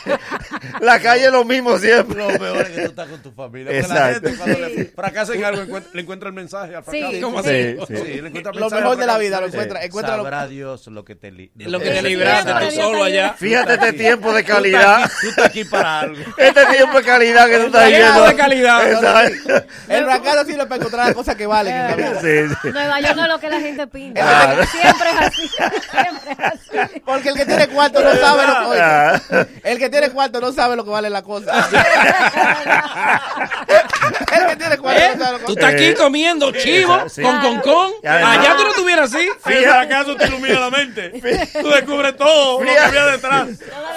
la 0.81 0.99
calle 0.99 1.25
es 1.25 1.31
lo 1.31 1.45
mismo 1.45 1.78
siempre. 1.79 2.17
Lo 2.17 2.27
mejor 2.29 2.61
es 2.61 2.69
que 2.69 2.81
tú 2.81 2.89
estás 2.89 3.07
con 3.07 3.21
tu 3.21 3.31
familia. 3.31 3.71
Porque 3.71 3.93
la 3.93 4.09
Exacto. 4.11 4.27
gente 4.29 4.37
cuando 4.37 4.59
le 4.67 4.85
fracasa 4.85 5.33
en 5.33 5.43
algo 5.45 5.61
encuentra- 5.61 5.91
le 5.93 6.01
encuentra 6.01 6.29
el 6.29 6.35
mensaje 6.35 6.75
al 6.75 6.83
fracaso. 6.83 7.11
Sí, 7.11 7.21
¿Cómo 7.21 7.43
sí. 7.43 7.49
así? 7.49 7.77
Sí, 7.87 7.95
sí. 8.05 8.21
Le 8.21 8.27
encuentra 8.27 8.51
el 8.51 8.59
Lo 8.59 8.65
mensaje 8.65 8.81
mejor 8.81 8.93
al 8.93 8.99
de 8.99 9.05
la 9.05 9.17
vida 9.17 9.41
lo 9.41 9.47
Sí. 9.47 9.53
encuentra. 9.53 9.83
encuentra 9.83 10.17
lo- 10.17 10.23
Sabrá 10.23 10.47
Dios 10.47 10.87
lo 10.87 11.03
que 11.05 11.15
te 11.15 11.31
li- 11.31 11.51
lo 11.55 11.79
que 11.79 11.89
te 11.91 12.01
libraste 12.01 12.53
tú 12.65 12.71
solo 12.81 13.03
allá. 13.03 13.33
Fíjate 13.37 13.73
este 13.73 13.93
tiempo 13.93 14.27
de 14.33 14.43
Tú 14.43 14.47
estás 14.47 14.55
calidad. 14.55 15.03
aquí- 15.03 15.13
Tú 15.21 15.29
estás 15.29 15.45
aquí 15.45 15.63
para 15.65 15.99
algo. 16.01 16.15
Este 16.37 16.65
tiempo 16.65 16.97
de 16.97 17.03
calidad 17.05 17.47
que 17.47 17.57
tú 17.59 17.65
estás 17.67 17.87
viendo. 17.89 18.23
de 18.25 18.35
calidad. 18.35 18.91
Exacto. 18.91 19.65
El 19.89 20.03
fracaso 20.05 20.45
sirve 20.45 20.65
para 20.65 20.75
encontrar 20.77 21.05
las 21.07 21.15
cosas 21.15 21.35
que 21.35 21.45
valen. 21.47 21.75
Nueva 22.63 22.99
York 23.01 23.15
no 23.15 23.23
es 23.23 23.29
lo 23.29 23.39
que 23.39 23.49
la 23.49 23.59
gente 23.59 23.87
pinta. 23.87 24.21
Claro. 24.21 24.63
Siempre 24.65 25.09
es 25.09 25.19
así. 25.19 25.47
Siempre 25.47 26.31
es 26.31 26.39
así. 26.39 27.01
Porque 27.05 27.29
el 27.29 27.35
que 27.35 27.45
tiene 27.45 27.67
cuarto 27.67 28.01
no 28.03 28.15
sabe 28.15 28.43
lo 28.47 28.71
que 28.71 28.79
Ah. 28.81 29.21
El 29.63 29.77
que 29.77 29.89
tiene 29.89 30.09
cuarto 30.09 30.39
no 30.41 30.51
sabe 30.51 30.75
lo 30.75 30.83
que 30.83 30.89
vale 30.91 31.09
la 31.09 31.21
cosa. 31.23 31.68
El 34.31 34.47
que 34.49 34.55
tiene 34.55 34.77
cuarto 34.77 35.01
¿Eh? 35.01 35.17
Tú 35.45 35.53
estás 35.53 35.73
aquí 35.73 35.83
Eh, 35.85 35.93
comiendo 35.95 36.51
chivo 36.51 37.09
sí. 37.09 37.21
con 37.21 37.39
con 37.41 37.59
con. 37.61 37.91
Y 38.03 38.07
además- 38.07 38.37
Allá 38.39 38.55
tú 38.57 38.63
no 38.63 38.69
estuvieras 38.69 39.13
así. 39.13 39.29
El 39.45 39.63
fracaso 39.63 40.15
te 40.15 40.27
ilumina 40.27 40.59
la 40.59 40.69
mente. 40.69 41.09
Tú 41.61 41.69
descubres 41.69 42.15
todo 42.17 42.59
lo 42.63 42.65
que 42.65 42.77
había 42.79 43.05
detrás. 43.07 43.47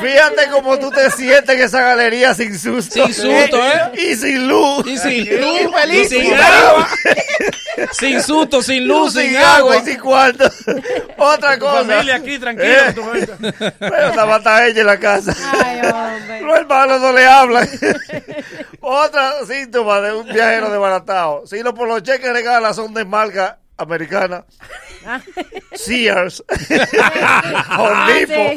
Fíjate 0.00 0.48
cómo 0.50 0.78
tú 0.78 0.90
te 0.90 1.10
sientes 1.10 1.54
en 1.56 1.62
esa 1.64 1.80
galería 1.82 2.34
sin 2.34 2.58
susto. 2.58 3.04
Sin 3.06 3.14
susto, 3.14 3.58
¿eh? 3.66 3.92
Y 3.94 4.14
sin 4.16 4.48
luz. 4.48 4.86
Y 4.86 4.96
sin 4.98 5.10
Y 5.26 5.30
luz, 5.38 5.60
feliz, 5.80 6.12
y 6.12 6.20
sin 6.22 6.34
agua, 6.34 6.88
sin 7.92 8.22
susto, 8.22 8.62
sin 8.62 8.86
luz, 8.88 9.12
sin 9.14 9.36
agua. 9.36 9.76
y 9.78 9.80
sin 9.84 9.98
cuarto. 9.98 10.50
Otra 11.18 11.54
Tu 11.54 11.60
cosa. 11.60 11.84
familia 11.84 12.16
aquí, 12.16 12.38
tranquilo. 12.38 12.68
Eh. 12.68 12.94
Pero 13.78 14.08
estaba 14.08 14.36
hasta 14.36 14.66
ella 14.66 14.80
en 14.80 14.86
la 14.86 14.98
casa. 14.98 15.34
Ay, 15.64 15.80
hombre. 15.92 16.40
Los 16.42 16.58
hermanos 16.58 17.00
no 17.00 17.12
le 17.12 17.26
hablan. 17.26 17.61
Otra 18.80 19.44
síntoma 19.46 20.00
de 20.00 20.12
un 20.14 20.26
viajero 20.26 20.70
desbaratado. 20.70 21.46
Si 21.46 21.62
no 21.62 21.74
por 21.74 21.88
los 21.88 22.02
cheques 22.02 22.32
regalas 22.32 22.76
son 22.76 22.92
de 22.94 23.04
marca 23.04 23.58
Americana, 23.78 24.44
Sears, 25.74 26.44
Ah, 27.00 27.78
Home 27.80 28.14
Depot. 28.14 28.52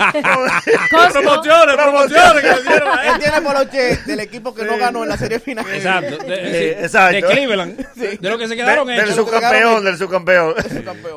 sí. 0.63 0.71
Promociones, 1.13 1.75
promociones 1.75 2.41
que 2.43 2.55
le 2.55 2.61
dieron 2.61 2.89
a 2.99 3.03
él. 3.05 3.13
Él 3.15 3.19
tiene 3.19 3.41
poloche 3.41 3.97
del 4.05 4.19
equipo 4.19 4.53
que 4.53 4.63
no 4.65 4.77
ganó 4.77 5.03
en 5.03 5.09
la 5.09 5.17
serie 5.17 5.39
final. 5.39 5.65
Exacto. 5.73 6.17
De, 6.25 6.35
sí, 6.75 6.83
exacto. 6.83 7.15
de 7.27 7.33
Cleveland. 7.33 7.93
De 7.95 8.29
lo 8.29 8.37
que 8.37 8.47
se 8.47 8.55
quedaron 8.55 8.87
De- 8.87 8.93
del 8.95 9.13
subcampeón, 9.13 9.83
del 9.85 9.97
subcampeón. 9.97 10.53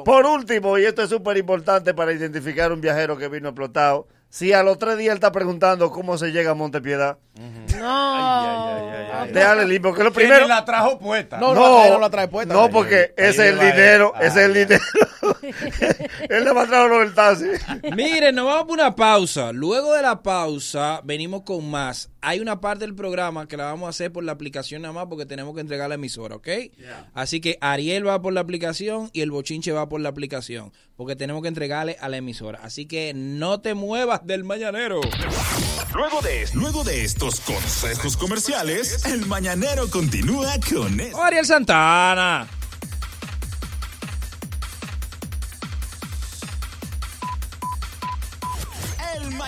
Por 0.05 0.25
último, 0.27 0.79
y 0.79 0.85
esto 0.87 1.03
es 1.03 1.11
súper 1.11 1.37
importante 1.37 1.93
para 1.93 2.13
identificar 2.13 2.73
un 2.73 2.81
viajero 2.81 3.19
que 3.19 3.29
vino 3.29 3.49
explotado, 3.51 4.07
si 4.31 4.53
a 4.53 4.63
los 4.63 4.79
tres 4.79 4.97
días 4.99 5.13
él 5.13 5.17
está 5.19 5.33
preguntando 5.33 5.91
cómo 5.91 6.17
se 6.19 6.31
llega 6.33 6.53
a 6.53 6.55
Montepiedad, 6.55 7.19
No. 7.79 9.27
déjale 9.33 9.67
limpio, 9.67 9.95
que 9.95 10.05
lo 10.05 10.13
primero... 10.13 10.47
la 10.47 10.65
trajo 10.65 10.99
puesta. 10.99 11.39
No, 11.39 11.55
No, 11.55 11.61
no, 11.61 11.85
la- 11.85 11.91
no 11.91 11.99
la 12.01 12.11
trae 12.11 12.29
puesta. 12.29 12.53
no, 12.55 12.69
porque 12.71 13.15
ese 13.17 13.31
es 13.49 13.53
el 13.55 13.59
dinero, 13.61 14.13
Ah, 14.15 14.21
ese 14.23 14.41
es 14.41 14.47
el 14.47 14.55
dinero. 14.55 14.83
él 16.29 16.45
le 16.45 16.53
va 16.53 16.63
a 16.63 16.67
traer 16.67 16.91
los. 16.91 17.43
Miren, 17.95 18.35
nos 18.35 18.47
vamos 18.47 18.65
por 18.65 18.73
una 18.75 18.95
pausa. 18.95 19.53
Luego 19.53 19.95
de 19.95 20.03
la 20.03 20.23
pausa, 20.23 21.01
venimos 21.05 21.43
con 21.43 21.69
más. 21.71 22.11
Hay 22.29 22.41
una 22.41 22.61
parte 22.61 22.85
del 22.85 22.95
programa 22.95 23.49
que 23.49 23.57
la 23.57 23.65
vamos 23.65 23.87
a 23.87 23.89
hacer 23.89 24.13
por 24.13 24.23
la 24.23 24.33
aplicación 24.33 24.83
nada 24.83 24.93
más 24.93 25.07
porque 25.07 25.25
tenemos 25.25 25.55
que 25.55 25.63
entregar 25.63 25.89
la 25.89 25.95
emisora, 25.95 26.37
¿ok? 26.37 26.47
Así 27.15 27.41
que 27.41 27.57
Ariel 27.63 28.07
va 28.07 28.21
por 28.21 28.35
la 28.35 28.41
aplicación 28.41 29.09
y 29.15 29.23
el 29.23 29.31
bochinche 29.31 29.73
va 29.73 29.89
por 29.89 30.03
la 30.03 30.11
aplicación 30.11 30.71
porque 30.95 31.17
tenemos 31.17 31.41
que 31.41 31.49
entregarle 31.49 31.97
a 31.99 32.11
la 32.11 32.19
emisora. 32.19 32.61
Así 32.63 32.85
que 32.85 33.15
no 33.15 33.63
te 33.63 33.73
muevas 33.73 34.27
del 34.27 34.45
mañanero. 34.45 35.01
Luego 35.95 36.21
de, 36.21 36.47
luego 36.53 36.85
de 36.85 37.03
estos 37.03 37.41
consejos 37.41 38.19
comerciales, 38.19 39.07
el 39.07 39.25
mañanero 39.25 39.89
continúa 39.89 40.53
con 40.71 41.01
esto. 41.01 41.23
Ariel 41.23 41.47
Santana. 41.47 42.58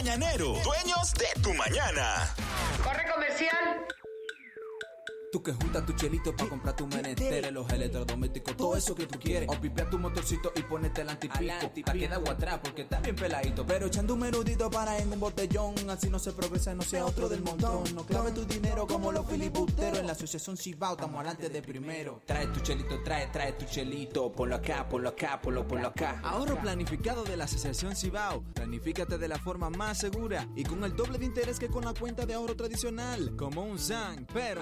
Mañanero, 0.00 0.54
dueños 0.64 1.12
de 1.12 1.28
tu 1.42 1.52
mañana. 1.52 2.34
Corre 2.82 3.04
comercial. 3.12 3.86
Tú 5.32 5.40
que 5.40 5.52
juntas 5.52 5.86
tu 5.86 5.92
chelito 5.92 6.34
para 6.34 6.50
comprar 6.50 6.74
tu 6.74 6.88
menester, 6.88 7.52
los 7.52 7.70
electrodomésticos, 7.70 8.56
todo 8.56 8.76
eso 8.76 8.96
que 8.96 9.06
tú 9.06 9.18
quieres. 9.20 9.48
O 9.48 9.60
pipear 9.60 9.88
tu 9.88 9.96
motorcito 9.96 10.52
y 10.56 10.62
ponerte 10.62 11.02
el 11.02 11.08
antipico. 11.08 11.84
Pa' 11.84 11.92
que 11.92 12.08
da 12.08 12.16
agua 12.16 12.32
atrás 12.32 12.58
porque 12.62 12.82
está 12.82 12.98
bien 12.98 13.14
peladito. 13.14 13.64
Pero 13.64 13.86
echando 13.86 14.14
un 14.14 14.20
menudito 14.20 14.68
para 14.68 14.98
en 14.98 15.12
un 15.12 15.20
botellón. 15.20 15.74
Así 15.88 16.10
no 16.10 16.18
se 16.18 16.32
progresa, 16.32 16.74
no 16.74 16.82
sea 16.82 17.06
otro 17.06 17.28
del 17.28 17.42
montón. 17.42 17.84
No 17.94 18.04
clave 18.04 18.32
tu 18.32 18.44
dinero 18.44 18.88
como 18.88 19.12
los 19.12 19.24
filibusteros. 19.26 20.00
En 20.00 20.06
la 20.06 20.12
asociación 20.12 20.56
Cibao 20.56 20.94
estamos 20.94 21.20
adelante 21.20 21.48
de 21.48 21.62
primero. 21.62 22.22
Trae 22.26 22.48
tu 22.48 22.58
chelito, 22.60 23.00
trae, 23.04 23.28
trae 23.28 23.52
tu 23.52 23.66
chelito. 23.66 24.32
Ponlo 24.32 24.56
acá, 24.56 24.88
ponlo 24.88 25.10
acá, 25.10 25.40
ponlo, 25.40 25.66
ponlo 25.66 25.88
acá. 25.88 26.20
Ahorro 26.24 26.60
planificado 26.60 27.22
de 27.22 27.36
la 27.36 27.44
asociación 27.44 27.94
Cibao. 27.94 28.42
Planifícate 28.54 29.16
de 29.16 29.28
la 29.28 29.38
forma 29.38 29.70
más 29.70 29.98
segura 29.98 30.48
y 30.56 30.64
con 30.64 30.82
el 30.82 30.96
doble 30.96 31.18
de 31.18 31.26
interés 31.26 31.60
que 31.60 31.68
con 31.68 31.84
la 31.84 31.94
cuenta 31.94 32.26
de 32.26 32.34
ahorro 32.34 32.56
tradicional. 32.56 33.36
Como 33.36 33.62
un 33.62 33.78
SAN, 33.78 34.26
pero 34.32 34.60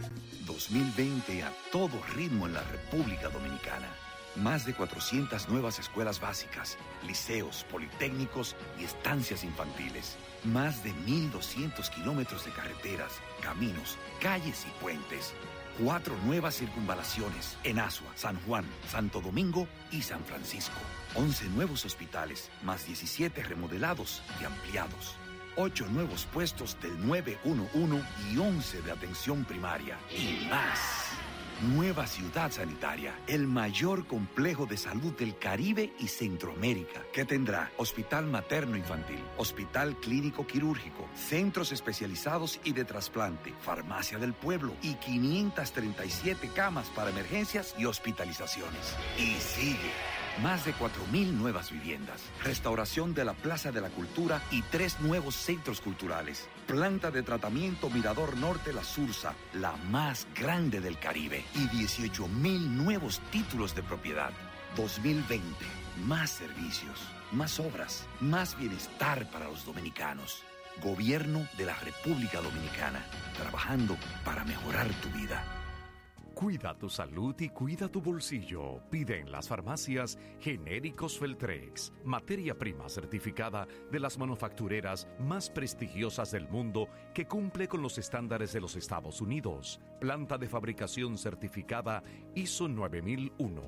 2020 0.46 1.42
a 1.42 1.52
todo 1.70 2.00
ritmo 2.14 2.46
en 2.46 2.54
la 2.54 2.62
República 2.62 3.28
Dominicana. 3.28 4.05
Más 4.42 4.66
de 4.66 4.74
400 4.74 5.48
nuevas 5.48 5.78
escuelas 5.78 6.20
básicas, 6.20 6.76
liceos, 7.06 7.64
politécnicos 7.70 8.54
y 8.78 8.84
estancias 8.84 9.44
infantiles. 9.44 10.16
Más 10.44 10.84
de 10.84 10.92
1.200 11.06 11.88
kilómetros 11.90 12.44
de 12.44 12.50
carreteras, 12.50 13.12
caminos, 13.40 13.96
calles 14.20 14.66
y 14.66 14.82
puentes. 14.82 15.32
Cuatro 15.82 16.14
nuevas 16.24 16.56
circunvalaciones 16.56 17.56
en 17.64 17.78
Asua, 17.78 18.10
San 18.14 18.40
Juan, 18.42 18.64
Santo 18.88 19.20
Domingo 19.20 19.66
y 19.90 20.02
San 20.02 20.22
Francisco. 20.24 20.76
11 21.14 21.46
nuevos 21.50 21.84
hospitales, 21.84 22.50
más 22.62 22.86
17 22.86 23.42
remodelados 23.42 24.22
y 24.40 24.44
ampliados. 24.44 25.16
8 25.56 25.86
nuevos 25.90 26.26
puestos 26.26 26.76
del 26.82 27.06
911 27.06 28.06
y 28.32 28.38
11 28.38 28.82
de 28.82 28.92
atención 28.92 29.44
primaria. 29.44 29.98
Y 30.10 30.46
más. 30.50 31.05
Nueva 31.62 32.06
ciudad 32.06 32.52
sanitaria, 32.52 33.14
el 33.26 33.46
mayor 33.46 34.06
complejo 34.06 34.66
de 34.66 34.76
salud 34.76 35.14
del 35.16 35.38
Caribe 35.38 35.90
y 35.98 36.08
Centroamérica, 36.08 37.00
que 37.14 37.24
tendrá 37.24 37.72
hospital 37.78 38.26
materno 38.26 38.76
infantil, 38.76 39.20
hospital 39.38 39.96
clínico 39.96 40.46
quirúrgico, 40.46 41.08
centros 41.14 41.72
especializados 41.72 42.60
y 42.62 42.74
de 42.74 42.84
trasplante, 42.84 43.54
farmacia 43.62 44.18
del 44.18 44.34
pueblo 44.34 44.74
y 44.82 44.96
537 44.96 46.50
camas 46.54 46.88
para 46.90 47.08
emergencias 47.08 47.74
y 47.78 47.86
hospitalizaciones. 47.86 48.94
Y 49.16 49.36
sigue. 49.36 49.92
Más 50.42 50.66
de 50.66 50.74
4.000 50.74 51.32
nuevas 51.32 51.72
viviendas, 51.72 52.20
restauración 52.44 53.14
de 53.14 53.24
la 53.24 53.32
Plaza 53.32 53.72
de 53.72 53.80
la 53.80 53.88
Cultura 53.88 54.42
y 54.50 54.60
tres 54.60 55.00
nuevos 55.00 55.34
centros 55.34 55.80
culturales. 55.80 56.46
Planta 56.66 57.12
de 57.12 57.22
tratamiento 57.22 57.88
Mirador 57.90 58.36
Norte 58.36 58.72
La 58.72 58.82
Sursa, 58.82 59.34
la 59.54 59.76
más 59.88 60.26
grande 60.34 60.80
del 60.80 60.98
Caribe. 60.98 61.44
Y 61.54 61.68
18.000 61.68 62.60
nuevos 62.70 63.20
títulos 63.30 63.72
de 63.76 63.84
propiedad. 63.84 64.32
2020, 64.76 65.44
más 66.06 66.30
servicios, 66.30 67.00
más 67.30 67.60
obras, 67.60 68.06
más 68.20 68.58
bienestar 68.58 69.30
para 69.30 69.46
los 69.46 69.64
dominicanos. 69.64 70.42
Gobierno 70.82 71.46
de 71.56 71.66
la 71.66 71.76
República 71.76 72.40
Dominicana, 72.40 73.06
trabajando 73.38 73.96
para 74.24 74.44
mejorar 74.44 74.88
tu 75.00 75.08
vida. 75.10 75.55
Cuida 76.36 76.76
tu 76.76 76.90
salud 76.90 77.34
y 77.40 77.48
cuida 77.48 77.88
tu 77.88 78.02
bolsillo. 78.02 78.82
Pide 78.90 79.20
en 79.20 79.32
las 79.32 79.48
farmacias 79.48 80.18
genéricos 80.38 81.18
Feltrex, 81.18 81.94
materia 82.04 82.54
prima 82.58 82.90
certificada 82.90 83.66
de 83.90 83.98
las 83.98 84.18
manufactureras 84.18 85.08
más 85.18 85.48
prestigiosas 85.48 86.32
del 86.32 86.46
mundo 86.46 86.90
que 87.14 87.26
cumple 87.26 87.68
con 87.68 87.80
los 87.80 87.96
estándares 87.96 88.52
de 88.52 88.60
los 88.60 88.76
Estados 88.76 89.22
Unidos. 89.22 89.80
Planta 89.98 90.36
de 90.36 90.46
fabricación 90.46 91.16
certificada 91.16 92.02
ISO 92.34 92.68
9001. 92.68 93.62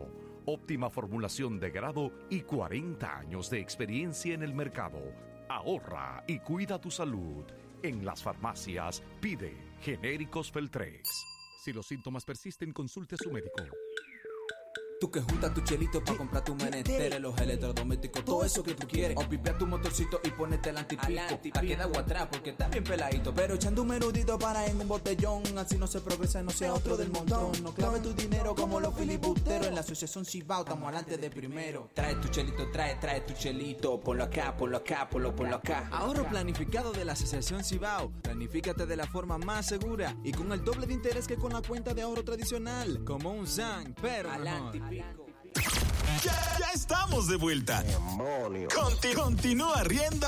Óptima 0.45 0.91
formulación 0.91 1.59
de 1.59 1.71
grado 1.71 2.13
y 2.29 2.43
40 2.43 3.19
años 3.19 3.49
de 3.49 3.61
experiencia 3.61 4.35
en 4.35 4.43
el 4.43 4.53
mercado. 4.53 5.01
Ahorra 5.49 6.23
y 6.27 6.41
cuida 6.41 6.79
tu 6.79 6.91
salud. 6.91 7.47
En 7.83 8.05
las 8.05 8.23
farmacias 8.23 9.03
pide 9.23 9.57
genéricos 9.81 10.53
Feltrex. 10.53 11.38
Si 11.69 11.75
los 11.75 11.87
síntomas 11.87 12.25
persisten, 12.25 12.73
consulte 12.73 13.17
a 13.17 13.19
su 13.19 13.31
médico. 13.31 13.63
Tú 15.01 15.09
que 15.13 15.21
juntas 15.21 15.55
tu 15.55 15.61
chelito 15.61 16.03
para 16.03 16.19
comprar 16.19 16.45
tu 16.45 16.57
menester, 16.57 17.21
los 17.21 17.41
electrodomésticos, 17.41 18.25
todo 18.25 18.45
eso 18.45 18.65
que 18.65 18.75
tú 18.75 18.89
quieres. 18.89 19.17
O 19.17 19.29
pipea 19.29 19.57
tu 19.57 19.65
motorcito 19.65 20.21
y 20.25 20.31
ponete 20.31 20.71
el 20.71 20.79
antipico. 20.79 21.53
Pa' 21.55 21.61
que 21.61 21.77
da 21.77 21.85
agua 21.85 22.01
atrás 22.01 22.27
porque 22.33 22.51
está 22.51 22.67
bien 22.69 22.83
peladito. 22.83 23.33
Pero 23.33 23.55
echando 23.55 23.83
un 23.83 23.89
menudito 23.89 24.37
para 24.39 24.67
en 24.67 24.81
un 24.81 24.89
botellón. 24.89 25.43
Así 25.57 25.79
no 25.79 25.87
se 25.87 26.01
progresa, 26.01 26.43
no 26.43 26.51
sea 26.51 26.75
otro 26.75 26.97
del 26.97 27.11
montón. 27.11 27.53
No 27.63 27.73
clave 27.73 28.01
tu 28.01 28.13
dinero 28.13 28.57
como 28.57 28.81
los 28.81 28.93
filibusteros. 28.95 29.69
En 29.69 29.77
la 29.77 29.83
asociación 29.83 30.25
Cibao 30.25 30.63
estamos 30.63 30.89
adelante 30.89 31.17
de 31.17 31.31
primero. 31.31 31.91
Trae 31.95 32.17
tu 32.17 32.27
chelito, 32.29 32.69
trae, 32.73 32.97
trae 32.97 33.21
tu 33.21 33.35
chelito. 33.35 34.01
Ponlo 34.01 34.25
acá, 34.25 34.57
ponlo 34.57 34.79
acá, 34.79 35.09
ponlo, 35.09 35.35
ponlo 35.35 35.57
acá. 35.57 35.89
Ahorro 35.93 36.27
planificado 36.29 36.91
de 36.91 37.05
la 37.05 37.13
asociación 37.13 37.63
Cibao. 37.63 38.11
Planifícate 38.23 38.85
de 38.85 38.97
la 38.97 39.07
forma 39.07 39.39
más 39.39 39.67
segura 39.67 40.17
y 40.25 40.33
con 40.33 40.51
el 40.51 40.65
doble 40.65 40.89
de 40.89 40.95
interés 40.95 41.29
que 41.29 41.37
con 41.37 41.53
la 41.53 41.63
cuenta 41.63 41.95
de 41.95 42.03
ahorro 42.03 42.25
tradicional. 42.25 43.05
Como 43.05 43.31
un 43.31 43.47
SAN, 43.47 43.95
pero. 44.03 44.29
Ya, 44.91 46.33
ya 46.59 46.67
estamos 46.75 47.29
de 47.29 47.37
vuelta. 47.37 47.83
Conti- 48.75 49.15
continúa 49.15 49.83
riendo 49.85 50.27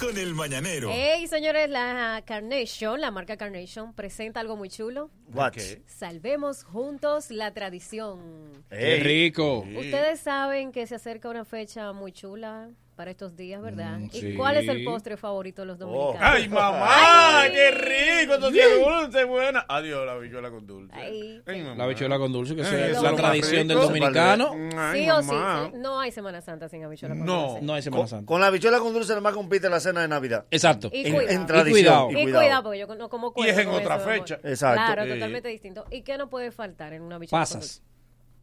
con 0.00 0.16
el 0.18 0.34
mañanero. 0.34 0.88
Hey, 0.92 1.26
señores, 1.28 1.68
la 1.70 2.22
Carnation, 2.26 3.00
la 3.00 3.10
marca 3.10 3.36
Carnation, 3.36 3.92
presenta 3.94 4.40
algo 4.40 4.56
muy 4.56 4.68
chulo. 4.68 5.10
What? 5.32 5.54
Salvemos 5.86 6.64
juntos 6.64 7.30
la 7.30 7.52
tradición. 7.52 8.64
Qué 8.70 8.96
rico. 8.96 9.60
Ustedes 9.60 10.20
saben 10.20 10.72
que 10.72 10.86
se 10.86 10.96
acerca 10.96 11.28
una 11.28 11.44
fecha 11.44 11.92
muy 11.92 12.12
chula 12.12 12.70
para 12.96 13.10
estos 13.10 13.36
días, 13.36 13.60
¿verdad? 13.62 13.98
Mm, 13.98 14.04
¿Y 14.06 14.20
sí. 14.20 14.34
cuál 14.34 14.56
es 14.56 14.66
el 14.68 14.82
postre 14.84 15.16
favorito 15.18 15.62
de 15.62 15.66
los 15.66 15.78
dominicanos? 15.78 16.16
¡Ay, 16.20 16.48
mamá! 16.48 17.40
Ay. 17.42 17.50
¡Qué 17.52 17.70
rico! 17.70 18.34
Esto 18.34 18.50
tiene 18.50 18.74
dulce, 18.76 19.24
buena. 19.24 19.64
Adiós, 19.68 20.06
la 20.06 20.16
bichuela 20.16 20.50
con 20.50 20.66
dulce. 20.66 20.92
Ay, 20.96 21.42
Ay, 21.46 21.62
mamá. 21.62 21.74
La 21.76 21.84
habichuela 21.84 22.18
con 22.18 22.32
dulce, 22.32 22.56
que 22.56 22.62
Ay, 22.62 22.68
eso 22.90 22.96
es 22.96 23.02
la 23.02 23.14
tradición 23.14 23.68
del 23.68 23.78
dominicano. 23.78 24.52
Ay, 24.76 25.04
Sí 25.04 25.10
o 25.10 25.20
sí, 25.22 25.28
mamá. 25.28 25.70
sí. 25.72 25.78
No 25.78 26.00
hay 26.00 26.10
Semana 26.10 26.40
Santa 26.40 26.68
sin 26.68 26.82
habichuela 26.84 27.14
con 27.14 27.26
No. 27.26 27.42
dulce. 27.50 27.62
No 27.62 27.74
hay 27.74 27.82
Semana 27.82 28.00
Con, 28.00 28.08
Santa. 28.08 28.26
con 28.26 28.40
la 28.40 28.50
bichuela 28.50 28.78
con 28.80 28.92
dulce 28.94 29.10
nada 29.10 29.20
más 29.20 29.34
compite 29.34 29.68
la 29.68 29.78
cena 29.78 30.00
de 30.00 30.08
Navidad. 30.08 30.46
Exacto. 30.50 30.88
Y 30.92 31.06
En, 31.06 31.14
cuidado. 31.14 31.30
en 31.36 31.42
Y 31.42 31.46
tradición. 31.46 31.74
cuidado. 32.06 32.10
Y 32.10 32.32
cuidado, 32.32 32.62
porque 32.62 32.78
yo 32.78 32.86
no 32.94 33.08
como 33.10 33.32
Y 33.36 33.46
es 33.48 33.58
en 33.58 33.68
otra 33.68 33.98
fecha. 34.00 34.40
Exacto. 34.42 34.76
Claro, 34.86 35.04
Sí. 35.04 35.10
totalmente 35.10 35.48
distinto. 35.50 35.84
¿Y 35.90 36.00
qué 36.02 36.16
no 36.16 36.30
puede 36.30 36.50
faltar 36.50 36.94
en 36.94 37.02
una 37.02 37.18
bichuela 37.18 37.40
con 37.40 37.42
Pasas. 37.42 37.60
dulce? 37.82 37.95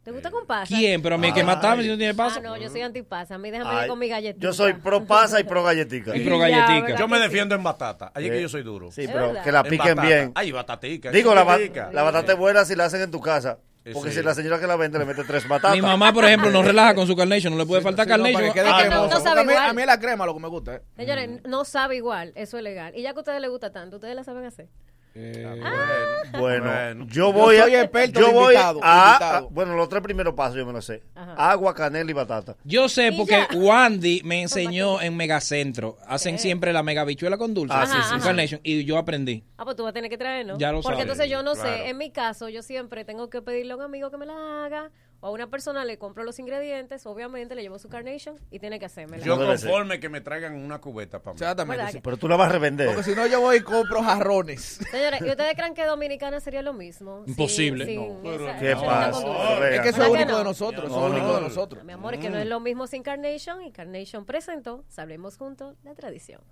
¿Te 0.04 0.10
gusta 0.10 0.30
con 0.30 0.46
pasas? 0.46 0.68
¿Quién? 0.68 1.00
Pero 1.00 1.14
a 1.14 1.18
mí 1.18 1.32
que 1.32 1.42
matarme 1.42 1.82
si 1.82 1.88
no 1.88 1.96
tiene 1.96 2.14
pasa. 2.14 2.38
Ah, 2.38 2.42
no, 2.42 2.56
yo 2.58 2.68
soy 2.68 2.82
antipasa. 2.82 3.36
A 3.36 3.38
mí 3.38 3.50
déjame 3.50 3.82
ir 3.82 3.88
con 3.88 3.98
mi 3.98 4.08
galletita. 4.08 4.42
yo 4.44 4.52
soy 4.52 4.74
pro 4.74 5.04
pasa 5.06 5.40
y 5.40 5.44
pro 5.44 5.64
galletica. 5.64 6.14
Y 6.16 6.20
pro 6.24 6.38
galletica. 6.38 6.82
¿verdad 6.82 6.98
Yo 6.98 7.08
me 7.08 7.18
defiendo 7.18 7.54
en 7.54 7.62
batata. 7.62 8.12
Allí 8.14 8.26
es 8.26 8.32
que 8.32 8.42
yo 8.42 8.48
soy 8.48 8.62
duro. 8.62 8.92
Sí, 8.92 9.06
pero 9.06 9.34
que 9.42 9.50
la 9.50 9.60
En 9.60 9.68
piquen 9.68 9.98
bien. 10.00 10.32
Ay, 10.34 10.52
batatica. 10.52 11.10
Digo, 11.10 11.34
la, 11.34 11.44
la 11.92 12.02
batata 12.02 12.32
es 12.32 12.38
buena 12.38 12.64
si 12.66 12.76
la 12.76 12.84
hacen 12.84 13.00
en 13.00 13.10
tu 13.10 13.20
casa. 13.20 13.58
Porque 13.92 14.10
Sí. 14.12 14.16
si 14.18 14.22
la 14.22 14.34
señora 14.34 14.58
que 14.58 14.66
la 14.66 14.76
vende 14.76 14.98
le 14.98 15.04
mete 15.04 15.24
tres 15.24 15.46
batatas. 15.46 15.74
Mi 15.76 15.82
mamá, 15.82 16.10
por 16.12 16.24
ejemplo, 16.24 16.50
no 16.50 16.62
relaja 16.62 16.94
con 16.94 17.06
su 17.06 17.14
carnation. 17.14 17.52
No 17.52 17.58
le 17.58 17.66
puede 17.66 17.82
faltar 17.82 18.06
Sí, 18.06 18.10
no, 18.12 18.16
para 18.16 18.32
carnation. 18.32 18.52
que 18.54 18.60
quede 18.60 18.68
Ah, 18.70 18.82
no, 18.84 18.88
cremoso. 18.90 19.08
no 19.08 19.20
sabe 19.20 19.24
Porque 19.24 19.40
a, 19.40 19.44
mí, 19.44 19.52
igual. 19.52 19.70
a 19.70 19.72
mí 19.74 19.82
la 19.86 20.00
crema 20.00 20.24
lo 20.26 20.34
que 20.34 20.40
me 20.40 20.48
gusta. 20.48 20.74
¿eh? 20.76 20.82
Señores, 20.96 21.30
no 21.46 21.64
sabe 21.66 21.96
igual. 21.96 22.32
Eso 22.34 22.56
es 22.56 22.62
legal. 22.64 22.94
Y 22.96 23.02
ya 23.02 23.12
que 23.12 23.18
a 23.18 23.20
ustedes 23.20 23.40
les 23.42 23.50
gusta 23.50 23.72
tanto, 23.72 23.96
¿ustedes 23.96 24.14
la 24.14 24.24
saben 24.24 24.44
hacer? 24.46 24.68
Bueno, 25.14 26.64
Bueno. 26.70 27.06
yo 27.08 27.32
voy 27.32 27.56
soy 27.58 27.74
a. 27.74 27.82
experto 27.82 28.20
yo 28.20 28.32
voy 28.32 28.54
invitado, 28.54 28.80
a, 28.82 29.06
invitado. 29.10 29.46
a- 29.46 29.50
Bueno, 29.50 29.76
los 29.76 29.88
tres 29.88 30.02
primeros 30.02 30.34
pasos 30.34 30.56
yo 30.56 30.66
me 30.66 30.72
los 30.72 30.84
sé: 30.84 31.02
Ajá. 31.14 31.34
agua, 31.52 31.74
canela 31.74 32.10
y 32.10 32.14
batata. 32.14 32.56
Yo 32.64 32.88
sé 32.88 33.12
porque 33.16 33.46
ya. 33.50 33.56
Wandy 33.56 34.22
me 34.24 34.42
enseñó 34.42 35.00
en 35.00 35.16
Megacentro. 35.16 35.96
Hacen 36.06 36.38
siempre 36.38 36.72
la 36.72 36.82
mega 36.82 37.04
bichuela 37.04 37.36
con 37.38 37.54
dulce. 37.54 37.74
Ah, 37.76 37.86
sí, 37.86 37.96
sí, 38.02 38.10
con 38.10 38.20
sí. 38.20 38.26
carnation. 38.26 38.60
Y 38.64 38.84
yo 38.84 38.98
aprendí. 38.98 39.44
Ah, 39.56 39.64
pues 39.64 39.76
tú 39.76 39.84
vas 39.84 39.90
a 39.90 39.94
tener 39.94 40.10
que 40.10 40.18
traer, 40.18 40.46
¿no? 40.46 40.58
Ya 40.58 40.72
lo 40.72 40.78
Porque 40.82 40.96
sabes. 40.96 41.02
entonces 41.02 41.30
yo 41.30 41.42
no 41.42 41.52
Claro. 41.54 41.68
sé. 41.76 41.88
En 41.90 41.96
mi 41.98 42.10
caso, 42.10 42.48
yo 42.48 42.62
siempre 42.62 43.04
tengo 43.04 43.30
que 43.30 43.40
pedirle 43.40 43.72
a 43.74 43.76
un 43.76 43.82
amigo 43.82 44.10
que 44.10 44.16
me 44.16 44.26
la 44.26 44.64
haga. 44.64 44.90
O 45.24 45.28
a 45.28 45.30
una 45.30 45.46
persona 45.48 45.86
le 45.86 45.96
compro 45.96 46.22
los 46.22 46.38
ingredientes. 46.38 47.06
Obviamente 47.06 47.54
le 47.54 47.62
llevo 47.62 47.78
su 47.78 47.88
carnation 47.88 48.36
y 48.50 48.58
tiene 48.58 48.78
que 48.78 48.84
hacérmela. 48.84 49.24
Yo 49.24 49.38
conforme 49.38 49.98
que 49.98 50.10
me 50.10 50.20
traigan 50.20 50.54
una 50.54 50.82
cubeta 50.82 51.22
para 51.22 51.32
mí. 51.32 51.36
Exactamente. 51.38 51.76
¿Verdad 51.78 51.92
sí. 51.92 51.96
que- 51.98 52.02
Pero 52.02 52.16
tú 52.18 52.28
la 52.28 52.36
vas 52.36 52.50
a 52.50 52.52
revender. 52.52 52.88
Porque 52.88 53.04
si 53.04 53.14
no, 53.14 53.26
yo 53.26 53.40
voy 53.40 53.56
y 53.56 53.60
compro 53.62 54.02
jarrones. 54.02 54.80
Señores, 54.90 55.22
¿y 55.22 55.30
ustedes 55.30 55.54
creen 55.56 55.72
que 55.72 55.86
Dominicana 55.86 56.40
sería 56.40 56.60
lo 56.60 56.74
mismo? 56.74 57.24
Imposible. 57.26 57.86
sin 57.86 57.96
No, 58.06 58.20
pero 58.22 58.48
esa- 58.50 58.58
¿Qué 58.58 58.76
pasa? 58.76 59.20
No, 59.22 59.64
Es 59.64 59.80
que 59.80 59.88
eso 59.88 59.98
¿Verdad 59.98 60.06
es 60.06 60.12
único 60.12 60.30
no? 60.32 60.38
de 60.38 60.44
nosotros. 60.44 60.84
Eso 60.84 61.00
No, 61.00 61.06
es 61.06 61.12
único 61.12 61.26
no. 61.28 61.34
de 61.36 61.40
nosotros. 61.40 61.84
Mi 61.84 61.92
amor, 61.94 62.12
es 62.14 62.20
que 62.20 62.28
no 62.28 62.36
es 62.38 62.46
lo 62.46 62.60
mismo 62.60 62.86
sin 62.86 63.02
Carnation 63.02 63.62
y 63.62 63.72
Carnation 63.72 64.26
presentó, 64.26 64.84
Sabremos 64.88 65.38
Juntos, 65.38 65.74
la 65.84 65.94
tradición. 65.94 66.42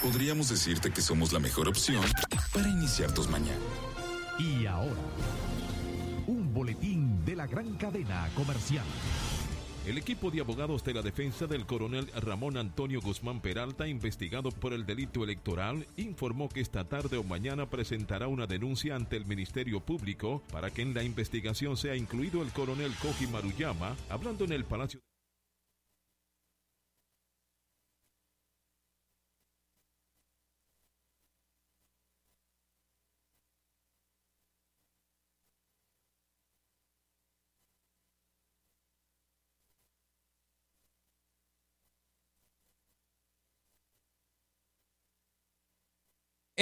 Podríamos 0.00 0.48
decirte 0.48 0.92
que 0.92 1.00
somos 1.00 1.32
la 1.32 1.40
mejor 1.40 1.66
opción 1.68 2.04
para 2.52 2.68
iniciar 2.68 3.12
tus 3.12 3.28
mañanas. 3.28 3.58
Y 4.38 4.66
ahora, 4.66 4.94
un 6.26 6.52
boletín 6.52 7.24
de 7.24 7.36
la 7.36 7.46
gran 7.46 7.74
cadena 7.76 8.28
comercial. 8.34 8.84
El 9.86 9.98
equipo 9.98 10.30
de 10.30 10.40
abogados 10.40 10.84
de 10.84 10.94
la 10.94 11.02
defensa 11.02 11.48
del 11.48 11.66
coronel 11.66 12.06
Ramón 12.14 12.56
Antonio 12.56 13.00
Guzmán 13.00 13.40
Peralta, 13.40 13.88
investigado 13.88 14.52
por 14.52 14.72
el 14.72 14.86
delito 14.86 15.24
electoral, 15.24 15.86
informó 15.96 16.48
que 16.48 16.60
esta 16.60 16.84
tarde 16.84 17.16
o 17.16 17.24
mañana 17.24 17.68
presentará 17.68 18.28
una 18.28 18.46
denuncia 18.46 18.94
ante 18.94 19.16
el 19.16 19.26
Ministerio 19.26 19.80
Público 19.80 20.40
para 20.52 20.70
que 20.70 20.82
en 20.82 20.94
la 20.94 21.02
investigación 21.02 21.76
sea 21.76 21.96
incluido 21.96 22.42
el 22.42 22.52
coronel 22.52 22.92
Koji 23.02 23.26
Maruyama, 23.26 23.96
hablando 24.08 24.44
en 24.44 24.52
el 24.52 24.64
Palacio. 24.64 25.00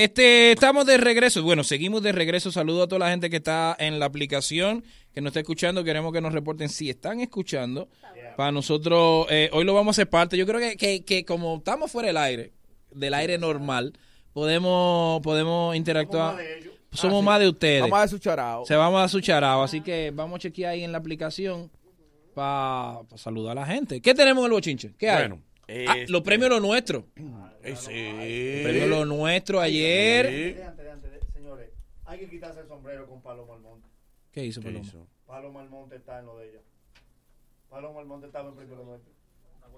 Este, 0.05 0.53
estamos 0.53 0.87
de 0.87 0.97
regreso. 0.97 1.43
Bueno, 1.43 1.63
seguimos 1.63 2.03
de 2.03 2.13
regreso. 2.13 2.51
Saludo 2.51 2.85
a 2.85 2.89
toda 2.89 3.01
la 3.01 3.11
gente 3.11 3.29
que 3.29 3.37
está 3.37 3.77
en 3.79 3.99
la 3.99 4.07
aplicación, 4.07 4.83
que 5.13 5.21
nos 5.21 5.33
está 5.33 5.41
escuchando. 5.41 5.85
Queremos 5.85 6.11
que 6.15 6.23
nos 6.23 6.33
reporten 6.33 6.71
si 6.71 6.89
están 6.89 7.21
escuchando. 7.21 7.87
Para 8.35 8.51
nosotros, 8.51 9.27
eh, 9.29 9.51
hoy 9.53 9.65
lo 9.65 9.75
vamos 9.75 9.89
a 9.89 10.01
hacer 10.01 10.09
parte. 10.09 10.39
Yo 10.39 10.47
creo 10.47 10.59
que, 10.59 10.79
que, 10.79 11.05
que 11.05 11.27
como 11.27 11.57
estamos 11.59 11.93
fuera 11.93 12.07
del 12.07 12.17
aire, 12.17 12.53
del 12.93 13.13
aire 13.13 13.37
normal, 13.37 13.93
podemos, 14.33 15.21
podemos 15.21 15.77
interactuar. 15.77 16.39
Somos 16.93 17.23
más 17.23 17.39
de 17.39 17.49
ustedes. 17.51 17.83
Vamos 17.83 17.97
a 17.97 18.01
dar 18.01 18.09
su 18.09 18.19
charao. 18.19 18.65
Se 18.65 18.77
vamos 18.77 18.97
a 18.97 19.01
dar 19.01 19.11
su 19.11 19.21
charao. 19.21 19.63
Así 19.63 19.83
que 19.83 20.13
vamos 20.15 20.37
a 20.37 20.41
chequear 20.41 20.73
ahí 20.73 20.83
en 20.83 20.93
la 20.93 20.99
aplicación 20.99 21.71
para 22.35 23.01
saludar 23.17 23.59
a 23.59 23.61
la 23.61 23.67
gente. 23.67 24.01
¿Qué 24.01 24.15
tenemos 24.15 24.41
en 24.41 24.47
el 24.47 24.53
bochinche? 24.53 24.93
¿Qué 24.97 25.11
hay? 25.11 25.29
Bueno, 25.29 25.43
Ah, 25.87 25.99
este- 25.99 26.11
los 26.11 26.23
premios 26.23 26.49
lo 26.51 26.59
nuestro. 26.59 27.07
Eh, 27.63 27.77
sí. 27.77 28.61
Premios 28.65 28.89
lo 28.89 29.05
nuestro 29.05 29.61
ayer. 29.61 30.27
Sí. 30.57 30.63
Antes, 30.63 30.89
antes, 30.89 31.11
señores, 31.33 31.71
hay 32.05 32.19
que 32.21 32.31
quitarse 32.31 32.61
el 32.61 32.69
sombrero 32.69 33.07
con 33.07 33.21
Paloma 33.23 33.55
Almonte. 33.55 33.89
¿Qué 34.33 34.45
hizo, 34.45 34.61
¿Qué 34.61 34.67
Paloma? 34.69 34.85
hizo? 34.87 35.07
Paloma 35.27 35.61
Almonte 35.61 35.97
está 35.97 36.19
en 36.21 36.27
lo 36.27 36.39
de 36.39 36.51
ella. 36.51 36.61
Paloma 37.69 38.01
Almonte 38.01 38.27
estaba 38.27 38.49
en 38.49 38.57
primero 38.57 38.85
nuestro. 38.85 39.13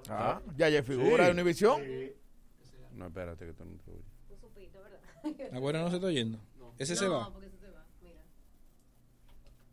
Ah, 0.08 0.40
ya 0.56 0.66
hay 0.66 0.82
figura 0.82 1.24
Sí. 1.24 1.26
de 1.26 1.30
Univisión. 1.32 1.82
No, 2.94 3.06
espérate 3.06 3.46
que 3.46 3.52
tú 3.52 3.64
no 3.64 3.76
te 3.78 3.90
oyes. 3.90 5.52
¿La 5.52 5.58
güera 5.58 5.80
no 5.80 5.88
se 5.90 5.96
está 5.96 6.08
oyendo? 6.08 6.38
Ese 6.78 6.96
se 6.96 7.06
va. 7.08 7.30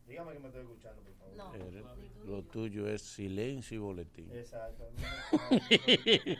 Dígame 0.08 0.34
que 0.34 0.40
me 0.40 0.48
estoy 0.48 0.62
escuchando, 0.64 1.02
por 1.04 1.14
favor. 1.16 1.56
Eres- 1.56 1.86
Lo 2.30 2.44
tuyo 2.44 2.88
es 2.88 3.02
silencio 3.02 3.76
y 3.76 3.80
boletín. 3.80 4.30
Exacto. 4.32 4.88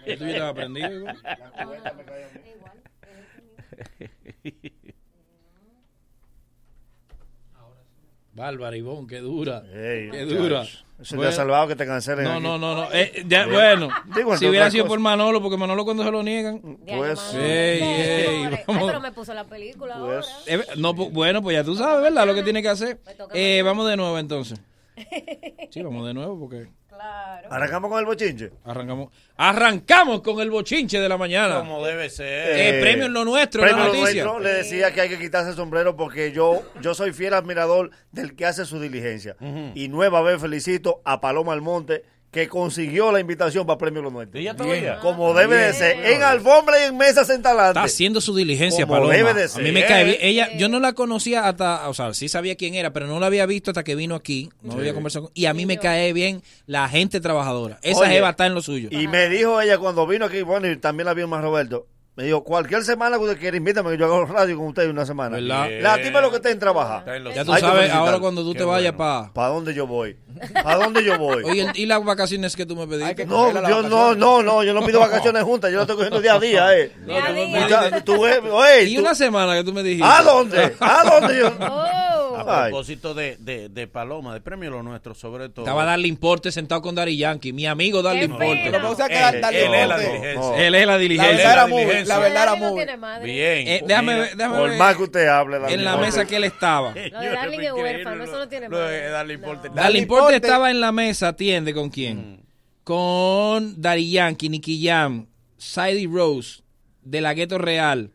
¿El 0.06 0.18
tuyo 0.20 0.32
estaba 0.32 0.54
prendido, 0.54 0.92
igual? 0.92 1.18
La 1.24 1.52
cubeta 1.66 1.94
me 1.94 2.04
cae 2.04 2.26
mí. 4.44 4.72
Bárbara 8.34 8.78
Ivonne, 8.78 9.08
qué 9.08 9.18
dura. 9.20 9.64
Ey, 9.74 10.12
qué 10.12 10.26
dura. 10.26 10.62
Eso 11.02 11.18
te 11.18 11.28
ha 11.28 11.32
salvado 11.32 11.68
que 11.68 11.76
te 11.76 11.86
cancelen 11.86 12.26
No, 12.26 12.34
aquí. 12.34 12.44
no, 12.44 12.58
no, 12.58 12.76
no. 12.76 12.88
Eh, 12.94 13.24
ya, 13.28 13.48
bueno, 13.48 13.90
Digo, 14.14 14.38
si 14.38 14.48
hubiera 14.48 14.70
sido 14.70 14.86
por 14.86 15.00
Manolo, 15.00 15.42
porque 15.42 15.58
Manolo 15.58 15.84
cuando 15.86 16.04
se 16.04 16.12
lo 16.12 16.22
niegan. 16.22 16.78
Pues, 16.86 17.34
Ey, 17.34 17.82
ey, 17.82 18.46
Ay, 18.46 18.60
vamos. 18.68 18.84
pero 18.88 19.00
me 19.00 19.12
puso 19.12 19.34
la 19.34 19.46
película 19.46 19.96
ahora. 19.96 20.22
Eh, 20.46 20.62
no, 20.78 20.94
pu- 20.94 21.10
bueno, 21.12 21.42
pues 21.42 21.56
ya 21.56 21.64
tú 21.64 21.76
sabes, 21.76 22.04
¿verdad? 22.04 22.28
Lo 22.28 22.36
que 22.36 22.44
tiene 22.44 22.62
que 22.62 22.70
hacer. 22.70 23.00
Eh, 23.34 23.62
vamos 23.64 23.90
de 23.90 23.98
nuevo 23.98 24.20
entonces. 24.20 24.60
Sí, 25.72 25.82
vamos 25.82 26.08
de 26.08 26.14
nuevo 26.14 26.40
porque 26.40 26.68
Arrancamos 27.50 27.90
con 27.90 28.00
el 28.00 28.06
bochinche. 28.06 28.52
arrancamos. 28.66 29.10
Arrancamos 29.38 30.22
con 30.22 30.40
el 30.42 30.50
bochinche 30.50 31.00
de 31.00 31.08
la 31.10 31.18
mañana. 31.18 31.60
Como 31.60 31.86
debe 31.86 32.10
ser. 32.10 32.76
Eh, 32.76 32.82
premio 32.82 33.06
en 33.06 33.14
lo 33.14 33.26
nuestro, 33.26 33.62
premio 33.62 33.78
la 33.78 33.86
en 33.86 33.94
lo 33.94 34.00
noticia. 34.00 34.24
nuestro, 34.24 34.40
le 34.44 34.54
decía 34.54 34.94
que 34.94 35.02
hay 35.02 35.10
que 35.10 35.18
quitarse 35.18 35.52
el 35.52 35.56
sombrero 35.56 35.96
porque 35.96 36.32
yo, 36.32 36.62
yo 36.82 36.94
soy 36.94 37.14
fiel 37.14 37.34
admirador 37.34 37.92
del 38.12 38.36
que 38.36 38.46
hace 38.46 38.66
su 38.66 38.80
diligencia. 38.80 39.36
Y 39.76 39.88
nueva 39.88 40.22
vez 40.22 40.42
felicito 40.42 41.02
a 41.06 41.22
Paloma 41.22 41.54
Almonte 41.54 42.04
que 42.32 42.48
consiguió 42.48 43.12
la 43.12 43.20
invitación 43.20 43.66
para 43.66 43.78
Premio 43.80 44.02
Lo 44.04 44.12
Nuestro. 44.12 44.40
Ella 44.40 44.56
todavía. 44.56 45.00
Como 45.00 45.34
debe 45.34 45.58
de 45.58 45.74
ser. 45.74 46.06
En 46.06 46.22
alfombra 46.22 46.80
y 46.80 46.88
en 46.90 46.96
mesa 46.98 47.26
sentalante. 47.26 47.72
Está 47.80 47.84
haciendo 47.84 48.22
su 48.22 48.36
diligencia, 48.36 48.86
Como 48.86 48.98
Paloma. 49.00 49.14
debe 49.16 49.34
de 49.34 49.44
A 49.44 49.46
mí 49.46 49.52
ser. 49.64 49.74
me 49.74 49.86
cae 49.86 50.04
bien. 50.04 50.18
Ella, 50.22 50.56
yo 50.58 50.70
no 50.70 50.80
la 50.80 50.94
conocía 50.94 51.48
hasta, 51.48 51.90
o 51.90 51.94
sea, 51.96 52.14
sí 52.14 52.30
sabía 52.30 52.56
quién 52.56 52.76
era, 52.76 52.94
pero 52.94 53.08
no 53.08 53.20
la 53.20 53.26
había 53.26 53.46
visto 53.48 53.72
hasta 53.72 53.84
que 53.84 53.96
vino 53.96 54.14
aquí. 54.14 54.50
No 54.62 54.74
Sí. 54.74 54.80
había 54.80 54.94
conversado 54.94 55.26
con- 55.26 55.32
Y 55.34 55.46
a 55.48 55.54
mí 55.56 55.66
me 55.66 55.78
cae 55.80 56.14
bien 56.14 56.44
la 56.68 56.88
gente 56.88 57.20
trabajadora. 57.20 57.80
Esa 57.82 58.02
Oye, 58.02 58.12
jeva 58.12 58.30
está 58.30 58.46
en 58.46 58.54
lo 58.54 58.62
suyo. 58.62 58.90
Y 58.92 59.08
me 59.08 59.28
dijo 59.30 59.60
ella 59.60 59.80
cuando 59.80 60.06
vino 60.06 60.26
aquí, 60.26 60.44
bueno, 60.44 60.70
y 60.70 60.78
también 60.78 61.06
la 61.08 61.16
vio 61.16 61.28
más 61.28 61.42
Roberto. 61.42 61.88
Me 62.20 62.26
dijo, 62.26 62.44
cualquier 62.44 62.84
semana 62.84 63.16
que 63.16 63.24
usted 63.24 63.40
quiera, 63.40 63.56
invítame 63.56 63.92
que 63.92 63.98
yo 63.98 64.04
hago 64.04 64.26
radio 64.26 64.58
con 64.58 64.68
usted 64.68 64.90
una 64.90 65.06
semana. 65.06 65.38
¿Verdad? 65.38 65.70
La 65.80 66.02
tipa 66.02 66.20
lo 66.20 66.30
que 66.30 66.36
está 66.36 66.50
en 66.50 66.60
trabajar. 66.60 67.06
Ya 67.34 67.46
tú 67.46 67.54
sabes, 67.56 67.90
ahora 67.94 68.20
cuando 68.20 68.44
tú 68.44 68.54
te 68.54 68.66
vayas 68.66 68.92
para... 68.92 69.32
¿Para 69.32 69.48
dónde 69.48 69.74
yo 69.74 69.88
voy? 69.88 70.18
¿A 70.66 70.76
dónde 70.76 71.02
yo 71.06 71.18
voy? 71.18 71.44
Oye, 71.46 71.72
¿y 71.76 71.86
las 71.86 72.04
vacaciones 72.04 72.58
que 72.58 72.66
tú 72.66 72.76
me 72.76 72.88
pediste? 72.88 73.26
No, 73.26 73.54
yo 73.54 73.84
no, 73.84 74.16
no, 74.16 74.44
no, 74.44 74.64
yo 74.66 74.74
no 74.74 74.86
pido 74.86 75.00
vacaciones 75.00 75.44
juntas, 75.44 75.72
yo 75.72 75.78
lo 75.78 75.84
estoy 75.84 75.96
cogiendo 75.96 76.20
día 76.20 76.34
a 76.34 76.40
día, 76.42 76.78
eh. 76.78 76.92
Día 77.06 77.26
a 77.26 77.32
día. 77.32 78.04
Tú 78.04 78.22
oye, 78.22 78.84
Y 78.84 78.96
tú- 78.96 79.02
una 79.02 79.16
semana 79.16 79.56
que 79.56 79.64
tú 79.64 79.72
me 79.72 79.82
dijiste. 79.82 80.06
¿A 80.06 80.22
dónde? 80.22 80.76
¿A 80.78 81.04
dónde 81.06 81.38
yo? 81.40 81.54
A 82.42 82.64
propósito 82.70 83.14
de, 83.14 83.38
de, 83.38 83.70
de 83.70 83.88
Paloma, 83.88 84.34
de 84.34 84.42
Premio 84.42 84.70
Lo 84.72 84.84
Nuestro, 84.84 85.14
sobre 85.16 85.50
todo. 85.50 85.66
Estaba 85.66 85.86
Darle 85.86 86.08
Importe 86.08 86.52
sentado 86.52 86.82
con 86.82 86.96
Dari 86.96 87.18
Yankee, 87.18 87.54
mi 87.54 87.66
amigo 87.66 88.02
Darle 88.02 88.24
Importe. 88.26 88.66
Es 88.68 88.72
que 88.72 89.36
Él- 89.36 89.42
Darle 89.42 89.66
él 89.66 89.74
es 89.74 89.88
la 89.88 89.96
Importe- 89.96 90.12
diligencia. 90.12 90.68
Él 90.68 90.76
es 90.76 90.86
la 90.88 90.98
diligencia. 90.98 91.38
La 91.50 92.14
la 92.16 92.20
verdadera 92.20 92.56
movie. 92.56 92.86
Bien. 93.24 93.68
Eh, 93.68 93.84
déjame 93.86 94.26
Por 94.38 94.70
ver 94.70 94.78
más 94.80 94.96
que 94.98 95.04
usted 95.04 95.28
hable, 95.28 95.58
en 95.74 95.84
la 95.86 95.98
mesa 95.98 96.26
que 96.26 96.36
él 96.36 96.44
estaba. 96.46 96.90
Lo 97.12 97.20
de 97.20 97.30
Darling 97.30 97.60
es 97.60 97.72
huérfano, 97.74 98.24
eso 98.24 98.38
no 98.40 98.48
tiene 98.48 98.70
madre. 98.70 99.10
Darle 99.10 99.34
Importe. 99.34 99.70
Darle 99.74 100.00
Importe 100.00 100.36
estaba 100.36 100.70
en 100.72 100.80
la 100.82 100.92
mesa, 100.92 101.30
atiende 101.30 101.74
con 101.74 101.90
quién. 101.90 102.44
Con 102.84 103.80
Dari 103.82 104.10
Yankee, 104.10 104.50
Nicky 104.50 104.84
Jam, 104.86 105.28
Sadie 105.58 106.08
Rose, 106.12 106.64
de 107.04 107.22
la 107.22 107.34
Gueto 107.34 107.58
Real, 107.58 108.12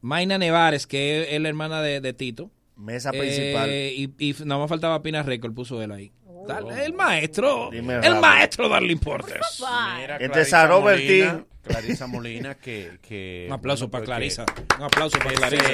Maina 0.00 0.38
Nevares, 0.38 0.86
que 0.86 1.22
es, 1.22 1.28
es 1.32 1.40
la 1.40 1.48
hermana 1.48 1.82
de, 1.82 2.00
de 2.00 2.12
Tito. 2.14 2.50
Mesa 2.76 3.10
Eh, 3.12 3.18
principal. 3.18 3.70
y, 3.70 4.14
y 4.18 4.44
nada 4.44 4.60
más 4.60 4.68
faltaba 4.68 5.00
Pina 5.02 5.22
Record, 5.22 5.54
puso 5.54 5.80
él 5.82 5.92
ahí. 5.92 6.12
Dale, 6.46 6.84
el 6.84 6.92
maestro. 6.92 7.70
Dime 7.72 7.94
el 7.94 8.02
rápido. 8.02 8.20
maestro 8.20 8.68
Darle 8.68 8.92
Importes. 8.92 9.40
Mira, 9.98 10.16
Este 10.16 10.28
Clarisa 10.30 10.66
Molina, 10.68 10.84
Bertín. 11.32 11.46
Clarisa 11.62 12.06
Molina, 12.06 12.54
que. 12.56 12.98
que 13.00 13.44
Un 13.48 13.54
aplauso 13.54 13.88
bueno, 13.88 13.92
para 13.92 14.04
Clarisa. 14.04 14.44
que- 14.44 14.62
Un 14.76 14.82
aplauso 14.82 15.18
para 15.18 15.32
Clarisa. 15.32 15.64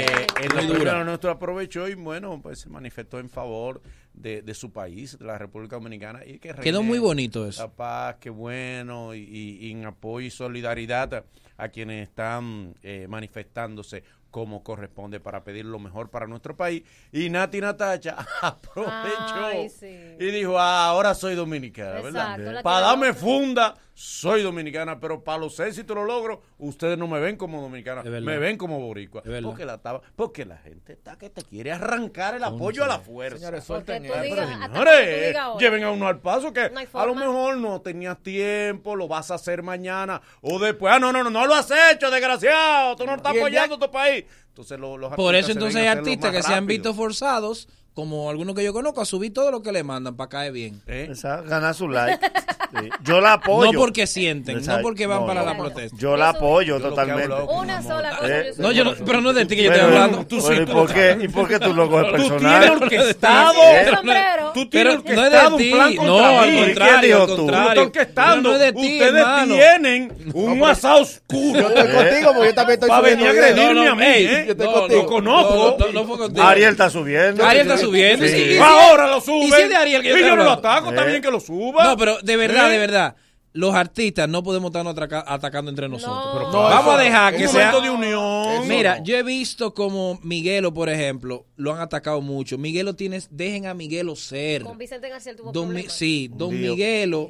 Es 0.40 0.54
muy 0.54 0.66
dura. 0.78 1.02
Nuestro 1.02 1.30
aprovechó 1.32 1.88
y 1.88 1.94
bueno, 1.94 2.38
pues 2.40 2.60
se 2.60 2.68
manifestó 2.68 3.18
en 3.18 3.28
favor 3.28 3.82
de, 4.12 4.42
de 4.42 4.54
su 4.54 4.70
país, 4.72 5.18
de 5.18 5.24
la 5.24 5.38
República 5.38 5.74
Dominicana. 5.74 6.20
Y 6.24 6.38
que 6.38 6.54
Quedó 6.54 6.84
muy 6.84 7.00
bonito 7.00 7.48
eso. 7.48 7.62
La 7.62 7.72
paz, 7.72 8.16
qué 8.20 8.30
bueno, 8.30 9.12
y, 9.14 9.22
y- 9.22 9.66
y 9.66 9.72
en 9.72 9.86
apoyo 9.86 10.24
y 10.24 10.30
solidaridad 10.30 11.12
a, 11.14 11.24
a 11.56 11.68
quienes 11.70 12.08
están 12.08 12.74
eh, 12.84 13.06
manifestándose 13.08 14.04
como 14.30 14.62
corresponde 14.62 15.20
para 15.20 15.44
pedir 15.44 15.64
lo 15.64 15.78
mejor 15.78 16.10
para 16.10 16.26
nuestro 16.26 16.56
país. 16.56 16.82
Y 17.12 17.28
Nati 17.30 17.60
Natacha 17.60 18.16
aprovechó 18.42 19.44
Ay, 19.44 19.68
sí. 19.68 20.16
y 20.18 20.30
dijo, 20.30 20.58
ah, 20.58 20.86
ahora 20.86 21.14
soy 21.14 21.34
dominicana, 21.34 22.00
¿verdad? 22.00 22.62
Para 22.62 22.86
darme 22.86 23.12
funda, 23.12 23.74
soy 23.94 24.42
dominicana, 24.42 24.98
pero 24.98 25.22
para 25.22 25.38
los 25.38 25.58
éxitos 25.60 25.94
los 25.96 26.06
logro, 26.06 26.42
ustedes 26.58 26.96
no 26.96 27.06
me 27.06 27.20
ven 27.20 27.36
como 27.36 27.60
dominicana, 27.60 28.02
me 28.02 28.38
ven 28.38 28.56
como 28.56 28.78
boricua. 28.80 29.22
Porque 29.50 29.64
la, 29.64 29.82
taba- 29.82 30.00
porque 30.16 30.44
la 30.44 30.56
gente 30.58 30.92
está 30.94 31.18
que 31.18 31.28
te 31.30 31.42
quiere 31.42 31.72
arrancar 31.72 32.34
el 32.34 32.44
apoyo 32.44 32.84
a 32.84 32.86
la 32.88 32.98
fuerza. 32.98 33.38
Señores, 33.38 33.64
suelten 33.64 34.02
digas, 34.02 34.18
Pero, 34.22 34.46
señores, 34.46 35.36
lleven 35.58 35.84
a 35.84 35.90
uno 35.90 36.06
al 36.08 36.18
paso 36.20 36.52
que 36.52 36.70
No 36.70 36.80
a 37.00 37.06
lo 37.06 37.14
mejor 37.14 37.56
no 37.58 37.80
tenías 37.82 38.22
tiempo, 38.22 38.96
lo 38.96 39.06
vas 39.08 39.30
a 39.30 39.34
hacer 39.34 39.62
mañana 39.62 40.20
o 40.40 40.58
después. 40.58 40.92
Ah, 40.94 40.98
no, 40.98 41.12
no, 41.12 41.22
no, 41.22 41.30
no 41.30 41.46
lo 41.46 41.54
has 41.54 41.70
hecho, 41.92 42.10
desgraciado. 42.10 42.96
Tú 42.96 43.04
no 43.06 43.14
estás 43.16 43.32
apoyando 43.36 43.74
a 43.76 43.78
tu 43.78 43.90
país. 43.90 44.24
Entonces 44.48 44.78
lo- 44.78 44.96
los 44.98 45.14
Por 45.14 45.34
eso 45.34 45.52
entonces 45.52 45.76
hay 45.80 45.86
artistas 45.86 46.32
que 46.32 46.42
se 46.42 46.52
han 46.54 46.66
visto 46.66 46.94
forzados, 46.94 47.68
como 47.94 48.30
algunos 48.30 48.54
que 48.54 48.64
yo 48.64 48.72
conozco, 48.72 49.00
a 49.00 49.04
subir 49.04 49.32
todo 49.34 49.50
lo 49.50 49.62
que 49.62 49.72
le 49.72 49.82
mandan 49.82 50.16
para 50.16 50.28
caer 50.30 50.52
bien. 50.52 50.80
¿Eh? 50.86 51.08
Esa, 51.10 51.42
ganar 51.42 51.74
su 51.74 51.88
like. 51.88 52.18
Sí. 52.70 52.88
Yo 53.02 53.20
la 53.20 53.32
apoyo. 53.32 53.72
No 53.72 53.78
porque 53.80 54.06
sienten, 54.06 54.64
no 54.64 54.78
porque 54.80 55.04
van 55.06 55.22
No, 55.22 55.26
para 55.26 55.40
no. 55.40 55.46
la 55.46 55.56
protesta. 55.58 55.96
Yo 55.98 56.16
la 56.16 56.28
apoyo 56.28 56.78
Yo 56.78 56.88
totalmente. 56.88 57.34
Una 57.48 57.82
sola 57.82 58.10
cosa. 58.16 58.28
Eh, 58.40 58.52
yo 58.56 58.62
No, 58.62 58.70
yo 58.70 58.94
pero 59.04 59.20
no 59.20 59.30
es 59.30 59.34
de 59.36 59.46
ti 59.46 59.56
que 59.56 59.64
yo 59.64 59.72
estoy 59.72 59.86
hablando. 59.88 60.24
tú 60.24 60.38
pero, 60.46 60.54
sí, 60.66 60.70
¿y, 60.70 60.72
por 60.72 60.94
qué. 60.94 61.18
¿Y 61.20 61.28
por 61.28 61.48
qué 61.48 61.58
tú 61.58 61.74
lo 61.74 61.90
coges 61.90 62.06
Tú 62.06 62.16
tienes 62.16 62.30
personal? 62.30 62.82
orquestado. 62.82 63.54
Sombrero. 63.96 64.50
Tú 64.54 64.70
Pero 64.70 65.02
tienes 65.02 65.16
no 65.16 65.24
es 65.24 65.30
de 65.32 65.36
orquestado 65.38 65.56
ti, 65.56 65.70
no, 65.72 65.80
al 65.82 65.96
contrario, 65.96 66.74
¿Quién 66.76 67.00
dijo 67.00 67.22
al 67.22 67.28
contrario. 67.28 67.70
estás 67.70 67.86
orquestando. 67.86 68.48
No 68.50 68.54
es 68.54 68.60
de 68.60 68.72
ti, 68.72 68.78
Ustedes 69.00 69.14
hermano. 69.14 69.54
tienen 69.54 70.30
un 70.32 70.64
asado 70.64 71.00
oscuro. 71.02 71.60
Yo 71.60 71.68
estoy 71.70 71.92
contigo 71.92 72.32
porque 72.34 72.46
yo 72.50 72.54
también 72.54 72.74
estoy 72.74 72.88
Para 72.88 73.00
venir 73.02 73.26
a 73.26 73.30
subiendo 73.30 73.62
agredirme 73.62 73.88
a 73.88 73.94
mí, 73.96 74.04
¿eh? 74.04 74.44
yo 74.46 74.52
estoy 74.52 74.66
No, 74.66 74.72
contigo. 74.74 75.02
Lo 75.02 75.08
conozco. 75.08 75.76
No, 75.76 75.86
no, 75.86 75.92
no 75.92 76.04
fue 76.06 76.18
contigo. 76.18 76.46
Ariel 76.46 76.70
está 76.70 76.88
subiendo. 76.88 77.44
Ariel 77.44 77.62
está 77.66 77.78
subiendo. 77.78 77.89
Sí. 77.92 78.36
y 78.36 78.40
y 78.40 78.52
si- 78.54 78.58
Ahora 78.58 79.08
lo 79.08 79.20
sube. 79.20 79.44
Y 79.46 79.50
si 79.52 79.62
es 79.62 79.68
de 79.68 79.76
Ariel 79.76 80.02
que 80.02 80.08
yo 80.08 80.14
y 80.14 80.18
estoy 80.18 80.30
yo 80.30 80.36
no 80.36 80.44
lo 80.44 80.50
ataco, 80.52 80.90
está 80.90 81.04
Eh. 81.04 81.08
bien 81.10 81.22
que 81.22 81.30
lo 81.30 81.40
suba. 81.40 81.84
No, 81.84 81.96
pero 81.96 82.18
de 82.22 82.36
verdad, 82.36 82.68
¿Eh? 82.68 82.72
de 82.72 82.78
verdad, 82.78 83.16
los 83.52 83.74
artistas 83.74 84.28
no 84.28 84.44
podemos 84.44 84.68
estarnos 84.70 84.94
atacando 85.26 85.70
entre 85.70 85.88
nosotros. 85.88 86.24
No. 86.24 86.32
Pero 86.34 86.52
No, 86.52 86.62
vamos 86.62 86.84
eso- 86.84 86.92
a 86.92 87.02
dejar 87.02 87.34
un 87.34 87.40
que 87.40 87.48
sea... 87.48 87.72
momento 87.72 87.80
de 87.80 87.90
unión. 87.90 88.68
Mira, 88.68 89.02
yo 89.02 89.16
he 89.16 89.22
visto 89.24 89.74
como 89.74 90.20
Miguelo, 90.22 90.72
por 90.72 90.88
ejemplo, 90.88 91.46
lo 91.56 91.72
han 91.74 91.80
atacado 91.80 92.20
mucho. 92.20 92.58
Miguelo 92.58 92.94
tienes, 92.94 93.28
dejen 93.32 93.66
a 93.66 93.74
Miguelo 93.74 94.14
ser. 94.14 94.62
Con 94.62 94.78
Vicente 94.78 95.08
García 95.08 95.34
tuvo 95.34 95.50
Don 95.50 95.66
problemas. 95.70 95.92
sí, 95.92 96.30
Don. 96.32 96.60
Miguelo 96.60 97.28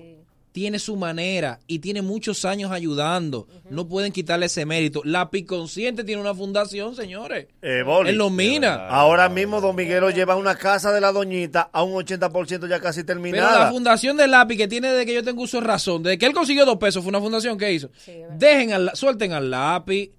tiene 0.52 0.78
su 0.80 0.96
manera 0.96 1.60
y 1.66 1.78
tiene 1.78 2.02
muchos 2.02 2.44
años 2.44 2.70
ayudando. 2.72 3.46
No 3.70 3.86
pueden 3.86 4.12
quitarle 4.12 4.46
ese 4.46 4.66
mérito. 4.66 5.00
La 5.04 5.30
Piconsciente 5.30 6.02
tiene 6.04 6.20
una 6.20 6.34
fundación, 6.34 6.96
señores. 6.96 7.46
Eh, 7.62 7.82
Boli. 7.84 8.10
Él 8.10 8.16
lo 8.16 8.30
mina. 8.30 8.88
Ahora 8.88 9.28
mismo 9.28 9.60
Don 9.60 9.76
Miguelo 9.76 10.10
lleva 10.10 10.34
una 10.36 10.56
casa 10.56 10.92
de 10.92 11.00
la 11.00 11.12
doñita 11.12 11.70
a 11.72 11.82
un 11.84 11.92
80% 11.94 12.68
ya 12.68 12.80
casi 12.80 13.04
Pero 13.04 13.14
la 13.20 13.22
terminada. 13.22 13.70
fundación 13.70 14.16
del 14.16 14.32
lápiz 14.32 14.56
que 14.56 14.66
tiene 14.68 14.88
desde 14.90 15.06
que 15.06 15.14
yo 15.14 15.22
tengo 15.22 15.42
uso 15.42 15.60
de 15.60 15.66
razón, 15.66 16.02
desde 16.02 16.18
que 16.18 16.26
él 16.26 16.32
consiguió 16.32 16.66
dos 16.66 16.78
pesos, 16.78 17.02
fue 17.02 17.10
una 17.10 17.20
fundación 17.20 17.56
que 17.56 17.72
hizo. 17.72 17.90
Dejen 18.36 18.72
al, 18.72 18.90
suelten 18.94 19.32
al 19.32 19.50
lápiz. 19.50 20.10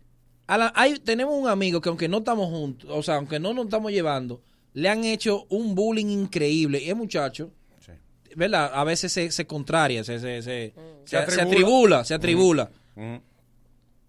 A 0.47 0.57
la- 0.57 0.73
hay, 0.75 0.97
tenemos 0.99 1.33
un 1.37 1.47
amigo 1.47 1.81
que 1.81 1.89
aunque 1.89 2.07
no 2.07 2.19
estamos 2.19 2.47
juntos, 2.49 2.89
o 2.91 3.03
sea, 3.03 3.15
aunque 3.15 3.39
no 3.39 3.53
nos 3.53 3.65
estamos 3.65 3.91
llevando, 3.91 4.41
le 4.73 4.87
han 4.89 5.03
hecho 5.03 5.45
un 5.49 5.75
bullying 5.75 6.07
increíble. 6.07 6.81
Y 6.81 6.89
el 6.89 6.95
muchacho, 6.95 7.51
¿verdad? 8.35 8.71
A 8.73 8.83
veces 8.83 9.11
se, 9.11 9.31
se 9.31 9.45
contraria, 9.47 10.03
se, 10.03 10.19
se, 10.19 10.41
se, 10.41 10.73
se- 10.73 10.73
se 11.05 11.17
atribula. 11.17 11.43
atribula, 11.43 12.05
se 12.05 12.13
atribula. 12.13 12.71
Mm. 12.95 13.15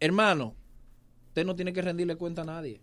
Hermano, 0.00 0.54
usted 1.28 1.44
no 1.46 1.54
tiene 1.54 1.72
que 1.72 1.82
rendirle 1.82 2.16
cuenta 2.16 2.42
a 2.42 2.44
nadie. 2.44 2.80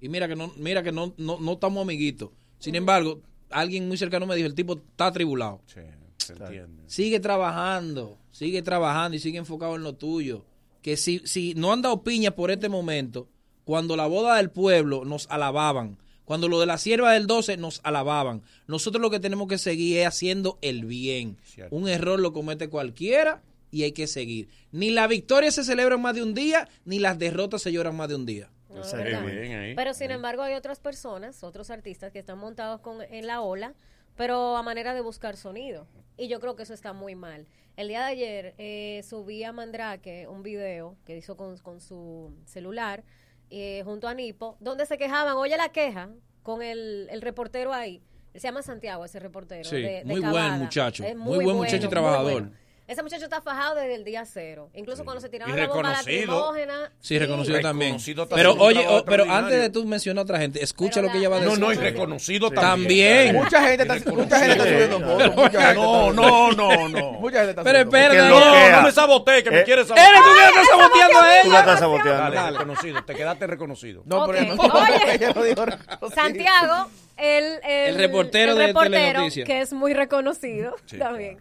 Y 0.00 0.08
mira 0.08 0.26
que 0.28 0.36
no, 0.36 0.52
mira 0.56 0.82
que 0.82 0.92
no, 0.92 1.12
no, 1.18 1.38
no 1.38 1.52
estamos 1.52 1.82
amiguitos. 1.82 2.30
Sin 2.58 2.74
embargo, 2.74 3.20
alguien 3.50 3.86
muy 3.88 3.96
cercano 3.98 4.26
me 4.26 4.34
dijo, 4.36 4.46
el 4.46 4.54
tipo 4.54 4.74
está 4.74 5.06
atribulado. 5.06 5.60
Sí, 5.66 5.80
se 6.16 6.32
entiende. 6.32 6.82
Sigue 6.86 7.20
trabajando, 7.20 8.16
sigue 8.30 8.62
trabajando 8.62 9.16
y 9.16 9.20
sigue 9.20 9.38
enfocado 9.38 9.76
en 9.76 9.82
lo 9.82 9.94
tuyo. 9.94 10.44
Que 10.82 10.96
si, 10.96 11.20
si 11.26 11.54
no 11.54 11.72
han 11.72 11.82
dado 11.82 12.02
piña 12.02 12.30
por 12.30 12.50
este 12.50 12.68
momento, 12.70 13.28
cuando 13.64 13.94
la 13.96 14.06
boda 14.06 14.36
del 14.36 14.50
pueblo 14.50 15.04
nos 15.04 15.26
alababan, 15.30 15.98
cuando 16.30 16.46
lo 16.46 16.60
de 16.60 16.66
la 16.66 16.78
sierva 16.78 17.14
del 17.14 17.26
12 17.26 17.56
nos 17.56 17.80
alababan, 17.82 18.42
nosotros 18.68 19.02
lo 19.02 19.10
que 19.10 19.18
tenemos 19.18 19.48
que 19.48 19.58
seguir 19.58 19.98
es 19.98 20.06
haciendo 20.06 20.60
el 20.62 20.84
bien. 20.84 21.38
Cierto. 21.42 21.74
Un 21.74 21.88
error 21.88 22.20
lo 22.20 22.32
comete 22.32 22.68
cualquiera 22.68 23.42
y 23.72 23.82
hay 23.82 23.90
que 23.90 24.06
seguir. 24.06 24.48
Ni 24.70 24.90
la 24.90 25.08
victoria 25.08 25.50
se 25.50 25.64
celebra 25.64 25.96
más 25.96 26.14
de 26.14 26.22
un 26.22 26.32
día, 26.32 26.68
ni 26.84 27.00
las 27.00 27.18
derrotas 27.18 27.62
se 27.62 27.72
lloran 27.72 27.96
más 27.96 28.10
de 28.10 28.14
un 28.14 28.26
día. 28.26 28.48
No, 28.72 28.80
es 28.82 28.92
Qué 28.92 28.96
verdad. 28.98 29.24
bien 29.26 29.54
ahí. 29.54 29.74
Pero 29.74 29.92
sin 29.92 30.12
embargo 30.12 30.42
hay 30.42 30.54
otras 30.54 30.78
personas, 30.78 31.42
otros 31.42 31.68
artistas 31.68 32.12
que 32.12 32.20
están 32.20 32.38
montados 32.38 32.80
con, 32.80 33.02
en 33.02 33.26
la 33.26 33.40
ola, 33.40 33.74
pero 34.14 34.56
a 34.56 34.62
manera 34.62 34.94
de 34.94 35.00
buscar 35.00 35.36
sonido. 35.36 35.88
Y 36.16 36.28
yo 36.28 36.38
creo 36.38 36.54
que 36.54 36.62
eso 36.62 36.74
está 36.74 36.92
muy 36.92 37.16
mal. 37.16 37.48
El 37.76 37.88
día 37.88 38.02
de 38.02 38.06
ayer 38.06 38.54
eh, 38.58 39.02
subí 39.02 39.42
a 39.42 39.50
Mandrake 39.50 40.28
un 40.28 40.44
video 40.44 40.96
que 41.04 41.16
hizo 41.16 41.36
con, 41.36 41.58
con 41.58 41.80
su 41.80 42.32
celular 42.44 43.02
eh, 43.50 43.82
junto 43.84 44.08
a 44.08 44.14
Nipo, 44.14 44.56
donde 44.60 44.86
se 44.86 44.96
quejaban, 44.98 45.36
oye 45.36 45.56
la 45.56 45.70
queja, 45.70 46.08
con 46.42 46.62
el, 46.62 47.08
el 47.10 47.20
reportero 47.22 47.72
ahí. 47.72 48.02
Se 48.34 48.40
llama 48.40 48.62
Santiago, 48.62 49.04
ese 49.04 49.18
reportero. 49.18 49.68
Sí, 49.68 49.76
de- 49.82 49.88
de 49.88 50.04
muy 50.04 50.20
buen 50.20 50.52
muchacho, 50.52 51.02
Es 51.04 51.16
muy 51.16 51.44
buen 51.44 51.56
muchacho 51.56 51.86
y 51.86 51.90
trabajador. 51.90 52.32
bueno. 52.32 52.50
Ese 52.90 53.04
muchacho 53.04 53.22
está 53.24 53.40
fajado 53.40 53.76
desde 53.76 53.94
el 53.94 54.04
día 54.04 54.24
cero. 54.24 54.68
Incluso 54.74 55.04
cuando 55.04 55.20
se 55.20 55.28
tiraron 55.28 55.56
Y 55.56 55.60
la 55.60 55.68
bomba 55.68 55.92
lacrimógena. 55.92 56.90
Sí, 57.00 57.18
reconocido 57.20 57.60
también. 57.60 57.90
Reconocido. 57.92 58.28
Pero 58.28 58.54
oye, 58.54 58.84
oh, 58.88 59.04
pero 59.04 59.30
antes 59.30 59.60
de 59.60 59.70
tú 59.70 59.84
mencionar 59.86 60.22
a 60.22 60.24
otra 60.24 60.38
gente, 60.40 60.60
escucha 60.60 60.94
Pero 60.96 61.06
lo 61.06 61.12
que 61.12 61.18
la- 61.18 61.20
ella 61.20 61.28
va 61.28 61.36
a 61.36 61.38
la- 61.38 61.44
No, 61.44 61.50
decir. 61.52 61.64
no, 61.64 61.72
y 61.72 61.76
reconocido 61.76 62.50
También. 62.50 63.28
también. 63.28 63.36
Mucha 63.44 63.62
gente 63.68 63.82
está, 63.84 64.10
mucha 64.12 64.38
gente 64.40 64.52
está 64.52 64.64
subiendo 64.64 65.00
fotos. 65.00 65.74
No, 65.76 66.12
no, 66.12 66.50
no, 66.52 66.88
no. 66.88 67.12
Mucha 67.12 67.36
gente 67.38 67.50
está 67.50 67.62
Pero 67.62 67.78
espérate, 67.78 68.16
No, 68.28 68.70
no 68.76 68.82
me 68.82 68.90
sabotees, 68.92 69.44
que 69.44 69.50
me 69.52 69.60
Eh, 69.60 69.64
quieres 69.64 69.88
¡Eres 69.88 69.96
sabotear. 70.04 70.24
tú 70.24 70.30
que 70.34 70.46
estás 70.48 70.66
saboteando 70.68 71.18
a 71.18 71.22
Tú 71.22 71.26
la 71.28 71.40
ella! 71.48 71.60
estás 71.60 71.78
saboteando. 71.78 72.30
Dale, 72.34 72.50
reconocido, 72.58 73.04
te 73.04 73.14
quedaste 73.14 73.46
reconocido. 73.46 74.02
No, 74.04 74.26
pero. 74.26 74.38
Ella. 74.40 75.78
Santiago, 76.14 76.90
el, 77.16 77.44
el, 77.64 77.88
El 77.90 77.94
reportero 77.94 78.52
el 78.52 78.58
de 78.58 78.66
reportero, 78.66 79.22
que 79.46 79.60
es 79.60 79.72
muy 79.72 79.94
reconocido 79.94 80.74
Sí, 80.86 80.98
también. 80.98 81.38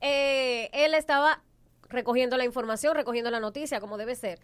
Eh, 0.00 0.70
él 0.72 0.94
estaba 0.94 1.42
recogiendo 1.88 2.36
la 2.36 2.44
información, 2.44 2.94
recogiendo 2.94 3.30
la 3.30 3.40
noticia, 3.40 3.80
como 3.80 3.96
debe 3.98 4.14
ser. 4.14 4.40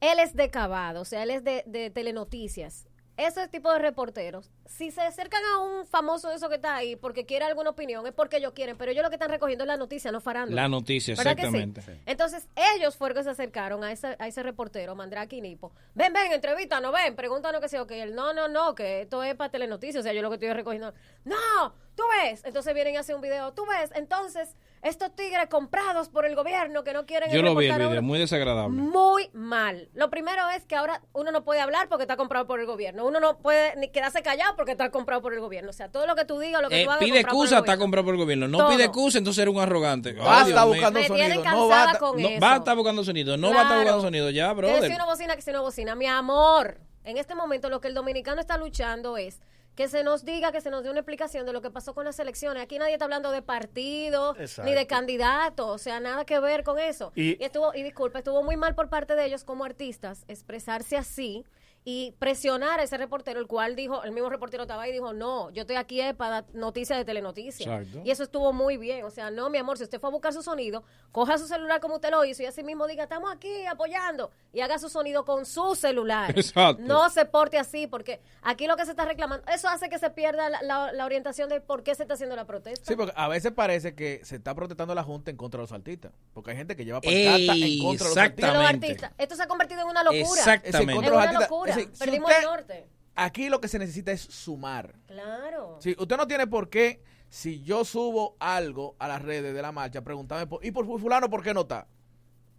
Él 0.00 0.18
es 0.18 0.34
de 0.34 0.50
Cabado, 0.50 1.02
o 1.02 1.04
sea, 1.04 1.22
él 1.22 1.30
es 1.30 1.44
de, 1.44 1.64
de 1.66 1.90
telenoticias. 1.90 2.86
Ese 3.18 3.48
tipo 3.48 3.72
de 3.72 3.80
reporteros, 3.80 4.48
si 4.64 4.92
se 4.92 5.00
acercan 5.00 5.42
a 5.52 5.58
un 5.58 5.84
famoso 5.88 6.28
de 6.28 6.36
eso 6.36 6.48
que 6.48 6.54
está 6.54 6.76
ahí 6.76 6.94
porque 6.94 7.26
quiere 7.26 7.44
alguna 7.46 7.70
opinión, 7.70 8.06
es 8.06 8.12
porque 8.12 8.36
ellos 8.36 8.52
quieren, 8.52 8.78
pero 8.78 8.92
ellos 8.92 9.02
lo 9.02 9.10
que 9.10 9.16
están 9.16 9.28
recogiendo 9.28 9.64
es 9.64 9.66
la 9.66 9.76
noticia, 9.76 10.12
no 10.12 10.20
farándula. 10.20 10.62
La 10.62 10.68
noticia, 10.68 11.14
exactamente. 11.14 11.82
Entonces, 12.06 12.46
ellos 12.76 12.96
fueron 12.96 13.18
que 13.18 13.24
se 13.24 13.30
acercaron 13.30 13.82
a 13.82 13.90
ese, 13.90 14.14
a 14.20 14.28
ese 14.28 14.44
reportero, 14.44 14.94
Mandrake 14.94 15.34
y 15.34 15.40
Nipo. 15.40 15.72
Ven, 15.96 16.12
ven, 16.12 16.30
entrevístanos, 16.30 16.92
ven, 16.92 17.16
pregúntanos 17.16 17.60
que 17.60 17.68
sea, 17.68 17.82
ok. 17.82 17.90
Él, 17.90 18.14
no, 18.14 18.32
no, 18.32 18.46
no, 18.46 18.76
que 18.76 19.00
esto 19.00 19.20
es 19.24 19.34
para 19.34 19.50
telenoticias, 19.50 20.02
o 20.02 20.04
sea, 20.04 20.12
yo 20.12 20.22
lo 20.22 20.28
que 20.28 20.36
estoy 20.36 20.52
recogiendo. 20.52 20.94
No, 21.24 21.74
tú 21.96 22.04
ves. 22.22 22.44
Entonces 22.44 22.72
vienen 22.72 22.98
a 22.98 23.00
hacer 23.00 23.16
un 23.16 23.20
video, 23.20 23.52
tú 23.52 23.66
ves. 23.66 23.90
Entonces, 23.96 24.54
estos 24.82 25.14
tigres 25.14 25.48
comprados 25.48 26.08
por 26.08 26.24
el 26.24 26.34
gobierno 26.36 26.84
que 26.84 26.92
no 26.92 27.04
quieren 27.06 27.30
Yo 27.30 27.42
lo 27.42 27.54
vi 27.54 27.66
el 27.66 27.74
video, 27.78 28.02
muy 28.02 28.18
desagradable. 28.18 28.80
muy 28.80 29.28
mal. 29.32 29.88
Lo 29.94 30.10
primero 30.10 30.48
es 30.50 30.64
que 30.64 30.76
ahora 30.76 31.02
uno 31.12 31.30
no 31.32 31.44
puede 31.44 31.60
hablar 31.60 31.88
porque 31.88 32.02
está 32.04 32.16
comprado 32.16 32.46
por 32.46 32.60
el 32.60 32.66
gobierno. 32.66 33.04
Uno 33.06 33.20
no 33.20 33.38
puede 33.38 33.74
ni 33.76 33.88
quedarse 33.88 34.22
callado 34.22 34.54
porque 34.56 34.72
está 34.72 34.90
comprado 34.90 35.20
por 35.22 35.34
el 35.34 35.40
gobierno. 35.40 35.70
O 35.70 35.72
sea, 35.72 35.90
todo 35.90 36.06
lo 36.06 36.14
que 36.14 36.24
tú 36.24 36.38
digas, 36.38 36.62
lo 36.62 36.68
que 36.68 36.82
Eh, 36.82 36.84
tú 36.84 36.90
hagas. 36.90 37.04
pide 37.04 37.20
excusa, 37.20 37.58
está 37.58 37.76
comprado 37.76 38.04
por 38.04 38.14
el 38.14 38.20
gobierno. 38.20 38.48
No 38.48 38.58
Todo. 38.58 38.68
pide 38.70 38.84
excusa, 38.84 39.18
entonces 39.18 39.42
eres 39.42 39.54
un 39.54 39.60
arrogante. 39.60 40.10
Ay, 40.10 40.16
Basta 40.16 40.44
Dios 40.46 40.56
mío. 40.64 40.66
buscando 40.74 41.00
Me 41.00 41.06
sonido. 41.08 41.28
No 41.34 41.42
cansada 41.42 41.68
basta. 41.84 41.98
con 41.98 42.22
No, 42.22 42.28
eso. 42.28 42.40
va 42.40 42.52
a 42.52 42.56
estar 42.56 42.76
buscando 42.76 43.04
sonido. 43.04 43.36
No 43.36 43.48
va 43.50 43.54
a 43.54 43.62
estar 43.62 43.66
Claro. 43.68 43.82
buscando 43.82 44.02
sonido. 44.02 44.30
Ya, 44.30 44.48
Que 44.48 44.54
si 44.54 44.56
brother. 44.56 44.94
una 44.94 45.04
bocina, 45.06 45.36
que 45.36 45.42
si 45.42 45.50
una 45.50 45.60
bocina. 45.60 45.94
Mi 45.94 46.06
amor, 46.06 46.78
en 47.04 47.16
este 47.18 47.34
momento 47.34 47.68
lo 47.68 47.80
que 47.80 47.88
el 47.88 47.94
dominicano 47.94 48.40
está 48.40 48.56
luchando 48.58 49.16
es 49.16 49.40
que 49.74 49.88
se 49.88 50.02
nos 50.02 50.24
diga, 50.24 50.50
que 50.50 50.60
se 50.60 50.70
nos 50.70 50.82
dé 50.82 50.90
una 50.90 51.00
explicación 51.00 51.46
de 51.46 51.52
lo 51.52 51.62
que 51.62 51.70
pasó 51.70 51.94
con 51.94 52.04
las 52.04 52.18
elecciones. 52.18 52.62
Aquí 52.64 52.78
nadie 52.78 52.94
está 52.94 53.04
hablando 53.04 53.30
de 53.30 53.42
partido 53.42 54.34
Exacto. 54.36 54.68
ni 54.68 54.74
de 54.76 54.86
candidato, 54.88 55.68
o 55.68 55.78
sea, 55.78 56.00
nada 56.00 56.24
que 56.24 56.38
ver 56.40 56.64
con 56.64 56.78
eso. 56.78 57.12
Y- 57.14 57.40
Y, 57.40 57.44
estuvo, 57.44 57.72
y 57.74 57.82
disculpa, 57.84 58.18
estuvo 58.18 58.42
muy 58.42 58.56
mal 58.56 58.74
por 58.74 58.88
parte 58.88 59.14
de 59.14 59.24
ellos 59.24 59.44
como 59.44 59.64
artistas 59.64 60.24
expresarse 60.28 60.96
así 60.96 61.44
y 61.84 62.12
presionar 62.18 62.80
a 62.80 62.82
ese 62.82 62.98
reportero, 62.98 63.40
el 63.40 63.46
cual 63.46 63.74
dijo, 63.74 64.02
el 64.04 64.12
mismo 64.12 64.28
reportero 64.28 64.64
estaba 64.64 64.82
ahí 64.82 64.90
y 64.90 64.94
dijo, 64.94 65.12
no, 65.14 65.48
yo 65.50 65.62
estoy 65.62 65.76
aquí 65.76 66.00
eh, 66.02 66.12
para 66.12 66.42
dar 66.42 66.44
noticias 66.52 66.98
de 66.98 67.04
telenoticias. 67.06 67.66
Exacto. 67.66 68.02
Y 68.04 68.10
eso 68.10 68.22
estuvo 68.24 68.52
muy 68.52 68.76
bien. 68.76 69.04
O 69.04 69.10
sea, 69.10 69.30
no, 69.30 69.48
mi 69.48 69.56
amor, 69.58 69.78
si 69.78 69.84
usted 69.84 69.98
fue 69.98 70.08
a 70.10 70.12
buscar 70.12 70.32
su 70.34 70.42
sonido, 70.42 70.84
coja 71.12 71.38
su 71.38 71.46
celular 71.46 71.80
como 71.80 71.94
usted 71.94 72.10
lo 72.10 72.24
hizo 72.24 72.42
y 72.42 72.46
así 72.46 72.62
mismo 72.62 72.86
diga, 72.86 73.04
estamos 73.04 73.32
aquí 73.32 73.64
apoyando 73.66 74.30
y 74.52 74.60
haga 74.60 74.78
su 74.78 74.90
sonido 74.90 75.24
con 75.24 75.46
su 75.46 75.74
celular. 75.74 76.30
Exacto. 76.38 76.82
No 76.84 77.08
se 77.08 77.24
porte 77.24 77.58
así, 77.58 77.86
porque 77.86 78.20
aquí 78.42 78.66
lo 78.66 78.76
que 78.76 78.84
se 78.84 78.90
está 78.90 79.06
reclamando, 79.06 79.46
eso 79.50 79.68
hace 79.68 79.88
que 79.88 79.98
se 79.98 80.10
pierda 80.10 80.50
la, 80.50 80.62
la- 80.62 80.92
la 80.92 81.04
orientación 81.06 81.48
de 81.48 81.60
por 81.62 81.82
qué 81.82 81.94
se 81.94 82.02
está 82.02 82.14
haciendo 82.14 82.36
la 82.36 82.44
protesta. 82.44 82.84
Sí, 82.86 82.96
porque 82.96 83.12
a 83.16 83.28
veces 83.28 83.52
parece 83.52 83.94
que 83.94 84.20
se 84.24 84.36
está 84.36 84.54
protestando 84.54 84.94
la 84.94 85.04
Junta 85.04 85.30
en 85.30 85.36
contra 85.38 85.58
de 85.58 85.62
los 85.62 85.72
artistas. 85.72 86.12
Porque 86.34 86.50
hay 86.50 86.56
gente 86.58 86.76
que 86.76 86.84
lleva 86.84 87.00
pancarta 87.00 87.54
en 87.54 87.78
contra 87.82 88.06
de 88.08 88.12
los 88.12 88.14
De 88.60 88.66
artistas. 88.66 89.12
Esto 89.16 89.36
se 89.36 89.42
ha 89.42 89.48
convertido 89.48 89.80
en 89.82 89.86
una 89.88 90.02
locura. 90.02 90.20
Exactamente. 90.40 90.92
Es 90.92 90.94
contra 90.96 91.10
los 91.10 91.16
una 91.16 91.22
artistas. 91.24 91.50
locura. 91.50 91.67
Decir, 91.74 91.90
si 91.92 91.98
Perdimos 91.98 92.30
usted- 92.30 92.42
el 92.42 92.50
norte. 92.50 92.88
Aquí 93.14 93.48
lo 93.48 93.60
que 93.60 93.68
se 93.68 93.78
necesita 93.78 94.12
es 94.12 94.20
sumar. 94.20 94.94
Claro. 95.06 95.78
Sí, 95.80 95.96
usted 95.98 96.16
no 96.16 96.26
tiene 96.26 96.46
por 96.46 96.68
qué, 96.70 97.02
si 97.28 97.62
yo 97.62 97.84
subo 97.84 98.36
algo 98.38 98.94
a 98.98 99.08
las 99.08 99.22
redes 99.22 99.52
de 99.54 99.62
la 99.62 99.72
marcha, 99.72 100.02
preguntarme, 100.02 100.46
por, 100.46 100.64
¿y 100.64 100.70
por 100.70 100.86
fulano 101.00 101.28
por 101.28 101.42
qué 101.42 101.52
no 101.52 101.62
está? 101.62 101.86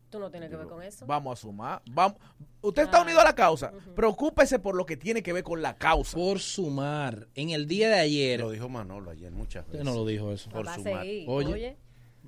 Tú 0.10 0.20
no 0.20 0.32
tienes 0.32 0.50
que 0.50 0.56
ver 0.56 0.68
con 0.68 0.82
eso. 0.82 1.06
Vamos 1.06 1.38
a 1.38 1.42
sumar. 1.42 1.82
Vamos. 1.92 2.18
Usted 2.62 2.84
está 2.84 3.02
unido 3.02 3.20
a 3.20 3.24
la 3.24 3.36
causa. 3.36 3.72
Preocúpese 3.96 4.58
por 4.58 4.76
lo 4.76 4.86
que 4.86 4.98
tiene 4.98 5.22
que 5.22 5.32
ver 5.34 5.44
con 5.44 5.62
la 5.62 5.76
causa. 5.78 6.18
Por 6.18 6.40
sumar. 6.40 7.28
En 7.36 7.52
el 7.52 7.68
día 7.68 7.90
de 7.90 8.00
ayer. 8.00 8.40
Lo 8.40 8.50
dijo 8.50 8.68
Manolo 8.68 9.12
ayer 9.12 9.32
muchas 9.32 9.66
veces. 9.68 9.82
Usted 9.82 9.92
no 9.92 9.98
lo 9.98 10.06
dijo 10.06 10.32
eso. 10.32 10.50
Por 10.50 10.68
sumar. 10.68 11.02
Oye. 11.04 11.26
oye. 11.28 11.78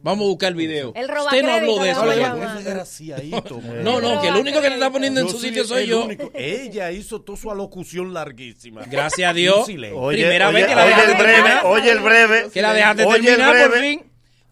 Vamos 0.03 0.25
a 0.25 0.29
buscar 0.29 0.49
el 0.49 0.55
video. 0.55 0.93
El 0.95 1.07
roba 1.07 1.25
Usted 1.25 1.43
no 1.43 1.51
habló 1.53 1.75
de 1.77 1.83
le 1.83 1.91
eso 1.91 2.01
ayer. 2.03 2.31
No, 3.83 4.01
no, 4.01 4.21
que 4.21 4.27
el 4.29 4.35
único 4.35 4.61
que 4.61 4.67
te 4.69 4.73
está 4.75 4.91
poniendo 4.91 5.19
en 5.21 5.29
su 5.29 5.37
sitio 5.39 5.63
soy 5.65 5.83
el 5.83 5.89
yo. 5.89 6.05
único. 6.05 6.31
Ella 6.33 6.91
hizo 6.91 7.21
toda 7.21 7.37
su 7.37 7.51
alocución 7.51 8.13
larguísima. 8.13 8.81
Gracias 8.89 9.29
a 9.29 9.33
Dios. 9.33 9.67
Oye, 9.67 10.17
Primera 10.17 10.49
oye, 10.49 10.57
vez 10.59 10.67
que 10.67 10.75
la 10.75 10.81
oye 10.85 10.89
dejaste 10.95 11.11
el 11.11 11.17
breve, 11.17 11.33
terminar. 11.35 11.65
oye 11.65 11.91
el 11.91 11.99
breve. 11.99 12.49
Que 12.51 12.61
la 12.61 12.73
dejaste 12.73 13.05
terminar 13.05 13.69
por 13.69 13.79
fin. 13.79 14.03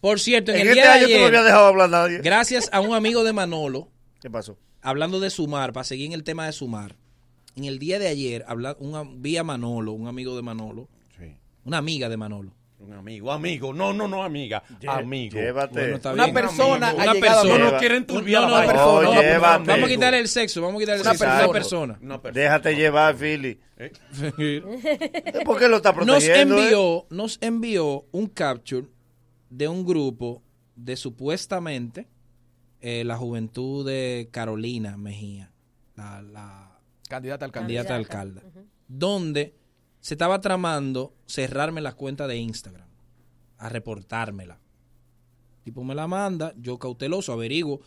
Por 0.02 0.20
cierto, 0.20 0.52
en, 0.52 0.58
En 0.58 0.62
el 0.62 0.68
este 0.70 0.82
día 0.82 0.92
de 0.92 0.98
año 1.00 1.06
tú 1.08 1.12
no 1.12 1.18
ayer, 1.18 1.28
habías 1.28 1.44
dejado 1.46 1.66
hablar 1.68 1.90
nadie. 1.90 2.18
gracias 2.20 2.70
a 2.72 2.80
un 2.80 2.94
amigo 2.96 3.24
de 3.26 3.34
Manolo, 3.34 3.90
¿Qué 4.22 4.30
pasó? 4.30 4.58
hablando 4.82 5.20
de 5.20 5.30
sumar, 5.30 5.74
para 5.74 5.84
seguir 5.84 6.06
en 6.06 6.14
el 6.14 6.24
tema 6.24 6.46
de 6.46 6.54
sumar, 6.54 6.96
en 7.58 7.66
el 7.66 7.80
día 7.80 8.00
de 8.00 8.08
ayer, 8.08 8.46
habla, 8.48 8.78
un, 8.80 9.22
vi 9.22 9.36
a 9.36 9.44
Manolo, 9.44 9.92
un 9.92 10.08
amigo 10.08 10.38
de 10.38 10.42
Manolo, 10.42 10.88
Sí. 11.18 11.36
una 11.66 11.80
amiga 11.80 12.08
de 12.08 12.16
Manolo. 12.16 12.54
Un 12.80 12.94
amigo, 12.94 13.32
amigo. 13.32 13.74
No, 13.74 13.92
no, 13.92 14.08
no, 14.08 14.24
amiga. 14.24 14.64
amigo. 14.88 15.38
Llévate. 15.38 15.92
Bueno, 15.92 16.14
Una 16.14 16.24
bien. 16.26 16.34
persona 16.34 16.88
Amigo. 16.90 17.02
ha 17.02 17.04
una 17.04 17.14
llegado 17.14 17.42
persona. 17.42 17.58
No 17.66 17.72
nos 17.72 17.80
quieren 17.80 18.06
turbiar 18.08 18.42
No, 18.44 18.50
no, 18.62 18.68
persona. 18.68 19.02
No, 19.10 19.14
no, 19.16 19.22
llévate. 19.22 19.60
no, 19.60 19.66
Vamos 19.74 19.86
a 19.86 19.88
quitar 19.92 20.14
el 20.14 20.28
sexo, 20.30 20.62
vamos 20.62 20.76
a 20.76 20.80
quitar 20.80 20.96
el 20.98 21.04
sexo. 21.04 21.20
persona. 21.20 21.44
Una 21.44 21.52
persona. 21.54 22.00
Una 22.02 22.22
persona. 22.22 22.42
Déjate 22.44 22.76
llevar, 22.76 23.16
Philly. 23.18 23.60
¿Por 25.46 25.60
qué 25.60 25.68
lo 25.68 25.78
está 25.78 25.92
Nos 25.94 26.06
protegiendo? 26.06 26.58
eh? 26.58 26.62
envió, 26.64 27.06
nos 27.10 27.38
envió 27.42 28.06
un 28.12 28.28
capture 28.28 28.88
de 29.50 29.68
un 29.68 29.86
grupo 29.86 30.44
de 30.76 30.96
supuestamente 30.96 32.08
eh, 32.82 33.04
la 33.04 33.18
juventud 33.18 33.86
de 33.86 34.30
Carolina 34.32 34.96
Mejía, 34.98 35.52
la, 35.96 36.22
la 36.22 36.80
Candidata 37.10 37.44
al 37.46 37.52
candidata 37.52 37.96
a 37.96 37.98
Candidata. 37.98 38.20
alcalde, 38.22 38.42
donde 38.88 39.56
se 40.00 40.14
estaba 40.14 40.42
tramando 40.42 41.14
cerrarme 41.26 41.82
la 41.82 41.94
cuenta 41.94 42.28
de 42.28 42.38
Instagram, 42.38 42.88
a 43.58 43.70
reportármela. 43.70 44.60
Tipo 45.64 45.84
me 45.84 45.96
la 45.96 46.08
manda, 46.08 46.54
yo 46.58 46.80
cauteloso, 46.80 47.34
averiguo, 47.34 47.82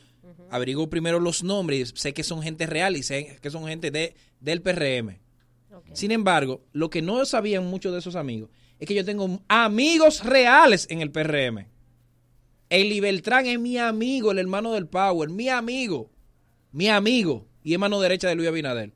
averiguo 0.51 0.89
primero 0.89 1.21
los 1.21 1.43
nombres, 1.43 1.93
sé 1.97 2.13
que 2.13 2.23
son 2.23 2.43
gente 2.43 2.67
real 2.67 2.97
y 2.97 3.03
sé 3.03 3.39
que 3.41 3.51
son 3.51 3.67
gente 3.67 3.91
de, 3.91 4.15
del 4.41 4.63
PRM. 4.63 5.19
Sin 5.95 6.11
embargo, 6.11 6.63
lo 6.73 6.91
que 6.91 7.03
no 7.03 7.25
sabían 7.25 7.67
muchos 7.67 7.93
de 7.93 7.99
esos 7.99 8.17
amigos 8.17 8.51
es 8.79 8.87
que 8.87 8.95
yo 8.95 9.05
tengo 9.05 9.41
amigos 9.49 10.25
reales 10.25 10.87
en 10.91 11.01
el 11.01 11.11
PRM. 11.11 11.67
Eli 12.69 13.01
Beltrán 13.01 13.47
es 13.47 13.59
mi 13.59 13.79
amigo, 13.79 14.33
el 14.33 14.39
hermano 14.39 14.73
del 14.73 14.87
Power, 14.87 15.29
mi 15.29 15.49
amigo, 15.49 16.11
mi 16.73 16.89
amigo 16.89 17.47
y 17.63 17.75
es 17.75 17.79
mano 17.79 18.01
derecha 18.01 18.29
de 18.29 18.35
Luis 18.35 18.49
Abinader. 18.49 18.93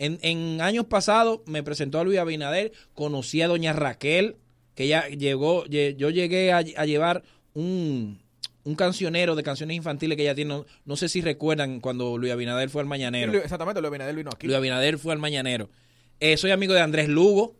En, 0.00 0.18
en 0.22 0.60
años 0.62 0.86
pasados 0.86 1.40
me 1.46 1.62
presentó 1.62 2.00
a 2.00 2.04
Luis 2.04 2.18
Abinader, 2.18 2.72
conocí 2.94 3.42
a 3.42 3.48
doña 3.48 3.72
Raquel, 3.74 4.36
que 4.74 4.84
ella 4.84 5.06
llegó, 5.08 5.64
lle- 5.66 5.94
yo 5.96 6.08
llegué 6.10 6.52
a, 6.52 6.58
a 6.58 6.86
llevar 6.86 7.22
un, 7.54 8.18
un 8.64 8.74
cancionero 8.76 9.36
de 9.36 9.42
canciones 9.42 9.76
infantiles 9.76 10.16
que 10.16 10.22
ella 10.22 10.34
tiene, 10.34 10.54
no, 10.54 10.66
no 10.86 10.96
sé 10.96 11.08
si 11.10 11.20
recuerdan 11.20 11.80
cuando 11.80 12.16
Luis 12.16 12.32
Abinader 12.32 12.70
fue 12.70 12.80
al 12.80 12.88
Mañanero. 12.88 13.30
Exactamente, 13.34 13.80
Luis 13.82 13.90
Abinader 13.90 14.16
vino 14.16 14.30
aquí. 14.32 14.46
Luis 14.46 14.56
Abinader 14.56 14.96
fue 14.98 15.12
al 15.12 15.18
Mañanero. 15.18 15.68
Eh, 16.18 16.36
soy 16.38 16.50
amigo 16.50 16.72
de 16.72 16.80
Andrés 16.80 17.08
Lugo, 17.08 17.56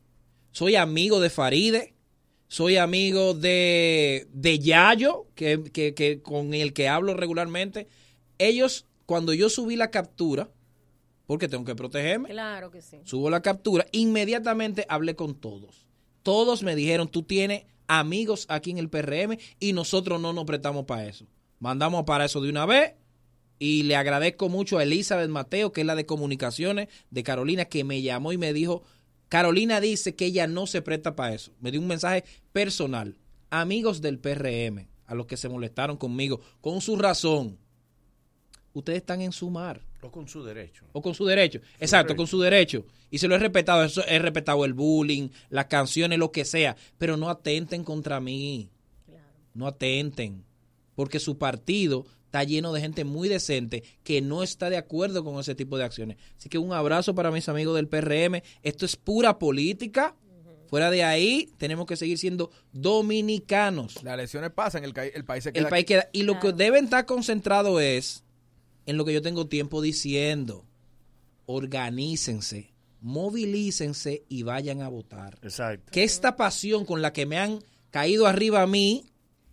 soy 0.51 0.77
amigo 0.77 1.21
de 1.21 1.29
Faride, 1.31 1.93
soy 2.49 2.79
amigo 2.79 3.35
de, 3.35 4.27
de 4.33 4.59
Yayo, 4.59 5.27
que, 5.35 5.63
que- 5.73 5.93
que 5.95 6.23
con 6.23 6.55
el 6.55 6.73
que 6.73 6.89
hablo 6.89 7.13
regularmente. 7.15 7.87
Ellos, 8.39 8.87
cuando 9.05 9.35
yo 9.35 9.51
subí 9.51 9.77
la 9.77 9.91
captura, 9.91 10.49
porque 11.31 11.47
tengo 11.47 11.65
que 11.65 11.77
protegerme, 11.77 12.31
Claro 12.31 12.73
que 12.73 12.83
sí. 12.83 13.03
subo 13.05 13.31
la 13.31 13.41
captura, 13.41 13.87
inmediatamente 13.93 14.85
hablé 14.89 15.15
con 15.15 15.37
todos. 15.37 15.87
Todos 16.25 16.65
me 16.65 16.75
dijeron, 16.75 17.07
tú 17.07 17.23
tienes 17.23 17.67
amigos 17.87 18.47
aquí 18.49 18.73
en 18.73 18.79
el 18.79 18.89
PRM 18.89 19.39
y 19.61 19.73
nosotros 19.73 20.21
no 20.21 20.33
nos 20.33 20.45
prestamos 20.45 20.87
para 20.87 21.07
eso. 21.07 21.29
Mandamos 21.61 22.03
para 22.03 22.25
eso 22.25 22.41
de 22.41 22.51
una 22.51 22.67
vez 22.67 22.95
y 23.61 23.85
le 23.85 23.95
agradezco 23.95 24.49
mucho 24.49 24.79
a 24.79 24.83
Elizabeth 24.83 25.31
Mateo, 25.31 25.71
que 25.71 25.83
es 25.83 25.87
la 25.87 25.95
de 25.95 26.05
comunicaciones 26.05 26.89
de 27.13 27.23
Carolina, 27.23 27.67
que 27.67 27.85
me 27.85 28.03
llamó 28.03 28.33
y 28.33 28.37
me 28.37 28.53
dijo, 28.53 28.83
Carolina 29.29 29.81
dice 29.81 30.17
que 30.17 30.27
ella 30.27 30.49
no 30.49 30.67
se 30.67 30.83
presta 30.83 31.15
para 31.15 31.33
eso. 31.33 31.53
Me 31.61 31.71
dio 31.71 31.81
un 31.81 31.87
mensaje 31.87 32.25
personal. 32.51 33.17
Amigos 33.51 34.01
del 34.01 34.19
PRM, 34.19 34.89
a 35.07 35.15
los 35.15 35.27
que 35.27 35.37
se 35.37 35.49
molestaron 35.49 35.97
conmigo, 35.97 36.41
con 36.61 36.81
su 36.81 36.97
razón, 36.97 37.57
ustedes 38.73 38.97
están 38.99 39.21
en 39.21 39.31
su 39.31 39.49
mar 39.49 39.89
O 40.03 40.11
con 40.11 40.27
su 40.29 40.43
derecho. 40.43 40.85
o 40.93 41.03
con 41.03 41.15
su 41.15 41.27
derecho. 41.27 41.61
Exacto, 41.79 42.09
derecho. 42.09 42.17
con 42.17 42.27
su 42.27 42.41
derecho. 42.41 42.85
Y 43.11 43.19
se 43.19 43.29
lo 43.29 43.35
he 43.35 43.39
respetado. 43.39 43.85
Eso, 43.85 44.03
he 44.07 44.19
respetado 44.19 44.65
el 44.65 44.73
bullying, 44.73 45.29
las 45.51 45.67
canciones, 45.67 46.19
lo 46.19 46.33
que 46.33 46.45
sea. 46.45 46.77
Pero 46.99 47.17
no 47.17 47.29
atenten 47.29 47.85
contra 47.85 48.21
mí. 48.21 48.71
No 49.53 49.67
atenten. 49.67 50.45
Porque 50.95 51.19
su 51.19 51.39
partido 51.39 52.07
está 52.25 52.45
lleno 52.45 52.73
de 52.73 52.81
gente 52.81 53.05
muy 53.05 53.29
decente 53.29 53.83
que 54.05 54.21
no 54.21 54.43
está 54.43 54.71
de 54.71 54.77
acuerdo 54.77 55.25
con 55.25 55.39
ese 55.41 55.55
tipo 55.55 55.77
de 55.77 55.85
acciones. 55.85 56.17
Así 56.39 56.49
que 56.49 56.59
un 56.59 56.73
abrazo 56.73 57.15
para 57.15 57.31
mis 57.31 57.49
amigos 57.49 57.75
del 57.77 57.89
PRM. 57.89 58.43
Esto 58.63 58.87
es 58.87 58.97
pura 58.97 59.39
política. 59.39 60.15
Fuera 60.69 60.89
de 60.93 61.03
ahí, 61.03 61.51
tenemos 61.59 61.85
que 61.85 61.97
seguir 61.97 62.17
siendo 62.17 62.53
dominicanos. 62.73 64.05
Las 64.05 64.15
elecciones 64.15 64.53
pasan, 64.53 64.85
el, 64.85 64.95
el 64.97 65.25
país 65.25 65.43
se 65.43 65.53
queda. 65.53 65.65
El 65.65 65.69
país 65.69 65.85
queda. 65.85 66.09
Y 66.13 66.23
lo 66.23 66.39
que 66.39 66.53
deben 66.53 66.85
estar 66.85 67.07
concentrado 67.07 67.81
es 67.81 68.23
en 68.87 68.97
lo 68.97 69.05
que 69.05 69.13
yo 69.13 69.23
tengo 69.23 69.47
tiempo 69.47 69.83
diciendo. 69.83 70.67
Organícense, 71.47 72.73
movilícense 73.01 74.25
y 74.29 74.43
vayan 74.43 74.83
a 74.83 74.89
votar. 74.89 75.39
Exacto. 75.43 75.91
Que 75.93 76.05
esta 76.05 76.37
pasión 76.37 76.85
con 76.85 77.03
la 77.03 77.13
que 77.13 77.27
me 77.27 77.39
han 77.39 77.61
caído 77.91 78.27
arriba 78.27 78.63
a 78.63 78.67
mí, 78.67 79.07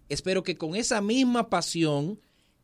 espero 0.10 0.44
que 0.44 0.58
con 0.58 0.76
esa 0.76 1.02
misma 1.02 1.50
pasión, 1.50 2.20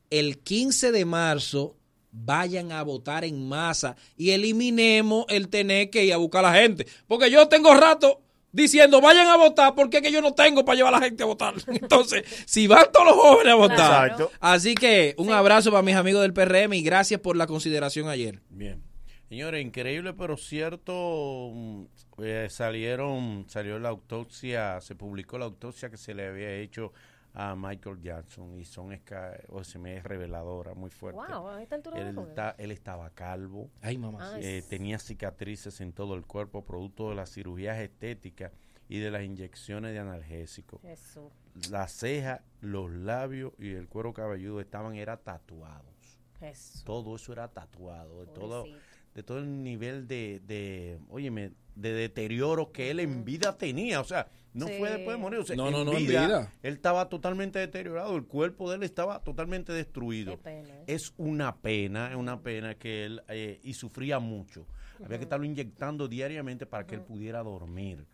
el 0.10 0.40
15 0.40 0.92
de 0.92 1.06
marzo 1.06 1.78
vayan 2.12 2.72
a 2.72 2.84
votar 2.84 3.26
en 3.26 3.48
masa 3.48 3.96
y 4.16 4.30
eliminemos 4.30 5.26
el 5.30 5.50
tener 5.50 5.90
que 5.90 6.06
ir 6.06 6.14
a 6.14 6.18
buscar 6.18 6.46
a 6.46 6.52
la 6.54 6.62
gente. 6.62 6.88
Porque 7.08 7.32
yo 7.32 7.48
tengo 7.48 7.74
rato 7.74 8.23
diciendo 8.54 9.02
vayan 9.02 9.28
a 9.28 9.36
votar 9.36 9.76
porque 9.76 9.98
es 9.98 10.04
que 10.04 10.12
yo 10.12 10.22
no 10.22 10.34
tengo 10.34 10.64
para 10.64 10.78
llevar 10.78 10.94
a 10.94 11.00
la 11.00 11.06
gente 11.06 11.24
a 11.24 11.26
votar. 11.26 11.56
Entonces, 11.68 12.24
si 12.46 12.68
van 12.68 12.86
todos 12.94 13.08
los 13.08 13.16
jóvenes 13.16 13.52
a 13.52 13.56
votar. 13.56 14.08
Exacto. 14.08 14.32
Así 14.40 14.76
que 14.76 15.16
un 15.18 15.34
abrazo 15.34 15.72
para 15.72 15.82
mis 15.84 15.96
amigos 15.96 16.22
del 16.22 16.34
PRM 16.34 16.74
y 16.74 16.84
gracias 16.84 17.20
por 17.20 17.36
la 17.36 17.48
consideración 17.48 18.08
ayer. 18.08 18.40
Bien. 18.50 18.82
Señores, 19.28 19.66
increíble 19.66 20.14
pero 20.14 20.38
cierto, 20.38 21.50
mm, 21.52 21.84
eh, 22.20 22.48
salieron, 22.50 23.46
salió 23.50 23.80
la 23.80 23.90
autopsia, 23.90 24.80
se 24.80 24.96
publicó 24.96 25.40
la 25.40 25.46
autopsia 25.46 25.90
que 25.90 25.98
se 25.98 26.14
le 26.14 26.28
había 26.28 26.54
hecho 26.56 26.94
a 27.34 27.56
Michael 27.56 28.00
Jackson 28.02 28.60
y 28.60 28.66
son, 28.66 28.92
esca- 28.92 29.44
o 29.50 29.64
se 29.64 29.80
me 29.80 29.98
es 29.98 30.04
reveladora, 30.04 30.74
muy 30.76 30.90
fuerte. 30.92 31.20
Wow, 31.34 31.48
a 31.50 31.64
esta 31.64 31.76
altura 31.76 31.98
del 32.04 32.08
Él, 32.18 32.34
ta- 32.36 32.56
él 32.60 32.72
estaba 32.72 33.10
calvo, 33.10 33.70
Ay, 33.82 33.98
mamá. 33.98 34.34
Ay, 34.36 34.42
eh, 34.46 34.64
tenía 34.70 35.00
cicatrices 35.00 35.82
en 35.82 35.94
todo 35.94 36.14
el 36.16 36.26
cuerpo, 36.26 36.64
producto 36.64 37.10
de 37.10 37.16
las 37.16 37.32
cirugías 37.32 37.80
estéticas 37.80 38.52
y 38.88 39.00
de 39.00 39.10
las 39.10 39.24
inyecciones 39.24 39.94
de 39.94 40.00
analgésicos. 40.00 40.82
Jesús. 40.82 41.32
Las 41.72 41.92
cejas, 41.94 42.42
los 42.62 42.92
labios 42.92 43.54
y 43.58 43.72
el 43.74 43.88
cuero 43.88 44.14
cabelludo 44.14 44.60
estaban 44.62 44.96
era 44.96 45.18
tatuados. 45.18 46.20
Jesús. 46.40 46.84
Todo 46.84 47.16
eso 47.16 47.32
era 47.34 47.48
tatuado, 47.48 48.28
todo. 48.28 48.66
De 49.14 49.24
todo 49.24 49.40
el 49.40 49.64
nivel 49.64 50.08
de, 50.08 50.42
de, 50.46 51.00
óyeme, 51.10 51.52
de 51.76 51.94
deterioro 51.94 52.72
que 52.72 52.92
él 52.92 53.00
en 53.00 53.24
vida 53.26 53.58
tenía. 53.58 54.02
O 54.02 54.04
sea, 54.04 54.28
no 54.54 54.68
Sí. 54.68 54.74
fue 54.78 54.90
después 54.92 55.18
de 55.18 55.22
morir. 55.22 55.40
O 55.40 55.44
sea, 55.46 55.56
No, 55.56 55.68
en 55.68 55.74
no, 55.74 55.84
no, 55.84 55.94
en 55.94 56.06
vida. 56.08 56.52
Él 56.62 56.74
estaba 56.76 57.10
totalmente 57.10 57.60
deteriorado, 57.60 58.16
el 58.16 58.26
cuerpo 58.26 58.70
de 58.70 58.78
él 58.78 58.84
estaba 58.84 59.24
totalmente 59.24 59.72
destruido. 59.74 60.34
Qué 60.34 60.38
pena, 60.44 60.70
¿eh? 60.70 60.84
Es 60.88 61.14
una 61.18 61.56
pena, 61.58 62.10
es 62.12 62.16
una 62.16 62.42
pena 62.42 62.76
que 62.76 63.06
él, 63.06 63.22
eh, 63.30 63.60
y 63.64 63.74
sufría 63.74 64.20
mucho. 64.20 64.68
Había 65.04 65.18
que 65.18 65.24
estarlo 65.24 65.46
inyectando 65.46 66.08
diariamente 66.08 66.66
para 66.66 66.86
que 66.86 66.96
él 66.96 67.02
pudiera 67.02 67.44
dormir 67.44 68.06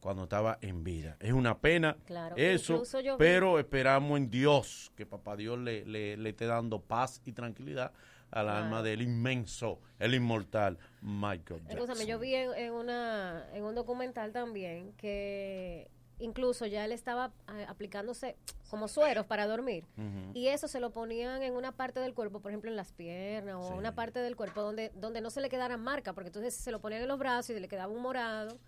cuando 0.00 0.24
estaba 0.24 0.58
en 0.60 0.82
vida. 0.84 1.16
Es 1.20 1.32
una 1.32 1.58
pena 1.58 1.96
Claro, 2.04 2.36
eso, 2.36 2.82
pero 3.16 3.58
esperamos 3.58 4.18
en 4.18 4.28
Dios 4.30 4.90
que 4.96 5.06
Papá 5.06 5.36
Dios 5.36 5.58
le, 5.58 5.86
le, 5.86 6.16
le 6.18 6.28
esté 6.30 6.44
dando 6.46 6.80
paz 6.82 7.22
y 7.24 7.32
tranquilidad 7.32 7.92
al 8.34 8.46
Claro. 8.46 8.64
alma 8.64 8.82
del 8.82 9.00
inmenso, 9.02 9.80
el 9.98 10.14
inmortal 10.14 10.78
Michael 11.00 11.60
Jackson. 11.62 11.78
Escúchame, 11.78 12.06
yo 12.06 12.18
vi 12.18 12.34
en, 12.34 12.52
en 12.54 12.72
una, 12.72 13.46
en 13.52 13.64
un 13.64 13.74
documental 13.74 14.32
también 14.32 14.92
que 14.94 15.88
incluso 16.18 16.66
ya 16.66 16.84
él 16.84 16.92
estaba 16.92 17.32
eh, 17.56 17.64
aplicándose 17.68 18.36
como 18.70 18.88
sueros 18.88 19.26
para 19.26 19.46
dormir. 19.46 19.84
Y 20.32 20.48
eso 20.48 20.68
se 20.68 20.80
lo 20.80 20.90
ponían 20.90 21.42
en 21.42 21.54
una 21.54 21.72
parte 21.72 22.00
del 22.00 22.14
cuerpo, 22.14 22.40
por 22.40 22.50
ejemplo 22.50 22.70
en 22.70 22.76
las 22.76 22.92
piernas 22.92 23.56
o 23.56 23.68
Sí. 23.68 23.74
una 23.78 23.94
parte 23.94 24.18
del 24.20 24.34
cuerpo 24.36 24.62
donde, 24.62 24.90
donde 24.94 25.20
no 25.20 25.30
se 25.30 25.40
le 25.40 25.48
quedara 25.48 25.76
marca, 25.76 26.12
porque 26.12 26.28
entonces 26.28 26.54
se 26.54 26.70
lo 26.72 26.80
ponían 26.80 27.02
en 27.02 27.08
los 27.08 27.18
brazos 27.18 27.50
y 27.56 27.60
le 27.60 27.68
quedaba 27.68 27.92
un 27.92 28.02
morado, 28.02 28.58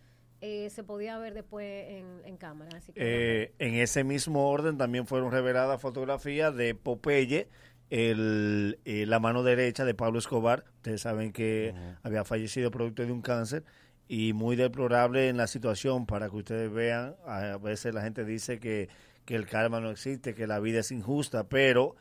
eh, 0.41 0.69
se 0.71 0.85
podía 0.85 1.19
ver 1.19 1.35
después 1.35 1.89
en, 1.89 2.21
en 2.25 2.37
cámara. 2.37 2.77
Así 2.77 2.93
que, 2.93 3.01
Eh, 3.45 3.55
en 3.59 3.75
ese 3.77 4.05
mismo 4.05 4.49
orden 4.51 4.77
también 4.77 5.07
fueron 5.07 5.33
reveladas 5.33 5.81
fotografías 5.81 6.55
de 6.55 6.75
Popeye, 6.75 7.49
el, 7.91 8.79
eh, 8.85 9.07
la 9.07 9.21
mano 9.21 9.43
derecha 9.43 9.85
de 9.85 9.95
Pablo 9.95 10.19
Escobar. 10.19 10.65
Ustedes 10.77 11.03
saben 11.03 11.33
que 11.33 11.75
había 12.03 12.25
fallecido 12.25 12.71
producto 12.71 13.05
de 13.05 13.13
un 13.13 13.23
cáncer 13.23 13.65
y 14.09 14.33
muy 14.33 14.57
deplorable 14.57 15.29
en 15.29 15.37
la 15.37 15.47
situación 15.47 16.07
para 16.07 16.29
que 16.29 16.37
ustedes 16.37 16.73
vean. 16.73 17.17
A 17.27 17.59
veces 17.59 17.95
la 17.95 18.03
gente 18.03 18.25
dice 18.25 18.59
que, 18.59 18.89
que 19.25 19.35
el 19.35 19.47
karma 19.47 19.81
no 19.81 19.91
existe, 19.91 20.35
que 20.35 20.47
la 20.47 20.61
vida 20.61 20.81
es 20.81 20.93
injusta, 20.93 21.49
pero 21.49 21.97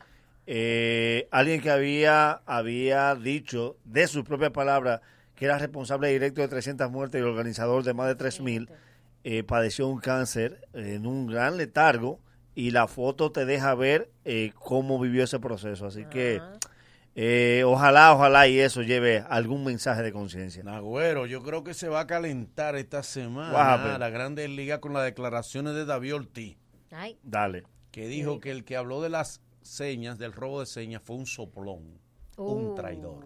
eh, 0.46 1.28
alguien 1.32 1.60
que 1.60 1.70
había, 1.70 2.42
había 2.46 3.14
dicho 3.16 3.76
de 3.84 4.06
sus 4.06 4.24
propias 4.24 4.52
palabras 4.52 5.00
que 5.34 5.44
era 5.44 5.58
responsable 5.58 6.08
directo 6.08 6.40
de 6.40 6.48
300 6.48 6.90
muertes 6.90 7.20
y 7.20 7.24
organizador 7.24 7.82
de 7.82 7.92
más 7.92 8.06
de 8.08 8.16
3.000, 8.16 8.68
eh, 9.24 9.42
padeció 9.42 9.86
un 9.88 9.98
cáncer 9.98 10.66
en 10.72 11.06
un 11.06 11.26
gran 11.26 11.56
letargo 11.56 12.20
y 12.56 12.72
la 12.72 12.88
foto 12.88 13.30
te 13.30 13.44
deja 13.44 13.74
ver 13.76 14.10
eh, 14.24 14.50
cómo 14.58 14.98
vivió 14.98 15.22
ese 15.22 15.38
proceso. 15.38 15.86
Así 15.86 16.04
que 16.06 16.40
eh, 17.14 17.62
ojalá, 17.64 18.12
ojalá 18.14 18.48
y 18.48 18.58
eso 18.58 18.82
lleve 18.82 19.24
algún 19.28 19.62
mensaje 19.64 20.02
de 20.02 20.10
conciencia. 20.12 20.62
Nagüero, 20.64 21.26
yo 21.26 21.42
creo 21.42 21.62
que 21.62 21.72
se 21.74 21.88
va 21.88 22.00
a 22.00 22.06
calentar 22.08 22.74
esta 22.76 23.02
semana 23.04 23.50
Guape. 23.52 23.98
la 23.98 24.10
Grandes 24.10 24.50
Ligas 24.50 24.80
con 24.80 24.92
las 24.92 25.04
declaraciones 25.04 25.74
de 25.74 25.84
David 25.84 26.14
Ortiz, 26.16 26.56
Ay, 26.90 27.18
Dale. 27.22 27.62
que 27.92 28.08
dijo 28.08 28.40
que 28.40 28.50
el 28.50 28.64
que 28.64 28.76
habló 28.76 29.00
de 29.00 29.10
las 29.10 29.40
señas, 29.62 30.18
del 30.18 30.32
robo 30.32 30.60
de 30.60 30.66
señas, 30.66 31.02
fue 31.04 31.16
un 31.16 31.26
soplón, 31.26 31.98
un 32.36 32.66
Uh. 32.72 32.74
traidor. 32.74 33.24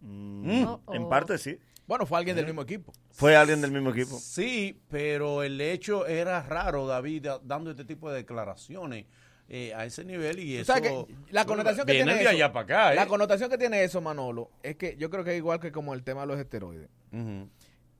Mm, 0.00 0.64
Oh, 0.66 0.80
En 0.92 1.08
parte 1.08 1.38
sí. 1.38 1.58
Bueno, 1.86 2.06
fue 2.06 2.18
alguien 2.18 2.36
del 2.36 2.46
mismo 2.46 2.62
equipo. 2.62 2.92
Fue 3.10 3.36
alguien 3.36 3.60
del 3.60 3.70
mismo 3.72 3.90
equipo. 3.90 4.18
Sí, 4.18 4.80
pero 4.88 5.42
el 5.42 5.60
hecho 5.60 6.06
era 6.06 6.42
raro, 6.42 6.86
David, 6.86 7.22
da- 7.24 7.40
dando 7.42 7.70
este 7.72 7.84
tipo 7.84 8.10
de 8.10 8.16
declaraciones 8.18 9.06
eh, 9.48 9.74
a 9.74 9.84
ese 9.84 10.04
nivel 10.04 10.38
y 10.38 10.56
O 10.58 10.60
eso... 10.62 10.72
sea 10.72 10.80
que 10.80 11.04
la 11.30 11.44
connotación 11.44 11.84
que 11.84 11.92
viene 11.92 12.12
tiene 12.12 12.18
de 12.18 12.24
eso, 12.24 12.30
allá 12.36 12.52
para 12.52 12.64
acá, 12.64 12.92
¿eh? 12.92 12.96
La 12.96 13.06
connotación 13.06 13.50
que 13.50 13.58
tiene 13.58 13.82
eso, 13.84 14.00
Manolo, 14.00 14.50
es 14.62 14.76
que 14.76 14.96
yo 14.96 15.10
creo 15.10 15.24
que 15.24 15.32
es 15.32 15.36
igual 15.36 15.60
que 15.60 15.72
como 15.72 15.92
el 15.92 16.02
tema 16.04 16.22
de 16.22 16.28
los 16.28 16.38
esteroides. 16.38 16.88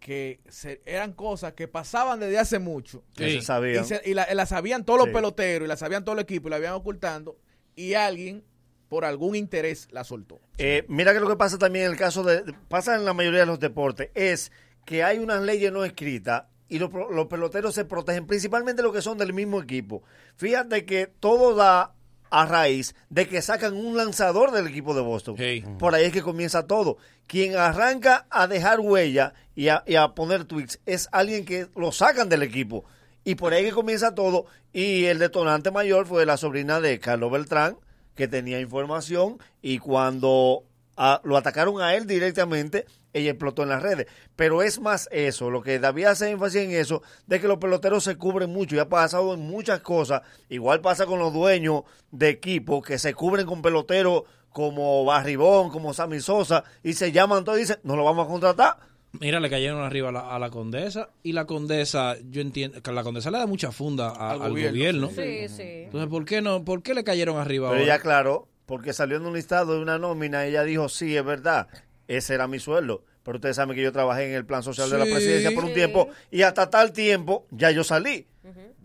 Que 0.00 0.40
se- 0.48 0.82
eran 0.84 1.12
cosas 1.12 1.52
que 1.52 1.68
pasaban 1.68 2.18
desde 2.18 2.36
hace 2.38 2.58
mucho. 2.58 3.04
Que 3.14 3.30
se 3.34 3.42
sabían. 3.42 3.84
Y, 3.84 3.86
se- 3.86 4.02
y 4.04 4.14
la, 4.14 4.26
la 4.34 4.46
sabían 4.46 4.84
todos 4.84 4.98
los 4.98 5.08
Sí. 5.08 5.14
peloteros 5.14 5.66
y 5.66 5.68
la 5.68 5.76
sabían 5.76 6.04
todo 6.04 6.14
el 6.16 6.20
equipo 6.22 6.48
y 6.48 6.50
la 6.50 6.56
habían 6.56 6.72
ocultando. 6.72 7.36
Y 7.76 7.94
alguien, 7.94 8.42
por 8.92 9.06
algún 9.06 9.34
interés, 9.36 9.88
la 9.90 10.04
soltó. 10.04 10.38
Eh, 10.58 10.84
mira 10.86 11.14
que 11.14 11.20
lo 11.20 11.26
que 11.26 11.36
pasa 11.36 11.56
también 11.56 11.86
en 11.86 11.92
el 11.92 11.96
caso 11.96 12.22
de, 12.24 12.44
pasa 12.68 12.94
en 12.94 13.06
la 13.06 13.14
mayoría 13.14 13.40
de 13.40 13.46
los 13.46 13.58
deportes, 13.58 14.10
es 14.14 14.52
que 14.84 15.02
hay 15.02 15.18
unas 15.18 15.40
leyes 15.40 15.72
no 15.72 15.82
escritas 15.82 16.42
y 16.68 16.78
los, 16.78 16.90
pro- 16.90 17.10
los 17.10 17.26
peloteros 17.28 17.74
se 17.74 17.86
protegen, 17.86 18.26
principalmente 18.26 18.82
los 18.82 18.92
que 18.92 19.00
son 19.00 19.16
del 19.16 19.32
mismo 19.32 19.62
equipo. 19.62 20.02
Fíjate 20.36 20.84
que 20.84 21.06
todo 21.06 21.54
da 21.54 21.94
a 22.28 22.44
raíz 22.44 22.94
de 23.08 23.26
que 23.26 23.40
sacan 23.40 23.72
un 23.74 23.96
lanzador 23.96 24.50
del 24.50 24.66
equipo 24.66 24.94
de 24.94 25.00
Boston. 25.00 25.36
Por 25.78 25.94
ahí 25.94 26.04
es 26.04 26.12
que 26.12 26.20
comienza 26.20 26.66
todo. 26.66 26.98
Quien 27.26 27.56
arranca 27.56 28.26
a 28.28 28.46
dejar 28.46 28.80
huella 28.80 29.32
y 29.54 29.68
a, 29.68 29.84
y 29.86 29.94
a 29.94 30.08
poner 30.08 30.44
tweets 30.44 30.80
es 30.84 31.08
alguien 31.12 31.46
que 31.46 31.68
lo 31.76 31.92
sacan 31.92 32.28
del 32.28 32.42
equipo. 32.42 32.84
Y 33.24 33.36
por 33.36 33.54
ahí 33.54 33.64
que 33.64 33.72
comienza 33.72 34.14
todo. 34.14 34.44
Y 34.70 35.06
el 35.06 35.18
detonante 35.18 35.70
mayor 35.70 36.06
fue 36.06 36.26
la 36.26 36.36
sobrina 36.36 36.78
de 36.80 36.98
Carlos 37.00 37.32
Beltrán, 37.32 37.78
que 38.14 38.28
tenía 38.28 38.60
información 38.60 39.38
y 39.60 39.78
cuando 39.78 40.64
ah, 40.96 41.20
lo 41.24 41.36
atacaron 41.36 41.80
a 41.80 41.94
él 41.94 42.06
directamente, 42.06 42.86
ella 43.12 43.30
explotó 43.30 43.62
en 43.62 43.70
las 43.70 43.82
redes. 43.82 44.06
Pero 44.36 44.62
es 44.62 44.80
más 44.80 45.08
eso, 45.12 45.50
lo 45.50 45.62
que 45.62 45.78
David 45.78 46.06
hace 46.06 46.30
énfasis 46.30 46.62
en 46.62 46.72
eso, 46.72 47.02
de 47.26 47.40
que 47.40 47.48
los 47.48 47.58
peloteros 47.58 48.04
se 48.04 48.16
cubren 48.16 48.50
mucho 48.50 48.76
y 48.76 48.78
ha 48.78 48.88
pasado 48.88 49.34
en 49.34 49.40
muchas 49.40 49.80
cosas. 49.80 50.22
Igual 50.48 50.80
pasa 50.80 51.06
con 51.06 51.18
los 51.18 51.32
dueños 51.32 51.82
de 52.10 52.28
equipos 52.28 52.84
que 52.84 52.98
se 52.98 53.14
cubren 53.14 53.46
con 53.46 53.62
peloteros 53.62 54.24
como 54.50 55.04
Barribón, 55.04 55.70
como 55.70 55.94
Sammy 55.94 56.20
Sosa, 56.20 56.64
y 56.82 56.92
se 56.92 57.10
llaman 57.10 57.44
todos 57.44 57.58
y 57.58 57.62
dicen, 57.62 57.78
no 57.84 57.96
lo 57.96 58.04
vamos 58.04 58.26
a 58.26 58.30
contratar. 58.30 58.91
Mira, 59.20 59.40
le 59.40 59.50
cayeron 59.50 59.82
arriba 59.82 60.08
a 60.08 60.12
la, 60.12 60.34
a 60.34 60.38
la 60.38 60.50
condesa 60.50 61.10
y 61.22 61.32
la 61.32 61.44
condesa, 61.46 62.16
yo 62.30 62.40
entiendo 62.40 62.82
que 62.82 62.92
la 62.92 63.02
condesa 63.02 63.30
le 63.30 63.38
da 63.38 63.46
mucha 63.46 63.70
funda 63.70 64.08
a- 64.08 64.30
al, 64.32 64.42
Al 64.42 64.50
gobierno. 64.50 65.08
gobierno, 65.08 65.08
Sí, 65.10 65.48
sí. 65.54 65.62
Entonces, 65.84 66.08
¿por 66.08 66.24
qué 66.24 66.40
no? 66.40 66.64
¿Por 66.64 66.82
qué 66.82 66.94
le 66.94 67.04
cayeron 67.04 67.36
arriba 67.36 67.68
Pero 67.68 67.72
ahora? 67.80 67.84
ella 67.84 67.94
aclaró, 67.94 68.48
porque 68.64 68.92
salió 68.94 69.18
en 69.18 69.26
un 69.26 69.34
listado 69.34 69.74
de 69.74 69.82
una 69.82 69.98
nómina, 69.98 70.46
ella 70.46 70.64
dijo, 70.64 70.88
sí, 70.88 71.14
es 71.16 71.24
verdad, 71.24 71.68
ese 72.08 72.34
era 72.34 72.46
mi 72.48 72.58
sueldo. 72.58 73.04
Pero 73.22 73.36
ustedes 73.36 73.54
saben 73.56 73.76
que 73.76 73.82
yo 73.82 73.92
trabajé 73.92 74.28
en 74.28 74.34
el 74.34 74.44
plan 74.46 74.62
social 74.64 74.90
de 74.90 74.98
la 74.98 75.04
presidencia 75.04 75.52
por 75.54 75.64
un 75.64 75.70
Sí. 75.70 75.74
tiempo 75.76 76.08
y 76.30 76.42
hasta 76.42 76.70
tal 76.70 76.92
tiempo 76.92 77.46
ya 77.50 77.70
yo 77.70 77.84
salí. 77.84 78.26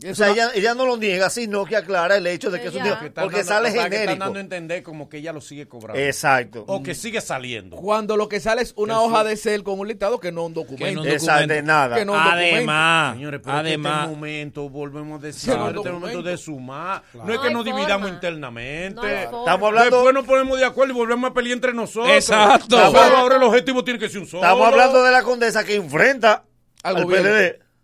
O 0.10 0.14
sea, 0.14 0.30
ella, 0.30 0.52
ella 0.54 0.76
no 0.76 0.86
lo 0.86 0.98
niega, 0.98 1.32
sino 1.32 1.66
que 1.66 1.76
aclara 1.76 2.16
el 2.18 2.28
hecho 2.28 2.52
de 2.52 2.62
que 2.62 2.68
es 2.68 2.74
un 2.76 2.82
Ella. 2.82 2.92
día, 2.92 3.00
Que 3.00 3.10
porque 3.10 3.38
dando- 3.38 3.44
sale 3.52 3.70
o 3.70 3.72
sea, 3.72 3.82
que 3.90 3.96
están 3.96 4.00
genérico. 4.02 4.24
dando 4.26 4.38
a 4.38 4.42
entender 4.42 4.84
como 4.84 5.10
que 5.10 5.18
ella 5.18 5.34
lo 5.34 5.42
sigue 5.42 5.68
cobrando. 5.68 6.00
Exacto. 6.00 6.64
O 6.68 6.84
que 6.84 6.94
sigue 6.94 7.22
saliendo. 7.22 7.76
Cuando 7.78 8.16
lo 8.18 8.30
que 8.30 8.40
sale 8.40 8.62
es 8.62 8.74
una 8.78 8.94
Que 8.94 9.00
hoja 9.00 9.24
sí. 9.24 9.30
de 9.30 9.38
cel 9.38 9.64
con 9.64 9.80
un 9.80 9.88
listado 9.88 10.20
que 10.20 10.32
no 10.32 10.46
un 10.46 10.54
documento. 10.54 10.86
Que 10.86 10.92
no 10.94 11.02
un 11.02 11.08
Exacto, 11.08 11.32
documento. 11.42 11.54
de 11.56 11.62
nada. 11.64 11.96
Que 11.96 12.06
no 12.06 12.12
un 12.14 12.24
documento. 12.24 12.56
Además, 12.56 13.16
Señores, 13.16 13.42
pero 13.44 13.58
además- 13.58 14.00
este 14.04 14.16
momento, 14.16 14.70
volvemos 14.70 15.24
a 15.24 15.26
decir, 15.26 15.56
no, 15.58 15.70
este 15.70 15.92
momento 15.92 16.22
de 16.22 16.38
sumar. 16.38 17.02
No 17.14 17.22
es 17.22 17.28
No 17.28 17.42
que 17.42 17.48
hay 17.48 17.54
nos 17.56 17.66
dividamos 17.66 18.10
internamente. 18.10 18.96
No. 19.02 19.40
Estamos 19.40 19.68
hablando- 19.70 19.96
Después 19.98 20.14
nos 20.14 20.26
ponemos 20.26 20.60
de 20.60 20.66
acuerdo 20.66 20.94
y 20.94 20.98
volvemos 20.98 21.32
a 21.32 21.34
pelear 21.34 21.56
entre 21.56 21.74
nosotros. 21.74 22.14
Exacto. 22.14 22.78
Pero 22.94 23.18
ahora 23.18 23.38
el 23.38 23.44
objetivo 23.44 23.84
tiene 23.84 24.00
que 24.00 24.08
ser 24.08 24.20
un 24.22 24.28
solo. 24.28 24.44
Estamos 24.44 24.68
hablando 24.68 25.04
de 25.04 25.12
la 25.12 25.24
condesa 25.24 25.64
que 25.64 25.76
enfrenta 25.76 26.44
Al 26.84 26.98
al, 26.98 27.06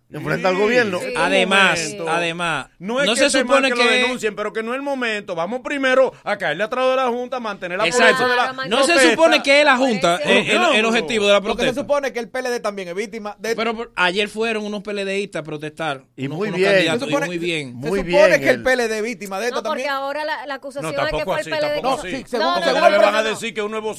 Enfrenta 0.10 0.50
al 0.50 0.58
gobierno. 0.58 1.00
Además, 1.18 1.96
además. 2.08 2.68
No 2.78 3.02
es 3.02 3.08
no 3.08 3.16
que 3.16 3.30
se 3.30 3.40
supone 3.40 3.72
que, 3.72 3.84
lo 3.84 3.90
denuncien, 3.90 4.36
pero 4.36 4.54
que 4.54 4.62
no 4.62 4.74
es 4.74 4.78
el 4.78 4.84
momento. 4.84 5.34
Vamos 5.34 5.62
primero 5.64 6.14
a 6.24 6.38
caerle 6.38 6.64
atrás 6.64 6.88
de 6.90 6.96
la 6.96 7.08
Junta, 7.08 7.40
mantener 7.40 7.80
la 7.80 7.88
Exacto. 7.88 8.28
No 8.68 8.84
se 8.84 9.12
supone 9.12 9.42
que 9.42 9.60
es 9.60 9.66
la 9.66 9.78
Junta 9.78 10.20
eh, 10.24 10.56
el, 10.76 10.86
objetivo 10.86 11.26
de 11.26 11.34
la 11.34 11.42
protesta. 11.42 11.64
Porque 11.64 11.74
se 11.74 11.82
supone 11.82 12.14
que 12.14 12.20
el 12.20 12.30
PLD 12.30 12.62
también 12.62 12.90
es 12.90 12.96
víctima 12.96 13.36
de... 13.40 13.56
Pero 13.56 13.92
ayer 13.96 14.30
fueron 14.30 14.66
unos 14.66 14.84
PLDistas 14.84 15.40
a 15.40 15.44
protestar. 15.44 16.04
Y 16.16 16.28
muy 16.28 16.52
bien. 16.52 16.90
Unos 16.90 17.00
supone, 17.00 17.26
muy 17.26 17.40
bien. 17.40 17.82
Se, 17.82 17.88
supone 17.88 18.40
que 18.40 18.50
el 18.50 18.62
PLD 18.62 18.92
es 18.92 19.04
víctima 19.04 19.40
de 19.40 19.48
esto 19.48 19.64
también. 19.64 19.88
porque 19.88 19.90
ahora 19.90 20.22
la, 20.46 20.54
acusación 20.54 20.96
no, 20.96 21.08
es 21.08 21.14
que 21.14 21.24
fue 21.24 21.42
el 21.42 21.46
PLD. 21.46 21.82
No, 21.82 21.98
no, 21.98 22.02
a 22.02 22.04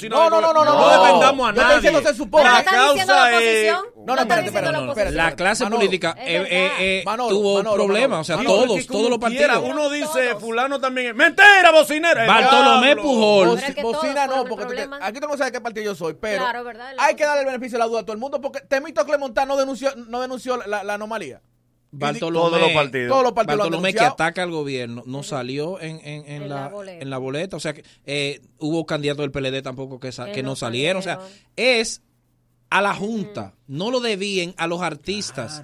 No, 0.09 0.31
no, 0.31 0.41
no, 0.41 0.53
no. 0.65 1.35
No 1.35 1.47
a 1.47 1.53
nadie. 1.53 1.93
Supone. 2.15 2.45
La 2.45 2.65
causa 2.65 3.43
es... 3.43 3.73
No, 4.07 4.15
no. 4.15 5.11
La 5.11 5.35
clase 5.35 5.67
política 5.67 6.04
eh, 6.11 6.47
eh, 6.51 6.71
eh, 6.79 7.05
tuvo 7.29 7.57
Manolo, 7.57 7.85
problemas. 7.85 8.21
O 8.21 8.25
sea, 8.25 8.45
todos, 8.45 8.87
todos 8.87 9.11
los 9.11 9.19
partidos. 9.19 9.63
Uno 9.65 9.91
dice, 9.91 10.35
fulano 10.39 10.81
también. 10.81 11.17
¡Mentira, 11.17 11.71
bocinera! 11.73 12.27
Bartolomé 12.27 12.97
Pujol. 12.97 13.59
Bo 13.83 13.93
bocina 13.93 14.27
no, 14.27 14.45
porque 14.45 14.89
aquí 15.01 15.21
tú 15.21 15.27
no 15.27 15.37
sabes 15.37 15.53
qué 15.53 15.61
partido 15.61 15.85
yo 15.85 15.95
soy, 15.95 16.15
pero 16.15 16.45
hay 16.99 17.15
que 17.15 17.25
darle 17.25 17.41
el 17.41 17.47
beneficio 17.47 17.79
de 17.79 17.85
la 17.85 17.87
duda 17.87 18.01
a 18.01 18.03
todo 18.03 18.13
el 18.13 18.19
mundo 18.19 18.41
porque 18.41 18.61
Temito 18.61 19.05
Clemontá 19.05 19.47
no 19.47 19.57
denunció, 19.57 19.95
no 19.97 20.21
denunció 20.21 20.57
la, 20.67 20.81
anomalía. 20.95 21.41
Bartolomé, 21.97 22.49
todos 22.49 22.61
los 22.61 22.73
partidos. 22.73 23.09
Todos 23.09 23.23
los 23.23 23.33
partidos 23.33 23.59
Bartolomé 23.59 23.95
que 23.95 24.01
ataca 24.01 24.43
al 24.43 24.51
gobierno 24.51 25.05
no 25.07 25.23
salió 25.23 25.81
en, 25.81 26.01
en, 26.05 26.49
la, 26.49 26.71
la 26.71 26.93
en 26.93 27.09
la 27.09 27.19
boleta. 27.19 27.57
O 27.57 27.61
sea, 27.61 27.73
que 27.73 27.85
eh, 28.05 28.41
hubo 28.59 28.85
candidatos 28.85 29.23
del 29.23 29.31
PLD 29.31 29.63
tampoco 29.63 30.01
que, 30.01 30.11
sa 30.11 30.33
que 30.33 30.43
no 30.43 30.57
salieron. 30.57 30.99
O 30.99 31.03
sea, 31.03 31.21
es 31.57 32.03
a 32.75 32.83
la 32.83 32.93
Junta, 32.93 33.55
no 33.69 33.93
lo 33.93 34.01
debían 34.01 34.53
a 34.57 34.67
los 34.67 34.83
artistas. 34.83 35.63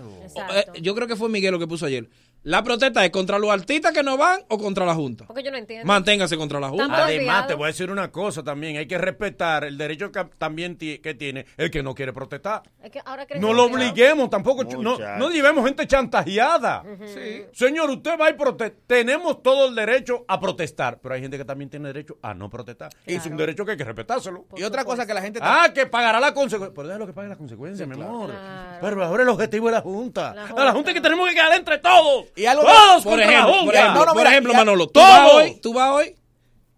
Eh, 0.55 0.81
yo 0.81 0.95
creo 0.95 1.09
que 1.09 1.17
fue 1.17 1.29
Miguel 1.29 1.51
lo 1.51 1.59
que 1.59 1.67
puso 1.67 1.87
ayer. 1.87 2.09
La 2.43 2.63
protesta 2.63 3.05
es 3.05 3.11
contra 3.11 3.39
los 3.39 3.51
artistas 3.51 3.93
que 3.93 4.03
no 4.03 4.17
van 4.17 4.41
o 4.49 4.57
contra 4.57 4.87
la 4.87 4.95
Junta. 4.95 5.27
Porque 5.27 5.43
yo 5.43 5.51
no 5.51 5.59
entiendo. 5.59 5.87
Manténgase 5.87 6.39
contra 6.39 6.59
la 6.59 6.71
Junta. 6.71 7.05
Además, 7.05 7.47
te 7.47 7.55
voy 7.55 7.65
a 7.65 7.67
decir 7.67 7.91
una 7.91 8.11
cosa 8.11 8.43
también. 8.43 8.79
Hay 8.79 8.87
que 8.87 8.97
respetar 8.97 9.65
el 9.65 9.77
derecho 9.77 10.11
que, 10.11 10.25
también 10.39 10.77
que 10.77 11.15
tiene 11.19 11.45
el 11.59 11.71
que 11.71 11.83
no 11.83 11.95
quiere 11.95 12.15
protestar. 12.15 12.63
Es 12.83 12.91
que 12.91 13.03
ahora 13.05 13.27
no 13.39 13.53
lo 13.53 13.65
obliguemos 13.65 14.31
tampoco. 14.31 14.65
No, 14.65 15.31
llevemos 15.31 15.65
gente 15.67 15.87
chantajeada. 15.87 16.83
Sí. 17.15 17.45
Señor, 17.53 17.91
usted 17.91 18.19
va 18.19 18.31
y 18.31 18.35
protesta. 18.35 18.79
Tenemos 18.87 19.43
todo 19.43 19.69
el 19.69 19.75
derecho 19.75 20.25
a 20.27 20.41
protestar. 20.41 20.99
Pero 21.03 21.15
hay 21.15 21.21
gente 21.21 21.37
que 21.37 21.45
también 21.45 21.69
tiene 21.69 21.89
derecho 21.89 22.19
a 22.23 22.33
no 22.33 22.49
protestar. 22.49 22.91
Claro. 22.91 23.21
Es 23.21 23.27
un 23.27 23.37
derecho 23.37 23.67
que 23.67 23.73
hay 23.73 23.77
que 23.77 23.85
respetárselo. 23.85 24.47
Y 24.57 24.63
otra 24.63 24.85
cosa 24.85 25.07
que 25.07 25.13
la 25.13 25.21
gente. 25.21 25.41
Ah, 25.43 25.69
que 25.75 25.85
pagará 25.85 26.19
la 26.19 26.33
consecuencia. 26.33 26.75
Pero 26.75 26.89
déjalo 26.89 27.07
que 27.07 27.13
pague 27.13 27.29
las 27.29 27.39
consecuencias, 27.39 27.87
mi 27.87 27.95
amor. 27.95 28.31
Claro. 28.31 28.79
Pero 28.81 29.05
ahora 29.05 29.23
el 29.25 29.29
objetivo 29.29 29.69
es 29.69 29.75
la 29.75 29.83
Junta. 29.83 30.35
La 30.35 30.47
junta. 30.47 30.63
A 30.63 30.65
la 30.65 30.73
Junta 30.73 30.95
que 30.95 31.01
tenemos 31.03 31.29
que 31.29 31.35
quedar 31.35 31.53
entre 31.53 31.77
todos. 31.79 32.30
Y 32.37 32.47
algo 32.47 32.63
todos 32.63 33.03
por 33.03 33.13
contra 33.13 33.27
ejemplo, 33.27 33.53
la 33.53 33.59
Junta. 33.59 33.65
Por 33.65 33.75
ejemplo, 33.75 34.01
no, 34.01 34.07
no, 34.07 34.15
por 34.15 34.27
ejemplo 34.27 34.55
Manolo, 34.55 34.87
todos. 34.89 35.61
¿Tú 35.61 35.73
vas 35.73 35.91
hoy? 35.91 36.07
hoy? 36.09 36.17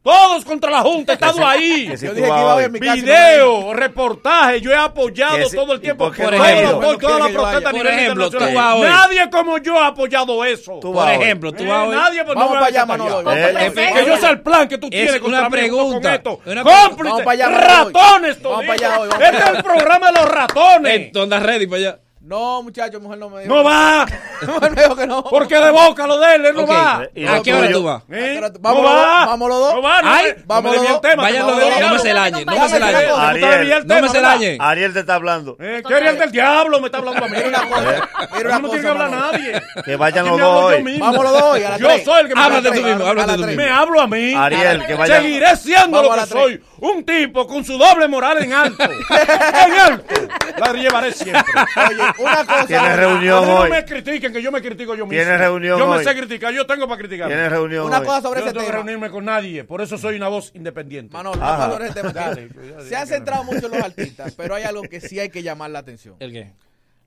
Todos 0.02 0.44
contra 0.44 0.68
la 0.68 0.80
Junta, 0.80 1.12
he 1.12 1.14
estado 1.14 1.46
ahí. 1.46 1.86
Yo 1.86 2.12
dije 2.12 2.12
que 2.12 2.26
iba 2.26 2.54
hoy. 2.56 2.64
En 2.64 2.72
mi 2.72 2.80
casa 2.80 2.94
Video, 2.94 3.72
reportaje, 3.72 4.60
yo 4.60 4.72
he 4.72 4.76
apoyado 4.76 5.48
si, 5.48 5.54
todo 5.54 5.74
el 5.74 5.80
tiempo. 5.80 6.10
Por, 6.10 6.34
ejemplo, 6.34 6.80
por 6.80 6.98
toda 6.98 7.18
la 7.20 7.28
protesta 7.28 7.68
a 7.68 7.72
nivel 7.72 7.86
por 7.86 8.00
ejemplo, 8.00 8.30
tú 8.30 8.38
vas 8.38 8.74
hoy. 8.74 8.82
Nadie 8.82 9.30
como 9.30 9.58
yo 9.58 9.78
ha 9.78 9.86
apoyado 9.88 10.44
eso. 10.44 10.80
Tú 10.80 10.92
por 10.92 11.08
ejemplo, 11.08 11.52
tú 11.52 11.62
eh, 11.62 11.68
vas 11.68 11.88
hoy. 11.88 11.94
Nadie 11.94 12.24
por 12.24 12.34
Vamos 12.34 12.54
para 12.54 12.66
allá, 12.66 12.84
Manolo. 12.84 13.22
Que 13.30 14.04
yo 14.04 14.16
sé 14.16 14.28
el 14.28 14.40
plan 14.40 14.66
que 14.66 14.78
tú 14.78 14.90
tienes 14.90 15.20
con 15.20 15.32
una 15.32 15.48
pregunta. 15.48 16.20
Cómplices, 16.20 17.24
ratones, 17.24 18.42
Vamos 18.42 18.66
para 18.66 18.72
allá 18.72 19.00
hoy. 19.00 19.08
Este 19.08 19.38
es 19.38 19.46
el 19.50 19.62
programa 19.62 20.06
de 20.10 20.12
los 20.18 20.28
ratones. 20.28 20.96
Entonces, 20.96 21.42
ready 21.42 21.66
para 21.68 21.78
allá. 21.78 22.01
No, 22.24 22.62
muchachos, 22.62 23.02
mujer 23.02 23.18
no 23.18 23.28
me 23.28 23.42
dijo. 23.42 23.52
¡No 23.52 23.64
va! 23.64 24.06
Mujer 24.46 24.70
me 24.70 24.82
dijo 24.82 24.94
que 24.94 25.06
no. 25.08 25.24
Porque 25.24 25.56
de 25.56 25.70
boca 25.72 26.06
lo 26.06 26.20
de 26.20 26.34
él, 26.36 26.46
él 26.46 26.54
no 26.54 26.62
okay. 26.62 26.76
va. 26.76 27.02
Eh, 27.02 27.10
¿Y 27.16 27.26
¿A 27.26 27.42
qué 27.42 27.50
¿Eh? 27.50 27.54
hora 27.54 27.70
tú 27.72 27.82
vas? 27.82 28.02
¿Eh? 28.10 28.40
Vamos, 28.60 28.82
no 28.82 28.88
va. 28.88 29.26
Vamos 29.26 29.48
los 29.48 29.58
dos. 29.58 29.74
No 29.74 29.82
va, 29.82 30.02
no, 30.02 30.08
Ay, 30.08 30.34
vamos 30.46 30.76
los 30.76 30.88
dos. 30.88 31.00
Vayan 31.16 31.46
los 31.46 31.60
dos. 31.60 31.80
No 31.80 31.92
me 31.92 31.98
se 31.98 32.14
lañen. 32.14 32.46
No 32.46 32.58
me 32.60 32.68
se 32.68 32.78
lañen. 32.78 33.10
Ariel, 33.16 33.86
no 33.86 34.00
me 34.00 34.08
se 34.08 34.20
lañen. 34.20 34.62
Ariel 34.62 34.92
te 34.92 35.00
está 35.00 35.16
hablando. 35.16 35.56
Eh, 35.58 35.82
¿Qué 35.86 35.94
Ariel 35.94 36.18
del 36.18 36.30
diablo 36.30 36.80
me 36.80 36.86
está 36.86 36.98
hablando 36.98 37.24
a 37.24 37.28
mí? 37.28 37.36
Mira 37.36 37.48
una 37.48 37.68
cosa. 37.68 38.60
No 38.60 38.68
tiene 38.68 38.82
que 38.82 38.88
hablar 38.88 39.10
nadie. 39.10 39.62
Que 39.84 39.96
vayan 39.96 40.26
los 40.26 40.38
dos. 40.38 40.74
Vamos 41.00 41.24
los 41.24 41.32
dos. 41.32 41.58
Yo 41.78 41.88
soy 42.04 42.20
el 42.20 42.28
que 42.28 42.34
me 42.36 42.40
Háblate 42.40 42.70
tú 42.70 42.82
mismo. 42.86 43.04
Háblate 43.04 43.32
tú 43.32 43.38
mismo. 43.46 43.56
Me 43.56 43.70
hablo 43.70 44.00
a 44.00 44.06
mí. 44.06 44.34
Ariel, 44.34 44.86
que 44.86 44.94
vayan. 44.94 45.22
Seguiré 45.22 45.56
siendo 45.56 46.02
lo 46.02 46.14
que 46.14 46.26
soy. 46.26 46.62
Un 46.78 47.04
tipo 47.04 47.46
con 47.46 47.64
su 47.64 47.78
doble 47.78 48.08
moral 48.08 48.42
en 48.42 48.52
alto. 48.52 48.84
En 48.84 49.72
alto. 49.72 50.14
La 50.58 50.72
llevaré 50.72 51.12
siempre. 51.12 51.52
Oye 51.88 52.11
una 52.18 52.44
cosa. 52.44 52.96
Reunión 52.96 53.44
hoy. 53.44 53.68
No 53.70 53.74
me 53.74 53.84
critiquen, 53.84 54.32
que 54.32 54.42
yo 54.42 54.50
me 54.52 54.60
critico 54.60 54.94
yo 54.94 55.06
mismo. 55.06 55.10
Tienes 55.22 55.38
reunión 55.38 55.78
Yo 55.78 55.88
me 55.88 56.02
sé 56.04 56.14
criticar, 56.14 56.52
yo 56.52 56.66
tengo 56.66 56.86
para 56.86 56.98
criticar. 56.98 57.28
Tienes 57.28 57.50
reunión 57.50 57.86
Una 57.86 57.98
hoy? 58.00 58.06
cosa 58.06 58.22
sobre 58.22 58.40
yo 58.40 58.46
ese 58.46 58.54
no 58.54 58.60
tengo 58.60 58.70
que 58.70 58.76
reunirme 58.76 59.10
con 59.10 59.24
nadie, 59.24 59.64
por 59.64 59.80
eso 59.80 59.98
soy 59.98 60.16
una 60.16 60.28
voz 60.28 60.50
independiente. 60.54 61.12
Manolo, 61.12 61.40
sobre 61.40 61.86
ese 61.86 61.94
tema. 61.94 62.12
Dale, 62.12 62.48
se 62.88 62.96
han 62.96 63.06
centrado 63.06 63.44
mucho 63.44 63.66
en 63.66 63.72
los 63.72 63.82
artistas, 63.84 64.34
pero 64.34 64.54
hay 64.54 64.64
algo 64.64 64.82
que 64.82 65.00
sí 65.00 65.18
hay 65.18 65.30
que 65.30 65.42
llamar 65.42 65.70
la 65.70 65.80
atención. 65.80 66.16
¿El 66.20 66.32
qué? 66.32 66.52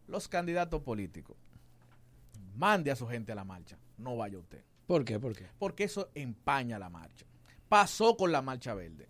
Los 0.08 0.28
candidatos 0.28 0.82
políticos. 0.82 1.36
Mande 2.56 2.92
a 2.92 2.96
su 2.96 3.08
gente 3.08 3.32
a 3.32 3.36
la 3.36 3.44
marcha, 3.44 3.78
no 3.98 4.16
vaya 4.16 4.38
usted. 4.38 4.64
¿Por 4.88 5.04
qué? 5.04 5.20
¿Por 5.20 5.36
qué? 5.36 5.48
Porque 5.58 5.84
eso 5.86 6.10
empaña 6.16 6.80
la 6.80 6.90
marcha. 6.90 7.26
Pasó 7.68 8.16
con 8.16 8.32
la 8.32 8.42
marcha 8.42 8.74
verde. 8.74 9.10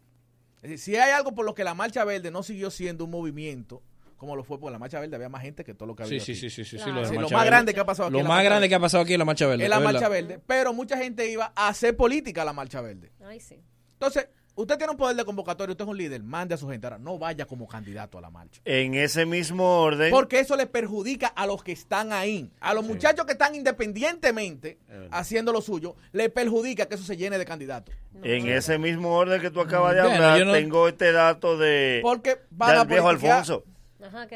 Si 0.78 0.96
hay 0.96 1.12
algo 1.12 1.36
por 1.36 1.46
lo 1.46 1.54
que 1.54 1.64
la 1.64 1.74
marcha 1.76 2.04
verde 2.06 2.32
no 2.32 2.42
siguió 2.42 2.72
siendo 2.72 3.06
un 3.06 3.12
movimiento 3.12 3.84
como 4.26 4.36
lo 4.36 4.44
fue, 4.44 4.60
porque 4.60 4.72
la 4.72 4.80
Marcha 4.80 5.00
Verde 5.00 5.16
había 5.16 5.30
más 5.30 5.42
gente 5.42 5.64
que 5.64 5.74
todo 5.74 5.88
lo 5.88 5.95
que 5.95 6.04
había. 6.04 6.20
Sí, 6.20 6.36
sí, 6.36 6.50
sí, 6.50 6.64
sí, 6.64 6.66
sí, 6.66 6.92
lo, 6.92 7.06
sí, 7.06 7.16
lo 7.16 7.30
más 7.30 7.45
grande 7.45 7.74
que 7.74 7.80
ha 7.80 7.86
pasado 7.86 8.10
aquí. 8.10 8.18
Lo 8.18 8.24
más 8.24 8.44
grande 8.44 8.68
que 8.68 8.76
ha 8.76 8.80
pasado 8.80 9.04
aquí 9.04 9.14
en 9.14 9.20
la 9.20 9.26
Marcha 9.26 9.48
Verde. 9.48 9.64
En 9.64 9.70
la 9.70 9.80
Marcha 9.80 10.10
Verde, 10.10 10.40
pero 10.45 10.74
mucha 10.74 10.98
gente 10.98 11.30
iba 11.30 11.54
a 11.56 11.68
hacer 11.68 11.95
política 11.95 12.42
a 12.42 12.45
la 12.45 12.54
Marcha 12.54 12.82
Verde. 12.82 13.12
Ay, 13.24 13.40
sí. 13.40 13.62
Entonces, 13.94 14.28
Usted 14.58 14.78
tiene 14.78 14.92
un 14.92 14.98
poder 14.98 15.18
de 15.18 15.26
convocatoria, 15.26 15.74
usted 15.74 15.84
es 15.84 15.90
un 15.90 15.98
líder, 15.98 16.24
mande 16.24 16.56
a 16.56 16.58
su 16.58 16.70
gente. 16.70 16.88
Ahora, 16.88 16.98
no 16.98 17.20
vaya 17.20 17.45
como 17.45 17.68
candidato 17.68 18.18
a 18.18 18.22
la 18.22 18.30
marcha. 18.30 18.62
En 18.64 18.94
ese 18.94 19.26
mismo 19.26 19.82
orden. 19.82 20.12
Porque 20.12 20.40
eso 20.40 20.56
le 20.56 20.66
perjudica 20.66 21.28
a 21.28 21.45
los 21.45 21.62
que 21.62 21.74
están 21.74 22.14
ahí. 22.14 22.50
A 22.62 22.74
los 22.74 22.86
muchachos 22.86 23.26
que 23.26 23.34
están 23.34 23.54
independientemente 23.54 24.80
haciendo 25.12 25.52
lo 25.52 25.62
suyo, 25.62 25.98
le 26.14 26.30
perjudica 26.30 26.86
que 26.86 26.95
eso 26.95 27.04
se 27.04 27.18
llene 27.18 27.38
de 27.38 27.45
candidatos. 27.45 27.94
En 28.24 28.48
ese 28.48 28.78
mismo 28.78 29.14
orden 29.14 29.42
que 29.42 29.52
tú 29.52 29.60
acabas 29.60 29.94
de 29.94 30.02
hablar, 30.02 30.40
tengo 30.54 30.88
este 30.88 31.12
dato 31.12 31.58
de. 31.58 32.00
Porque 32.02 32.40
va 32.60 32.80
a 32.80 32.84
viejo 32.86 33.10
Alfonso. 33.10 33.66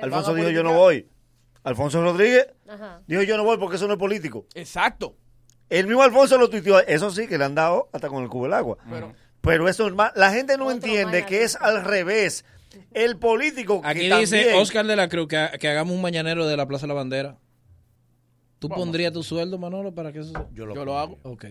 Alfonso 0.02 0.34
dijo, 0.34 0.50
yo 0.50 0.64
no 0.64 0.74
voy. 0.74 1.08
Alfonso 1.64 2.02
Rodríguez 2.02 2.48
dijo, 3.08 3.22
yo 3.24 3.38
no 3.38 3.44
voy 3.44 3.58
porque 3.58 3.76
eso 3.76 3.88
no 3.88 3.94
es 3.94 4.00
político. 4.00 4.46
Exacto. 4.56 5.16
El 5.70 5.88
mismo 5.88 6.02
Alfonso 6.02 6.38
lo 6.38 6.50
tuiteó. 6.50 6.80
Eso 6.80 7.12
sí, 7.12 7.28
que 7.28 7.38
le 7.38 7.46
han 7.46 7.54
dado 7.56 7.90
hasta 7.94 8.08
con 8.10 8.24
el 8.24 8.30
cubo 8.30 8.44
del 8.46 8.54
agua. 8.54 8.78
Pero, 9.42 9.68
eso 9.70 9.84
es 9.84 9.90
normal. 9.90 10.12
La 10.16 10.32
gente 10.32 10.58
no 10.58 10.72
entiende 10.72 11.26
que 11.26 11.44
es 11.44 11.56
al 11.56 11.84
revés. 11.84 12.44
El 12.92 13.18
político 13.18 13.82
Aquí 13.84 14.10
dice. 14.10 14.54
Oscar 14.56 14.86
de 14.86 14.96
la 14.96 15.10
Cruz 15.10 15.28
que, 15.28 15.68
hagamos 15.68 15.94
un 15.96 16.02
mañanero 16.02 16.46
de 16.48 16.58
la 16.58 16.68
Plaza 16.68 16.84
de 16.84 16.88
la 16.90 16.94
Bandera. 16.96 17.38
¿Tú 18.60 18.68
Vamos. 18.68 18.84
pondrías 18.86 19.14
tu 19.14 19.24
sueldo, 19.24 19.58
Manolo, 19.58 19.94
para 19.94 20.12
que 20.12 20.20
eso 20.20 20.34
se- 20.34 20.54
Yo 20.54 20.66
lo 20.66 20.76
pondría. 20.76 21.02
hago. 21.02 21.18
Ok. 21.24 21.46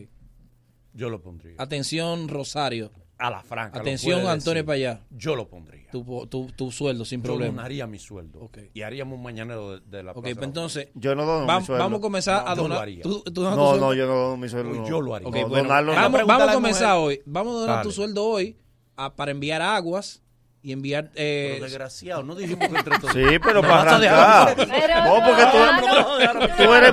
Yo 0.93 1.09
lo 1.09 1.23
pondría. 1.23 1.55
Atención, 1.59 2.29
Rosario 2.29 2.91
a 3.19 3.31
la 3.31 3.43
franca. 3.43 3.81
Atención, 3.81 4.27
Antonio 4.27 4.65
Payá. 4.65 5.01
Yo 5.11 5.35
lo 5.35 5.49
pondría. 5.49 5.91
Tu, 5.91 6.27
tu, 6.27 6.47
tu 6.57 6.71
sueldo, 6.71 7.05
sin 7.05 7.21
yo 7.21 7.25
problema. 7.25 7.51
Yo 7.51 7.57
donaría 7.57 7.87
mi 7.87 7.99
sueldo. 7.99 8.41
Okay. 8.43 8.71
Y 8.75 8.83
haríamos 8.83 9.17
un 9.17 9.23
mañanero 9.23 9.81
de, 9.81 9.81
de 9.87 10.03
la 10.03 10.13
Ok, 10.13 10.23
plaza 10.23 10.35
pues 10.37 10.47
entonces. 10.47 10.89
Yo 10.95 11.15
no 11.15 11.25
dono 11.27 11.47
va, 11.47 11.61
mi 11.61 11.67
sueldo. 11.67 11.85
Vamos 11.85 11.99
a 11.99 12.01
comenzar 12.01 12.45
no, 12.45 12.51
a 12.51 12.55
donar. 12.55 12.89
Yo 12.89 13.03
¿Tú, 13.03 13.23
tú 13.33 13.43
no, 13.43 13.57
no, 13.57 13.77
no, 13.77 13.95
yo 13.95 14.07
no 14.07 14.15
dono 14.15 14.37
mi 14.37 14.49
sueldo. 14.49 14.71
Pues 14.71 14.81
no. 14.83 14.89
Yo 14.89 15.01
lo 15.01 15.15
haría. 15.15 15.29
Okay, 15.29 15.45
bueno, 15.45 15.69
vamos, 15.69 16.27
vamos 16.27 16.49
a 16.49 16.55
comenzar 16.55 16.97
mujer. 16.99 17.19
hoy. 17.19 17.23
Vamos 17.27 17.57
a 17.57 17.59
donar 17.61 17.77
Dale. 17.77 17.89
tu 17.89 17.93
sueldo 17.93 18.25
hoy 18.25 18.57
a, 18.97 19.15
para 19.17 19.31
enviar 19.31 19.63
aguas 19.63 20.23
y 20.63 20.73
enviar. 20.73 21.11
Eh, 21.15 21.53
pero 21.55 21.65
desgraciado, 21.65 22.23
no 22.23 22.35
dijimos 22.35 22.69
que 22.69 22.77
entre 22.77 22.99
todos. 22.99 23.13
Sí, 23.13 23.39
pero 23.43 23.55
no 23.55 23.63
para 23.63 23.83
arrancar. 23.83 24.57
Pero, 24.57 25.05
no, 25.05 25.25
porque 25.25 25.45
tú, 25.47 25.59
no, 25.59 26.35
no, 26.35 26.57
tú 26.57 26.75
eres. 26.75 26.93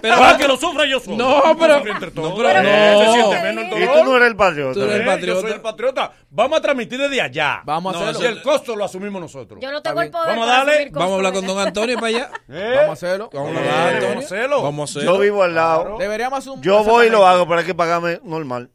Pero 0.00 0.16
para 0.16 0.30
ah, 0.30 0.38
que 0.38 0.48
lo 0.48 0.56
sufra 0.56 0.86
yo 0.86 1.00
solo. 1.00 1.16
No, 1.16 1.56
pero. 1.58 1.78
No, 1.78 2.34
pero 2.36 2.62
no. 2.62 3.78
Y 3.78 3.86
tú 3.86 4.04
no 4.04 4.16
eres 4.16 4.28
el 4.28 4.36
patriota. 4.36 4.74
Tú 4.74 4.82
eres 4.82 4.94
el 4.96 5.02
eh, 5.02 5.06
patriota. 5.06 5.40
Yo 5.40 5.46
soy 5.46 5.52
el 5.52 5.60
patriota. 5.60 6.12
Vamos 6.30 6.58
a 6.58 6.62
transmitir 6.62 6.98
desde 6.98 7.20
allá. 7.20 7.62
Vamos 7.64 7.94
a 7.94 7.98
hacerlo. 7.98 8.20
Si 8.20 8.26
el 8.26 8.42
costo 8.42 8.76
lo 8.76 8.84
asumimos 8.84 9.20
nosotros. 9.20 9.60
Yo 9.60 9.70
no 9.72 9.82
tengo 9.82 10.00
el 10.02 10.10
poder. 10.10 10.28
Vamos 10.28 10.48
a 10.48 10.50
darle. 10.50 10.90
Vamos 10.90 11.12
a 11.12 11.14
hablar 11.16 11.32
con 11.32 11.46
don 11.46 11.58
Antonio 11.58 11.96
para 11.96 12.06
allá. 12.06 12.30
Eh. 12.52 12.72
Vamos 12.74 12.90
a 12.90 12.92
hacerlo. 12.92 13.30
Vamos 13.32 13.56
a 13.56 13.58
hablar, 13.60 13.92
eh, 13.92 14.08
Antonio. 14.08 14.62
Vamos 14.62 14.90
a 14.90 14.92
hacerlo. 14.92 15.14
Yo 15.14 15.20
vivo 15.20 15.42
al 15.42 15.54
lado. 15.54 15.98
Deberíamos. 15.98 16.50
Yo 16.60 16.82
voy 16.84 17.06
y 17.06 17.10
lo 17.10 17.26
hago, 17.26 17.46
para 17.46 17.64
que 17.64 17.74
pagarme 17.74 18.20
normal. 18.24 18.70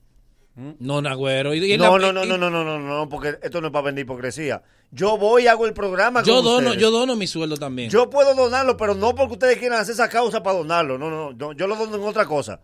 No, 0.55 1.01
Nagüero. 1.01 1.53
y- 1.53 1.77
No, 1.77 1.97
la- 1.97 2.07
no, 2.07 2.13
no, 2.13 2.23
y- 2.25 2.27
no, 2.29 2.37
no, 2.37 2.49
no, 2.49 2.63
no, 2.63 2.79
no, 2.79 3.09
porque 3.09 3.37
esto 3.41 3.59
no 3.59 3.67
es 3.67 3.73
para 3.73 3.85
vender 3.85 4.03
hipocresía. 4.03 4.61
Yo 4.91 5.17
voy 5.17 5.43
y 5.43 5.47
hago 5.47 5.65
el 5.65 5.73
programa 5.73 6.23
Yo 6.23 6.35
con 6.35 6.45
dono, 6.45 6.57
ustedes. 6.69 6.81
yo 6.81 6.91
dono 6.91 7.15
mi 7.17 7.27
sueldo 7.27 7.57
también. 7.57 7.89
Yo 7.89 8.09
puedo 8.09 8.33
donarlo, 8.35 8.77
pero 8.77 8.95
no 8.95 9.13
porque 9.15 9.33
ustedes 9.33 9.57
quieran 9.57 9.79
hacer 9.81 9.93
esa 9.93 10.07
causa 10.07 10.41
para 10.41 10.57
donarlo. 10.57 10.97
No, 10.97 11.09
no, 11.09 11.33
no. 11.33 11.51
Yo 11.53 11.67
lo 11.67 11.75
dono 11.75 11.95
en 11.97 12.03
otra 12.03 12.25
cosa. 12.25 12.61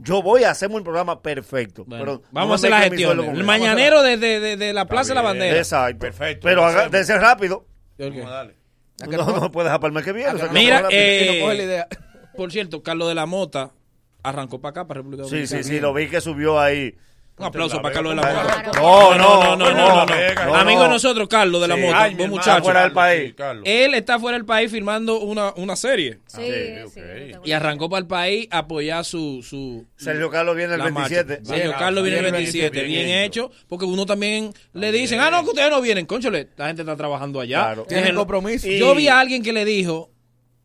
Yo 0.00 0.22
voy 0.22 0.44
a 0.44 0.50
hacer 0.50 0.68
un 0.70 0.82
programa 0.82 1.20
perfecto. 1.22 1.84
Bueno, 1.84 2.04
pero 2.04 2.22
vamos 2.32 2.48
no 2.48 2.52
a 2.52 2.56
hacer 2.56 2.70
la 2.70 2.80
gestión. 2.82 3.20
El 3.36 3.44
mañanero 3.44 4.02
de, 4.02 4.16
de, 4.16 4.40
de, 4.40 4.56
de 4.56 4.72
la 4.72 4.86
Plaza 4.86 5.08
de 5.10 5.14
la 5.16 5.22
Bandera. 5.22 5.56
Exacto. 5.56 5.98
Perfecto, 6.00 6.44
Pero 6.44 6.64
haga, 6.64 6.74
hacemos. 6.82 6.92
dense 6.92 7.18
rápido. 7.18 7.56
Ok. 7.56 7.66
Vamos 7.98 8.26
a 8.26 8.30
darle. 8.30 8.54
No, 9.10 9.26
no 9.40 9.52
puedes 9.52 9.66
dejar 9.66 9.78
para 9.80 9.88
el 9.90 9.94
mes 9.94 10.04
que 10.04 10.12
viene. 10.12 10.30
o 10.32 10.38
sea, 10.38 10.48
que 10.48 10.54
Mira, 10.54 10.80
no 10.82 10.88
eh, 10.90 11.36
no 11.38 11.44
coge 11.46 11.56
la 11.56 11.62
idea. 11.62 11.88
por 12.36 12.50
cierto, 12.50 12.82
Carlos 12.82 13.06
de 13.08 13.14
la 13.14 13.26
Mota 13.26 13.70
arrancó 14.24 14.60
para 14.60 14.70
acá, 14.70 14.86
para 14.88 14.98
República 14.98 15.22
Sí, 15.24 15.30
Dominicana. 15.30 15.62
sí, 15.62 15.68
sí, 15.68 15.78
lo 15.80 15.94
vi 15.94 16.08
que 16.08 16.20
subió 16.20 16.58
ahí. 16.58 16.96
Un 17.38 17.46
aplauso 17.46 17.80
para 17.80 17.94
Carlos 17.94 18.16
de 18.16 18.22
la 18.22 18.32
Mota. 18.32 18.72
No, 18.74 19.14
no, 19.16 19.56
no, 19.56 19.72
no, 19.72 19.72
no, 19.72 20.06
no. 20.06 20.54
Amigo 20.54 20.82
de 20.82 20.88
nosotros, 20.88 21.28
Carlos 21.28 21.60
de 21.60 21.68
la. 21.68 21.76
Mota, 21.76 22.10
buen 22.16 22.30
muchacho. 22.30 22.64
fuera 22.64 22.82
del 22.82 22.92
país. 22.92 23.34
Él 23.64 23.94
está 23.94 24.18
fuera 24.18 24.36
del 24.36 24.44
país 24.44 24.70
firmando 24.70 25.20
una, 25.20 25.52
una 25.56 25.76
serie. 25.76 26.18
Sí, 26.26 26.42
sí. 26.92 27.00
Y 27.44 27.52
arrancó 27.52 27.88
para 27.88 28.00
el 28.00 28.06
país 28.06 28.48
a 28.50 28.58
apoyar 28.58 29.04
su... 29.04 29.42
su 29.42 29.86
Sergio 29.96 30.30
Carlos 30.30 30.56
viene 30.56 30.74
el 30.74 30.78
la 30.80 30.90
marcha. 30.90 31.22
27. 31.22 31.44
Sergio 31.44 31.74
Carlos 31.78 32.02
viene 32.02 32.18
el 32.18 32.24
bien 32.24 32.34
27. 32.34 32.82
Bien, 32.82 33.06
bien 33.06 33.18
hecho. 33.20 33.50
Porque 33.68 33.84
uno 33.84 34.04
también 34.04 34.52
le 34.72 34.92
dicen, 34.92 35.20
ah, 35.20 35.30
no, 35.30 35.42
que 35.44 35.50
ustedes 35.50 35.70
no 35.70 35.80
vienen. 35.80 36.06
Conchole, 36.06 36.48
la 36.56 36.66
gente 36.66 36.82
está 36.82 36.96
trabajando 36.96 37.40
allá. 37.40 37.60
Claro. 37.60 37.84
Tienen 37.84 38.14
compromiso. 38.14 38.66
Yo 38.68 38.94
vi 38.94 39.08
a 39.08 39.20
alguien 39.20 39.42
que 39.42 39.52
le 39.52 39.64
dijo 39.64 40.10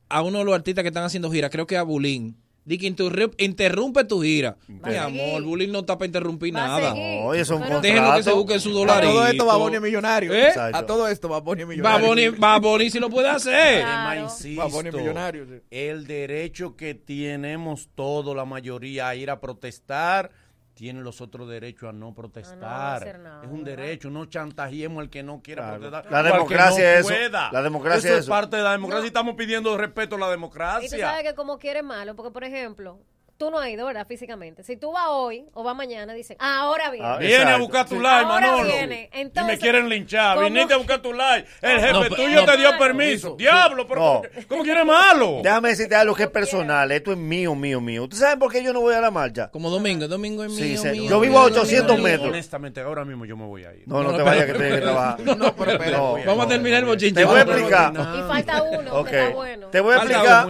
a 0.09 0.21
uno 0.21 0.39
de 0.39 0.45
los 0.45 0.53
artistas 0.53 0.83
que 0.83 0.89
están 0.89 1.03
haciendo 1.03 1.31
gira, 1.31 1.49
creo 1.49 1.65
que 1.65 1.75
a 1.75 1.83
Bulín, 1.83 2.37
di 2.65 2.77
que 2.77 2.87
interru- 2.87 3.33
interrumpe 3.37 4.03
tu 4.05 4.21
gira. 4.21 4.55
Mi 4.67 4.95
amor, 4.95 5.43
Bulín 5.43 5.71
no 5.71 5.79
está 5.79 5.97
para 5.97 6.05
interrumpir 6.07 6.55
Va 6.55 6.63
a 6.63 6.67
nada. 6.79 6.93
oye, 6.93 7.43
son 7.45 7.61
Déjenlo 7.81 8.15
que 8.15 8.23
se 8.23 8.31
busquen 8.31 8.59
su 8.59 8.69
A 8.69 8.73
dolarito. 8.73 9.11
todo 9.13 9.27
esto 9.27 9.45
Baboni 9.45 9.75
es 9.75 9.81
millonario. 9.81 10.33
¿Eh? 10.33 10.53
A 10.55 10.85
todo 10.85 11.07
esto 11.07 11.27
Baboni 11.29 11.61
es 11.63 11.67
millonario. 11.67 11.99
Baboni, 11.99 12.29
Baboni 12.29 12.89
sí 12.89 12.99
lo 12.99 13.09
puede 13.09 13.29
hacer. 13.29 13.83
Además, 13.83 14.31
insisto, 14.39 14.61
Baboni 14.61 14.89
es 14.89 14.95
millonario, 14.95 15.45
sí. 15.45 15.53
el 15.71 16.07
derecho 16.07 16.75
que 16.75 16.93
tenemos 16.95 17.89
todos, 17.95 18.35
la 18.35 18.45
mayoría, 18.45 19.09
a 19.09 19.15
ir 19.15 19.29
a 19.29 19.39
protestar, 19.39 20.31
tienen 20.73 21.03
los 21.03 21.21
otros 21.21 21.47
derechos 21.49 21.89
a 21.89 21.93
no 21.93 22.13
protestar. 22.13 22.97
hacer 22.97 23.19
nada, 23.19 23.43
es 23.43 23.49
un 23.51 23.63
derecho, 23.63 24.09
no 24.09 24.25
chantajemos 24.25 25.01
al 25.01 25.09
que 25.09 25.21
no 25.23 25.41
quiera 25.41 25.63
Claro. 25.63 25.81
protestar. 25.81 26.11
La 26.11 26.23
democracia 26.23 26.83
no 26.83 26.89
es 26.89 26.99
eso. 26.99 27.07
pueda. 27.09 27.51
La 27.51 27.61
democracia 27.61 27.97
eso 27.99 28.07
es 28.07 28.13
es 28.13 28.19
eso. 28.21 28.29
parte 28.31 28.57
de 28.57 28.63
la 28.63 28.71
democracia 28.71 29.03
y 29.05 29.07
estamos 29.07 29.35
pidiendo 29.35 29.77
respeto 29.77 30.15
a 30.15 30.19
la 30.19 30.25
Y 30.25 30.29
tú 30.29 30.31
democracia. 30.31 30.89
sabes 31.09 31.23
que 31.23 31.35
como 31.35 31.57
quieres 31.59 31.83
malo, 31.83 32.15
porque 32.15 32.31
por 32.31 32.43
ejemplo, 32.43 32.99
tú 33.37 33.51
no 33.51 33.59
has 33.59 33.69
ido, 33.69 33.85
¿verdad? 33.85 34.05
Físicamente. 34.07 34.63
Si 34.63 34.77
tú 34.77 34.91
vas 34.91 35.05
hoy 35.09 35.45
o 35.53 35.63
vas 35.63 35.75
mañana, 35.75 36.13
dicen, 36.13 36.37
ah, 36.39 36.59
ahora 36.61 36.89
viene. 36.91 37.05
Ah, 37.07 37.17
Viene 37.17 37.51
a 37.51 37.57
buscar 37.57 37.85
tu 37.87 37.95
Sí. 37.95 38.01
like, 38.01 38.25
Ahora 38.25 38.27
Manolo. 38.51 38.63
viene. 38.69 39.09
y 39.13 39.43
me 39.43 39.57
quieren 39.57 39.89
linchar. 39.89 40.35
¿cómo? 40.35 40.47
Viniste 40.47 40.73
a 40.73 40.77
buscar 40.77 41.01
tu 41.01 41.13
like. 41.13 41.47
El 41.61 41.79
jefe 41.79 41.93
No, 41.93 42.01
pero- 42.01 42.15
tuyo 42.15 42.35
no, 42.41 42.45
te 42.45 42.57
dio 42.57 42.67
pero- 42.69 42.79
permiso. 42.79 43.35
Diablo, 43.37 43.87
pero 43.87 43.99
No. 44.01 44.21
¿cómo, 44.47 44.63
quieres 44.63 44.85
malo? 44.85 45.39
Déjame 45.43 45.69
decirte 45.69 45.95
algo 45.95 46.15
que 46.15 46.23
es 46.23 46.29
personal. 46.29 46.91
Esto 46.91 47.11
es 47.11 47.17
mío, 47.17 47.53
mío, 47.55 47.81
mío. 47.81 48.03
¿Ustedes 48.03 48.21
saben 48.21 48.39
por 48.39 48.51
qué 48.51 48.63
yo 48.63 48.71
no 48.73 48.81
voy 48.81 48.93
a 48.95 49.01
la 49.01 49.11
marcha? 49.11 49.49
Como 49.51 49.69
domingo, 49.69 50.07
domingo 50.07 50.43
es 50.43 50.51
mío, 50.51 50.77
sí. 50.81 50.87
mío, 50.89 51.09
Yo 51.09 51.19
vivo 51.19 51.39
a 51.39 51.49
mío, 51.49 51.53
800 51.61 51.95
mío. 51.97 52.03
metros. 52.03 52.29
Honestamente, 52.29 52.81
ahora 52.81 53.03
mismo 53.03 53.25
yo 53.25 53.35
me 53.35 53.45
voy 53.45 53.65
a 53.65 53.73
ir. 53.73 53.83
No, 53.87 54.03
no, 54.03 54.11
No, 54.11 54.17
te 54.17 54.23
vayas 54.23 54.45
pero- 54.45 54.53
que 54.53 54.59
tienes 54.59 54.79
que 54.79 54.81
trabajar. 54.85 55.19
No, 55.37 55.55
pero 55.55 55.71
espera. 55.71 55.97
No, 55.97 56.17
Vamos 56.25 56.45
a 56.45 56.49
terminar 56.49 56.79
el 56.79 56.85
bochinche. 56.85 57.13
Te 57.15 57.25
voy 57.25 57.39
a 57.39 57.41
explicar. 57.43 57.91
Y 57.93 58.21
falta 58.27 58.63
uno, 58.63 58.93
Ok. 58.93 59.09
que 59.09 59.19
está 59.23 59.35
bueno. 59.35 59.67
Te 59.67 59.79
voy 59.79 59.93
a 59.93 59.97
explicar. 59.97 60.47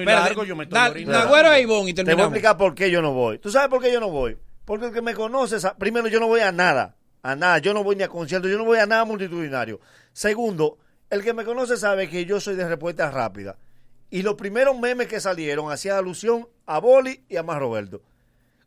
e 1.54 1.62
Ivonne 1.62 1.90
y 1.90 1.94
Te 1.94 2.04
voy 2.14 2.22
a 2.22 2.26
explicar 2.26 2.58
por 2.58 2.73
qué 2.76 2.92
yo 2.92 3.02
no 3.02 3.14
voy. 3.14 3.40
¿Tú 3.40 3.50
sabes 3.50 3.70
por 3.70 3.82
qué 3.82 3.92
yo 3.92 4.00
no 4.00 4.10
voy? 4.10 4.38
Porque 4.66 4.88
el 4.88 4.94
que 4.94 5.02
me 5.02 5.14
conoce, 5.14 5.58
primero, 5.78 6.08
yo 6.08 6.20
no 6.20 6.28
voy 6.28 6.42
a 6.42 6.52
nada. 6.52 6.96
A 7.22 7.36
nada. 7.36 7.58
Yo 7.60 7.74
no 7.74 7.84
voy 7.84 7.96
ni 7.96 8.04
a 8.04 8.08
conciertos, 8.08 8.52
yo 8.52 8.58
no 8.58 8.66
voy 8.66 8.80
a 8.80 8.86
nada 8.86 9.06
multitudinario. 9.06 9.80
Segundo, 10.12 10.78
el 11.10 11.24
que 11.24 11.34
me 11.34 11.46
conoce 11.46 11.78
sabe 11.78 12.10
que 12.10 12.26
yo 12.26 12.40
soy 12.40 12.56
de 12.56 12.68
respuesta 12.68 13.10
rápida. 13.12 13.58
Y 14.10 14.22
los 14.22 14.36
primeros 14.36 14.78
memes 14.80 15.08
que 15.08 15.20
salieron 15.20 15.72
hacían 15.72 15.98
alusión 15.98 16.48
a 16.66 16.80
Boli 16.80 17.24
y 17.30 17.38
a 17.38 17.44
más 17.44 17.60
Roberto. 17.60 18.02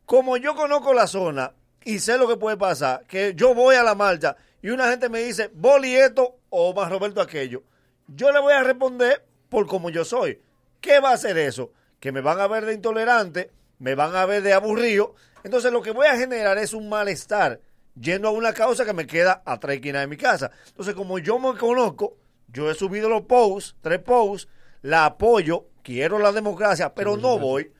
Como 0.04 0.36
yo 0.36 0.54
conozco 0.54 0.92
la 0.94 1.06
zona 1.06 1.52
y 1.84 2.00
sé 2.00 2.18
lo 2.18 2.28
que 2.28 2.36
puede 2.36 2.56
pasar, 2.56 3.04
que 3.06 3.34
yo 3.36 3.54
voy 3.54 3.76
a 3.76 3.82
la 3.82 3.94
marcha 3.94 4.36
y 4.62 4.70
una 4.70 4.90
gente 4.90 5.08
me 5.08 5.20
dice, 5.20 5.50
Boli 5.54 5.94
esto 5.94 6.38
o 6.50 6.74
más 6.74 6.90
Roberto 6.90 7.20
aquello, 7.20 7.62
yo 8.08 8.32
le 8.32 8.40
voy 8.40 8.52
a 8.52 8.62
responder 8.62 9.24
por 9.48 9.66
como 9.66 9.90
yo 9.90 10.04
soy. 10.04 10.40
¿Qué 10.80 11.00
va 11.00 11.10
a 11.10 11.14
hacer 11.14 11.38
eso? 11.38 11.72
Que 12.00 12.12
me 12.12 12.20
van 12.20 12.40
a 12.40 12.46
ver 12.46 12.64
de 12.64 12.74
intolerante, 12.74 13.50
me 13.78 13.94
van 13.94 14.14
a 14.14 14.26
ver 14.26 14.42
de 14.42 14.52
aburrido. 14.52 15.14
Entonces 15.44 15.72
lo 15.72 15.82
que 15.82 15.90
voy 15.90 16.06
a 16.06 16.16
generar 16.16 16.58
es 16.58 16.72
un 16.72 16.88
malestar 16.88 17.60
yendo 17.98 18.28
a 18.28 18.32
una 18.32 18.52
causa 18.52 18.84
que 18.84 18.92
me 18.92 19.06
queda 19.06 19.42
a 19.44 19.58
tres 19.58 19.76
esquinas 19.76 20.02
de 20.02 20.08
mi 20.08 20.16
casa. 20.16 20.50
Entonces 20.68 20.94
como 20.94 21.18
yo 21.18 21.38
me 21.38 21.56
conozco, 21.58 22.16
yo 22.48 22.70
he 22.70 22.74
subido 22.74 23.08
los 23.08 23.22
posts, 23.22 23.76
tres 23.80 24.00
posts, 24.00 24.48
la 24.82 25.04
apoyo, 25.04 25.66
quiero 25.82 26.18
la 26.18 26.32
democracia, 26.32 26.94
pero 26.94 27.16
no 27.16 27.38
voy 27.38 27.72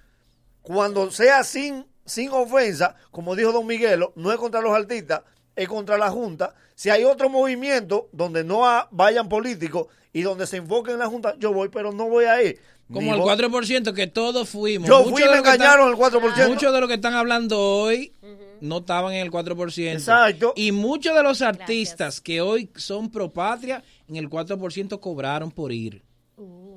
cuando 0.66 1.12
sea 1.12 1.44
sin, 1.44 1.86
sin 2.04 2.30
ofensa, 2.30 2.96
como 3.12 3.36
dijo 3.36 3.52
Don 3.52 3.68
Miguelo, 3.68 4.12
no 4.16 4.32
es 4.32 4.38
contra 4.38 4.60
los 4.60 4.74
artistas, 4.74 5.22
es 5.56 5.68
contra 5.68 5.98
la 5.98 6.10
Junta. 6.10 6.54
Si 6.74 6.90
hay 6.90 7.04
otro 7.04 7.28
movimiento 7.28 8.08
donde 8.12 8.44
no 8.44 8.62
vayan 8.90 9.28
políticos 9.28 9.86
y 10.12 10.22
donde 10.22 10.46
se 10.46 10.58
enfoquen 10.58 10.94
en 10.94 10.98
la 11.00 11.06
Junta, 11.08 11.34
yo 11.38 11.52
voy, 11.52 11.68
pero 11.70 11.92
no 11.92 12.08
voy 12.08 12.26
a 12.26 12.42
ir. 12.42 12.58
Como 12.92 13.12
el 13.14 13.20
voy- 13.20 13.26
4% 13.36 13.92
que 13.94 14.06
todos 14.06 14.48
fuimos. 14.48 14.88
Yo 14.88 14.98
Muchos 14.98 15.12
fui 15.12 15.22
y 15.22 15.28
me 15.28 15.38
engañaron 15.38 15.88
el 15.88 15.96
4%. 15.96 16.48
Muchos 16.48 16.72
de 16.72 16.80
los 16.80 16.88
que 16.88 16.94
están 16.94 17.14
hablando 17.14 17.60
hoy 17.60 18.12
no 18.60 18.78
estaban 18.78 19.12
en 19.14 19.22
el 19.22 19.30
4%. 19.32 19.92
Exacto. 19.94 20.52
Y 20.54 20.70
muchos 20.70 21.16
de 21.16 21.22
los 21.24 21.42
artistas 21.42 22.20
que 22.20 22.40
hoy 22.40 22.70
son 22.76 23.10
pro 23.10 23.32
patria, 23.32 23.82
en 24.08 24.16
el 24.16 24.28
4% 24.30 25.00
cobraron 25.00 25.50
por 25.50 25.72
ir. 25.72 26.02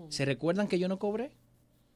¿Se 0.10 0.26
recuerdan 0.26 0.68
que 0.68 0.80
yo 0.80 0.88
no 0.88 0.98
cobré? 0.98 1.32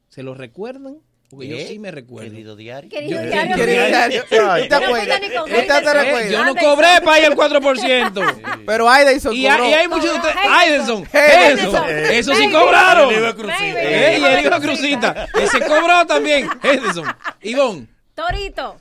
¿Se 0.08 0.22
lo 0.22 0.34
recuerdan? 0.34 0.98
Porque 1.34 1.48
yo 1.48 1.68
sí 1.68 1.78
me 1.78 1.90
recuerdo. 1.90 2.30
Querido 2.30 2.56
diario. 2.56 2.90
Querido 2.90 3.20
Yo- 3.22 3.26
diario, 3.28 3.56
Querido 3.56 3.86
diario. 3.86 4.22
¿Tú 4.22 4.28
te. 4.28 4.36
Eh, 4.36 6.30
yo 6.30 6.38
no 6.44 6.50
Anderson. 6.50 6.56
cobré 6.70 7.00
para 7.04 7.18
ir 7.20 7.26
al 7.26 7.34
4%. 7.34 8.64
Pero 8.66 8.88
Aida 8.88 9.12
hizo 9.12 9.32
y, 9.32 9.46
hay, 9.46 9.70
y 9.70 9.74
hay 9.74 9.88
muchos 9.88 10.04
de 10.12 10.16
ustedes. 10.16 10.36
Henderson. 10.66 11.08
Henderson. 11.12 11.84
Eso 11.88 12.34
sí 12.34 12.50
cobraron. 12.50 13.10
El 13.12 13.16
hijo 13.16 13.26
de 13.26 13.34
Crucita. 13.34 13.82
Y 13.82 14.24
el 14.24 14.40
hijo 14.40 14.50
de 14.60 14.66
Crucita. 14.66 15.26
Ese 15.34 15.60
cobró 15.60 16.06
también. 16.06 16.48
Henderson. 16.62 17.04
Ivonne. 17.42 17.86
Torito. 18.14 18.76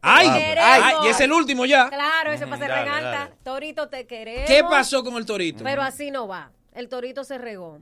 Ay, 0.00 0.28
ay, 0.28 0.94
y 1.04 1.08
es 1.08 1.20
el 1.20 1.32
último 1.32 1.66
ya. 1.66 1.88
Claro, 1.88 2.30
ese 2.32 2.46
pase 2.46 2.66
dale, 2.68 2.84
regalta. 2.84 3.10
dale. 3.10 3.30
Torito, 3.42 3.88
te 3.88 4.06
queremos. 4.06 4.46
¿Qué 4.46 4.62
pasó 4.62 5.02
con 5.02 5.16
el 5.16 5.26
torito? 5.26 5.64
Pero 5.64 5.82
así 5.82 6.10
no 6.12 6.28
va. 6.28 6.50
El 6.72 6.88
torito 6.88 7.24
se 7.24 7.36
regó. 7.36 7.80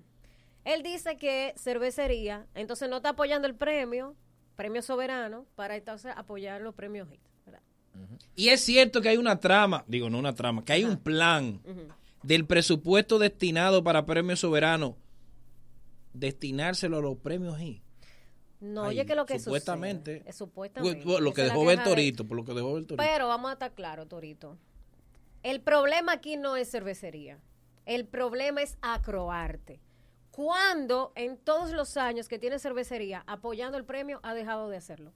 Él 0.67 0.83
dice 0.83 1.17
que 1.17 1.55
cervecería, 1.57 2.47
entonces 2.55 2.89
no 2.91 2.97
está 2.97 3.11
apoyando 3.11 3.47
el 3.47 3.55
premio, 3.55 4.15
premio 4.57 4.83
soberano, 4.83 5.47
para 5.55 5.77
entonces 5.77 6.13
apoyar 6.17 6.61
los 6.61 6.75
premios 6.75 7.09
HIT. 7.09 7.21
¿verdad? 7.47 7.61
Y 8.35 8.49
es 8.49 8.61
cierto 8.63 9.01
que 9.01 9.09
hay 9.11 9.17
una 9.17 9.39
trama, 9.39 9.85
digo, 9.87 10.11
no 10.11 10.19
una 10.19 10.35
trama, 10.35 10.65
que 10.65 10.73
hay 10.73 10.85
un 10.85 10.97
plan 10.99 11.61
del 12.25 12.45
presupuesto 12.47 13.19
destinado 13.21 13.85
para 13.85 14.05
premios 14.07 14.41
soberanos, 14.41 14.95
destinárselo 16.13 16.99
a 16.99 17.01
los 17.01 17.17
premios 17.19 17.61
y 17.61 17.83
No, 18.59 18.85
Ay, 18.85 18.97
oye, 19.01 19.07
que 19.07 19.15
lo 19.15 19.27
que 19.27 19.39
supuestamente. 19.39 20.15
sucede, 20.17 20.31
es 20.31 20.37
supuestamente. 20.37 21.05
lo 21.21 21.33
que 21.35 21.43
dejó 21.43 21.65
ver 21.65 21.79
de- 21.79 21.85
Torito, 21.85 22.27
por 22.27 22.39
lo 22.39 22.45
que 22.45 22.55
dejó 22.55 22.73
ver 22.75 22.87
Torito. 22.87 22.97
Pero 23.05 23.29
vamos 23.29 23.51
a 23.51 23.53
estar 23.53 23.73
claro, 23.73 24.07
Torito. 24.07 24.57
El 25.43 25.61
problema 25.61 26.13
aquí 26.13 26.37
no 26.39 26.57
es 26.57 26.71
cervecería. 26.71 27.39
El 27.85 28.07
problema 28.07 28.63
es 28.63 28.79
acroarte. 28.81 29.79
¿Cuándo 30.37 31.13
en 31.15 31.39
todos 31.39 31.71
los 31.73 31.97
años 31.97 32.29
que 32.29 32.39
tiene 32.39 32.59
cervecería 32.59 33.25
apoyando 33.27 33.79
el 33.79 33.87
premio 33.87 34.21
ha 34.23 34.35
dejado 34.35 34.69
de 34.69 34.77
hacerlo? 34.77 35.15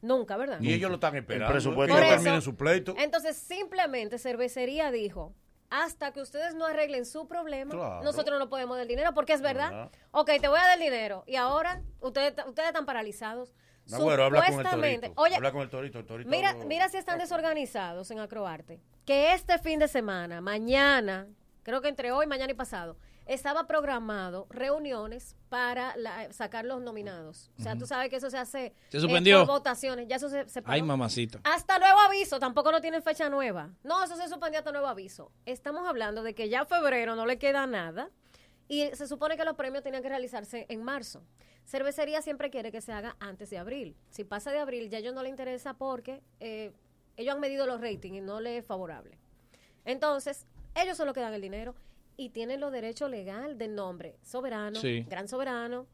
Nunca, 0.00 0.38
¿verdad? 0.38 0.58
Y 0.58 0.72
ellos 0.72 0.88
lo 0.88 0.94
están 0.94 1.14
esperando. 1.16 1.52
presupuesto. 1.52 1.94
Que 1.94 2.00
Por 2.00 2.10
ellos 2.10 2.26
eso- 2.26 2.40
su 2.40 2.56
pleito. 2.56 2.94
Entonces, 2.96 3.36
simplemente 3.36 4.18
cervecería 4.18 4.90
dijo, 4.90 5.34
hasta 5.68 6.14
que 6.14 6.22
ustedes 6.22 6.54
no 6.54 6.64
arreglen 6.64 7.04
su 7.04 7.28
problema, 7.28 7.72
Claro. 7.72 8.02
nosotros 8.04 8.38
no 8.38 8.48
podemos 8.48 8.78
dar 8.78 8.82
el 8.84 8.88
dinero, 8.88 9.12
porque 9.12 9.34
es 9.34 9.42
verdad. 9.42 9.70
Verdad. 9.70 9.90
Ok, 10.12 10.30
te 10.40 10.48
voy 10.48 10.58
a 10.58 10.62
dar 10.62 10.78
el 10.78 10.82
dinero. 10.82 11.24
Y 11.26 11.36
ahora 11.36 11.82
ustedes, 12.00 12.32
ustedes 12.46 12.68
están 12.68 12.86
paralizados. 12.86 13.54
Nagüero, 13.90 14.24
habla 14.24 14.46
con 14.46 14.60
el 14.60 14.66
torito. 14.66 15.12
Oye, 15.20 15.36
habla 15.36 15.52
con 15.52 15.60
el 15.60 15.68
torito. 15.68 15.98
El 15.98 16.06
torito 16.06 16.30
Mira, 16.30 16.54
mira 16.54 16.88
si 16.88 16.96
están 16.96 17.18
desorganizados 17.18 18.10
en 18.10 18.18
Acroarte. 18.18 18.80
Que 19.04 19.34
este 19.34 19.58
fin 19.58 19.78
de 19.78 19.88
semana, 19.88 20.40
mañana, 20.40 21.28
creo 21.64 21.82
que 21.82 21.88
entre 21.88 22.12
hoy, 22.12 22.26
mañana 22.26 22.50
y 22.50 22.54
pasado, 22.54 22.96
estaba 23.26 23.66
programado 23.66 24.46
reuniones 24.50 25.36
para 25.48 25.96
la- 25.96 26.32
sacar 26.32 26.64
los 26.64 26.80
nominados. 26.82 27.50
O 27.58 27.62
sea, 27.62 27.76
tú 27.76 27.86
sabes 27.86 28.10
que 28.10 28.16
eso 28.16 28.30
se 28.30 28.36
hace 28.38 28.74
Se 28.90 28.98
eh, 28.98 29.00
suspendió. 29.00 29.38
por 29.46 29.56
votaciones. 29.56 30.06
Ya 30.08 30.16
eso 30.16 30.28
se, 30.28 30.48
se 30.48 30.62
Ay, 30.66 30.82
mamacita. 30.82 31.40
Hasta 31.44 31.78
nuevo 31.78 31.98
aviso, 32.00 32.38
tampoco 32.38 32.70
no 32.72 32.80
tienen 32.80 33.02
fecha 33.02 33.30
nueva. 33.30 33.70
No, 33.82 34.02
eso 34.04 34.16
se 34.16 34.28
suspendió 34.28 34.58
hasta 34.58 34.72
nuevo 34.72 34.86
aviso. 34.86 35.30
Estamos 35.46 35.86
hablando 35.88 36.22
de 36.22 36.34
que 36.34 36.48
ya 36.48 36.64
febrero 36.66 37.16
no 37.16 37.24
le 37.26 37.38
queda 37.38 37.66
nada 37.66 38.10
y 38.68 38.86
se 38.94 39.06
supone 39.06 39.36
que 39.36 39.44
los 39.44 39.54
premios 39.54 39.82
tenían 39.82 40.02
que 40.02 40.08
realizarse 40.08 40.66
en 40.68 40.82
marzo. 40.82 41.22
Cervecería 41.66 42.20
siempre 42.20 42.50
quiere 42.50 42.70
que 42.70 42.80
se 42.82 42.92
haga 42.92 43.16
antes 43.20 43.48
de 43.48 43.56
abril. 43.58 43.96
Si 44.10 44.24
pasa 44.24 44.50
de 44.50 44.58
abril, 44.58 44.90
ya 44.90 44.98
a 44.98 45.00
ellos 45.00 45.14
no 45.14 45.22
les 45.22 45.30
interesa 45.30 45.72
porque 45.74 46.22
eh, 46.40 46.72
ellos 47.16 47.34
han 47.34 47.40
medido 47.40 47.66
los 47.66 47.80
ratings 47.80 48.18
y 48.18 48.20
no 48.20 48.40
les 48.40 48.60
es 48.60 48.66
favorable. 48.66 49.16
Entonces, 49.86 50.46
ellos 50.74 50.96
son 50.96 51.06
los 51.06 51.14
que 51.14 51.20
dan 51.20 51.32
el 51.34 51.40
dinero 51.40 51.74
y 52.16 52.30
tienen 52.30 52.60
los 52.60 52.72
derechos 52.72 53.10
legal 53.10 53.58
del 53.58 53.74
nombre. 53.74 54.16
Soberano, 54.22 54.80
Sí. 54.80 55.04
gran 55.08 55.28
soberano, 55.28 55.86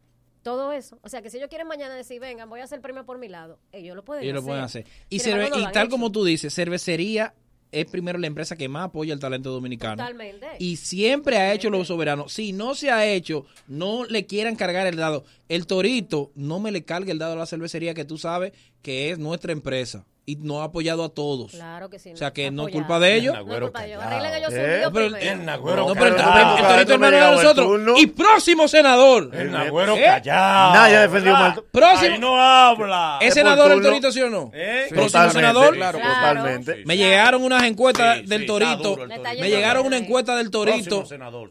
todo 0.43 0.73
eso. 0.73 0.99
O 1.03 1.09
sea, 1.09 1.23
que 1.23 1.31
si 1.31 1.37
ellos 1.39 1.49
quieren 1.49 1.67
mañana 1.69 1.95
decir, 1.95 2.21
vengan, 2.21 2.49
voy 2.49 2.61
a 2.61 2.65
hacer 2.65 2.77
el 2.77 2.83
premio 2.83 3.05
por 3.05 3.19
mi 3.19 3.29
lado, 3.29 3.59
ellos 3.73 3.95
lo 3.97 4.05
pueden 4.05 4.25
Ellos 4.25 4.35
hacer. 4.35 4.43
lo 4.43 4.47
pueden 4.47 4.65
hacer. 4.65 4.87
Y, 5.09 5.21
embargo, 5.29 5.59
y 5.59 5.73
tal 5.73 5.87
hecho. 5.87 5.91
como 5.91 6.11
tú 6.13 6.25
dices, 6.25 6.55
cervecería 6.55 7.35
es 7.73 7.87
primero 7.87 8.19
la 8.19 8.27
empresa 8.27 8.57
que 8.57 8.69
más 8.69 8.87
apoya 8.87 9.15
el 9.15 9.21
talento 9.21 9.51
dominicano. 9.53 9.97
Totalmente. 9.97 10.47
Y 10.59 10.75
siempre 10.77 11.37
ha 11.37 11.53
hecho 11.53 11.71
lo 11.71 11.85
soberano. 11.85 12.29
Si 12.29 12.53
no 12.53 12.75
se 12.75 12.91
ha 12.91 13.07
hecho, 13.07 13.47
no 13.69 14.05
le 14.07 14.27
quieran 14.27 14.57
cargar 14.57 14.89
el 14.89 14.97
dado. 14.97 15.25
El 15.49 15.69
Torito 15.69 16.33
no 16.35 16.59
me 16.59 16.73
le 16.73 16.85
cargue 16.85 17.13
el 17.13 17.19
dado 17.21 17.35
a 17.35 17.37
la 17.37 17.47
cervecería 17.47 17.95
que 17.95 18.05
tú 18.05 18.19
sabes 18.19 18.53
que 18.83 19.11
es 19.11 19.19
nuestra 19.21 19.53
empresa 19.53 20.05
y 20.31 20.37
no 20.37 20.61
ha 20.63 20.65
apoyado 20.65 21.03
a 21.03 21.09
todos. 21.09 21.51
Claro 21.53 21.91
que 21.91 21.99
sí. 21.99 22.13
O 22.13 22.17
sea 22.17 22.33
que 22.33 22.53
no 22.53 22.69
es 22.69 22.73
culpa 22.73 23.01
de 23.01 23.17
ellos. 23.17 23.35
No 23.35 23.41
es 23.53 23.61
culpa 23.61 23.81
de 23.83 23.89
ellos. 23.89 24.03
Arreglen 24.03 24.35
ellos 24.35 24.51
su 24.53 24.57
Eh, 24.61 24.85
pero 24.93 25.17
el 25.17 25.45
Nagüero 25.45 25.87
No, 25.89 25.95
pero 25.95 26.07
el, 26.07 26.81
el 26.81 26.91
hermano 26.91 27.17
de 27.17 27.31
nosotros. 27.33 28.01
Y 28.01 28.07
próximo 28.07 28.69
senador. 28.69 29.31
El 29.35 29.51
Nagüero 29.51 29.97
¿Eh? 29.97 30.05
callado. 30.05 30.75
Nadie 30.75 30.97
ha 30.97 31.01
defendido 31.03 31.35
mal. 31.35 31.65
Próximo. 31.73 32.13
Ahí 32.13 32.19
no 32.21 32.41
habla. 32.41 33.19
¿Es 33.21 33.35
senador 33.35 33.73
el. 33.73 33.83
Torito, 33.83 34.13
sí 34.13 34.21
o 34.23 34.31
no? 34.31 34.51
¿Eh? 34.55 34.87
Próximo 34.91 35.31
senador. 35.31 35.75
claro, 35.75 35.99
totalmente. 35.99 36.83
Me 36.85 36.97
llegaron 36.97 37.43
unas 37.43 37.65
encuestas 37.65 38.25
del 38.27 38.47
Torito. 38.47 39.03
el. 39.03 39.09
Me 39.41 39.51
llegaron 39.51 39.87
una 39.87 39.97
encuesta 39.97 40.37
del 40.37 40.51
Torito. 40.51 41.05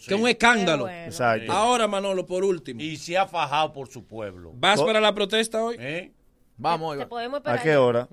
Que 0.08 0.14
es 0.14 0.20
un 0.22 0.28
escándalo. 0.28 0.88
Exacto. 0.88 1.52
Ahora, 1.52 1.88
Manolo, 1.88 2.26
por 2.26 2.46
último. 2.46 2.82
Y 2.82 2.96
se 2.96 3.18
ha 3.18 3.28
fajado 3.28 3.74
por 3.74 3.90
su 3.90 4.06
pueblo. 4.06 4.52
¿Vas 4.56 4.82
para 4.82 5.02
la 5.02 5.14
protesta 5.14 5.62
hoy? 5.62 6.14
¿Eh? 6.60 6.62
Vamos, 6.62 6.98
Te 7.42 7.50
¿A 7.52 7.58
qué 7.62 7.78
hora? 7.78 8.08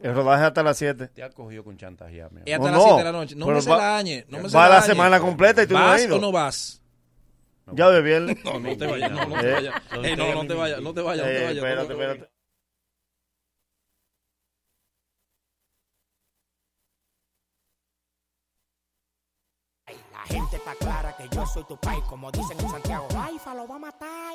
El 0.00 0.14
rodaje 0.14 0.44
hasta 0.44 0.62
las 0.62 0.78
7. 0.78 1.08
Te 1.08 1.22
ha 1.22 1.28
cogido 1.30 1.62
con 1.64 1.76
chantajear, 1.76 2.32
mi 2.32 2.40
Y 2.46 2.52
amor. 2.52 2.70
hasta 2.70 2.76
No, 2.78 2.82
las 2.82 2.86
no. 2.90 2.94
7 2.96 2.98
de 3.06 3.12
la 3.12 3.18
noche. 3.18 3.36
No 3.36 3.44
Pero 3.46 3.56
me 3.56 3.62
se 3.62 3.70
va- 3.70 3.76
dañe. 3.76 4.24
No 4.28 4.38
me 4.40 4.48
se 4.48 4.56
Va 4.56 4.68
la 4.68 4.74
dañe. 4.76 4.86
semana 4.86 5.20
completa 5.20 5.62
y 5.62 5.66
tú 5.66 5.74
no 5.74 5.80
has 5.80 5.90
¿Vas 5.90 6.02
ido. 6.04 6.16
o 6.16 6.20
no 6.20 6.32
vas? 6.32 6.80
Ya 7.72 7.90
de 7.90 8.00
viernes. 8.02 8.38
No, 8.44 8.58
no 8.58 8.76
te 8.76 8.86
vayas. 8.86 9.10
No, 9.10 9.26
no 9.26 9.38
te 9.40 9.48
Eh, 9.48 9.52
vayas. 9.52 9.74
Ey, 10.02 10.16
no, 10.16 10.34
no 10.34 10.46
te 10.46 10.54
vayas. 10.54 10.80
No 10.80 10.94
te 10.94 11.02
vayas. 11.02 11.26
No 11.26 11.32
te 11.32 11.36
eh, 11.38 11.44
vayas. 11.44 11.56
espérate, 11.56 11.92
espérate. 11.92 12.30
La 20.12 20.20
gente 20.26 20.56
está 20.56 20.74
clara 20.76 21.14
que 21.16 21.28
yo 21.28 21.44
soy 21.46 21.64
tu 21.64 21.76
país, 21.76 22.02
como 22.04 22.30
dicen 22.32 22.58
en 22.58 22.70
Santiago. 22.70 23.06
Raifa 23.10 23.54
lo 23.54 23.68
va 23.68 23.76
a 23.76 23.78
matar. 23.78 24.34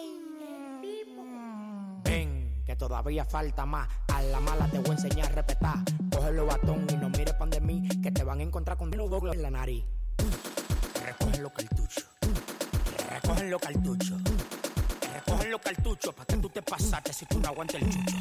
Que 2.69 2.75
todavía 2.75 3.25
falta 3.25 3.65
más. 3.65 3.89
A 4.09 4.21
la 4.21 4.39
mala 4.39 4.67
te 4.67 4.77
voy 4.77 4.91
a 4.91 4.93
enseñar 4.93 5.31
a 5.31 5.35
respetar. 5.37 5.77
Cógelo 6.11 6.45
batón 6.45 6.85
y 6.91 6.97
no 6.97 7.09
mires 7.09 7.33
pan 7.33 7.49
de 7.49 7.59
mí, 7.59 7.89
que 8.03 8.11
te 8.11 8.23
van 8.23 8.41
a 8.41 8.43
encontrar 8.43 8.77
con 8.77 8.91
los 8.91 9.09
doble 9.09 9.33
en 9.33 9.41
la 9.41 9.49
nariz. 9.49 9.83
Recogen 11.03 11.41
los 11.41 11.51
cartuchos. 11.51 12.05
Recogen 13.09 13.49
los 13.49 13.59
cartuchos. 13.59 14.21
Recogen 15.11 15.49
los 15.51 15.61
cartuchos 15.61 16.13
para 16.13 16.25
que 16.27 16.37
tú 16.37 16.49
te 16.49 16.61
pasaste 16.61 17.11
si 17.11 17.25
tú 17.25 17.39
no 17.39 17.47
aguantas 17.47 17.81
el 17.81 17.89
chucho. 17.89 18.17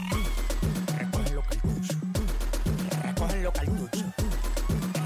Recogen 0.96 1.34
los 1.34 1.44
cartuchos. 1.44 1.96
Recogen 3.02 3.42
los 3.42 3.52
cartuchos. 3.52 4.04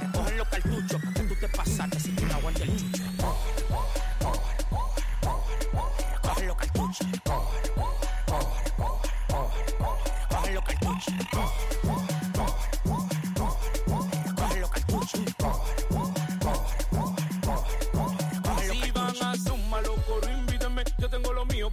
Recogen 0.02 0.38
los 0.38 0.48
cartuchos 0.48 1.02
para 1.02 1.14
que 1.14 1.22
tú 1.24 1.34
te 1.40 1.48
pasaste 1.48 1.98
si 1.98 2.12
tú 2.12 2.26
no 2.26 2.34
aguantas 2.34 2.62
el 2.62 2.76
chucho. 2.76 3.02
Recogen 6.12 6.46
los 6.46 6.56
cartuchos. 6.56 7.51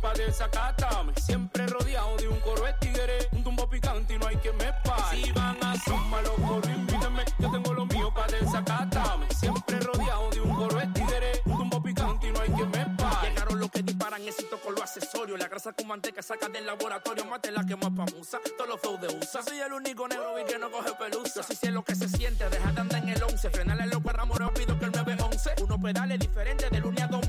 Para 0.01 0.25
desacatarme. 0.25 1.13
Siempre 1.15 1.67
rodeado 1.67 2.15
de 2.17 2.27
un 2.27 2.39
coro 2.39 2.63
de 2.63 2.73
tigre. 2.73 3.29
Un 3.31 3.43
tumbo 3.43 3.69
picante 3.69 4.13
y 4.13 4.17
no 4.17 4.27
hay 4.27 4.37
que 4.37 4.51
me 4.53 4.71
pare. 4.83 5.23
Si 5.23 5.31
van 5.31 5.57
a 5.63 5.75
sumar 5.79 6.23
los 6.23 6.35
coros, 6.35 6.69
invítenme. 6.69 7.23
Yo 7.39 7.51
tengo 7.51 7.73
lo 7.73 7.85
mío 7.85 8.13
para 8.13 8.37
desacatarme. 8.37 9.27
Siempre 9.35 9.79
rodeado 9.79 10.29
de 10.31 10.41
un 10.41 10.55
coro 10.55 10.77
de 10.77 10.87
tigre. 10.87 11.41
Un 11.45 11.57
tumbo 11.57 11.83
picante 11.83 12.27
y 12.27 12.31
no 12.31 12.39
hay 12.41 12.51
que 12.51 12.65
me 12.65 12.85
pare. 12.97 13.29
Llegaron 13.29 13.59
los 13.59 13.69
que 13.71 13.83
disparan 13.83 14.21
éxito 14.27 14.59
con 14.61 14.73
los 14.73 14.83
accesorios. 14.83 15.39
La 15.39 15.47
grasa 15.47 15.73
con 15.73 15.87
manteca 15.87 16.21
saca 16.21 16.49
del 16.49 16.65
laboratorio. 16.65 17.25
Mate 17.25 17.51
la 17.51 17.65
que 17.65 17.75
más 17.75 17.91
famosa. 17.95 18.39
Todos 18.57 18.69
los 18.69 18.79
flows 18.79 19.01
de 19.01 19.07
USA. 19.07 19.43
Soy 19.43 19.59
el 19.59 19.73
único 19.73 20.07
negro 20.07 20.39
y 20.39 20.45
que 20.45 20.57
no 20.57 20.71
coge 20.71 20.91
pelusa. 20.93 21.41
Yo 21.41 21.43
sí 21.43 21.55
sé 21.55 21.71
lo 21.71 21.83
que 21.83 21.95
se 21.95 22.07
siente. 22.09 22.49
Deja 22.49 22.71
de 22.71 22.81
andar 22.81 23.03
en 23.03 23.09
el 23.09 23.23
11. 23.23 23.49
Frenale 23.49 23.87
los 23.87 24.01
cuernos 24.01 24.37
rápido 24.37 24.77
que 24.79 24.85
el 24.85 24.91
911. 24.91 25.55
Unos 25.63 25.81
pedales 25.81 26.19
diferentes 26.19 26.69
de 26.69 26.79
lunes 26.79 27.03
a 27.03 27.07
domingo. 27.07 27.28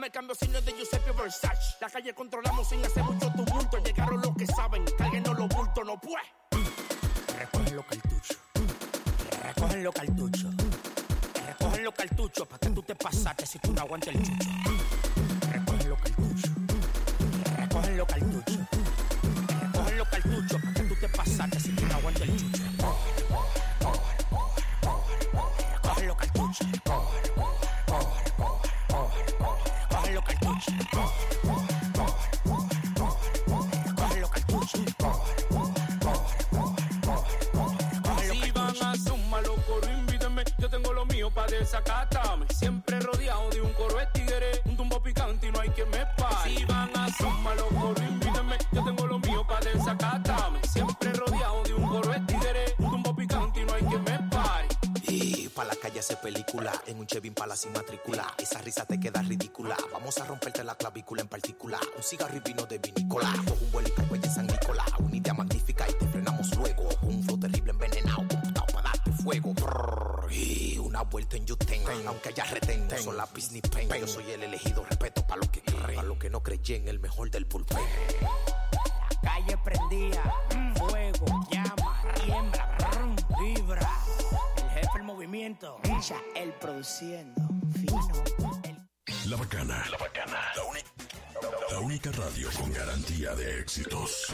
Me 0.00 0.10
cambio 0.10 0.34
signos 0.34 0.64
de 0.64 0.72
Giuseppe 0.72 1.12
Versace. 1.12 1.76
La 1.78 1.90
calle 1.90 2.14
controlamos 2.14 2.66
sin 2.66 2.82
hacer 2.82 3.04
mucho 3.04 3.30
tumulto. 3.32 3.76
Llegaron 3.84 4.20
los 4.22 4.34
que 4.34 4.46
saben. 4.46 4.82
Cálguenos 4.96 5.38
los 5.38 5.48
bultos. 5.48 5.84
No 5.84 6.00
pues. 6.00 6.24
Recogen 7.38 7.76
los 7.76 7.84
cartuchos. 7.84 8.38
Recogen 9.42 9.84
los 9.84 9.94
cartuchos. 9.94 10.54
Recogen 11.46 11.84
los 11.84 11.94
cartuchos 11.94 12.48
para 12.48 12.58
que 12.58 12.70
tú 12.70 12.82
te 12.82 12.94
pasaste 12.94 13.44
si 13.44 13.58
tú 13.58 13.72
no 13.74 13.82
aguantas 13.82 14.14
el 14.14 14.22
chucho. 14.22 14.48
Recogen 15.52 15.90
los 15.90 16.00
cartuchos. 16.00 16.50
Recogen 17.58 17.96
los 17.98 18.08
cartuchos. 18.08 18.58
Recogen 19.60 19.98
los 19.98 20.08
cartuchos 20.08 20.62
para 20.62 20.74
que 20.74 20.82
tú 20.82 20.94
te 20.98 21.08
pasaste 21.10 21.60
si 21.60 21.72
tú 21.72 21.86
no 21.86 21.94
aguantas 21.94 22.22
el 22.22 22.36
chucho. 22.38 22.49
Para 41.40 41.58
desacatarme. 41.58 42.46
Siempre 42.54 43.00
rodeado 43.00 43.48
de 43.50 43.60
un 43.60 43.72
coro 43.72 43.96
de 43.96 44.06
tigre. 44.06 44.62
Un 44.66 44.76
tumbo 44.76 45.02
picante 45.02 45.46
y 45.46 45.52
no 45.52 45.60
hay 45.60 45.70
que 45.70 45.84
me 45.86 46.04
pare. 46.16 46.56
Si 46.56 46.64
van 46.64 46.90
a 46.96 47.08
sumar 47.14 47.56
los 47.56 47.68
coros, 47.68 48.02
invítenme. 48.02 48.56
Yo 48.72 48.84
tengo 48.84 49.06
lo 49.06 49.18
mío 49.18 49.46
para 49.46 49.70
desacatarme. 49.70 50.60
Siempre 50.68 51.12
rodeado 51.12 51.62
de 51.64 51.74
un 51.74 51.88
coro 51.88 52.12
de 52.12 52.20
tigre. 52.20 52.74
Un 52.78 52.90
tumbo 52.90 53.16
picante 53.16 53.60
y 53.60 53.64
no 53.64 53.72
hay 53.74 53.84
que 53.84 53.98
me 53.98 54.18
pare. 54.28 54.68
Y 55.08 55.48
pa' 55.48 55.64
la 55.64 55.74
calle 55.76 56.00
hace 56.00 56.16
película, 56.16 56.72
en 56.86 56.98
un 56.98 57.06
Chevy 57.06 57.30
para 57.30 57.56
sin 57.56 57.72
matrícula. 57.72 58.34
Esa 58.38 58.60
risa 58.60 58.84
te 58.84 59.00
queda 59.00 59.22
ridícula. 59.22 59.76
Vamos 59.92 60.18
a 60.18 60.26
romperte 60.26 60.62
la 60.62 60.74
clavícula 60.74 61.22
en 61.22 61.28
particular. 61.28 61.80
Un 61.96 62.02
cigarro 62.02 62.36
y 62.36 62.40
vino 62.40 62.66
de 62.66 62.78
vinícola. 62.78 63.32
Un 63.60 63.72
vuelo 63.72 63.88
y 63.88 64.14
en 64.14 64.30
San 64.30 64.46
Nicolás. 64.46 64.90
Una 64.98 65.16
idea 65.16 65.34
magnífica 65.34 65.86
y 65.88 65.94
te 65.94 66.06
frenamos 66.06 66.54
luego. 66.56 66.89
Fuego. 69.22 69.52
Brrr, 69.54 70.32
y 70.32 70.78
una 70.78 71.02
vuelta 71.02 71.36
en 71.36 71.46
Yuten. 71.46 71.82
Aunque 72.06 72.30
haya 72.30 72.44
retén, 72.44 72.88
no 72.88 72.98
son 72.98 73.16
lápiz 73.16 73.50
ni 73.52 73.60
pen. 73.60 73.88
Yo 74.00 74.06
soy 74.06 74.30
el 74.30 74.42
elegido, 74.42 74.84
respeto 74.84 75.26
para 75.26 75.40
los 75.40 75.50
que 75.50 75.62
creen. 75.62 75.96
Para 75.96 76.02
los 76.02 76.18
que 76.18 76.30
no 76.30 76.42
creyen, 76.42 76.88
el 76.88 76.98
mejor 77.00 77.30
del 77.30 77.46
pulpén. 77.46 77.78
Calle 79.22 79.56
prendía, 79.64 80.22
fuego, 80.76 81.46
llama, 81.50 82.02
tiembla, 82.24 82.76
brum, 82.78 83.16
vibra. 83.38 83.90
El 84.56 84.70
jefe 84.70 84.88
el 84.96 85.02
movimiento, 85.02 85.78
ella 85.84 86.16
el 86.34 86.52
produciendo, 86.54 87.42
fino. 87.74 88.10
La 89.26 89.36
bacana. 89.36 89.84
La 89.90 89.98
bacana. 89.98 90.40
La, 90.56 90.64
uni- 90.64 90.80
la 91.70 91.78
única 91.80 92.10
radio 92.12 92.48
con 92.58 92.72
garantía 92.72 93.34
de 93.34 93.60
éxitos. 93.60 94.32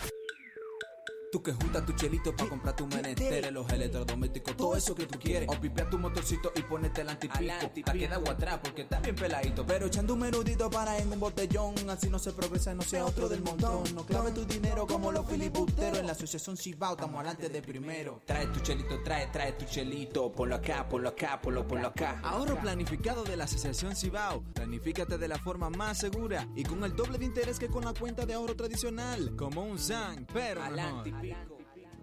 Tú 1.36 1.42
que 1.42 1.52
juntas 1.52 1.84
tu 1.84 1.92
chelito 1.92 2.34
para 2.34 2.48
comprar 2.48 2.74
tu 2.74 2.86
menester, 2.86 3.52
los 3.52 3.68
electrodomésticos, 3.70 4.56
todo 4.56 4.74
eso 4.74 4.94
que 4.94 5.04
tú 5.04 5.18
quieres. 5.18 5.46
O 5.50 5.60
pipear 5.60 5.90
tu 5.90 5.98
motorcito 5.98 6.50
y 6.56 6.62
ponerte 6.62 7.02
el 7.02 7.10
antipico. 7.10 7.84
Pa' 7.84 7.92
que 7.92 8.08
da 8.08 8.16
agua 8.16 8.32
atrás 8.32 8.58
porque 8.62 8.80
está 8.80 9.00
bien 9.00 9.14
peladito. 9.14 9.66
Pero 9.66 9.84
echando 9.84 10.14
un 10.14 10.20
menudito 10.20 10.70
para 10.70 10.96
en 10.96 11.12
un 11.12 11.20
botellón. 11.20 11.74
Así 11.90 12.08
no 12.08 12.18
se 12.18 12.32
progresa, 12.32 12.72
no 12.72 12.80
sea 12.80 13.04
otro 13.04 13.28
del 13.28 13.42
montón. 13.42 13.84
No 13.94 14.06
clave 14.06 14.30
tu 14.30 14.46
dinero 14.46 14.86
como 14.86 15.12
los 15.12 15.26
filibusteros. 15.26 15.98
En 15.98 16.06
la 16.06 16.12
asociación 16.12 16.56
Cibao 16.56 16.92
estamos 16.92 17.16
adelante 17.16 17.50
de 17.50 17.60
primero. 17.60 18.22
Trae 18.24 18.46
tu 18.46 18.60
chelito, 18.60 19.02
trae, 19.02 19.26
trae 19.26 19.52
tu 19.52 19.66
chelito. 19.66 20.32
Ponlo 20.32 20.54
acá, 20.54 20.88
ponlo 20.88 21.10
acá, 21.10 21.38
ponlo, 21.42 21.68
ponlo 21.68 21.88
acá. 21.88 22.18
Ahorro 22.24 22.58
planificado 22.62 23.24
de 23.24 23.36
la 23.36 23.44
asociación 23.44 23.94
Cibao. 23.94 24.42
Planifícate 24.54 25.18
de 25.18 25.28
la 25.28 25.38
forma 25.38 25.68
más 25.68 25.98
segura 25.98 26.48
y 26.56 26.62
con 26.62 26.82
el 26.82 26.96
doble 26.96 27.18
de 27.18 27.26
interés 27.26 27.58
que 27.58 27.68
con 27.68 27.84
la 27.84 27.92
cuenta 27.92 28.24
de 28.24 28.32
ahorro 28.32 28.56
tradicional. 28.56 29.36
Como 29.36 29.62
un 29.64 29.78
SAN, 29.78 30.26
pero. 30.32 30.62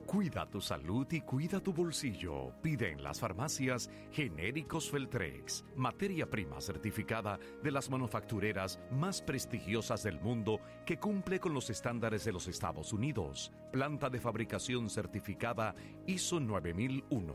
Cuida 0.06 0.46
tu 0.46 0.62
salud 0.62 1.08
y 1.12 1.22
cuida 1.22 1.60
tu 1.60 1.74
bolsillo. 1.74 2.54
Pide 2.62 2.92
en 2.92 3.02
las 3.04 3.20
farmacias 3.20 3.90
genéricos 4.12 4.92
Feltrex, 4.92 5.66
materia 5.76 6.30
prima 6.30 6.62
certificada 6.62 7.40
de 7.64 7.72
las 7.72 7.90
manufactureras 7.90 8.80
más 8.92 9.22
prestigiosas 9.22 10.04
del 10.04 10.20
mundo 10.20 10.60
que 10.86 11.00
cumple 11.00 11.40
con 11.40 11.54
los 11.54 11.70
estándares 11.70 12.26
de 12.26 12.34
los 12.34 12.48
Estados 12.48 12.94
Unidos. 12.94 13.52
Planta 13.72 14.10
de 14.10 14.20
fabricación 14.20 14.90
certificada 14.90 15.74
ISO 16.06 16.40
9001. 16.40 17.34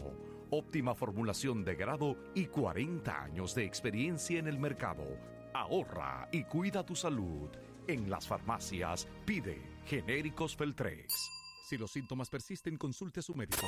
Óptima 0.51 0.95
formulación 0.95 1.65
de 1.65 1.75
grado 1.75 2.17
y 2.35 2.47
40 2.47 3.23
años 3.23 3.55
de 3.55 3.65
experiencia 3.65 4.39
en 4.39 4.47
el 4.47 4.59
mercado. 4.59 5.05
Ahorra 5.53 6.29
y 6.31 6.45
cuida 6.45 6.85
tu 6.85 6.95
salud. 6.95 7.49
En 7.87 8.09
las 8.09 8.29
farmacias 8.29 9.09
pide 9.25 9.61
genéricos 9.87 10.55
Feltrex. 10.55 11.38
Si 11.69 11.77
los 11.77 11.91
síntomas 11.91 12.31
persisten, 12.31 12.79
consulte 12.79 13.21
a 13.21 13.23
su 13.23 13.35
médico. 13.35 13.67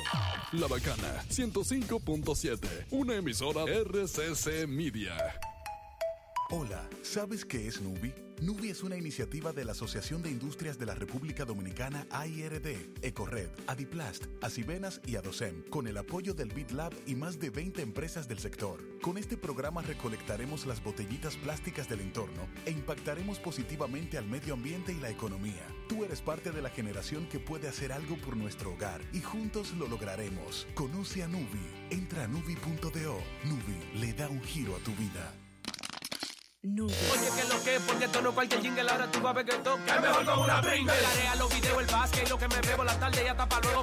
La 0.53 0.65
Bacana 0.65 1.23
105.7, 1.29 2.87
una 2.89 3.13
emisora 3.13 3.63
RCC 3.65 4.67
Media. 4.67 5.39
Hola, 6.53 6.89
¿sabes 7.01 7.45
qué 7.45 7.65
es 7.65 7.79
Nubi? 7.79 8.13
Nubi 8.41 8.71
es 8.71 8.83
una 8.83 8.97
iniciativa 8.97 9.53
de 9.53 9.63
la 9.63 9.71
Asociación 9.71 10.21
de 10.21 10.31
Industrias 10.31 10.77
de 10.77 10.85
la 10.85 10.93
República 10.93 11.45
Dominicana 11.45 12.05
AIRD, 12.09 12.89
Ecored, 13.01 13.47
Adiplast, 13.67 14.25
Asivenas 14.41 14.99
y 15.07 15.15
Adosem, 15.15 15.63
con 15.69 15.87
el 15.87 15.95
apoyo 15.95 16.33
del 16.33 16.49
BitLab 16.49 16.91
y 17.07 17.15
más 17.15 17.39
de 17.39 17.51
20 17.51 17.81
empresas 17.81 18.27
del 18.27 18.39
sector. 18.39 18.83
Con 18.99 19.17
este 19.17 19.37
programa 19.37 19.81
recolectaremos 19.81 20.65
las 20.65 20.83
botellitas 20.83 21.37
plásticas 21.37 21.87
del 21.87 22.01
entorno 22.01 22.49
e 22.65 22.71
impactaremos 22.71 23.39
positivamente 23.39 24.17
al 24.17 24.25
medio 24.25 24.53
ambiente 24.53 24.91
y 24.91 24.99
la 24.99 25.09
economía. 25.09 25.65
Tú 25.87 26.03
eres 26.03 26.19
parte 26.19 26.51
de 26.51 26.61
la 26.61 26.69
generación 26.69 27.29
que 27.29 27.39
puede 27.39 27.69
hacer 27.69 27.93
algo 27.93 28.17
por 28.17 28.35
nuestro 28.35 28.73
hogar 28.73 28.99
y 29.13 29.21
juntos 29.21 29.73
lo 29.79 29.87
lograremos. 29.87 30.67
Conoce 30.73 31.23
a 31.23 31.29
Nubi. 31.29 31.65
Entra 31.91 32.25
a 32.25 32.27
nubi.do. 32.27 33.19
Nubi 33.45 34.01
le 34.01 34.11
da 34.11 34.27
un 34.27 34.41
giro 34.41 34.75
a 34.75 34.79
tu 34.79 34.91
vida. 34.95 35.40
Oye, 36.63 37.29
que 37.35 37.43
lo 37.49 37.63
que, 37.63 37.79
porque 37.87 38.05
esto 38.05 38.21
no 38.21 38.31
cualquier 38.33 38.61
jingle, 38.61 38.87
ahora 38.87 39.09
tú 39.09 39.19
vas 39.19 39.31
a 39.31 39.33
ver 39.33 39.45
que 39.45 39.55
toca. 39.55 39.95
Es 39.95 40.01
mejor 40.01 40.25
con 40.25 40.39
una 40.41 40.61
pringa. 40.61 40.93
La 41.27 41.35
los 41.35 41.51
videos, 41.51 41.81
el 41.81 41.87
básquet 41.87 42.29
lo 42.29 42.37
que 42.37 42.47
me 42.49 42.61
bebo 42.61 42.83
la 42.83 42.99
tarde 42.99 43.23
y 43.23 43.27
hasta 43.27 43.49
para 43.49 43.61
luego 43.63 43.79